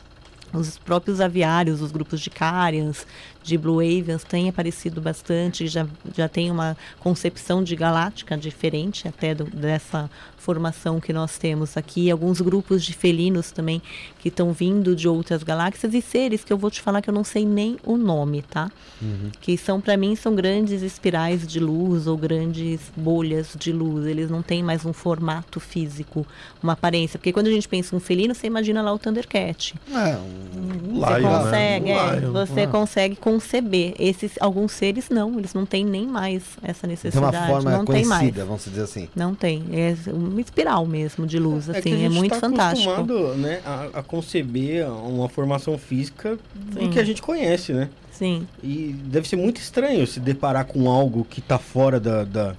Os 0.52 0.80
próprios 0.80 1.22
aviários, 1.22 1.80
os 1.80 1.92
grupos 1.92 2.20
de 2.20 2.30
Carians, 2.30 3.06
de 3.44 3.58
Blue 3.58 3.80
Avians 3.80 4.24
têm 4.24 4.50
aparecido 4.50 5.00
bastante, 5.00 5.68
já, 5.68 5.88
já 6.16 6.28
tem 6.28 6.50
uma 6.50 6.76
concepção 7.00 7.64
de 7.64 7.76
galáctica 7.76 8.36
diferente 8.36 9.08
até 9.08 9.36
do, 9.36 9.44
dessa 9.44 10.10
formação 10.40 11.00
que 11.00 11.14
nós 11.14 11.38
temos 11.38 11.78
aqui. 11.78 12.10
Alguns 12.10 12.42
grupos 12.42 12.84
de 12.84 12.94
felinos 12.94 13.52
também 13.52 13.82
que 14.20 14.30
estão 14.30 14.52
vindo 14.52 14.96
de 14.96 15.08
outras 15.08 15.44
galáxias 15.44 15.94
e 15.94 16.02
seres 16.02 16.44
que 16.44 16.52
eu 16.52 16.58
vou 16.58 16.72
te 16.72 16.82
falar 16.82 17.02
que 17.02 17.10
eu 17.10 17.14
não 17.14 17.24
sei 17.24 17.46
nem 17.46 17.78
o 17.84 17.98
nome, 17.98 18.42
tá? 18.42 18.72
Uhum. 19.02 19.32
Que 19.40 19.58
são, 19.58 19.80
para 19.80 19.96
mim, 19.96 20.16
são 20.16 20.36
grandes 20.36 20.82
espirais 20.82 21.48
de 21.48 21.60
luz 21.60 22.08
ou 22.08 22.18
grandes 22.18 22.80
bolhas 22.96 23.56
de 23.58 23.72
luz. 23.72 24.06
Eles 24.06 24.30
não 24.30 24.42
têm 24.42 24.64
mais 24.64 24.86
um 24.86 24.94
formato 24.94 25.60
físico, 25.60 26.26
uma 26.62 26.74
aparência. 26.74 27.20
Porque 27.20 27.34
quando 27.34 27.48
a 27.48 27.52
gente 27.52 27.68
pensa 27.68 27.96
em 27.96 27.98
um 27.98 28.02
felino, 28.02 28.34
você 28.34 28.48
imagina 28.48 28.82
lá 28.82 28.94
o 28.94 29.00
Thundercat. 29.00 29.76
É, 29.92 30.18
um 30.18 31.00
você 31.00 31.20
lion, 31.20 31.30
consegue, 31.30 31.86
né? 31.86 32.28
um 32.28 32.40
é, 32.40 32.46
você 32.46 32.68
consegue 32.68 33.16
conceber. 33.16 33.94
Esses, 34.00 34.34
alguns 34.40 34.72
seres 34.72 35.10
não, 35.10 35.38
eles 35.38 35.54
não 35.54 35.66
têm 35.66 35.86
nem 35.86 36.08
mais 36.08 36.44
essa 36.62 36.88
necessidade. 36.88 37.32
Tem 37.32 37.42
uma 37.42 37.48
forma 37.48 37.72
não 37.72 37.86
tem 37.86 38.06
mais. 38.06 38.34
vamos 38.36 38.64
dizer 38.64 38.84
assim. 38.84 39.10
Não 39.16 39.36
tem. 39.36 39.64
É 39.72 39.96
uma 40.30 40.42
espiral 40.42 40.86
mesmo 40.86 41.28
de 41.28 41.40
luz, 41.40 41.70
é 41.70 41.78
assim, 41.78 42.06
é 42.06 42.10
muito 42.10 42.32
tá 42.32 42.40
fantástico. 42.40 42.90
acostumado 42.90 43.36
né, 43.36 43.62
a, 43.66 44.00
a, 44.00 44.04
conceber 44.04 44.90
uma 44.90 45.28
formação 45.28 45.78
física 45.78 46.38
Sim. 46.74 46.90
que 46.90 47.00
a 47.00 47.04
gente 47.04 47.22
conhece, 47.22 47.74
né? 47.74 47.90
Sim. 48.12 48.48
E 48.64 48.96
deve 49.06 49.28
ser 49.28 49.36
muito 49.36 49.62
estranho 49.62 50.06
se 50.06 50.20
deparar 50.20 50.66
com 50.66 50.90
algo 50.90 51.26
que 51.30 51.40
está 51.40 51.58
fora 51.58 52.00
da, 52.00 52.24
da... 52.24 52.56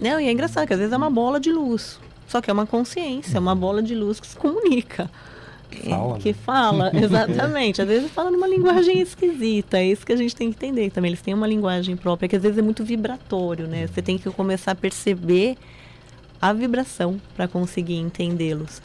Não, 0.00 0.20
e 0.20 0.26
é 0.26 0.32
engraçado 0.32 0.66
que 0.66 0.72
às 0.72 0.78
vezes 0.78 0.92
é 0.92 0.96
uma 0.96 1.10
bola 1.10 1.40
de 1.40 1.52
luz. 1.52 1.98
Só 2.26 2.40
que 2.40 2.48
é 2.48 2.52
uma 2.52 2.64
consciência, 2.64 3.36
é 3.36 3.40
uma 3.40 3.56
bola 3.56 3.82
de 3.82 3.94
luz 3.94 4.20
que 4.20 4.26
se 4.26 4.36
comunica. 4.36 5.10
Fala, 5.88 6.18
que 6.18 6.28
né? 6.28 6.34
fala, 6.44 6.90
exatamente. 6.94 7.80
Às 7.82 7.88
vezes 7.88 8.10
fala 8.10 8.30
numa 8.30 8.46
linguagem 8.46 9.00
esquisita. 9.00 9.78
É 9.78 9.86
isso 9.86 10.04
que 10.04 10.12
a 10.12 10.16
gente 10.16 10.34
tem 10.34 10.52
que 10.52 10.56
entender 10.64 10.90
também. 10.90 11.10
Eles 11.10 11.22
têm 11.22 11.34
uma 11.34 11.46
linguagem 11.46 11.96
própria 11.96 12.28
que 12.28 12.36
às 12.36 12.42
vezes 12.42 12.58
é 12.58 12.62
muito 12.62 12.84
vibratório, 12.84 13.66
né? 13.66 13.86
Você 13.86 14.02
tem 14.02 14.18
que 14.18 14.30
começar 14.30 14.72
a 14.72 14.74
perceber 14.74 15.56
a 16.40 16.52
vibração 16.52 17.20
para 17.36 17.46
conseguir 17.46 17.96
entendê-los. 17.96 18.80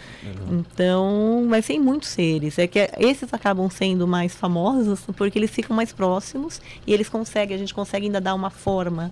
Então, 0.52 1.46
vai 1.50 1.62
ser 1.62 1.80
muitos 1.80 2.10
seres. 2.10 2.60
É 2.60 2.68
que 2.68 2.90
esses 3.00 3.34
acabam 3.34 3.70
sendo 3.70 4.06
mais 4.08 4.36
famosos 4.36 5.02
porque 5.16 5.40
eles 5.40 5.52
ficam 5.52 5.76
mais 5.76 5.94
próximos 5.94 6.62
e 6.86 6.94
eles 6.94 7.08
conseguem, 7.08 7.56
a 7.56 7.60
gente 7.60 7.74
consegue 7.74 8.08
ainda 8.08 8.20
dar 8.20 8.34
uma 8.34 8.50
forma 8.50 9.12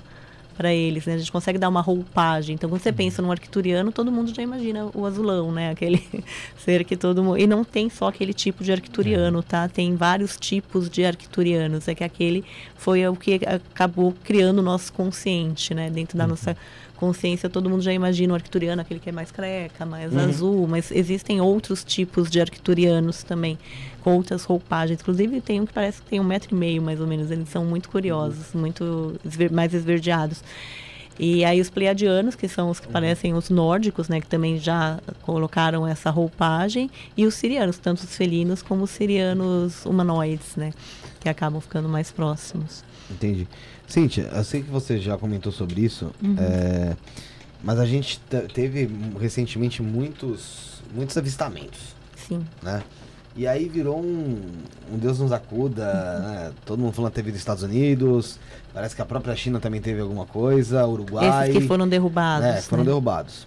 para 0.55 0.73
eles, 0.73 1.05
né? 1.05 1.15
A 1.15 1.17
gente 1.17 1.31
consegue 1.31 1.57
dar 1.57 1.67
uma 1.67 1.81
roupagem. 1.81 2.55
Então, 2.55 2.69
quando 2.69 2.81
você 2.81 2.89
uhum. 2.89 2.95
pensa 2.95 3.21
no 3.21 3.31
arcturiano, 3.31 3.91
todo 3.91 4.11
mundo 4.11 4.33
já 4.33 4.41
imagina 4.41 4.89
o 4.93 5.05
azulão, 5.05 5.51
né? 5.51 5.71
Aquele 5.71 6.03
ser 6.57 6.83
que 6.83 6.95
todo 6.95 7.23
mundo... 7.23 7.37
E 7.39 7.47
não 7.47 7.63
tem 7.63 7.89
só 7.89 8.07
aquele 8.07 8.33
tipo 8.33 8.63
de 8.63 8.71
arcturiano, 8.71 9.37
uhum. 9.37 9.43
tá? 9.43 9.67
Tem 9.67 9.95
vários 9.95 10.37
tipos 10.37 10.89
de 10.89 11.03
arcturianos. 11.03 11.87
É 11.87 11.95
que 11.95 12.03
aquele 12.03 12.43
foi 12.75 13.07
o 13.07 13.15
que 13.15 13.39
acabou 13.45 14.13
criando 14.23 14.59
o 14.59 14.61
nosso 14.61 14.93
consciente, 14.93 15.73
né? 15.73 15.89
Dentro 15.89 16.17
da 16.17 16.25
uhum. 16.25 16.31
nossa 16.31 16.55
consciência, 16.97 17.49
todo 17.49 17.69
mundo 17.69 17.81
já 17.81 17.93
imagina 17.93 18.33
o 18.33 18.35
arcturiano, 18.35 18.81
aquele 18.81 18.99
que 18.99 19.09
é 19.09 19.11
mais 19.11 19.31
careca, 19.31 19.85
mais 19.85 20.13
uhum. 20.13 20.19
azul. 20.19 20.67
Mas 20.67 20.91
existem 20.91 21.41
outros 21.41 21.83
tipos 21.83 22.29
de 22.29 22.39
arcturianos 22.39 23.23
também 23.23 23.57
com 24.01 24.15
outras 24.15 24.43
roupagens. 24.43 24.99
Inclusive 25.01 25.41
tem 25.41 25.61
um 25.61 25.65
que 25.65 25.73
parece 25.73 26.01
que 26.01 26.09
tem 26.09 26.19
um 26.19 26.23
metro 26.23 26.55
e 26.55 26.57
meio, 26.57 26.81
mais 26.81 26.99
ou 26.99 27.07
menos. 27.07 27.31
Eles 27.31 27.49
são 27.49 27.65
muito 27.65 27.89
curiosos, 27.89 28.53
muito 28.53 29.15
esver 29.25 29.51
mais 29.51 29.73
esverdeados. 29.73 30.43
E 31.19 31.45
aí 31.45 31.61
os 31.61 31.69
pleiadianos, 31.69 32.35
que 32.35 32.47
são 32.47 32.69
os 32.69 32.79
que 32.79 32.87
parecem 32.87 33.33
os 33.33 33.49
nórdicos, 33.49 34.09
né, 34.09 34.19
que 34.19 34.27
também 34.27 34.57
já 34.57 34.99
colocaram 35.21 35.85
essa 35.85 36.09
roupagem, 36.09 36.89
e 37.15 37.25
os 37.25 37.35
sirianos, 37.35 37.77
tanto 37.77 37.99
os 37.99 38.15
felinos 38.15 38.63
como 38.63 38.83
os 38.83 38.89
sirianos 38.89 39.85
humanoides, 39.85 40.55
né, 40.55 40.73
que 41.19 41.29
acabam 41.29 41.61
ficando 41.61 41.87
mais 41.87 42.11
próximos. 42.11 42.83
Entendi. 43.11 43.47
Cíntia, 43.93 44.27
eu 44.33 44.43
sei 44.43 44.63
que 44.63 44.71
você 44.71 44.97
já 44.97 45.15
comentou 45.19 45.51
sobre 45.51 45.81
isso, 45.81 46.09
uhum. 46.19 46.35
é, 46.39 46.97
mas 47.63 47.79
a 47.79 47.85
gente 47.85 48.19
teve 48.51 48.89
recentemente 49.21 49.83
muitos, 49.83 50.81
muitos 50.95 51.15
avistamentos. 51.15 51.93
Sim. 52.15 52.43
Né? 52.63 52.81
E 53.35 53.45
aí 53.45 53.69
virou 53.69 53.99
um, 53.99 54.41
um 54.91 54.97
Deus 54.97 55.19
nos 55.19 55.31
acuda, 55.31 55.85
né? 56.21 56.51
Todo 56.65 56.79
mundo 56.79 56.91
falando 56.91 57.11
que 57.11 57.17
teve 57.17 57.29
nos 57.29 57.39
Estados 57.39 57.61
Unidos, 57.61 58.39
parece 58.73 58.95
que 58.95 59.01
a 59.03 59.05
própria 59.05 59.35
China 59.35 59.59
também 59.59 59.79
teve 59.79 60.01
alguma 60.01 60.25
coisa, 60.25 60.87
Uruguai. 60.87 61.51
Esses 61.51 61.61
que 61.61 61.67
foram 61.67 61.87
derrubados. 61.87 62.47
É, 62.47 62.61
foram 62.63 62.83
né? 62.83 62.89
derrubados. 62.89 63.45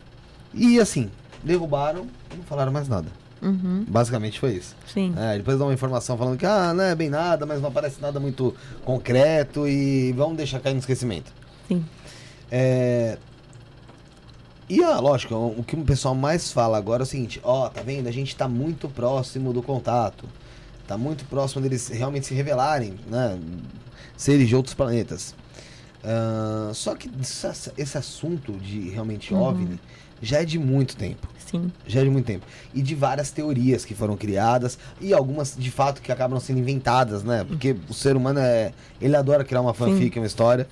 E 0.54 0.78
assim, 0.78 1.10
derrubaram 1.42 2.06
e 2.32 2.36
não 2.36 2.44
falaram 2.44 2.70
mais 2.70 2.86
nada. 2.86 3.08
Uhum. 3.42 3.84
Basicamente 3.86 4.40
foi 4.40 4.54
isso. 4.54 4.74
Sim. 4.86 5.14
É, 5.16 5.36
depois 5.36 5.58
dá 5.58 5.64
uma 5.64 5.74
informação 5.74 6.16
falando 6.16 6.38
que 6.38 6.46
ah, 6.46 6.72
não 6.74 6.84
é 6.84 6.94
bem 6.94 7.10
nada, 7.10 7.44
mas 7.44 7.60
não 7.60 7.68
aparece 7.68 8.00
nada 8.00 8.18
muito 8.18 8.54
concreto 8.84 9.68
e 9.68 10.12
vamos 10.12 10.36
deixar 10.36 10.60
cair 10.60 10.72
no 10.72 10.80
esquecimento. 10.80 11.32
Sim. 11.68 11.84
É, 12.50 13.18
e, 14.68 14.82
ah, 14.82 14.98
lógico, 14.98 15.34
o 15.34 15.62
que 15.62 15.76
o 15.76 15.84
pessoal 15.84 16.14
mais 16.14 16.50
fala 16.50 16.76
agora 16.76 17.02
é 17.02 17.04
o 17.04 17.06
seguinte, 17.06 17.40
ó, 17.44 17.68
tá 17.68 17.82
vendo? 17.82 18.08
A 18.08 18.12
gente 18.12 18.34
tá 18.34 18.48
muito 18.48 18.88
próximo 18.88 19.52
do 19.52 19.62
contato. 19.62 20.24
Tá 20.88 20.98
muito 20.98 21.24
próximo 21.26 21.62
deles 21.62 21.88
realmente 21.88 22.26
se 22.26 22.34
revelarem, 22.34 22.94
né? 23.06 23.38
Seres 24.16 24.48
de 24.48 24.56
outros 24.56 24.74
planetas. 24.74 25.34
Uh, 26.02 26.74
só 26.74 26.94
que 26.94 27.10
esse 27.76 27.98
assunto 27.98 28.52
de 28.52 28.90
realmente 28.90 29.34
uhum. 29.34 29.42
OVNI 29.42 29.80
já 30.20 30.40
é 30.40 30.44
de 30.44 30.58
muito 30.58 30.96
tempo. 30.96 31.26
Sim. 31.46 31.70
Já 31.86 32.00
é 32.00 32.04
de 32.04 32.10
muito 32.10 32.26
tempo. 32.26 32.44
E 32.74 32.82
de 32.82 32.94
várias 32.94 33.30
teorias 33.30 33.84
que 33.84 33.94
foram 33.94 34.16
criadas 34.16 34.78
e 35.00 35.14
algumas 35.14 35.54
de 35.56 35.70
fato 35.70 36.02
que 36.02 36.10
acabam 36.10 36.40
sendo 36.40 36.58
inventadas, 36.58 37.22
né? 37.22 37.44
Porque 37.44 37.76
o 37.88 37.94
ser 37.94 38.16
humano 38.16 38.40
é. 38.40 38.72
Ele 39.00 39.14
adora 39.16 39.44
criar 39.44 39.60
uma 39.60 39.72
fanfic, 39.72 40.14
Sim. 40.14 40.20
uma 40.20 40.26
história. 40.26 40.66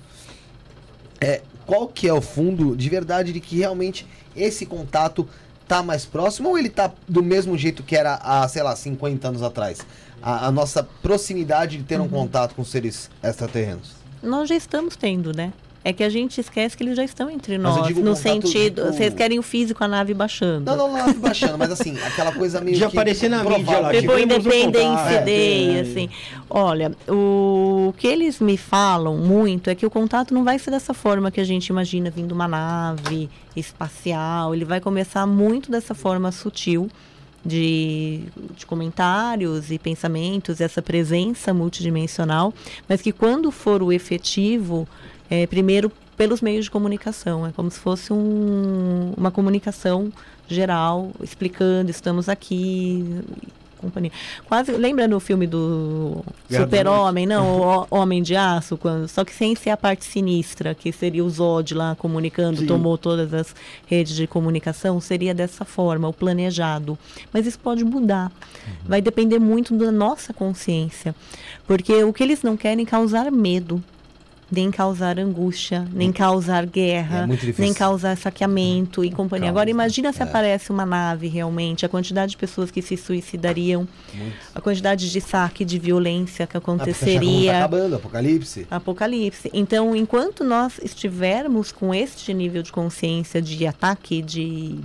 É, 1.21 1.43
qual 1.65 1.87
que 1.87 2.09
é 2.09 2.13
o 2.13 2.21
fundo 2.21 2.77
de 2.77 2.89
verdade 2.89 3.33
de 3.33 3.41
que 3.41 3.59
realmente 3.59 4.07
esse 4.37 4.67
contato 4.67 5.29
tá 5.67 5.83
mais 5.83 6.05
próximo 6.05 6.51
ou 6.51 6.59
ele 6.59 6.69
tá 6.69 6.93
do 7.09 7.23
mesmo 7.23 7.57
jeito 7.57 7.83
que 7.83 7.97
era 7.97 8.17
há, 8.17 8.47
sei 8.49 8.63
lá, 8.63 8.75
50 8.75 9.29
anos 9.29 9.43
atrás? 9.43 9.81
A, 10.21 10.47
a 10.47 10.51
nossa 10.51 10.83
proximidade 10.83 11.79
de 11.79 11.85
ter 11.85 12.01
um 12.01 12.05
uhum. 12.05 12.09
contato 12.09 12.55
com 12.55 12.65
seres 12.65 13.11
extraterrenos. 13.23 13.93
Nós 14.23 14.49
já 14.49 14.57
estamos 14.57 14.97
tendo, 14.97 15.33
né? 15.33 15.53
É 15.87 15.93
que 15.93 16.03
a 16.03 16.09
gente 16.09 16.41
esquece 16.41 16.75
que 16.75 16.83
eles 16.83 16.97
já 16.97 17.05
estão 17.05 17.29
entre 17.29 17.59
nós. 17.59 17.95
No 17.97 18.17
sentido. 18.17 18.87
Vocês 18.87 19.13
querem 19.13 19.39
o 19.39 19.43
físico, 19.43 19.85
a 19.85 19.89
nave 19.89 20.15
baixando. 20.15 20.65
Não, 20.65 20.77
não, 20.77 20.97
a 20.97 21.07
nave 21.07 21.19
baixando, 21.19 21.59
mas 21.59 21.71
assim, 21.71 21.95
aquela 21.99 22.33
coisa 22.33 22.59
meio. 22.63 22.77
Já 22.77 22.87
aparecer 22.87 23.29
na 23.29 23.45
mídia 23.45 23.81
lá. 23.81 23.93
Tipo 23.93 24.19
Independência 24.19 25.21
Day, 25.23 25.77
é, 25.77 25.81
assim. 25.81 26.09
Olha, 26.49 26.93
o 27.07 27.93
que 27.99 28.07
eles 28.07 28.41
me 28.41 28.57
falam 28.57 29.19
muito 29.19 29.69
é 29.69 29.75
que 29.75 29.85
o 29.85 29.91
contato 29.91 30.33
não 30.33 30.43
vai 30.43 30.59
ser 30.59 30.71
dessa 30.71 30.95
forma 30.95 31.31
que 31.31 31.41
a 31.41 31.45
gente 31.45 31.67
imagina, 31.67 32.09
vindo 32.09 32.33
uma 32.33 32.49
nave 32.49 33.29
espacial. 33.55 34.55
Ele 34.55 34.65
vai 34.65 34.81
começar 34.81 35.27
muito 35.27 35.71
dessa 35.71 35.95
forma 35.95 36.33
sutil 36.33 36.89
de, 37.45 38.23
de 38.57 38.65
comentários 38.65 39.71
e 39.71 39.79
pensamentos, 39.79 40.61
essa 40.61 40.81
presença 40.81 41.53
multidimensional, 41.53 42.55
mas 42.89 43.03
que 43.03 43.13
quando 43.13 43.51
for 43.51 43.83
o 43.83 43.93
efetivo, 43.93 44.89
é, 45.43 45.47
primeiro 45.47 45.91
pelos 46.17 46.41
meios 46.41 46.67
de 46.67 46.71
comunicação, 46.71 47.45
é 47.47 47.51
como 47.51 47.71
se 47.71 47.79
fosse 47.81 48.13
um, 48.13 49.13
uma 49.17 49.33
comunicação 49.33 50.13
geral, 50.47 51.11
explicando, 51.21 51.91
estamos 51.91 52.29
aqui, 52.29 53.05
companhia. 53.85 54.13
Quase, 54.47 54.73
lembra 54.73 55.07
no 55.09 55.19
filme 55.21 55.47
do 55.47 56.25
Super-Homem, 56.49 57.27
não, 57.27 57.61
o 57.91 57.97
Homem 57.97 58.23
de 58.23 58.37
Aço, 58.37 58.77
quando, 58.77 59.09
só 59.09 59.25
que 59.25 59.33
sem 59.33 59.55
ser 59.55 59.71
a 59.71 59.77
parte 59.77 60.05
sinistra, 60.05 60.75
que 60.75 60.93
seria 60.93 61.25
o 61.25 61.31
Zod 61.31 61.75
lá 61.75 61.95
comunicando, 61.97 62.61
Sim. 62.61 62.67
tomou 62.67 62.97
todas 62.97 63.35
as 63.35 63.55
redes 63.87 64.15
de 64.15 64.27
comunicação, 64.27 65.01
seria 65.01 65.35
dessa 65.35 65.65
forma, 65.65 66.09
o 66.09 66.13
planejado. 66.13 66.99
Mas 67.33 67.47
isso 67.47 67.59
pode 67.59 67.85
mudar. 67.85 68.31
Vai 68.85 69.03
depender 69.03 69.39
muito 69.39 69.75
da 69.75 69.91
nossa 69.91 70.33
consciência. 70.33 71.15
Porque 71.67 72.05
o 72.05 72.13
que 72.13 72.23
eles 72.23 72.43
não 72.43 72.57
querem 72.57 72.85
é 72.85 72.89
causar 72.89 73.31
medo. 73.31 73.83
Nem 74.51 74.71
causar 74.71 75.19
angústia, 75.19 75.87
nem 75.93 76.13
causar 76.13 76.67
guerra, 76.67 77.27
É 77.31 77.55
nem 77.61 77.73
causar 77.75 78.17
saqueamento 78.17 79.05
e 79.05 79.11
companhia. 79.11 79.49
Agora 79.49 79.71
imagina 79.71 80.13
se 80.13 80.21
é. 80.21 80.25
aparece 80.25 80.71
uma 80.71 80.85
nave 80.87 81.29
realmente, 81.29 81.85
a 81.85 81.89
quantidade 81.89 82.33
de 82.33 82.37
pessoas 82.37 82.71
que 82.71 82.83
se 82.83 82.97
suicidariam, 82.97 83.89
Muito. 84.15 84.37
a 84.55 84.61
quantidade 84.61 85.11
de 85.11 85.21
saque, 85.21 85.65
de 85.65 85.79
violência 85.79 86.47
que 86.47 86.57
Ah, 86.57 86.59
aconteceria. 86.59 87.53
Tá 87.53 87.59
acabando, 87.61 87.97
apocalipse. 87.97 88.67
Apocalipse. 88.71 89.51
Então, 89.53 89.97
enquanto 89.97 90.45
nós 90.45 90.79
estivermos 90.83 91.73
com 91.73 91.95
este 91.95 92.33
nível 92.35 92.63
de 92.63 92.71
consciência 92.73 93.41
de 93.41 93.67
ataque, 93.67 94.21
de 94.23 94.79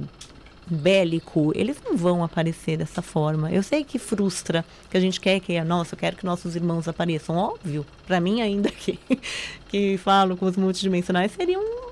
bélico, 0.70 1.52
eles 1.56 1.78
não 1.84 1.96
vão 1.98 2.24
aparecer 2.24 2.78
dessa 2.78 3.02
forma. 3.02 3.52
Eu 3.52 3.64
sei 3.64 3.84
que 3.84 3.98
frustra, 4.00 4.64
que 4.90 4.98
a 4.98 5.00
gente 5.00 5.20
quer 5.20 5.40
que, 5.40 5.60
nossa, 5.62 5.96
eu 5.96 6.00
quero 6.00 6.16
que 6.16 6.26
nossos 6.26 6.56
irmãos 6.56 6.88
apareçam. 6.88 7.36
Óbvio, 7.36 7.86
para 8.08 8.20
mim 8.20 8.42
ainda 8.42 8.70
que, 8.72 9.00
que 9.70 9.98
falo 9.98 10.38
com 10.38 10.46
os 10.46 10.56
multidimensionais, 10.58 11.32
seria 11.32 11.60
um, 11.60 11.90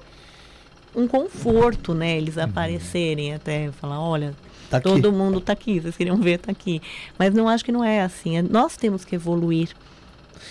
um 0.95 1.07
conforto, 1.07 1.93
né? 1.93 2.17
Eles 2.17 2.37
aparecerem 2.37 3.33
até, 3.33 3.71
falar, 3.71 3.99
olha, 3.99 4.33
Tá 4.69 4.81
todo 4.81 5.13
mundo 5.13 5.39
tá 5.39 5.53
aqui, 5.53 5.79
vocês 5.79 5.95
queriam 5.95 6.17
ver, 6.17 6.39
tá 6.39 6.51
aqui. 6.51 6.81
Mas 7.17 7.33
não 7.33 7.47
acho 7.47 7.63
que 7.63 7.71
não 7.71 7.81
é 7.81 8.01
assim. 8.01 8.37
É- 8.37 8.41
Nós 8.41 8.75
temos 8.75 9.05
que 9.05 9.15
evoluir. 9.15 9.69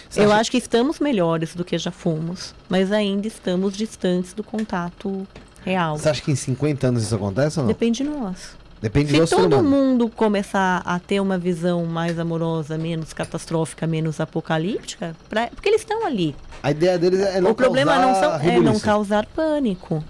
Você 0.08 0.20
Eu 0.20 0.30
acha- 0.32 0.40
acho 0.40 0.50
que 0.50 0.56
estamos 0.56 0.98
melhores 0.98 1.54
do 1.54 1.62
que 1.64 1.76
já 1.76 1.90
fomos, 1.90 2.54
mas 2.66 2.90
ainda 2.92 3.26
estamos 3.28 3.76
distantes 3.76 4.32
do 4.32 4.42
contato 4.42 5.28
real. 5.66 5.98
Você 5.98 6.08
acha 6.08 6.22
que 6.22 6.30
em 6.30 6.36
50 6.36 6.86
anos 6.86 7.02
isso 7.02 7.14
acontece 7.14 7.58
ou 7.58 7.64
não? 7.64 7.68
Depende 7.72 8.02
de 8.02 8.08
nós. 8.08 8.56
Depende 8.80 9.10
Se 9.10 9.18
do 9.18 9.26
todo 9.26 9.46
humano. 9.56 9.68
mundo 9.68 10.08
começar 10.08 10.82
a 10.84 10.98
ter 10.98 11.18
uma 11.18 11.36
visão 11.38 11.84
mais 11.86 12.18
amorosa, 12.18 12.76
menos 12.78 13.12
catastrófica, 13.12 13.86
menos 13.86 14.20
apocalíptica, 14.20 15.16
pra- 15.28 15.48
porque 15.48 15.68
eles 15.68 15.80
estão 15.80 16.06
ali. 16.06 16.36
A 16.62 16.70
ideia 16.70 16.98
deles 16.98 17.20
é 17.20 17.40
não 17.40 17.50
o 17.50 17.54
problema 17.54 17.96
não, 17.98 18.12
causar 18.12 18.40
são, 18.40 18.48
é 18.50 18.60
não 18.60 18.78
causar 18.78 19.26
pânico. 19.26 20.04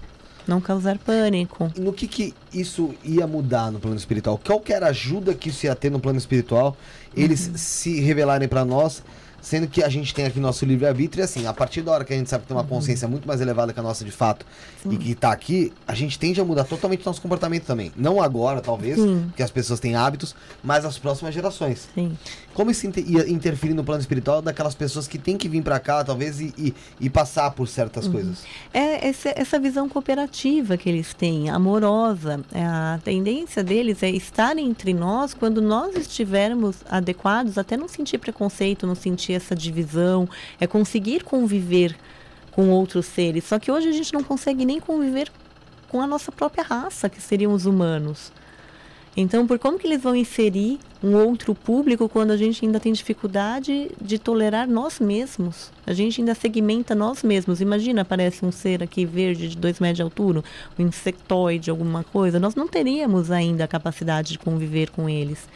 Não 0.45 0.61
causar 0.61 0.97
pânico. 0.97 1.71
No 1.77 1.91
que 1.91 2.07
que 2.07 2.33
isso 2.53 2.93
ia 3.03 3.25
mudar 3.27 3.71
no 3.71 3.79
plano 3.79 3.97
espiritual? 3.97 4.39
Qual 4.45 4.59
que 4.59 4.71
era 4.71 4.85
a 4.87 4.89
ajuda 4.89 5.33
que 5.33 5.49
isso 5.49 5.65
ia 5.65 5.75
ter 5.75 5.89
no 5.89 5.99
plano 5.99 6.17
espiritual? 6.17 6.75
Eles 7.15 7.47
Uhum. 7.47 7.53
se 7.57 7.99
revelarem 8.01 8.47
pra 8.47 8.63
nós, 8.63 9.01
sendo 9.47 9.65
que 9.65 9.81
a 9.81 9.87
gente 9.87 10.13
tem 10.13 10.25
aqui 10.25 10.41
nosso 10.41 10.65
livre-arbítrio 10.65 11.21
e 11.21 11.23
assim, 11.23 11.47
a 11.47 11.53
partir 11.53 11.81
da 11.81 11.93
hora 11.93 12.03
que 12.03 12.13
a 12.13 12.17
gente 12.17 12.29
sabe 12.29 12.41
que 12.41 12.49
tem 12.49 12.57
uma 12.57 12.63
Uhum. 12.63 12.67
consciência 12.67 13.07
muito 13.07 13.25
mais 13.25 13.39
elevada 13.39 13.71
que 13.71 13.79
a 13.79 13.83
nossa 13.83 14.03
de 14.03 14.11
fato 14.11 14.45
e 14.91 14.97
que 14.97 15.15
tá 15.15 15.31
aqui, 15.31 15.71
a 15.87 15.95
gente 15.95 16.19
tende 16.19 16.41
a 16.41 16.43
mudar 16.43 16.65
totalmente 16.65 17.01
o 17.03 17.05
nosso 17.05 17.21
comportamento 17.21 17.63
também. 17.63 17.91
Não 17.95 18.21
agora, 18.21 18.59
talvez, 18.59 18.97
Sim. 18.97 19.23
porque 19.27 19.41
as 19.41 19.49
pessoas 19.51 19.79
têm 19.79 19.95
hábitos, 19.95 20.35
mas 20.61 20.83
as 20.83 20.97
próximas 20.97 21.33
gerações. 21.33 21.87
Sim. 21.95 22.17
Como 22.53 22.71
isso 22.71 22.85
inter- 22.87 23.05
ia 23.09 23.29
interferir 23.29 23.73
no 23.73 23.83
plano 23.85 24.01
espiritual 24.01 24.41
daquelas 24.41 24.75
pessoas 24.75 25.07
que 25.07 25.17
têm 25.17 25.37
que 25.37 25.47
vir 25.47 25.61
pra 25.63 25.79
cá, 25.79 26.03
talvez, 26.03 26.41
e, 26.41 26.53
e, 26.57 26.73
e 26.99 27.09
passar 27.09 27.51
por 27.51 27.67
certas 27.69 28.05
Uhum. 28.07 28.11
coisas? 28.13 28.39
É 28.73 29.07
essa, 29.07 29.29
essa 29.35 29.59
visão 29.59 29.87
cooperativa 29.87 30.75
que 30.75 30.89
eles 30.89 31.13
têm, 31.13 31.49
amorosa. 31.49 32.41
É, 32.51 32.65
A 32.65 32.99
tendência 33.03 33.63
deles 33.63 34.01
é 34.03 34.09
estar 34.09 34.57
entre 34.57 34.93
nós 34.93 35.33
quando 35.33 35.61
nós 35.61 35.95
estivermos 35.95 36.77
adequados, 36.89 37.57
até 37.57 37.77
não 37.77 37.87
sentir 37.87 38.17
preconceito, 38.17 38.85
não 38.87 38.95
sentir 38.95 39.36
essa 39.37 39.55
divisão, 39.55 40.27
é 40.59 40.67
conseguir 40.67 41.23
conviver 41.23 41.95
com 42.51 42.69
outros 42.69 43.05
seres. 43.05 43.43
Só 43.45 43.57
que 43.59 43.71
hoje 43.71 43.87
a 43.87 43.91
gente 43.91 44.13
não 44.13 44.23
consegue 44.23 44.65
nem 44.65 44.79
conviver 44.79 45.31
com 45.89 46.01
a 46.01 46.07
nossa 46.07 46.31
própria 46.31 46.63
raça, 46.63 47.09
que 47.09 47.21
seriam 47.21 47.53
os 47.53 47.65
humanos. 47.65 48.31
Então, 49.19 49.47
por 49.47 49.57
como 49.57 49.79
que 49.79 49.87
eles 49.87 50.03
vão 50.03 50.15
inserir 50.15 50.77
um 51.03 51.15
outro 51.15 51.55
público 51.55 52.07
quando 52.07 52.29
a 52.29 52.37
gente 52.37 52.63
ainda 52.63 52.79
tem 52.79 52.93
dificuldade 52.93 53.89
de 53.99 54.19
tolerar 54.19 54.67
nós 54.67 54.99
mesmos? 54.99 55.71
A 55.87 55.93
gente 55.93 56.21
ainda 56.21 56.35
segmenta 56.35 56.93
nós 56.93 57.23
mesmos. 57.23 57.59
Imagina, 57.59 58.03
aparece 58.03 58.45
um 58.45 58.51
ser 58.51 58.83
aqui 58.83 59.05
verde 59.05 59.49
de 59.49 59.57
dois 59.57 59.79
metros 59.79 59.97
de 59.97 60.03
altura, 60.03 60.43
um 60.77 60.83
insectoide, 60.83 61.71
alguma 61.71 62.03
coisa. 62.03 62.39
Nós 62.39 62.53
não 62.53 62.67
teríamos 62.67 63.31
ainda 63.31 63.63
a 63.63 63.67
capacidade 63.67 64.33
de 64.33 64.37
conviver 64.37 64.91
com 64.91 65.09
eles. 65.09 65.49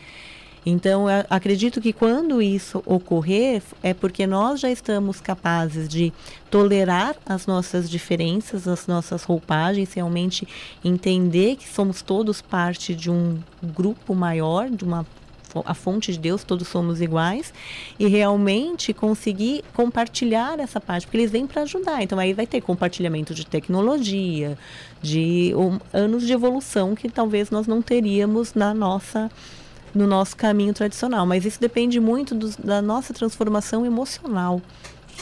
Então, 0.65 1.05
acredito 1.29 1.81
que 1.81 1.91
quando 1.91 2.41
isso 2.41 2.83
ocorrer, 2.85 3.63
é 3.81 3.93
porque 3.93 4.27
nós 4.27 4.59
já 4.59 4.69
estamos 4.69 5.19
capazes 5.19 5.89
de 5.89 6.13
tolerar 6.51 7.15
as 7.25 7.47
nossas 7.47 7.89
diferenças, 7.89 8.67
as 8.67 8.85
nossas 8.85 9.23
roupagens, 9.23 9.93
realmente 9.93 10.47
entender 10.83 11.55
que 11.55 11.67
somos 11.67 12.01
todos 12.01 12.41
parte 12.41 12.93
de 12.93 13.09
um 13.09 13.39
grupo 13.63 14.13
maior, 14.13 14.69
de 14.69 14.83
uma 14.83 15.05
a 15.65 15.73
fonte 15.73 16.13
de 16.13 16.19
Deus, 16.19 16.43
todos 16.45 16.67
somos 16.67 17.01
iguais, 17.01 17.53
e 17.99 18.07
realmente 18.07 18.93
conseguir 18.93 19.65
compartilhar 19.73 20.59
essa 20.59 20.79
parte, 20.79 21.05
porque 21.05 21.17
eles 21.17 21.31
vêm 21.31 21.45
para 21.45 21.63
ajudar. 21.63 22.01
Então 22.01 22.17
aí 22.17 22.33
vai 22.33 22.47
ter 22.47 22.61
compartilhamento 22.61 23.33
de 23.33 23.45
tecnologia, 23.45 24.57
de 25.01 25.53
um, 25.55 25.77
anos 25.91 26.25
de 26.25 26.31
evolução 26.31 26.95
que 26.95 27.09
talvez 27.09 27.49
nós 27.49 27.67
não 27.67 27.81
teríamos 27.81 28.53
na 28.53 28.73
nossa 28.73 29.29
no 29.93 30.07
nosso 30.07 30.35
caminho 30.35 30.73
tradicional. 30.73 31.25
Mas 31.25 31.45
isso 31.45 31.59
depende 31.59 31.99
muito 31.99 32.33
dos- 32.35 32.55
da 32.55 32.81
nossa 32.81 33.13
transformação 33.13 33.85
emocional. 33.85 34.61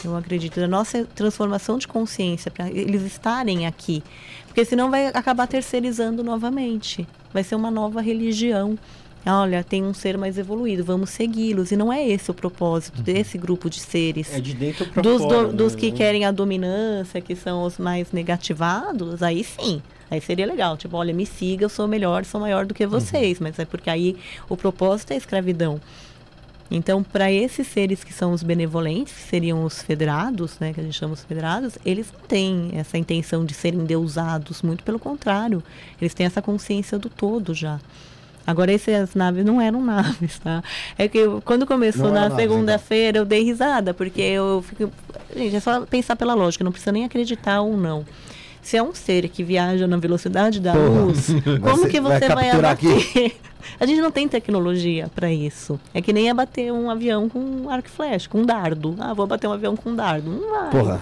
Eu 0.04 0.16
acredito, 0.16 0.58
da 0.60 0.68
nossa 0.68 1.04
transformação 1.14 1.76
de 1.76 1.86
consciência, 1.86 2.50
para 2.50 2.70
eles 2.70 3.02
estarem 3.02 3.66
aqui. 3.66 4.02
Porque 4.46 4.64
senão 4.64 4.90
vai 4.90 5.06
acabar 5.08 5.46
terceirizando 5.46 6.22
novamente. 6.24 7.06
Vai 7.32 7.44
ser 7.44 7.54
uma 7.54 7.70
nova 7.70 8.00
religião. 8.00 8.78
Olha, 9.26 9.62
tem 9.62 9.84
um 9.84 9.92
ser 9.92 10.16
mais 10.16 10.38
evoluído, 10.38 10.82
vamos 10.82 11.10
segui-los. 11.10 11.70
E 11.70 11.76
não 11.76 11.92
é 11.92 12.08
esse 12.08 12.30
o 12.30 12.34
propósito 12.34 13.02
desse 13.02 13.36
grupo 13.36 13.68
de 13.68 13.78
seres. 13.78 14.32
É 14.34 14.40
de 14.40 14.54
dentro 14.54 14.86
Dos, 15.02 15.20
fora. 15.20 15.48
do- 15.48 15.52
dos 15.52 15.74
né? 15.74 15.80
que 15.80 15.92
querem 15.92 16.24
a 16.24 16.30
dominância, 16.30 17.20
que 17.20 17.36
são 17.36 17.64
os 17.64 17.76
mais 17.76 18.10
negativados, 18.12 19.22
aí 19.22 19.44
sim. 19.44 19.82
Aí 20.10 20.20
seria 20.20 20.44
legal. 20.46 20.76
Tipo, 20.76 20.96
olha, 20.96 21.14
me 21.14 21.24
siga, 21.24 21.64
eu 21.64 21.68
sou 21.68 21.86
melhor, 21.86 22.24
sou 22.24 22.40
maior 22.40 22.66
do 22.66 22.74
que 22.74 22.86
vocês. 22.86 23.38
Mas 23.38 23.58
é 23.58 23.64
porque 23.64 23.88
aí 23.88 24.16
o 24.48 24.56
propósito 24.56 25.12
é 25.12 25.14
a 25.14 25.18
escravidão. 25.18 25.80
Então, 26.72 27.02
para 27.02 27.32
esses 27.32 27.66
seres 27.66 28.04
que 28.04 28.12
são 28.12 28.32
os 28.32 28.44
benevolentes, 28.44 29.12
que 29.12 29.22
seriam 29.22 29.64
os 29.64 29.82
federados, 29.82 30.56
né, 30.60 30.72
que 30.72 30.78
a 30.80 30.82
gente 30.84 30.96
chama 30.96 31.14
os 31.14 31.24
federados, 31.24 31.76
eles 31.84 32.12
não 32.12 32.20
têm 32.28 32.70
essa 32.74 32.96
intenção 32.96 33.44
de 33.44 33.54
serem 33.54 33.84
deusados, 33.84 34.62
muito 34.62 34.84
pelo 34.84 34.98
contrário. 34.98 35.62
Eles 36.00 36.14
têm 36.14 36.26
essa 36.26 36.40
consciência 36.40 36.96
do 36.96 37.08
todo 37.08 37.52
já. 37.54 37.80
Agora, 38.46 38.72
essas 38.72 39.14
naves 39.16 39.44
não 39.44 39.60
eram 39.60 39.82
naves, 39.84 40.38
tá? 40.38 40.62
É 40.96 41.08
que 41.08 41.18
eu- 41.18 41.42
quando 41.44 41.66
começou 41.66 42.06
Não 42.06 42.12
na 42.14 42.26
então. 42.26 42.36
segunda-feira, 42.38 43.18
eu 43.18 43.24
dei 43.24 43.42
risada, 43.42 43.92
porque 43.92 44.20
eu 44.22 44.64
fico. 44.66 44.90
Gente, 45.36 45.56
é 45.56 45.60
só 45.60 45.80
pensar 45.82 46.14
pela 46.16 46.34
lógica, 46.34 46.62
não 46.64 46.70
precisa 46.72 46.92
nem 46.92 47.04
acreditar 47.04 47.60
ou 47.62 47.76
não. 47.76 48.04
Se 48.62 48.76
é 48.76 48.82
um 48.82 48.94
ser 48.94 49.28
que 49.28 49.42
viaja 49.42 49.86
na 49.86 49.96
velocidade 49.96 50.60
da 50.60 50.72
Porra. 50.72 50.88
luz, 51.00 51.26
como 51.62 51.82
ser- 51.84 51.88
que 51.90 52.00
vai 52.00 52.18
você 52.20 52.28
vai, 52.28 52.44
capturar 52.50 52.72
abater? 52.72 53.36
A 53.78 53.84
gente 53.86 54.00
não 54.00 54.10
tem 54.10 54.26
tecnologia 54.26 55.08
para 55.14 55.30
isso. 55.32 55.78
É 55.92 56.00
que 56.00 56.12
nem 56.12 56.30
abater 56.30 56.72
um 56.72 56.90
avião 56.90 57.28
com 57.28 57.38
um 57.38 57.70
arco 57.70 57.88
e 57.88 57.90
flecha, 57.90 58.28
com 58.28 58.38
um 58.40 58.44
dardo. 58.46 58.96
Ah, 58.98 59.12
vou 59.14 59.24
abater 59.24 59.48
um 59.48 59.52
avião 59.52 59.76
com 59.76 59.90
um 59.90 59.96
dardo. 59.96 60.30
Não 60.30 60.50
vai. 60.50 60.70
Porra, 60.70 61.00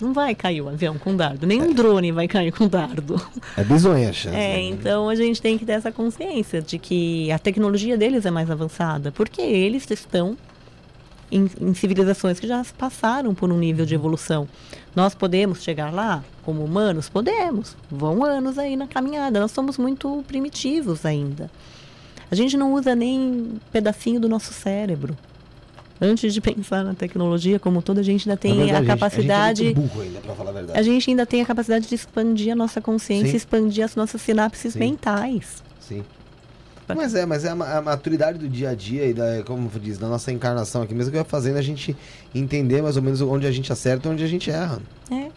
Não 0.00 0.12
vai 0.12 0.34
cair 0.34 0.60
o 0.62 0.68
avião 0.68 0.96
com 0.98 1.16
dardo. 1.16 1.46
Nem 1.46 1.60
um 1.62 1.72
drone 1.72 2.12
vai 2.12 2.28
cair 2.28 2.52
com 2.52 2.68
dardo. 2.68 3.20
é 3.56 3.64
bizonha 3.64 4.10
a 4.10 4.12
chance. 4.12 4.36
É, 4.36 4.54
né? 4.54 4.60
então 4.62 5.08
a 5.08 5.14
gente 5.14 5.42
tem 5.42 5.58
que 5.58 5.64
ter 5.66 5.72
essa 5.72 5.90
consciência 5.90 6.62
de 6.62 6.78
que 6.78 7.30
a 7.32 7.38
tecnologia 7.38 7.96
deles 7.98 8.24
é 8.24 8.30
mais 8.30 8.50
avançada, 8.50 9.10
porque 9.10 9.40
eles 9.42 9.88
estão 9.90 10.36
em, 11.30 11.48
em 11.60 11.74
civilizações 11.74 12.38
que 12.38 12.46
já 12.46 12.64
passaram 12.78 13.34
por 13.34 13.50
um 13.50 13.58
nível 13.58 13.84
de 13.84 13.94
evolução. 13.94 14.46
Nós 14.96 15.14
podemos 15.14 15.62
chegar 15.62 15.92
lá 15.92 16.24
como 16.42 16.64
humanos? 16.64 17.06
Podemos. 17.10 17.76
Vão 17.90 18.24
anos 18.24 18.58
aí 18.58 18.76
na 18.76 18.86
caminhada. 18.86 19.38
Nós 19.38 19.52
somos 19.52 19.76
muito 19.76 20.24
primitivos 20.26 21.04
ainda. 21.04 21.50
A 22.30 22.34
gente 22.34 22.56
não 22.56 22.72
usa 22.72 22.94
nem 22.96 23.60
pedacinho 23.70 24.18
do 24.18 24.26
nosso 24.26 24.54
cérebro. 24.54 25.14
Antes 26.00 26.32
de 26.32 26.40
pensar 26.40 26.82
na 26.82 26.94
tecnologia 26.94 27.58
como 27.58 27.82
toda, 27.82 28.00
a 28.00 28.04
gente 28.04 28.28
ainda 28.28 28.38
tem 28.38 28.56
verdade, 28.56 28.84
a 28.84 28.86
capacidade. 28.86 29.62
A 29.62 29.66
gente 29.66 29.78
é 29.78 29.80
burro 29.80 30.00
ainda, 30.00 30.20
pra 30.20 30.34
falar 30.34 30.50
a 30.50 30.52
verdade. 30.54 30.78
A 30.78 30.82
gente 30.82 31.10
ainda 31.10 31.26
tem 31.26 31.42
a 31.42 31.46
capacidade 31.46 31.86
de 31.86 31.94
expandir 31.94 32.52
a 32.52 32.56
nossa 32.56 32.80
consciência, 32.80 33.30
Sim. 33.30 33.36
expandir 33.36 33.84
as 33.84 33.96
nossas 33.96 34.20
sinapses 34.22 34.72
Sim. 34.72 34.78
mentais. 34.78 35.62
Sim. 35.80 36.02
Mas 36.94 37.14
é, 37.14 37.26
mas 37.26 37.44
é 37.44 37.50
a, 37.50 37.54
ma- 37.54 37.72
a 37.78 37.82
maturidade 37.82 38.38
do 38.38 38.48
dia 38.48 38.70
a 38.70 38.74
dia 38.74 39.06
e 39.06 39.12
da, 39.12 39.42
como 39.44 39.68
diz, 39.80 39.98
da 39.98 40.06
nossa 40.08 40.30
encarnação 40.30 40.82
aqui 40.82 40.94
mesmo 40.94 41.10
que 41.10 41.16
vai 41.16 41.24
fazendo 41.26 41.56
a 41.56 41.62
gente 41.62 41.96
entender 42.34 42.82
mais 42.82 42.96
ou 42.96 43.02
menos 43.02 43.20
onde 43.20 43.46
a 43.46 43.50
gente 43.50 43.72
acerta 43.72 44.08
e 44.08 44.12
onde 44.12 44.22
a 44.22 44.28
gente 44.28 44.50
erra. 44.50 44.78
É. 45.10 45.28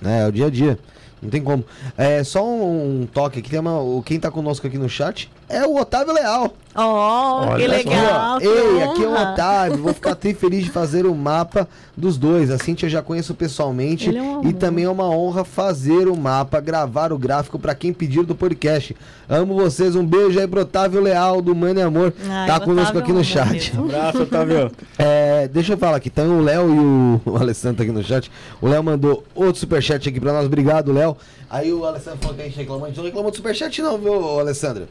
né? 0.00 0.22
É 0.22 0.26
o 0.26 0.32
dia 0.32 0.46
a 0.46 0.50
dia. 0.50 0.78
Não 1.22 1.28
tem 1.30 1.42
como. 1.42 1.64
É 1.96 2.22
só 2.24 2.46
um, 2.46 3.02
um 3.02 3.06
toque 3.06 3.38
aqui, 3.38 3.50
tem 3.50 3.58
uma, 3.60 3.80
quem 4.04 4.18
tá 4.20 4.30
conosco 4.30 4.66
aqui 4.66 4.78
no 4.78 4.88
chat 4.88 5.30
é 5.50 5.66
o 5.66 5.76
Otávio 5.76 6.12
Leal. 6.14 6.54
Oh, 6.72 7.56
que 7.56 7.64
Olha 7.64 7.82
só. 7.82 7.90
legal. 7.90 8.38
que 8.38 8.46
Ei, 8.46 8.82
aqui 8.84 9.02
é 9.02 9.06
o 9.06 9.10
honra. 9.10 9.32
Otávio. 9.32 9.78
Vou 9.78 9.92
ficar 9.92 10.14
tri 10.14 10.32
feliz 10.32 10.64
de 10.64 10.70
fazer 10.70 11.04
o 11.04 11.12
mapa 11.14 11.68
dos 11.96 12.16
dois. 12.16 12.48
A 12.48 12.58
Cintia 12.58 12.86
eu 12.86 12.90
já 12.90 13.02
conheço 13.02 13.34
pessoalmente. 13.34 14.16
É 14.16 14.22
um 14.22 14.48
e 14.48 14.52
também 14.52 14.84
é 14.84 14.88
uma 14.88 15.08
honra 15.10 15.44
fazer 15.44 16.06
o 16.06 16.16
mapa, 16.16 16.60
gravar 16.60 17.12
o 17.12 17.18
gráfico 17.18 17.58
pra 17.58 17.74
quem 17.74 17.92
pedir 17.92 18.24
do 18.24 18.36
podcast. 18.36 18.96
Amo 19.28 19.54
vocês. 19.56 19.96
Um 19.96 20.06
beijo 20.06 20.38
aí 20.38 20.46
pro 20.46 20.60
Otávio 20.60 21.00
Leal 21.00 21.42
do 21.42 21.56
Mano 21.56 21.80
e 21.80 21.82
Amor. 21.82 22.14
Ai, 22.28 22.46
tá 22.46 22.60
conosco 22.60 22.96
Otávio 22.96 23.00
aqui 23.00 23.10
é 23.10 23.14
um 23.14 23.16
no 23.16 23.20
amor 23.20 23.24
chat. 23.24 23.52
mesmo. 23.76 23.84
Abraço, 23.86 24.22
Otávio. 24.22 24.70
É, 24.96 25.48
deixa 25.48 25.72
eu 25.72 25.78
falar 25.78 25.96
aqui, 25.96 26.10
tem 26.10 26.26
o 26.26 26.40
Léo 26.40 26.68
e 26.74 26.78
o, 26.78 27.20
o 27.32 27.36
Alessandro 27.36 27.78
tá 27.78 27.82
aqui 27.82 27.92
no 27.92 28.02
chat. 28.04 28.30
O 28.60 28.68
Léo 28.68 28.82
mandou 28.84 29.24
outro 29.34 29.58
superchat 29.58 30.08
aqui 30.08 30.20
pra 30.20 30.32
nós. 30.32 30.46
Obrigado, 30.46 30.92
Léo. 30.92 31.16
Aí 31.48 31.72
o 31.72 31.84
Alessandro 31.84 32.20
falou 32.20 32.36
que 32.36 32.42
a 32.42 32.44
gente 32.44 32.56
reclamou. 32.56 32.84
A 32.84 32.88
gente 32.88 32.98
não 32.98 33.04
reclamou 33.04 33.30
do 33.30 33.36
superchat, 33.36 33.80
não, 33.82 33.98
viu, 33.98 34.38
Alessandro? 34.38 34.86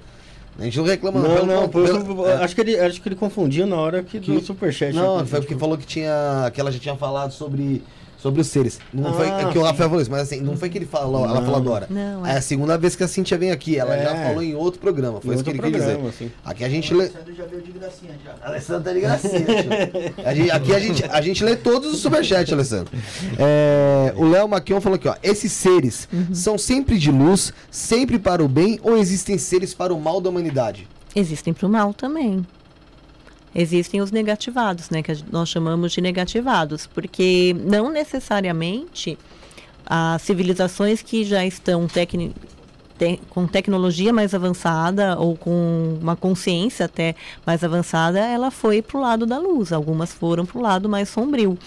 A 0.59 0.63
gente 0.63 0.77
não 0.77 0.83
reclama, 0.85 1.19
Não, 1.21 1.45
não, 1.45 1.69
foi- 1.71 1.85
pelo- 1.85 2.27
é. 2.27 2.43
acho, 2.43 2.53
que 2.53 2.61
ele, 2.61 2.79
acho 2.79 3.01
que 3.01 3.07
ele 3.07 3.15
confundiu 3.15 3.65
na 3.65 3.77
hora 3.77 4.03
que, 4.03 4.19
do 4.19 4.25
Que- 4.39 4.41
superchat. 4.45 4.93
Não, 4.93 5.25
foi 5.25 5.39
porque 5.39 5.55
falou 5.55 5.77
que 5.77 5.85
tinha. 5.85 6.51
que 6.53 6.59
ela 6.59 6.71
já 6.71 6.79
tinha 6.79 6.95
falado 6.95 7.31
sobre. 7.31 7.81
Sobre 8.22 8.41
os 8.41 8.48
seres. 8.48 8.80
Não 8.93 9.09
Ah, 9.09 9.14
foi 9.14 9.27
é 9.30 9.45
que 9.51 9.57
o. 9.57 9.64
Rafael 9.64 9.89
falou 9.89 10.01
isso, 10.01 10.11
mas 10.11 10.22
assim, 10.23 10.41
não 10.41 10.57
foi 10.57 10.69
que 10.69 10.77
ele 10.77 10.85
falou, 10.85 11.23
ela 11.23 11.35
Não. 11.35 11.41
falou 11.45 11.56
agora. 11.56 11.88
Não, 11.89 12.25
É 12.25 12.33
é. 12.33 12.38
a 12.38 12.41
segunda 12.41 12.77
vez 12.77 12.93
que 12.95 13.03
a 13.03 13.07
Cintia 13.07 13.38
vem 13.38 13.49
aqui. 13.51 13.77
Ela 13.80 13.98
já 13.98 14.14
É. 14.14 14.27
falou 14.27 14.43
em 14.43 14.53
outro 14.56 14.80
programa. 14.81 15.22
Foi 15.22 15.31
Em 15.31 15.35
isso 15.35 15.43
que 15.43 15.49
ele 15.51 15.59
quis 15.61 15.72
dizer. 15.72 15.98
assim. 16.06 16.31
Aqui 16.43 16.64
a 16.65 16.69
gente 16.69 16.93
lê. 16.93 17.06
Alessandro 17.06 17.33
já 17.33 17.45
veio 17.45 17.61
de 17.61 17.72
gracinha 17.72 18.11
já. 18.23 18.35
Alessandro 18.45 18.83
tá 18.83 18.91
de 18.93 18.99
gracinha, 18.99 19.45
tio. 19.45 20.25
A 20.25 20.33
gente- 20.35 20.51
Aqui 20.51 20.75
a 20.75 20.80
gente, 20.80 21.03
a 21.06 21.22
gente 21.22 21.43
lê 21.45 21.56
todos 21.56 21.93
os 21.93 21.99
superchats, 22.01 22.51
Alessandro. 22.51 22.91
É, 23.38 24.14
o 24.17 24.27
Léo 24.30 24.48
Maquion 24.49 24.81
falou 24.81 24.95
aqui, 24.98 25.07
ó. 25.07 25.15
Esses 25.23 25.51
seres 25.53 26.07
são 26.33 26.57
sempre 26.57 26.98
de 26.98 27.11
luz, 27.11 27.53
sempre 27.72 28.19
para 28.19 28.43
o 28.43 28.48
bem, 28.49 28.80
ou 28.83 28.98
existem 28.98 29.38
seres 29.38 29.73
para 29.73 29.93
o 29.93 29.99
mal 29.99 30.19
da 30.19 30.30
humanidade? 30.30 30.88
Existem 31.15 31.53
para 31.53 31.65
o 31.65 31.69
mal 31.69 31.93
também. 31.93 32.45
Existem 33.53 34.01
os 34.01 34.11
negativados, 34.11 34.89
né? 34.89 35.01
Que 35.01 35.13
nós 35.31 35.49
chamamos 35.49 35.91
de 35.91 36.01
negativados, 36.01 36.85
porque 36.87 37.55
não 37.59 37.89
necessariamente 37.91 39.17
as 39.85 40.21
civilizações 40.21 41.01
que 41.01 41.23
já 41.23 41.45
estão 41.45 41.87
te- 42.99 43.19
com 43.29 43.47
tecnologia 43.47 44.11
mais 44.11 44.33
avançada 44.33 45.17
ou 45.17 45.35
com 45.37 45.97
uma 46.01 46.15
consciência 46.15 46.85
até 46.85 47.15
mais 47.47 47.63
avançada, 47.63 48.19
ela 48.19 48.51
foi 48.51 48.81
para 48.81 48.97
o 48.97 49.01
lado 49.01 49.25
da 49.25 49.39
luz. 49.39 49.71
Algumas 49.71 50.13
foram 50.13 50.45
para 50.45 50.57
o 50.59 50.61
lado 50.61 50.89
mais 50.89 51.07
sombrio. 51.09 51.57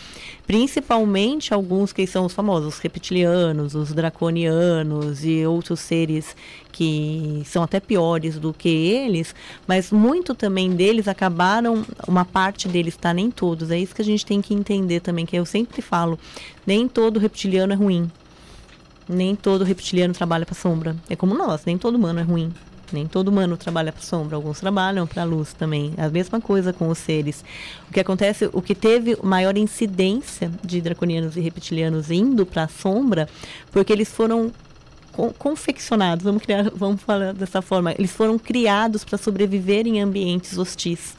Principalmente 0.47 1.55
alguns 1.55 1.93
que 1.93 2.07
são 2.07 2.27
os 2.27 2.35
famosos, 2.35 2.75
os 2.75 2.79
reptilianos, 2.81 3.75
os 3.75 3.93
draconianos 3.93 5.25
e 5.25 5.47
outros 5.47 5.81
seres 5.81 6.37
que 6.71 7.43
são 7.47 7.63
até 7.63 7.81
piores 7.81 8.39
do 8.39 8.53
que 8.53 8.69
eles, 8.69 9.35
mas 9.67 9.91
muito 9.91 10.35
também 10.35 10.71
deles 10.71 11.07
acabaram, 11.09 11.85
uma 12.09 12.25
parte 12.25 12.67
deles, 12.69 12.97
tá? 12.97 13.13
Nem 13.15 13.31
todos. 13.31 13.71
É 13.71 13.79
isso 13.79 13.95
que 13.95 14.03
a 14.03 14.05
gente 14.05 14.25
tem 14.27 14.41
que 14.43 14.53
entender 14.55 15.01
também, 15.01 15.25
que 15.27 15.37
eu 15.37 15.45
sempre 15.47 15.81
falo, 15.81 16.19
nem 16.67 16.89
todo 16.89 17.21
reptiliano 17.21 17.73
é 17.73 17.77
ruim. 17.77 18.11
Nem 19.09 19.35
todo 19.35 19.65
reptiliano 19.65 20.15
trabalha 20.15 20.47
para 20.47 20.55
sombra. 20.55 20.97
É 21.09 21.17
como 21.17 21.35
nós, 21.35 21.63
nem 21.65 21.77
todo 21.77 21.97
humano 21.97 22.21
é 22.21 22.23
ruim. 22.23 22.53
Nem 22.93 23.07
todo 23.07 23.29
humano 23.29 23.57
trabalha 23.57 23.91
para 23.91 24.03
sombra, 24.03 24.37
alguns 24.37 24.61
trabalham 24.61 25.07
para 25.07 25.25
luz 25.25 25.55
também. 25.55 25.95
A 25.97 26.11
mesma 26.11 26.41
coisa 26.41 26.73
com 26.75 26.89
os 26.89 26.99
seres. 26.99 27.43
O 27.89 27.93
que 27.93 27.99
acontece, 27.99 28.51
o 28.53 28.61
que 28.61 28.75
teve 28.75 29.17
maior 29.23 29.57
incidência 29.57 30.51
de 30.63 30.81
draconianos 30.81 31.37
e 31.37 31.41
reptilianos 31.41 32.11
indo 32.11 32.45
para 32.45 32.65
a 32.65 32.69
sombra, 32.69 33.29
porque 33.71 33.93
eles 33.93 34.11
foram 34.11 34.53
con- 35.13 35.33
confeccionados, 35.39 36.23
vamos 36.23 36.43
criar, 36.43 36.71
vamos 36.75 37.01
falar 37.01 37.33
dessa 37.33 37.63
forma, 37.63 37.93
eles 37.93 38.13
foram 38.13 38.39
criados 38.39 39.05
para 39.05 39.17
sobreviver 39.17 39.87
em 39.87 40.01
ambientes 40.01 40.59
hostis, 40.59 41.17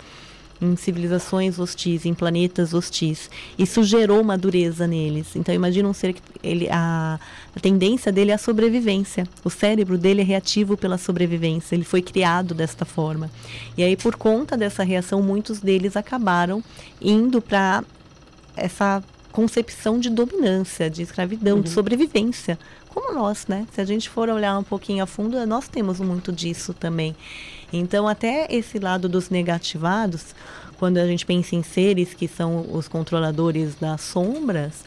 em 0.62 0.76
civilizações 0.76 1.58
hostis, 1.60 2.06
em 2.06 2.14
planetas 2.14 2.74
hostis. 2.74 3.30
Isso 3.58 3.84
gerou 3.84 4.22
uma 4.22 4.38
dureza 4.38 4.86
neles. 4.86 5.36
Então 5.36 5.54
imagina 5.54 5.90
um 5.90 5.94
ser 5.94 6.14
que 6.14 6.22
ele 6.44 6.70
a, 6.72 7.20
a 7.56 7.60
tendência 7.60 8.12
dele 8.12 8.32
é 8.32 8.34
a 8.34 8.38
sobrevivência. 8.38 9.28
O 9.44 9.50
cérebro 9.50 9.98
dele 9.98 10.22
é 10.22 10.24
reativo 10.24 10.76
pela 10.76 10.98
sobrevivência. 10.98 11.76
Ele 11.76 11.84
foi 11.84 12.02
criado 12.02 12.54
desta 12.54 12.84
forma. 12.84 13.30
E 13.78 13.84
aí 13.84 13.96
por 13.96 14.16
conta 14.16 14.58
dessa 14.58 14.84
reação, 14.84 15.22
muitos 15.22 15.60
deles 15.60 15.96
acabaram 15.96 16.64
indo 17.00 17.42
para 17.42 17.84
essa 18.56 19.04
concepção 19.32 20.00
de 20.00 20.10
dominância, 20.10 20.90
de 20.90 21.02
escravidão, 21.02 21.62
de 21.62 21.70
sobrevivência. 21.70 22.58
Como 22.90 23.14
nós, 23.14 23.48
né? 23.48 23.68
Se 23.74 23.82
a 23.82 23.86
gente 23.86 24.08
for 24.10 24.30
olhar 24.30 24.58
um 24.58 24.64
pouquinho 24.64 25.04
a 25.04 25.08
fundo, 25.08 25.44
nós 25.48 25.68
temos 25.68 26.00
muito 26.00 26.32
disso 26.32 26.74
também. 26.74 27.16
Então, 27.72 28.08
até 28.08 28.48
esse 28.50 28.78
lado 28.78 29.10
dos 29.10 29.32
negativados, 29.32 30.36
quando 30.78 31.00
a 31.00 31.08
gente 31.08 31.26
pensa 31.26 31.56
em 31.56 31.64
seres 31.64 32.14
que 32.14 32.28
são 32.28 32.68
os 32.72 32.88
controladores 32.88 33.74
das 33.76 34.02
sombras, 34.02 34.84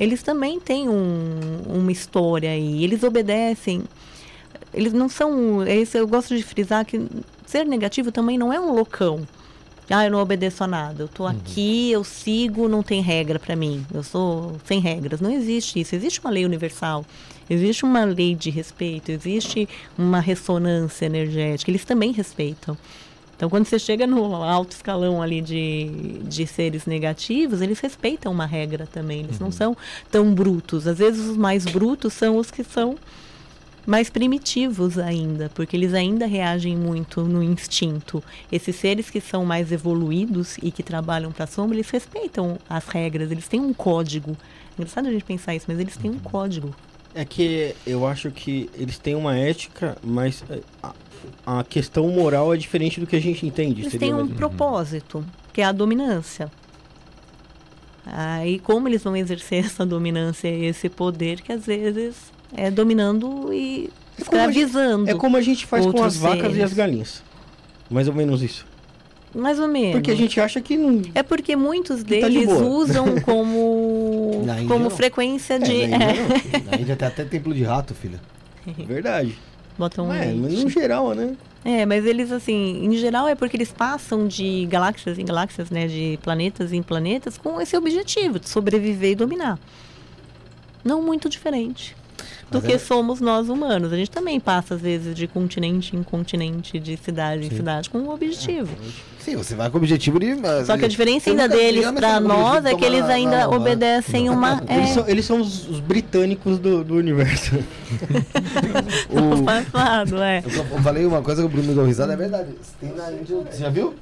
eles 0.00 0.22
também 0.22 0.58
têm 0.58 0.88
um- 0.88 1.60
uma 1.68 1.92
história 1.92 2.50
aí. 2.50 2.82
Eles 2.82 3.02
obedecem. 3.04 3.82
Eles 4.74 4.92
não 4.92 5.08
são. 5.08 5.62
Eu 5.94 6.08
gosto 6.08 6.34
de 6.36 6.42
frisar 6.42 6.84
que 6.84 7.00
ser 7.46 7.64
negativo 7.66 8.10
também 8.10 8.38
não 8.38 8.52
é 8.52 8.58
um 8.58 8.72
loucão. 8.74 9.26
Ah, 9.92 10.04
eu 10.04 10.10
não 10.12 10.20
obedeço 10.20 10.62
a 10.62 10.68
nada. 10.68 11.02
Eu 11.02 11.08
tô 11.08 11.26
aqui, 11.26 11.90
eu 11.90 12.04
sigo, 12.04 12.68
não 12.68 12.80
tem 12.80 13.02
regra 13.02 13.40
para 13.40 13.56
mim. 13.56 13.84
Eu 13.92 14.04
sou 14.04 14.54
sem 14.64 14.78
regras. 14.78 15.20
Não 15.20 15.30
existe 15.32 15.80
isso. 15.80 15.96
Existe 15.96 16.20
uma 16.20 16.30
lei 16.30 16.44
universal. 16.44 17.04
Existe 17.48 17.82
uma 17.84 18.04
lei 18.04 18.36
de 18.36 18.50
respeito. 18.50 19.10
Existe 19.10 19.68
uma 19.98 20.20
ressonância 20.20 21.06
energética. 21.06 21.68
Eles 21.72 21.84
também 21.84 22.12
respeitam. 22.12 22.78
Então, 23.40 23.48
quando 23.48 23.64
você 23.64 23.78
chega 23.78 24.06
no 24.06 24.34
alto 24.34 24.72
escalão 24.72 25.22
ali 25.22 25.40
de, 25.40 26.20
de 26.24 26.46
seres 26.46 26.84
negativos, 26.84 27.62
eles 27.62 27.80
respeitam 27.80 28.30
uma 28.30 28.44
regra 28.44 28.86
também. 28.86 29.20
Eles 29.20 29.38
não 29.38 29.50
são 29.50 29.74
tão 30.10 30.34
brutos. 30.34 30.86
Às 30.86 30.98
vezes, 30.98 31.26
os 31.26 31.38
mais 31.38 31.64
brutos 31.64 32.12
são 32.12 32.36
os 32.36 32.50
que 32.50 32.62
são 32.62 32.98
mais 33.86 34.10
primitivos 34.10 34.98
ainda, 34.98 35.50
porque 35.54 35.74
eles 35.74 35.94
ainda 35.94 36.26
reagem 36.26 36.76
muito 36.76 37.22
no 37.22 37.42
instinto. 37.42 38.22
Esses 38.52 38.76
seres 38.76 39.08
que 39.08 39.22
são 39.22 39.42
mais 39.42 39.72
evoluídos 39.72 40.58
e 40.62 40.70
que 40.70 40.82
trabalham 40.82 41.32
para 41.32 41.44
a 41.44 41.46
sombra, 41.46 41.76
eles 41.76 41.88
respeitam 41.88 42.58
as 42.68 42.84
regras, 42.88 43.30
eles 43.30 43.48
têm 43.48 43.58
um 43.58 43.72
código. 43.72 44.32
É 44.32 44.82
engraçado 44.82 45.08
a 45.08 45.10
gente 45.10 45.24
pensar 45.24 45.54
isso, 45.54 45.64
mas 45.66 45.80
eles 45.80 45.96
têm 45.96 46.10
um 46.10 46.18
código. 46.18 46.74
É 47.14 47.24
que 47.24 47.74
eu 47.86 48.06
acho 48.06 48.30
que 48.30 48.68
eles 48.74 48.98
têm 48.98 49.14
uma 49.14 49.34
ética, 49.34 49.96
mas 50.04 50.44
é, 50.50 50.60
a, 51.46 51.62
questão 51.64 52.08
moral 52.08 52.52
é 52.54 52.56
diferente 52.56 53.00
do 53.00 53.06
que 53.06 53.16
a 53.16 53.20
gente 53.20 53.46
entende. 53.46 53.82
Eles 53.82 53.94
têm 53.94 54.12
um 54.14 54.24
mais- 54.24 54.32
propósito, 54.36 55.24
que 55.52 55.60
é 55.60 55.64
a 55.64 55.72
dominância. 55.72 56.50
Aí 58.06 58.58
como 58.60 58.88
eles 58.88 59.02
vão 59.02 59.16
exercer 59.16 59.64
essa 59.66 59.84
dominância 59.84 60.48
e 60.48 60.66
esse 60.66 60.88
poder 60.88 61.40
que 61.40 61.52
às 61.52 61.66
vezes 61.66 62.16
é 62.56 62.70
dominando 62.70 63.52
e 63.52 63.90
É 64.18 64.24
como 64.24 64.40
a 64.40 64.46
gente- 64.46 64.60
escravizando. 64.60 65.10
É 65.10 65.14
como 65.14 65.36
a 65.36 65.40
gente 65.42 65.66
faz 65.66 65.86
com 65.86 66.02
as 66.02 66.16
vacas 66.16 66.50
e 66.52 66.54
seres. 66.54 66.62
as 66.64 66.72
galinhas. 66.72 67.22
Mais 67.90 68.08
ou 68.08 68.14
menos 68.14 68.42
isso. 68.42 68.66
Mais 69.34 69.60
ou 69.60 69.68
menos. 69.68 69.92
Porque 69.92 70.10
a 70.10 70.16
gente 70.16 70.40
acha 70.40 70.60
que 70.60 70.76
não. 70.76 71.02
É 71.14 71.22
porque 71.22 71.54
muitos 71.54 72.02
Que 72.02 72.20
tá 72.20 72.28
de 72.28 72.34
deles 72.40 72.50
usam 72.60 73.06
como, 73.22 74.42
como 74.66 74.84
não. 74.84 74.90
frequência 74.90 75.56
de. 75.58 75.82
É, 75.82 75.84
é, 75.84 75.88
na 75.88 75.96
Índia 76.08 76.58
não. 76.64 76.70
Na 76.72 76.76
Índia 76.78 76.96
tem 76.96 77.06
até 77.08 77.24
templo 77.24 77.54
de 77.54 77.62
rato, 77.62 77.94
filha. 77.94 78.20
Verdade. 78.86 79.38
Botam 79.80 80.06
um 80.06 80.12
É, 80.12 80.26
mas 80.32 80.52
leite. 80.52 80.64
no 80.64 80.70
geral, 80.70 81.14
né? 81.14 81.36
É, 81.64 81.84
mas 81.84 82.06
eles, 82.06 82.30
assim, 82.32 82.84
em 82.86 82.92
geral 82.96 83.26
é 83.28 83.34
porque 83.34 83.56
eles 83.56 83.70
passam 83.72 84.26
de 84.28 84.66
galáxias 84.70 85.18
em 85.18 85.24
galáxias, 85.24 85.70
né? 85.70 85.86
De 85.88 86.18
planetas 86.22 86.72
em 86.72 86.82
planetas 86.82 87.36
com 87.36 87.60
esse 87.60 87.76
objetivo 87.76 88.38
de 88.38 88.48
sobreviver 88.48 89.10
e 89.10 89.14
dominar. 89.14 89.58
Não 90.84 91.02
muito 91.02 91.28
diferente 91.28 91.94
do 92.50 92.58
Mas 92.58 92.66
que 92.66 92.72
é- 92.72 92.78
somos 92.78 93.20
nós 93.20 93.48
humanos. 93.48 93.92
A 93.92 93.96
gente 93.96 94.10
também 94.10 94.40
passa, 94.40 94.74
às 94.74 94.80
vezes, 94.80 95.14
de 95.14 95.26
continente 95.26 95.94
em 95.94 96.02
continente, 96.02 96.78
de 96.78 96.96
cidade 96.96 97.46
em 97.46 97.50
cidade, 97.50 97.90
com 97.90 97.98
um 97.98 98.10
objetivo. 98.10 98.74
Sim, 99.20 99.36
você 99.36 99.54
vai 99.54 99.68
com 99.70 99.76
o 99.76 99.80
objetivo 99.80 100.18
de. 100.18 100.34
Só 100.64 100.76
que 100.78 100.84
a 100.84 100.88
diferença 100.88 101.28
ainda 101.30 101.48
deles 101.48 101.90
para 101.92 102.18
nós 102.20 102.64
é 102.64 102.74
que 102.74 102.84
eles 102.84 103.04
ainda 103.04 103.42
não, 103.44 103.50
não, 103.52 103.56
obedecem 103.58 104.30
uma. 104.30 104.62
é, 104.66 104.76
Eles, 104.78 104.90
são, 104.90 105.08
eles 105.08 105.24
são 105.26 105.40
os, 105.40 105.68
os 105.68 105.78
britânicos 105.80 106.58
do, 106.58 106.82
do 106.82 106.94
universo. 106.94 107.56
O- 109.10 109.42
passado, 109.44 110.22
é. 110.22 110.42
Eu, 110.44 110.64
eu 110.76 110.82
falei 110.82 111.04
uma 111.06 111.22
coisa 111.22 111.42
que 111.42 111.46
o 111.46 111.50
Bruno 111.50 111.74
deu 111.74 111.84
risada, 111.84 112.12
é 112.12 112.16
verdade. 112.16 112.48
Tem 112.80 112.92
na 112.94 113.10
Índia, 113.12 113.36
você 113.50 113.58
já 113.62 113.68
viu? 113.70 113.94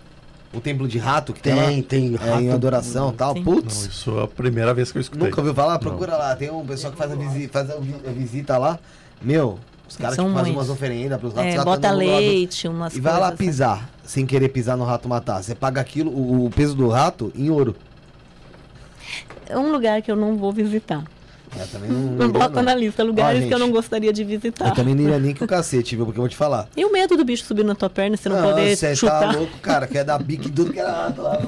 O 0.52 0.60
templo 0.60 0.88
de 0.88 0.96
rato 0.98 1.32
que 1.32 1.40
tem, 1.42 1.54
lá? 1.54 1.64
Tem, 1.66 1.82
tem. 1.82 2.04
É, 2.22 2.40
em 2.40 2.46
rato. 2.46 2.54
adoração 2.54 3.10
e 3.10 3.12
tal. 3.12 3.32
Sim. 3.34 3.42
Não, 3.44 3.52
Putz, 3.52 3.86
isso 3.86 4.18
é 4.18 4.24
a 4.24 4.26
primeira 4.26 4.72
vez 4.72 4.90
que 4.90 4.98
eu 4.98 5.02
escutei. 5.02 5.28
nunca 5.28 5.40
ouviu 5.40 5.54
falar? 5.54 5.78
Procura 5.78 6.16
lá. 6.16 6.34
Tem 6.36 6.50
um 6.50 6.64
pessoal 6.64 6.92
que 6.92 6.98
faz 6.98 7.12
a, 7.12 7.14
visi- 7.16 7.48
faz 7.48 7.70
a 7.70 7.76
vi- 7.76 7.94
a 8.06 8.10
visita 8.10 8.56
lá. 8.56 8.78
Meu, 9.20 9.58
Os 9.88 9.96
caras 9.96 10.16
que 10.16 10.32
fazem 10.32 10.52
umas 10.54 10.70
oferendas 10.70 11.18
pros 11.20 11.34
ratos. 11.34 11.52
É, 11.52 11.56
tá 11.56 11.64
bota 11.64 11.90
leite, 11.90 12.66
umas 12.66 12.94
E 12.96 13.00
vai 13.00 13.20
lá 13.20 13.28
assim. 13.28 13.36
pisar, 13.36 13.90
sem 14.08 14.24
querer 14.24 14.48
pisar 14.48 14.74
no 14.74 14.84
rato 14.84 15.06
matar. 15.06 15.42
Você 15.42 15.54
paga 15.54 15.82
aquilo, 15.82 16.10
o, 16.10 16.48
peso 16.48 16.74
do 16.74 16.88
rato, 16.88 17.30
em 17.36 17.50
ouro. 17.50 17.76
É 19.46 19.56
um 19.56 19.70
lugar 19.70 20.00
que 20.00 20.10
eu 20.10 20.16
não 20.16 20.34
vou 20.34 20.50
visitar. 20.50 21.04
É, 21.56 21.64
também 21.66 21.90
não, 21.90 21.98
Não 22.12 22.30
bota 22.30 22.56
não. 22.56 22.62
na 22.62 22.74
lista 22.74 23.02
lugares 23.04 23.44
Ó, 23.44 23.48
que 23.48 23.54
eu 23.54 23.58
não 23.58 23.66
gente, 23.66 23.74
gostaria 23.76 24.12
de 24.12 24.24
visitar. 24.24 24.68
Eu 24.68 24.74
também 24.74 24.94
não 24.94 25.02
iria 25.02 25.18
nem 25.18 25.32
que 25.34 25.42
o 25.42 25.46
cacete, 25.46 25.94
viu? 25.96 26.04
Porque 26.04 26.18
eu 26.18 26.22
vou 26.22 26.28
te 26.28 26.36
falar. 26.36 26.68
E 26.76 26.84
o 26.84 26.92
medo 26.92 27.16
do 27.16 27.24
bicho 27.24 27.44
subir 27.44 27.64
na 27.64 27.74
tua 27.74 27.88
perna 27.88 28.14
e 28.14 28.18
você 28.18 28.28
não, 28.28 28.42
poder 28.42 28.76
cê 28.76 28.94
chutar. 28.96 29.20
tá 29.20 29.32
louco, 29.32 29.56
cara. 29.58 29.86
Quer 29.86 30.04
dar 30.04 30.18
bique 30.18 30.48
em 30.48 30.52
tudo 30.52 30.72
que 30.72 30.78
era 30.80 30.92
rato 30.92 31.22
lá. 31.22 31.38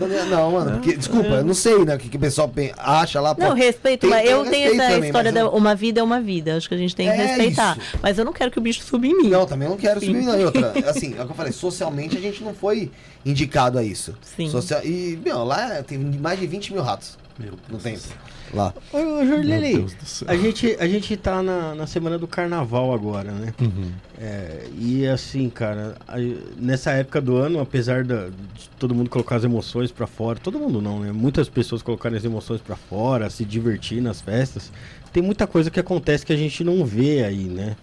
Não, 0.00 0.26
não, 0.26 0.50
mano. 0.52 0.70
Porque, 0.72 0.96
desculpa, 0.96 1.28
eu 1.28 1.44
não 1.44 1.54
sei, 1.54 1.84
né? 1.84 1.94
O 1.94 1.98
que, 1.98 2.08
que 2.08 2.16
o 2.16 2.20
pessoal 2.20 2.50
acha 2.78 3.20
lá. 3.20 3.34
pô. 3.34 3.42
Não, 3.42 3.54
respeito, 3.54 4.02
Tem- 4.02 4.10
mas 4.10 4.28
eu 4.28 4.44
tenho 4.44 4.74
essa 4.74 4.92
também, 4.94 5.08
história 5.08 5.32
da 5.32 5.40
eu- 5.40 5.48
uma 5.50 5.74
vida 5.74 6.00
é 6.00 6.02
uma 6.02 6.20
vida. 6.20 6.56
Acho 6.56 6.68
que 6.68 6.74
a 6.74 6.78
gente 6.78 6.94
tem 6.94 7.06
que 7.08 7.12
É 7.12 7.26
respeitar. 7.26 7.76
isso. 7.78 7.98
Mas 8.02 8.18
eu 8.18 8.24
não 8.24 8.32
quero 8.32 8.50
que 8.50 8.58
o 8.58 8.62
bicho 8.62 8.82
suba 8.82 9.06
em 9.06 9.16
mim. 9.16 9.28
Não, 9.28 9.46
também 9.46 9.68
não 9.68 9.76
quero 9.76 10.00
Sim. 10.00 10.06
subir, 10.06 10.22
não. 10.22 10.38
E 10.40 10.44
outra, 10.44 10.72
assim, 10.90 11.14
é 11.18 11.22
o 11.22 11.26
que 11.26 11.32
eu 11.32 11.36
falei, 11.36 11.52
socialmente 11.52 12.16
a 12.16 12.20
gente 12.20 12.42
não 12.42 12.54
foi 12.54 12.90
indicado 13.24 13.78
a 13.78 13.82
isso. 13.84 14.14
Sim. 14.36 14.48
Social... 14.50 14.80
E, 14.84 15.18
meu, 15.24 15.44
lá 15.44 15.82
tem 15.82 15.98
mais 15.98 16.38
de 16.40 16.46
20 16.46 16.72
mil 16.72 16.82
ratos. 16.82 17.18
Meu 17.38 17.52
Deus 17.68 18.06
Lá. 18.52 18.74
Ô, 18.92 18.96
ô 18.98 19.00
Meu 19.00 19.26
Jorleli, 19.26 19.74
Deus 19.76 19.94
do 19.94 20.04
céu. 20.04 20.28
a 20.28 20.36
gente, 20.36 20.76
a 20.78 20.86
gente 20.86 21.16
tá 21.16 21.42
na, 21.42 21.74
na 21.74 21.86
semana 21.86 22.18
do 22.18 22.26
carnaval 22.26 22.92
agora, 22.92 23.32
né? 23.32 23.54
Uhum. 23.60 23.90
É, 24.18 24.66
e 24.78 25.06
assim, 25.06 25.48
cara, 25.48 25.96
a- 26.06 26.16
nessa 26.58 26.90
época 26.92 27.20
do 27.20 27.36
ano, 27.36 27.60
apesar 27.60 28.04
da- 28.04 28.28
de 28.28 28.68
todo 28.78 28.94
mundo 28.94 29.08
colocar 29.08 29.36
as 29.36 29.44
emoções 29.44 29.90
pra 29.90 30.06
fora, 30.06 30.38
todo 30.38 30.58
mundo 30.58 30.82
não, 30.82 31.00
né? 31.00 31.12
Muitas 31.12 31.48
pessoas 31.48 31.80
colocarem 31.82 32.18
as 32.18 32.24
emoções 32.24 32.60
pra 32.60 32.76
fora, 32.76 33.30
se 33.30 33.44
divertir 33.44 34.02
nas 34.02 34.20
festas, 34.20 34.70
tem 35.12 35.22
muita 35.22 35.46
coisa 35.46 35.70
que 35.70 35.80
acontece 35.80 36.24
que 36.26 36.32
a 36.32 36.36
gente 36.36 36.62
não 36.62 36.84
vê 36.84 37.24
aí, 37.24 37.44
né? 37.44 37.76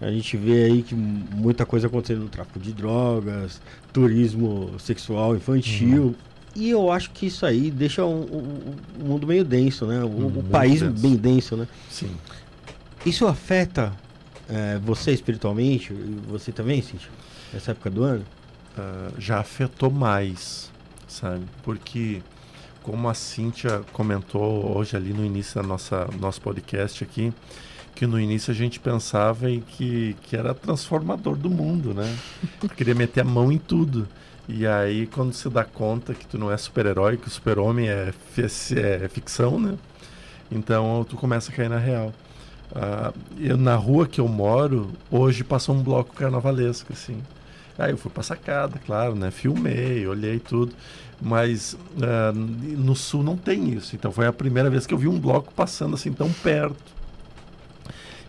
A 0.00 0.10
gente 0.10 0.36
vê 0.36 0.64
aí 0.64 0.82
que 0.82 0.94
muita 0.94 1.66
coisa 1.66 1.86
acontecendo 1.86 2.20
no 2.22 2.28
tráfico 2.28 2.58
de 2.58 2.72
drogas, 2.72 3.60
turismo 3.92 4.70
sexual 4.78 5.36
infantil. 5.36 6.14
E 6.54 6.70
eu 6.70 6.90
acho 6.90 7.10
que 7.10 7.26
isso 7.26 7.46
aí 7.46 7.70
deixa 7.70 8.04
um, 8.04 8.22
um- 8.22 8.74
um 9.00 9.04
mundo 9.06 9.26
meio 9.26 9.44
denso, 9.44 9.86
né? 9.86 10.02
O, 10.02 10.06
o 10.08 10.30
Muito 10.30 10.50
país 10.50 10.80
denso. 10.82 11.00
bem 11.00 11.16
denso, 11.16 11.56
né? 11.56 11.68
Sim. 11.88 12.10
Isso 13.06 13.26
afeta 13.26 13.92
é, 14.48 14.78
você 14.78 15.12
espiritualmente? 15.12 15.92
Você 16.28 16.50
também, 16.52 16.82
Cintia? 16.82 17.08
Nessa 17.52 17.70
época 17.70 17.88
do 17.90 18.02
ano? 18.02 18.24
ah, 18.76 19.10
já 19.18 19.38
afetou 19.40 19.90
mais, 19.90 20.70
sabe? 21.08 21.44
Porque, 21.62 22.20
como 22.82 23.08
a 23.08 23.14
Cíntia 23.14 23.82
comentou 23.92 24.76
hoje 24.76 24.96
ali 24.96 25.12
no 25.12 25.24
início 25.24 25.60
da 25.60 25.66
nossa 25.66 26.08
nosso 26.20 26.40
podcast 26.40 27.02
aqui, 27.04 27.32
que 27.94 28.06
no 28.06 28.18
início 28.20 28.50
a 28.52 28.54
gente 28.54 28.78
pensava 28.80 29.50
em 29.50 29.60
que, 29.60 30.16
que 30.22 30.36
era 30.36 30.52
transformador 30.54 31.36
do 31.36 31.48
mundo, 31.50 31.92
né? 31.94 32.16
Queria 32.76 32.94
meter 32.94 33.20
a 33.20 33.24
mão 33.24 33.50
em 33.52 33.58
tudo. 33.58 34.08
E 34.52 34.66
aí, 34.66 35.06
quando 35.06 35.32
se 35.32 35.48
dá 35.48 35.62
conta 35.62 36.12
que 36.12 36.26
tu 36.26 36.36
não 36.36 36.50
é 36.50 36.56
super-herói, 36.56 37.16
que 37.16 37.28
o 37.28 37.30
super-homem 37.30 37.88
é, 37.88 38.12
é 38.12 39.08
ficção, 39.08 39.60
né? 39.60 39.78
Então, 40.50 41.06
tu 41.08 41.16
começa 41.16 41.52
a 41.52 41.54
cair 41.54 41.70
na 41.70 41.78
real. 41.78 42.12
Ah, 42.74 43.12
eu, 43.38 43.56
na 43.56 43.76
rua 43.76 44.08
que 44.08 44.20
eu 44.20 44.26
moro, 44.26 44.90
hoje 45.08 45.44
passou 45.44 45.72
um 45.74 45.82
bloco 45.82 46.14
carnavalesco, 46.16 46.92
assim. 46.92 47.22
Aí 47.78 47.92
eu 47.92 47.96
fui 47.96 48.10
pra 48.10 48.24
sacada, 48.24 48.80
claro, 48.84 49.14
né? 49.14 49.30
Filmei, 49.30 50.04
olhei 50.08 50.40
tudo. 50.40 50.74
Mas 51.22 51.76
ah, 52.02 52.32
no 52.34 52.96
sul 52.96 53.22
não 53.22 53.36
tem 53.36 53.72
isso. 53.72 53.94
Então 53.94 54.10
foi 54.10 54.26
a 54.26 54.32
primeira 54.32 54.68
vez 54.68 54.84
que 54.84 54.92
eu 54.92 54.98
vi 54.98 55.06
um 55.06 55.18
bloco 55.18 55.52
passando 55.54 55.94
assim 55.94 56.12
tão 56.12 56.32
perto. 56.32 56.99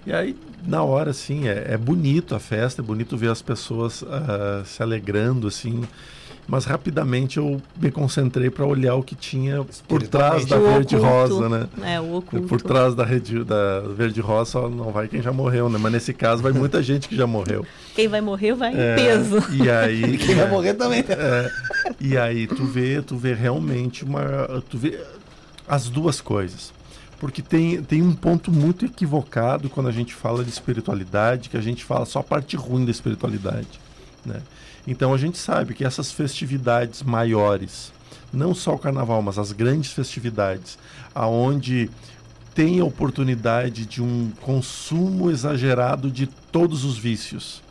E 0.06 0.12
aí, 0.14 0.36
na 0.66 0.84
hora, 0.84 1.12
assim, 1.12 1.48
é, 1.48 1.66
é 1.74 1.78
bonito 1.78 2.34
a 2.34 2.40
festa, 2.40 2.82
é 2.82 2.84
bonito 2.84 3.16
ver 3.18 3.30
as 3.30 3.42
pessoas 3.42 4.04
ah, 4.08 4.64
se 4.66 4.82
alegrando, 4.82 5.48
assim. 5.48 5.84
Mas 6.48 6.66
rapidamente 6.66 7.38
eu 7.38 7.62
me 7.80 7.92
concentrei 7.92 8.50
para 8.50 8.66
olhar 8.66 8.96
o 8.96 9.04
que 9.04 9.16
tinha 9.16 9.64
por 9.88 10.02
trás 10.02 10.44
da 10.46 10.58
O 10.58 10.64
verde 10.74 10.96
oculto. 10.98 11.14
rosa, 11.38 11.50
né? 11.50 11.68
É, 11.84 12.02
o 12.02 12.16
oculto. 12.16 12.48
Por 12.48 12.62
trás 12.62 12.94
da, 12.96 13.06
rede, 13.06 13.44
da 13.44 13.82
verde 13.96 14.20
rosa 14.20 14.52
só 14.52 14.68
não 14.70 14.92
vai 14.92 15.08
quem 15.08 15.22
já 15.22 15.32
morreu, 15.32 15.70
né? 15.70 15.78
Mas 15.80 15.92
nesse 15.94 16.14
caso 16.14 16.42
vai 16.42 16.52
muita 16.52 16.82
gente 16.82 17.08
que 17.08 17.16
já 17.16 17.28
morreu. 17.28 17.66
Quem 17.96 18.08
vai 18.08 18.22
morrer 18.22 18.54
vai 18.56 18.74
É, 18.76 18.94
em 18.94 18.96
peso. 18.96 19.38
E 19.54 19.70
aí. 19.70 20.18
Quem 20.18 20.36
vai 20.36 20.50
morrer 20.50 20.74
também. 20.74 21.06
É, 21.08 21.52
e 22.02 22.18
aí 22.18 22.48
tu 22.48 22.66
vê, 22.66 23.02
tu 23.02 23.16
vê 23.16 23.34
realmente 23.34 24.04
uma. 24.04 24.62
Tu 24.68 24.78
vê 24.78 25.00
as 25.68 25.90
duas 25.90 26.20
coisas. 26.20 26.74
Porque 27.22 27.44
tem, 27.44 27.84
tem 27.84 28.02
um 28.02 28.14
ponto 28.16 28.52
muito 28.52 28.84
equivocado 28.84 29.70
quando 29.70 29.88
a 29.88 29.92
gente 29.92 30.12
fala 30.12 30.44
de 30.44 30.50
espiritualidade, 30.50 31.50
que 31.50 31.56
a 31.56 31.62
gente 31.62 31.86
fala 31.86 32.04
só 32.04 32.18
a 32.20 32.24
parte 32.24 32.56
ruim 32.56 32.84
da 32.84 32.90
espiritualidade. 32.90 33.80
Né? 34.26 34.42
Então 34.88 35.14
a 35.14 35.18
gente 35.20 35.38
sabe 35.38 35.76
que 35.76 35.86
essas 35.86 36.12
festividades 36.12 37.04
maiores, 37.04 37.94
não 38.34 38.56
só 38.56 38.74
o 38.74 38.80
carnaval, 38.80 39.22
mas 39.22 39.38
as 39.38 39.52
grandes 39.52 39.92
festividades, 39.92 40.80
aonde 41.14 41.92
tem 42.56 42.80
a 42.80 42.86
oportunidade 42.86 43.86
de 43.86 44.02
um 44.02 44.32
consumo 44.42 45.30
exagerado 45.30 46.10
de 46.10 46.26
todos 46.26 46.84
os 46.84 46.98
vícios, 46.98 47.62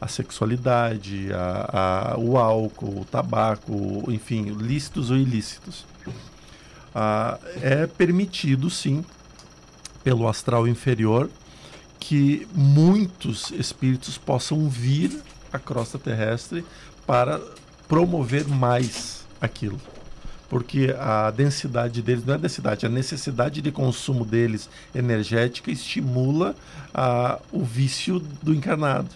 a 0.00 0.08
sexualidade, 0.08 1.28
a, 1.34 2.14
a- 2.14 2.18
o 2.18 2.38
álcool, 2.38 3.00
o 3.02 3.04
tabaco, 3.04 4.04
enfim, 4.10 4.44
lícitos 4.58 5.10
ou 5.10 5.18
ilícitos. 5.18 5.84
Ah, 6.98 7.38
é 7.60 7.86
permitido, 7.86 8.70
sim, 8.70 9.04
pelo 10.02 10.26
astral 10.26 10.66
inferior, 10.66 11.28
que 12.00 12.48
muitos 12.54 13.50
espíritos 13.50 14.16
possam 14.16 14.66
vir 14.66 15.22
à 15.52 15.58
crosta 15.58 15.98
terrestre 15.98 16.64
para 17.06 17.38
promover 17.86 18.48
mais 18.48 19.26
aquilo. 19.38 19.78
Porque 20.48 20.96
a 20.98 21.30
densidade 21.30 22.00
deles, 22.00 22.24
não 22.24 22.32
é 22.32 22.36
a 22.38 22.40
densidade, 22.40 22.86
a 22.86 22.88
necessidade 22.88 23.60
de 23.60 23.70
consumo 23.70 24.24
deles 24.24 24.70
energética 24.94 25.70
estimula 25.70 26.56
ah, 26.94 27.38
o 27.52 27.62
vício 27.62 28.20
do 28.42 28.54
encarnado. 28.54 29.10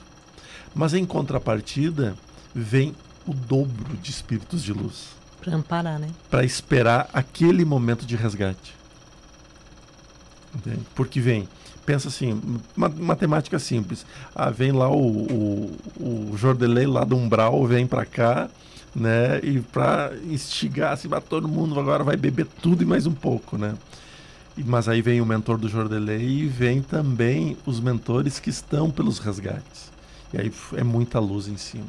Mas 0.75 0.93
em 0.93 1.07
contrapartida, 1.07 2.15
vem 2.55 2.95
o 3.27 3.33
dobro 3.33 3.97
de 3.97 4.11
espíritos 4.11 4.63
de 4.63 4.75
luz 4.75 5.19
Pra 5.41 5.55
amparar, 5.55 5.99
né? 5.99 6.09
para 6.31 6.45
esperar 6.45 7.09
aquele 7.13 7.65
momento 7.65 8.05
de 8.05 8.15
resgate. 8.17 8.75
Entende? 10.55 10.81
Porque 10.95 11.21
vem, 11.21 11.49
pensa 11.87 12.09
assim, 12.09 12.41
matemática 12.77 13.59
simples. 13.59 14.05
Ah, 14.35 14.51
vem 14.51 14.73
lá 14.73 14.89
o, 14.91 14.97
o, 14.99 15.77
o 16.33 16.37
Jordelei 16.37 16.87
lá 16.87 17.05
do 17.05 17.17
Umbral, 17.17 17.65
vem 17.67 17.87
para 17.87 18.05
cá, 18.05 18.49
né? 18.95 19.39
E 19.43 19.61
para 19.61 20.13
instigar, 20.29 20.93
assim, 20.93 21.09
"Ah, 21.13 21.21
todo 21.21 21.47
mundo 21.49 21.79
agora 21.79 22.03
vai 22.03 22.17
beber 22.17 22.47
tudo 22.61 22.83
e 22.83 22.87
mais 22.87 23.07
um 23.07 23.13
pouco, 23.15 23.57
né? 23.57 23.75
Mas 24.57 24.89
aí 24.89 25.01
vem 25.01 25.21
o 25.21 25.27
mentor 25.27 25.57
do 25.57 25.69
Jordelei 25.69 26.21
e 26.43 26.47
vem 26.47 26.83
também 26.83 27.57
os 27.65 27.81
mentores 27.81 28.39
que 28.39 28.51
estão 28.51 28.91
pelos 28.91 29.19
resgates. 29.19 29.91
E 30.35 30.39
aí 30.39 30.53
é 30.77 30.85
muita 30.85 31.19
luz 31.19 31.49
em 31.49 31.57
cima. 31.57 31.87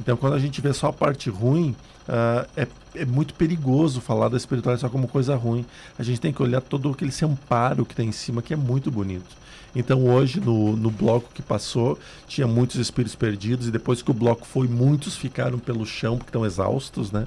Então, 0.00 0.16
quando 0.16 0.34
a 0.34 0.38
gente 0.38 0.60
vê 0.60 0.72
só 0.72 0.88
a 0.88 0.92
parte 0.92 1.30
ruim, 1.30 1.74
ah, 2.08 2.46
é, 2.56 2.66
é 2.94 3.04
muito 3.04 3.34
perigoso 3.34 4.00
falar 4.00 4.28
da 4.28 4.36
espiritualidade 4.36 4.80
só 4.80 4.88
como 4.88 5.08
coisa 5.08 5.34
ruim. 5.36 5.64
A 5.98 6.02
gente 6.02 6.20
tem 6.20 6.32
que 6.32 6.42
olhar 6.42 6.60
todo 6.60 6.88
aquele 6.90 7.12
amparo 7.22 7.84
que 7.84 7.94
tem 7.94 8.08
em 8.08 8.12
cima, 8.12 8.42
que 8.42 8.54
é 8.54 8.56
muito 8.56 8.90
bonito. 8.90 9.36
Então, 9.74 10.06
hoje, 10.06 10.40
no, 10.40 10.76
no 10.76 10.90
bloco 10.90 11.30
que 11.34 11.42
passou, 11.42 11.98
tinha 12.28 12.46
muitos 12.46 12.76
espíritos 12.76 13.16
perdidos, 13.16 13.66
e 13.66 13.70
depois 13.70 14.02
que 14.02 14.10
o 14.10 14.14
bloco 14.14 14.46
foi, 14.46 14.68
muitos 14.68 15.16
ficaram 15.16 15.58
pelo 15.58 15.84
chão, 15.84 16.16
porque 16.16 16.28
estão 16.28 16.46
exaustos, 16.46 17.10
né? 17.10 17.26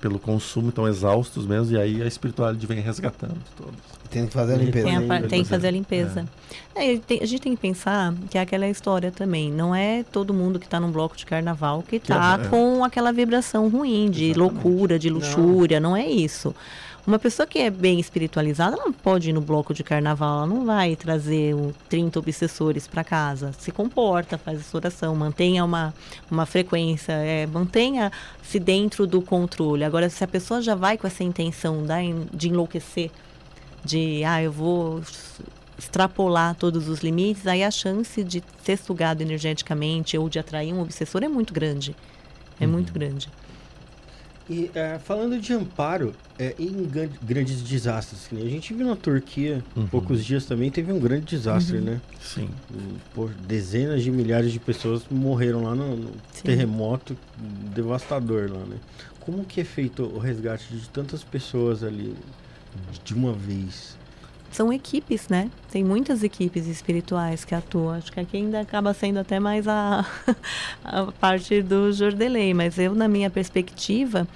Pelo 0.00 0.18
consumo, 0.18 0.68
estão 0.68 0.86
exaustos 0.86 1.46
mesmo, 1.46 1.74
e 1.74 1.80
aí 1.80 2.02
a 2.02 2.06
espiritualidade 2.06 2.66
vem 2.66 2.78
resgatando 2.80 3.36
todos. 3.56 3.74
Tem 4.10 4.26
que 4.26 4.32
fazer 4.34 4.54
a 4.54 4.56
limpeza. 4.58 4.86
Tem, 4.86 4.96
a 4.96 5.22
Tem 5.22 5.42
que 5.42 5.48
fazer. 5.48 5.66
a 5.68 5.70
limpeza. 5.70 6.28
É, 6.74 6.92
e 6.92 6.98
tem- 6.98 7.20
a 7.22 7.26
gente 7.26 7.40
tem 7.40 7.54
que 7.56 7.60
pensar 7.62 8.12
que 8.28 8.36
é 8.36 8.40
aquela 8.42 8.68
história 8.68 9.10
também. 9.10 9.50
Não 9.50 9.74
é 9.74 10.04
todo 10.04 10.34
mundo 10.34 10.58
que 10.60 10.66
está 10.66 10.78
num 10.78 10.90
bloco 10.92 11.16
de 11.16 11.24
carnaval 11.24 11.82
que 11.82 11.96
está 11.96 12.38
é- 12.44 12.48
com 12.48 12.84
aquela 12.84 13.12
vibração 13.12 13.68
ruim 13.68 14.10
de 14.10 14.26
Exatamente. 14.30 14.38
loucura, 14.64 14.98
de 14.98 15.08
luxúria. 15.08 15.80
Não. 15.80 15.96
é 15.96 16.06
isso. 16.06 16.54
Uma 17.06 17.18
pessoa 17.18 17.46
que 17.46 17.58
é 17.58 17.68
bem 17.68 18.00
espiritualizada 18.00 18.76
ela 18.76 18.86
não 18.86 18.92
pode 18.92 19.28
ir 19.28 19.32
no 19.34 19.42
bloco 19.42 19.74
de 19.74 19.84
carnaval. 19.84 20.38
Ela 20.38 20.46
não 20.46 20.64
vai 20.64 20.96
trazer 20.96 21.54
um 21.54 21.70
30 21.86 22.18
obsessores 22.18 22.86
para 22.86 23.04
casa. 23.04 23.52
Se 23.58 23.70
comporta, 23.70 24.38
faz 24.38 24.60
a 24.60 24.62
sua 24.62 24.78
oração, 24.78 25.14
mantenha 25.14 25.62
uma, 25.66 25.92
uma 26.30 26.46
frequência, 26.46 27.12
é, 27.12 27.46
mantenha-se 27.46 28.58
dentro 28.58 29.06
do 29.06 29.20
controle. 29.20 29.84
Agora, 29.84 30.08
se 30.08 30.24
a 30.24 30.26
pessoa 30.26 30.62
já 30.62 30.74
vai 30.74 30.96
com 30.96 31.06
essa 31.06 31.22
intenção 31.22 31.84
da, 31.84 31.96
de 32.32 32.48
enlouquecer, 32.48 33.10
de 33.84 34.24
ah, 34.24 34.42
eu 34.42 34.50
vou 34.50 35.02
extrapolar 35.78 36.54
todos 36.54 36.88
os 36.88 37.00
limites, 37.00 37.46
aí 37.46 37.62
a 37.62 37.70
chance 37.70 38.24
de 38.24 38.42
ser 38.62 38.78
sugado 38.78 39.22
energeticamente 39.22 40.16
ou 40.16 40.30
de 40.30 40.38
atrair 40.38 40.72
um 40.72 40.80
obsessor 40.80 41.22
é 41.22 41.28
muito 41.28 41.52
grande. 41.52 41.94
É 42.58 42.66
muito 42.66 42.94
grande. 42.94 43.28
E 44.48 44.70
é, 44.74 44.98
falando 44.98 45.40
de 45.40 45.52
amparo, 45.54 46.14
é, 46.38 46.54
em 46.58 46.84
gran- 46.84 47.08
grandes 47.22 47.62
desastres, 47.62 48.26
que 48.28 48.34
nem 48.34 48.46
a 48.46 48.50
gente 48.50 48.74
viu 48.74 48.86
na 48.86 48.94
Turquia, 48.94 49.64
Uhum. 49.74 49.86
poucos 49.86 50.22
dias 50.24 50.44
também 50.44 50.70
teve 50.70 50.92
um 50.92 50.98
grande 51.00 51.24
desastre, 51.24 51.78
né? 51.80 51.98
Sim. 52.20 52.50
Pô, 53.14 53.30
dezenas 53.48 54.02
de 54.02 54.10
milhares 54.10 54.52
de 54.52 54.60
pessoas 54.60 55.02
morreram 55.10 55.62
lá 55.62 55.74
no, 55.74 55.96
no 55.96 56.10
terremoto 56.42 57.16
devastador 57.74 58.50
lá, 58.52 58.64
né? 58.66 58.76
Como 59.20 59.44
que 59.44 59.60
é 59.62 59.64
feito 59.64 60.02
o 60.04 60.18
resgate 60.18 60.74
de 60.76 60.88
tantas 60.90 61.24
pessoas 61.24 61.82
ali 61.82 62.14
de 63.02 63.14
uma 63.14 63.32
vez? 63.32 63.96
São 64.54 64.72
equipes, 64.72 65.28
né? 65.28 65.50
Tem 65.68 65.82
muitas 65.82 66.22
equipes 66.22 66.68
espirituais 66.68 67.44
que 67.44 67.56
atuam. 67.56 67.90
Acho 67.90 68.12
que 68.12 68.20
aqui 68.20 68.36
ainda 68.36 68.60
acaba 68.60 68.94
sendo 68.94 69.18
até 69.18 69.40
mais 69.40 69.66
a, 69.66 70.06
a 70.84 71.06
parte 71.10 71.60
do 71.60 71.92
Jordelei. 71.92 72.54
Mas 72.54 72.78
eu, 72.78 72.94
na 72.94 73.08
minha 73.08 73.28
perspectiva, 73.28 74.28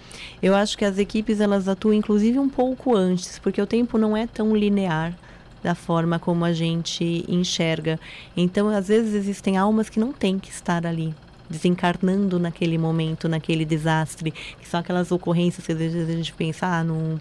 eu 0.42 0.56
acho 0.56 0.76
que 0.76 0.84
as 0.84 0.98
equipes 0.98 1.40
elas 1.40 1.68
atuam 1.68 1.94
inclusive 1.94 2.36
um 2.36 2.48
pouco 2.48 2.96
antes, 2.96 3.38
porque 3.38 3.62
o 3.62 3.66
tempo 3.66 3.96
não 3.96 4.16
é 4.16 4.26
tão 4.26 4.56
linear 4.56 5.14
da 5.62 5.76
forma 5.76 6.18
como 6.18 6.44
a 6.44 6.52
gente 6.52 7.24
enxerga. 7.28 8.00
Então, 8.36 8.68
às 8.70 8.88
vezes 8.88 9.14
existem 9.14 9.56
almas 9.56 9.88
que 9.88 10.00
não 10.00 10.12
têm 10.12 10.36
que 10.36 10.50
estar 10.50 10.84
ali 10.84 11.14
desencarnando 11.48 12.40
naquele 12.40 12.76
momento, 12.76 13.28
naquele 13.28 13.64
desastre, 13.64 14.32
que 14.32 14.68
são 14.68 14.80
aquelas 14.80 15.12
ocorrências 15.12 15.64
que 15.64 15.70
às 15.70 15.78
vezes 15.78 16.08
a 16.08 16.12
gente 16.12 16.34
pensa, 16.34 16.66
ah, 16.66 16.82
num, 16.82 17.20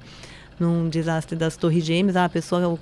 num 0.59 0.89
desastre 0.89 1.35
das 1.35 1.55
Torres 1.55 1.85
Gêmeas, 1.85 2.15
ah, 2.15 2.25
a 2.25 2.29
pessoa 2.29 2.67
o 2.67 2.79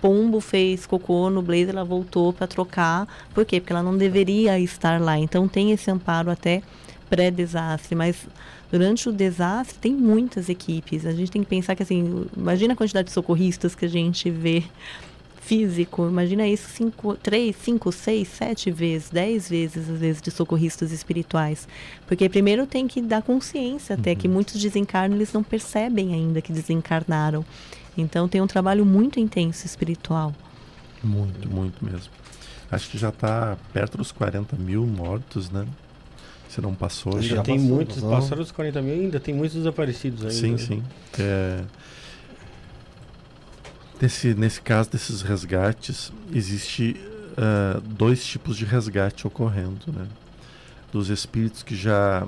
pombo 0.00 0.40
fez 0.40 0.86
cocô 0.86 1.30
no 1.30 1.42
blazer, 1.42 1.70
ela 1.70 1.84
voltou 1.84 2.32
para 2.32 2.46
trocar. 2.46 3.08
Por 3.34 3.44
quê? 3.44 3.60
Porque 3.60 3.72
ela 3.72 3.82
não 3.82 3.96
deveria 3.96 4.58
estar 4.58 5.00
lá. 5.00 5.18
Então 5.18 5.48
tem 5.48 5.72
esse 5.72 5.90
amparo 5.90 6.30
até 6.30 6.62
pré-desastre, 7.08 7.94
mas 7.94 8.26
durante 8.70 9.08
o 9.08 9.12
desastre 9.12 9.78
tem 9.78 9.92
muitas 9.92 10.48
equipes. 10.48 11.06
A 11.06 11.12
gente 11.12 11.30
tem 11.30 11.42
que 11.42 11.48
pensar 11.48 11.74
que 11.74 11.82
assim, 11.82 12.26
imagina 12.36 12.74
a 12.74 12.76
quantidade 12.76 13.08
de 13.08 13.14
socorristas 13.14 13.74
que 13.74 13.84
a 13.84 13.88
gente 13.88 14.30
vê 14.30 14.64
físico, 15.46 16.08
imagina 16.08 16.46
isso 16.48 16.68
cinco, 16.68 17.14
três, 17.14 17.54
cinco, 17.54 17.92
seis, 17.92 18.26
sete 18.26 18.68
vezes, 18.68 19.10
dez 19.10 19.48
vezes 19.48 19.88
às 19.88 20.00
vezes 20.00 20.20
de 20.20 20.32
socorristas 20.32 20.90
espirituais, 20.90 21.68
porque 22.04 22.28
primeiro 22.28 22.66
tem 22.66 22.88
que 22.88 23.00
dar 23.00 23.22
consciência 23.22 23.94
até 23.94 24.12
que 24.16 24.26
muitos 24.26 24.60
desencarnam 24.60 25.16
eles 25.16 25.32
não 25.32 25.44
percebem 25.44 26.12
ainda 26.12 26.42
que 26.42 26.52
desencarnaram, 26.52 27.44
então 27.96 28.26
tem 28.26 28.40
um 28.40 28.46
trabalho 28.48 28.84
muito 28.84 29.20
intenso 29.20 29.64
espiritual. 29.64 30.34
Muito, 31.02 31.48
muito 31.48 31.84
mesmo. 31.84 32.10
Acho 32.68 32.90
que 32.90 32.98
já 32.98 33.10
está 33.10 33.56
perto 33.72 33.96
dos 33.96 34.10
40 34.10 34.56
mil 34.56 34.84
mortos, 34.84 35.48
né? 35.50 35.64
Se 36.48 36.60
não 36.60 36.74
passou. 36.74 37.14
Ainda 37.14 37.22
já 37.22 37.42
tem 37.42 37.56
passou, 37.56 37.74
muitos, 37.76 38.02
passaram 38.02 38.42
os 38.42 38.50
40 38.50 38.82
mil 38.82 38.94
ainda 38.94 39.20
tem 39.20 39.32
muitos 39.32 39.56
desaparecidos 39.56 40.22
ainda. 40.22 40.34
Sim, 40.34 40.58
sim. 40.58 40.82
É, 41.20 41.62
nesse, 44.00 44.34
nesse 44.34 44.60
caso 44.60 44.90
desses 44.90 45.22
resgates, 45.22 46.12
existe 46.32 46.96
ah, 47.36 47.80
dois 47.84 48.24
tipos 48.24 48.56
de 48.56 48.64
resgate 48.64 49.26
ocorrendo, 49.26 49.92
né? 49.92 50.06
Dos 50.92 51.10
espíritos 51.10 51.62
que 51.62 51.76
já 51.76 52.26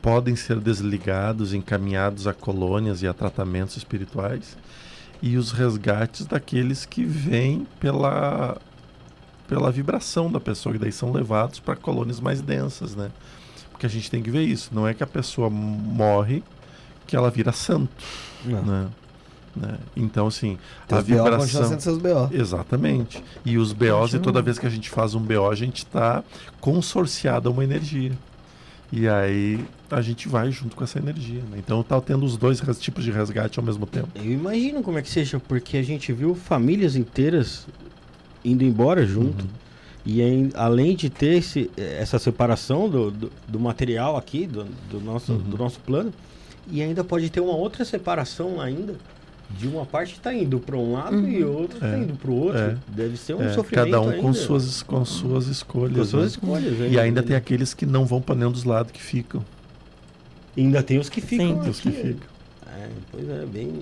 podem 0.00 0.36
ser 0.36 0.60
desligados, 0.60 1.52
encaminhados 1.54 2.26
a 2.26 2.34
colônias 2.34 3.02
e 3.02 3.08
a 3.08 3.14
tratamentos 3.14 3.76
espirituais, 3.76 4.56
e 5.22 5.36
os 5.36 5.50
resgates 5.50 6.26
daqueles 6.26 6.84
que 6.84 7.04
vêm 7.04 7.66
pela 7.80 8.60
pela 9.46 9.70
vibração 9.70 10.32
da 10.32 10.40
pessoa, 10.40 10.72
que 10.72 10.78
daí 10.78 10.92
são 10.92 11.12
levados 11.12 11.60
para 11.60 11.76
colônias 11.76 12.18
mais 12.18 12.40
densas, 12.40 12.94
né? 12.96 13.10
Porque 13.70 13.84
a 13.84 13.88
gente 13.88 14.10
tem 14.10 14.22
que 14.22 14.30
ver 14.30 14.42
isso, 14.42 14.70
não 14.72 14.88
é 14.88 14.94
que 14.94 15.02
a 15.02 15.06
pessoa 15.06 15.50
morre 15.50 16.42
que 17.06 17.14
ela 17.14 17.30
vira 17.30 17.52
santo, 17.52 17.92
Não. 18.44 18.62
né? 18.62 18.88
Né? 19.56 19.78
Então, 19.96 20.26
assim, 20.26 20.58
Teus 20.88 21.00
a 21.00 21.02
BO 21.02 21.24
vibração... 21.24 21.68
sendo 21.68 21.80
seus 21.80 21.98
BO. 21.98 22.28
Exatamente. 22.32 23.22
E 23.44 23.56
os 23.56 23.72
BOs, 23.72 24.14
e 24.14 24.18
toda 24.18 24.42
vez 24.42 24.58
que 24.58 24.66
a 24.66 24.70
gente 24.70 24.90
faz 24.90 25.14
um 25.14 25.20
BO, 25.20 25.48
a 25.50 25.54
gente 25.54 25.78
está 25.78 26.22
consorciado 26.60 27.48
a 27.48 27.52
uma 27.52 27.62
energia. 27.64 28.12
E 28.92 29.08
aí 29.08 29.64
a 29.90 30.00
gente 30.00 30.28
vai 30.28 30.50
junto 30.50 30.76
com 30.76 30.84
essa 30.84 30.98
energia. 30.98 31.42
Né? 31.50 31.58
Então 31.58 31.82
tá 31.82 32.00
tendo 32.00 32.24
os 32.24 32.36
dois 32.36 32.60
tipos 32.78 33.02
de 33.04 33.10
resgate 33.10 33.58
ao 33.58 33.64
mesmo 33.64 33.86
tempo. 33.86 34.08
Eu 34.14 34.30
imagino 34.30 34.82
como 34.82 34.98
é 34.98 35.02
que 35.02 35.10
seja, 35.10 35.40
porque 35.40 35.76
a 35.76 35.82
gente 35.82 36.12
viu 36.12 36.34
famílias 36.34 36.94
inteiras 36.96 37.66
indo 38.44 38.62
embora 38.62 39.06
junto. 39.06 39.44
Uhum. 39.44 39.50
E 40.06 40.20
aí, 40.20 40.50
além 40.54 40.94
de 40.94 41.08
ter 41.08 41.38
esse, 41.38 41.70
essa 41.76 42.18
separação 42.18 42.90
do, 42.90 43.10
do, 43.10 43.32
do 43.48 43.58
material 43.58 44.16
aqui, 44.16 44.46
do, 44.46 44.64
do 44.90 45.00
nosso, 45.00 45.32
Uhum. 45.32 45.38
do 45.38 45.56
nosso 45.56 45.80
plano, 45.80 46.12
e 46.70 46.82
ainda 46.82 47.02
pode 47.02 47.30
ter 47.30 47.40
uma 47.40 47.54
outra 47.56 47.84
separação 47.84 48.60
ainda. 48.60 48.96
De 49.58 49.68
uma 49.68 49.84
parte 49.86 50.14
está 50.14 50.32
indo 50.34 50.58
para 50.58 50.76
um 50.76 50.92
lado 50.92 51.16
Uhum. 51.16 51.28
e 51.28 51.44
outra 51.44 51.76
está 51.76 51.88
É. 51.94 51.98
indo 51.98 52.14
para 52.14 52.30
o 52.30 52.34
outro. 52.34 52.58
É. 52.60 52.76
Deve 52.88 53.16
ser 53.16 53.34
um 53.34 53.42
É, 53.42 53.52
sofrimento. 53.52 53.90
cada 53.90 54.00
um 54.00 54.12
com 54.20 54.26
ainda. 54.28 54.32
suas, 54.34 54.82
com 54.82 55.04
suas 55.04 55.46
escolhas. 55.46 55.96
Com 55.96 56.04
suas 56.04 56.22
né? 56.22 56.28
escolhas. 56.28 56.92
E 56.92 56.98
ainda 56.98 57.22
tem 57.22 57.36
aqueles 57.36 57.72
que 57.74 57.84
não 57.86 58.04
vão 58.04 58.20
para 58.20 58.34
nenhum 58.34 58.50
dos 58.52 58.64
lados 58.64 58.90
que 58.92 59.02
ficam. 59.02 59.44
Ainda 60.56 60.82
tem 60.82 60.98
os 60.98 61.08
que 61.08 61.20
ficam. 61.20 61.62
Sim. 61.64 61.70
Os 61.70 61.80
que 61.80 61.90
ficam. 61.90 62.28
É, 62.66 62.88
pois 63.10 63.28
é, 63.28 63.46
bem. 63.46 63.72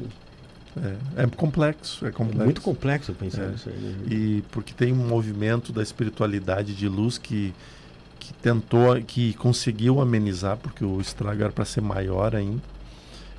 É, 1.17 1.23
é 1.25 1.27
complexo, 1.27 2.07
é 2.07 2.11
complexo. 2.11 2.45
Muito 2.45 2.61
complexo 2.63 3.13
pensar 3.13 3.43
É. 3.43 3.49
nisso 3.51 3.69
aí. 3.69 3.75
né? 3.79 3.95
E 4.11 4.43
porque 4.51 4.73
tem 4.73 4.93
um 4.93 5.07
movimento 5.07 5.71
da 5.73 5.83
espiritualidade 5.83 6.75
de 6.75 6.89
luz 6.89 7.19
que, 7.19 7.53
que 8.19 8.33
tentou, 8.35 8.97
que 9.03 9.35
conseguiu 9.35 10.01
amenizar, 10.01 10.57
porque 10.57 10.83
o 10.83 10.99
estrago 11.01 11.43
era 11.43 11.53
para 11.53 11.65
ser 11.67 11.83
maior 11.83 12.35
ainda. 12.35 12.63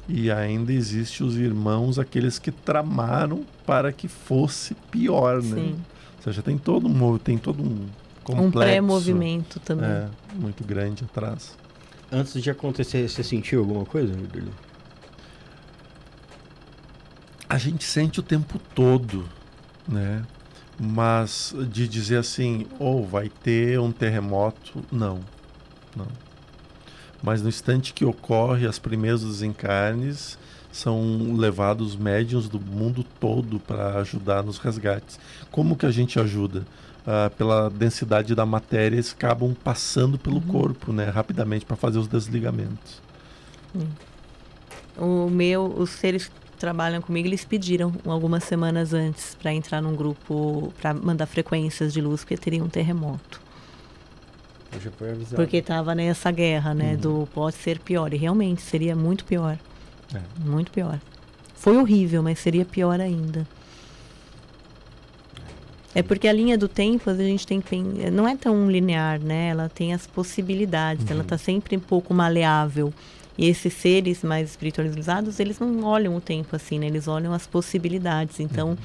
E 0.07 0.29
ainda 0.29 0.73
existe 0.73 1.23
os 1.23 1.37
irmãos, 1.37 1.97
aqueles 1.97 2.37
que 2.37 2.51
tramaram 2.51 3.45
para 3.65 3.91
que 3.91 4.07
fosse 4.07 4.73
pior, 4.91 5.41
né? 5.41 5.55
Sim. 5.55 5.75
Ou 6.17 6.23
seja, 6.23 6.41
tem 6.41 6.57
todo 6.57 6.87
um, 6.87 7.17
tem 7.17 7.37
todo 7.37 7.63
um 7.63 7.87
complexo. 8.23 8.47
Um 8.47 8.51
pré-movimento 8.51 9.59
também. 9.59 9.89
É, 9.89 10.09
muito 10.35 10.63
grande 10.63 11.03
atrás. 11.03 11.57
Antes 12.11 12.41
de 12.41 12.49
acontecer, 12.49 13.09
você 13.09 13.23
sentiu 13.23 13.61
alguma 13.61 13.85
coisa, 13.85 14.13
Rodrigo? 14.13 14.51
A 17.49 17.57
gente 17.57 17.83
sente 17.83 18.19
o 18.19 18.23
tempo 18.23 18.59
todo, 18.75 19.27
né? 19.87 20.23
Mas 20.79 21.55
de 21.69 21.87
dizer 21.87 22.17
assim, 22.17 22.67
ou 22.79 23.05
vai 23.05 23.29
ter 23.29 23.79
um 23.79 23.91
terremoto, 23.91 24.83
não, 24.91 25.19
não. 25.95 26.07
Mas 27.23 27.41
no 27.41 27.47
instante 27.47 27.93
que 27.93 28.03
ocorre 28.03 28.67
as 28.67 28.77
primeiras 28.77 29.23
desencarnes, 29.23 30.37
são 30.73 31.33
levados 31.37 31.95
médiuns 31.95 32.49
do 32.49 32.59
mundo 32.59 33.05
todo 33.19 33.59
para 33.59 33.99
ajudar 33.99 34.43
nos 34.43 34.57
resgates. 34.57 35.17
Como 35.49 35.77
que 35.77 35.85
a 35.85 35.91
gente 35.91 36.19
ajuda? 36.19 36.65
Ah, 37.05 37.31
pela 37.37 37.69
densidade 37.69 38.33
da 38.33 38.45
matéria, 38.45 38.95
eles 38.95 39.13
acabam 39.13 39.53
passando 39.53 40.17
pelo 40.17 40.41
corpo, 40.41 40.91
né? 40.91 41.09
Rapidamente 41.09 41.65
para 41.65 41.75
fazer 41.75 41.99
os 41.99 42.07
desligamentos. 42.07 43.01
O 44.97 45.29
meu, 45.29 45.65
os 45.65 45.91
seres 45.91 46.27
que 46.27 46.33
trabalham 46.57 47.01
comigo, 47.01 47.27
eles 47.27 47.45
pediram 47.45 47.93
algumas 48.05 48.43
semanas 48.43 48.93
antes 48.93 49.35
para 49.35 49.53
entrar 49.53 49.81
num 49.81 49.95
grupo 49.95 50.73
para 50.81 50.93
mandar 50.93 51.25
frequências 51.25 51.93
de 51.93 52.01
luz 52.01 52.21
porque 52.21 52.37
teria 52.37 52.63
um 52.63 52.69
terremoto. 52.69 53.42
Avisado. 55.11 55.35
Porque 55.35 55.57
estava 55.57 55.95
nessa 55.95 56.31
guerra, 56.31 56.73
né, 56.73 56.95
do 56.95 57.27
pode 57.33 57.55
ser 57.55 57.79
pior 57.79 58.13
e 58.13 58.17
realmente 58.17 58.61
seria 58.61 58.95
muito 58.95 59.25
pior. 59.25 59.57
É. 60.13 60.19
Muito 60.39 60.71
pior. 60.71 60.99
Foi 61.55 61.77
horrível, 61.77 62.21
mas 62.21 62.39
seria 62.39 62.65
pior 62.65 62.99
ainda. 62.99 63.47
É 65.95 66.01
porque 66.01 66.27
a 66.27 66.33
linha 66.33 66.57
do 66.57 66.67
tempo 66.67 67.09
a 67.09 67.15
gente 67.15 67.45
tem 67.45 67.63
não 68.11 68.27
é 68.27 68.35
tão 68.35 68.69
linear, 68.69 69.19
né? 69.19 69.49
Ela 69.49 69.69
tem 69.69 69.93
as 69.93 70.07
possibilidades, 70.07 71.09
ela 71.09 71.21
está 71.21 71.37
sempre 71.37 71.77
um 71.77 71.79
pouco 71.79 72.13
maleável. 72.13 72.91
E 73.37 73.47
esses 73.47 73.73
seres 73.73 74.23
mais 74.23 74.49
espiritualizados, 74.49 75.39
eles 75.39 75.59
não 75.59 75.83
olham 75.83 76.15
o 76.15 76.21
tempo 76.21 76.55
assim, 76.55 76.79
né? 76.79 76.87
Eles 76.87 77.07
olham 77.07 77.33
as 77.33 77.47
possibilidades. 77.47 78.39
Então, 78.39 78.77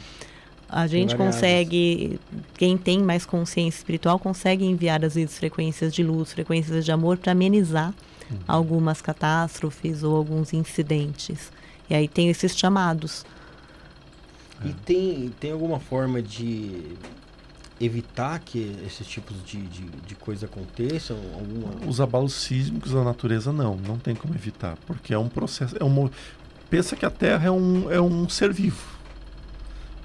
a 0.69 0.87
gente 0.87 1.17
consegue, 1.17 2.21
quem 2.55 2.77
tem 2.77 3.03
mais 3.03 3.25
consciência 3.25 3.79
espiritual, 3.79 4.19
consegue 4.19 4.65
enviar 4.65 5.03
às 5.05 5.15
vezes 5.15 5.39
frequências 5.39 5.95
de 5.95 6.03
luz, 6.03 6.33
frequências 6.33 6.85
de 6.85 6.93
amor 6.93 7.17
para 7.17 7.33
amenizar 7.33 7.95
algumas 8.47 9.01
catástrofes 9.01 10.03
ou 10.03 10.15
alguns 10.15 10.53
incidentes. 10.53 11.51
E 11.89 11.95
aí 11.95 12.07
tem 12.07 12.29
esses 12.29 12.57
chamados. 12.57 13.25
E 14.65 14.73
tem, 14.85 15.33
tem 15.41 15.53
alguma 15.53 15.81
forma 15.81 16.21
de 16.21 16.83
evitar 17.81 18.39
que 18.41 18.77
esses 18.85 19.07
tipos 19.07 19.37
de, 19.45 19.63
de, 19.63 19.85
de 19.85 20.15
coisa 20.17 20.47
aconteçam? 20.47 21.17
Alguma... 21.35 21.89
Os 21.89 22.01
abalos 22.01 22.35
sísmicos 22.35 22.93
da 22.93 23.05
natureza 23.05 23.53
não, 23.53 23.77
não 23.77 23.99
tem 23.99 24.15
como 24.15 24.35
evitar, 24.35 24.77
porque 24.87 25.15
é 25.15 25.19
um 25.19 25.29
processo, 25.29 25.77
é 25.79 25.85
um, 25.85 26.11
pensa 26.69 26.97
que 26.97 27.07
a 27.07 27.11
Terra 27.11 27.47
é 27.47 27.51
um, 27.51 27.91
é 27.91 28.01
um 28.01 28.29
ser 28.29 28.53
vivo. 28.53 28.98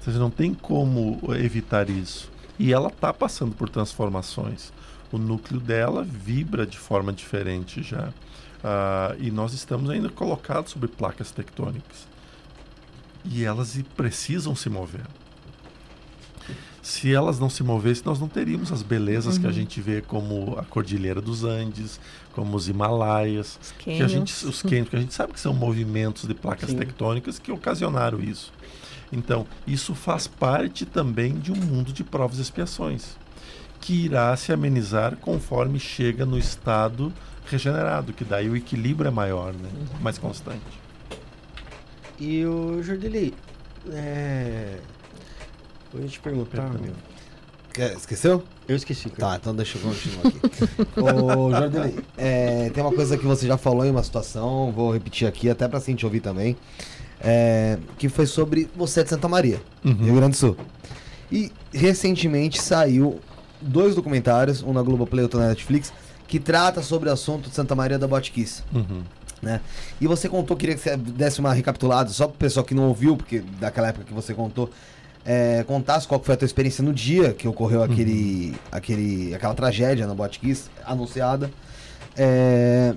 Seja, 0.04 0.18
não 0.18 0.30
tem 0.30 0.52
como 0.52 1.18
evitar 1.34 1.88
isso. 1.88 2.30
E 2.58 2.72
ela 2.72 2.88
está 2.88 3.12
passando 3.12 3.54
por 3.54 3.68
transformações. 3.68 4.72
O 5.10 5.16
núcleo 5.16 5.60
dela 5.60 6.04
vibra 6.04 6.66
de 6.66 6.78
forma 6.78 7.12
diferente 7.12 7.82
já. 7.82 8.12
Ah, 8.62 9.14
e 9.18 9.30
nós 9.30 9.54
estamos 9.54 9.88
ainda 9.88 10.08
colocados 10.10 10.72
sobre 10.72 10.88
placas 10.88 11.30
tectônicas. 11.30 12.06
E 13.24 13.44
elas 13.44 13.78
precisam 13.96 14.54
se 14.54 14.68
mover. 14.68 15.06
Se 16.82 17.14
elas 17.14 17.38
não 17.38 17.48
se 17.48 17.62
movessem, 17.62 18.04
nós 18.04 18.20
não 18.20 18.28
teríamos 18.28 18.70
as 18.70 18.82
belezas 18.82 19.38
que 19.38 19.46
a 19.46 19.50
gente 19.50 19.80
vê 19.80 20.02
como 20.02 20.58
a 20.58 20.64
Cordilheira 20.64 21.18
dos 21.18 21.42
Andes, 21.42 21.98
como 22.32 22.54
os 22.54 22.68
Himalaias, 22.68 23.58
Os 23.62 23.72
que 23.72 24.02
a 24.02 24.06
gente, 24.06 24.30
os 24.46 24.60
canyons, 24.60 24.90
que 24.90 24.96
a 24.96 25.00
gente 25.00 25.14
sabe 25.14 25.32
que 25.32 25.40
são 25.40 25.54
movimentos 25.54 26.28
de 26.28 26.34
placas 26.34 26.70
Sim. 26.70 26.76
tectônicas 26.76 27.38
que 27.38 27.50
ocasionaram 27.50 28.20
isso. 28.20 28.52
Então, 29.14 29.46
isso 29.66 29.94
faz 29.94 30.26
parte 30.26 30.84
também 30.84 31.34
de 31.38 31.52
um 31.52 31.56
mundo 31.56 31.92
de 31.92 32.02
provas 32.02 32.38
e 32.38 32.42
expiações, 32.42 33.16
que 33.80 34.04
irá 34.06 34.36
se 34.36 34.52
amenizar 34.52 35.16
conforme 35.16 35.78
chega 35.78 36.26
no 36.26 36.36
estado 36.36 37.12
regenerado, 37.46 38.12
que 38.12 38.24
daí 38.24 38.48
o 38.48 38.56
equilíbrio 38.56 39.08
é 39.08 39.10
maior, 39.12 39.52
né? 39.52 39.68
mais 40.00 40.18
constante. 40.18 40.60
E 42.18 42.44
o 42.44 42.82
Jordeli, 42.82 43.34
é... 43.92 44.78
Eu 45.92 46.00
ia 46.00 46.08
te 46.08 46.18
perguntar, 46.18 46.62
Perdão. 46.62 46.80
meu. 46.82 46.92
Quer- 47.72 47.92
Esqueceu? 47.96 48.42
Eu 48.66 48.74
esqueci, 48.76 49.10
cara. 49.10 49.32
Tá, 49.32 49.36
então 49.36 49.54
deixa 49.54 49.78
eu 49.78 49.82
continuar 49.82 50.26
aqui. 50.26 50.40
Ô, 51.00 51.50
Jordan, 51.52 51.90
é, 52.16 52.70
tem 52.70 52.82
uma 52.82 52.92
coisa 52.92 53.16
que 53.18 53.24
você 53.24 53.46
já 53.46 53.56
falou 53.56 53.84
em 53.84 53.90
uma 53.90 54.02
situação, 54.02 54.72
vou 54.72 54.92
repetir 54.92 55.28
aqui, 55.28 55.48
até 55.50 55.68
pra 55.68 55.78
gente 55.80 56.04
ouvir 56.04 56.20
também, 56.20 56.56
é, 57.24 57.78
que 57.98 58.08
foi 58.08 58.26
sobre 58.26 58.68
você 58.76 59.02
de 59.02 59.08
Santa 59.08 59.26
Maria, 59.26 59.60
Uhum. 59.84 59.94
Rio 59.94 60.14
Grande 60.16 60.32
do 60.32 60.36
Sul. 60.36 60.56
E 61.32 61.50
recentemente 61.72 62.60
saiu 62.60 63.18
dois 63.60 63.94
documentários, 63.94 64.62
um 64.62 64.72
na 64.72 64.82
Globoplay 64.82 65.22
e 65.22 65.24
outro 65.24 65.40
na 65.40 65.48
Netflix, 65.48 65.92
que 66.28 66.38
trata 66.38 66.82
sobre 66.82 67.08
o 67.08 67.12
assunto 67.12 67.48
de 67.48 67.54
Santa 67.54 67.74
Maria 67.74 67.98
da 67.98 68.06
Botkiss. 68.06 68.62
Uhum. 68.72 69.02
né? 69.42 69.60
E 70.00 70.06
você 70.06 70.28
contou, 70.28 70.56
queria 70.56 70.74
que 70.74 70.82
você 70.82 70.96
desse 70.96 71.40
uma 71.40 71.52
recapitulada, 71.52 72.10
só 72.10 72.26
pro 72.28 72.36
pessoal 72.36 72.64
que 72.64 72.74
não 72.74 72.88
ouviu, 72.88 73.16
porque 73.16 73.42
daquela 73.58 73.88
época 73.88 74.04
que 74.04 74.12
você 74.14 74.34
contou, 74.34 74.70
é, 75.24 75.64
contasse 75.66 76.06
qual 76.06 76.22
foi 76.22 76.34
a 76.34 76.36
tua 76.36 76.46
experiência 76.46 76.84
no 76.84 76.92
dia 76.92 77.32
que 77.32 77.48
ocorreu 77.48 77.82
aquele, 77.82 78.54
aquele, 78.70 79.34
aquela 79.34 79.54
tragédia 79.54 80.06
na 80.06 80.14
Botkiss 80.14 80.70
anunciada. 80.84 81.50
É, 82.16 82.94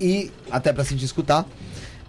e 0.00 0.30
até 0.50 0.72
pra 0.72 0.82
gente 0.82 1.04
escutar. 1.04 1.46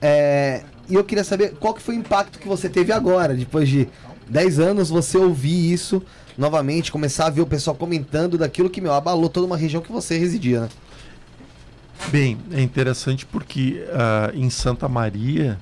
É, 0.01 0.63
e 0.89 0.95
eu 0.95 1.03
queria 1.03 1.23
saber 1.23 1.53
qual 1.59 1.73
que 1.73 1.81
foi 1.81 1.95
o 1.95 1.99
impacto 1.99 2.39
que 2.39 2.47
você 2.47 2.67
teve 2.67 2.91
agora, 2.91 3.33
depois 3.35 3.69
de 3.69 3.87
10 4.27 4.59
anos, 4.59 4.89
você 4.89 5.17
ouvir 5.17 5.71
isso 5.71 6.01
novamente, 6.37 6.91
começar 6.91 7.27
a 7.27 7.29
ver 7.29 7.41
o 7.41 7.45
pessoal 7.45 7.75
comentando 7.75 8.37
daquilo 8.37 8.69
que, 8.69 8.81
meu, 8.81 8.93
abalou 8.93 9.29
toda 9.29 9.45
uma 9.45 9.57
região 9.57 9.81
que 9.81 9.91
você 9.91 10.17
residia, 10.17 10.61
né? 10.61 10.69
Bem, 12.09 12.37
é 12.51 12.61
interessante 12.61 13.25
porque 13.25 13.85
ah, 13.93 14.31
em 14.33 14.49
Santa 14.49 14.89
Maria 14.89 15.59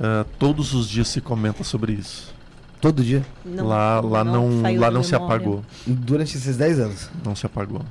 ah, 0.00 0.24
todos 0.38 0.72
os 0.72 0.88
dias 0.88 1.08
se 1.08 1.20
comenta 1.20 1.62
sobre 1.62 1.92
isso. 1.92 2.34
Todo 2.80 3.02
dia. 3.02 3.26
lá 3.44 4.00
lá 4.00 4.22
não, 4.22 4.62
saiu 4.62 4.80
lá 4.80 4.90
não 4.90 5.02
se 5.02 5.14
apagou. 5.14 5.64
Durante 5.86 6.36
esses 6.36 6.56
10 6.56 6.80
anos. 6.80 7.10
Não 7.24 7.34
se 7.34 7.44
apagou. 7.44 7.82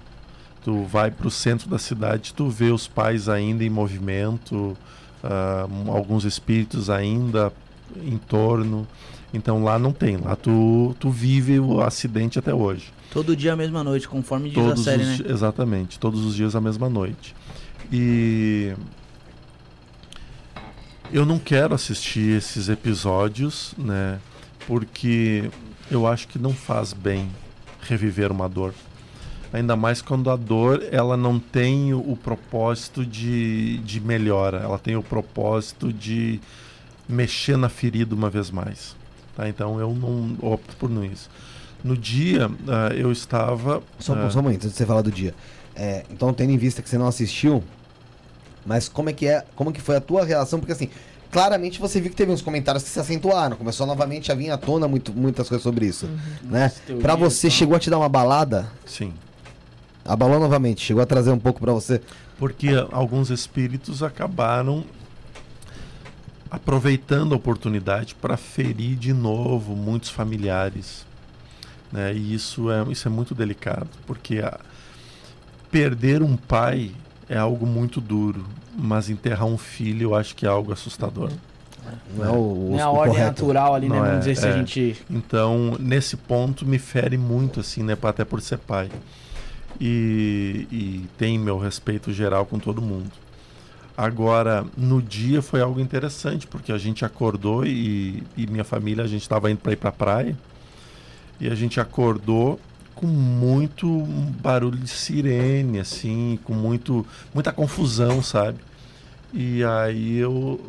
Tu 0.64 0.84
vai 0.84 1.12
para 1.12 1.28
o 1.28 1.32
centro 1.32 1.70
da 1.70 1.78
cidade, 1.78 2.34
tu 2.34 2.50
vê 2.50 2.72
os 2.72 2.88
pais 2.88 3.30
ainda 3.30 3.64
em 3.64 3.70
movimento, 3.70 4.78
m- 5.70 5.90
alguns 5.90 6.26
espíritos 6.26 6.90
ainda 6.90 7.52
em 8.04 8.18
torno. 8.18 8.88
Então 9.34 9.64
lá 9.64 9.78
não 9.78 9.92
tem. 9.92 10.18
Lá 10.18 10.36
tu, 10.36 10.96
tu 11.00 11.10
vive 11.10 11.60
o 11.60 11.82
acidente 11.82 12.40
até 12.40 12.54
hoje. 12.54 12.92
Todo 13.12 13.36
dia 13.36 13.54
a 13.54 13.56
mesma 13.56 13.84
noite, 13.84 14.08
conforme 14.08 14.50
diz 14.50 14.56
Todos 14.64 14.82
a 14.88 14.92
série, 14.92 15.04
os, 15.04 15.20
né? 15.20 15.26
Exatamente, 15.30 16.00
todos 16.00 16.24
os 16.26 16.36
dias 16.36 16.56
à 16.56 16.62
mesma 16.62 16.90
noite. 16.90 17.36
E 17.92 18.74
eu 21.12 21.26
não 21.26 21.40
quero 21.40 21.74
assistir 21.74 22.38
esses 22.38 22.68
episódios, 22.70 23.74
né? 23.78 24.20
Porque 24.66 25.50
eu 25.90 26.06
acho 26.06 26.28
que 26.28 26.38
não 26.38 26.54
faz 26.54 26.92
bem 26.94 27.30
reviver 27.82 28.32
uma 28.32 28.50
dor. 28.50 28.74
Ainda 29.54 29.76
mais 29.76 30.02
quando 30.02 30.30
a 30.30 30.36
dor 30.36 30.84
ela 30.92 31.16
não 31.16 31.40
tem 31.40 31.94
o, 31.94 32.00
o 32.00 32.18
propósito 32.18 33.06
de, 33.06 33.78
de 33.80 34.00
melhora, 34.02 34.58
ela 34.58 34.78
tem 34.78 34.96
o 34.98 35.02
propósito 35.04 35.92
de 35.94 36.40
mexer 37.08 37.58
na 37.58 37.70
ferida 37.70 38.14
uma 38.14 38.30
vez 38.30 38.52
mais. 38.52 38.96
Tá? 39.36 39.48
Então 39.48 39.80
eu 39.80 39.94
não 39.94 40.36
opto 40.42 40.76
por 40.76 40.90
não 40.90 41.06
isso. 41.06 41.30
No 41.84 41.96
dia 41.96 42.50
ah, 42.68 42.94
eu 42.94 43.12
estava. 43.12 43.82
Só, 44.00 44.14
um- 44.14 44.26
ah, 44.26 44.30
só 44.30 44.40
um 44.40 44.44
momento, 44.44 44.58
antes 44.66 44.72
de 44.72 44.78
você 44.78 44.86
falar 44.86 45.02
do 45.02 45.12
dia. 45.12 45.34
É, 45.76 46.04
então, 46.12 46.34
tendo 46.34 46.52
em 46.52 46.58
vista 46.58 46.82
que 46.82 46.90
você 46.90 46.98
não 46.98 47.08
assistiu, 47.08 47.64
mas 48.66 48.90
como 48.90 49.10
é 49.10 49.14
que 49.14 49.28
é, 49.28 49.46
como 49.56 49.72
que 49.72 49.80
foi 49.80 49.96
a 49.96 50.02
tua 50.02 50.26
relação? 50.26 50.60
Porque 50.60 50.72
assim, 50.74 50.90
claramente 51.32 51.80
você 51.80 52.02
viu 52.02 52.10
que 52.10 52.16
teve 52.18 52.32
uns 52.32 52.42
comentários 52.42 52.84
que 52.84 52.90
se 52.90 53.00
acentuaram, 53.00 53.56
começou 53.56 53.86
novamente 53.86 54.32
a 54.32 54.36
vir 54.36 54.50
à 54.50 54.58
tona 54.58 54.88
muito, 54.88 55.14
muitas 55.14 55.48
coisas 55.48 55.62
sobre 55.64 55.86
isso, 55.86 56.08
né? 56.44 56.64
Nossa, 56.64 56.82
teoria, 56.86 57.02
Pra 57.04 57.16
você, 57.16 57.48
então. 57.48 57.58
chegou 57.58 57.76
a 57.78 57.80
te 57.80 57.90
dar 57.92 58.00
uma 58.00 58.10
balada? 58.10 58.68
Sim. 58.86 59.14
Abalou 60.08 60.40
novamente, 60.40 60.82
chegou 60.82 61.04
a 61.04 61.06
trazer 61.06 61.32
um 61.32 61.40
pouco 61.40 61.60
pra 61.60 61.74
você. 61.74 62.02
Porque 62.40 62.70
alguns 62.92 63.30
espíritos 63.30 64.02
acabaram 64.02 64.84
aproveitando 66.50 67.34
a 67.34 67.36
oportunidade 67.36 68.16
para 68.16 68.38
ferir 68.38 68.96
de 68.96 69.12
novo 69.14 69.76
muitos 69.76 70.10
familiares. 70.10 71.06
Né? 71.92 72.14
E 72.14 72.34
isso 72.34 72.72
é, 72.72 72.84
isso 72.90 73.08
é 73.08 73.12
muito 73.12 73.36
delicado, 73.36 73.88
porque 74.06 74.40
a- 74.40 74.60
perder 75.72 76.22
um 76.24 76.38
pai 76.38 76.92
é 77.30 77.38
algo 77.38 77.66
muito 77.66 78.00
duro, 78.00 78.46
mas 78.78 79.10
enterrar 79.10 79.46
um 79.46 79.58
filho 79.58 80.04
eu 80.12 80.16
acho 80.16 80.36
que 80.36 80.46
é 80.46 80.50
algo 80.50 80.72
assustador. 80.72 81.32
Não 82.16 82.26
é 82.26 82.30
o, 82.30 82.68
Não 82.72 82.80
é 82.80 82.84
o 82.86 82.88
a 82.88 82.92
ordem 82.92 83.14
correto. 83.16 83.42
natural 83.46 83.76
ali, 83.76 83.88
né? 83.90 83.96
Não 83.96 84.02
Vamos 84.06 84.16
é, 84.18 84.20
dizer 84.20 84.36
se 84.36 84.46
é. 84.46 84.50
a 84.50 84.58
gente. 84.58 84.98
Então, 85.10 85.78
nesse 85.80 86.18
ponto, 86.18 86.66
me 86.66 86.78
fere 86.78 87.18
muito, 87.18 87.62
assim, 87.62 87.82
né? 87.84 87.98
Até 88.02 88.26
por 88.26 88.42
ser 88.42 88.58
pai. 88.58 88.90
E, 89.80 90.68
e 90.72 91.06
tem 91.18 91.38
meu 91.38 91.58
respeito 91.58 92.12
geral 92.12 92.46
com 92.46 92.58
todo 92.58 92.82
mundo. 92.82 93.12
Agora, 93.96 94.66
no 94.78 95.02
dia 95.02 95.42
foi 95.42 95.60
algo 95.62 95.80
interessante, 95.80 96.46
porque 96.46 96.72
a 96.72 96.78
gente 96.78 97.04
acordou 97.04 97.66
e, 97.66 98.24
e 98.36 98.46
minha 98.48 98.64
família, 98.64 99.04
a 99.04 99.08
gente 99.08 99.24
estava 99.24 99.50
indo 99.50 99.60
para 99.60 99.74
ir 99.74 99.76
para 99.76 99.90
a 99.90 99.94
praia. 99.94 100.38
E 101.40 101.48
a 101.48 101.56
gente 101.56 101.80
acordou 101.80 102.60
com 102.94 103.06
muito 103.06 103.88
barulho 104.42 104.78
de 104.78 104.90
sirene, 104.90 105.80
assim, 105.80 106.40
com 106.44 106.54
muito, 106.54 107.06
muita 107.34 107.52
confusão, 107.52 108.24
sabe? 108.24 108.58
E 109.34 109.64
aí 109.64 110.18
eu, 110.18 110.60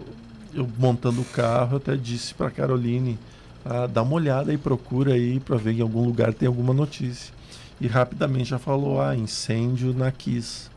eu 0.55 0.69
montando 0.79 1.23
o 1.23 1.25
carro, 1.25 1.79
até 1.79 1.97
disse 1.97 2.35
para 2.35 2.51
Caroline, 2.51 3.19
ah, 3.65 3.87
dá 3.87 4.03
uma 4.03 4.15
olhada 4.15 4.51
aí, 4.51 4.59
procura 4.59 5.15
aí 5.15 5.41
para 5.41 5.57
ver 5.57 5.73
em 5.73 5.81
algum 5.81 6.05
lugar 6.05 6.33
tem 6.35 6.47
alguma 6.47 6.75
notícia. 6.75 7.35
E 7.81 7.87
rapidamente 7.87 8.51
já 8.51 8.59
falou, 8.59 9.01
ah, 9.01 9.15
incêndio 9.17 9.93
na 9.95 10.11
Kiss. 10.11 10.69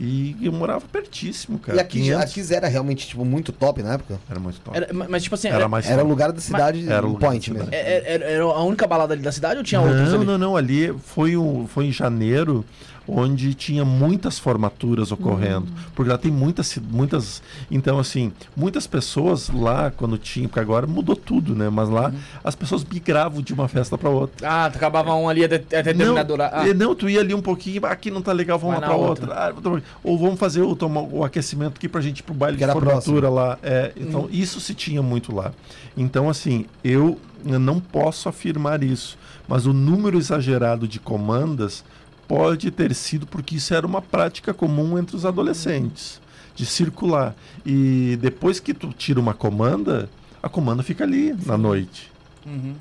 E 0.00 0.36
eu 0.40 0.52
morava 0.52 0.84
pertíssimo, 0.92 1.58
cara. 1.58 1.76
E 1.78 1.80
aqui, 1.80 1.98
500 2.00 2.22
aqui 2.22 2.54
era 2.54 2.68
realmente 2.68 3.08
tipo, 3.08 3.24
muito 3.24 3.50
top 3.50 3.82
na 3.82 3.94
época? 3.94 4.20
Era 4.30 4.38
muito 4.38 4.60
top. 4.60 4.76
Era- 4.76 4.92
mas, 4.92 5.22
tipo 5.24 5.34
assim, 5.34 5.48
Era, 5.48 5.56
era, 5.56 5.68
mais 5.68 5.90
Era 5.90 6.04
o 6.04 6.06
lugar 6.06 6.30
da 6.30 6.40
cidade, 6.40 6.88
Era 6.88 7.04
o 7.04 7.14
um 7.14 7.14
point 7.16 7.44
cidade. 7.44 7.68
mesmo. 7.70 7.74
era, 7.74 8.08
era- 8.08 8.24
era 8.26 8.44
a 8.44 8.62
única 8.62 8.86
balada 8.86 9.14
ali 9.14 9.22
da 9.22 9.32
cidade 9.32 9.58
ou 9.58 9.64
tinha 9.64 9.80
outras 9.80 10.10
Não, 10.12 10.18
ali? 10.18 10.26
não, 10.26 10.38
não. 10.38 10.56
Ali 10.56 10.94
foi, 11.04 11.36
o, 11.36 11.66
foi 11.66 11.86
em 11.86 11.92
janeiro, 11.92 12.64
onde 13.08 13.54
tinha 13.54 13.84
muitas 13.84 14.38
formaturas 14.38 15.10
ocorrendo. 15.10 15.66
Porque 15.94 16.10
lá 16.10 16.18
tem 16.18 16.30
muitas, 16.30 16.76
muitas. 16.90 17.42
Então, 17.70 17.98
assim, 17.98 18.32
muitas 18.54 18.86
pessoas 18.86 19.48
lá, 19.48 19.90
quando 19.90 20.18
tinha, 20.18 20.46
porque 20.46 20.60
agora 20.60 20.86
mudou 20.86 21.16
tudo, 21.16 21.54
né? 21.54 21.70
Mas 21.70 21.88
lá 21.88 22.12
as 22.44 22.54
pessoas 22.54 22.84
migravam 22.84 23.40
de 23.42 23.52
uma 23.54 23.66
festa 23.66 23.96
para 23.96 24.10
outra. 24.10 24.46
Ah, 24.48 24.70
tu 24.70 24.76
acabava 24.76 25.14
um 25.14 25.28
ali 25.28 25.44
até, 25.44 25.56
até 25.56 25.82
determinado 25.82 26.32
horário. 26.34 26.58
Ah, 26.58 26.68
e 26.68 26.74
não, 26.74 26.94
tu 26.94 27.08
ia 27.08 27.20
ali 27.20 27.32
um 27.34 27.40
pouquinho, 27.42 27.84
"Ah, 27.86 27.90
aqui 27.92 28.10
não 28.10 28.20
tá 28.20 28.32
legal, 28.32 28.58
vamos 28.58 28.78
Vai 28.78 28.82
lá 28.82 28.88
na 28.88 28.94
pra 28.98 29.08
outra." 29.08 29.24
outra. 29.26 29.46
Ah, 29.48 29.52
vou- 29.52 29.80
ou 30.04 30.18
vamos 30.18 30.38
fazer 30.38 30.62
o, 30.62 30.76
tomar 30.76 31.00
o 31.02 31.24
aquecimento 31.24 31.76
aqui 31.76 31.88
pra 31.88 32.00
gente 32.00 32.20
ir 32.20 32.22
pro 32.22 32.34
baile 32.34 32.58
Que 32.58 32.66
de 32.66 32.72
formatura 32.72 33.28
lá. 33.30 33.58
É, 33.62 33.92
Uhum. 33.96 34.02
então, 34.06 34.28
isso 34.30 34.60
se 34.60 34.74
tinha 34.74 35.02
muito 35.02 35.34
lá. 35.34 35.52
Então, 35.96 36.28
assim, 36.28 36.66
eu 36.84 37.18
não 37.44 37.80
posso 37.80 38.28
afirmar 38.28 38.82
isso, 38.82 39.16
mas 39.46 39.64
o 39.66 39.72
número 39.72 40.18
exagerado 40.18 40.86
de 40.88 40.98
comandas 40.98 41.84
pode 42.28 42.70
ter 42.70 42.94
sido 42.94 43.26
porque 43.26 43.56
isso 43.56 43.74
era 43.74 43.86
uma 43.86 44.02
prática 44.02 44.52
comum 44.54 44.98
entre 44.98 45.16
os 45.16 45.24
adolescentes, 45.24 46.20
de 46.54 46.66
circular. 46.66 47.34
E 47.64 48.18
depois 48.20 48.60
que 48.60 48.74
tu 48.74 48.92
tira 48.92 49.18
uma 49.18 49.32
comanda, 49.34 50.08
a 50.42 50.48
comanda 50.48 50.82
fica 50.82 51.04
ali 51.04 51.34
na 51.46 51.56
noite. 51.56 52.12
uhum, 52.46 52.74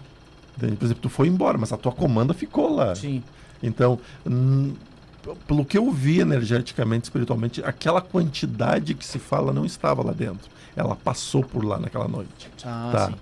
Entende? 0.57 0.75
Por 0.75 0.85
exemplo, 0.85 1.01
tu 1.03 1.09
foi 1.09 1.27
embora, 1.27 1.57
mas 1.57 1.71
a 1.71 1.77
tua 1.77 1.91
comanda 1.91 2.33
ficou 2.33 2.75
lá. 2.75 2.93
sim. 2.93 3.23
Então, 3.63 3.99
pelo 5.47 5.65
que 5.65 5.77
eu 5.77 5.91
vi 5.91 6.19
energeticamente, 6.19 7.05
espiritualmente, 7.05 7.63
aquela 7.63 8.01
quantidade 8.01 8.93
que 8.93 9.03
se 9.05 9.17
fala 9.17 9.51
não 9.51 9.65
estava 9.65 10.03
lá 10.03 10.13
dentro. 10.13 10.49
Ela 10.75 10.95
passou 10.95 11.43
por 11.43 11.65
lá 11.65 11.79
naquela 11.79 12.07
noite. 12.07 12.49
Ah, 12.63 12.89
tá. 12.91 13.07
sim. 13.07 13.15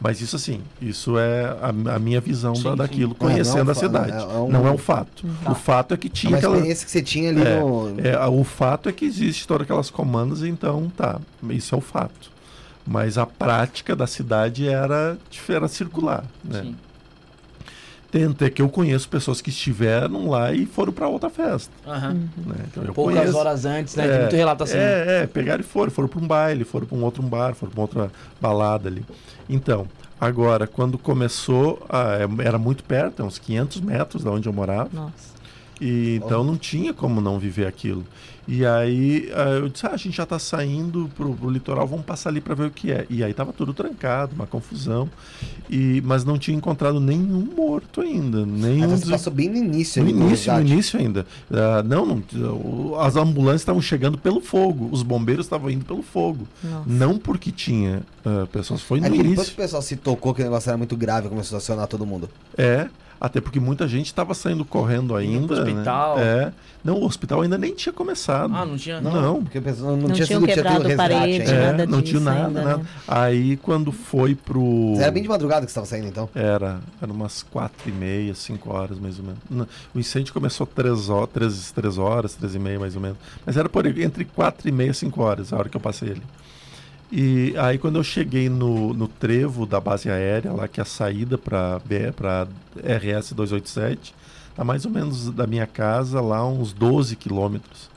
Mas 0.00 0.20
isso 0.22 0.34
assim, 0.36 0.62
isso 0.80 1.18
é 1.18 1.44
a, 1.60 1.94
a 1.94 1.98
minha 1.98 2.20
visão 2.22 2.54
Sim, 2.54 2.62
da- 2.64 2.70
sim. 2.70 2.76
daquilo, 2.76 3.16
É, 3.20 3.22
não 3.22 3.28
é 3.30 3.32
conhecendo 3.34 3.68
um 3.68 3.70
a 3.70 3.74
cidade. 3.74 4.12
é- 4.12 4.16
é 4.22 4.38
um- 4.38 4.48
Não 4.50 4.66
é 4.66 4.70
um 4.70 4.78
fato. 4.78 5.26
Tá. 5.44 5.52
O 5.52 5.54
fato 5.54 5.92
é 5.92 5.96
que 5.98 6.06
É 6.06 6.10
tinha 6.10 6.30
uma 6.30 6.38
aquela. 6.38 6.54
experiência 6.56 6.84
que 6.86 6.90
você 6.90 7.02
tinha 7.02 7.28
ali 7.30 7.42
É, 7.42 7.60
no. 7.60 7.94
É, 8.00 8.26
o 8.28 8.42
fato 8.42 8.88
é 8.88 8.92
que 8.92 9.04
existe 9.04 9.46
todas 9.46 9.64
aquelas 9.64 9.90
comandas, 9.90 10.42
então 10.42 10.90
tá, 10.96 11.20
isso 11.50 11.74
é 11.74 11.78
o 11.78 11.82
fato. 11.82 12.30
Mas 12.86 13.18
a 13.18 13.26
prática 13.26 13.94
da 13.94 14.06
cidade 14.06 14.66
era, 14.66 15.18
era 15.48 15.68
circular. 15.68 16.24
Né? 16.42 16.62
Sim. 16.62 16.76
Tenta 18.10 18.50
que 18.50 18.60
eu 18.60 18.68
conheço 18.68 19.08
pessoas 19.08 19.40
que 19.40 19.50
estiveram 19.50 20.28
lá 20.28 20.52
e 20.52 20.66
foram 20.66 20.92
para 20.92 21.06
outra 21.06 21.30
festa. 21.30 21.72
Aham. 21.86 22.14
Né? 22.14 22.54
Então, 22.70 22.82
eu 22.84 22.92
Poucas 22.92 23.18
conheço. 23.18 23.36
horas 23.38 23.64
antes, 23.64 23.94
né? 23.94 24.08
Tem 24.08 24.20
muito 24.20 24.36
relato 24.36 24.64
assim. 24.64 24.76
É, 24.76 25.20
é, 25.22 25.26
pegaram 25.26 25.60
e 25.60 25.64
foram, 25.64 25.92
foram 25.92 26.08
para 26.08 26.18
um 26.20 26.26
baile, 26.26 26.64
foram 26.64 26.86
para 26.86 26.98
um 26.98 27.04
outro 27.04 27.22
bar, 27.22 27.54
foram 27.54 27.72
para 27.72 27.80
outra 27.80 28.12
balada 28.40 28.88
ali. 28.88 29.04
Então, 29.48 29.86
agora, 30.20 30.66
quando 30.66 30.98
começou, 30.98 31.84
ah, 31.88 32.16
é- 32.18 32.46
era 32.46 32.58
muito 32.58 32.82
perto, 32.82 33.22
uns 33.22 33.38
500 33.38 33.80
metros 33.80 34.24
da 34.24 34.30
onde 34.32 34.48
eu 34.48 34.52
morava. 34.52 34.90
Nossa. 34.92 35.30
E 35.80 36.16
então 36.16 36.44
não 36.44 36.56
tinha 36.58 36.92
como 36.92 37.20
não 37.20 37.38
viver 37.38 37.66
aquilo. 37.66 38.04
E 38.48 38.64
aí 38.66 39.30
ah, 39.34 39.50
eu 39.60 39.68
disse, 39.68 39.86
ah, 39.86 39.90
a 39.92 39.96
gente 39.96 40.16
já 40.16 40.24
está 40.24 40.38
saindo 40.38 41.10
pro, 41.16 41.34
pro 41.34 41.50
litoral, 41.50 41.86
vamos 41.86 42.04
passar 42.04 42.30
ali 42.30 42.40
para 42.40 42.54
ver 42.54 42.66
o 42.66 42.70
que 42.70 42.90
é. 42.90 43.06
E 43.08 43.22
aí 43.22 43.32
tava 43.32 43.52
tudo 43.52 43.72
trancado, 43.72 44.34
uma 44.34 44.46
confusão. 44.46 45.08
E 45.68 46.00
mas 46.04 46.24
não 46.24 46.38
tinha 46.38 46.56
encontrado 46.56 46.98
nenhum 47.00 47.46
morto 47.56 48.00
ainda, 48.00 48.38
Aí 48.38 48.44
nenhum 48.46 48.88
você 48.88 49.02
des- 49.02 49.10
passou 49.10 49.32
bem 49.32 49.48
no 49.48 49.56
início 49.56 50.02
no 50.02 50.10
início, 50.10 50.52
no 50.52 50.60
início 50.60 50.98
ainda. 50.98 51.26
Ah, 51.52 51.82
não, 51.84 52.04
não, 52.32 53.00
as 53.00 53.14
ambulâncias 53.16 53.60
estavam 53.62 53.80
chegando 53.80 54.18
pelo 54.18 54.40
fogo, 54.40 54.88
os 54.90 55.02
bombeiros 55.02 55.46
estavam 55.46 55.70
indo 55.70 55.84
pelo 55.84 56.02
fogo. 56.02 56.46
Nossa. 56.64 56.84
Não 56.88 57.18
porque 57.18 57.52
tinha 57.52 58.02
ah, 58.24 58.46
pessoas, 58.50 58.80
foi 58.82 59.00
no 59.00 59.06
É 59.06 59.10
que 59.10 59.16
depois 59.18 59.28
que 59.32 59.36
início. 59.38 59.52
o 59.54 59.56
pessoal 59.56 59.82
se 59.82 59.96
tocou 59.96 60.34
que 60.34 60.40
o 60.40 60.44
negócio 60.44 60.68
era 60.70 60.76
muito 60.76 60.96
grave, 60.96 61.28
começou 61.28 61.56
a 61.56 61.58
acionar 61.58 61.86
todo 61.86 62.04
mundo. 62.04 62.28
É, 62.58 62.88
até 63.20 63.40
porque 63.40 63.60
muita 63.60 63.86
gente 63.86 64.06
estava 64.06 64.32
saindo 64.32 64.64
correndo 64.64 65.14
ainda. 65.14 65.46
pro 65.46 65.56
hospital. 65.58 66.16
Né? 66.16 66.22
É. 66.24 66.52
Não, 66.82 66.94
o 66.94 67.04
hospital 67.04 67.42
ainda 67.42 67.58
nem 67.58 67.74
tinha 67.74 67.92
começado. 67.92 68.54
Ah, 68.56 68.64
não 68.64 68.76
tinha. 68.76 69.00
Não. 69.00 69.42
Porque 69.42 69.58
o 69.58 69.62
pessoal 69.62 69.90
não, 69.96 70.08
Não 70.08 70.14
tinha 70.14 70.26
sido 70.26 70.42
tinha 70.44 70.54
quebrado 70.54 70.82
resgate 70.82 70.96
parede, 70.96 71.40
ainda. 71.42 71.52
É, 71.52 71.66
nada 71.72 71.86
não 71.86 72.00
tinha 72.00 72.20
nada, 72.20 72.46
ainda, 72.46 72.64
nada. 72.64 72.76
né? 72.78 72.86
Aí 73.06 73.56
quando 73.58 73.92
foi 73.92 74.34
pro. 74.34 74.94
Era 74.96 75.10
bem 75.10 75.22
de 75.22 75.28
madrugada 75.28 75.66
que 75.66 75.70
você 75.72 75.78
estava 75.78 75.86
saindo, 75.86 76.06
então. 76.08 76.28
Era, 76.34 76.80
era 77.02 77.12
umas 77.12 77.42
quatro 77.42 77.88
e 77.88 77.92
meia, 77.92 78.34
cinco 78.34 78.72
horas 78.72 78.98
mais 78.98 79.18
ou 79.18 79.24
menos. 79.26 79.40
Não, 79.50 79.68
O 79.94 79.98
incêndio 79.98 80.32
começou 80.32 80.66
três 80.66 81.10
horas, 81.10 81.28
três, 81.30 81.72
três 81.72 81.98
horas, 81.98 82.34
três 82.34 82.54
e 82.54 82.58
meia 82.58 82.78
mais 82.78 82.96
ou 82.96 83.02
menos. 83.02 83.18
Mas 83.44 83.58
era 83.58 83.68
por 83.68 83.86
entre 83.86 84.24
quatro 84.24 84.66
e 84.66 84.72
meia, 84.72 84.94
cinco 84.94 85.22
horas, 85.22 85.52
a 85.52 85.58
hora 85.58 85.68
que 85.68 85.76
eu 85.76 85.80
passei 85.80 86.12
ali. 86.12 86.22
E 87.12 87.54
aí 87.58 87.76
quando 87.78 87.96
eu 87.96 88.04
cheguei 88.04 88.48
no, 88.48 88.94
no 88.94 89.08
trevo 89.08 89.66
da 89.66 89.80
base 89.80 90.08
aérea, 90.08 90.52
lá 90.52 90.68
que 90.68 90.78
é 90.80 90.82
a 90.82 90.86
saída 90.86 91.36
para 91.36 91.80
RS 92.76 93.32
287, 93.32 94.14
tá 94.54 94.62
mais 94.62 94.84
ou 94.84 94.90
menos 94.92 95.30
da 95.30 95.46
minha 95.46 95.66
casa 95.66 96.20
lá 96.20 96.46
uns 96.46 96.72
12 96.72 97.16
quilômetros. 97.16 97.90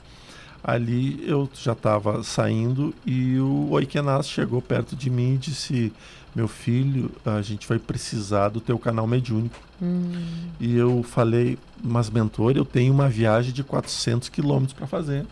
Ali 0.62 1.22
eu 1.28 1.48
já 1.54 1.72
estava 1.72 2.22
saindo 2.22 2.94
e 3.04 3.38
o 3.38 3.68
Oikenas 3.70 4.28
chegou 4.28 4.60
perto 4.62 4.96
de 4.96 5.10
mim 5.10 5.34
e 5.34 5.38
disse: 5.38 5.92
Meu 6.34 6.48
filho, 6.48 7.10
a 7.24 7.42
gente 7.42 7.68
vai 7.68 7.78
precisar 7.78 8.48
do 8.48 8.60
teu 8.62 8.78
canal 8.78 9.06
mediúnico. 9.06 9.58
Hum, 9.80 10.10
E 10.58 10.74
eu 10.74 11.02
falei: 11.02 11.58
Mas, 11.82 12.08
mentor, 12.08 12.56
eu 12.56 12.64
tenho 12.64 12.94
uma 12.94 13.10
viagem 13.10 13.52
de 13.52 13.62
400 13.62 14.30
quilômetros 14.30 14.72
para 14.72 14.86
fazer. 14.86 15.26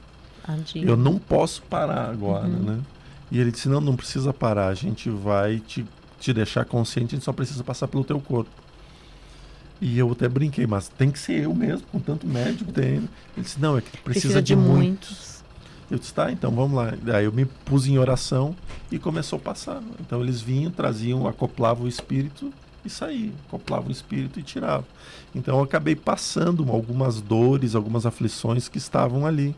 tadinho. 0.46 0.86
Eu 0.86 0.96
não 0.98 1.18
posso 1.18 1.62
parar 1.62 2.10
agora, 2.10 2.46
Uhum. 2.46 2.62
né? 2.62 2.78
E 3.32 3.40
ele 3.40 3.50
disse: 3.50 3.66
Não, 3.66 3.80
não 3.80 3.96
precisa 3.96 4.30
parar. 4.30 4.68
A 4.68 4.74
gente 4.74 5.08
vai 5.08 5.58
te, 5.58 5.86
te 6.20 6.34
deixar 6.34 6.66
consciente, 6.66 7.14
a 7.14 7.16
gente 7.16 7.24
só 7.24 7.32
precisa 7.32 7.64
passar 7.64 7.88
pelo 7.88 8.04
teu 8.04 8.20
corpo. 8.20 8.50
E 9.80 9.98
eu 9.98 10.12
até 10.12 10.28
brinquei, 10.28 10.66
mas 10.66 10.86
tem 10.86 11.10
que 11.10 11.18
ser 11.18 11.42
eu 11.42 11.54
mesmo, 11.54 11.86
com 11.90 11.98
tanto 11.98 12.26
médico 12.26 12.70
tem. 12.70 12.96
Ele 12.96 13.08
disse: 13.38 13.58
Não, 13.58 13.78
é 13.78 13.80
que 13.80 13.96
precisa, 13.96 14.42
de, 14.42 14.54
muitos. 14.54 15.42
Eu 15.90 15.98
disse, 15.98 16.12
tá, 16.12 16.30
então 16.30 16.50
vamos 16.50 16.76
lá. 16.76 16.94
Daí 17.02 17.24
eu 17.24 17.32
me 17.32 17.46
pus 17.46 17.86
em 17.86 17.98
oração 17.98 18.54
e 18.90 18.98
começou 18.98 19.38
a 19.38 19.40
passar. 19.40 19.82
Então 19.98 20.22
eles 20.22 20.42
vinham, 20.42 20.70
traziam, 20.70 21.26
acoplavam 21.26 21.84
o 21.84 21.88
espírito 21.88 22.52
e 22.84 22.90
saíam. 22.90 23.32
Acoplavam 23.48 23.88
o 23.88 23.92
espírito 23.92 24.38
e 24.38 24.42
tiravam. 24.42 24.86
Então 25.34 25.56
eu 25.56 25.64
acabei 25.64 25.96
passando 25.96 26.70
algumas 26.70 27.20
dores, 27.20 27.74
algumas 27.74 28.04
aflições 28.04 28.68
que 28.68 28.78
estavam 28.78 29.26
ali. 29.26 29.56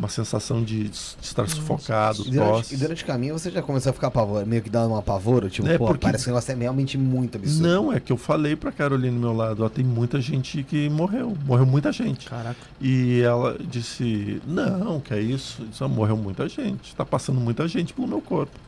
Uma 0.00 0.08
sensação 0.08 0.64
de, 0.64 0.88
de 0.88 0.96
estar 1.20 1.46
sufocado, 1.46 2.22
E 2.26 2.30
durante, 2.30 2.48
tosse. 2.50 2.74
e 2.74 2.78
durante 2.78 3.04
o 3.04 3.06
caminho 3.06 3.38
você 3.38 3.50
já 3.50 3.60
começou 3.60 3.90
a 3.90 3.92
ficar 3.92 4.10
pavor, 4.10 4.46
meio 4.46 4.62
que 4.62 4.70
dando 4.70 4.92
uma 4.94 5.02
pavoro, 5.02 5.50
tipo, 5.50 5.68
É, 5.68 5.76
pô, 5.76 5.88
porque- 5.88 6.06
parece 6.06 6.24
que 6.24 6.30
o 6.30 6.32
negócio 6.32 6.50
é 6.52 6.54
realmente 6.54 6.96
muito 6.96 7.36
absurdo. 7.36 7.68
Não, 7.68 7.92
é 7.92 8.00
que 8.00 8.10
eu 8.10 8.16
falei 8.16 8.56
pra 8.56 8.72
Carolina 8.72 9.12
do 9.12 9.20
meu 9.20 9.34
lado, 9.34 9.62
ó, 9.62 9.68
tem 9.68 9.84
muita 9.84 10.18
gente 10.18 10.62
que 10.62 10.88
morreu. 10.88 11.36
Morreu 11.44 11.66
muita 11.66 11.92
gente. 11.92 12.30
Caraca. 12.30 12.56
E 12.80 13.20
ela 13.20 13.58
disse: 13.60 14.40
Não, 14.46 15.00
que 15.00 15.12
é 15.12 15.20
isso? 15.20 15.66
Só 15.72 15.86
morreu 15.86 16.16
muita 16.16 16.48
gente. 16.48 16.88
Está 16.88 17.04
passando 17.04 17.38
muita 17.38 17.68
gente 17.68 17.92
pelo 17.92 18.08
meu 18.08 18.22
corpo. 18.22 18.58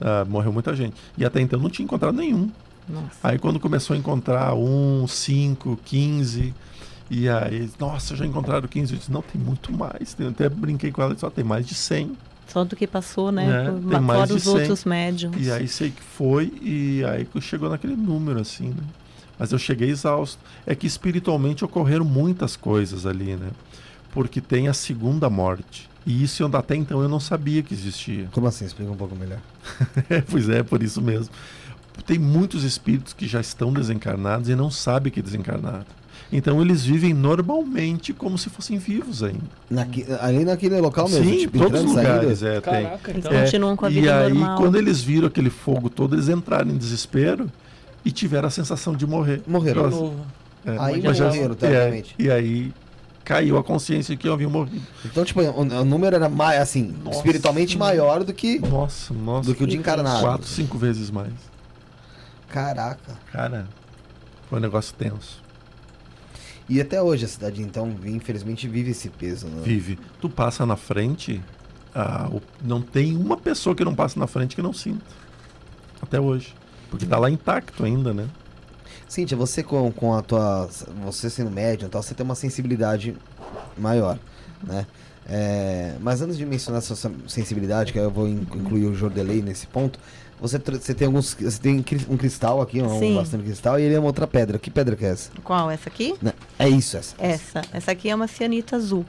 Ah, 0.00 0.24
morreu 0.26 0.52
muita 0.54 0.74
gente. 0.74 0.94
E 1.18 1.24
até 1.24 1.38
então 1.42 1.60
não 1.60 1.68
tinha 1.68 1.84
encontrado 1.84 2.16
nenhum. 2.16 2.50
Nossa. 2.88 3.08
Aí 3.22 3.38
quando 3.38 3.60
começou 3.60 3.92
a 3.94 3.98
encontrar 3.98 4.54
um, 4.54 5.06
cinco, 5.06 5.78
quinze. 5.84 6.54
E 7.10 7.28
aí, 7.28 7.70
nossa, 7.78 8.14
já 8.14 8.26
encontraram 8.26 8.68
15. 8.68 8.92
Eu 8.92 8.98
disse: 8.98 9.10
Não, 9.12 9.22
tem 9.22 9.40
muito 9.40 9.72
mais. 9.72 10.14
Tem- 10.14 10.28
até 10.28 10.48
brinquei 10.48 10.90
com 10.92 11.00
ela 11.02 11.12
e 11.12 11.14
disse: 11.14 11.24
ó, 11.26 11.30
Tem 11.30 11.44
mais 11.44 11.66
de 11.66 11.74
100. 11.74 12.12
Só 12.48 12.64
do 12.64 12.74
que 12.76 12.86
passou, 12.86 13.30
né? 13.30 13.66
É, 13.66 13.70
por- 13.70 13.90
tem 13.90 14.00
mais 14.00 14.18
fora 14.20 14.26
de 14.26 14.32
os 14.34 14.42
100. 14.42 14.52
outros 14.54 14.84
médiums. 14.84 15.36
E 15.46 15.50
aí 15.50 15.68
sei 15.68 15.90
que 15.90 16.02
foi. 16.02 16.52
E 16.62 17.04
aí 17.04 17.24
que 17.24 17.40
chegou 17.40 17.68
naquele 17.68 17.96
número, 17.96 18.40
assim, 18.40 18.68
né? 18.68 18.82
Mas 19.38 19.52
eu 19.52 19.58
cheguei 19.58 19.88
exausto. 19.90 20.38
É 20.66 20.74
que 20.74 20.86
espiritualmente 20.86 21.64
ocorreram 21.64 22.04
muitas 22.04 22.56
coisas 22.56 23.06
ali, 23.06 23.36
né? 23.36 23.50
Porque 24.12 24.40
tem 24.40 24.68
a 24.68 24.74
segunda 24.74 25.28
morte. 25.30 25.88
E 26.06 26.22
isso 26.24 26.42
eu, 26.42 26.50
até 26.56 26.74
então 26.74 27.02
eu 27.02 27.08
não 27.08 27.20
sabia 27.20 27.62
que 27.62 27.74
existia. 27.74 28.28
Como 28.32 28.46
assim? 28.46 28.64
Explica 28.64 28.90
um 28.90 28.96
pouco 28.96 29.14
melhor. 29.14 29.40
pois 30.30 30.48
é, 30.48 30.62
por 30.62 30.82
isso 30.82 31.00
mesmo. 31.02 31.28
Tem 32.06 32.18
muitos 32.18 32.64
espíritos 32.64 33.12
que 33.12 33.26
já 33.26 33.40
estão 33.40 33.72
desencarnados 33.72 34.48
e 34.48 34.54
não 34.54 34.70
sabem 34.70 35.12
que 35.12 35.20
é 35.20 35.22
desencarnado. 35.22 35.86
Então 36.30 36.60
eles 36.60 36.84
vivem 36.84 37.14
normalmente 37.14 38.12
como 38.12 38.36
se 38.36 38.50
fossem 38.50 38.76
vivos 38.76 39.22
ainda. 39.22 39.40
Naque- 39.70 40.04
ali 40.20 40.44
naquele 40.44 40.78
local 40.78 41.08
mesmo, 41.08 41.24
Sim, 41.24 41.38
tipo, 41.38 41.56
em 41.56 41.60
todos 41.60 41.80
os 41.84 41.86
e 41.92 41.96
lugares. 41.96 42.42
É, 42.42 42.60
tem. 42.60 42.84
Caraca, 42.84 43.10
Eles 43.10 43.24
então. 43.24 43.38
É, 43.38 43.44
continuam 43.44 43.76
com 43.76 43.86
a 43.86 43.90
e 43.90 43.94
vida 43.94 44.18
aí, 44.26 44.32
normal. 44.34 44.58
quando 44.58 44.76
eles 44.76 45.00
viram 45.00 45.26
aquele 45.28 45.48
fogo 45.48 45.88
todo, 45.88 46.14
eles 46.14 46.28
entraram 46.28 46.70
em 46.70 46.76
desespero 46.76 47.50
e 48.04 48.10
tiveram 48.12 48.48
a 48.48 48.50
sensação 48.50 48.94
de 48.94 49.06
morrer. 49.06 49.42
Morreram. 49.46 49.88
Novo. 49.88 50.26
é, 50.66 50.76
Aí 50.78 51.02
mas 51.02 51.16
já- 51.16 51.26
morreram, 51.28 51.52
é, 51.52 51.56
teoricamente. 51.56 52.14
E 52.18 52.30
aí 52.30 52.74
caiu 53.24 53.56
a 53.56 53.64
consciência 53.64 54.14
que 54.14 54.28
haviam 54.28 54.50
morrido. 54.50 54.82
Então, 55.06 55.24
tipo, 55.24 55.40
o, 55.40 55.60
o 55.60 55.84
número 55.84 56.14
era 56.14 56.28
mais, 56.28 56.60
assim, 56.60 56.94
Nossa. 57.04 57.18
espiritualmente 57.18 57.76
maior 57.78 58.22
do 58.22 58.34
que, 58.34 58.58
Nossa, 58.58 59.14
nossa. 59.14 59.48
do 59.48 59.54
que 59.54 59.64
o 59.64 59.66
de 59.66 59.76
encarnado. 59.78 60.20
Quatro, 60.20 60.46
cinco 60.46 60.76
vezes 60.76 61.10
mais. 61.10 61.32
Caraca. 62.48 63.12
Cara, 63.32 63.66
foi 64.48 64.58
um 64.58 64.62
negócio 64.62 64.94
tenso. 64.94 65.42
E 66.68 66.80
até 66.80 67.00
hoje 67.02 67.24
a 67.24 67.28
cidade, 67.28 67.62
então, 67.62 67.94
infelizmente, 68.04 68.68
vive 68.68 68.90
esse 68.90 69.08
peso, 69.08 69.46
né? 69.46 69.62
Vive. 69.64 69.98
Tu 70.20 70.28
passa 70.28 70.66
na 70.66 70.76
frente, 70.76 71.42
ah, 71.94 72.28
não 72.62 72.82
tem 72.82 73.16
uma 73.16 73.36
pessoa 73.36 73.74
que 73.74 73.84
não 73.84 73.94
passa 73.94 74.20
na 74.20 74.26
frente 74.26 74.54
que 74.54 74.60
não 74.62 74.72
sinta. 74.72 75.04
Até 76.02 76.20
hoje. 76.20 76.54
Porque 76.90 77.06
tá 77.06 77.18
lá 77.18 77.30
intacto 77.30 77.84
ainda, 77.84 78.12
né? 78.12 78.28
Cíntia, 79.08 79.36
você 79.36 79.62
com, 79.62 79.90
com 79.90 80.14
a 80.14 80.20
tua. 80.22 80.68
Você 81.04 81.30
sendo 81.30 81.50
médium 81.50 81.86
e 81.86 81.90
tal, 81.90 82.02
você 82.02 82.14
tem 82.14 82.24
uma 82.24 82.34
sensibilidade 82.34 83.16
maior, 83.76 84.18
né? 84.62 84.86
É, 85.26 85.94
mas 86.00 86.22
antes 86.22 86.36
de 86.38 86.46
mencionar 86.46 86.78
essa 86.78 86.94
sensibilidade, 87.26 87.92
que 87.92 87.98
eu 87.98 88.10
vou 88.10 88.26
in- 88.26 88.46
incluir 88.54 88.86
o 88.86 88.94
Jordelei 88.94 89.42
nesse 89.42 89.66
ponto, 89.66 89.98
você, 90.40 90.58
você 90.58 90.94
tem 90.94 91.06
alguns. 91.06 91.34
Você 91.34 91.60
tem 91.60 91.84
um 92.08 92.16
cristal 92.16 92.60
aqui, 92.60 92.80
um 92.82 92.98
Sim. 92.98 93.14
bastante 93.16 93.44
cristal, 93.44 93.78
e 93.78 93.82
ele 93.82 93.94
é 93.94 93.98
uma 93.98 94.06
outra 94.06 94.26
pedra. 94.26 94.58
Que 94.58 94.70
pedra 94.70 94.94
que 94.96 95.04
é 95.04 95.10
essa? 95.10 95.30
Qual? 95.42 95.70
Essa 95.70 95.88
aqui? 95.88 96.14
Né? 96.22 96.32
É 96.58 96.68
isso, 96.68 96.96
essa. 96.96 97.14
Essa. 97.18 97.62
Essa 97.72 97.90
aqui 97.92 98.08
é 98.10 98.14
uma 98.14 98.28
cianita 98.28 98.76
azul. 98.76 99.04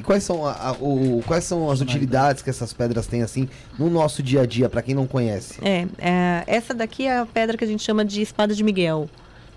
E 0.00 0.02
Quais 0.04 0.22
são, 0.22 0.46
a- 0.46 0.52
a- 0.52 0.72
o, 0.80 1.22
quais 1.26 1.42
são 1.44 1.68
as 1.70 1.80
utilidades 1.80 2.40
que 2.40 2.48
essas 2.48 2.72
pedras 2.72 3.06
têm, 3.08 3.22
assim, 3.22 3.48
no 3.76 3.90
nosso 3.90 4.22
dia 4.22 4.42
a 4.42 4.46
dia, 4.46 4.68
pra 4.68 4.80
quem 4.80 4.94
não 4.94 5.06
conhece? 5.08 5.58
É, 5.60 5.86
é, 5.98 6.44
essa 6.46 6.72
daqui 6.72 7.06
é 7.06 7.18
a 7.18 7.26
pedra 7.26 7.56
que 7.56 7.64
a 7.64 7.66
gente 7.66 7.82
chama 7.82 8.04
de 8.04 8.22
espada 8.22 8.54
de 8.54 8.62
Miguel. 8.62 9.08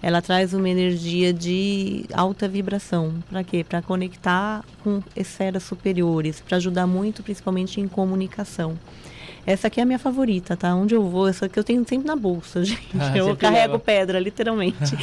Ela 0.04 0.20
traz 0.20 0.52
uma 0.56 0.68
energia 0.68 1.32
de 1.32 2.06
alta 2.12 2.48
vibração. 2.48 3.14
Para 3.30 3.44
quê? 3.44 3.64
Para 3.64 3.84
conectar 3.84 4.66
com 4.84 5.00
esferas 5.16 5.62
superiores, 5.62 6.42
para 6.42 6.58
ajudar 6.58 6.88
muito, 6.88 7.22
principalmente 7.22 7.80
em 7.80 7.88
comunicação. 7.88 8.80
Essa 9.46 9.68
aqui 9.68 9.80
é 9.80 9.84
a 9.84 9.86
minha 9.86 9.98
favorita, 10.00 10.56
tá? 10.56 10.74
Onde 10.76 10.94
eu 10.94 11.02
vou, 11.04 11.28
essa 11.28 11.48
aqui 11.48 11.58
eu 11.58 11.64
tenho 11.64 11.84
sempre 11.88 12.08
na 12.08 12.16
bolsa, 12.16 12.64
gente. 12.66 12.80
Ah, 13.00 13.18
eu 13.18 13.36
carrego 13.36 13.74
leva. 13.74 13.80
pedra, 13.80 14.20
literalmente. 14.20 14.78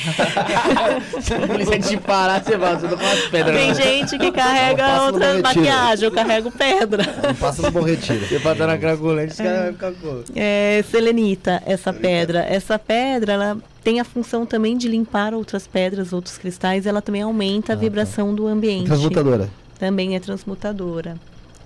Se 1.20 1.78
te 1.80 1.96
parar, 1.96 2.42
você 2.42 2.56
vai, 2.56 2.76
você 2.76 2.88
tá 2.88 2.96
com 2.96 3.06
as 3.06 3.20
pedras. 3.28 3.56
Tem 3.56 3.68
na- 3.68 3.74
gente 3.74 4.18
que 4.18 4.32
Passa 4.32 4.48
carrega 4.48 5.02
outra 5.02 5.38
maquiagem, 5.40 6.04
eu 6.04 6.12
carrego 6.12 6.50
pedra. 6.50 7.02
Não 7.22 7.34
passa 7.34 7.62
no 7.62 7.70
bom 7.70 7.82
retiro. 7.82 8.24
Você 8.26 8.38
passar 8.40 8.66
na 8.66 8.78
cracolante, 8.78 9.32
os 9.32 9.38
caras 9.38 9.62
vão 9.64 9.72
ficar 9.72 9.92
com. 9.92 10.22
É 10.36 10.84
selenita, 10.90 11.62
essa 11.66 11.92
pedra. 11.92 12.40
Essa 12.40 12.78
pedra, 12.78 13.32
ela 13.32 13.56
tem 13.82 14.00
a 14.00 14.04
função 14.04 14.46
também 14.46 14.76
de 14.76 14.88
limpar 14.88 15.34
outras 15.34 15.66
pedras, 15.66 16.12
outros 16.12 16.38
cristais. 16.38 16.86
Ela 16.86 17.02
também 17.02 17.22
aumenta 17.22 17.72
a 17.72 17.76
vibração 17.76 18.34
do 18.34 18.46
ambiente. 18.46 18.86
Transmutadora. 18.86 19.48
Também 19.78 20.14
é 20.16 20.20
transmutadora. 20.20 21.16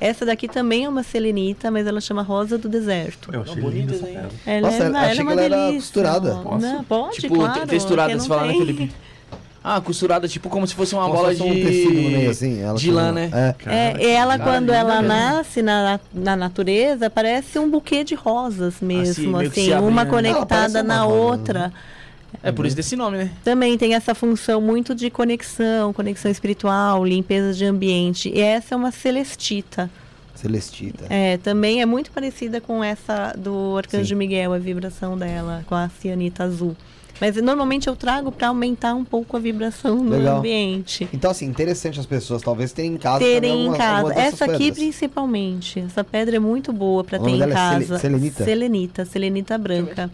Essa 0.04 0.26
daqui 0.26 0.48
também 0.48 0.84
é 0.84 0.88
uma 0.88 1.04
selenita, 1.04 1.70
mas 1.70 1.86
ela 1.86 2.00
chama 2.00 2.22
rosa 2.22 2.58
do 2.58 2.68
deserto. 2.68 3.30
Eu 3.32 3.42
achei 3.42 3.62
bonita, 3.62 3.92
linda 3.92 3.94
essa 3.94 4.06
pedra. 4.06 4.28
Ela 4.44 4.60
Nossa, 4.62 4.82
é, 4.82 4.86
achei 4.86 4.88
ela 4.96 5.06
é 5.10 5.14
que 5.14 5.22
uma 5.22 5.32
ela 5.32 5.42
era 5.42 5.72
costurada. 5.74 6.34
Não, 6.60 6.84
pode, 6.84 7.16
Tipo, 7.20 7.34
claro. 7.36 7.66
texturada, 7.68 8.08
quem 8.10 8.18
você 8.18 8.28
não 8.28 8.36
fala, 8.36 8.48
né. 8.52 8.58
Felipe? 8.58 8.92
Ah, 9.64 9.80
costurada, 9.80 10.26
tipo 10.26 10.48
como 10.50 10.66
se 10.66 10.74
fosse 10.74 10.92
uma 10.92 11.04
Como 11.04 11.14
bola 11.14 11.32
se 11.32 11.36
de. 11.36 11.42
um 11.44 11.54
tecido 11.54 11.94
no 11.94 12.10
meio, 12.10 12.30
assim, 12.30 12.60
ela 12.60 12.76
de 12.76 12.90
lã, 12.90 13.12
né? 13.12 13.30
É. 13.32 13.48
É, 13.48 13.52
Cara, 13.52 14.02
e 14.02 14.06
ela, 14.08 14.36
cara, 14.36 14.50
quando 14.50 14.70
ela 14.70 14.94
mesmo. 15.02 15.06
nasce 15.08 15.62
na, 15.62 16.00
na 16.12 16.34
natureza, 16.34 17.08
parece 17.08 17.60
um 17.60 17.70
buquê 17.70 18.02
de 18.02 18.16
rosas 18.16 18.80
mesmo, 18.80 19.38
meio 19.38 19.50
que 19.52 19.60
assim, 19.60 19.68
se 19.70 19.72
abre, 19.72 19.88
uma 19.88 20.04
né? 20.04 20.10
Ela 20.10 20.18
parece 20.18 20.34
conectada 20.34 20.78
uma 20.80 20.82
na 20.94 21.02
rosa, 21.04 21.14
né? 21.16 21.22
outra. 21.30 21.72
É 22.42 22.52
por 22.52 22.66
isso 22.66 22.76
desse 22.76 22.96
nome, 22.96 23.18
né? 23.18 23.30
Também 23.44 23.76
tem 23.76 23.94
essa 23.94 24.14
função 24.14 24.60
muito 24.60 24.94
de 24.94 25.10
conexão, 25.10 25.92
conexão 25.92 26.30
espiritual, 26.30 27.04
limpeza 27.04 27.52
de 27.52 27.64
ambiente. 27.64 28.30
E 28.34 28.40
essa 28.40 28.74
é 28.74 28.76
uma 28.76 28.90
celestita. 28.92 29.90
Celestita. 30.34 31.06
É, 31.08 31.36
também 31.38 31.80
é 31.80 31.86
muito 31.86 32.10
parecida 32.10 32.60
com 32.60 32.82
essa 32.82 33.32
do 33.36 33.76
Arcanjo 33.76 34.08
Sim. 34.08 34.14
Miguel, 34.14 34.52
a 34.52 34.58
vibração 34.58 35.16
dela, 35.16 35.64
com 35.66 35.74
a 35.74 35.88
cianita 35.88 36.44
azul. 36.44 36.76
Mas 37.20 37.36
normalmente 37.36 37.86
eu 37.88 37.94
trago 37.94 38.32
para 38.32 38.48
aumentar 38.48 38.94
um 38.94 39.04
pouco 39.04 39.36
a 39.36 39.40
vibração 39.40 40.02
no 40.02 40.10
Legal. 40.16 40.38
ambiente. 40.38 41.08
Então, 41.12 41.30
assim, 41.30 41.46
interessante 41.46 42.00
as 42.00 42.06
pessoas 42.06 42.42
talvez 42.42 42.72
terem 42.72 42.94
em 42.94 42.96
casa 42.96 43.20
Terem 43.20 43.66
em 43.66 43.72
casa. 43.72 44.12
Essa 44.14 44.44
aqui 44.46 44.58
pedras. 44.58 44.78
principalmente. 44.78 45.78
Essa 45.78 46.02
pedra 46.02 46.36
é 46.36 46.38
muito 46.40 46.72
boa 46.72 47.04
para 47.04 47.20
ter 47.20 47.30
em 47.30 47.42
é 47.42 47.46
casa. 47.46 47.98
selenita? 47.98 48.44
Selenita, 48.44 49.04
selenita 49.04 49.58
branca. 49.58 50.10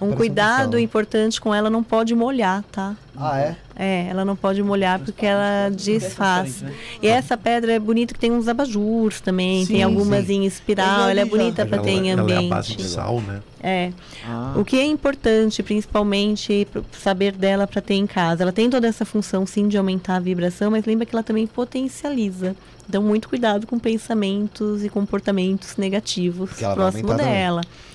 Um 0.00 0.12
cuidado 0.12 0.58
cristal. 0.70 0.80
importante 0.80 1.40
com 1.40 1.54
ela, 1.54 1.68
não 1.68 1.82
pode 1.82 2.14
molhar, 2.14 2.62
tá? 2.70 2.94
Ah, 3.20 3.38
é? 3.38 3.56
É, 3.74 4.06
ela 4.10 4.24
não 4.24 4.36
pode 4.36 4.62
molhar 4.62 5.00
porque 5.00 5.26
ela 5.26 5.70
desfaz. 5.70 6.62
né? 6.62 6.72
E 7.02 7.08
essa 7.08 7.36
pedra 7.36 7.72
é 7.72 7.78
bonita 7.78 8.14
que 8.14 8.20
tem 8.20 8.30
uns 8.30 8.46
abajures 8.46 9.20
também, 9.20 9.64
Sim, 9.66 9.74
tem 9.74 9.82
algumas 9.82 10.26
sim. 10.26 10.34
em 10.42 10.46
espiral, 10.46 11.08
ela 11.08 11.20
é 11.20 11.24
já. 11.24 11.30
bonita 11.30 11.66
para 11.66 11.78
ter 11.78 11.90
em 11.90 12.10
ela, 12.10 12.20
ela 12.22 12.30
é 12.30 12.34
a 12.34 12.36
ambiente. 12.38 12.50
base 12.50 12.76
de 12.76 12.84
sal, 12.84 13.20
né? 13.20 13.40
É. 13.60 13.92
Ah. 14.24 14.54
O 14.56 14.64
que 14.64 14.78
é 14.78 14.84
importante, 14.84 15.62
principalmente, 15.64 16.66
saber 16.92 17.32
dela 17.32 17.66
para 17.66 17.80
ter 17.82 17.94
em 17.94 18.06
casa? 18.06 18.44
Ela 18.44 18.52
tem 18.52 18.70
toda 18.70 18.86
essa 18.86 19.04
função, 19.04 19.44
sim, 19.46 19.66
de 19.66 19.76
aumentar 19.76 20.16
a 20.16 20.20
vibração, 20.20 20.70
mas 20.70 20.84
lembra 20.84 21.04
que 21.04 21.14
ela 21.14 21.22
também 21.24 21.46
potencializa. 21.46 22.54
Então, 22.88 23.02
muito 23.02 23.28
cuidado 23.28 23.66
com 23.66 23.78
pensamentos 23.78 24.82
e 24.82 24.88
comportamentos 24.88 25.76
negativos 25.76 26.50
próximo 26.52 27.10
aumentar 27.10 27.24
também. 27.24 27.34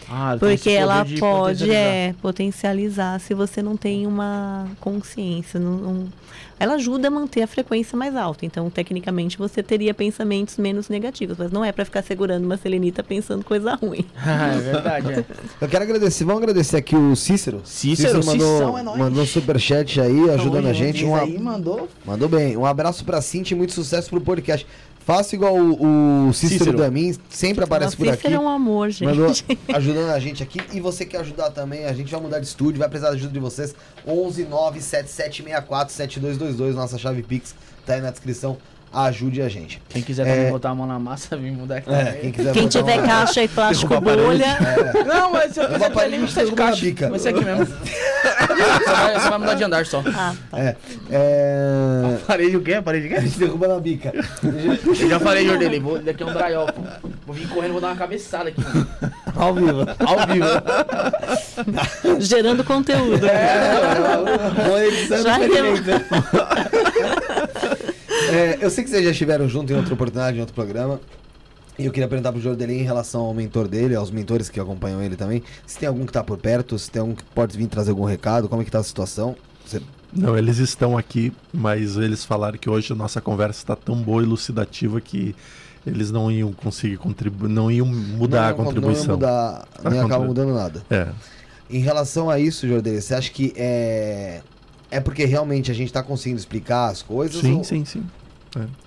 Ah, 0.09 0.35
esse 0.35 0.39
Porque 0.39 0.69
ela 0.71 1.03
de 1.03 1.19
pode 1.19 1.59
potencializar. 1.65 1.73
é, 1.75 2.13
potencializar 2.21 3.19
se 3.19 3.33
você 3.33 3.61
não 3.61 3.75
tem 3.77 4.05
uma 4.07 4.67
consciência. 4.79 5.59
não- 5.59 5.77
não- 5.77 6.07
Ela 6.59 6.75
ajuda 6.75 7.07
a 7.09 7.11
manter 7.11 7.41
a 7.41 7.47
frequência 7.47 7.97
mais 7.97 8.15
alta. 8.15 8.45
Então, 8.45 8.69
tecnicamente, 8.69 9.37
você 9.37 9.61
teria 9.61 9.93
pensamentos 9.93 10.57
menos 10.57 10.87
negativos. 10.87 11.35
Mas 11.37 11.51
não 11.51 11.65
é 11.65 11.71
para 11.73 11.83
ficar 11.83 12.01
segurando 12.03 12.45
uma 12.45 12.55
selenita 12.55 13.03
pensando 13.03 13.43
coisa 13.43 13.73
ruim. 13.75 14.05
Ah, 14.25 14.53
é 14.55 14.59
verdade, 14.59 15.11
é. 15.13 15.25
Eu 15.59 15.67
quero 15.67 15.83
agradecer, 15.83 16.23
vamos 16.23 16.41
agradecer 16.41 16.77
aqui 16.77 16.95
o 16.95 17.15
Cícero. 17.15 17.61
Cícero, 17.65 18.23
mandou, 18.25 18.31
Cícero 18.57 18.77
é 18.77 18.83
nóis. 18.83 18.97
mandou 18.97 19.23
um 19.23 19.25
superchat 19.25 19.99
aí, 19.99 20.29
ajudando 20.29 20.67
a 20.67 20.73
gente. 20.73 21.03
um 21.03 21.15
aí 21.15 21.37
mandou. 21.37 21.89
Mandou 22.05 22.29
bem. 22.29 22.55
Um 22.55 22.65
abraço 22.65 23.03
pra 23.03 23.19
Cintia 23.21 23.55
e 23.55 23.57
muito 23.57 23.73
sucesso 23.73 24.09
pro 24.09 24.21
podcast. 24.21 24.65
Faça 25.05 25.35
igual 25.35 25.55
o, 25.55 26.27
o 26.29 26.33
Cícero, 26.33 26.59
Cícero. 26.59 26.77
Damin, 26.77 27.13
sempre 27.29 27.63
aparece 27.63 27.97
por 27.97 28.07
aqui. 28.07 28.17
Cícero 28.17 28.35
é 28.35 28.39
um 28.39 28.47
amor, 28.47 28.89
gente. 28.89 29.03
Mandou 29.03 29.31
ajudando 29.75 30.09
a 30.11 30.19
gente 30.19 30.41
aqui. 30.41 30.61
E 30.71 30.79
você 30.79 31.05
quer 31.05 31.19
ajudar 31.19 31.51
também, 31.51 31.85
a 31.85 31.93
gente 31.93 32.09
vai 32.09 32.21
mudar 32.21 32.39
de 32.39 32.45
estúdio, 32.45 32.79
vai 32.79 32.87
precisar 32.87 33.09
da 33.09 33.15
ajuda 33.15 33.33
de 33.33 33.39
vocês. 33.39 33.75
11 34.07 34.45
97764 34.45 35.93
7222, 35.93 36.75
nossa 36.75 36.97
chave 36.97 37.21
Pix, 37.21 37.53
tá 37.85 37.95
aí 37.95 38.01
na 38.01 38.11
descrição. 38.11 38.57
Ajude 38.93 39.41
a 39.41 39.49
gente. 39.49 39.81
Quem 39.89 40.03
quiser 40.03 40.27
É. 40.27 40.35
também 40.35 40.51
botar 40.51 40.69
a 40.69 40.75
mão 40.75 40.85
na 40.85 40.99
massa, 40.99 41.35
vir 41.35 41.51
mudar 41.51 41.77
aqui. 41.77 41.91
É, 41.91 41.97
também. 42.05 42.21
quem 42.21 42.31
quiser 42.31 42.53
Quem 42.53 42.67
tiver 42.67 42.99
uma- 42.99 43.07
caixa 43.07 43.43
e 43.43 43.47
plástico 43.47 43.91
a 43.95 43.99
bolha, 43.99 44.57
Não, 45.07 45.31
mas 45.31 45.53
se 45.53 45.59
eu 45.59 45.63
Eu 45.63 45.69
quiser 45.69 45.79
vou 45.79 45.91
parar 45.91 46.09
não 46.09 46.25
de 46.25 46.39
a 46.39 46.51
caixa. 46.55 46.81
bica. 46.85 47.09
Vai 47.09 47.17
ser 47.19 47.29
aqui 47.29 47.43
mesmo. 47.43 47.65
você, 47.65 48.91
vai, 48.91 49.19
você 49.19 49.29
vai 49.29 49.37
mudar 49.39 49.53
de 49.55 49.63
andar 49.63 49.85
só. 49.87 50.03
ah, 50.15 50.35
tá. 50.51 50.59
É, 50.59 50.75
é... 51.09 52.17
Parede 52.27 52.55
o 52.57 52.61
quê? 52.61 52.79
Parede 52.83 53.07
o 53.07 53.09
quê? 53.09 53.19
Derruba 53.37 53.67
na 53.67 53.79
bica. 53.79 54.13
Eu 54.43 54.93
já 55.09 55.19
falei, 55.19 55.47
Jordeli, 55.47 55.79
vou, 55.79 55.97
daqui 55.99 56.21
é 56.21 56.25
um 56.25 56.33
drywall, 56.33 56.67
pô. 56.67 56.81
Vou 57.25 57.35
vir 57.35 57.47
correndo, 57.47 57.71
vou 57.71 57.81
dar 57.81 57.87
uma 57.87 57.95
cabeçada 57.95 58.49
aqui, 58.49 58.61
mano. 58.61 58.87
Ao 59.35 59.53
vivo. 59.55 59.85
Ao 60.05 60.27
vivo. 60.27 60.45
gerando 62.19 62.63
conteúdo. 62.63 63.25
Monetizando 64.69 65.23
Já 65.23 65.39
experimento. 65.39 65.89
É, 65.89 65.99
eu 68.61 68.69
sei 68.69 68.83
que 68.83 68.89
vocês 68.89 69.03
já 69.03 69.11
estiveram 69.11 69.47
juntos 69.47 69.71
em 69.71 69.77
outra 69.77 69.93
oportunidade, 69.93 70.37
em 70.37 70.39
outro 70.39 70.55
programa. 70.55 70.99
E 71.77 71.85
eu 71.85 71.91
queria 71.91 72.07
perguntar 72.07 72.31
pro 72.31 72.39
Jordelin 72.39 72.79
em 72.79 72.83
relação 72.83 73.21
ao 73.21 73.33
mentor 73.33 73.67
dele, 73.67 73.95
aos 73.95 74.11
mentores 74.11 74.47
que 74.47 74.59
acompanham 74.59 75.01
ele 75.01 75.15
também. 75.15 75.41
Se 75.65 75.79
tem 75.79 75.87
algum 75.89 76.05
que 76.05 76.13
tá 76.13 76.23
por 76.23 76.37
perto, 76.37 76.77
se 76.77 76.89
tem 76.91 76.99
algum 76.99 77.15
que 77.15 77.23
pode 77.23 77.57
vir 77.57 77.67
trazer 77.67 77.89
algum 77.91 78.05
recado, 78.05 78.47
como 78.47 78.61
é 78.61 78.65
que 78.65 78.69
tá 78.71 78.79
a 78.79 78.83
situação. 78.83 79.35
Você- 79.65 79.81
Não, 80.15 80.37
eles 80.37 80.59
estão 80.59 80.95
aqui, 80.95 81.33
mas 81.51 81.97
eles 81.97 82.23
falaram 82.23 82.59
que 82.59 82.69
hoje 82.69 82.93
a 82.93 82.95
nossa 82.95 83.19
conversa 83.19 83.59
está 83.59 83.75
tão 83.75 83.95
boa 83.95 84.21
e 84.21 84.25
elucidativa 84.25 85.01
que 85.01 85.35
eles 85.85 86.11
não 86.11 86.31
iam 86.31 86.53
conseguir 86.53 86.97
contribuir, 86.97 87.49
não 87.49 87.71
iam 87.71 87.87
mudar 87.87 88.49
a 88.49 88.49
não, 88.49 88.57
contribuição. 88.65 89.05
Não 89.05 89.11
ia 89.13 89.15
mudar, 89.15 89.67
nem 89.89 89.99
A 89.99 90.05
acaba 90.05 90.25
contribu- 90.25 90.27
mudando 90.27 90.53
nada. 90.53 90.83
É. 90.91 91.07
Em 91.71 91.79
relação 91.79 92.29
a 92.29 92.39
isso, 92.39 92.67
Jordelin, 92.67 93.01
você 93.01 93.15
acha 93.15 93.31
que 93.31 93.51
é... 93.57 94.41
É 94.93 94.99
porque 94.99 95.25
realmente 95.25 95.71
a 95.71 95.73
gente 95.73 95.91
tá 95.91 96.03
conseguindo 96.03 96.39
explicar 96.39 96.89
as 96.89 97.01
coisas? 97.01 97.41
Sim, 97.41 97.55
ou- 97.57 97.63
sim, 97.63 97.83
sim. 97.83 98.03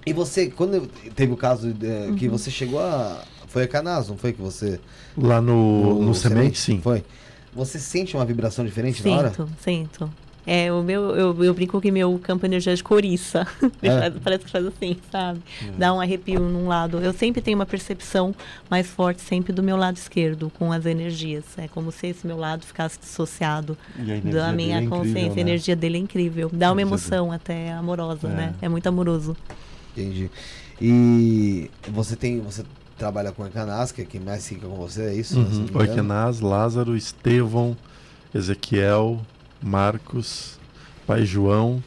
E 0.07 0.13
você, 0.13 0.49
quando 0.49 0.87
teve 1.17 1.33
o 1.33 1.37
caso 1.37 1.73
de- 1.73 1.87
Uhum. 1.87 2.15
que 2.15 2.29
você 2.29 2.49
chegou 2.53 2.79
a... 2.81 3.21
Foi 3.49 3.65
a 3.65 3.69
Canas, 3.69 4.09
não 4.09 4.17
foi 4.17 4.33
que 4.33 4.41
você... 4.41 4.79
Lá 5.17 5.41
no, 5.41 6.05
no, 6.05 6.15
semente, 6.15 6.59
sim. 6.61 6.81
Foi. 6.81 7.05
Você 7.53 7.79
sente 7.81 8.15
uma 8.17 8.25
vibração 8.25 8.65
diferente 8.65 9.05
na 9.05 9.17
hora? 9.17 9.29
Sinto, 9.31 9.49
sinto. 9.61 10.13
É, 10.47 10.73
o 10.73 10.83
meu, 10.83 11.17
eu, 11.17 11.43
eu 11.45 11.53
brinco 11.53 11.81
que 11.81 11.91
meu 11.91 12.19
campo 12.23 12.47
energético 12.47 12.95
É. 13.83 14.01
faz- 14.01 14.15
parece 14.23 14.45
que 14.45 14.51
faz 14.51 14.65
assim, 14.67 14.97
sabe? 15.11 15.41
Dá 15.77 15.93
um 15.93 16.01
arrepio 16.01 16.39
num 16.41 16.69
lado. 16.69 16.99
Eu 16.99 17.13
sempre 17.13 17.43
tenho 17.43 17.59
uma 17.59 17.67
percepção 17.67 18.35
mais 18.71 18.87
forte 18.87 19.21
sempre 19.21 19.53
do 19.53 19.63
meu 19.63 19.77
lado 19.77 19.97
esquerdo, 19.97 20.51
com 20.57 20.71
as 20.73 20.87
energias. 20.87 21.45
É 21.57 21.67
como 21.69 21.91
se 21.91 22.07
esse 22.07 22.27
meu 22.27 22.37
lado 22.37 22.65
ficasse 22.65 22.99
dissociado 22.99 23.77
da 24.33 24.53
minha 24.53 24.87
consciência. 24.89 25.39
A 25.39 25.41
energia 25.41 25.75
dele 25.75 25.97
é 25.97 26.01
incrível. 26.01 26.49
Dá 26.53 26.71
uma 26.71 26.81
emoção 26.83 27.33
até 27.33 27.73
amorosa, 27.73 28.29
É. 28.29 28.31
né? 28.31 28.55
É 28.63 28.69
muito 28.69 28.87
amoroso. 28.87 29.37
Entendi. 29.97 30.31
E 30.81 31.71
você 31.91 32.15
tem. 32.15 32.41
Você 32.41 32.63
trabalha 32.99 33.33
com 33.33 33.43
a 33.43 33.49
Canas, 33.49 33.91
que 33.93 34.03
é 34.03 34.05
quem 34.05 34.21
mais 34.21 34.47
fica 34.47 34.67
com 34.67 34.77
você, 34.77 35.03
é 35.07 35.15
isso? 35.15 35.39
Uhum. 35.39 35.67
Oikenaz, 35.75 36.41
Lázaro, 36.41 36.97
Estevão, 36.97 37.77
Ezequiel, 38.35 39.21
Marcos, 39.63 40.59
Pai 41.07 41.25
João. 41.25 41.83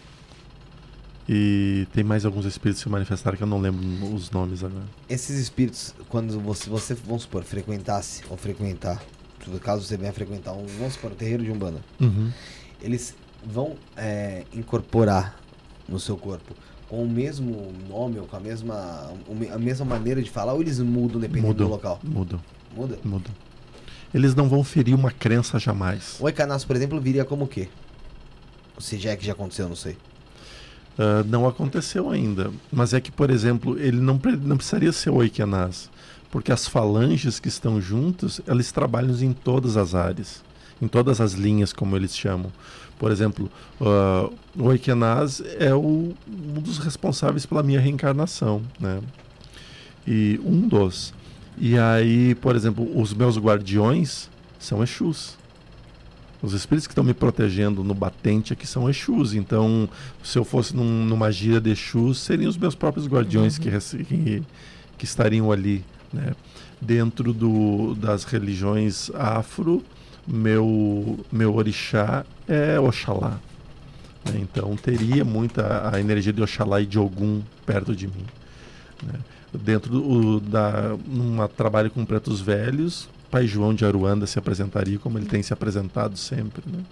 E 1.32 1.86
tem 1.94 2.04
mais 2.04 2.26
alguns 2.26 2.46
espíritos 2.46 2.82
que 2.82 2.90
se 2.90 2.92
manifestaram 2.92 3.38
que 3.38 3.44
eu 3.44 3.48
não 3.48 3.60
lembro 3.62 3.86
os 4.16 4.32
nomes 4.32 4.64
agora. 4.64 4.86
Esses 5.08 5.38
espíritos, 5.40 5.94
quando 6.10 6.40
você, 6.40 6.68
você, 6.70 6.96
vamos 6.96 7.22
supor, 7.24 7.44
frequentasse, 7.44 8.24
ou 8.30 8.36
frequentar, 8.36 9.00
caso 9.62 9.84
você 9.86 9.96
venha 9.96 10.12
frequentar 10.12 10.54
um, 10.54 10.66
vamos 10.80 10.94
supor, 10.94 11.12
um 11.12 11.16
terreiro 11.16 11.44
de 11.44 11.52
Umbanda, 11.52 11.82
Uhum. 12.02 12.32
eles 12.82 13.16
vão 13.46 13.76
é, 13.96 14.44
incorporar 14.54 15.40
no 15.88 16.00
seu 16.00 16.18
corpo 16.18 16.54
com 16.88 17.04
o 17.04 17.08
mesmo 17.08 17.72
nome 17.88 18.18
ou 18.18 18.26
com 18.26 18.36
a 18.36 18.40
mesma, 18.40 19.12
a 19.54 19.58
mesma 19.60 19.86
maneira 19.86 20.24
de 20.24 20.32
falar, 20.32 20.54
ou 20.54 20.62
eles 20.62 20.80
mudam 20.80 21.20
dependendo 21.22 21.48
Mudam. 21.50 21.68
do 21.68 21.72
local? 21.72 22.00
Mudam, 22.04 22.42
Muda? 22.76 22.98
mudam. 23.06 23.32
Eles 24.14 24.34
não 24.36 24.50
vão 24.50 24.64
ferir 24.64 24.96
uma 24.96 25.12
crença 25.12 25.60
jamais. 25.60 26.18
O 26.20 26.28
Ecanas, 26.28 26.66
por 26.66 26.76
exemplo, 26.76 27.00
viria 27.00 27.26
como 27.26 27.46
o 27.46 27.48
quê? 27.48 27.70
Se 28.80 28.98
já 28.98 29.12
é 29.12 29.16
que 29.16 29.26
já 29.26 29.34
aconteceu, 29.34 29.68
não 29.68 29.76
sei. 29.76 29.98
Ah, 31.00 31.24
não 31.26 31.48
aconteceu 31.48 32.10
ainda. 32.10 32.52
Mas 32.70 32.94
é 32.94 33.00
que, 33.00 33.10
por 33.10 33.30
exemplo, 33.30 33.80
ele 33.80 34.02
não, 34.02 34.20
não 34.42 34.58
precisaria 34.58 34.92
ser 34.92 35.10
o 35.10 35.16
Oikenaz. 35.16 35.90
Porque 36.30 36.52
as 36.52 36.68
falanges 36.68 37.40
que 37.40 37.48
estão 37.48 37.82
juntos, 37.82 38.42
eles 38.46 38.72
trabalham 38.72 39.16
em 39.22 39.32
todas 39.32 39.78
as 39.78 39.96
áreas. 39.96 40.44
Em 40.82 40.88
todas 40.88 41.22
as 41.22 41.32
linhas, 41.34 41.72
como 41.72 41.96
eles 41.96 42.16
chamam. 42.16 42.52
Por 43.00 43.12
exemplo, 43.12 43.50
ah, 43.80 44.30
o 44.58 44.66
Oikenaz 44.66 45.42
é 45.58 45.74
o, 45.74 46.14
um 46.28 46.62
dos 46.62 46.80
responsáveis 46.80 47.46
pela 47.46 47.64
minha 47.64 47.80
reencarnação. 47.80 48.62
Né? 48.78 49.00
E 50.06 50.40
um 50.44 50.68
dos. 50.68 51.14
E 51.60 51.78
aí, 51.78 52.36
por 52.36 52.56
exemplo, 52.56 52.90
os 53.00 53.14
meus 53.14 53.38
guardiões 53.38 54.30
são 54.58 54.82
Exus. 54.82 55.38
Os 56.42 56.54
espíritos 56.54 56.88
que 56.88 56.94
estão 56.94 57.04
me 57.04 57.14
protegendo 57.14 57.84
no 57.84 57.94
batente 57.94 58.54
aqui 58.54 58.66
são 58.66 58.90
Exus. 58.90 59.34
Então, 59.34 59.90
se 60.24 60.38
eu 60.40 60.46
fosse 60.46 60.74
num, 60.74 61.04
numa 61.06 61.30
gira 61.32 61.60
de 61.60 61.70
Exus, 61.72 62.20
seriam 62.20 62.50
os 62.50 62.58
meus 62.58 62.76
próprios 62.76 63.08
guardiões 63.08 63.58
que, 63.58 63.70
rece- 63.70 64.06
que, 64.06 64.42
que 64.98 65.04
estariam 65.06 65.52
ali. 65.52 65.84
Né? 66.14 66.34
Dentro 66.82 67.34
do, 67.34 67.94
das 67.96 68.24
religiões 68.24 69.12
afro, 69.14 69.84
meu, 70.26 71.20
meu 71.30 71.54
orixá 71.56 72.26
é 72.48 72.80
Oxalá. 72.80 73.38
né? 74.26 74.40
Então, 74.42 74.78
teria 74.78 75.26
muita 75.26 75.92
a 75.94 76.00
energia 76.00 76.32
de 76.32 76.42
Oxalá 76.42 76.80
e 76.80 76.86
de 76.86 76.98
Ogum 76.98 77.42
perto 77.66 77.94
de 77.94 78.08
mim. 78.08 78.26
né? 79.04 79.20
Dentro 79.54 79.92
do 79.92 80.40
da 80.40 80.96
num 81.08 81.46
trabalho 81.48 81.90
com 81.90 82.06
pretos 82.06 82.40
velhos, 82.40 83.10
Pai 83.32 83.48
João 83.48 83.74
de 83.74 83.84
Aruanda 83.84 84.28
se 84.28 84.38
apresentaria 84.38 85.00
como 85.00 85.18
ele 85.18 85.26
tem 85.26 85.42
se 85.42 85.52
apresentado 85.54 86.16
sempre, 86.18 86.64
né? 86.72 86.84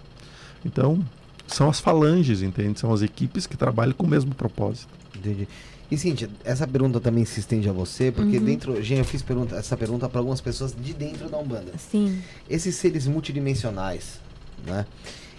Então, 0.64 1.04
são 1.46 1.68
as 1.70 1.78
falanges, 1.78 2.42
entende? 2.42 2.80
São 2.80 2.92
as 2.92 3.00
equipes 3.02 3.46
que 3.46 3.56
trabalham 3.56 3.92
com 3.92 4.04
o 4.04 4.08
mesmo 4.08 4.34
propósito. 4.34 4.88
Entendi. 5.16 5.46
E 5.90 5.96
Cíntia, 5.96 6.28
essa 6.44 6.66
pergunta 6.66 7.00
também 7.00 7.24
se 7.24 7.40
estende 7.40 7.68
a 7.68 7.72
você, 7.72 8.10
porque 8.12 8.36
Uhum. 8.38 8.44
dentro. 8.44 8.82
Gente, 8.82 8.98
eu 8.98 9.04
fiz 9.04 9.22
pergunta, 9.22 9.54
essa 9.56 9.76
pergunta 9.76 10.08
para 10.08 10.18
algumas 10.20 10.40
pessoas 10.40 10.74
de 10.78 10.92
dentro 10.92 11.28
da 11.30 11.38
Umbanda. 11.38 11.72
Sim. 11.78 12.20
Esses 12.50 12.74
seres 12.74 13.06
multidimensionais, 13.06 14.20
né? 14.66 14.84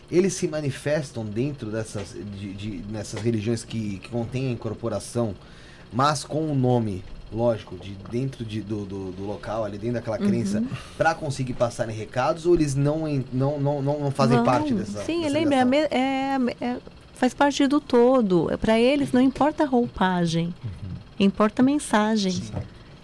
Eles 0.09 0.33
se 0.33 0.47
manifestam 0.47 1.23
dentro 1.23 1.69
dessas, 1.69 2.15
de, 2.39 2.53
de- 2.53 2.83
nessas 2.89 3.21
religiões 3.21 3.63
que, 3.63 3.99
que 3.99 4.09
contêm 4.09 4.47
a 4.47 4.51
incorporação, 4.51 5.35
mas 5.91 6.23
com 6.23 6.51
o 6.51 6.55
nome, 6.55 7.03
lógico, 7.31 7.77
de 7.77 7.91
dentro 8.11 8.43
de, 8.45 8.61
do, 8.61 8.85
do, 8.85 9.11
do 9.11 9.25
local, 9.25 9.63
ali 9.63 9.77
dentro 9.77 9.95
daquela 9.95 10.17
crença, 10.17 10.63
para 10.97 11.13
conseguir 11.15 11.53
passarem 11.53 11.95
recados, 11.95 12.45
ou 12.45 12.55
eles 12.55 12.75
não, 12.75 13.03
não, 13.31 13.59
não, 13.59 13.81
não, 13.81 13.99
não 13.99 14.11
fazem 14.11 14.37
Vão. 14.37 14.45
parte 14.45 14.73
dessa 14.73 15.03
Sim, 15.03 15.21
dessa 15.21 15.33
lembra, 15.33 15.55
é, 15.91 15.97
é- 15.97 16.65
é- 16.65 16.77
faz 17.13 17.33
parte 17.33 17.67
do 17.67 17.79
todo. 17.81 18.49
Para 18.61 18.79
eles 18.79 19.11
não 19.11 19.21
importa 19.21 19.63
a 19.63 19.67
roupagem, 19.67 20.53
importa 21.19 21.61
a 21.61 21.65
mensagem. 21.65 22.41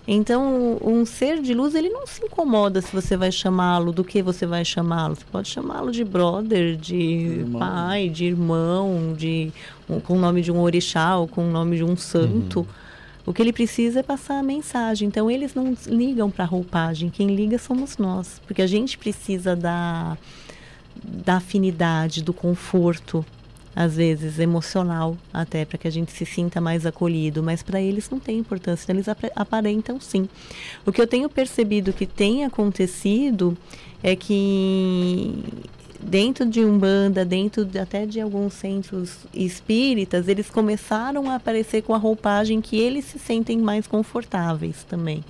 Então, 0.08 0.78
um 0.84 1.04
ser 1.06 1.42
de 1.42 1.54
luz, 1.54 1.74
ele 1.74 1.90
não 1.90 2.06
se 2.06 2.24
incomoda 2.24 2.80
se 2.82 2.94
você 2.94 3.18
vai 3.18 3.32
chamá-lo, 3.32 3.92
do 3.92 4.04
que 4.04 4.22
você 4.22 4.46
vai 4.46 4.64
chamá-lo. 4.64 5.16
Você 5.16 5.26
pode 5.32 5.48
chamá-lo 5.50 5.92
de 5.92 6.04
brother, 6.04 6.76
de 6.76 6.96
Irmão. 6.96 7.60
pai, 7.60 8.10
de 8.10 8.26
irmão, 8.26 9.14
de 9.18 9.52
um- 9.90 10.00
com 10.00 10.16
o 10.16 10.20
nome 10.20 10.42
de 10.44 10.52
um 10.52 10.60
orixá 10.62 11.18
ou 11.18 11.28
com 11.28 11.48
o 11.48 11.52
nome 11.52 11.78
de 11.78 11.84
um 11.84 11.96
santo. 11.98 12.68
O 13.26 13.34
que 13.34 13.42
ele 13.42 13.52
precisa 13.52 14.02
é 14.02 14.04
passar 14.04 14.38
a 14.38 14.44
mensagem. 14.44 15.08
Então, 15.08 15.32
eles 15.32 15.56
não 15.56 15.76
ligam 15.88 16.30
para 16.30 16.44
a 16.44 16.48
roupagem. 16.48 17.10
Quem 17.10 17.36
liga 17.36 17.58
somos 17.58 17.98
nós. 17.98 18.40
Porque 18.46 18.62
a 18.62 18.68
gente 18.68 19.00
precisa 19.00 19.56
da, 19.56 20.16
da 21.04 21.38
afinidade, 21.38 22.22
do 22.22 22.32
conforto, 22.32 23.26
às 23.76 23.96
vezes 23.96 24.40
emocional, 24.40 25.18
até 25.34 25.66
para 25.66 25.78
que 25.78 25.88
a 25.88 25.92
gente 25.92 26.12
se 26.12 26.26
sinta 26.26 26.62
mais 26.62 26.86
acolhido. 26.86 27.44
Mas 27.44 27.62
para 27.62 27.82
eles 27.82 28.10
não 28.10 28.20
tem 28.20 28.38
importância. 28.40 28.84
Então, 28.86 28.96
eles 28.96 29.08
apre- 29.10 29.32
aparentam 29.36 30.00
sim. 30.00 30.30
O 30.86 30.92
que 30.92 31.02
eu 31.02 31.08
tenho 31.08 31.28
percebido 31.30 31.92
que 31.92 32.06
tem 32.06 32.46
acontecido 32.46 33.58
é 34.02 34.16
que 34.16 35.44
dentro 36.00 36.46
de 36.46 36.64
Umbanda, 36.64 37.26
dentro 37.26 37.66
de- 37.66 37.80
até 37.80 38.06
de 38.06 38.22
alguns 38.22 38.54
centros 38.54 39.18
espíritas, 39.34 40.28
eles 40.28 40.50
começaram 40.50 41.30
a 41.30 41.36
aparecer 41.36 41.82
com 41.82 41.94
a 41.94 41.98
roupagem 41.98 42.62
que 42.62 42.78
eles 42.78 43.06
se 43.06 43.18
sentem 43.20 43.58
mais 43.58 43.88
confortáveis 43.88 44.84
também. 44.88 45.24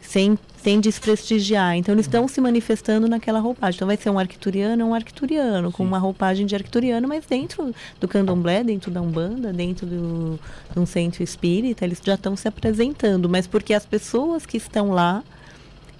Sem, 0.00 0.38
sem 0.68 0.80
desprestigiar. 0.80 1.76
Então, 1.76 1.94
eles 1.94 2.04
estão 2.04 2.28
se 2.28 2.42
manifestando 2.42 3.08
naquela 3.08 3.40
roupagem. 3.40 3.78
Então, 3.78 3.86
vai 3.86 3.96
ser 3.96 4.10
um 4.10 4.18
arcturiano, 4.18 4.82
é 4.82 4.84
um 4.84 4.92
arcturiano, 4.92 5.72
com 5.72 5.82
uma 5.82 5.98
roupagem 5.98 6.44
de 6.44 6.54
arcturiano, 6.54 7.08
mas 7.08 7.24
dentro 7.24 7.74
do 7.98 8.06
candomblé, 8.06 8.62
dentro 8.62 8.90
da 8.90 9.00
Umbanda, 9.00 9.50
dentro 9.50 9.86
do, 9.86 10.38
de 10.70 10.78
um 10.78 10.84
centro 10.84 11.22
espírita, 11.22 11.86
eles 11.86 12.02
já 12.04 12.16
estão 12.16 12.36
se 12.36 12.46
apresentando. 12.46 13.30
Mas 13.30 13.46
porque 13.46 13.72
as 13.72 13.86
pessoas 13.86 14.44
que 14.44 14.58
estão 14.58 14.90
lá 14.90 15.24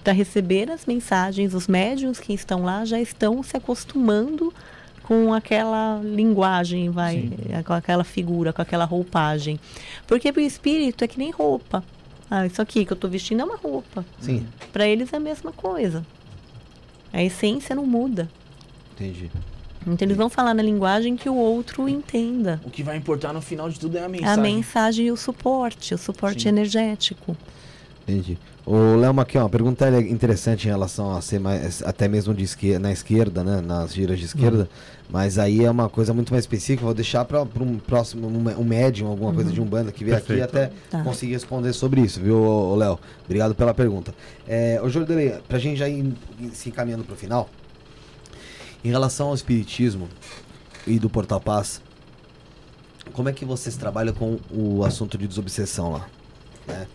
para 0.03 0.13
receber 0.13 0.69
as 0.69 0.85
mensagens, 0.85 1.55
os 1.55 1.67
médiums 1.67 2.19
que 2.19 2.31
estão 2.31 2.63
lá 2.63 2.85
já 2.85 3.01
estão 3.01 3.41
se 3.41 3.57
acostumando 3.57 4.53
com 5.01 5.33
aquela 5.33 5.99
linguagem, 6.03 6.91
vai, 6.91 7.31
eh, 7.49 7.63
com 7.63 7.73
aquela 7.73 8.03
figura, 8.03 8.53
com 8.53 8.61
aquela 8.61 8.85
roupagem. 8.85 9.59
Porque 10.05 10.29
o 10.29 10.39
espírito 10.39 11.03
é 11.03 11.07
que 11.07 11.17
nem 11.17 11.31
roupa. 11.31 11.83
Ah, 12.29 12.45
isso 12.45 12.61
aqui 12.61 12.85
que 12.85 12.91
eu 12.91 12.95
estou 12.95 13.09
vestindo 13.09 13.41
é 13.41 13.43
uma 13.43 13.55
roupa. 13.57 14.05
Sim, 14.19 14.45
Para 14.71 14.87
eles 14.87 15.11
é 15.13 15.17
a 15.17 15.19
mesma 15.19 15.51
coisa. 15.51 16.05
A 17.11 17.23
essência 17.23 17.75
não 17.75 17.85
muda. 17.85 18.29
entendi. 18.93 19.31
Então 19.87 20.05
eles 20.05 20.17
vão 20.17 20.29
falar 20.29 20.53
na 20.53 20.61
linguagem 20.61 21.15
que 21.15 21.29
o 21.29 21.35
outro 21.35 21.87
entenda. 21.89 22.61
O 22.65 22.69
que 22.69 22.83
vai 22.83 22.97
importar 22.97 23.33
no 23.33 23.41
final 23.41 23.69
de 23.69 23.79
tudo 23.79 23.97
é 23.97 24.01
a 24.01 24.05
A 24.05 24.09
mensagem. 24.09 24.43
mensagem 24.55 25.05
e 25.07 25.11
o 25.11 25.17
suporte, 25.17 25.93
o 25.93 25.97
suporte 25.97 26.43
Sim. 26.43 26.49
energético. 26.49 27.35
Entendi. 28.03 28.37
O 28.71 28.97
Léo, 28.97 29.19
aqui, 29.19 29.35
uma 29.35 29.49
pergunta 29.49 29.89
interessante 29.99 30.67
em 30.67 30.69
relação 30.69 31.15
a 31.15 31.19
ser 31.21 31.39
mais, 31.39 31.81
até 31.81 32.07
mesmo 32.07 32.35
de 32.35 32.43
esquerda, 32.43 32.77
na 32.77 32.91
esquerda, 32.91 33.43
né? 33.43 33.61
Nas 33.61 33.95
giras 33.95 34.19
de 34.19 34.25
esquerda. 34.25 34.69
Mas 35.09 35.39
aí 35.39 35.65
é 35.65 35.71
uma 35.71 35.89
coisa 35.89 36.13
muito 36.13 36.31
mais 36.31 36.43
específica. 36.43 36.85
Vou 36.85 36.93
deixar 36.93 37.25
para 37.25 37.41
um 37.41 37.79
próximo, 37.79 38.27
um, 38.27 38.59
um 38.61 38.63
médium, 38.63 39.07
alguma 39.07 39.33
coisa 39.33 39.51
de 39.51 39.59
Umbanda 39.59 39.91
que 39.91 40.05
vier 40.05 40.17
aqui 40.17 40.35
Perfeito. 40.35 40.55
até 40.55 40.71
Tá. 40.87 41.03
conseguir 41.03 41.33
responder 41.33 41.73
sobre 41.73 42.01
isso, 42.01 42.21
viu, 42.21 42.75
Léo? 42.75 42.99
Obrigado 43.25 43.55
pela 43.55 43.73
pergunta. 43.73 44.13
É, 44.47 44.79
ô 44.83 44.87
Jordanei, 44.87 45.33
pra 45.47 45.57
gente 45.57 45.79
já 45.79 45.89
ir 45.89 46.13
se 46.53 46.69
encaminhando 46.69 47.03
pro 47.03 47.15
final, 47.15 47.49
em 48.85 48.89
relação 48.91 49.29
ao 49.29 49.33
espiritismo 49.33 50.07
e 50.85 50.99
do 50.99 51.09
Portal 51.09 51.41
Paz, 51.41 51.81
como 53.13 53.29
é 53.29 53.33
que 53.33 53.45
vocês 53.45 53.75
trabalham 53.75 54.13
com 54.13 54.37
o 54.51 54.85
assunto 54.85 55.17
de 55.17 55.27
desobsessão 55.27 55.91
lá? 55.91 56.07
né? 56.67 56.87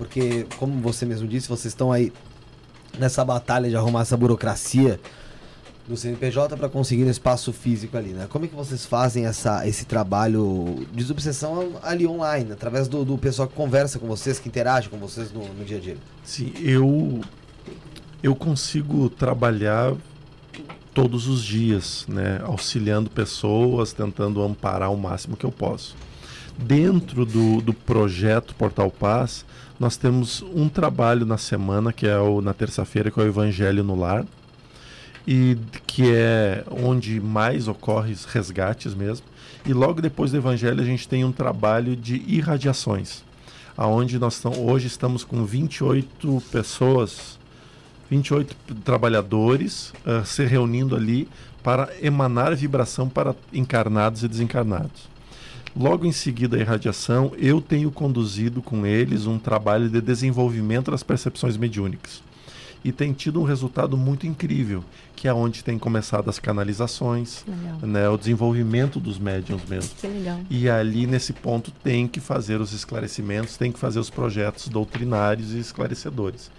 Porque, 0.00 0.46
como 0.56 0.80
você 0.80 1.04
mesmo 1.04 1.28
disse, 1.28 1.46
vocês 1.46 1.72
estão 1.72 1.92
aí 1.92 2.10
nessa 2.98 3.22
batalha 3.22 3.68
de 3.68 3.76
arrumar 3.76 4.00
essa 4.00 4.16
burocracia 4.16 4.98
do 5.86 5.94
CNPJ 5.94 6.56
para 6.56 6.70
conseguir 6.70 7.04
um 7.04 7.10
espaço 7.10 7.52
físico 7.52 7.98
ali, 7.98 8.14
né? 8.14 8.26
Como 8.30 8.46
é 8.46 8.48
que 8.48 8.54
vocês 8.54 8.86
fazem 8.86 9.26
essa, 9.26 9.68
esse 9.68 9.84
trabalho 9.84 10.86
de 10.90 10.96
desobsessão 10.96 11.78
ali 11.82 12.06
online, 12.06 12.50
através 12.50 12.88
do, 12.88 13.04
do 13.04 13.18
pessoal 13.18 13.46
que 13.46 13.54
conversa 13.54 13.98
com 13.98 14.06
vocês, 14.06 14.38
que 14.38 14.48
interage 14.48 14.88
com 14.88 14.96
vocês 14.96 15.30
no, 15.30 15.46
no 15.52 15.66
dia 15.66 15.76
a 15.76 15.80
dia? 15.80 15.98
Sim, 16.24 16.54
eu 16.62 17.20
eu 18.22 18.34
consigo 18.34 19.10
trabalhar 19.10 19.92
todos 20.94 21.28
os 21.28 21.44
dias, 21.44 22.06
né, 22.08 22.40
auxiliando 22.42 23.10
pessoas, 23.10 23.92
tentando 23.92 24.42
amparar 24.42 24.90
o 24.90 24.96
máximo 24.96 25.36
que 25.36 25.44
eu 25.44 25.52
posso. 25.52 25.94
Dentro 26.56 27.26
do, 27.26 27.60
do 27.60 27.74
projeto 27.74 28.54
Portal 28.54 28.90
Paz, 28.90 29.44
nós 29.80 29.96
temos 29.96 30.42
um 30.54 30.68
trabalho 30.68 31.24
na 31.24 31.38
semana, 31.38 31.90
que 31.90 32.06
é 32.06 32.18
o, 32.18 32.42
na 32.42 32.52
terça-feira, 32.52 33.10
que 33.10 33.18
é 33.18 33.22
o 33.22 33.26
Evangelho 33.26 33.82
no 33.82 33.98
Lar, 33.98 34.26
e 35.26 35.56
que 35.86 36.12
é 36.12 36.62
onde 36.70 37.18
mais 37.18 37.66
ocorre 37.66 38.14
resgates 38.28 38.94
mesmo. 38.94 39.24
E 39.64 39.72
logo 39.72 40.02
depois 40.02 40.32
do 40.32 40.36
Evangelho 40.36 40.82
a 40.82 40.84
gente 40.84 41.08
tem 41.08 41.24
um 41.24 41.32
trabalho 41.32 41.96
de 41.96 42.22
irradiações, 42.28 43.24
aonde 43.74 44.18
nós 44.18 44.38
tam, 44.38 44.52
hoje 44.52 44.86
estamos 44.86 45.24
com 45.24 45.46
28 45.46 46.42
pessoas, 46.52 47.38
28 48.10 48.54
trabalhadores 48.84 49.94
uh, 50.04 50.26
se 50.26 50.44
reunindo 50.44 50.94
ali 50.94 51.26
para 51.62 51.88
emanar 52.02 52.54
vibração 52.54 53.08
para 53.08 53.34
encarnados 53.50 54.22
e 54.24 54.28
desencarnados. 54.28 55.08
Logo 55.76 56.04
em 56.04 56.12
seguida 56.12 56.56
a 56.56 56.60
irradiação, 56.60 57.32
eu 57.38 57.60
tenho 57.60 57.90
conduzido 57.90 58.60
com 58.60 58.84
eles 58.84 59.26
um 59.26 59.38
trabalho 59.38 59.88
de 59.88 60.00
desenvolvimento 60.00 60.90
das 60.90 61.02
percepções 61.02 61.56
mediúnicas. 61.56 62.22
E 62.82 62.90
tem 62.90 63.12
tido 63.12 63.40
um 63.40 63.44
resultado 63.44 63.94
muito 63.96 64.26
incrível, 64.26 64.82
que 65.14 65.28
é 65.28 65.34
onde 65.34 65.62
tem 65.62 65.78
começado 65.78 66.30
as 66.30 66.38
canalizações, 66.38 67.44
né, 67.82 68.08
o 68.08 68.16
desenvolvimento 68.16 68.98
dos 68.98 69.18
médiums 69.18 69.62
mesmo. 69.68 69.90
E 70.48 70.68
ali 70.68 71.06
nesse 71.06 71.34
ponto 71.34 71.70
tem 71.84 72.08
que 72.08 72.20
fazer 72.20 72.58
os 72.58 72.72
esclarecimentos, 72.72 73.58
tem 73.58 73.70
que 73.70 73.78
fazer 73.78 73.98
os 73.98 74.08
projetos 74.08 74.66
doutrinários 74.68 75.52
e 75.52 75.58
esclarecedores. 75.58 76.50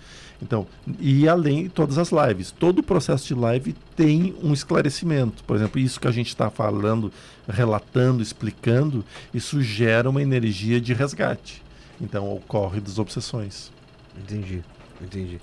Então, 0.41 0.65
e 0.99 1.27
além 1.29 1.63
de 1.63 1.69
todas 1.69 1.97
as 1.99 2.09
lives, 2.11 2.49
todo 2.51 2.79
o 2.79 2.83
processo 2.83 3.27
de 3.27 3.35
live 3.35 3.73
tem 3.95 4.33
um 4.41 4.51
esclarecimento. 4.53 5.43
Por 5.43 5.55
exemplo, 5.55 5.79
isso 5.79 5.99
que 5.99 6.07
a 6.07 6.11
gente 6.11 6.29
está 6.29 6.49
falando, 6.49 7.11
relatando, 7.47 8.23
explicando, 8.23 9.05
isso 9.33 9.61
gera 9.61 10.09
uma 10.09 10.21
energia 10.21 10.81
de 10.81 10.93
resgate. 10.93 11.61
Então, 11.99 12.33
ocorre 12.33 12.79
das 12.81 12.97
obsessões. 12.97 13.71
Entendi, 14.17 14.63
entendi. 14.99 15.39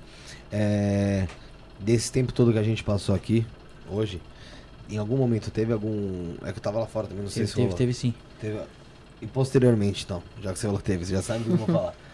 É, 0.50 1.28
desse 1.78 2.10
tempo 2.10 2.32
todo 2.32 2.52
que 2.52 2.58
a 2.58 2.62
gente 2.64 2.82
passou 2.82 3.14
aqui, 3.14 3.46
hoje, 3.88 4.20
em 4.90 4.96
algum 4.96 5.16
momento 5.16 5.50
teve 5.50 5.72
algum. 5.72 6.34
É 6.42 6.50
que 6.50 6.58
eu 6.58 6.62
tava 6.62 6.80
lá 6.80 6.86
fora 6.86 7.06
também, 7.06 7.22
não 7.22 7.30
sei 7.30 7.42
Teve, 7.42 7.48
se 7.50 7.54
teve, 7.54 7.64
rolou. 7.66 7.78
teve 7.78 7.92
sim. 7.94 8.14
Teve- 8.40 8.60
E 9.22 9.26
posteriormente, 9.28 10.04
então, 10.04 10.22
já 10.42 10.52
que 10.52 10.58
você 10.58 10.66
falou 10.66 10.78
que 10.80 10.84
teve, 10.86 11.04
você 11.04 11.12
já 11.12 11.22
sabe 11.22 11.42
o 11.42 11.44
que 11.44 11.50
eu 11.50 11.56
vou 11.56 11.66
falar. 11.66 11.94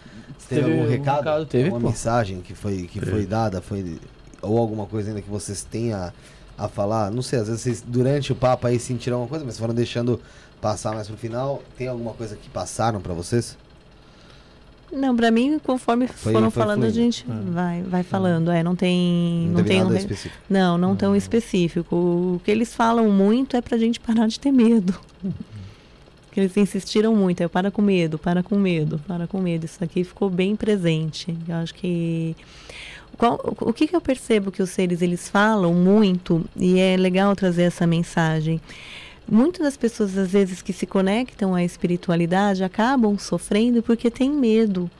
Teve, 0.47 0.61
Teve 0.61 0.73
algum 0.73 0.85
um 0.85 0.89
recado? 0.89 1.17
recado, 1.17 1.45
teve, 1.45 1.69
Uma 1.69 1.79
pô. 1.79 1.87
mensagem 1.87 2.41
que 2.41 2.53
foi, 2.53 2.83
que 2.83 2.99
foi 3.01 3.25
dada, 3.25 3.61
foi, 3.61 3.97
ou 4.41 4.57
alguma 4.57 4.85
coisa 4.85 5.09
ainda 5.09 5.21
que 5.21 5.29
vocês 5.29 5.63
tenham 5.63 5.99
a, 5.99 6.13
a 6.57 6.67
falar? 6.67 7.09
Não 7.11 7.21
sei, 7.21 7.39
às 7.39 7.47
vezes 7.47 7.61
vocês, 7.61 7.83
durante 7.85 8.31
o 8.31 8.35
papo 8.35 8.67
aí 8.67 8.79
sentiram 8.79 9.17
alguma 9.17 9.29
coisa, 9.29 9.43
mas 9.45 9.57
foram 9.57 9.73
deixando 9.73 10.19
passar 10.61 10.93
mais 10.93 11.07
pro 11.07 11.17
final. 11.17 11.63
Tem 11.77 11.87
alguma 11.87 12.13
coisa 12.13 12.35
que 12.35 12.49
passaram 12.49 13.01
pra 13.01 13.13
vocês? 13.13 13.57
Não, 14.91 15.15
pra 15.15 15.31
mim, 15.31 15.59
conforme 15.59 16.07
Foi- 16.07 16.31
foram 16.31 16.51
foi 16.51 16.61
falando, 16.63 16.83
a 16.83 16.91
fluindo. 16.91 16.95
gente 16.95 17.25
vai, 17.51 17.81
vai 17.81 18.03
falando. 18.03 18.51
É, 18.51 18.61
não 18.63 18.75
tem. 18.75 19.47
Não, 19.47 19.55
teve 19.57 19.69
tem 19.69 19.83
um 19.83 19.93
específico. 19.95 20.35
Não, 20.49 20.77
não 20.77 20.95
tão 20.95 21.15
específico. 21.15 21.95
O 21.95 22.41
que 22.45 22.51
eles 22.51 22.73
falam 22.73 23.09
muito 23.09 23.57
é 23.57 23.61
pra 23.61 23.77
gente 23.77 23.99
parar 23.99 24.27
de 24.27 24.39
ter 24.39 24.51
medo. 24.51 24.93
Que 26.35 26.41
eles 26.41 26.57
insistiram 26.57 27.15
muito, 27.15 27.47
para 27.47 27.71
com 27.71 27.81
medo, 27.81 28.19
para 28.19 28.43
com 28.43 28.57
medo, 28.59 28.99
para 29.07 29.25
com 29.25 29.39
medo. 29.39 29.63
Isso 29.63 29.81
aqui 29.81 30.03
ficou 30.03 30.29
bem 30.29 30.53
presente. 30.53 31.33
Eu 31.47 31.55
acho 31.55 31.73
que 31.73 32.35
qual- 33.17 33.39
o 33.61 33.71
que, 33.71 33.87
que 33.87 33.95
eu 33.95 34.01
percebo 34.01 34.51
que 34.51 34.61
os 34.61 34.69
seres 34.69 35.01
eles 35.01 35.29
falam 35.29 35.73
muito 35.73 36.43
e 36.57 36.77
é 36.77 36.97
legal 36.97 37.33
trazer 37.37 37.61
essa 37.63 37.87
mensagem. 37.87 38.59
Muitas 39.31 39.61
das 39.63 39.77
pessoas 39.77 40.17
às 40.17 40.29
vezes 40.29 40.61
que 40.61 40.73
se 40.73 40.85
conectam 40.85 41.55
à 41.55 41.63
espiritualidade 41.63 42.65
acabam 42.65 43.17
sofrendo 43.17 43.81
porque 43.81 44.11
têm 44.11 44.29
medo. 44.29 44.91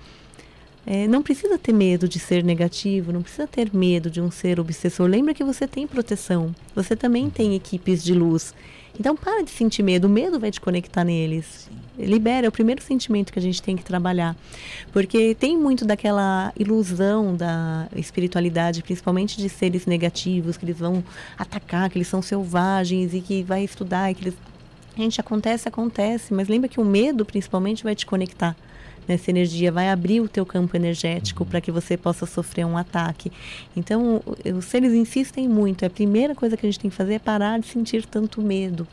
É, 0.88 1.06
não 1.06 1.22
precisa 1.22 1.58
ter 1.58 1.74
medo 1.74 2.08
de 2.08 2.18
ser 2.18 2.46
negativo, 2.46 3.12
não 3.12 3.22
precisa 3.22 3.46
ter 3.46 3.76
medo 3.76 4.10
de 4.10 4.22
um 4.22 4.32
ser 4.32 4.58
obsessor. 4.58 5.06
Lembra 5.10 5.34
que 5.34 5.44
você 5.44 5.68
tem 5.68 5.86
proteção, 5.86 6.56
você 6.74 6.96
também 6.96 7.30
tem 7.30 7.56
equipes 7.56 8.02
de 8.02 8.14
luz. 8.14 8.54
Então 9.00 9.16
para 9.16 9.44
de 9.44 9.52
sentir 9.52 9.84
medo, 9.84 10.06
o 10.06 10.10
medo 10.10 10.40
vai 10.40 10.52
te 10.52 10.62
conectar 10.62 11.04
neles. 11.04 11.70
Libera, 11.98 12.46
é 12.46 12.50
o 12.50 12.52
primeiro 12.52 12.82
sentimento 12.82 13.32
que 13.32 13.40
a 13.40 13.42
gente 13.42 13.62
tem 13.62 13.76
que 13.76 13.84
trabalhar. 13.84 14.36
Porque 14.92 15.34
tem 15.36 15.58
muito 15.58 15.86
daquela 15.86 16.52
ilusão 16.58 17.36
da 17.36 17.88
espiritualidade, 17.96 18.84
principalmente 18.84 19.38
de 19.38 19.48
seres 19.48 19.86
negativos, 19.86 20.58
que 20.58 20.66
eles 20.66 20.78
vão 20.78 21.04
atacar, 21.38 21.90
que 21.90 21.98
eles 21.98 22.08
são 22.08 22.22
selvagens 22.22 23.14
e 23.14 23.22
que 23.22 23.44
vai 23.44 23.64
estudar, 23.64 24.12
e 24.12 24.16
que 24.16 24.24
eles 24.24 24.36
Gente, 24.98 25.20
acontece, 25.20 25.68
acontece, 25.68 26.34
mas 26.34 26.48
lembra 26.48 26.70
que 26.70 26.80
o 26.80 26.86
medo 26.86 27.26
principalmente 27.26 27.84
vai 27.84 27.94
te 27.94 28.06
conectar 28.06 28.56
nessa 29.08 29.30
energia, 29.30 29.72
vai 29.72 29.90
abrir 29.90 30.22
o 30.22 30.28
teu 30.28 30.46
campo 30.46 30.76
energético 30.76 31.46
para 31.46 31.62
que 31.62 31.72
você 31.72 31.96
possa 31.98 32.26
sofrer 32.26 32.66
um 32.66 32.78
ataque. 32.78 33.32
Então, 33.76 34.22
os 34.58 34.66
seres 34.66 34.94
insistem 34.94 35.48
muito. 35.48 35.86
A 35.86 35.90
primeira 35.90 36.36
coisa 36.36 36.58
que 36.58 36.66
a 36.66 36.70
gente 36.70 36.80
tem 36.80 36.90
que 36.90 36.96
fazer 36.96 37.16
é 37.16 37.20
parar 37.20 37.60
de 37.60 37.68
sentir 37.68 38.06
tanto 38.06 38.42
medo, 38.42 38.88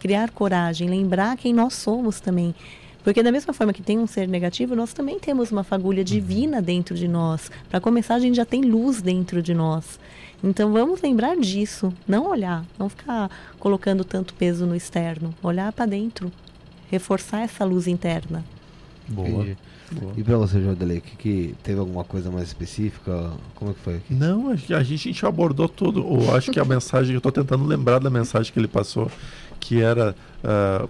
criar 0.00 0.30
coragem, 0.30 0.88
lembrar 0.88 1.36
quem 1.36 1.52
nós 1.52 1.74
somos 1.74 2.20
também. 2.20 2.54
Porque 3.04 3.22
da 3.22 3.32
mesma 3.32 3.52
forma 3.52 3.72
que 3.72 3.82
tem 3.82 3.98
um 3.98 4.06
ser 4.06 4.28
negativo, 4.28 4.76
nós 4.76 4.92
também 4.92 5.18
temos 5.18 5.50
uma 5.50 5.64
fagulha 5.64 6.04
divina 6.04 6.62
dentro 6.62 6.94
de 6.94 7.08
nós. 7.08 7.50
Para 7.68 7.80
começar, 7.80 8.14
a 8.14 8.20
gente 8.20 8.36
já 8.36 8.44
tem 8.44 8.62
luz 8.62 9.02
dentro 9.02 9.42
de 9.42 9.52
nós. 9.52 9.98
Então 10.42 10.72
vamos 10.72 11.00
lembrar 11.00 11.36
disso, 11.36 11.92
não 12.06 12.28
olhar, 12.28 12.64
não 12.76 12.88
ficar 12.88 13.30
colocando 13.60 14.04
tanto 14.04 14.34
peso 14.34 14.66
no 14.66 14.74
externo, 14.74 15.32
olhar 15.42 15.72
para 15.72 15.86
dentro, 15.86 16.32
reforçar 16.90 17.42
essa 17.42 17.64
luz 17.64 17.86
interna. 17.86 18.44
Boa. 19.08 19.28
Entendi. 19.28 19.56
boa. 19.92 20.12
E 20.16 20.22
pra 20.22 20.36
você, 20.36 20.60
Jordelei, 20.62 21.00
que, 21.00 21.16
que 21.16 21.54
teve 21.62 21.78
alguma 21.80 22.04
coisa 22.04 22.30
mais 22.30 22.48
específica? 22.48 23.30
Como 23.54 23.70
é 23.70 23.74
que 23.74 23.80
foi? 23.80 24.00
Não, 24.08 24.48
a 24.50 24.56
gente, 24.56 24.74
a 24.74 24.82
gente 24.82 25.26
abordou 25.26 25.68
tudo. 25.68 26.00
Eu 26.00 26.34
acho 26.34 26.50
que 26.50 26.60
a 26.60 26.64
mensagem, 26.64 27.12
eu 27.14 27.18
estou 27.18 27.32
tentando 27.32 27.64
lembrar 27.64 27.98
da 27.98 28.10
mensagem 28.10 28.52
que 28.52 28.58
ele 28.58 28.68
passou, 28.68 29.10
que 29.60 29.80
era 29.80 30.14
ah, 30.42 30.86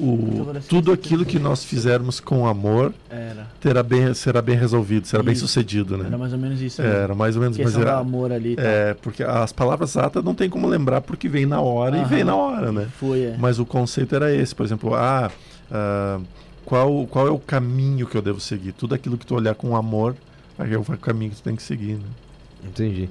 o, 0.00 0.46
tudo 0.68 0.92
aquilo 0.92 1.24
que 1.26 1.38
nós 1.38 1.62
fizermos 1.62 2.20
com 2.20 2.46
amor 2.46 2.94
Era. 3.10 3.46
terá 3.60 3.82
bem, 3.82 4.14
será 4.14 4.40
bem 4.40 4.56
resolvido, 4.56 5.06
será 5.06 5.22
bem 5.22 5.32
Isso. 5.34 5.46
sucedido, 5.46 5.94
Era 5.94 6.04
né? 6.08 6.16
mais 6.16 6.32
ou 6.32 6.38
menos 6.38 6.60
isso. 6.60 6.80
É, 6.80 6.86
era 7.02 7.14
mais 7.14 7.36
ou 7.36 7.42
menos, 7.42 7.58
mas 7.58 7.76
era, 7.76 7.98
amor 7.98 8.32
ali. 8.32 8.52
e 8.52 8.56
tal. 8.56 8.64
é, 8.64 8.94
porque 8.94 9.22
as 9.22 9.52
palavras 9.52 9.90
exatas 9.90 10.24
não 10.24 10.34
tem 10.34 10.48
como 10.48 10.66
lembrar 10.66 11.02
porque 11.02 11.28
vem 11.28 11.44
na 11.44 11.60
hora 11.60 11.96
e 11.96 12.00
Aham. 12.00 12.08
vem 12.08 12.24
na 12.24 12.34
hora, 12.34 12.72
né? 12.72 12.88
Foi, 12.98 13.20
é. 13.24 13.36
Mas 13.38 13.58
o 13.58 13.66
conceito 13.66 14.14
era 14.14 14.34
esse, 14.34 14.54
por 14.54 14.64
exemplo, 14.64 14.94
ah, 14.94 15.30
ah, 15.70 16.18
qual, 16.70 17.04
qual 17.08 17.26
é 17.26 17.30
o 17.32 17.38
caminho 17.38 18.06
que 18.06 18.16
eu 18.16 18.22
devo 18.22 18.38
seguir? 18.38 18.70
Tudo 18.70 18.94
aquilo 18.94 19.18
que 19.18 19.26
tu 19.26 19.34
olhar 19.34 19.56
com 19.56 19.74
amor, 19.74 20.14
aí 20.56 20.72
é 20.72 20.78
o 20.78 20.84
caminho 20.84 21.32
que 21.32 21.38
tu 21.38 21.42
tem 21.42 21.56
que 21.56 21.64
seguir, 21.64 21.94
né? 21.94 22.04
Entendi. 22.64 23.10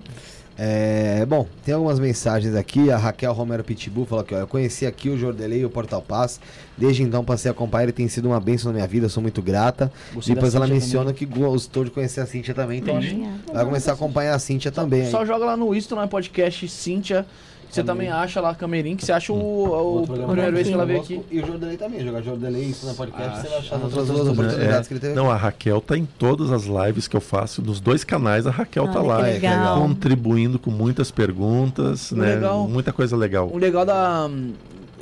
É, 0.57 1.25
bom, 1.25 1.45
tem 1.65 1.73
algumas 1.73 1.99
mensagens 1.99 2.55
aqui. 2.55 2.89
A 2.89 2.97
Raquel 2.97 3.33
Romero 3.33 3.61
Pitbull 3.61 4.05
falou 4.05 4.23
aqui: 4.23 4.33
ó, 4.33 4.39
Eu 4.39 4.47
conheci 4.47 4.85
aqui 4.85 5.09
o 5.09 5.17
Jordelei 5.17 5.59
e 5.59 5.65
o 5.65 5.69
Portal 5.69 6.01
Paz. 6.01 6.39
Desde 6.77 7.03
então 7.03 7.21
passei 7.21 7.49
a 7.49 7.51
acompanhar. 7.51 7.83
Ele 7.83 7.91
tem 7.91 8.07
sido 8.07 8.29
uma 8.29 8.39
bênção 8.39 8.71
na 8.71 8.75
minha 8.75 8.87
vida. 8.87 9.09
Sou 9.09 9.21
muito 9.21 9.41
grata. 9.41 9.91
Gostei 10.13 10.35
Depois 10.35 10.55
ela 10.55 10.65
Cíntia 10.65 10.79
menciona 10.79 11.13
que 11.13 11.25
gostou 11.25 11.83
de 11.83 11.91
conhecer 11.91 12.21
a 12.21 12.25
Cíntia 12.25 12.53
também. 12.53 12.79
Então 12.79 12.97
Entendi. 12.97 13.25
vai 13.53 13.65
começar 13.65 13.91
a 13.91 13.93
acompanhar 13.93 14.35
a 14.35 14.39
Cíntia 14.39 14.71
também. 14.71 15.01
aí. 15.01 15.11
Só 15.11 15.25
joga 15.25 15.45
lá 15.45 15.57
no 15.57 15.75
Isto, 15.75 15.97
no 15.97 16.07
podcast 16.07 16.65
Cíntia. 16.69 17.25
Você 17.69 17.83
também 17.83 18.09
acha 18.09 18.41
lá, 18.41 18.55
Camerim, 18.55 18.95
que 18.95 19.05
você 19.05 19.11
acha 19.11 19.31
o, 19.31 19.35
o, 19.37 20.01
o 20.03 20.07
primeira 20.07 20.51
vez 20.51 20.67
que 20.67 20.73
ela 20.73 20.85
veio 20.87 21.01
aqui. 21.01 21.21
E 21.29 21.39
o 21.39 21.45
Jordelei 21.45 21.77
também. 21.77 22.03
Jogar 22.03 22.21
Jordelei 22.21 22.63
isso 22.63 22.85
na 22.87 22.93
podcast. 22.95 23.29
Ah, 23.31 23.41
você 23.41 23.47
vai 23.47 23.57
achar 23.59 23.75
as 23.75 23.81
as 23.81 23.83
outras 23.93 24.07
duas 24.07 24.27
oportunidades 24.27 24.85
É, 24.85 24.87
que 24.87 24.93
ele 24.93 24.99
teve. 24.99 25.13
Não, 25.13 25.29
a 25.29 25.35
Raquel 25.35 25.79
tá 25.79 25.95
em 25.97 26.05
todas 26.05 26.51
as 26.51 26.63
lives 26.65 27.07
que 27.07 27.15
eu 27.15 27.21
faço, 27.21 27.61
nos 27.61 27.79
dois 27.79 28.03
canais 28.03 28.47
a 28.47 28.51
Raquel 28.51 28.87
tá 28.87 28.99
Olha 28.99 29.07
lá, 29.07 29.23
que 29.23 29.29
é, 29.29 29.33
legal. 29.33 29.81
contribuindo 29.81 30.57
com 30.57 30.71
muitas 30.71 31.11
perguntas, 31.11 32.11
O 32.11 32.15
né? 32.17 32.35
legal- 32.35 32.67
Muita 32.67 32.91
coisa 32.91 33.15
legal. 33.15 33.49
O 33.53 33.57
legal 33.57 33.85
da. 33.85 34.25
hum, 34.25 34.53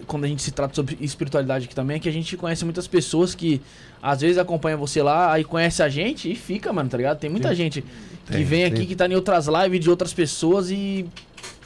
Quando 0.05 0.25
a 0.25 0.27
gente 0.27 0.41
se 0.41 0.51
trata 0.51 0.73
sobre 0.75 0.97
espiritualidade 1.01 1.65
aqui 1.65 1.75
também, 1.75 1.97
é 1.97 1.99
que 1.99 2.09
a 2.09 2.13
gente 2.13 2.35
conhece 2.37 2.63
muitas 2.65 2.85
pessoas 2.87 3.33
que 3.33 3.61
às 4.01 4.21
vezes 4.21 4.37
acompanham 4.37 4.77
você 4.77 5.01
lá, 5.01 5.31
aí 5.33 5.43
conhece 5.43 5.81
a 5.83 5.89
gente 5.89 6.31
e 6.31 6.35
fica, 6.35 6.71
mano, 6.71 6.89
tá 6.89 6.97
ligado? 6.97 7.17
Tem 7.17 7.29
muita 7.29 7.53
gente 7.55 7.81
que 8.25 8.31
Tem, 8.33 8.43
vem 8.43 8.63
aqui, 8.65 8.75
tem. 8.77 8.85
que 8.87 8.95
tá 8.95 9.07
em 9.07 9.15
outras 9.15 9.47
lives 9.47 9.79
de 9.79 9.89
outras 9.89 10.13
pessoas 10.13 10.69
e 10.69 11.05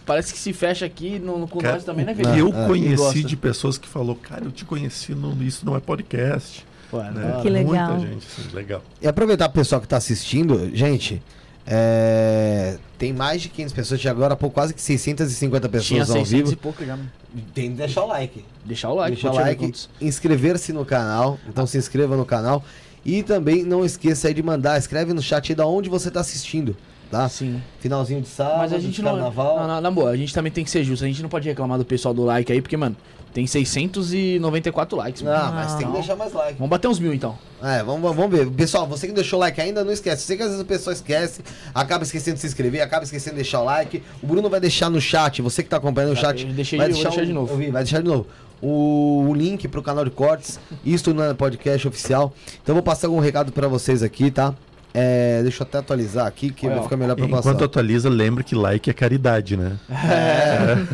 parece 0.05 0.33
que 0.33 0.39
se 0.39 0.51
fecha 0.53 0.85
aqui 0.85 1.19
no, 1.19 1.47
com 1.47 1.59
Cara, 1.59 1.75
nós 1.75 1.83
também, 1.83 2.05
né, 2.05 2.13
Felipe? 2.15 2.33
que 2.33 2.39
eu 2.39 2.51
Ah, 2.55 2.67
conheci 2.67 2.95
gosta. 2.95 3.23
de 3.23 3.35
pessoas 3.37 3.77
que 3.77 3.87
falou, 3.87 4.15
cara, 4.15 4.45
eu 4.45 4.51
te 4.51 4.65
conheci 4.65 5.13
no 5.13 5.41
Isso 5.43 5.65
Não 5.65 5.75
É 5.75 5.79
Podcast. 5.79 6.65
Ué, 6.93 7.11
Né? 7.11 7.39
Que 7.41 7.49
legal. 7.49 7.95
Muita 7.95 8.07
gente, 8.07 8.27
assim, 8.27 8.55
legal. 8.55 8.83
E 9.01 9.07
aproveitar 9.07 9.47
o 9.47 9.51
pessoal 9.51 9.79
que 9.81 9.87
tá 9.87 9.97
assistindo, 9.97 10.69
gente. 10.75 11.21
é, 11.65 12.77
Tem 12.97 13.13
mais 13.13 13.41
de 13.41 13.49
500 13.49 13.73
pessoas, 13.73 13.99
tinha 14.01 14.11
agora 14.11 14.35
pô, 14.35 14.49
quase 14.49 14.73
que 14.73 14.81
650 14.81 15.67
Tinha 15.67 15.71
pessoas 15.79 16.09
ao 16.09 16.25
600 16.25 16.29
vivo. 16.49 16.53
e 16.53 16.55
pouco 16.55 16.85
já. 16.85 16.95
mano. 16.97 17.09
Tem 17.53 17.71
que 17.71 17.77
deixar 17.77 18.03
o 18.03 18.07
like. 18.07 18.43
Deixar 18.65 18.89
o 18.89 18.95
like, 18.95 19.13
Deixar 19.15 19.31
o 19.31 19.35
like, 19.35 19.71
inscrever-se 20.01 20.73
no 20.73 20.83
canal. 20.85 21.39
Então 21.47 21.65
se 21.65 21.77
inscreva 21.77 22.15
no 22.17 22.25
canal. 22.25 22.63
E 23.05 23.23
também 23.23 23.63
não 23.63 23.83
esqueça 23.83 24.27
aí 24.27 24.33
de 24.33 24.43
mandar, 24.43 24.77
escreve 24.77 25.11
no 25.13 25.21
chat 25.21 25.51
aí 25.51 25.55
da 25.55 25.65
onde 25.65 25.89
você 25.89 26.11
tá 26.11 26.19
assistindo, 26.19 26.75
tá? 27.11 27.29
Sim. 27.29 27.61
Finalzinho 27.79 28.21
de 28.21 28.27
sábado, 28.29 28.57
Mas 28.59 28.73
a 28.73 28.79
gente 28.79 28.95
de 28.95 29.01
não. 29.03 29.11
carnaval. 29.11 29.59
Não, 29.59 29.67
não, 29.67 29.81
na 29.81 29.91
boa, 29.91 30.09
a 30.11 30.17
gente 30.17 30.33
também 30.33 30.51
tem 30.51 30.63
que 30.63 30.71
ser 30.71 30.83
justo. 30.83 31.03
A 31.03 31.07
gente 31.07 31.21
não 31.21 31.29
pode 31.29 31.47
reclamar 31.47 31.77
do 31.77 31.85
pessoal 31.85 32.13
do 32.13 32.23
like 32.23 32.51
aí, 32.51 32.61
porque, 32.61 32.77
mano, 32.77 32.95
tem 33.33 33.45
694 33.47 34.97
likes. 34.97 35.21
mano. 35.21 35.37
Não, 35.37 35.53
mas 35.53 35.69
tem 35.71 35.79
que 35.79 35.85
Não. 35.85 35.93
deixar 35.93 36.15
mais 36.15 36.33
like. 36.33 36.53
Vamos 36.57 36.69
bater 36.69 36.87
uns 36.87 36.99
mil 36.99 37.13
então. 37.13 37.37
É, 37.63 37.83
vamos, 37.83 38.15
vamos 38.15 38.31
ver. 38.31 38.49
Pessoal, 38.51 38.87
você 38.87 39.07
que 39.07 39.13
deixou 39.13 39.37
o 39.37 39.39
like 39.41 39.59
ainda, 39.61 39.83
não 39.83 39.91
esquece. 39.91 40.23
Sei 40.23 40.35
que 40.35 40.43
às 40.43 40.49
vezes 40.49 40.61
a 40.61 40.65
pessoa 40.65 40.93
esquece, 40.93 41.41
acaba 41.73 42.03
esquecendo 42.03 42.35
de 42.35 42.41
se 42.41 42.47
inscrever, 42.47 42.81
acaba 42.81 43.03
esquecendo 43.03 43.35
de 43.35 43.41
deixar 43.43 43.61
o 43.61 43.65
like. 43.65 44.01
O 44.21 44.27
Bruno 44.27 44.49
vai 44.49 44.59
deixar 44.59 44.89
no 44.89 44.99
chat, 44.99 45.41
você 45.41 45.63
que 45.63 45.69
tá 45.69 45.77
acompanhando 45.77 46.11
o 46.11 46.15
Tá, 46.15 46.21
chat. 46.21 46.45
eu 46.45 46.53
deixei- 46.53 46.77
vai 46.79 46.89
vou 46.89 47.01
deixar 47.03 47.21
o- 47.21 47.25
de 47.25 47.33
novo. 47.33 47.55
vi, 47.55 47.69
vai 47.71 47.83
deixar 47.83 48.01
de 48.01 48.07
novo. 48.07 48.27
O, 48.61 49.25
o 49.29 49.33
link 49.33 49.67
pro 49.67 49.81
canal 49.81 50.03
de 50.05 50.11
cortes, 50.11 50.59
isto 50.85 51.13
no 51.13 51.33
podcast 51.35 51.87
oficial. 51.87 52.31
Então 52.61 52.73
eu 52.73 52.75
vou 52.75 52.83
passar 52.83 53.07
algum 53.07 53.19
recado 53.19 53.51
pra 53.51 53.67
vocês 53.67 54.03
aqui, 54.03 54.29
tá? 54.29 54.53
É, 54.93 55.39
deixa 55.41 55.63
eu 55.63 55.67
até 55.67 55.77
atualizar 55.77 56.27
aqui, 56.27 56.49
que 56.51 56.65
Olha, 56.65 56.75
vai 56.75 56.83
ficar 56.83 56.97
melhor 56.97 57.15
pra 57.15 57.25
Enquanto 57.25 57.43
passar. 57.45 57.63
atualiza, 57.63 58.09
lembre 58.09 58.43
que 58.43 58.53
like 58.55 58.89
é 58.89 58.93
caridade, 58.93 59.55
né? 59.55 59.77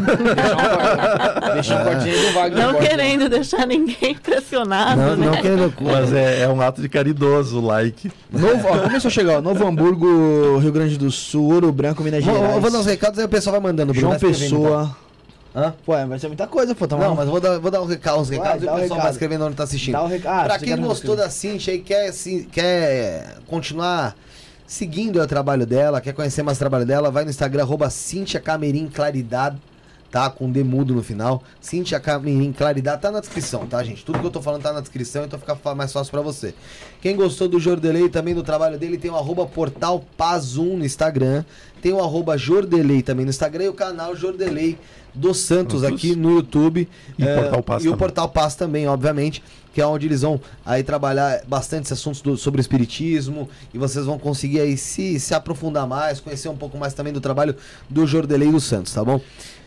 Deixa 1.54 1.82
um 1.82 1.84
cortinho 1.84 2.14
aí 2.14 2.28
do 2.28 2.34
Wagner. 2.34 2.68
Não 2.68 2.80
querendo 2.80 3.30
deixar 3.30 3.66
ninguém 3.66 4.12
impressionado, 4.12 5.02
Não, 5.02 5.16
né? 5.16 5.26
não 5.28 5.42
querendo. 5.42 5.74
Mas 5.82 6.14
é, 6.14 6.42
é 6.42 6.48
um 6.48 6.62
ato 6.62 6.82
de 6.82 6.90
caridoso 6.90 7.60
o 7.60 7.66
like. 7.66 8.12
Novo, 8.32 8.68
ó, 8.68 8.78
começou 8.80 9.10
a 9.10 9.12
chegar, 9.12 9.38
ó. 9.38 9.42
Novo 9.42 9.66
Hamburgo, 9.66 10.58
Rio 10.60 10.72
Grande 10.72 10.98
do 10.98 11.10
Sul, 11.12 11.54
Ouro 11.54 11.72
Branco, 11.72 12.04
Minas 12.04 12.24
Vou, 12.24 12.34
Gerais. 12.36 12.56
eu 12.56 12.62
vou 12.62 12.72
dar 12.72 12.80
uns 12.80 12.86
recados 12.86 13.20
aí 13.20 13.26
o 13.26 13.30
pessoal 13.30 13.54
vai 13.54 13.62
mandando. 13.72 13.94
João 13.94 14.14
escrevendo, 14.14 14.40
Pessoa. 14.42 14.96
Hã? 15.60 15.74
Pô, 15.84 15.94
vai 15.94 16.20
ser 16.20 16.28
muita 16.28 16.46
coisa, 16.46 16.76
pô. 16.76 16.88
Tá 16.88 16.96
Não, 16.96 17.16
mas 17.16 17.28
vou 17.28 17.40
dar, 17.42 17.58
vou 17.58 17.72
dar 17.72 17.82
uns 17.82 17.90
recados, 17.90 18.22
uns 18.22 18.30
recados 18.30 18.62
e 18.62 18.66
dá 18.68 18.74
o 18.74 18.76
pessoal 18.76 18.90
vai 18.90 18.98
recado. 19.00 19.12
escrevendo 19.14 19.46
onde 19.46 19.56
tá 19.56 19.64
assistindo. 19.64 19.94
Dá 19.94 20.04
o 20.04 20.08
recado. 20.08 20.46
pra 20.46 20.60
quem 20.60 20.78
gostou 20.78 21.16
da 21.16 21.30
Cintia 21.32 21.74
e 21.74 21.80
quer, 21.80 22.14
se- 22.14 22.48
quer 22.52 23.38
continuar 23.48 24.16
seguindo 24.68 25.20
o 25.20 25.26
trabalho 25.28 25.66
dela, 25.66 26.00
quer 26.00 26.14
conhecer 26.14 26.44
mais 26.44 26.58
o 26.58 26.60
trabalho 26.60 26.86
dela, 26.86 27.10
vai 27.10 27.24
no 27.24 27.32
Instagram, 27.32 27.64
arroba 27.64 27.90
Cintia 27.90 28.40
Camerim 28.40 28.88
Claridade, 28.88 29.58
tá? 30.18 30.32
Com 30.32 30.52
D 30.52 30.64
mudo 30.64 30.96
no 30.96 31.04
final. 31.04 31.44
Cintia 31.62 32.00
Camerim 32.00 32.52
Claridade, 32.52 33.00
tá 33.00 33.12
na 33.12 33.20
descrição, 33.20 33.68
tá, 33.68 33.84
gente? 33.84 34.04
Tudo 34.04 34.18
que 34.18 34.26
eu 34.26 34.32
tô 34.32 34.42
falando 34.42 34.64
tá 34.64 34.74
na 34.74 34.82
descrição, 34.82 35.26
então 35.26 35.38
fica 35.38 35.56
mais 35.76 35.94
fácil 35.94 36.10
pra 36.10 36.22
você. 36.22 36.56
Quem 37.00 37.16
gostou 37.16 37.48
do 37.48 37.60
Jordelei 37.60 38.10
também 38.10 38.34
do 38.34 38.42
trabalho 38.42 38.80
dele, 38.80 38.98
tem 38.98 39.12
o 39.12 39.16
arroba 39.16 39.46
Portal 39.46 40.04
Paz 40.18 40.58
1 40.58 40.78
no 40.78 40.84
Instagram, 40.84 41.46
tem 41.84 41.94
o 41.94 42.00
arroba 42.00 42.36
Jordelei 42.36 43.04
também 43.04 43.26
no 43.26 43.30
Instagram 43.30 43.66
e 43.66 43.70
o 43.70 43.74
canal 43.74 44.16
Jordelei 44.16 44.80
dos 45.14 45.38
Santos 45.38 45.82
Santos. 45.82 45.96
aqui 45.96 46.16
no 46.16 46.32
YouTube. 46.32 46.90
E 47.18 47.24
É, 47.24 47.36
Portal 47.40 47.62
Paz 47.64 47.86
E 47.86 47.90
o. 47.90 47.96
Portal 47.96 48.30
Paz 48.30 48.56
também, 48.56 48.88
obviamente, 48.88 49.44
que 49.78 49.82
é 49.82 49.86
onde 49.86 50.08
eles 50.08 50.24
vão 50.24 50.42
aí 50.66 50.82
trabalhar 50.82 51.44
bastante 51.48 51.94
assuntos 51.94 52.20
do- 52.20 52.36
sobre 52.36 52.60
espiritismo 52.60 53.48
e 53.72 53.78
vocês 53.78 54.08
vão 54.08 54.18
conseguir 54.18 54.60
aí 54.60 54.76
se, 54.76 55.20
se 55.20 55.36
aprofundar 55.36 55.86
mais, 55.86 56.20
conhecer 56.20 56.50
um 56.50 56.58
pouco 56.58 56.80
mais 56.80 56.96
também 56.96 57.14
do 57.14 57.22
trabalho 57.22 57.56
do 57.88 58.08
Jordelei 58.08 58.52
dos 58.52 58.64
Santos, 58.64 58.92
tá 58.92 59.06
bom? 59.06 59.22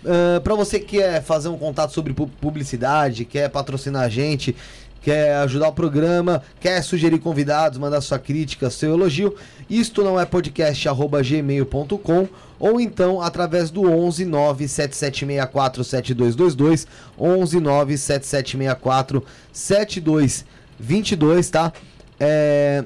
Ah, 0.04 0.40
Pra 0.40 0.56
você 0.56 0.80
que 0.80 0.96
quer 0.98 1.22
fazer 1.22 1.46
um 1.48 1.56
contato 1.56 1.92
sobre 1.94 2.12
pu- 2.12 2.26
publicidade, 2.40 3.24
quer 3.24 3.48
patrocinar 3.50 4.02
a 4.02 4.08
gente, 4.08 4.56
quer 5.00 5.36
ajudar 5.44 5.68
o 5.68 5.72
programa, 5.72 6.42
quer 6.58 6.82
sugerir 6.82 7.20
convidados, 7.20 7.78
mandar 7.78 8.00
sua 8.00 8.18
crítica, 8.18 8.68
seu 8.68 8.94
elogio, 8.94 9.36
isto 9.70 10.02
não 10.02 10.18
é 10.18 10.26
podcast 10.26 10.88
arroba 10.88 11.22
gmail.com 11.22 12.26
ou 12.60 12.80
então 12.80 13.20
através 13.20 13.70
do 13.70 13.82
11 13.90 14.24
97764 14.26 15.82
7222 15.82 16.86
11 17.18 17.58
97764 17.60 19.24
7222, 19.52 21.50
tá? 21.50 21.72
É, 22.18 22.84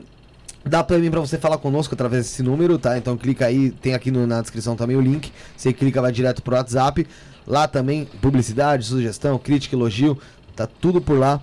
Dá 0.67 0.83
pra 0.83 0.97
mim 0.97 1.11
pra 1.11 1.21
você 1.21 1.37
falar 1.37 1.59
conosco 1.59 1.93
através 1.95 2.25
desse 2.25 2.43
número, 2.43 2.79
tá? 2.79 2.97
Então 2.97 3.19
clica 3.19 3.45
aí, 3.45 3.71
tem 3.71 3.93
aqui 3.93 4.11
no- 4.11 4.27
na 4.27 4.41
descrição 4.41 4.75
também 4.75 4.97
o 4.97 5.01
link. 5.01 5.31
Você 5.55 5.75
clica, 5.75 6.01
vai 6.01 6.11
direto 6.11 6.41
pro 6.43 6.55
WhatsApp. 6.57 7.07
Lá 7.47 7.69
também, 7.69 8.07
publicidade, 8.23 8.87
sugestão, 8.87 9.37
crítica, 9.39 9.77
elogio, 9.77 10.19
tá 10.57 10.67
tudo 10.67 11.03
por 11.03 11.19
lá. 11.19 11.39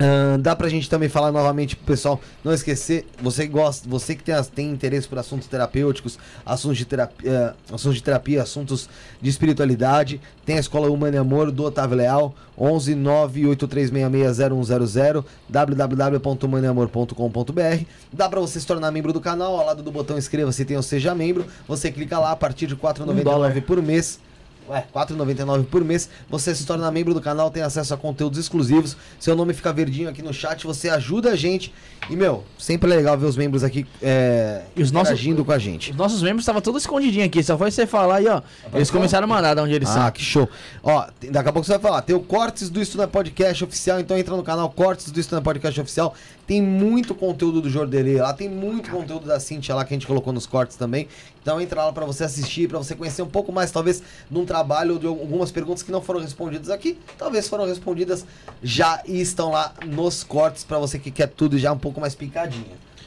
Ahn, 0.00 0.40
dá 0.40 0.56
pra 0.56 0.68
gente 0.68 0.90
também 0.90 1.08
falar 1.08 1.30
novamente 1.30 1.76
pro 1.76 1.86
pessoal 1.86 2.20
não 2.42 2.52
esquecer, 2.52 3.06
você 3.22 3.46
gosta, 3.46 3.88
você 3.88 4.16
que 4.16 4.24
tem, 4.24 4.34
tem 4.54 4.70
interesse 4.70 5.06
por 5.06 5.18
assuntos 5.18 5.46
terapêuticos, 5.46 6.18
assuntos 6.44 6.78
de 6.78 6.84
terapia, 6.84 7.30
eh, 7.30 7.54
assuntos 7.72 7.94
de 7.96 8.02
terapia, 8.02 8.42
assuntos 8.42 8.88
de 9.22 9.30
espiritualidade, 9.30 10.20
tem 10.44 10.56
a 10.56 10.60
Escola 10.60 10.90
Humana 10.90 11.14
e 11.16 11.18
Amor 11.18 11.52
do 11.52 11.62
Otávio 11.62 11.96
Leal, 11.96 12.34
11 12.58 12.96
983660100, 12.96 15.24
www.humaneamor.com.br. 15.48 17.84
Dá 18.12 18.28
pra 18.28 18.40
você 18.40 18.58
se 18.58 18.66
tornar 18.66 18.90
membro 18.90 19.12
do 19.12 19.20
canal, 19.20 19.56
ao 19.56 19.66
lado 19.66 19.80
do 19.82 19.92
botão 19.92 20.18
inscreva-se 20.18 20.64
tem 20.64 20.76
o 20.76 20.82
seja 20.82 21.14
membro. 21.14 21.46
Você 21.68 21.92
clica 21.92 22.18
lá 22.18 22.32
a 22.32 22.36
partir 22.36 22.66
de 22.66 22.74
R$ 22.74 22.80
4,99 22.80 23.62
por 23.62 23.80
mês. 23.80 24.18
Ué, 24.68 24.78
R$ 24.78 24.84
4,99 24.94 25.64
por 25.66 25.84
mês. 25.84 26.08
Você 26.30 26.54
se 26.54 26.64
torna 26.64 26.90
membro 26.90 27.12
do 27.12 27.20
canal, 27.20 27.50
tem 27.50 27.62
acesso 27.62 27.92
a 27.92 27.96
conteúdos 27.96 28.38
exclusivos. 28.38 28.96
Seu 29.20 29.36
nome 29.36 29.52
fica 29.52 29.72
verdinho 29.72 30.08
aqui 30.08 30.22
no 30.22 30.32
chat, 30.32 30.64
você 30.66 30.88
ajuda 30.88 31.32
a 31.32 31.36
gente. 31.36 31.72
E, 32.08 32.16
meu, 32.16 32.44
sempre 32.58 32.90
é 32.92 32.96
legal 32.96 33.16
ver 33.18 33.26
os 33.26 33.36
membros 33.36 33.62
aqui 33.64 33.86
é, 34.02 34.62
E 34.76 34.82
os 34.82 34.90
nossos- 34.90 35.08
interagindo 35.12 35.44
com 35.44 35.52
a 35.52 35.58
gente. 35.58 35.90
Os 35.90 35.96
nossos 35.96 36.22
membros 36.22 36.42
estavam 36.42 36.60
todos 36.62 36.82
escondidinhos 36.82 37.26
aqui, 37.26 37.42
só 37.42 37.56
foi 37.58 37.70
você 37.70 37.86
falar 37.86 38.16
aí, 38.16 38.26
ó. 38.28 38.42
Eles 38.74 38.90
começaram 38.90 39.24
a 39.24 39.26
mandar 39.28 39.54
de 39.54 39.60
onde 39.60 39.74
eles 39.74 39.88
Ah, 39.90 39.92
são. 40.04 40.10
que 40.10 40.22
show. 40.22 40.48
Ó, 40.82 41.06
tem- 41.20 41.30
daqui 41.30 41.48
a 41.48 41.52
pouco 41.52 41.66
você 41.66 41.72
vai 41.72 41.80
falar. 41.80 42.02
Tem 42.02 42.14
o 42.16 42.20
Cortes 42.20 42.68
do 42.70 42.80
Isto 42.80 42.96
Não 42.96 43.04
é 43.04 43.06
Podcast 43.06 43.64
oficial, 43.64 44.00
então 44.00 44.16
entra 44.18 44.36
no 44.36 44.42
canal 44.42 44.68
Cortes 44.70 45.10
do 45.10 45.18
Isto 45.20 45.32
Não 45.32 45.40
é 45.40 45.42
Podcast 45.42 45.80
oficial. 45.80 46.14
Tem 46.46 46.60
muito 46.60 47.14
conteúdo 47.14 47.62
do 47.62 47.70
Jordelê 47.70 48.20
lá, 48.20 48.32
tem 48.34 48.50
muito 48.50 48.90
conteúdo 48.90 49.26
da 49.26 49.40
Cintia 49.40 49.74
lá 49.74 49.82
que 49.84 49.94
a 49.94 49.96
gente 49.96 50.06
colocou 50.06 50.30
nos 50.32 50.46
cortes 50.46 50.76
também. 50.76 51.08
Então 51.44 51.60
entra 51.60 51.84
lá 51.84 51.92
pra 51.92 52.06
você 52.06 52.24
assistir, 52.24 52.66
pra 52.66 52.78
você 52.78 52.94
conhecer 52.94 53.20
um 53.20 53.28
pouco 53.28 53.52
mais, 53.52 53.70
talvez, 53.70 54.02
de 54.30 54.38
um 54.38 54.46
trabalho, 54.46 54.98
de 54.98 55.06
algumas 55.06 55.52
perguntas 55.52 55.82
que 55.82 55.92
não 55.92 56.00
foram 56.00 56.20
respondidas 56.20 56.70
aqui. 56.70 56.98
Talvez 57.18 57.46
foram 57.46 57.66
respondidas 57.66 58.24
já 58.62 59.02
e 59.06 59.20
estão 59.20 59.50
lá 59.50 59.74
nos 59.84 60.24
cortes 60.24 60.64
pra 60.64 60.78
você 60.78 60.98
que 60.98 61.10
quer 61.10 61.26
tudo 61.26 61.58
já 61.58 61.70
um 61.70 61.78
pouco 61.78 62.00
mais 62.00 62.14
picadinho. 62.14 62.64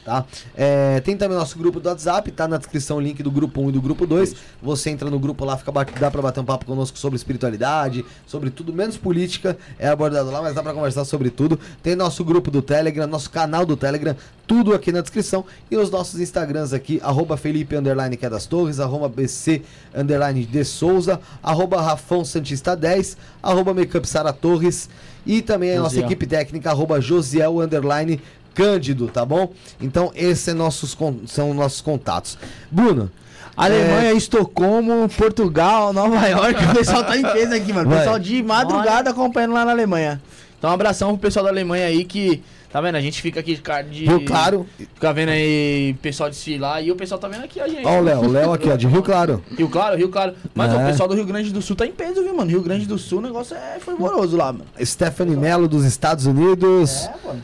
Tá? 0.08 0.24
É, 0.56 1.00
tem 1.00 1.18
também 1.18 1.36
o 1.36 1.38
nosso 1.38 1.58
grupo 1.58 1.78
do 1.80 1.86
WhatsApp, 1.86 2.32
tá 2.32 2.48
na 2.48 2.56
descrição 2.56 2.96
o 2.96 3.00
link 3.00 3.22
do 3.22 3.30
grupo 3.30 3.60
1 3.60 3.68
e 3.68 3.72
do 3.72 3.82
grupo 3.82 4.06
2. 4.06 4.34
Você 4.62 4.88
entra 4.88 5.10
no 5.10 5.18
grupo 5.18 5.44
lá, 5.44 5.54
fica, 5.54 5.70
dá 6.00 6.10
pra 6.10 6.22
bater 6.22 6.40
um 6.40 6.46
papo 6.46 6.64
conosco 6.64 6.98
sobre 6.98 7.18
espiritualidade, 7.18 8.02
sobre 8.26 8.48
tudo, 8.48 8.72
menos 8.72 8.96
política, 8.96 9.58
é 9.78 9.86
abordado 9.86 10.30
lá, 10.30 10.40
mas 10.40 10.54
dá 10.54 10.62
pra 10.62 10.72
conversar 10.72 11.04
sobre 11.04 11.28
tudo. 11.28 11.60
Tem 11.82 11.94
nosso 11.94 12.24
grupo 12.24 12.50
do 12.50 12.62
Telegram, 12.62 13.06
nosso 13.06 13.28
canal 13.28 13.66
do 13.66 13.76
Telegram, 13.76 14.16
tudo 14.46 14.72
aqui 14.72 14.90
na 14.90 15.02
descrição. 15.02 15.44
E 15.70 15.76
os 15.76 15.90
nossos 15.90 16.18
Instagrams 16.18 16.72
aqui, 16.72 16.98
arroba 17.04 17.36
Felipe 17.36 17.76
underline 17.76 18.16
que 18.16 18.24
é 18.24 18.30
das 18.30 18.46
Torres, 18.46 18.80
arroba 18.80 19.10
BC 19.10 19.60
underline 19.94 20.42
de 20.46 20.64
Souza, 20.64 21.20
arroba 21.42 21.82
Rafão 21.82 22.24
Santista 22.24 22.74
10, 22.74 23.14
arroba 23.42 23.74
Makeup 23.74 24.08
Sara 24.08 24.32
Torres 24.32 24.88
e 25.28 25.42
também 25.42 25.72
a 25.72 25.76
nossa 25.76 25.96
Josiel. 25.96 26.06
equipe 26.06 26.26
técnica, 26.26 26.70
arroba 26.70 27.02
Josiel 27.02 27.60
underline 27.60 28.18
Cândido, 28.58 29.06
tá 29.06 29.24
bom? 29.24 29.52
Então, 29.80 30.10
esses 30.16 30.48
é 30.48 30.52
nossos, 30.52 30.96
são 31.28 31.54
nossos 31.54 31.80
contatos. 31.80 32.36
Bruno, 32.68 33.08
Alemanha, 33.56 34.12
Estocolmo, 34.12 35.08
Portugal, 35.16 35.92
Nova 35.92 36.26
York. 36.26 36.64
O 36.64 36.74
pessoal 36.74 37.04
tá 37.04 37.16
em 37.16 37.22
peso 37.22 37.54
aqui, 37.54 37.72
mano. 37.72 37.88
O 37.88 37.96
pessoal 37.96 38.18
de 38.18 38.42
madrugada 38.42 39.10
acompanhando 39.10 39.54
lá 39.54 39.64
na 39.64 39.70
Alemanha. 39.70 40.20
Então, 40.58 40.70
um 40.70 40.72
abração 40.72 41.10
pro 41.10 41.18
pessoal 41.18 41.44
da 41.44 41.52
Alemanha 41.52 41.86
aí 41.86 42.04
que. 42.04 42.42
Tá 42.70 42.80
vendo? 42.82 42.96
A 42.96 43.00
gente 43.00 43.22
fica 43.22 43.38
aqui 43.40 43.54
de 43.54 43.62
cara 43.62 43.84
de. 43.84 44.04
Rio 44.04 44.24
Claro. 44.24 44.66
Fica 44.76 45.12
vendo 45.12 45.30
aí 45.30 45.94
pessoal 46.02 46.28
desfilar 46.28 46.84
e 46.84 46.90
o 46.90 46.96
pessoal 46.96 47.18
tá 47.18 47.28
vendo 47.28 47.44
aqui 47.44 47.60
a 47.60 47.68
gente. 47.68 47.86
Ó, 47.86 47.98
o 47.98 48.02
Léo, 48.02 48.20
o 48.24 48.28
Léo 48.28 48.52
aqui, 48.52 48.68
ó, 48.68 48.76
de 48.76 48.86
Rio 48.88 49.02
Claro. 49.02 49.42
Rio 49.56 49.68
Claro, 49.68 49.96
Rio 49.96 50.08
Claro. 50.08 50.34
Mas 50.54 50.74
ó, 50.74 50.80
É. 50.80 50.84
o 50.84 50.86
pessoal 50.90 51.08
do 51.08 51.14
Rio 51.14 51.24
Grande 51.24 51.50
do 51.52 51.62
Sul 51.62 51.76
tá 51.76 51.86
em 51.86 51.92
peso, 51.92 52.22
viu, 52.22 52.34
mano? 52.34 52.50
Rio 52.50 52.60
Grande 52.60 52.86
do 52.86 52.98
Sul 52.98 53.20
o 53.20 53.22
negócio 53.22 53.56
é 53.56 53.78
fervoroso 53.78 54.36
lá, 54.36 54.52
mano. 54.52 54.66
Stephanie 54.84 55.36
Mello 55.36 55.66
dos 55.68 55.84
Estados 55.84 56.26
Unidos. 56.26 57.04
É, 57.06 57.14
mano. 57.26 57.42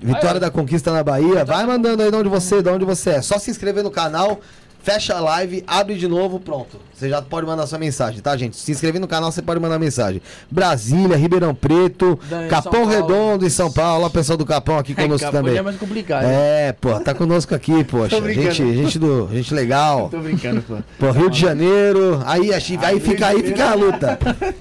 Vitória 0.00 0.38
da 0.38 0.50
Conquista 0.50 0.92
na 0.92 1.02
Bahia. 1.02 1.44
Vai 1.44 1.66
mandando 1.66 2.02
aí 2.02 2.10
de 2.10 2.16
onde 2.16 2.28
você, 2.28 2.62
de 2.62 2.68
onde 2.68 2.84
você 2.84 3.10
é. 3.10 3.22
Só 3.22 3.38
se 3.38 3.50
inscrever 3.50 3.82
no 3.82 3.90
canal, 3.90 4.40
fecha 4.86 5.16
a 5.16 5.20
live, 5.20 5.64
abre 5.66 5.96
de 5.96 6.06
novo, 6.06 6.38
pronto. 6.38 6.78
Você 6.94 7.08
já 7.08 7.20
pode 7.20 7.44
mandar 7.44 7.66
sua 7.66 7.76
mensagem, 7.78 8.20
tá, 8.20 8.36
gente? 8.36 8.56
Se 8.56 8.70
inscrever 8.70 9.00
no 9.00 9.08
canal, 9.08 9.32
você 9.32 9.42
pode 9.42 9.58
mandar 9.60 9.80
mensagem. 9.80 10.22
Brasília, 10.48 11.16
Ribeirão 11.16 11.52
Preto, 11.54 12.16
Da- 12.30 12.44
em 12.46 12.48
Capão. 12.48 12.86
Redondo 12.86 13.44
em 13.44 13.50
São 13.50 13.70
Paulo. 13.70 14.02
Olha 14.04 14.06
o 14.06 14.10
pessoal 14.10 14.38
do 14.38 14.46
Capão 14.46 14.78
aqui 14.78 14.94
conosco 14.96 15.26
Capão 15.26 15.40
também. 15.42 15.58
é 15.58 15.62
mais 15.62 15.76
complicado. 15.76 16.24
É, 16.24 16.72
pô, 16.80 16.98
tá 17.00 17.12
conosco 17.12 17.52
aqui, 17.54 17.82
poxa. 17.84 18.16
Gente, 18.32 18.74
gente 18.76 18.98
do, 18.98 19.28
gente 19.32 19.52
legal. 19.52 20.08
Tô 20.08 20.20
brincando, 20.20 20.62
pô. 20.62 20.76
Pô, 21.00 21.10
Rio 21.10 21.28
de 21.28 21.38
Janeiro, 21.40 22.22
aí, 22.24 22.54
a 22.54 22.58
gente- 22.60 22.82
aí 22.84 23.00
fica 23.00 23.26
aí 23.26 23.42
fica 23.42 23.70
a 23.70 23.74
luta. 23.74 24.18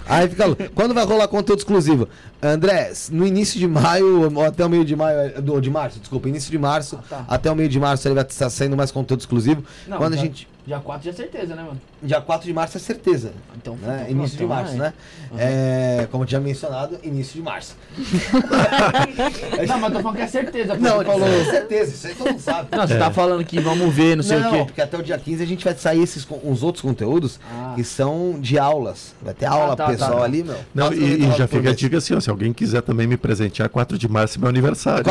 Aí 0.07 0.27
fica 0.27 0.43
a 0.43 0.47
luta. 0.47 0.71
Quando 0.73 0.93
vai 0.93 1.05
rolar 1.05 1.27
conteúdo 1.27 1.59
exclusivo? 1.59 2.09
André, 2.43 2.91
no 3.11 3.25
início 3.25 3.57
de 3.59 3.67
maio, 3.67 4.29
ou 4.35 4.43
até 4.45 4.63
o 4.65 4.69
meio 4.69 4.83
de 4.85 4.95
maio, 4.95 5.17
é, 5.19 5.29
do, 5.41 5.59
de 5.59 5.69
março, 5.69 5.99
desculpa, 5.99 6.27
início 6.29 6.51
de 6.51 6.59
março, 6.59 6.99
tá. 7.09 7.25
até 7.27 7.49
o 7.49 7.55
meio 7.55 7.69
de 7.69 7.79
março 7.79 8.07
ele 8.07 8.13
vai 8.13 8.23
estar 8.23 8.49
saindo 8.51 8.75
mais 8.77 8.91
conteúdo 8.91 9.21
exclusivo. 9.21 9.63
Não, 9.87 9.97
Quando 9.97 10.14
a 10.15 10.21
gente. 10.21 10.47
Dia 10.65 10.79
4 10.79 11.05
já 11.05 11.11
é 11.11 11.13
certeza, 11.13 11.55
né, 11.55 11.61
mano? 11.61 11.79
Dia 12.01 12.19
4 12.21 12.47
de 12.47 12.53
março 12.53 12.77
é 12.77 12.79
certeza. 12.79 13.31
Então, 13.55 13.75
Né? 13.75 13.97
então 14.07 14.11
Início 14.17 14.37
de 14.37 14.45
março, 14.45 14.73
então, 14.73 14.85
né? 14.85 14.93
É, 15.37 16.07
como 16.11 16.25
tinha 16.25 16.41
mencionado, 16.41 16.97
início 17.03 17.35
de 17.35 17.41
março. 17.43 17.75
Não, 19.67 19.79
mas 19.79 19.93
tô 19.93 19.99
falando 19.99 20.15
que 20.17 20.21
é 20.23 20.27
certeza. 20.27 20.75
Não, 20.75 21.01
ele 21.01 21.05
falou 21.11 21.45
certeza, 21.45 21.91
isso 21.93 22.07
aí 22.07 22.15
todo 22.15 22.27
mundo 22.31 22.39
sabe. 22.39 22.67
Não, 22.75 22.87
você 22.87 22.97
tá 22.97 23.11
falando 23.11 23.43
que 23.45 23.59
vamos 23.59 23.93
ver, 23.93 24.15
não 24.15 24.23
sei 24.23 24.39
não, 24.39 24.49
o 24.49 24.51
quê. 24.53 24.63
porque 24.65 24.81
até 24.81 24.97
o 24.97 25.03
dia 25.03 25.17
15 25.17 25.43
a 25.43 25.45
gente 25.47 25.63
vai 25.63 25.75
sair 25.75 26.01
esses, 26.01 26.27
uns 26.43 26.63
outros 26.63 26.81
conteúdos 26.81 27.39
Ah. 27.53 27.73
que 27.75 27.83
são 27.83 28.37
de 28.39 28.57
aulas. 28.57 29.13
Vai 29.21 29.33
ter 29.33 29.45
aula 29.45 29.73
Ah, 29.73 29.75
tá, 29.75 29.85
pessoal 29.87 30.11
tá, 30.11 30.17
tá. 30.19 30.23
ali, 30.23 30.43
meu. 30.43 30.57
Não, 30.73 30.91
e, 30.93 30.97
e 30.97 31.17
4,99 31.27 31.37
já 31.37 31.47
fica 31.47 31.69
a 31.69 31.73
dica 31.75 31.97
assim, 31.97 32.15
ó, 32.15 32.19
se 32.19 32.29
alguém 32.29 32.51
quiser 32.53 32.81
também 32.81 33.05
me 33.07 33.17
presentear, 33.17 33.69
4 33.69 33.97
de 33.97 34.07
março 34.07 34.37
é 34.37 34.39
meu 34.39 34.49
aniversário. 34.49 35.05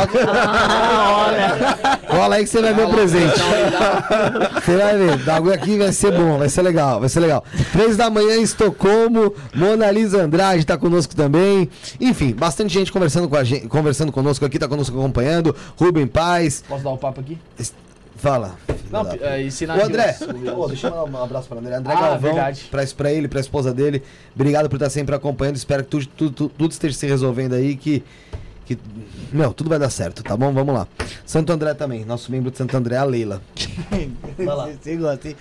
Cola 2.09 2.37
aí 2.37 2.45
que 2.45 2.51
você 2.51 2.61
vai 2.61 2.75
ver 2.75 2.87
o 2.87 2.91
presente. 2.91 3.35
Você 4.65 4.77
vai 4.77 4.97
ver. 4.99 5.15
O 5.15 5.44
bagulho 5.45 5.55
aqui 5.55 5.79
vai 5.79 5.93
ser 5.93 6.13
bom, 6.13 6.39
vai 6.39 6.49
ser 6.49 6.63
legal, 6.63 7.01
vai 7.01 7.09
ser 7.09 7.21
legal. 7.21 7.45
Três 7.73 7.97
da 7.97 8.09
manhã 8.11 8.37
em 8.37 8.43
Estocolmo, 8.43 9.35
Mona 9.55 9.91
Lisa 9.91 10.23
Andrade 10.23 10.65
tá 10.65 10.77
conosco 10.79 11.15
também. 11.15 11.69
Enfim, 12.01 12.33
bastante 12.33 12.73
gente 12.75 12.91
conversando 12.93 13.29
com 13.29 13.37
a 13.37 13.45
gente, 13.45 13.69
conversando 13.69 14.11
conosco 14.11 14.45
aqui, 14.45 14.59
tá 14.59 14.67
conosco 14.69 14.97
acompanhando. 14.99 15.55
Rubem 15.77 16.07
Paz. 16.07 16.63
Posso 16.69 16.83
dar 16.85 16.91
o 16.91 16.99
papo 16.99 17.21
aqui? 17.21 17.39
Fala. 18.17 18.55
Não, 18.91 19.07
é, 19.21 19.43
ensinar 19.43 19.77
O 19.79 19.85
André, 19.85 20.17
os- 20.21 20.53
Ô, 20.57 20.69
deixa 20.69 20.87
eu 20.87 20.95
mandar 21.07 21.21
um 21.21 21.25
abraço 21.25 21.49
para 21.49 21.59
André. 21.59 21.75
André 21.75 21.93
Ah, 21.95 22.01
Galvão, 22.01 22.21
verdade. 22.33 22.69
pra, 22.71 22.83
pra 22.97 23.13
ele, 23.13 23.29
pra 23.29 23.41
esposa 23.41 23.73
dele. 23.75 24.03
Obrigado 24.35 24.69
por 24.69 24.77
estar 24.77 24.89
sempre 24.89 25.15
acompanhando. 25.15 25.57
Espero 25.57 25.83
que 25.85 25.91
tudo, 25.91 26.07
tudo, 26.17 26.31
tudo, 26.33 26.53
tudo 26.57 26.71
esteja 26.71 26.97
se 26.97 27.07
resolvendo 27.07 27.53
aí, 27.55 27.77
que, 27.77 28.03
que. 28.65 28.79
Meu, 29.33 29.53
tudo 29.53 29.69
vai 29.71 29.79
dar 29.79 29.91
certo, 29.91 30.23
tá 30.23 30.37
bom? 30.37 30.53
Vamos 30.53 30.75
lá. 30.75 30.87
Santo 31.27 31.53
André 31.53 31.75
também, 31.75 32.05
nosso 32.05 32.31
membro 32.33 32.51
de 32.51 32.59
Santo 32.59 32.77
André, 32.77 32.97
a 32.97 33.05
Leila. 33.05 33.41
Vai 34.37 34.47
lá. 34.47 34.69
Você 34.81 34.97
gosta, 34.97 35.29
hein? 35.29 35.37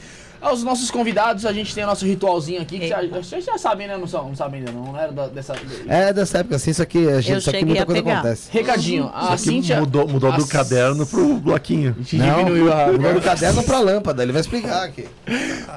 Ah, 0.45 0.51
Os 0.51 0.61
nossos 0.61 0.91
convidados, 0.91 1.45
a 1.45 1.53
gente 1.53 1.73
tem 1.73 1.85
o 1.85 1.87
nosso 1.87 2.05
ritualzinho 2.05 2.61
aqui, 2.61 2.77
que 2.77 2.89
já- 2.89 3.01
vocês 3.07 3.45
já 3.45 3.57
sabem, 3.57 3.87
né? 3.87 3.95
Não, 3.95 4.05
são, 4.05 4.27
não 4.27 4.35
sabem 4.35 4.59
ainda, 4.59 4.73
não, 4.73 4.87
não 4.91 4.99
era 4.99 5.09
da- 5.09 5.27
dessa... 5.27 5.55
É 5.87 6.11
dessa 6.11 6.39
época, 6.39 6.57
assim, 6.57 6.71
isso 6.71 6.81
aqui, 6.81 7.07
a 7.07 7.21
gente, 7.21 7.37
isso 7.39 7.49
aqui 7.49 7.63
muita 7.63 7.85
coisa 7.85 8.03
pegar. 8.03 8.17
acontece. 8.19 8.49
Recadinho, 8.51 9.09
a 9.13 9.19
Isso 9.23 9.31
aqui 9.31 9.41
Cíntia... 9.43 9.79
mudou, 9.79 10.05
mudou 10.05 10.33
do 10.33 10.43
a- 10.43 10.47
caderno 10.47 11.05
pro 11.07 11.35
bloquinho. 11.35 11.95
A 11.97 12.01
gente 12.01 12.17
Não, 12.17 12.39
diminuiu 12.39 12.73
a... 12.73 12.87
mudou 12.91 13.13
do 13.13 13.21
caderno 13.21 13.63
pra 13.63 13.79
lâmpada, 13.79 14.21
ele 14.21 14.33
vai 14.33 14.41
explicar 14.41 14.83
aqui. 14.83 15.05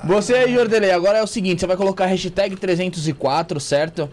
Você 0.02 0.34
aí, 0.34 0.52
Jordelei, 0.52 0.90
agora 0.90 1.18
é 1.18 1.22
o 1.22 1.28
seguinte, 1.28 1.60
você 1.60 1.66
vai 1.68 1.76
colocar 1.76 2.02
a 2.02 2.08
hashtag 2.08 2.56
304, 2.56 3.60
certo? 3.60 4.10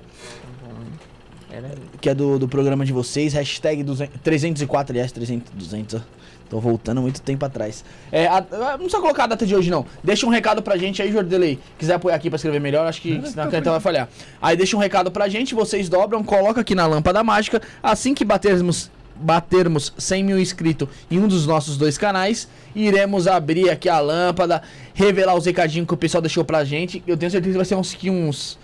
Que 2.01 2.09
é 2.09 2.14
do, 2.15 2.38
do 2.40 2.48
programa 2.48 2.85
de 2.85 2.91
vocês. 2.93 3.33
Hashtag 3.33 3.83
200, 3.83 4.19
304, 4.22 4.93
aliás, 4.93 5.11
300, 5.11 5.51
200. 5.53 5.95
ó. 5.95 6.03
Tô 6.49 6.59
voltando 6.59 7.01
muito 7.01 7.19
tempo 7.22 7.43
atrás. 7.45 7.83
É, 8.11 8.27
a- 8.27 8.38
a- 8.38 8.72
não 8.72 8.77
precisa 8.80 8.99
colocar 9.01 9.23
a 9.23 9.27
data 9.27 9.45
de 9.45 9.56
hoje, 9.56 9.72
não. 9.72 9.85
Deixa 10.03 10.25
um 10.25 10.30
recado 10.30 10.61
pra 10.61 10.77
gente 10.77 11.01
aí, 11.01 11.11
Jordelei. 11.11 11.57
Quiser 11.80 11.95
apoiar 11.95 12.15
aqui 12.15 12.30
pra 12.30 12.35
escrever 12.35 12.59
melhor, 12.59 12.85
acho 12.85 13.01
que 13.01 13.14
senão 13.27 13.45
a 13.45 13.48
caneta 13.48 13.72
vai 13.72 13.80
falhar. 13.80 14.07
Aí 14.41 14.56
deixa 14.56 14.75
um 14.77 14.80
recado 14.80 15.09
pra 15.09 15.27
gente, 15.27 15.56
vocês 15.56 15.90
dobram, 15.90 16.23
coloca 16.23 16.61
aqui 16.61 16.75
na 16.75 16.85
lâmpada 16.85 17.23
mágica. 17.23 17.59
Assim 17.82 18.14
que 18.14 18.23
batermos, 18.23 18.91
batermos 19.15 19.93
100 19.98 20.23
mil 20.23 20.40
inscritos 20.40 20.88
em 21.09 21.17
um 21.17 21.27
dos 21.27 21.48
nossos 21.48 21.75
dois 21.75 21.98
canais, 21.98 22.48
iremos 22.75 23.25
abrir 23.25 23.69
aqui 23.72 23.90
a 23.90 23.99
lâmpada, 23.99 24.61
revelar 24.93 25.33
os 25.35 25.45
recadinhos 25.48 25.88
que 25.88 25.93
o 25.93 25.98
pessoal 25.98 26.22
deixou 26.22 26.45
pra 26.45 26.64
gente. 26.64 27.01
Eu 27.07 27.17
tenho 27.17 27.32
certeza 27.32 27.51
que 27.51 27.57
vai 27.57 27.65
ser 27.65 27.75
uns, 27.75 27.93
que 27.95 28.11
uns 28.11 28.59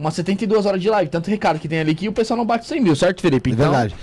umas 0.00 0.14
72 0.14 0.66
horas 0.66 0.80
de 0.80 0.88
live. 0.88 1.10
Tanto 1.10 1.30
recado 1.30 1.60
que 1.60 1.68
tem 1.68 1.78
ali 1.78 1.94
que 1.94 2.08
o 2.08 2.12
pessoal 2.12 2.38
não 2.38 2.46
bate 2.46 2.66
100 2.66 2.80
mil, 2.80 2.96
certo, 2.96 3.20
Felipe? 3.20 3.50
É 3.50 3.52
Então, 3.52 3.70
verdade. 3.70 3.94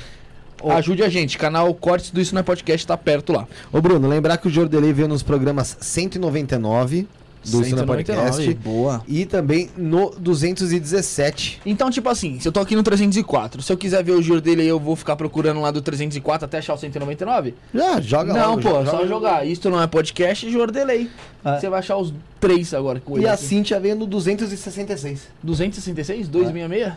Ajude 0.69 1.03
a 1.03 1.09
gente, 1.09 1.37
canal 1.37 1.71
Cortes 1.73 2.09
do 2.09 2.19
Isso 2.19 2.33
Não 2.33 2.39
é 2.39 2.43
Podcast 2.43 2.85
tá 2.87 2.97
perto 2.97 3.31
lá. 3.33 3.47
Ô, 3.71 3.79
Bruno, 3.81 4.07
lembrar 4.07 4.37
que 4.37 4.47
o 4.47 4.49
Jordelei 4.49 4.91
veio 4.91 5.07
nos 5.07 5.21
programas 5.21 5.77
199 5.79 7.07
do 7.51 7.57
Não 7.57 7.63
199, 7.63 7.85
Podcast 7.85 8.53
Boa. 8.55 9.03
e 9.07 9.25
também 9.25 9.69
no 9.77 10.09
217. 10.19 11.61
Então, 11.65 11.89
tipo 11.89 12.09
assim, 12.09 12.39
se 12.39 12.47
eu 12.47 12.51
tô 12.51 12.59
aqui 12.59 12.75
no 12.75 12.83
304, 12.83 13.61
se 13.61 13.71
eu 13.71 13.77
quiser 13.77 14.03
ver 14.03 14.11
o 14.13 14.21
giro 14.21 14.41
dele 14.41 14.61
aí, 14.61 14.67
eu 14.67 14.79
vou 14.79 14.95
ficar 14.95 15.15
procurando 15.15 15.61
lá 15.61 15.71
do 15.71 15.81
304 15.81 16.45
até 16.45 16.57
achar 16.59 16.73
o 16.73 16.77
199? 16.77 17.53
Já, 17.73 17.99
joga 18.01 18.33
lá. 18.33 18.39
não, 18.47 18.55
pô, 18.59 18.69
joga- 18.69 18.85
só 18.85 18.91
joga- 18.97 19.07
jogar. 19.07 19.47
Isso 19.47 19.69
não 19.69 19.81
é 19.81 19.87
podcast 19.87 20.45
e 20.47 20.51
Jordelei. 20.51 21.09
Ah. 21.43 21.59
Você 21.59 21.69
vai 21.69 21.79
achar 21.79 21.97
os 21.97 22.13
três 22.39 22.73
agora 22.73 22.99
com 22.99 23.15
E 23.17 23.21
ele 23.21 23.27
a 23.27 23.33
aqui. 23.33 23.43
Cintia 23.45 23.79
veio 23.79 23.95
no 23.95 24.05
266. 24.05 25.21
266? 25.41 26.27
266? 26.27 26.93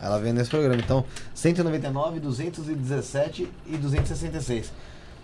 Ela 0.00 0.18
veio 0.18 0.32
nesse 0.34 0.48
programa. 0.48 0.76
Então, 0.76 1.04
199, 1.34 2.20
217 2.20 3.48
e 3.66 3.76
266. 3.76 4.72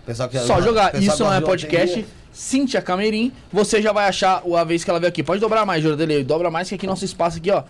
Pessoal 0.05 0.29
que 0.29 0.39
Só 0.39 0.61
jogar. 0.61 0.91
pessoal 0.91 1.13
Isso 1.15 1.23
não 1.23 1.33
é 1.33 1.41
podcast. 1.41 1.87
loteria. 1.87 2.05
Cíntia 2.31 2.81
Camerim. 2.81 3.31
Você 3.51 3.81
já 3.81 3.93
vai 3.93 4.07
achar 4.07 4.41
o- 4.43 4.57
a 4.57 4.63
vez 4.63 4.83
que 4.83 4.89
ela 4.89 4.99
veio 4.99 5.09
aqui. 5.09 5.23
Pode 5.23 5.39
dobrar 5.39 5.65
mais, 5.65 5.81
Jordelei. 5.81 6.23
Dobra 6.23 6.51
mais 6.51 6.67
que 6.67 6.75
aqui 6.75 6.85
nosso 6.85 7.05
espaço 7.05 7.37
aqui, 7.37 7.49
ó. 7.49 7.63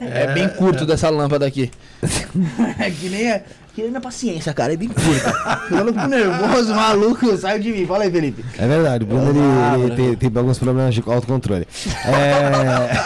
É, 0.00 0.26
bem 0.32 0.48
curto 0.48 0.84
dessa 0.86 1.08
lâmpada 1.10 1.46
aqui. 1.46 1.70
é 2.78 2.90
que 2.90 3.08
nem 3.08 3.40
é. 3.76 3.76
Que 3.76 3.82
nem 3.82 3.90
minha 3.90 4.00
paciência, 4.00 4.52
cara. 4.54 4.72
É 4.72 4.76
bem 4.76 4.88
curta. 4.88 5.32
Ficando 5.68 5.92
nervoso, 6.08 6.74
maluco. 6.74 7.36
Saiu 7.36 7.60
de 7.62 7.72
mim. 7.72 7.86
Fala 7.86 8.04
aí, 8.04 8.10
Felipe. 8.10 8.44
É 8.58 8.66
verdade, 8.66 9.04
o 9.04 9.06
Bruno 9.06 9.30
ele, 9.30 9.84
ele 9.84 9.94
tem, 10.16 10.30
tem 10.30 10.38
alguns 10.40 10.58
problemas 10.58 10.94
de 10.94 11.02
autocontrole. 11.06 11.66
É... 12.06 12.96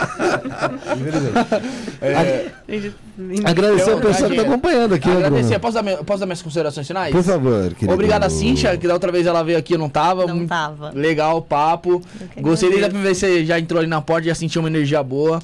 Infelizmente. 0.96 2.94
Gente, 3.18 3.46
Agradecer 3.46 3.82
Então, 3.82 3.98
a 3.98 4.00
pessoa 4.00 4.30
que 4.30 4.36
tá 4.36 4.42
acompanhando 4.42 4.94
aqui, 4.94 5.08
né, 5.08 5.16
Agradecer. 5.16 5.42
Bruno? 5.58 5.60
Posso 5.60 5.74
dar, 5.74 5.82
minha- 5.82 5.96
posso 6.04 6.20
dar 6.20 6.26
minhas 6.26 6.42
considerações 6.42 6.86
finais? 6.86 7.12
Por 7.12 7.22
favor, 7.22 7.74
querido. 7.74 7.92
Obrigado 7.92 8.24
a 8.24 8.30
Cíntia, 8.30 8.76
que 8.76 8.86
da 8.86 8.94
outra 8.94 9.12
vez 9.12 9.26
ela 9.26 9.42
veio 9.42 9.58
aqui, 9.58 9.74
eu 9.74 9.78
não 9.78 9.88
tava. 9.88 10.26
Não 10.26 10.46
tava. 10.46 10.90
Legal 10.94 11.36
o 11.38 11.42
papo. 11.42 12.00
Gostei 12.38 12.70
desde 12.70 12.84
a 12.84 12.86
agradeço. 12.86 12.88
primeira 12.90 13.02
vez 13.14 13.18
que 13.18 13.26
você 13.26 13.44
já 13.44 13.58
entrou 13.58 13.80
ali 13.80 13.88
na 13.88 14.00
porta, 14.00 14.28
já 14.28 14.34
sentiu 14.34 14.62
uma 14.62 14.68
energia 14.68 15.02
boa. 15.02 15.40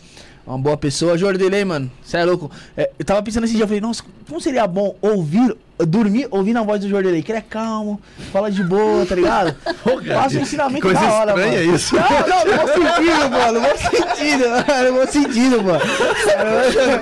Uma 0.46 0.58
boa 0.58 0.76
pessoa. 0.76 1.18
Jordelei, 1.18 1.64
mano, 1.64 1.90
você 2.02 2.18
é 2.18 2.24
louco. 2.24 2.50
É, 2.76 2.90
eu 2.98 3.04
tava 3.04 3.22
pensando 3.22 3.44
esse 3.44 3.54
dia, 3.54 3.64
eu 3.64 3.68
falei, 3.68 3.80
nossa, 3.80 4.04
como 4.28 4.40
seria 4.40 4.66
bom 4.66 4.94
ouvir, 5.02 5.56
dormir 5.78 6.26
ouvindo 6.30 6.58
a 6.58 6.62
voz 6.62 6.80
do 6.80 6.88
Jordelei, 6.88 7.22
que 7.22 7.30
ele 7.32 7.38
é 7.38 7.44
calmo, 7.48 8.00
fala 8.32 8.50
de 8.50 8.62
boa, 8.62 9.04
tá 9.04 9.14
ligado? 9.14 9.54
Passa 10.14 10.38
um 10.38 10.40
ensinamento 10.42 10.76
que 10.86 10.94
coisa 10.94 11.00
da 11.00 11.12
hora, 11.12 11.30
estranha 11.32 11.60
mano. 11.60 11.76
isso. 11.76 11.94
Não, 11.96 12.02
não, 12.02 12.44
no 12.46 12.56
bom 12.56 12.66
sentido, 12.66 13.30
mano, 13.30 13.52
no 13.52 13.60
bom 13.60 13.76
sentido, 13.76 14.44
no 14.84 14.92
bom 14.92 15.06
sentido, 15.12 15.62
mano. 15.62 15.80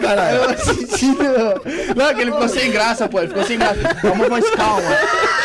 Caralho. 0.01 0.41
Bom 0.49 0.59
sentido. 0.59 1.25
Não, 1.97 2.15
que 2.15 2.21
ele 2.21 2.33
ficou 2.33 2.49
sem 2.49 2.71
graça, 2.71 3.09
pô, 3.09 3.19
ele 3.19 3.29
ficou 3.29 3.45
sem 3.45 3.59
graça. 3.59 3.79
É 4.03 4.11
uma 4.11 4.29
voz 4.29 4.51
calma. 4.51 4.89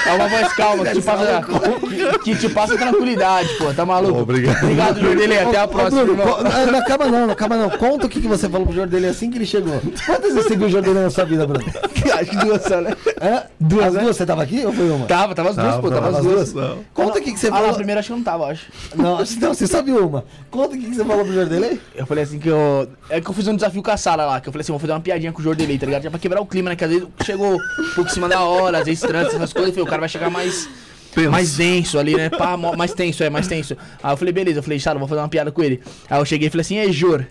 É 0.07 0.13
uma 0.13 0.27
voz 0.27 0.53
calma, 0.53 0.85
que 0.85 0.93
te 0.93 1.01
passa, 1.01 1.41
que, 1.43 2.19
que 2.23 2.35
te 2.35 2.49
passa 2.49 2.77
tranquilidade, 2.77 3.49
pô, 3.57 3.73
tá 3.73 3.85
maluco? 3.85 4.19
Obrigado. 4.21 4.63
Obrigado, 4.63 4.99
Jordelei, 4.99 5.39
até 5.39 5.57
a 5.57 5.65
Ô, 5.65 5.67
próxima, 5.67 6.03
Bruno, 6.03 6.21
irmão. 6.21 6.35
co- 6.37 6.43
não, 6.43 6.65
não 6.71 6.79
acaba 6.79 7.05
não, 7.05 7.25
não 7.27 7.33
acaba 7.33 7.57
não. 7.57 7.69
Conta 7.71 8.05
o 8.05 8.09
que, 8.09 8.21
que 8.21 8.27
você 8.27 8.49
falou 8.49 8.65
pro 8.65 8.75
Jordelei 8.75 9.09
assim 9.09 9.29
que 9.29 9.37
ele 9.37 9.45
chegou. 9.45 9.79
Quantas 10.05 10.33
vezes 10.33 10.47
você 10.47 10.55
viu 10.55 10.67
o 10.67 10.69
Jordelei 10.69 11.03
na 11.03 11.09
sua 11.09 11.25
vida, 11.25 11.45
Bruno? 11.45 11.65
Acho 12.13 12.29
que 12.31 12.35
duas 12.37 12.63
só, 12.63 12.81
né? 12.81 12.95
Hã? 13.21 13.43
Duas, 13.59 13.85
As 13.95 14.01
duas? 14.01 14.15
Você 14.17 14.25
tava 14.25 14.43
aqui 14.43 14.65
ou 14.65 14.71
foi 14.71 14.89
uma? 14.89 15.05
Tava, 15.05 15.35
tava 15.35 15.49
as 15.49 15.55
duas, 15.55 15.75
pô, 15.77 15.89
tava 15.91 16.09
as 16.09 16.23
duas. 16.23 16.53
Não. 16.53 16.79
Conta 16.93 17.19
o 17.19 17.21
que, 17.21 17.31
que 17.33 17.39
você 17.39 17.47
Ah, 17.47 17.51
na 17.51 17.57
falou. 17.57 17.73
primeira 17.75 17.99
acho 17.99 18.07
que 18.07 18.13
eu 18.13 18.17
não 18.17 18.23
tava, 18.23 18.45
acho. 18.51 18.67
Não, 18.95 19.17
acho 19.19 19.33
que 19.35 19.41
não, 19.41 19.53
você 19.53 19.81
viu 19.83 20.07
uma. 20.07 20.23
Conta 20.49 20.75
o 20.75 20.79
que, 20.79 20.85
que 20.89 20.95
você 20.95 21.03
falou 21.03 21.25
pro 21.25 21.33
Jordelei. 21.33 21.79
Eu 21.95 22.05
falei 22.05 22.23
assim 22.23 22.39
que 22.39 22.47
eu. 22.47 22.87
É 23.09 23.19
que 23.19 23.29
eu 23.29 23.33
fiz 23.33 23.47
um 23.47 23.55
desafio 23.55 23.83
com 23.83 23.91
a 23.91 23.97
Sara 23.97 24.25
lá, 24.25 24.39
que 24.39 24.47
eu 24.47 24.53
falei 24.53 24.61
assim, 24.61 24.71
vou 24.71 24.79
fazer 24.79 24.93
uma 24.93 24.99
piadinha 25.01 25.31
com 25.31 25.39
o 25.41 25.43
Jordelei, 25.43 25.77
tá 25.77 25.85
ligado? 25.85 26.03
Já 26.03 26.09
pra 26.09 26.19
quebrar 26.19 26.41
o 26.41 26.45
clima, 26.45 26.69
né? 26.69 26.75
Que 26.75 26.83
às 26.85 26.89
vezes 26.91 27.07
chegou 27.25 27.55
um 27.55 27.59
pouco 27.95 28.09
em 28.09 28.13
cima 28.13 28.29
da 28.29 28.41
hora, 28.41 28.79
às 28.79 28.85
vezes 28.85 29.01
trânsito, 29.01 29.35
essas 29.35 29.51
coisas, 29.53 29.69
eu 29.69 29.73
falei, 29.73 29.87
o 29.87 29.89
cara 29.89 29.99
vai 29.99 30.09
chegar 30.09 30.29
mais. 30.29 30.69
Tenso. 31.13 31.31
Mais 31.31 31.55
denso 31.57 31.97
ali, 31.97 32.15
né? 32.15 32.29
Pá, 32.29 32.55
mais 32.55 32.93
tenso, 32.93 33.23
é, 33.23 33.29
mais 33.31 33.47
tenso. 33.47 33.75
Aí 34.03 34.13
eu 34.13 34.17
falei, 34.17 34.31
beleza, 34.31 34.59
eu 34.59 34.63
falei, 34.63 34.79
Sara, 34.79 34.99
vou 34.99 35.07
fazer 35.07 35.19
uma 35.21 35.27
piada 35.27 35.51
com 35.51 35.63
ele. 35.63 35.81
Aí 36.09 36.19
eu 36.19 36.25
cheguei 36.25 36.47
e 36.47 36.51
falei 36.51 36.61
assim, 36.61 36.77
é 36.77 36.91
Jor. 36.91 37.25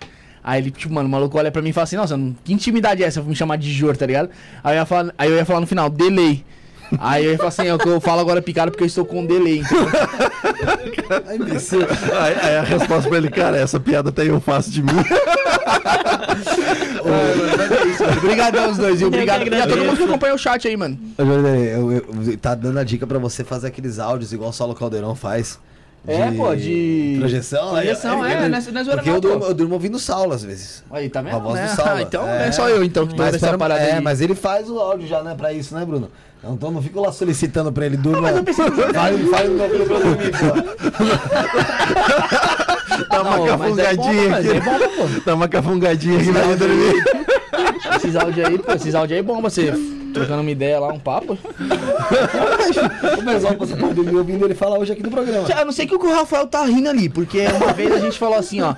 Aí 0.49 0.61
ele, 0.63 0.71
tipo, 0.71 0.91
mano, 0.91 1.07
o 1.07 1.11
maluco 1.11 1.37
olha 1.37 1.51
pra 1.51 1.61
mim 1.61 1.69
e 1.69 1.73
fala 1.73 1.83
assim, 1.83 1.95
nossa, 1.95 2.19
que 2.43 2.51
intimidade 2.51 3.03
é 3.03 3.05
essa? 3.05 3.21
Me 3.21 3.35
chamar 3.35 3.57
de 3.57 3.71
Jor, 3.71 3.95
tá 3.95 4.05
ligado? 4.07 4.29
Aí 4.63 4.75
eu 4.75 4.79
ia 4.79 4.85
falar, 4.85 5.13
aí 5.15 5.29
eu 5.29 5.35
ia 5.35 5.45
falar 5.45 5.59
no 5.59 5.67
final, 5.67 5.89
delay. 5.91 6.43
Aí 6.97 7.23
eu 7.23 7.31
ia 7.33 7.37
falar 7.37 7.49
assim, 7.49 7.67
é 7.67 7.73
o 7.73 7.77
que 7.77 7.87
eu 7.87 8.01
falo 8.01 8.19
agora 8.21 8.39
é 8.39 8.41
picado 8.41 8.71
porque 8.71 8.83
eu 8.83 8.87
estou 8.87 9.05
com 9.05 9.23
delay. 9.25 9.61
Então. 11.31 12.19
Aí, 12.21 12.35
aí 12.41 12.57
a 12.57 12.61
resposta 12.63 13.07
pra 13.09 13.17
ele, 13.17 13.29
cara, 13.29 13.57
essa 13.57 13.79
piada 13.79 14.09
até 14.09 14.23
eu 14.29 14.39
faço 14.39 14.69
de 14.69 14.83
mim. 14.83 14.91
Obrigadão 18.17 18.71
os 18.71 18.77
dois, 18.77 18.99
viu? 18.99 19.07
Obrigado. 19.07 19.47
E 19.47 19.53
a 19.61 19.67
todo 19.67 19.83
mundo 19.85 19.97
que 19.97 20.03
acompanha 20.03 20.33
o 20.33 20.37
chat 20.37 20.67
aí, 20.67 20.75
mano. 20.77 20.97
Eu, 21.17 21.91
eu- 21.91 22.37
tá 22.37 22.55
dando 22.55 22.77
a 22.79 22.83
dica 22.83 23.05
pra 23.07 23.17
você 23.19 23.43
fazer 23.43 23.67
aqueles 23.67 23.99
áudios 23.99 24.31
igual 24.33 24.49
o 24.49 24.53
Saulo 24.53 24.75
Caldeirão 24.75 25.15
faz. 25.15 25.59
É, 26.07 26.31
pô, 26.31 26.55
de- 26.55 27.17
Projeção? 27.19 27.71
Projeção, 27.71 28.25
é, 28.25 28.45
ele- 28.45 28.55
é- 28.55 28.57
é 28.57 28.61
zoeira 28.61 28.93
Porque 28.95 29.09
não, 29.09 29.15
eu 29.17 29.21
durmo, 29.21 29.45
eu 29.45 29.53
durmo 29.53 29.73
ouvindo 29.75 29.99
Saulo 29.99 30.33
às 30.33 30.43
vezes. 30.43 30.83
Aí, 30.89 31.09
tá 31.09 31.21
vendo? 31.21 31.35
A 31.35 31.39
voz 31.39 31.55
né? 31.55 31.67
do 31.67 31.75
Saulo. 31.75 31.91
Ah, 31.91 32.01
então 32.01 32.27
É. 32.27 32.47
é. 32.47 32.51
só 32.51 32.67
eu 32.69 32.83
então 32.83 33.05
que 33.05 33.13
tô 33.15 33.21
Mas, 33.23 33.33
nessa 33.33 33.57
parada 33.57 33.81
é, 33.81 33.99
mas 33.99 34.21
ele 34.21 34.33
faz 34.33 34.69
o 34.69 34.79
áudio 34.79 35.07
já, 35.07 35.21
né, 35.21 35.35
pra 35.35 35.51
isso, 35.53 35.75
né, 35.75 35.85
Bruno? 35.85 36.09
Então 36.41 36.71
não 36.71 36.81
fico 36.81 37.01
lá 37.01 37.11
solicitando 37.11 37.69
pra 37.71 37.85
ele 37.85 37.97
durma. 37.97 38.29
Fale, 38.93 39.25
fale 39.27 39.47
no 39.49 39.55
meu 39.55 39.69
filho 39.69 39.85
pra 39.85 39.95
eu 39.97 40.03
dormir, 40.03 40.31
pô. 40.31 40.45
Dá 43.09 43.21
uma 43.21 43.29
mas 43.31 43.45
é 43.45 43.47
cafungadinha 43.49 44.29
mas 44.29 44.45
é 44.45 44.57
aqui. 44.57 45.21
Dá 45.25 45.35
uma 45.35 45.47
cafungadinha 45.47 46.15
aqui 46.17 46.25
vida 46.25 46.39
áudios 46.43 46.61
aí, 46.71 47.03
esses 47.95 48.15
áudios 48.15 48.45
aí, 48.47 48.57
pô, 48.59 48.71
esses 48.73 48.93
áudios 48.95 49.13
aí 49.13 49.19
é 49.19 49.23
bom 49.23 49.41
você 49.41 49.71
trocando 50.13 50.41
uma 50.41 50.49
ideia 50.51 50.79
lá, 50.79 50.87
um 50.91 50.99
papo. 50.99 51.37
O 53.19 53.23
pessoal 53.23 53.53
que 53.53 53.59
você 53.59 53.75
pode 53.75 53.93
dormir 53.93 54.15
ouvindo 54.15 54.45
ele 54.45 54.55
falar 54.55 54.79
hoje 54.79 54.91
aqui 54.93 55.03
no 55.03 55.11
programa. 55.11 55.47
A 55.53 55.65
não 55.65 55.71
ser 55.71 55.85
que 55.85 55.95
o 55.95 56.13
Rafael 56.13 56.47
tá 56.47 56.65
rindo 56.65 56.89
ali, 56.89 57.07
porque 57.09 57.45
uma 57.47 57.73
vez 57.73 57.91
a 57.91 57.99
gente 57.99 58.17
falou 58.17 58.37
assim, 58.37 58.61
ó. 58.61 58.73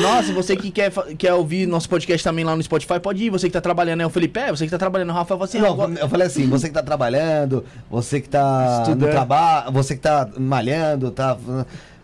Nossa, 0.00 0.32
você 0.32 0.56
que 0.56 0.70
quer, 0.70 0.92
quer 1.18 1.32
ouvir 1.34 1.66
nosso 1.66 1.88
podcast 1.88 2.22
também 2.22 2.44
lá 2.44 2.54
no 2.54 2.62
Spotify, 2.62 3.00
pode 3.00 3.24
ir. 3.24 3.30
Você 3.30 3.46
que 3.48 3.52
tá 3.52 3.60
trabalhando, 3.60 3.98
né? 3.98 4.06
O 4.06 4.10
Felipe, 4.10 4.38
é, 4.38 4.50
você 4.50 4.64
que 4.64 4.70
tá 4.70 4.78
trabalhando. 4.78 5.10
O 5.10 5.12
Rafael 5.12 5.38
falou 5.38 5.44
assim, 5.44 5.58
Não, 5.58 5.72
agora- 5.72 5.92
eu 5.98 6.08
falei 6.08 6.26
assim, 6.26 6.48
você 6.48 6.68
que 6.68 6.74
tá 6.74 6.82
trabalhando, 6.82 7.64
você 7.90 8.20
que 8.20 8.28
tá 8.28 8.80
Estudando. 8.82 9.06
no 9.06 9.10
trabalho, 9.12 9.72
você 9.72 9.94
que 9.94 10.00
tá 10.02 10.28
malhando, 10.38 11.10
tá. 11.10 11.36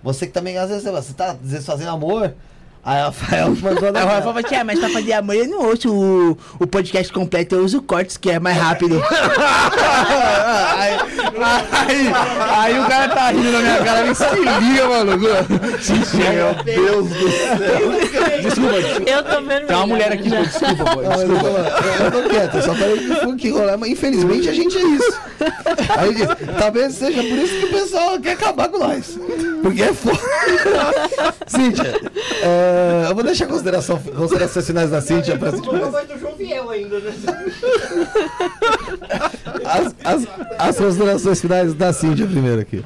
Você 0.02 0.26
que 0.26 0.32
também, 0.32 0.56
às 0.56 0.68
vezes, 0.70 0.84
você 0.84 1.12
tá 1.12 1.32
às 1.32 1.50
vezes, 1.50 1.66
fazendo 1.66 1.90
amor. 1.90 2.32
Aí 2.86 3.00
o 3.00 3.06
Rafael 3.06 3.56
mandou 3.60 3.90
na 3.90 3.98
Aí 3.98 4.04
o 4.04 4.08
Rafael 4.08 4.22
falou 4.22 4.42
assim, 4.46 4.54
ah, 4.54 4.64
mas 4.64 4.78
pra 4.78 4.88
fazer 4.88 5.12
amor 5.14 5.34
eu 5.34 5.48
não 5.48 5.66
ouço 5.66 5.92
o, 5.92 6.38
o 6.60 6.66
podcast 6.68 7.12
completo, 7.12 7.56
eu 7.56 7.64
uso 7.64 7.82
cortes, 7.82 8.16
que 8.16 8.30
é 8.30 8.38
mais 8.38 8.56
rápido. 8.56 9.02
aí, 10.76 10.96
aí, 11.72 12.12
aí 12.48 12.78
o 12.78 12.86
cara 12.86 13.08
tá 13.08 13.30
rindo 13.32 13.50
na 13.50 13.58
minha 13.58 13.78
cara, 13.82 14.04
me 14.04 14.14
se 14.14 14.24
liga, 14.36 14.88
maluco. 14.88 15.18
Meu 15.18 16.54
Deus 16.64 17.08
do 17.08 17.28
céu. 17.28 18.40
Desculpa, 18.42 18.76
Eu 19.10 19.22
tô 19.24 19.42
vendo. 19.42 19.66
tem 19.66 19.76
uma 19.76 19.86
mulher 19.88 20.12
aqui, 20.12 20.30
pô, 20.30 20.42
desculpa, 20.42 20.84
pô. 20.84 21.02
Não, 21.02 21.22
eu, 21.22 21.40
tô, 21.40 22.04
eu 22.04 22.22
tô 22.22 22.28
quieto, 22.28 22.54
eu 22.54 22.62
só 22.62 22.74
falei 22.74 22.98
que 22.98 23.14
foi 23.16 23.36
que 23.36 23.50
rolar, 23.50 23.78
mas 23.78 23.90
infelizmente 23.90 24.48
a 24.48 24.52
gente 24.52 24.78
é 24.78 24.82
isso. 24.82 25.20
Aí 25.96 26.08
ele 26.08 26.14
disse, 26.14 26.36
talvez 26.56 26.94
seja 26.94 27.20
por 27.20 27.36
isso 27.36 27.58
que 27.58 27.64
o 27.64 27.70
pessoal 27.70 28.20
quer 28.20 28.32
acabar 28.32 28.68
com 28.68 28.78
nós. 28.78 29.18
Porque 29.60 29.82
é 29.82 29.92
foda. 29.92 30.18
Cíntia, 31.48 32.00
é, 32.42 32.75
eu 33.08 33.14
vou 33.14 33.24
deixar 33.24 33.46
consideração, 33.46 33.98
considerações 33.98 34.66
finais 34.66 34.90
da 34.90 35.00
Cíntia 35.00 35.38
pra 35.38 35.52
Cíntia. 35.52 35.86
vai 35.86 36.06
do 36.06 36.18
João 36.18 36.34
Viel 36.36 36.70
ainda, 36.70 37.00
né? 37.00 37.12
As, 39.64 39.94
as, 40.04 40.28
as 40.58 40.76
considerações 40.76 41.40
finais 41.40 41.74
da 41.74 41.92
Cíntia 41.92 42.26
primeiro 42.26 42.60
aqui. 42.60 42.84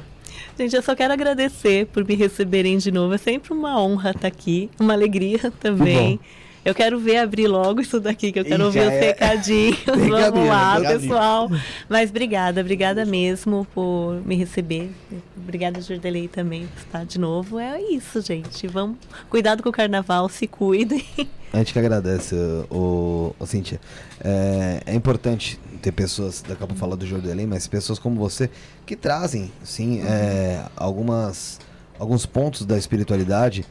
Gente, 0.57 0.75
eu 0.75 0.81
só 0.81 0.95
quero 0.95 1.13
agradecer 1.13 1.87
por 1.87 2.05
me 2.05 2.15
receberem 2.15 2.77
de 2.77 2.91
novo. 2.91 3.13
É 3.13 3.17
sempre 3.17 3.53
uma 3.53 3.81
honra 3.81 4.11
estar 4.11 4.27
aqui, 4.27 4.69
uma 4.79 4.93
alegria 4.93 5.51
também. 5.59 6.19
Eu 6.63 6.75
quero 6.75 6.99
ver 6.99 7.17
abrir 7.17 7.47
logo 7.47 7.81
isso 7.81 7.99
daqui, 7.99 8.31
que 8.31 8.39
eu 8.39 8.45
quero 8.45 8.63
Ih, 8.63 8.65
ouvir 8.67 8.79
os 8.81 8.93
é. 8.93 8.99
recadinhos. 8.99 9.79
Vamos 9.85 10.23
abrir, 10.23 10.47
lá, 10.47 10.73
abrir. 10.75 10.99
pessoal. 10.99 11.49
Mas 11.89 12.11
obrigada, 12.11 12.61
obrigada 12.61 13.03
mesmo 13.03 13.65
por 13.73 14.21
me 14.23 14.35
receber. 14.35 14.91
Obrigada, 15.35 15.81
Jordelei, 15.81 16.27
também, 16.27 16.67
por 16.67 16.79
estar 16.79 17.05
de 17.05 17.19
novo. 17.19 17.57
É 17.57 17.81
isso, 17.81 18.21
gente. 18.21 18.67
Vamos. 18.67 18.97
Cuidado 19.27 19.63
com 19.63 19.69
o 19.69 19.71
carnaval, 19.71 20.29
se 20.29 20.45
cuidem. 20.45 21.03
A 21.51 21.57
gente 21.57 21.73
que 21.73 21.79
agradece, 21.79 22.35
o, 22.69 23.35
o 23.39 23.45
Cíntia. 23.47 23.81
É, 24.23 24.83
é 24.85 24.95
importante 24.95 25.59
ter 25.81 25.91
pessoas, 25.91 26.41
daqui 26.41 26.63
a 26.63 26.67
pouco 26.67 26.75
falar 26.75 26.95
do 26.95 27.07
Jordelém, 27.07 27.47
mas 27.47 27.67
pessoas 27.67 27.97
como 27.97 28.19
você 28.19 28.49
que 28.85 28.95
trazem, 28.95 29.51
sim, 29.63 30.01
é, 30.03 30.63
algumas, 30.75 31.59
alguns 31.97 32.25
pontos 32.27 32.65
da 32.65 32.77
espiritualidade 32.77 33.65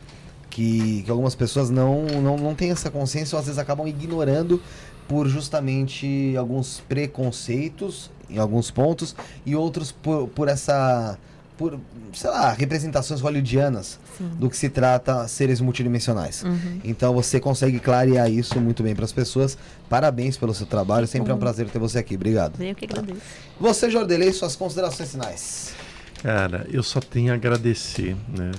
que, 0.50 1.02
que 1.04 1.10
algumas 1.10 1.34
pessoas 1.34 1.70
não, 1.70 2.04
não, 2.06 2.36
não 2.36 2.54
têm 2.54 2.70
essa 2.70 2.90
consciência 2.90 3.36
ou 3.36 3.40
às 3.40 3.46
vezes 3.46 3.58
acabam 3.58 3.86
ignorando 3.86 4.60
por 5.08 5.28
justamente 5.28 6.34
alguns 6.36 6.80
preconceitos 6.88 8.10
em 8.28 8.38
alguns 8.38 8.70
pontos 8.70 9.16
e 9.46 9.56
outros 9.56 9.90
por, 9.90 10.28
por 10.28 10.48
essa 10.48 11.18
por, 11.60 11.78
sei 12.14 12.30
lá, 12.30 12.52
representações 12.52 13.20
hollywoodianas 13.20 14.00
Sim. 14.16 14.30
do 14.38 14.48
que 14.48 14.56
se 14.56 14.70
trata 14.70 15.28
seres 15.28 15.60
multidimensionais. 15.60 16.42
Uhum. 16.42 16.80
Então 16.82 17.12
você 17.12 17.38
consegue 17.38 17.78
clarear 17.78 18.30
isso 18.30 18.58
muito 18.58 18.82
bem 18.82 18.94
para 18.94 19.04
as 19.04 19.12
pessoas. 19.12 19.58
Parabéns 19.86 20.38
pelo 20.38 20.54
seu 20.54 20.64
trabalho, 20.64 21.06
sempre 21.06 21.30
é 21.30 21.34
um 21.34 21.38
prazer 21.38 21.68
ter 21.68 21.78
você 21.78 21.98
aqui. 21.98 22.14
Obrigado. 22.14 22.62
Eu 22.62 22.74
que 22.74 22.86
agradeço. 22.86 23.20
Você, 23.60 23.90
Jordelei, 23.90 24.32
suas 24.32 24.56
considerações 24.56 25.10
finais. 25.10 25.74
Cara, 26.22 26.66
eu 26.72 26.82
só 26.82 26.98
tenho 26.98 27.30
a 27.30 27.34
agradecer, 27.34 28.16
né? 28.34 28.52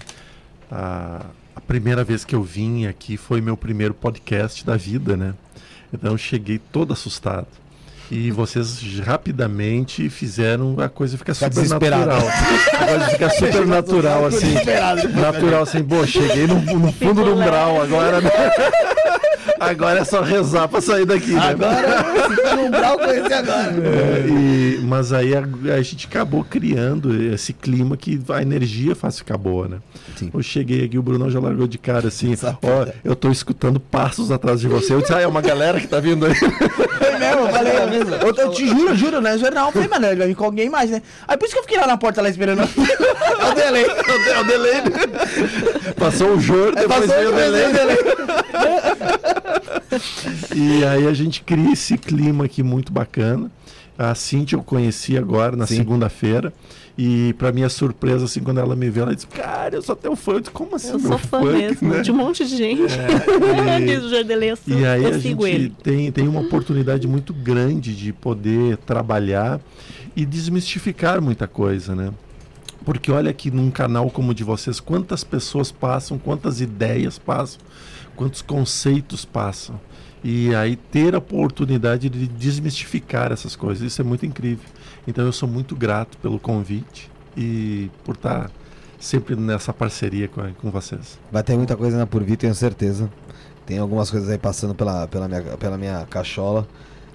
A, 0.69 1.25
a 1.55 1.61
primeira 1.61 2.03
vez 2.03 2.23
que 2.23 2.35
eu 2.35 2.43
vim 2.43 2.85
aqui 2.85 3.17
foi 3.17 3.41
meu 3.41 3.57
primeiro 3.57 3.93
podcast 3.93 4.65
da 4.65 4.77
vida, 4.77 5.17
né? 5.17 5.33
Então 5.93 6.11
eu 6.11 6.17
cheguei 6.17 6.59
todo 6.71 6.93
assustado. 6.93 7.47
E 8.09 8.29
vocês 8.29 8.99
rapidamente 8.99 10.09
fizeram 10.09 10.75
a 10.81 10.89
coisa 10.89 11.17
ficar 11.17 11.33
Fica 11.33 11.49
super 11.49 11.91
natural. 11.91 12.19
A 12.19 12.85
coisa 12.85 13.05
fica 13.07 13.29
super 13.31 13.67
natural, 13.67 14.25
assim. 14.25 14.53
Natural, 15.15 15.63
assim, 15.63 15.83
pô, 15.83 16.05
cheguei 16.05 16.45
no, 16.45 16.59
no 16.59 16.91
fundo 16.91 17.23
do 17.23 17.35
umbral, 17.35 17.81
agora. 17.81 18.19
Agora 19.61 19.99
é 19.99 20.03
só 20.03 20.21
rezar 20.21 20.67
pra 20.67 20.81
sair 20.81 21.05
daqui, 21.05 21.31
né? 21.31 21.49
Agora, 21.51 22.03
se 22.35 22.41
tá 22.41 22.55
no 22.55 22.63
umbral, 22.65 22.97
conhecer 22.97 23.33
agora. 23.33 23.71
É, 23.71 24.27
e- 24.27 24.81
mas 24.83 25.13
aí 25.13 25.33
a, 25.35 25.43
a 25.75 25.81
gente 25.81 26.07
acabou 26.07 26.43
criando 26.43 27.15
esse 27.33 27.53
clima 27.53 27.95
que 27.95 28.19
a 28.29 28.41
energia 28.41 28.95
faz 28.95 29.19
ficar 29.19 29.37
boa, 29.37 29.67
né? 29.67 29.77
Sim. 30.17 30.31
Eu 30.33 30.41
cheguei 30.41 30.85
aqui, 30.85 30.97
o 30.97 31.03
Brunão 31.03 31.29
já 31.29 31.39
largou 31.39 31.67
de 31.67 31.77
cara 31.77 32.07
assim, 32.07 32.35
ó, 32.63 32.87
eu 33.03 33.15
tô 33.15 33.29
escutando 33.31 33.79
passos 33.79 34.31
atrás 34.31 34.59
de 34.61 34.67
você. 34.67 34.93
Eu 34.93 35.01
disse, 35.01 35.13
ah, 35.13 35.21
é 35.21 35.27
uma 35.27 35.41
galera 35.41 35.79
que 35.79 35.87
tá 35.87 35.99
vindo 35.99 36.25
aí. 36.25 36.33
Foi 36.35 37.17
mesmo, 37.19 37.41
eu 37.41 37.49
falei. 37.49 37.73
Eu, 38.21 38.35
eu 38.35 38.51
te 38.51 38.67
juro, 38.67 38.95
juro, 38.95 39.21
né? 39.21 39.37
Zoeira 39.37 39.55
não. 39.55 39.67
Eu 39.67 39.71
falei, 39.71 39.87
mano, 39.87 40.07
ele 40.07 40.15
vai 40.15 40.27
vir 40.27 40.35
com 40.35 40.45
alguém 40.45 40.69
mais, 40.69 40.89
né? 40.89 41.01
Aí 41.27 41.37
por 41.37 41.45
isso 41.45 41.53
que 41.53 41.59
eu 41.59 41.63
fiquei 41.63 41.77
lá 41.79 41.85
na 41.87 41.97
porta 41.97 42.21
lá 42.21 42.29
esperando. 42.29 42.61
É 42.61 42.65
o 43.49 43.53
delay. 43.53 43.85
É 43.85 44.39
o 44.39 44.43
delay. 44.43 44.81
Passou 45.97 46.35
o 46.35 46.39
Jor, 46.39 46.73
depois 46.75 47.05
Passou 47.05 47.15
veio 47.15 47.29
o 47.29 47.33
o 47.33 47.35
delay. 47.35 47.97
E 50.55 50.83
aí 50.85 51.07
a 51.07 51.13
gente 51.13 51.41
cria 51.43 51.71
esse 51.73 51.97
clima 51.97 52.45
aqui 52.45 52.63
muito 52.63 52.91
bacana. 52.91 53.51
A 53.97 54.15
Cintia 54.15 54.57
eu 54.57 54.63
conheci 54.63 55.17
agora 55.17 55.55
na 55.55 55.67
segunda-feira. 55.67 56.53
E 56.97 57.33
pra 57.37 57.51
minha 57.51 57.69
surpresa, 57.69 58.25
assim, 58.25 58.41
quando 58.41 58.59
ela 58.59 58.75
me 58.75 58.89
viu, 58.89 59.03
ela 59.03 59.15
disse, 59.15 59.27
cara, 59.27 59.75
eu 59.75 59.81
sou 59.81 59.95
teu 59.95 60.15
fã. 60.15 60.33
Eu 60.33 60.39
disse, 60.41 60.51
como 60.51 60.75
assim? 60.75 60.91
Eu 60.91 60.99
sou 60.99 61.17
fã 61.17 61.39
fã?" 61.41 61.51
mesmo, 61.53 61.87
Né? 61.93 62.01
de 62.01 62.11
um 62.11 62.15
monte 62.15 62.45
de 62.45 62.55
gente. 62.57 62.81
É, 62.93 63.79
e- 63.79 63.85
Diz 63.85 64.03
o 64.03 64.09
sou- 64.09 64.61
E 64.67 64.85
aí 64.85 65.03
eu 65.03 65.09
a 65.15 65.19
sigo 65.19 65.45
gente 65.47 65.55
ele. 65.55 65.75
tem, 65.83 66.11
tem 66.11 66.27
uma 66.27 66.41
oportunidade 66.41 67.07
muito 67.07 67.33
grande 67.33 67.95
de 67.95 68.11
poder 68.11 68.77
trabalhar 68.77 69.59
e 70.15 70.25
desmistificar 70.25 71.21
muita 71.21 71.47
coisa, 71.47 71.95
né? 71.95 72.11
Porque 72.83 73.11
olha 73.11 73.29
aqui 73.29 73.49
num 73.51 73.69
canal 73.71 74.09
como 74.09 74.31
o 74.31 74.33
de 74.33 74.43
vocês, 74.43 74.79
quantas 74.79 75.23
pessoas 75.23 75.71
passam, 75.71 76.17
quantas 76.17 76.59
ideias 76.59 77.17
passam, 77.19 77.59
quantos 78.21 78.43
conceitos 78.43 79.25
passam. 79.25 79.81
E 80.23 80.53
aí 80.53 80.75
ter 80.75 81.15
a 81.15 81.17
oportunidade 81.17 82.07
de 82.07 82.27
desmistificar 82.27 83.31
essas 83.31 83.55
coisas, 83.55 83.83
isso 83.83 83.99
é 83.99 84.05
muito 84.05 84.27
incrível. 84.27 84.69
Então 85.07 85.25
eu 85.25 85.31
sou 85.31 85.49
muito 85.49 85.75
grato 85.75 86.19
pelo 86.19 86.37
convite 86.37 87.09
e 87.35 87.89
por 88.03 88.13
estar 88.13 88.51
sempre 88.99 89.35
nessa 89.35 89.73
parceria 89.73 90.27
com, 90.27 90.53
com 90.53 90.69
vocês. 90.69 91.17
Vai 91.31 91.41
ter 91.41 91.57
muita 91.57 91.75
coisa 91.75 91.97
na 91.97 92.05
por 92.05 92.23
vir, 92.23 92.37
tenho 92.37 92.53
certeza. 92.53 93.11
Tem 93.65 93.79
algumas 93.79 94.11
coisas 94.11 94.29
aí 94.29 94.37
passando 94.37 94.75
pela, 94.75 95.07
pela, 95.07 95.27
minha, 95.27 95.41
pela 95.57 95.75
minha 95.75 96.05
cachola. 96.07 96.67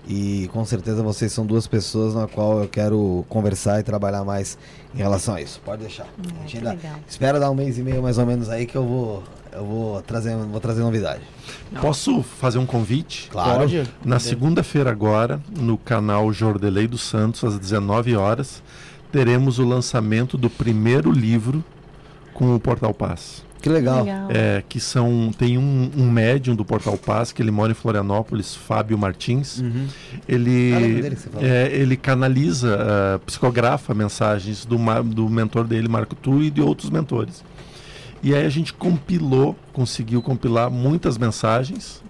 E 0.09 0.49
com 0.53 0.65
certeza 0.65 1.05
vocês 1.05 1.33
são 1.33 1.47
duas 1.47 1.69
pessoas 1.69 2.15
na 2.15 2.27
qual 2.27 2.63
eu 2.63 2.69
quero 2.69 3.25
conversar 3.29 3.79
e 3.79 3.85
trabalhar 3.85 4.25
mais 4.25 4.59
em 4.93 4.99
relação 4.99 5.37
a 5.37 5.41
isso. 5.41 5.61
Pode 5.65 5.83
deixar. 5.83 6.07
a 6.19 6.47
gente 6.49 6.61
que 6.61 6.69
ainda 6.69 6.79
espera 7.09 7.39
dar 7.39 7.51
um 7.51 7.55
mês 7.55 7.79
e 7.79 7.83
meio 7.83 8.03
mais 8.03 8.19
ou 8.19 8.27
menos 8.27 8.49
aí 8.49 8.67
que 8.67 8.77
eu 8.77 8.85
vou, 8.85 9.23
eu 9.57 9.65
vou 9.65 10.03
trazer, 10.03 10.37
vou 10.37 10.61
trazer 10.61 10.83
novidade. 10.83 11.23
Posso 11.81 12.23
fazer 12.23 12.59
um 12.59 12.67
convite? 12.67 13.29
Claro. 13.31 13.61
Pode. 13.61 13.83
Na 14.05 14.19
segunda-feira 14.19 14.91
agora, 14.91 15.41
no 15.59 15.79
canal 15.79 16.33
Jordelei 16.33 16.87
dos 16.87 17.03
Santos, 17.03 17.43
às 17.43 17.59
19 17.59 18.15
horas, 18.17 18.63
teremos 19.11 19.59
o 19.59 19.65
lançamento 19.65 20.37
do 20.37 20.51
primeiro 20.51 21.11
livro 21.11 21.65
com 22.35 22.55
o 22.55 22.61
Portal 22.61 22.93
Paz. 22.93 23.45
Que 23.63 23.71
legal. 23.71 24.05
Legal. 24.05 24.29
É, 24.31 24.63
que 24.69 24.79
são 24.79 25.33
tem 25.37 25.59
um, 25.59 25.91
um 25.97 26.09
médium 26.09 26.55
do 26.55 26.65
Portal 26.65 26.97
Paz 26.97 27.33
que 27.33 27.43
ele 27.43 27.51
mora 27.51 27.73
em 27.73 27.75
Florianópolis, 27.75 28.55
Fábio 28.55 28.97
Martins. 28.97 29.59
Uhum. 29.59 29.87
Ele 30.29 31.17
falou. 31.17 31.45
é, 31.45 31.73
ele 31.73 31.97
canaliza, 31.97 32.79
ah, 32.79 33.19
psicografa 33.27 33.95
mensagens 33.95 34.65
do, 34.65 34.77
do 35.03 35.29
mentor 35.29 35.65
dele, 35.65 35.89
Marco 35.89 36.15
Tu, 36.15 36.43
e 36.43 36.51
de 36.51 36.61
outros 36.61 36.91
mentores. 36.91 37.43
E 38.27 38.35
aí 38.35 38.45
a 38.45 38.51
gente 38.51 38.73
compilou, 38.75 39.55
conseguiu 39.73 40.21
compilar 40.21 40.69
muitas 40.69 41.17
mensagens 41.17 42.03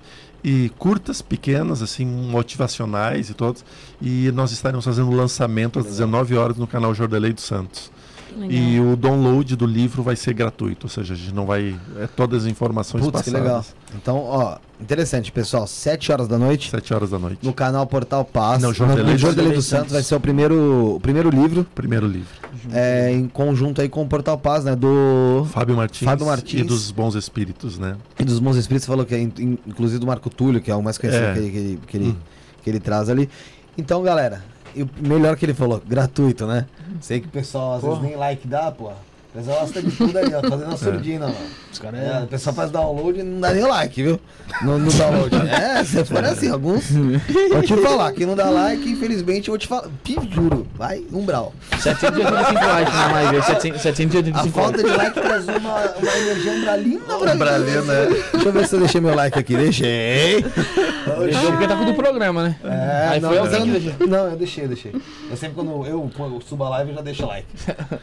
e 0.43 0.71
curtas, 0.79 1.21
pequenas, 1.21 1.83
assim, 1.83 2.07
motivacionais 2.07 3.29
e 3.29 3.35
todas. 3.35 3.63
E 4.01 4.33
nós 4.33 4.51
estaremos 4.51 4.87
fazendo 4.87 5.11
o 5.11 5.15
lançamento 5.15 5.79
às 5.79 5.85
19 5.85 6.35
horas 6.35 6.57
no 6.57 6.67
canal 6.67 6.95
Jordelei 6.95 7.35
dos 7.35 7.45
Santos. 7.45 7.93
Legal. 8.37 8.51
E 8.51 8.81
o 8.81 8.97
download 8.97 9.57
do 9.57 9.65
livro 9.67 10.03
vai 10.03 10.15
ser 10.17 10.35
gratuito, 10.35 10.87
ou 10.87 10.91
seja, 10.91 11.15
a 11.15 11.17
gente 11.17 11.35
não 11.35 11.47
vai. 11.47 11.75
É 11.99 12.07
todas 12.07 12.45
as 12.45 12.51
informações 12.51 13.05
Putz, 13.05 13.23
que 13.23 13.31
passadas. 13.31 13.43
legal. 13.47 13.65
Então, 13.95 14.17
ó, 14.19 14.59
interessante, 14.81 15.33
pessoal. 15.33 15.67
7 15.67 16.13
horas 16.13 16.29
da 16.29 16.39
noite. 16.39 16.71
7 16.71 16.93
horas 16.95 17.11
da 17.11 17.19
noite. 17.19 17.39
No 17.43 17.53
canal 17.53 17.87
Portal 17.87 18.25
Paz. 18.25 18.61
Não, 18.63 18.73
Jordelei 18.75 19.13
no 19.13 19.19
Jordelei 19.19 19.53
dos 19.53 19.65
Santos 19.65 19.79
Santos. 19.85 19.93
vai 19.95 20.03
ser 20.03 20.15
o 20.17 20.21
primeiro, 20.21 20.97
o 20.97 21.01
primeiro 21.01 21.31
livro 21.31 21.67
Primeiro 21.75 22.07
livro. 22.07 22.29
é, 22.73 23.11
em 23.11 23.27
conjunto 23.29 23.81
aí 23.81 23.89
com 23.89 24.03
o 24.03 24.07
Portal 24.07 24.37
Paz, 24.37 24.65
né? 24.65 24.77
Do. 24.77 25.47
Fábio 25.51 25.75
Martins, 25.77 26.05
Fábio 26.05 26.27
Martins. 26.27 26.61
e 26.61 26.65
dos 26.65 26.91
Bons 26.91 27.15
Espíritos, 27.15 27.79
né? 27.79 27.97
E 28.19 28.25
dos 28.25 28.39
Bons 28.39 28.57
Espíritos 28.57 28.87
falou 28.87 29.05
que 29.07 29.15
é 29.15 29.21
in- 29.23 29.33
in- 29.39 29.59
inclusive 29.67 29.99
do 29.99 30.07
Marco 30.07 30.29
Túlio, 30.29 30.61
que 30.61 30.71
é 30.71 30.75
o 30.75 30.83
mais 30.83 30.99
conhecido 30.99 31.25
É. 31.25 31.33
que, 31.33 31.39
ele, 31.39 31.51
que, 31.51 31.57
ele, 31.59 31.81
que, 31.87 31.97
ele, 31.97 32.09
Hum. 32.11 32.17
que 32.65 32.71
ele 32.71 32.81
traz 32.81 33.09
ali. 33.09 33.31
Então, 33.79 34.03
galera, 34.03 34.43
e 34.77 34.83
o 34.83 34.91
melhor 35.01 35.37
que 35.37 35.45
ele 35.45 35.55
falou, 35.55 35.83
gratuito, 35.85 36.47
né? 36.47 36.67
Sei 37.01 37.21
que 37.21 37.27
o 37.27 37.31
pessoal 37.31 37.75
às 37.75 37.83
vezes 37.83 37.97
Porra. 37.99 38.09
nem 38.09 38.17
like 38.17 38.47
dá, 38.47 38.71
pô. 38.71 38.91
O 39.37 39.39
pessoal 39.39 39.61
gosta 39.61 39.83
de 39.83 39.91
tudo 39.91 40.17
aí, 40.17 40.35
ó, 40.35 40.41
fazendo 40.41 40.69
uma 40.69 40.77
surdina, 40.79 41.27
mano. 41.27 41.37
Os 41.71 41.79
caras 41.79 42.01
É, 42.01 42.23
o 42.23 42.27
pessoal 42.27 42.57
faz 42.57 42.71
download 42.71 43.21
e 43.21 43.23
não 43.23 43.39
dá 43.41 43.53
nem 43.53 43.65
like, 43.65 44.03
viu? 44.03 44.19
No, 44.63 44.79
no 44.79 44.91
download. 44.91 45.37
É, 45.47 45.85
se 45.85 46.03
for 46.07 46.25
assim, 46.25 46.49
alguns. 46.49 46.91
Vou 46.91 47.61
te 47.63 47.77
falar, 47.77 48.13
quem 48.13 48.25
não 48.27 48.35
dá 48.35 48.49
like, 48.49 48.89
infelizmente, 48.91 49.49
eu 49.49 49.53
vou 49.53 49.59
te 49.59 49.67
falar. 49.67 49.89
Pi, 50.03 50.17
juro, 50.33 50.67
vai, 50.75 51.05
umbral. 51.13 51.53
785 51.79 52.67
likes 52.67 52.95
na 52.95 53.13
live. 53.13 53.43
700 53.43 53.79
A 53.79 53.83
785 53.83 54.59
falta 54.59 54.83
de 54.83 54.89
like 54.91 55.21
traz 55.21 55.45
uma, 55.49 55.75
uma 55.81 56.17
energia 56.17 56.53
umbralina 56.53 57.01
pra 57.01 57.19
mim. 57.27 57.33
Umbralina, 57.35 57.93
é. 57.93 58.07
Deixa 58.33 58.49
eu 58.49 58.53
ver 58.53 58.67
se 58.67 58.75
eu 58.75 58.81
deixei 58.81 59.01
meu 59.03 59.15
like 59.15 59.39
aqui. 59.39 59.55
Deixei. 59.57 60.43
Deixou 60.43 61.51
porque 61.53 61.69
tá 61.69 61.77
com 61.77 61.83
o 61.83 61.87
do 61.87 61.95
programa, 61.95 62.43
né? 62.43 62.57
É, 62.65 63.09
Aí 63.11 63.21
não, 63.21 63.29
foi 63.29 63.39
alguém 63.39 63.59
eu 63.61 63.65
que 63.67 63.71
não, 63.71 63.81
deixou. 63.81 64.07
não, 64.09 64.31
eu 64.31 64.37
deixei, 64.37 64.65
eu 64.65 64.69
deixei. 64.69 64.93
Eu 65.31 65.37
sempre 65.37 65.55
quando 65.55 65.87
eu, 65.87 66.11
eu 66.19 66.41
subo 66.49 66.65
a 66.65 66.69
live, 66.71 66.91
eu 66.91 66.97
já 66.97 67.03
deixo 67.03 67.27
like. 67.27 67.47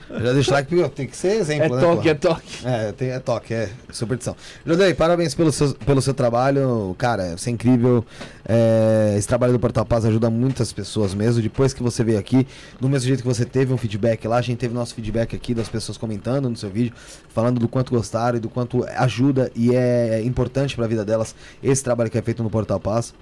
Eu 0.10 0.22
já 0.22 0.34
deixo 0.34 0.52
like 0.52 0.70
porque 0.70 0.84
eu 0.84 0.90
tenho 0.90 1.10
que 1.10 1.18
ser 1.24 1.40
exemplo, 1.40 1.78
É 1.78 1.82
né? 1.82 1.82
toque, 1.82 2.10
é 2.10 2.14
toque. 2.14 2.68
É, 2.68 2.92
tem, 2.92 3.10
é 3.10 3.20
toque, 3.20 3.54
é 3.54 3.70
superstição. 3.92 4.36
Jodei, 4.66 4.94
parabéns 4.94 5.34
pelo 5.34 5.52
seu, 5.54 5.74
pelo 5.74 6.02
seu 6.02 6.14
trabalho, 6.14 6.94
cara, 6.98 7.34
isso 7.34 7.48
é 7.48 7.52
incrível. 7.52 8.06
É, 8.46 9.16
esse 9.18 9.28
trabalho 9.28 9.54
do 9.54 9.60
Portal 9.60 9.86
Paz 9.86 10.04
ajuda 10.04 10.30
muitas 10.30 10.74
pessoas 10.74 11.14
mesmo. 11.14 11.42
Depois 11.42 11.74
que 11.74 11.82
você 11.82 12.04
veio 12.04 12.20
aqui, 12.20 12.46
do 12.80 12.90
mesmo 12.90 13.08
jeito 13.08 13.22
que 13.22 13.28
você 13.28 13.46
teve 13.46 13.74
um 13.74 13.78
feedback 13.78 14.28
lá, 14.28 14.38
a 14.38 14.42
gente 14.42 14.58
teve 14.58 14.74
nosso 14.74 14.94
feedback 14.94 15.34
aqui 15.34 15.54
das 15.54 15.70
pessoas 15.70 15.98
comentando 15.98 16.50
no 16.50 16.58
seu 16.58 16.70
vídeo, 16.70 16.94
falando 17.30 17.60
do 17.60 17.70
quanto 17.70 17.92
gostaram 17.92 18.38
e 18.38 18.42
do 18.42 18.50
quanto 18.50 18.86
ajuda 18.98 19.50
e 19.56 19.74
é 19.74 20.22
importante 20.24 20.76
pra 20.76 20.88
vida 20.88 21.06
delas 21.06 21.34
esse 21.64 21.82
trabalho 21.82 22.10
que 22.10 22.18
é 22.18 22.22
feito 22.22 22.44
no 22.44 22.50
Portal 22.50 22.80
Paz. 22.80 23.14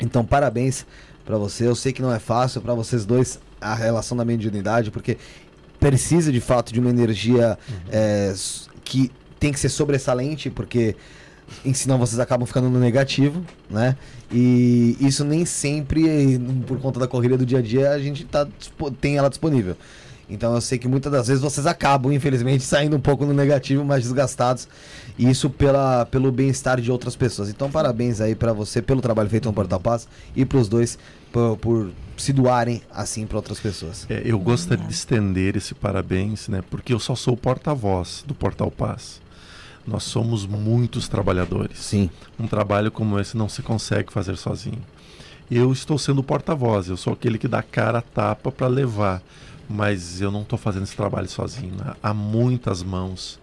Então, 0.00 0.24
parabéns 0.24 0.86
pra 1.26 1.36
você. 1.36 1.66
Eu 1.66 1.74
sei 1.74 1.92
que 1.92 2.00
não 2.00 2.12
é 2.12 2.18
fácil 2.18 2.60
pra 2.60 2.74
vocês 2.74 3.04
dois 3.04 3.38
a 3.60 3.74
relação 3.74 4.16
da 4.16 4.24
mediunidade, 4.24 4.90
porque 4.90 5.18
precisa 5.80 6.30
de 6.30 6.40
fato 6.40 6.72
de 6.72 6.78
uma 6.78 6.90
energia 6.90 7.58
é, 7.90 8.28
s- 8.32 8.68
que 8.84 9.10
tem 9.40 9.50
que 9.52 9.58
ser 9.58 9.70
sobressalente, 9.70 10.50
porque 10.50 10.94
senão 11.74 11.98
vocês 11.98 12.20
acabam 12.20 12.46
ficando 12.46 12.68
no 12.68 12.78
negativo, 12.78 13.42
né? 13.68 13.96
E 14.30 14.96
isso 15.00 15.24
nem 15.24 15.44
sempre, 15.44 16.38
por 16.66 16.78
conta 16.78 17.00
da 17.00 17.08
corrida 17.08 17.36
do 17.36 17.44
dia 17.46 17.58
a 17.58 17.62
dia, 17.62 17.90
a 17.90 17.98
gente 17.98 18.24
tá, 18.24 18.46
tem 19.00 19.16
ela 19.16 19.28
disponível. 19.28 19.76
Então 20.28 20.54
eu 20.54 20.60
sei 20.60 20.78
que 20.78 20.86
muitas 20.86 21.10
das 21.10 21.26
vezes 21.26 21.42
vocês 21.42 21.66
acabam, 21.66 22.12
infelizmente, 22.12 22.62
saindo 22.64 22.96
um 22.96 23.00
pouco 23.00 23.26
no 23.26 23.32
negativo, 23.32 23.84
mais 23.84 24.04
desgastados. 24.04 24.68
E 25.18 25.28
isso 25.28 25.50
pela, 25.50 26.06
pelo 26.06 26.30
bem-estar 26.30 26.80
de 26.80 26.90
outras 26.92 27.16
pessoas. 27.16 27.48
Então, 27.48 27.68
parabéns 27.70 28.20
aí 28.20 28.34
pra 28.36 28.52
você 28.52 28.80
pelo 28.80 29.00
trabalho 29.00 29.28
feito 29.28 29.46
no 29.46 29.52
Portal 29.52 29.80
Paz 29.80 30.06
e 30.36 30.44
pros 30.44 30.68
dois 30.68 30.96
por, 31.32 31.56
por 31.56 31.90
se 32.20 32.32
doarem 32.32 32.82
assim 32.92 33.26
pra 33.26 33.38
outras 33.38 33.58
pessoas. 33.58 34.06
É, 34.08 34.22
eu 34.24 34.38
gostaria 34.38 34.84
de 34.84 34.92
estender 34.92 35.56
esse 35.56 35.74
parabéns, 35.74 36.48
né? 36.48 36.62
Porque 36.70 36.92
eu 36.92 37.00
só 37.00 37.16
sou 37.16 37.34
o 37.34 37.36
porta-voz 37.36 38.22
do 38.26 38.34
Portal 38.34 38.70
Paz. 38.70 39.20
Nós 39.86 40.04
somos 40.04 40.46
muitos 40.46 41.08
trabalhadores. 41.08 41.78
Sim. 41.78 42.10
Um 42.38 42.46
trabalho 42.46 42.92
como 42.92 43.18
esse 43.18 43.36
não 43.36 43.48
se 43.48 43.62
consegue 43.62 44.12
fazer 44.12 44.36
sozinho. 44.36 44.78
Eu 45.50 45.72
estou 45.72 45.98
sendo 45.98 46.20
o 46.20 46.22
porta-voz, 46.22 46.88
eu 46.88 46.96
sou 46.96 47.12
aquele 47.12 47.36
que 47.36 47.48
dá 47.48 47.60
cara 47.60 47.98
a 47.98 48.02
tapa 48.02 48.52
para 48.52 48.68
levar, 48.68 49.20
mas 49.68 50.20
eu 50.20 50.30
não 50.30 50.42
estou 50.42 50.56
fazendo 50.56 50.84
esse 50.84 50.94
trabalho 50.94 51.28
sozinho. 51.28 51.74
né? 51.74 51.94
Há 52.00 52.14
muitas 52.14 52.84
mãos 52.84 53.39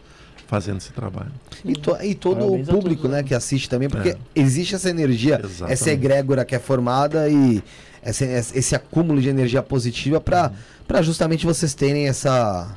fazendo 0.47 0.77
esse 0.77 0.91
trabalho. 0.91 1.31
E, 1.63 1.73
to- 1.73 1.97
e 2.01 2.15
todo 2.15 2.39
Parabéns 2.39 2.67
o 2.67 2.71
público, 2.71 3.01
todos, 3.03 3.17
né, 3.17 3.23
que 3.23 3.35
assiste 3.35 3.69
também, 3.69 3.89
porque 3.89 4.09
É. 4.09 4.17
existe 4.35 4.75
essa 4.75 4.89
energia, 4.89 5.39
Exatamente. 5.43 5.73
essa 5.73 5.91
egrégora 5.91 6.43
que 6.45 6.55
é 6.55 6.59
formada 6.59 7.29
e 7.29 7.61
essa- 8.01 8.25
esse 8.25 8.75
acúmulo 8.75 9.21
de 9.21 9.29
energia 9.29 9.61
positiva 9.61 10.19
para 10.21 10.51
para 10.87 11.01
justamente 11.01 11.45
vocês 11.45 11.73
terem 11.73 12.07
essa 12.07 12.75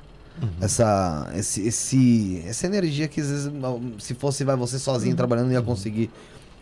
essa 0.61 1.31
esse, 1.35 1.67
esse- 1.67 2.43
essa 2.47 2.67
energia 2.67 3.07
que 3.07 3.21
às 3.21 3.29
vezes 3.29 3.53
se 3.99 4.15
fosse 4.15 4.43
vai 4.43 4.57
você 4.57 4.79
sozinho 4.79 5.15
trabalhando 5.15 5.47
não 5.47 5.53
ia 5.53 5.63
conseguir 5.63 6.11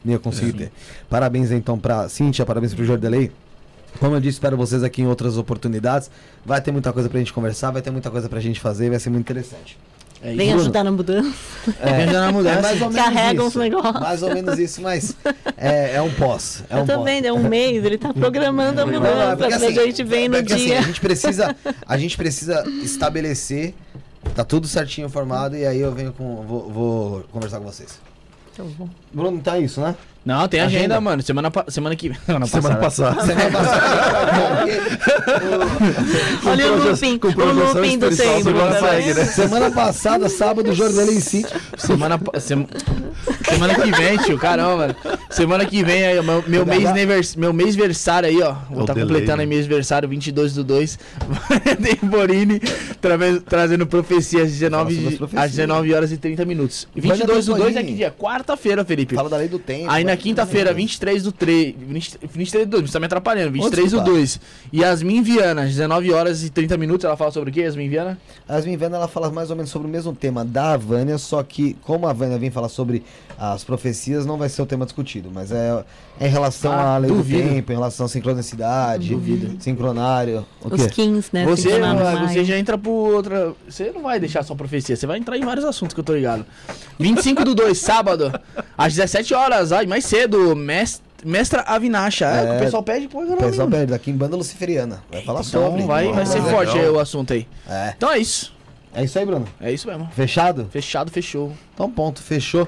não 0.04 0.12
ia 0.12 0.18
conseguir 0.18 0.52
ter. 0.52 0.72
Parabéns 1.08 1.50
então 1.50 1.78
para 1.78 2.08
Cíntia, 2.08 2.44
parabéns 2.44 2.74
pro 2.74 2.84
Jordelei. 2.84 3.30
Como 3.98 4.14
eu 4.14 4.20
disse, 4.20 4.34
espero 4.34 4.56
vocês 4.56 4.82
aqui 4.82 5.02
em 5.02 5.06
outras 5.06 5.36
oportunidades. 5.38 6.10
Vai 6.44 6.60
ter 6.60 6.70
muita 6.70 6.92
coisa 6.92 7.08
pra 7.08 7.18
gente 7.18 7.32
conversar, 7.32 7.70
vai 7.70 7.80
ter 7.82 7.90
muita 7.90 8.10
coisa 8.10 8.28
pra 8.28 8.38
gente 8.38 8.60
fazer, 8.60 8.90
vai 8.90 8.98
ser 9.00 9.10
muito 9.10 9.24
interessante. 9.24 9.76
É 10.20 10.34
Vem 10.34 10.48
Bruno. 10.48 10.62
ajudar 10.62 10.84
na 10.84 10.90
mudança. 10.90 11.32
Vem 11.84 11.94
ajudar 12.04 12.20
na 12.20 12.32
mudança. 12.32 12.58
É 12.58 12.62
mais 12.62 12.82
ou 12.82 12.90
menos 12.90 13.04
Carrega 13.04 13.42
uns 13.42 13.48
isso. 13.50 13.58
negócios. 13.58 14.00
Mais 14.00 14.22
ou 14.22 14.34
menos 14.34 14.58
isso, 14.58 14.82
mas 14.82 15.16
é, 15.56 15.94
é 15.94 16.02
um 16.02 16.10
pós. 16.12 16.64
É 16.68 16.76
eu 16.76 17.00
um 17.00 17.04
vendo, 17.04 17.24
é 17.26 17.32
um 17.32 17.42
mês, 17.48 17.84
ele 17.84 17.98
tá 17.98 18.12
programando 18.12 18.80
a 18.80 18.84
Não, 18.86 18.92
é 18.94 18.98
mudança. 18.98 19.36
porque, 19.36 19.52
a 19.52 19.56
assim, 19.56 19.74
gente 19.74 20.02
vem 20.04 20.28
no 20.28 20.36
é 20.36 20.40
porque, 20.40 20.54
assim, 20.54 20.64
dia. 20.66 20.78
a 20.80 20.82
gente 20.82 21.00
precisa, 21.00 21.56
a 21.86 21.96
gente 21.98 22.16
precisa 22.16 22.64
estabelecer, 22.82 23.74
tá 24.34 24.44
tudo 24.44 24.66
certinho 24.66 25.08
formado 25.08 25.56
e 25.56 25.64
aí 25.64 25.78
eu 25.80 25.92
venho 25.94 26.12
com, 26.12 26.42
vou, 26.42 26.68
vou 26.68 27.24
conversar 27.32 27.58
com 27.58 27.64
vocês. 27.66 28.00
Então, 28.52 28.66
bom. 28.76 28.88
Bruno, 29.12 29.40
tá 29.40 29.56
isso, 29.58 29.80
né? 29.80 29.94
Não, 30.28 30.46
tem 30.46 30.60
agenda, 30.60 30.78
Agenda. 30.84 31.00
mano. 31.00 31.22
Semana, 31.22 31.50
pa- 31.50 31.64
semana 31.68 31.96
que 31.96 32.12
semana, 32.26 32.46
Semana 32.46 32.76
passada. 32.76 33.14
passada. 33.16 33.26
Semana 33.26 33.50
passada. 33.50 34.66
Olha 36.44 36.72
o 36.72 36.76
looping, 36.84 37.18
o 37.22 37.52
looping 37.52 37.98
do 37.98 38.14
tempo. 38.14 38.52
tá 38.52 38.66
consegue, 38.66 39.06
vendo? 39.12 39.16
né? 39.16 39.24
Semana 39.24 39.70
passada, 39.70 40.28
sábado, 40.28 40.74
Jordelei 40.74 41.16
em 41.16 41.20
sítio. 41.20 41.58
Semana, 41.78 42.20
sem- 42.38 42.66
semana 43.48 43.74
que 43.74 43.90
vem, 43.90 44.18
tio. 44.18 44.38
Caramba, 44.38 44.76
mano. 44.76 44.96
Semana 45.30 45.64
que 45.64 45.82
vem 45.82 46.04
aí, 46.04 46.22
meu, 46.22 46.44
meu 46.46 46.66
mês 46.66 46.92
nevers- 46.92 47.34
meu 47.34 47.52
mês 47.54 47.74
versário 47.74 48.28
aí, 48.28 48.42
ó. 48.42 48.54
Vou 48.70 48.82
estar 48.82 48.92
delay, 48.92 49.08
completando 49.08 49.38
né? 49.38 49.42
aí 49.44 49.48
mês 49.48 49.66
versário 49.66 50.06
22 50.08 50.52
do 50.52 50.62
2. 50.62 50.98
Temporini 51.82 52.60
tra- 53.00 53.16
trazendo 53.48 53.86
profecia 53.86 54.42
às 54.42 54.50
Fala 54.50 54.60
19, 54.60 54.90
sobre 54.94 55.06
as 55.06 55.12
de- 55.12 55.18
profecias. 55.18 55.44
às 55.44 55.50
19 55.52 55.94
horas 55.94 56.12
e 56.12 56.16
30 56.18 56.44
minutos. 56.44 56.86
E 56.94 57.00
Vai 57.00 57.10
na 57.10 57.14
22 57.16 57.46
do 57.46 57.54
2 57.54 57.76
é 57.76 57.82
que 57.82 57.94
dia? 57.94 58.14
Quarta-feira, 58.18 58.84
Felipe. 58.84 59.14
Fala 59.14 59.30
da 59.30 59.36
lei 59.38 59.48
do 59.48 59.58
tempo. 59.58 59.90
Aí 59.90 60.04
na 60.04 60.16
quinta-feira, 60.18 60.72
23 60.72 61.22
do 61.22 61.32
3. 61.32 61.74
20 61.78 62.18
23 62.30 62.66
do 62.66 62.70
2, 62.72 62.90
você 62.90 62.92
tá 62.92 63.00
me 63.00 63.06
atrapalhando. 63.06 63.52
23 63.52 63.90
do 63.90 63.96
desculpa. 63.96 64.10
2. 64.10 64.40
Yasmin 64.74 65.22
Viana, 65.22 65.62
às 65.62 65.68
19 65.70 66.12
horas 66.12 66.44
e 66.44 66.50
30 66.50 66.76
minutos. 66.76 67.04
Ela 67.04 67.16
fala 67.16 67.30
sobre 67.30 67.50
o 67.50 67.52
quê, 67.52 67.62
Yasmin 67.62 67.88
Viana? 67.88 68.18
As 68.48 68.58
Yasmin 68.58 68.76
Vana, 68.76 68.96
ela 68.96 69.08
fala 69.08 69.30
mais 69.30 69.50
ou 69.50 69.56
menos 69.56 69.70
sobre 69.70 69.88
o 69.88 69.90
mesmo 69.90 70.14
tema 70.14 70.44
da 70.44 70.76
Vânia, 70.76 71.16
só 71.18 71.42
que 71.42 71.74
como 71.82 72.06
a 72.06 72.12
Vânia 72.12 72.38
vem 72.38 72.50
falar 72.50 72.68
sobre 72.68 73.02
as 73.40 73.62
profecias, 73.62 74.26
não 74.26 74.36
vai 74.36 74.48
ser 74.48 74.60
o 74.62 74.66
tema 74.66 74.84
discutido, 74.84 75.30
mas 75.32 75.52
é, 75.52 75.84
é 76.18 76.26
em 76.26 76.30
relação 76.30 76.72
Ah, 76.72 76.96
à 76.96 76.98
lei 76.98 77.08
duvido. 77.08 77.42
do 77.44 77.48
tempo, 77.54 77.70
em 77.72 77.74
relação 77.76 78.06
à 78.06 78.08
sincronicidade, 78.08 79.10
Duvido. 79.10 79.62
sincronário, 79.62 80.44
o 80.60 80.74
Os 80.74 80.82
skins, 80.82 81.30
né? 81.32 81.44
Você, 81.44 81.68
você 82.26 82.44
já 82.44 82.58
entra 82.58 82.76
por 82.76 83.14
outra. 83.14 83.52
Você 83.68 83.92
não 83.94 84.02
vai 84.02 84.18
deixar 84.18 84.42
só 84.42 84.54
profecia, 84.56 84.96
você 84.96 85.06
vai 85.06 85.18
entrar 85.18 85.36
em 85.38 85.44
vários 85.44 85.64
assuntos 85.64 85.94
que 85.94 86.00
eu 86.00 86.04
tô 86.04 86.14
ligado. 86.14 86.44
25 86.98 87.44
do 87.44 87.54
2, 87.54 87.78
sábado, 87.78 88.32
às 88.76 88.94
17 88.94 89.32
horas, 89.34 89.70
ai, 89.70 89.86
mais 89.86 90.04
cedo, 90.04 90.56
mestre, 90.56 91.02
mestra 91.24 91.62
Avinacha. 91.62 92.24
É, 92.26 92.54
É, 92.54 92.56
o 92.56 92.58
pessoal 92.60 92.82
pede 92.82 93.06
pro 93.06 93.20
O 93.20 93.36
pessoal 93.36 93.68
perde 93.68 93.94
aqui 93.94 94.10
em 94.10 94.16
banda 94.16 94.36
luciferiana, 94.36 95.02
vai 95.12 95.22
falar 95.22 95.44
sobre. 95.44 95.76
Então 95.76 95.86
vai, 95.86 96.12
vai 96.12 96.26
ser 96.26 96.38
legal. 96.40 96.50
forte 96.50 96.76
aí 96.76 96.88
o 96.88 96.98
assunto 96.98 97.32
aí. 97.32 97.46
É. 97.68 97.94
Então 97.96 98.10
é 98.12 98.18
isso. 98.18 98.52
é 98.92 99.04
isso 99.04 99.16
aí, 99.16 99.24
Bruno. 99.24 99.46
É 99.60 99.70
isso 99.72 99.86
mesmo. 99.86 100.08
Fechado? 100.12 100.66
Fechado, 100.72 101.10
fechou. 101.12 101.52
Então 101.74 101.88
ponto, 101.88 102.20
fechou. 102.20 102.66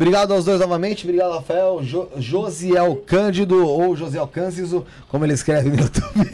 Obrigado 0.00 0.32
aos 0.32 0.46
dois 0.46 0.58
novamente, 0.58 1.04
obrigado 1.04 1.34
Rafael, 1.34 1.80
jo 1.82 2.08
Josiel 2.16 3.04
Cândido 3.04 3.66
ou 3.66 3.94
Josiel 3.94 4.26
Cândido, 4.26 4.86
como 5.08 5.26
ele 5.26 5.34
escreve 5.34 5.68
no 5.68 5.76
YouTube. 5.76 6.30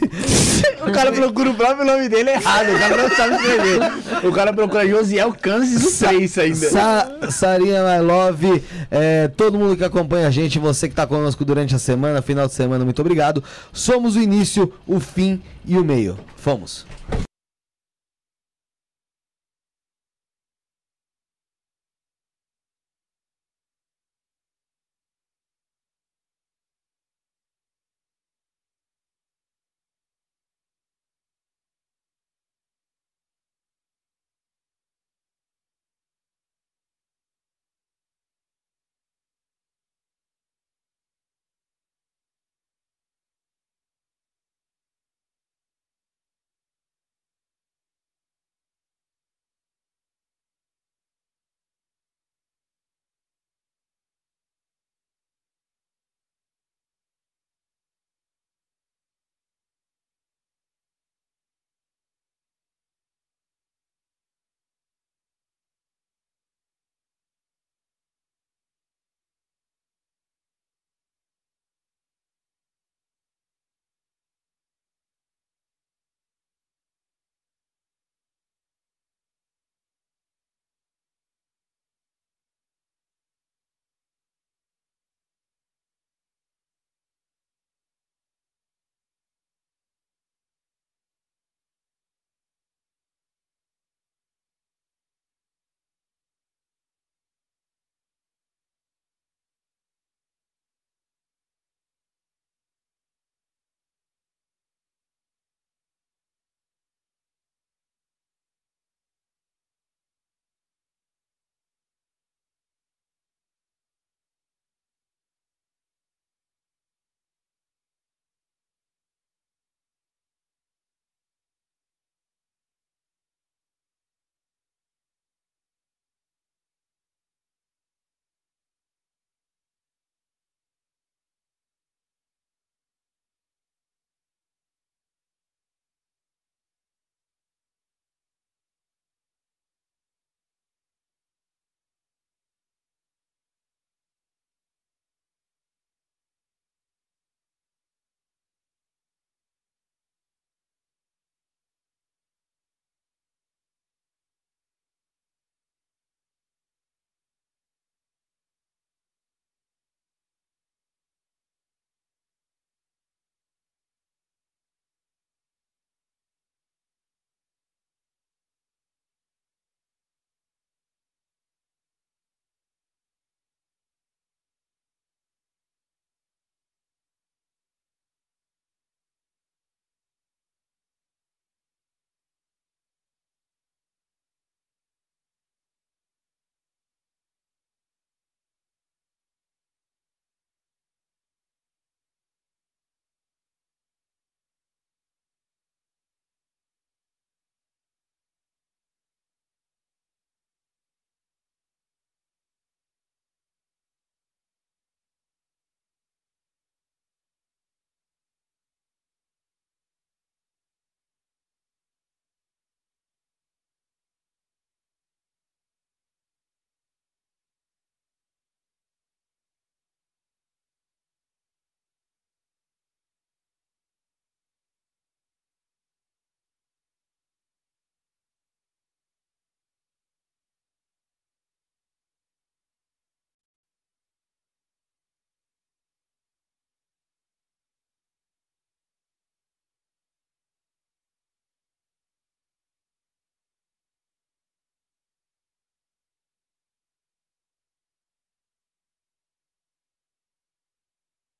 O 0.87 0.91
cara 0.91 1.11
procura 1.11 1.49
o 1.49 1.53
próprio 1.53 1.85
nome 1.85 2.07
dele 2.07 2.29
errado, 2.29 2.73
o 2.73 2.79
cara 2.79 2.95
não 2.95 3.09
sabe 3.09 3.35
escrever. 3.35 4.25
O 4.25 4.31
cara 4.31 4.53
procura 4.53 4.87
Josiel 4.87 5.33
Kansas 5.33 6.01
o 6.01 6.05
3 6.05 6.37
ainda. 6.37 6.69
Sa 6.69 7.11
Sarinha 7.29 7.83
My 7.83 8.01
Love, 8.01 8.63
é, 8.89 9.27
todo 9.27 9.57
mundo 9.57 9.75
que 9.75 9.83
acompanha 9.83 10.27
a 10.27 10.31
gente, 10.31 10.59
você 10.59 10.87
que 10.87 10.95
tá 10.95 11.05
conosco 11.05 11.43
durante 11.43 11.75
a 11.75 11.79
semana, 11.79 12.21
final 12.21 12.47
de 12.47 12.53
semana, 12.53 12.85
muito 12.85 13.01
obrigado. 13.01 13.43
Somos 13.73 14.15
o 14.15 14.21
início, 14.21 14.71
o 14.87 15.01
fim 15.01 15.41
e 15.65 15.77
o 15.77 15.83
meio. 15.83 16.17
Fomos. 16.37 16.85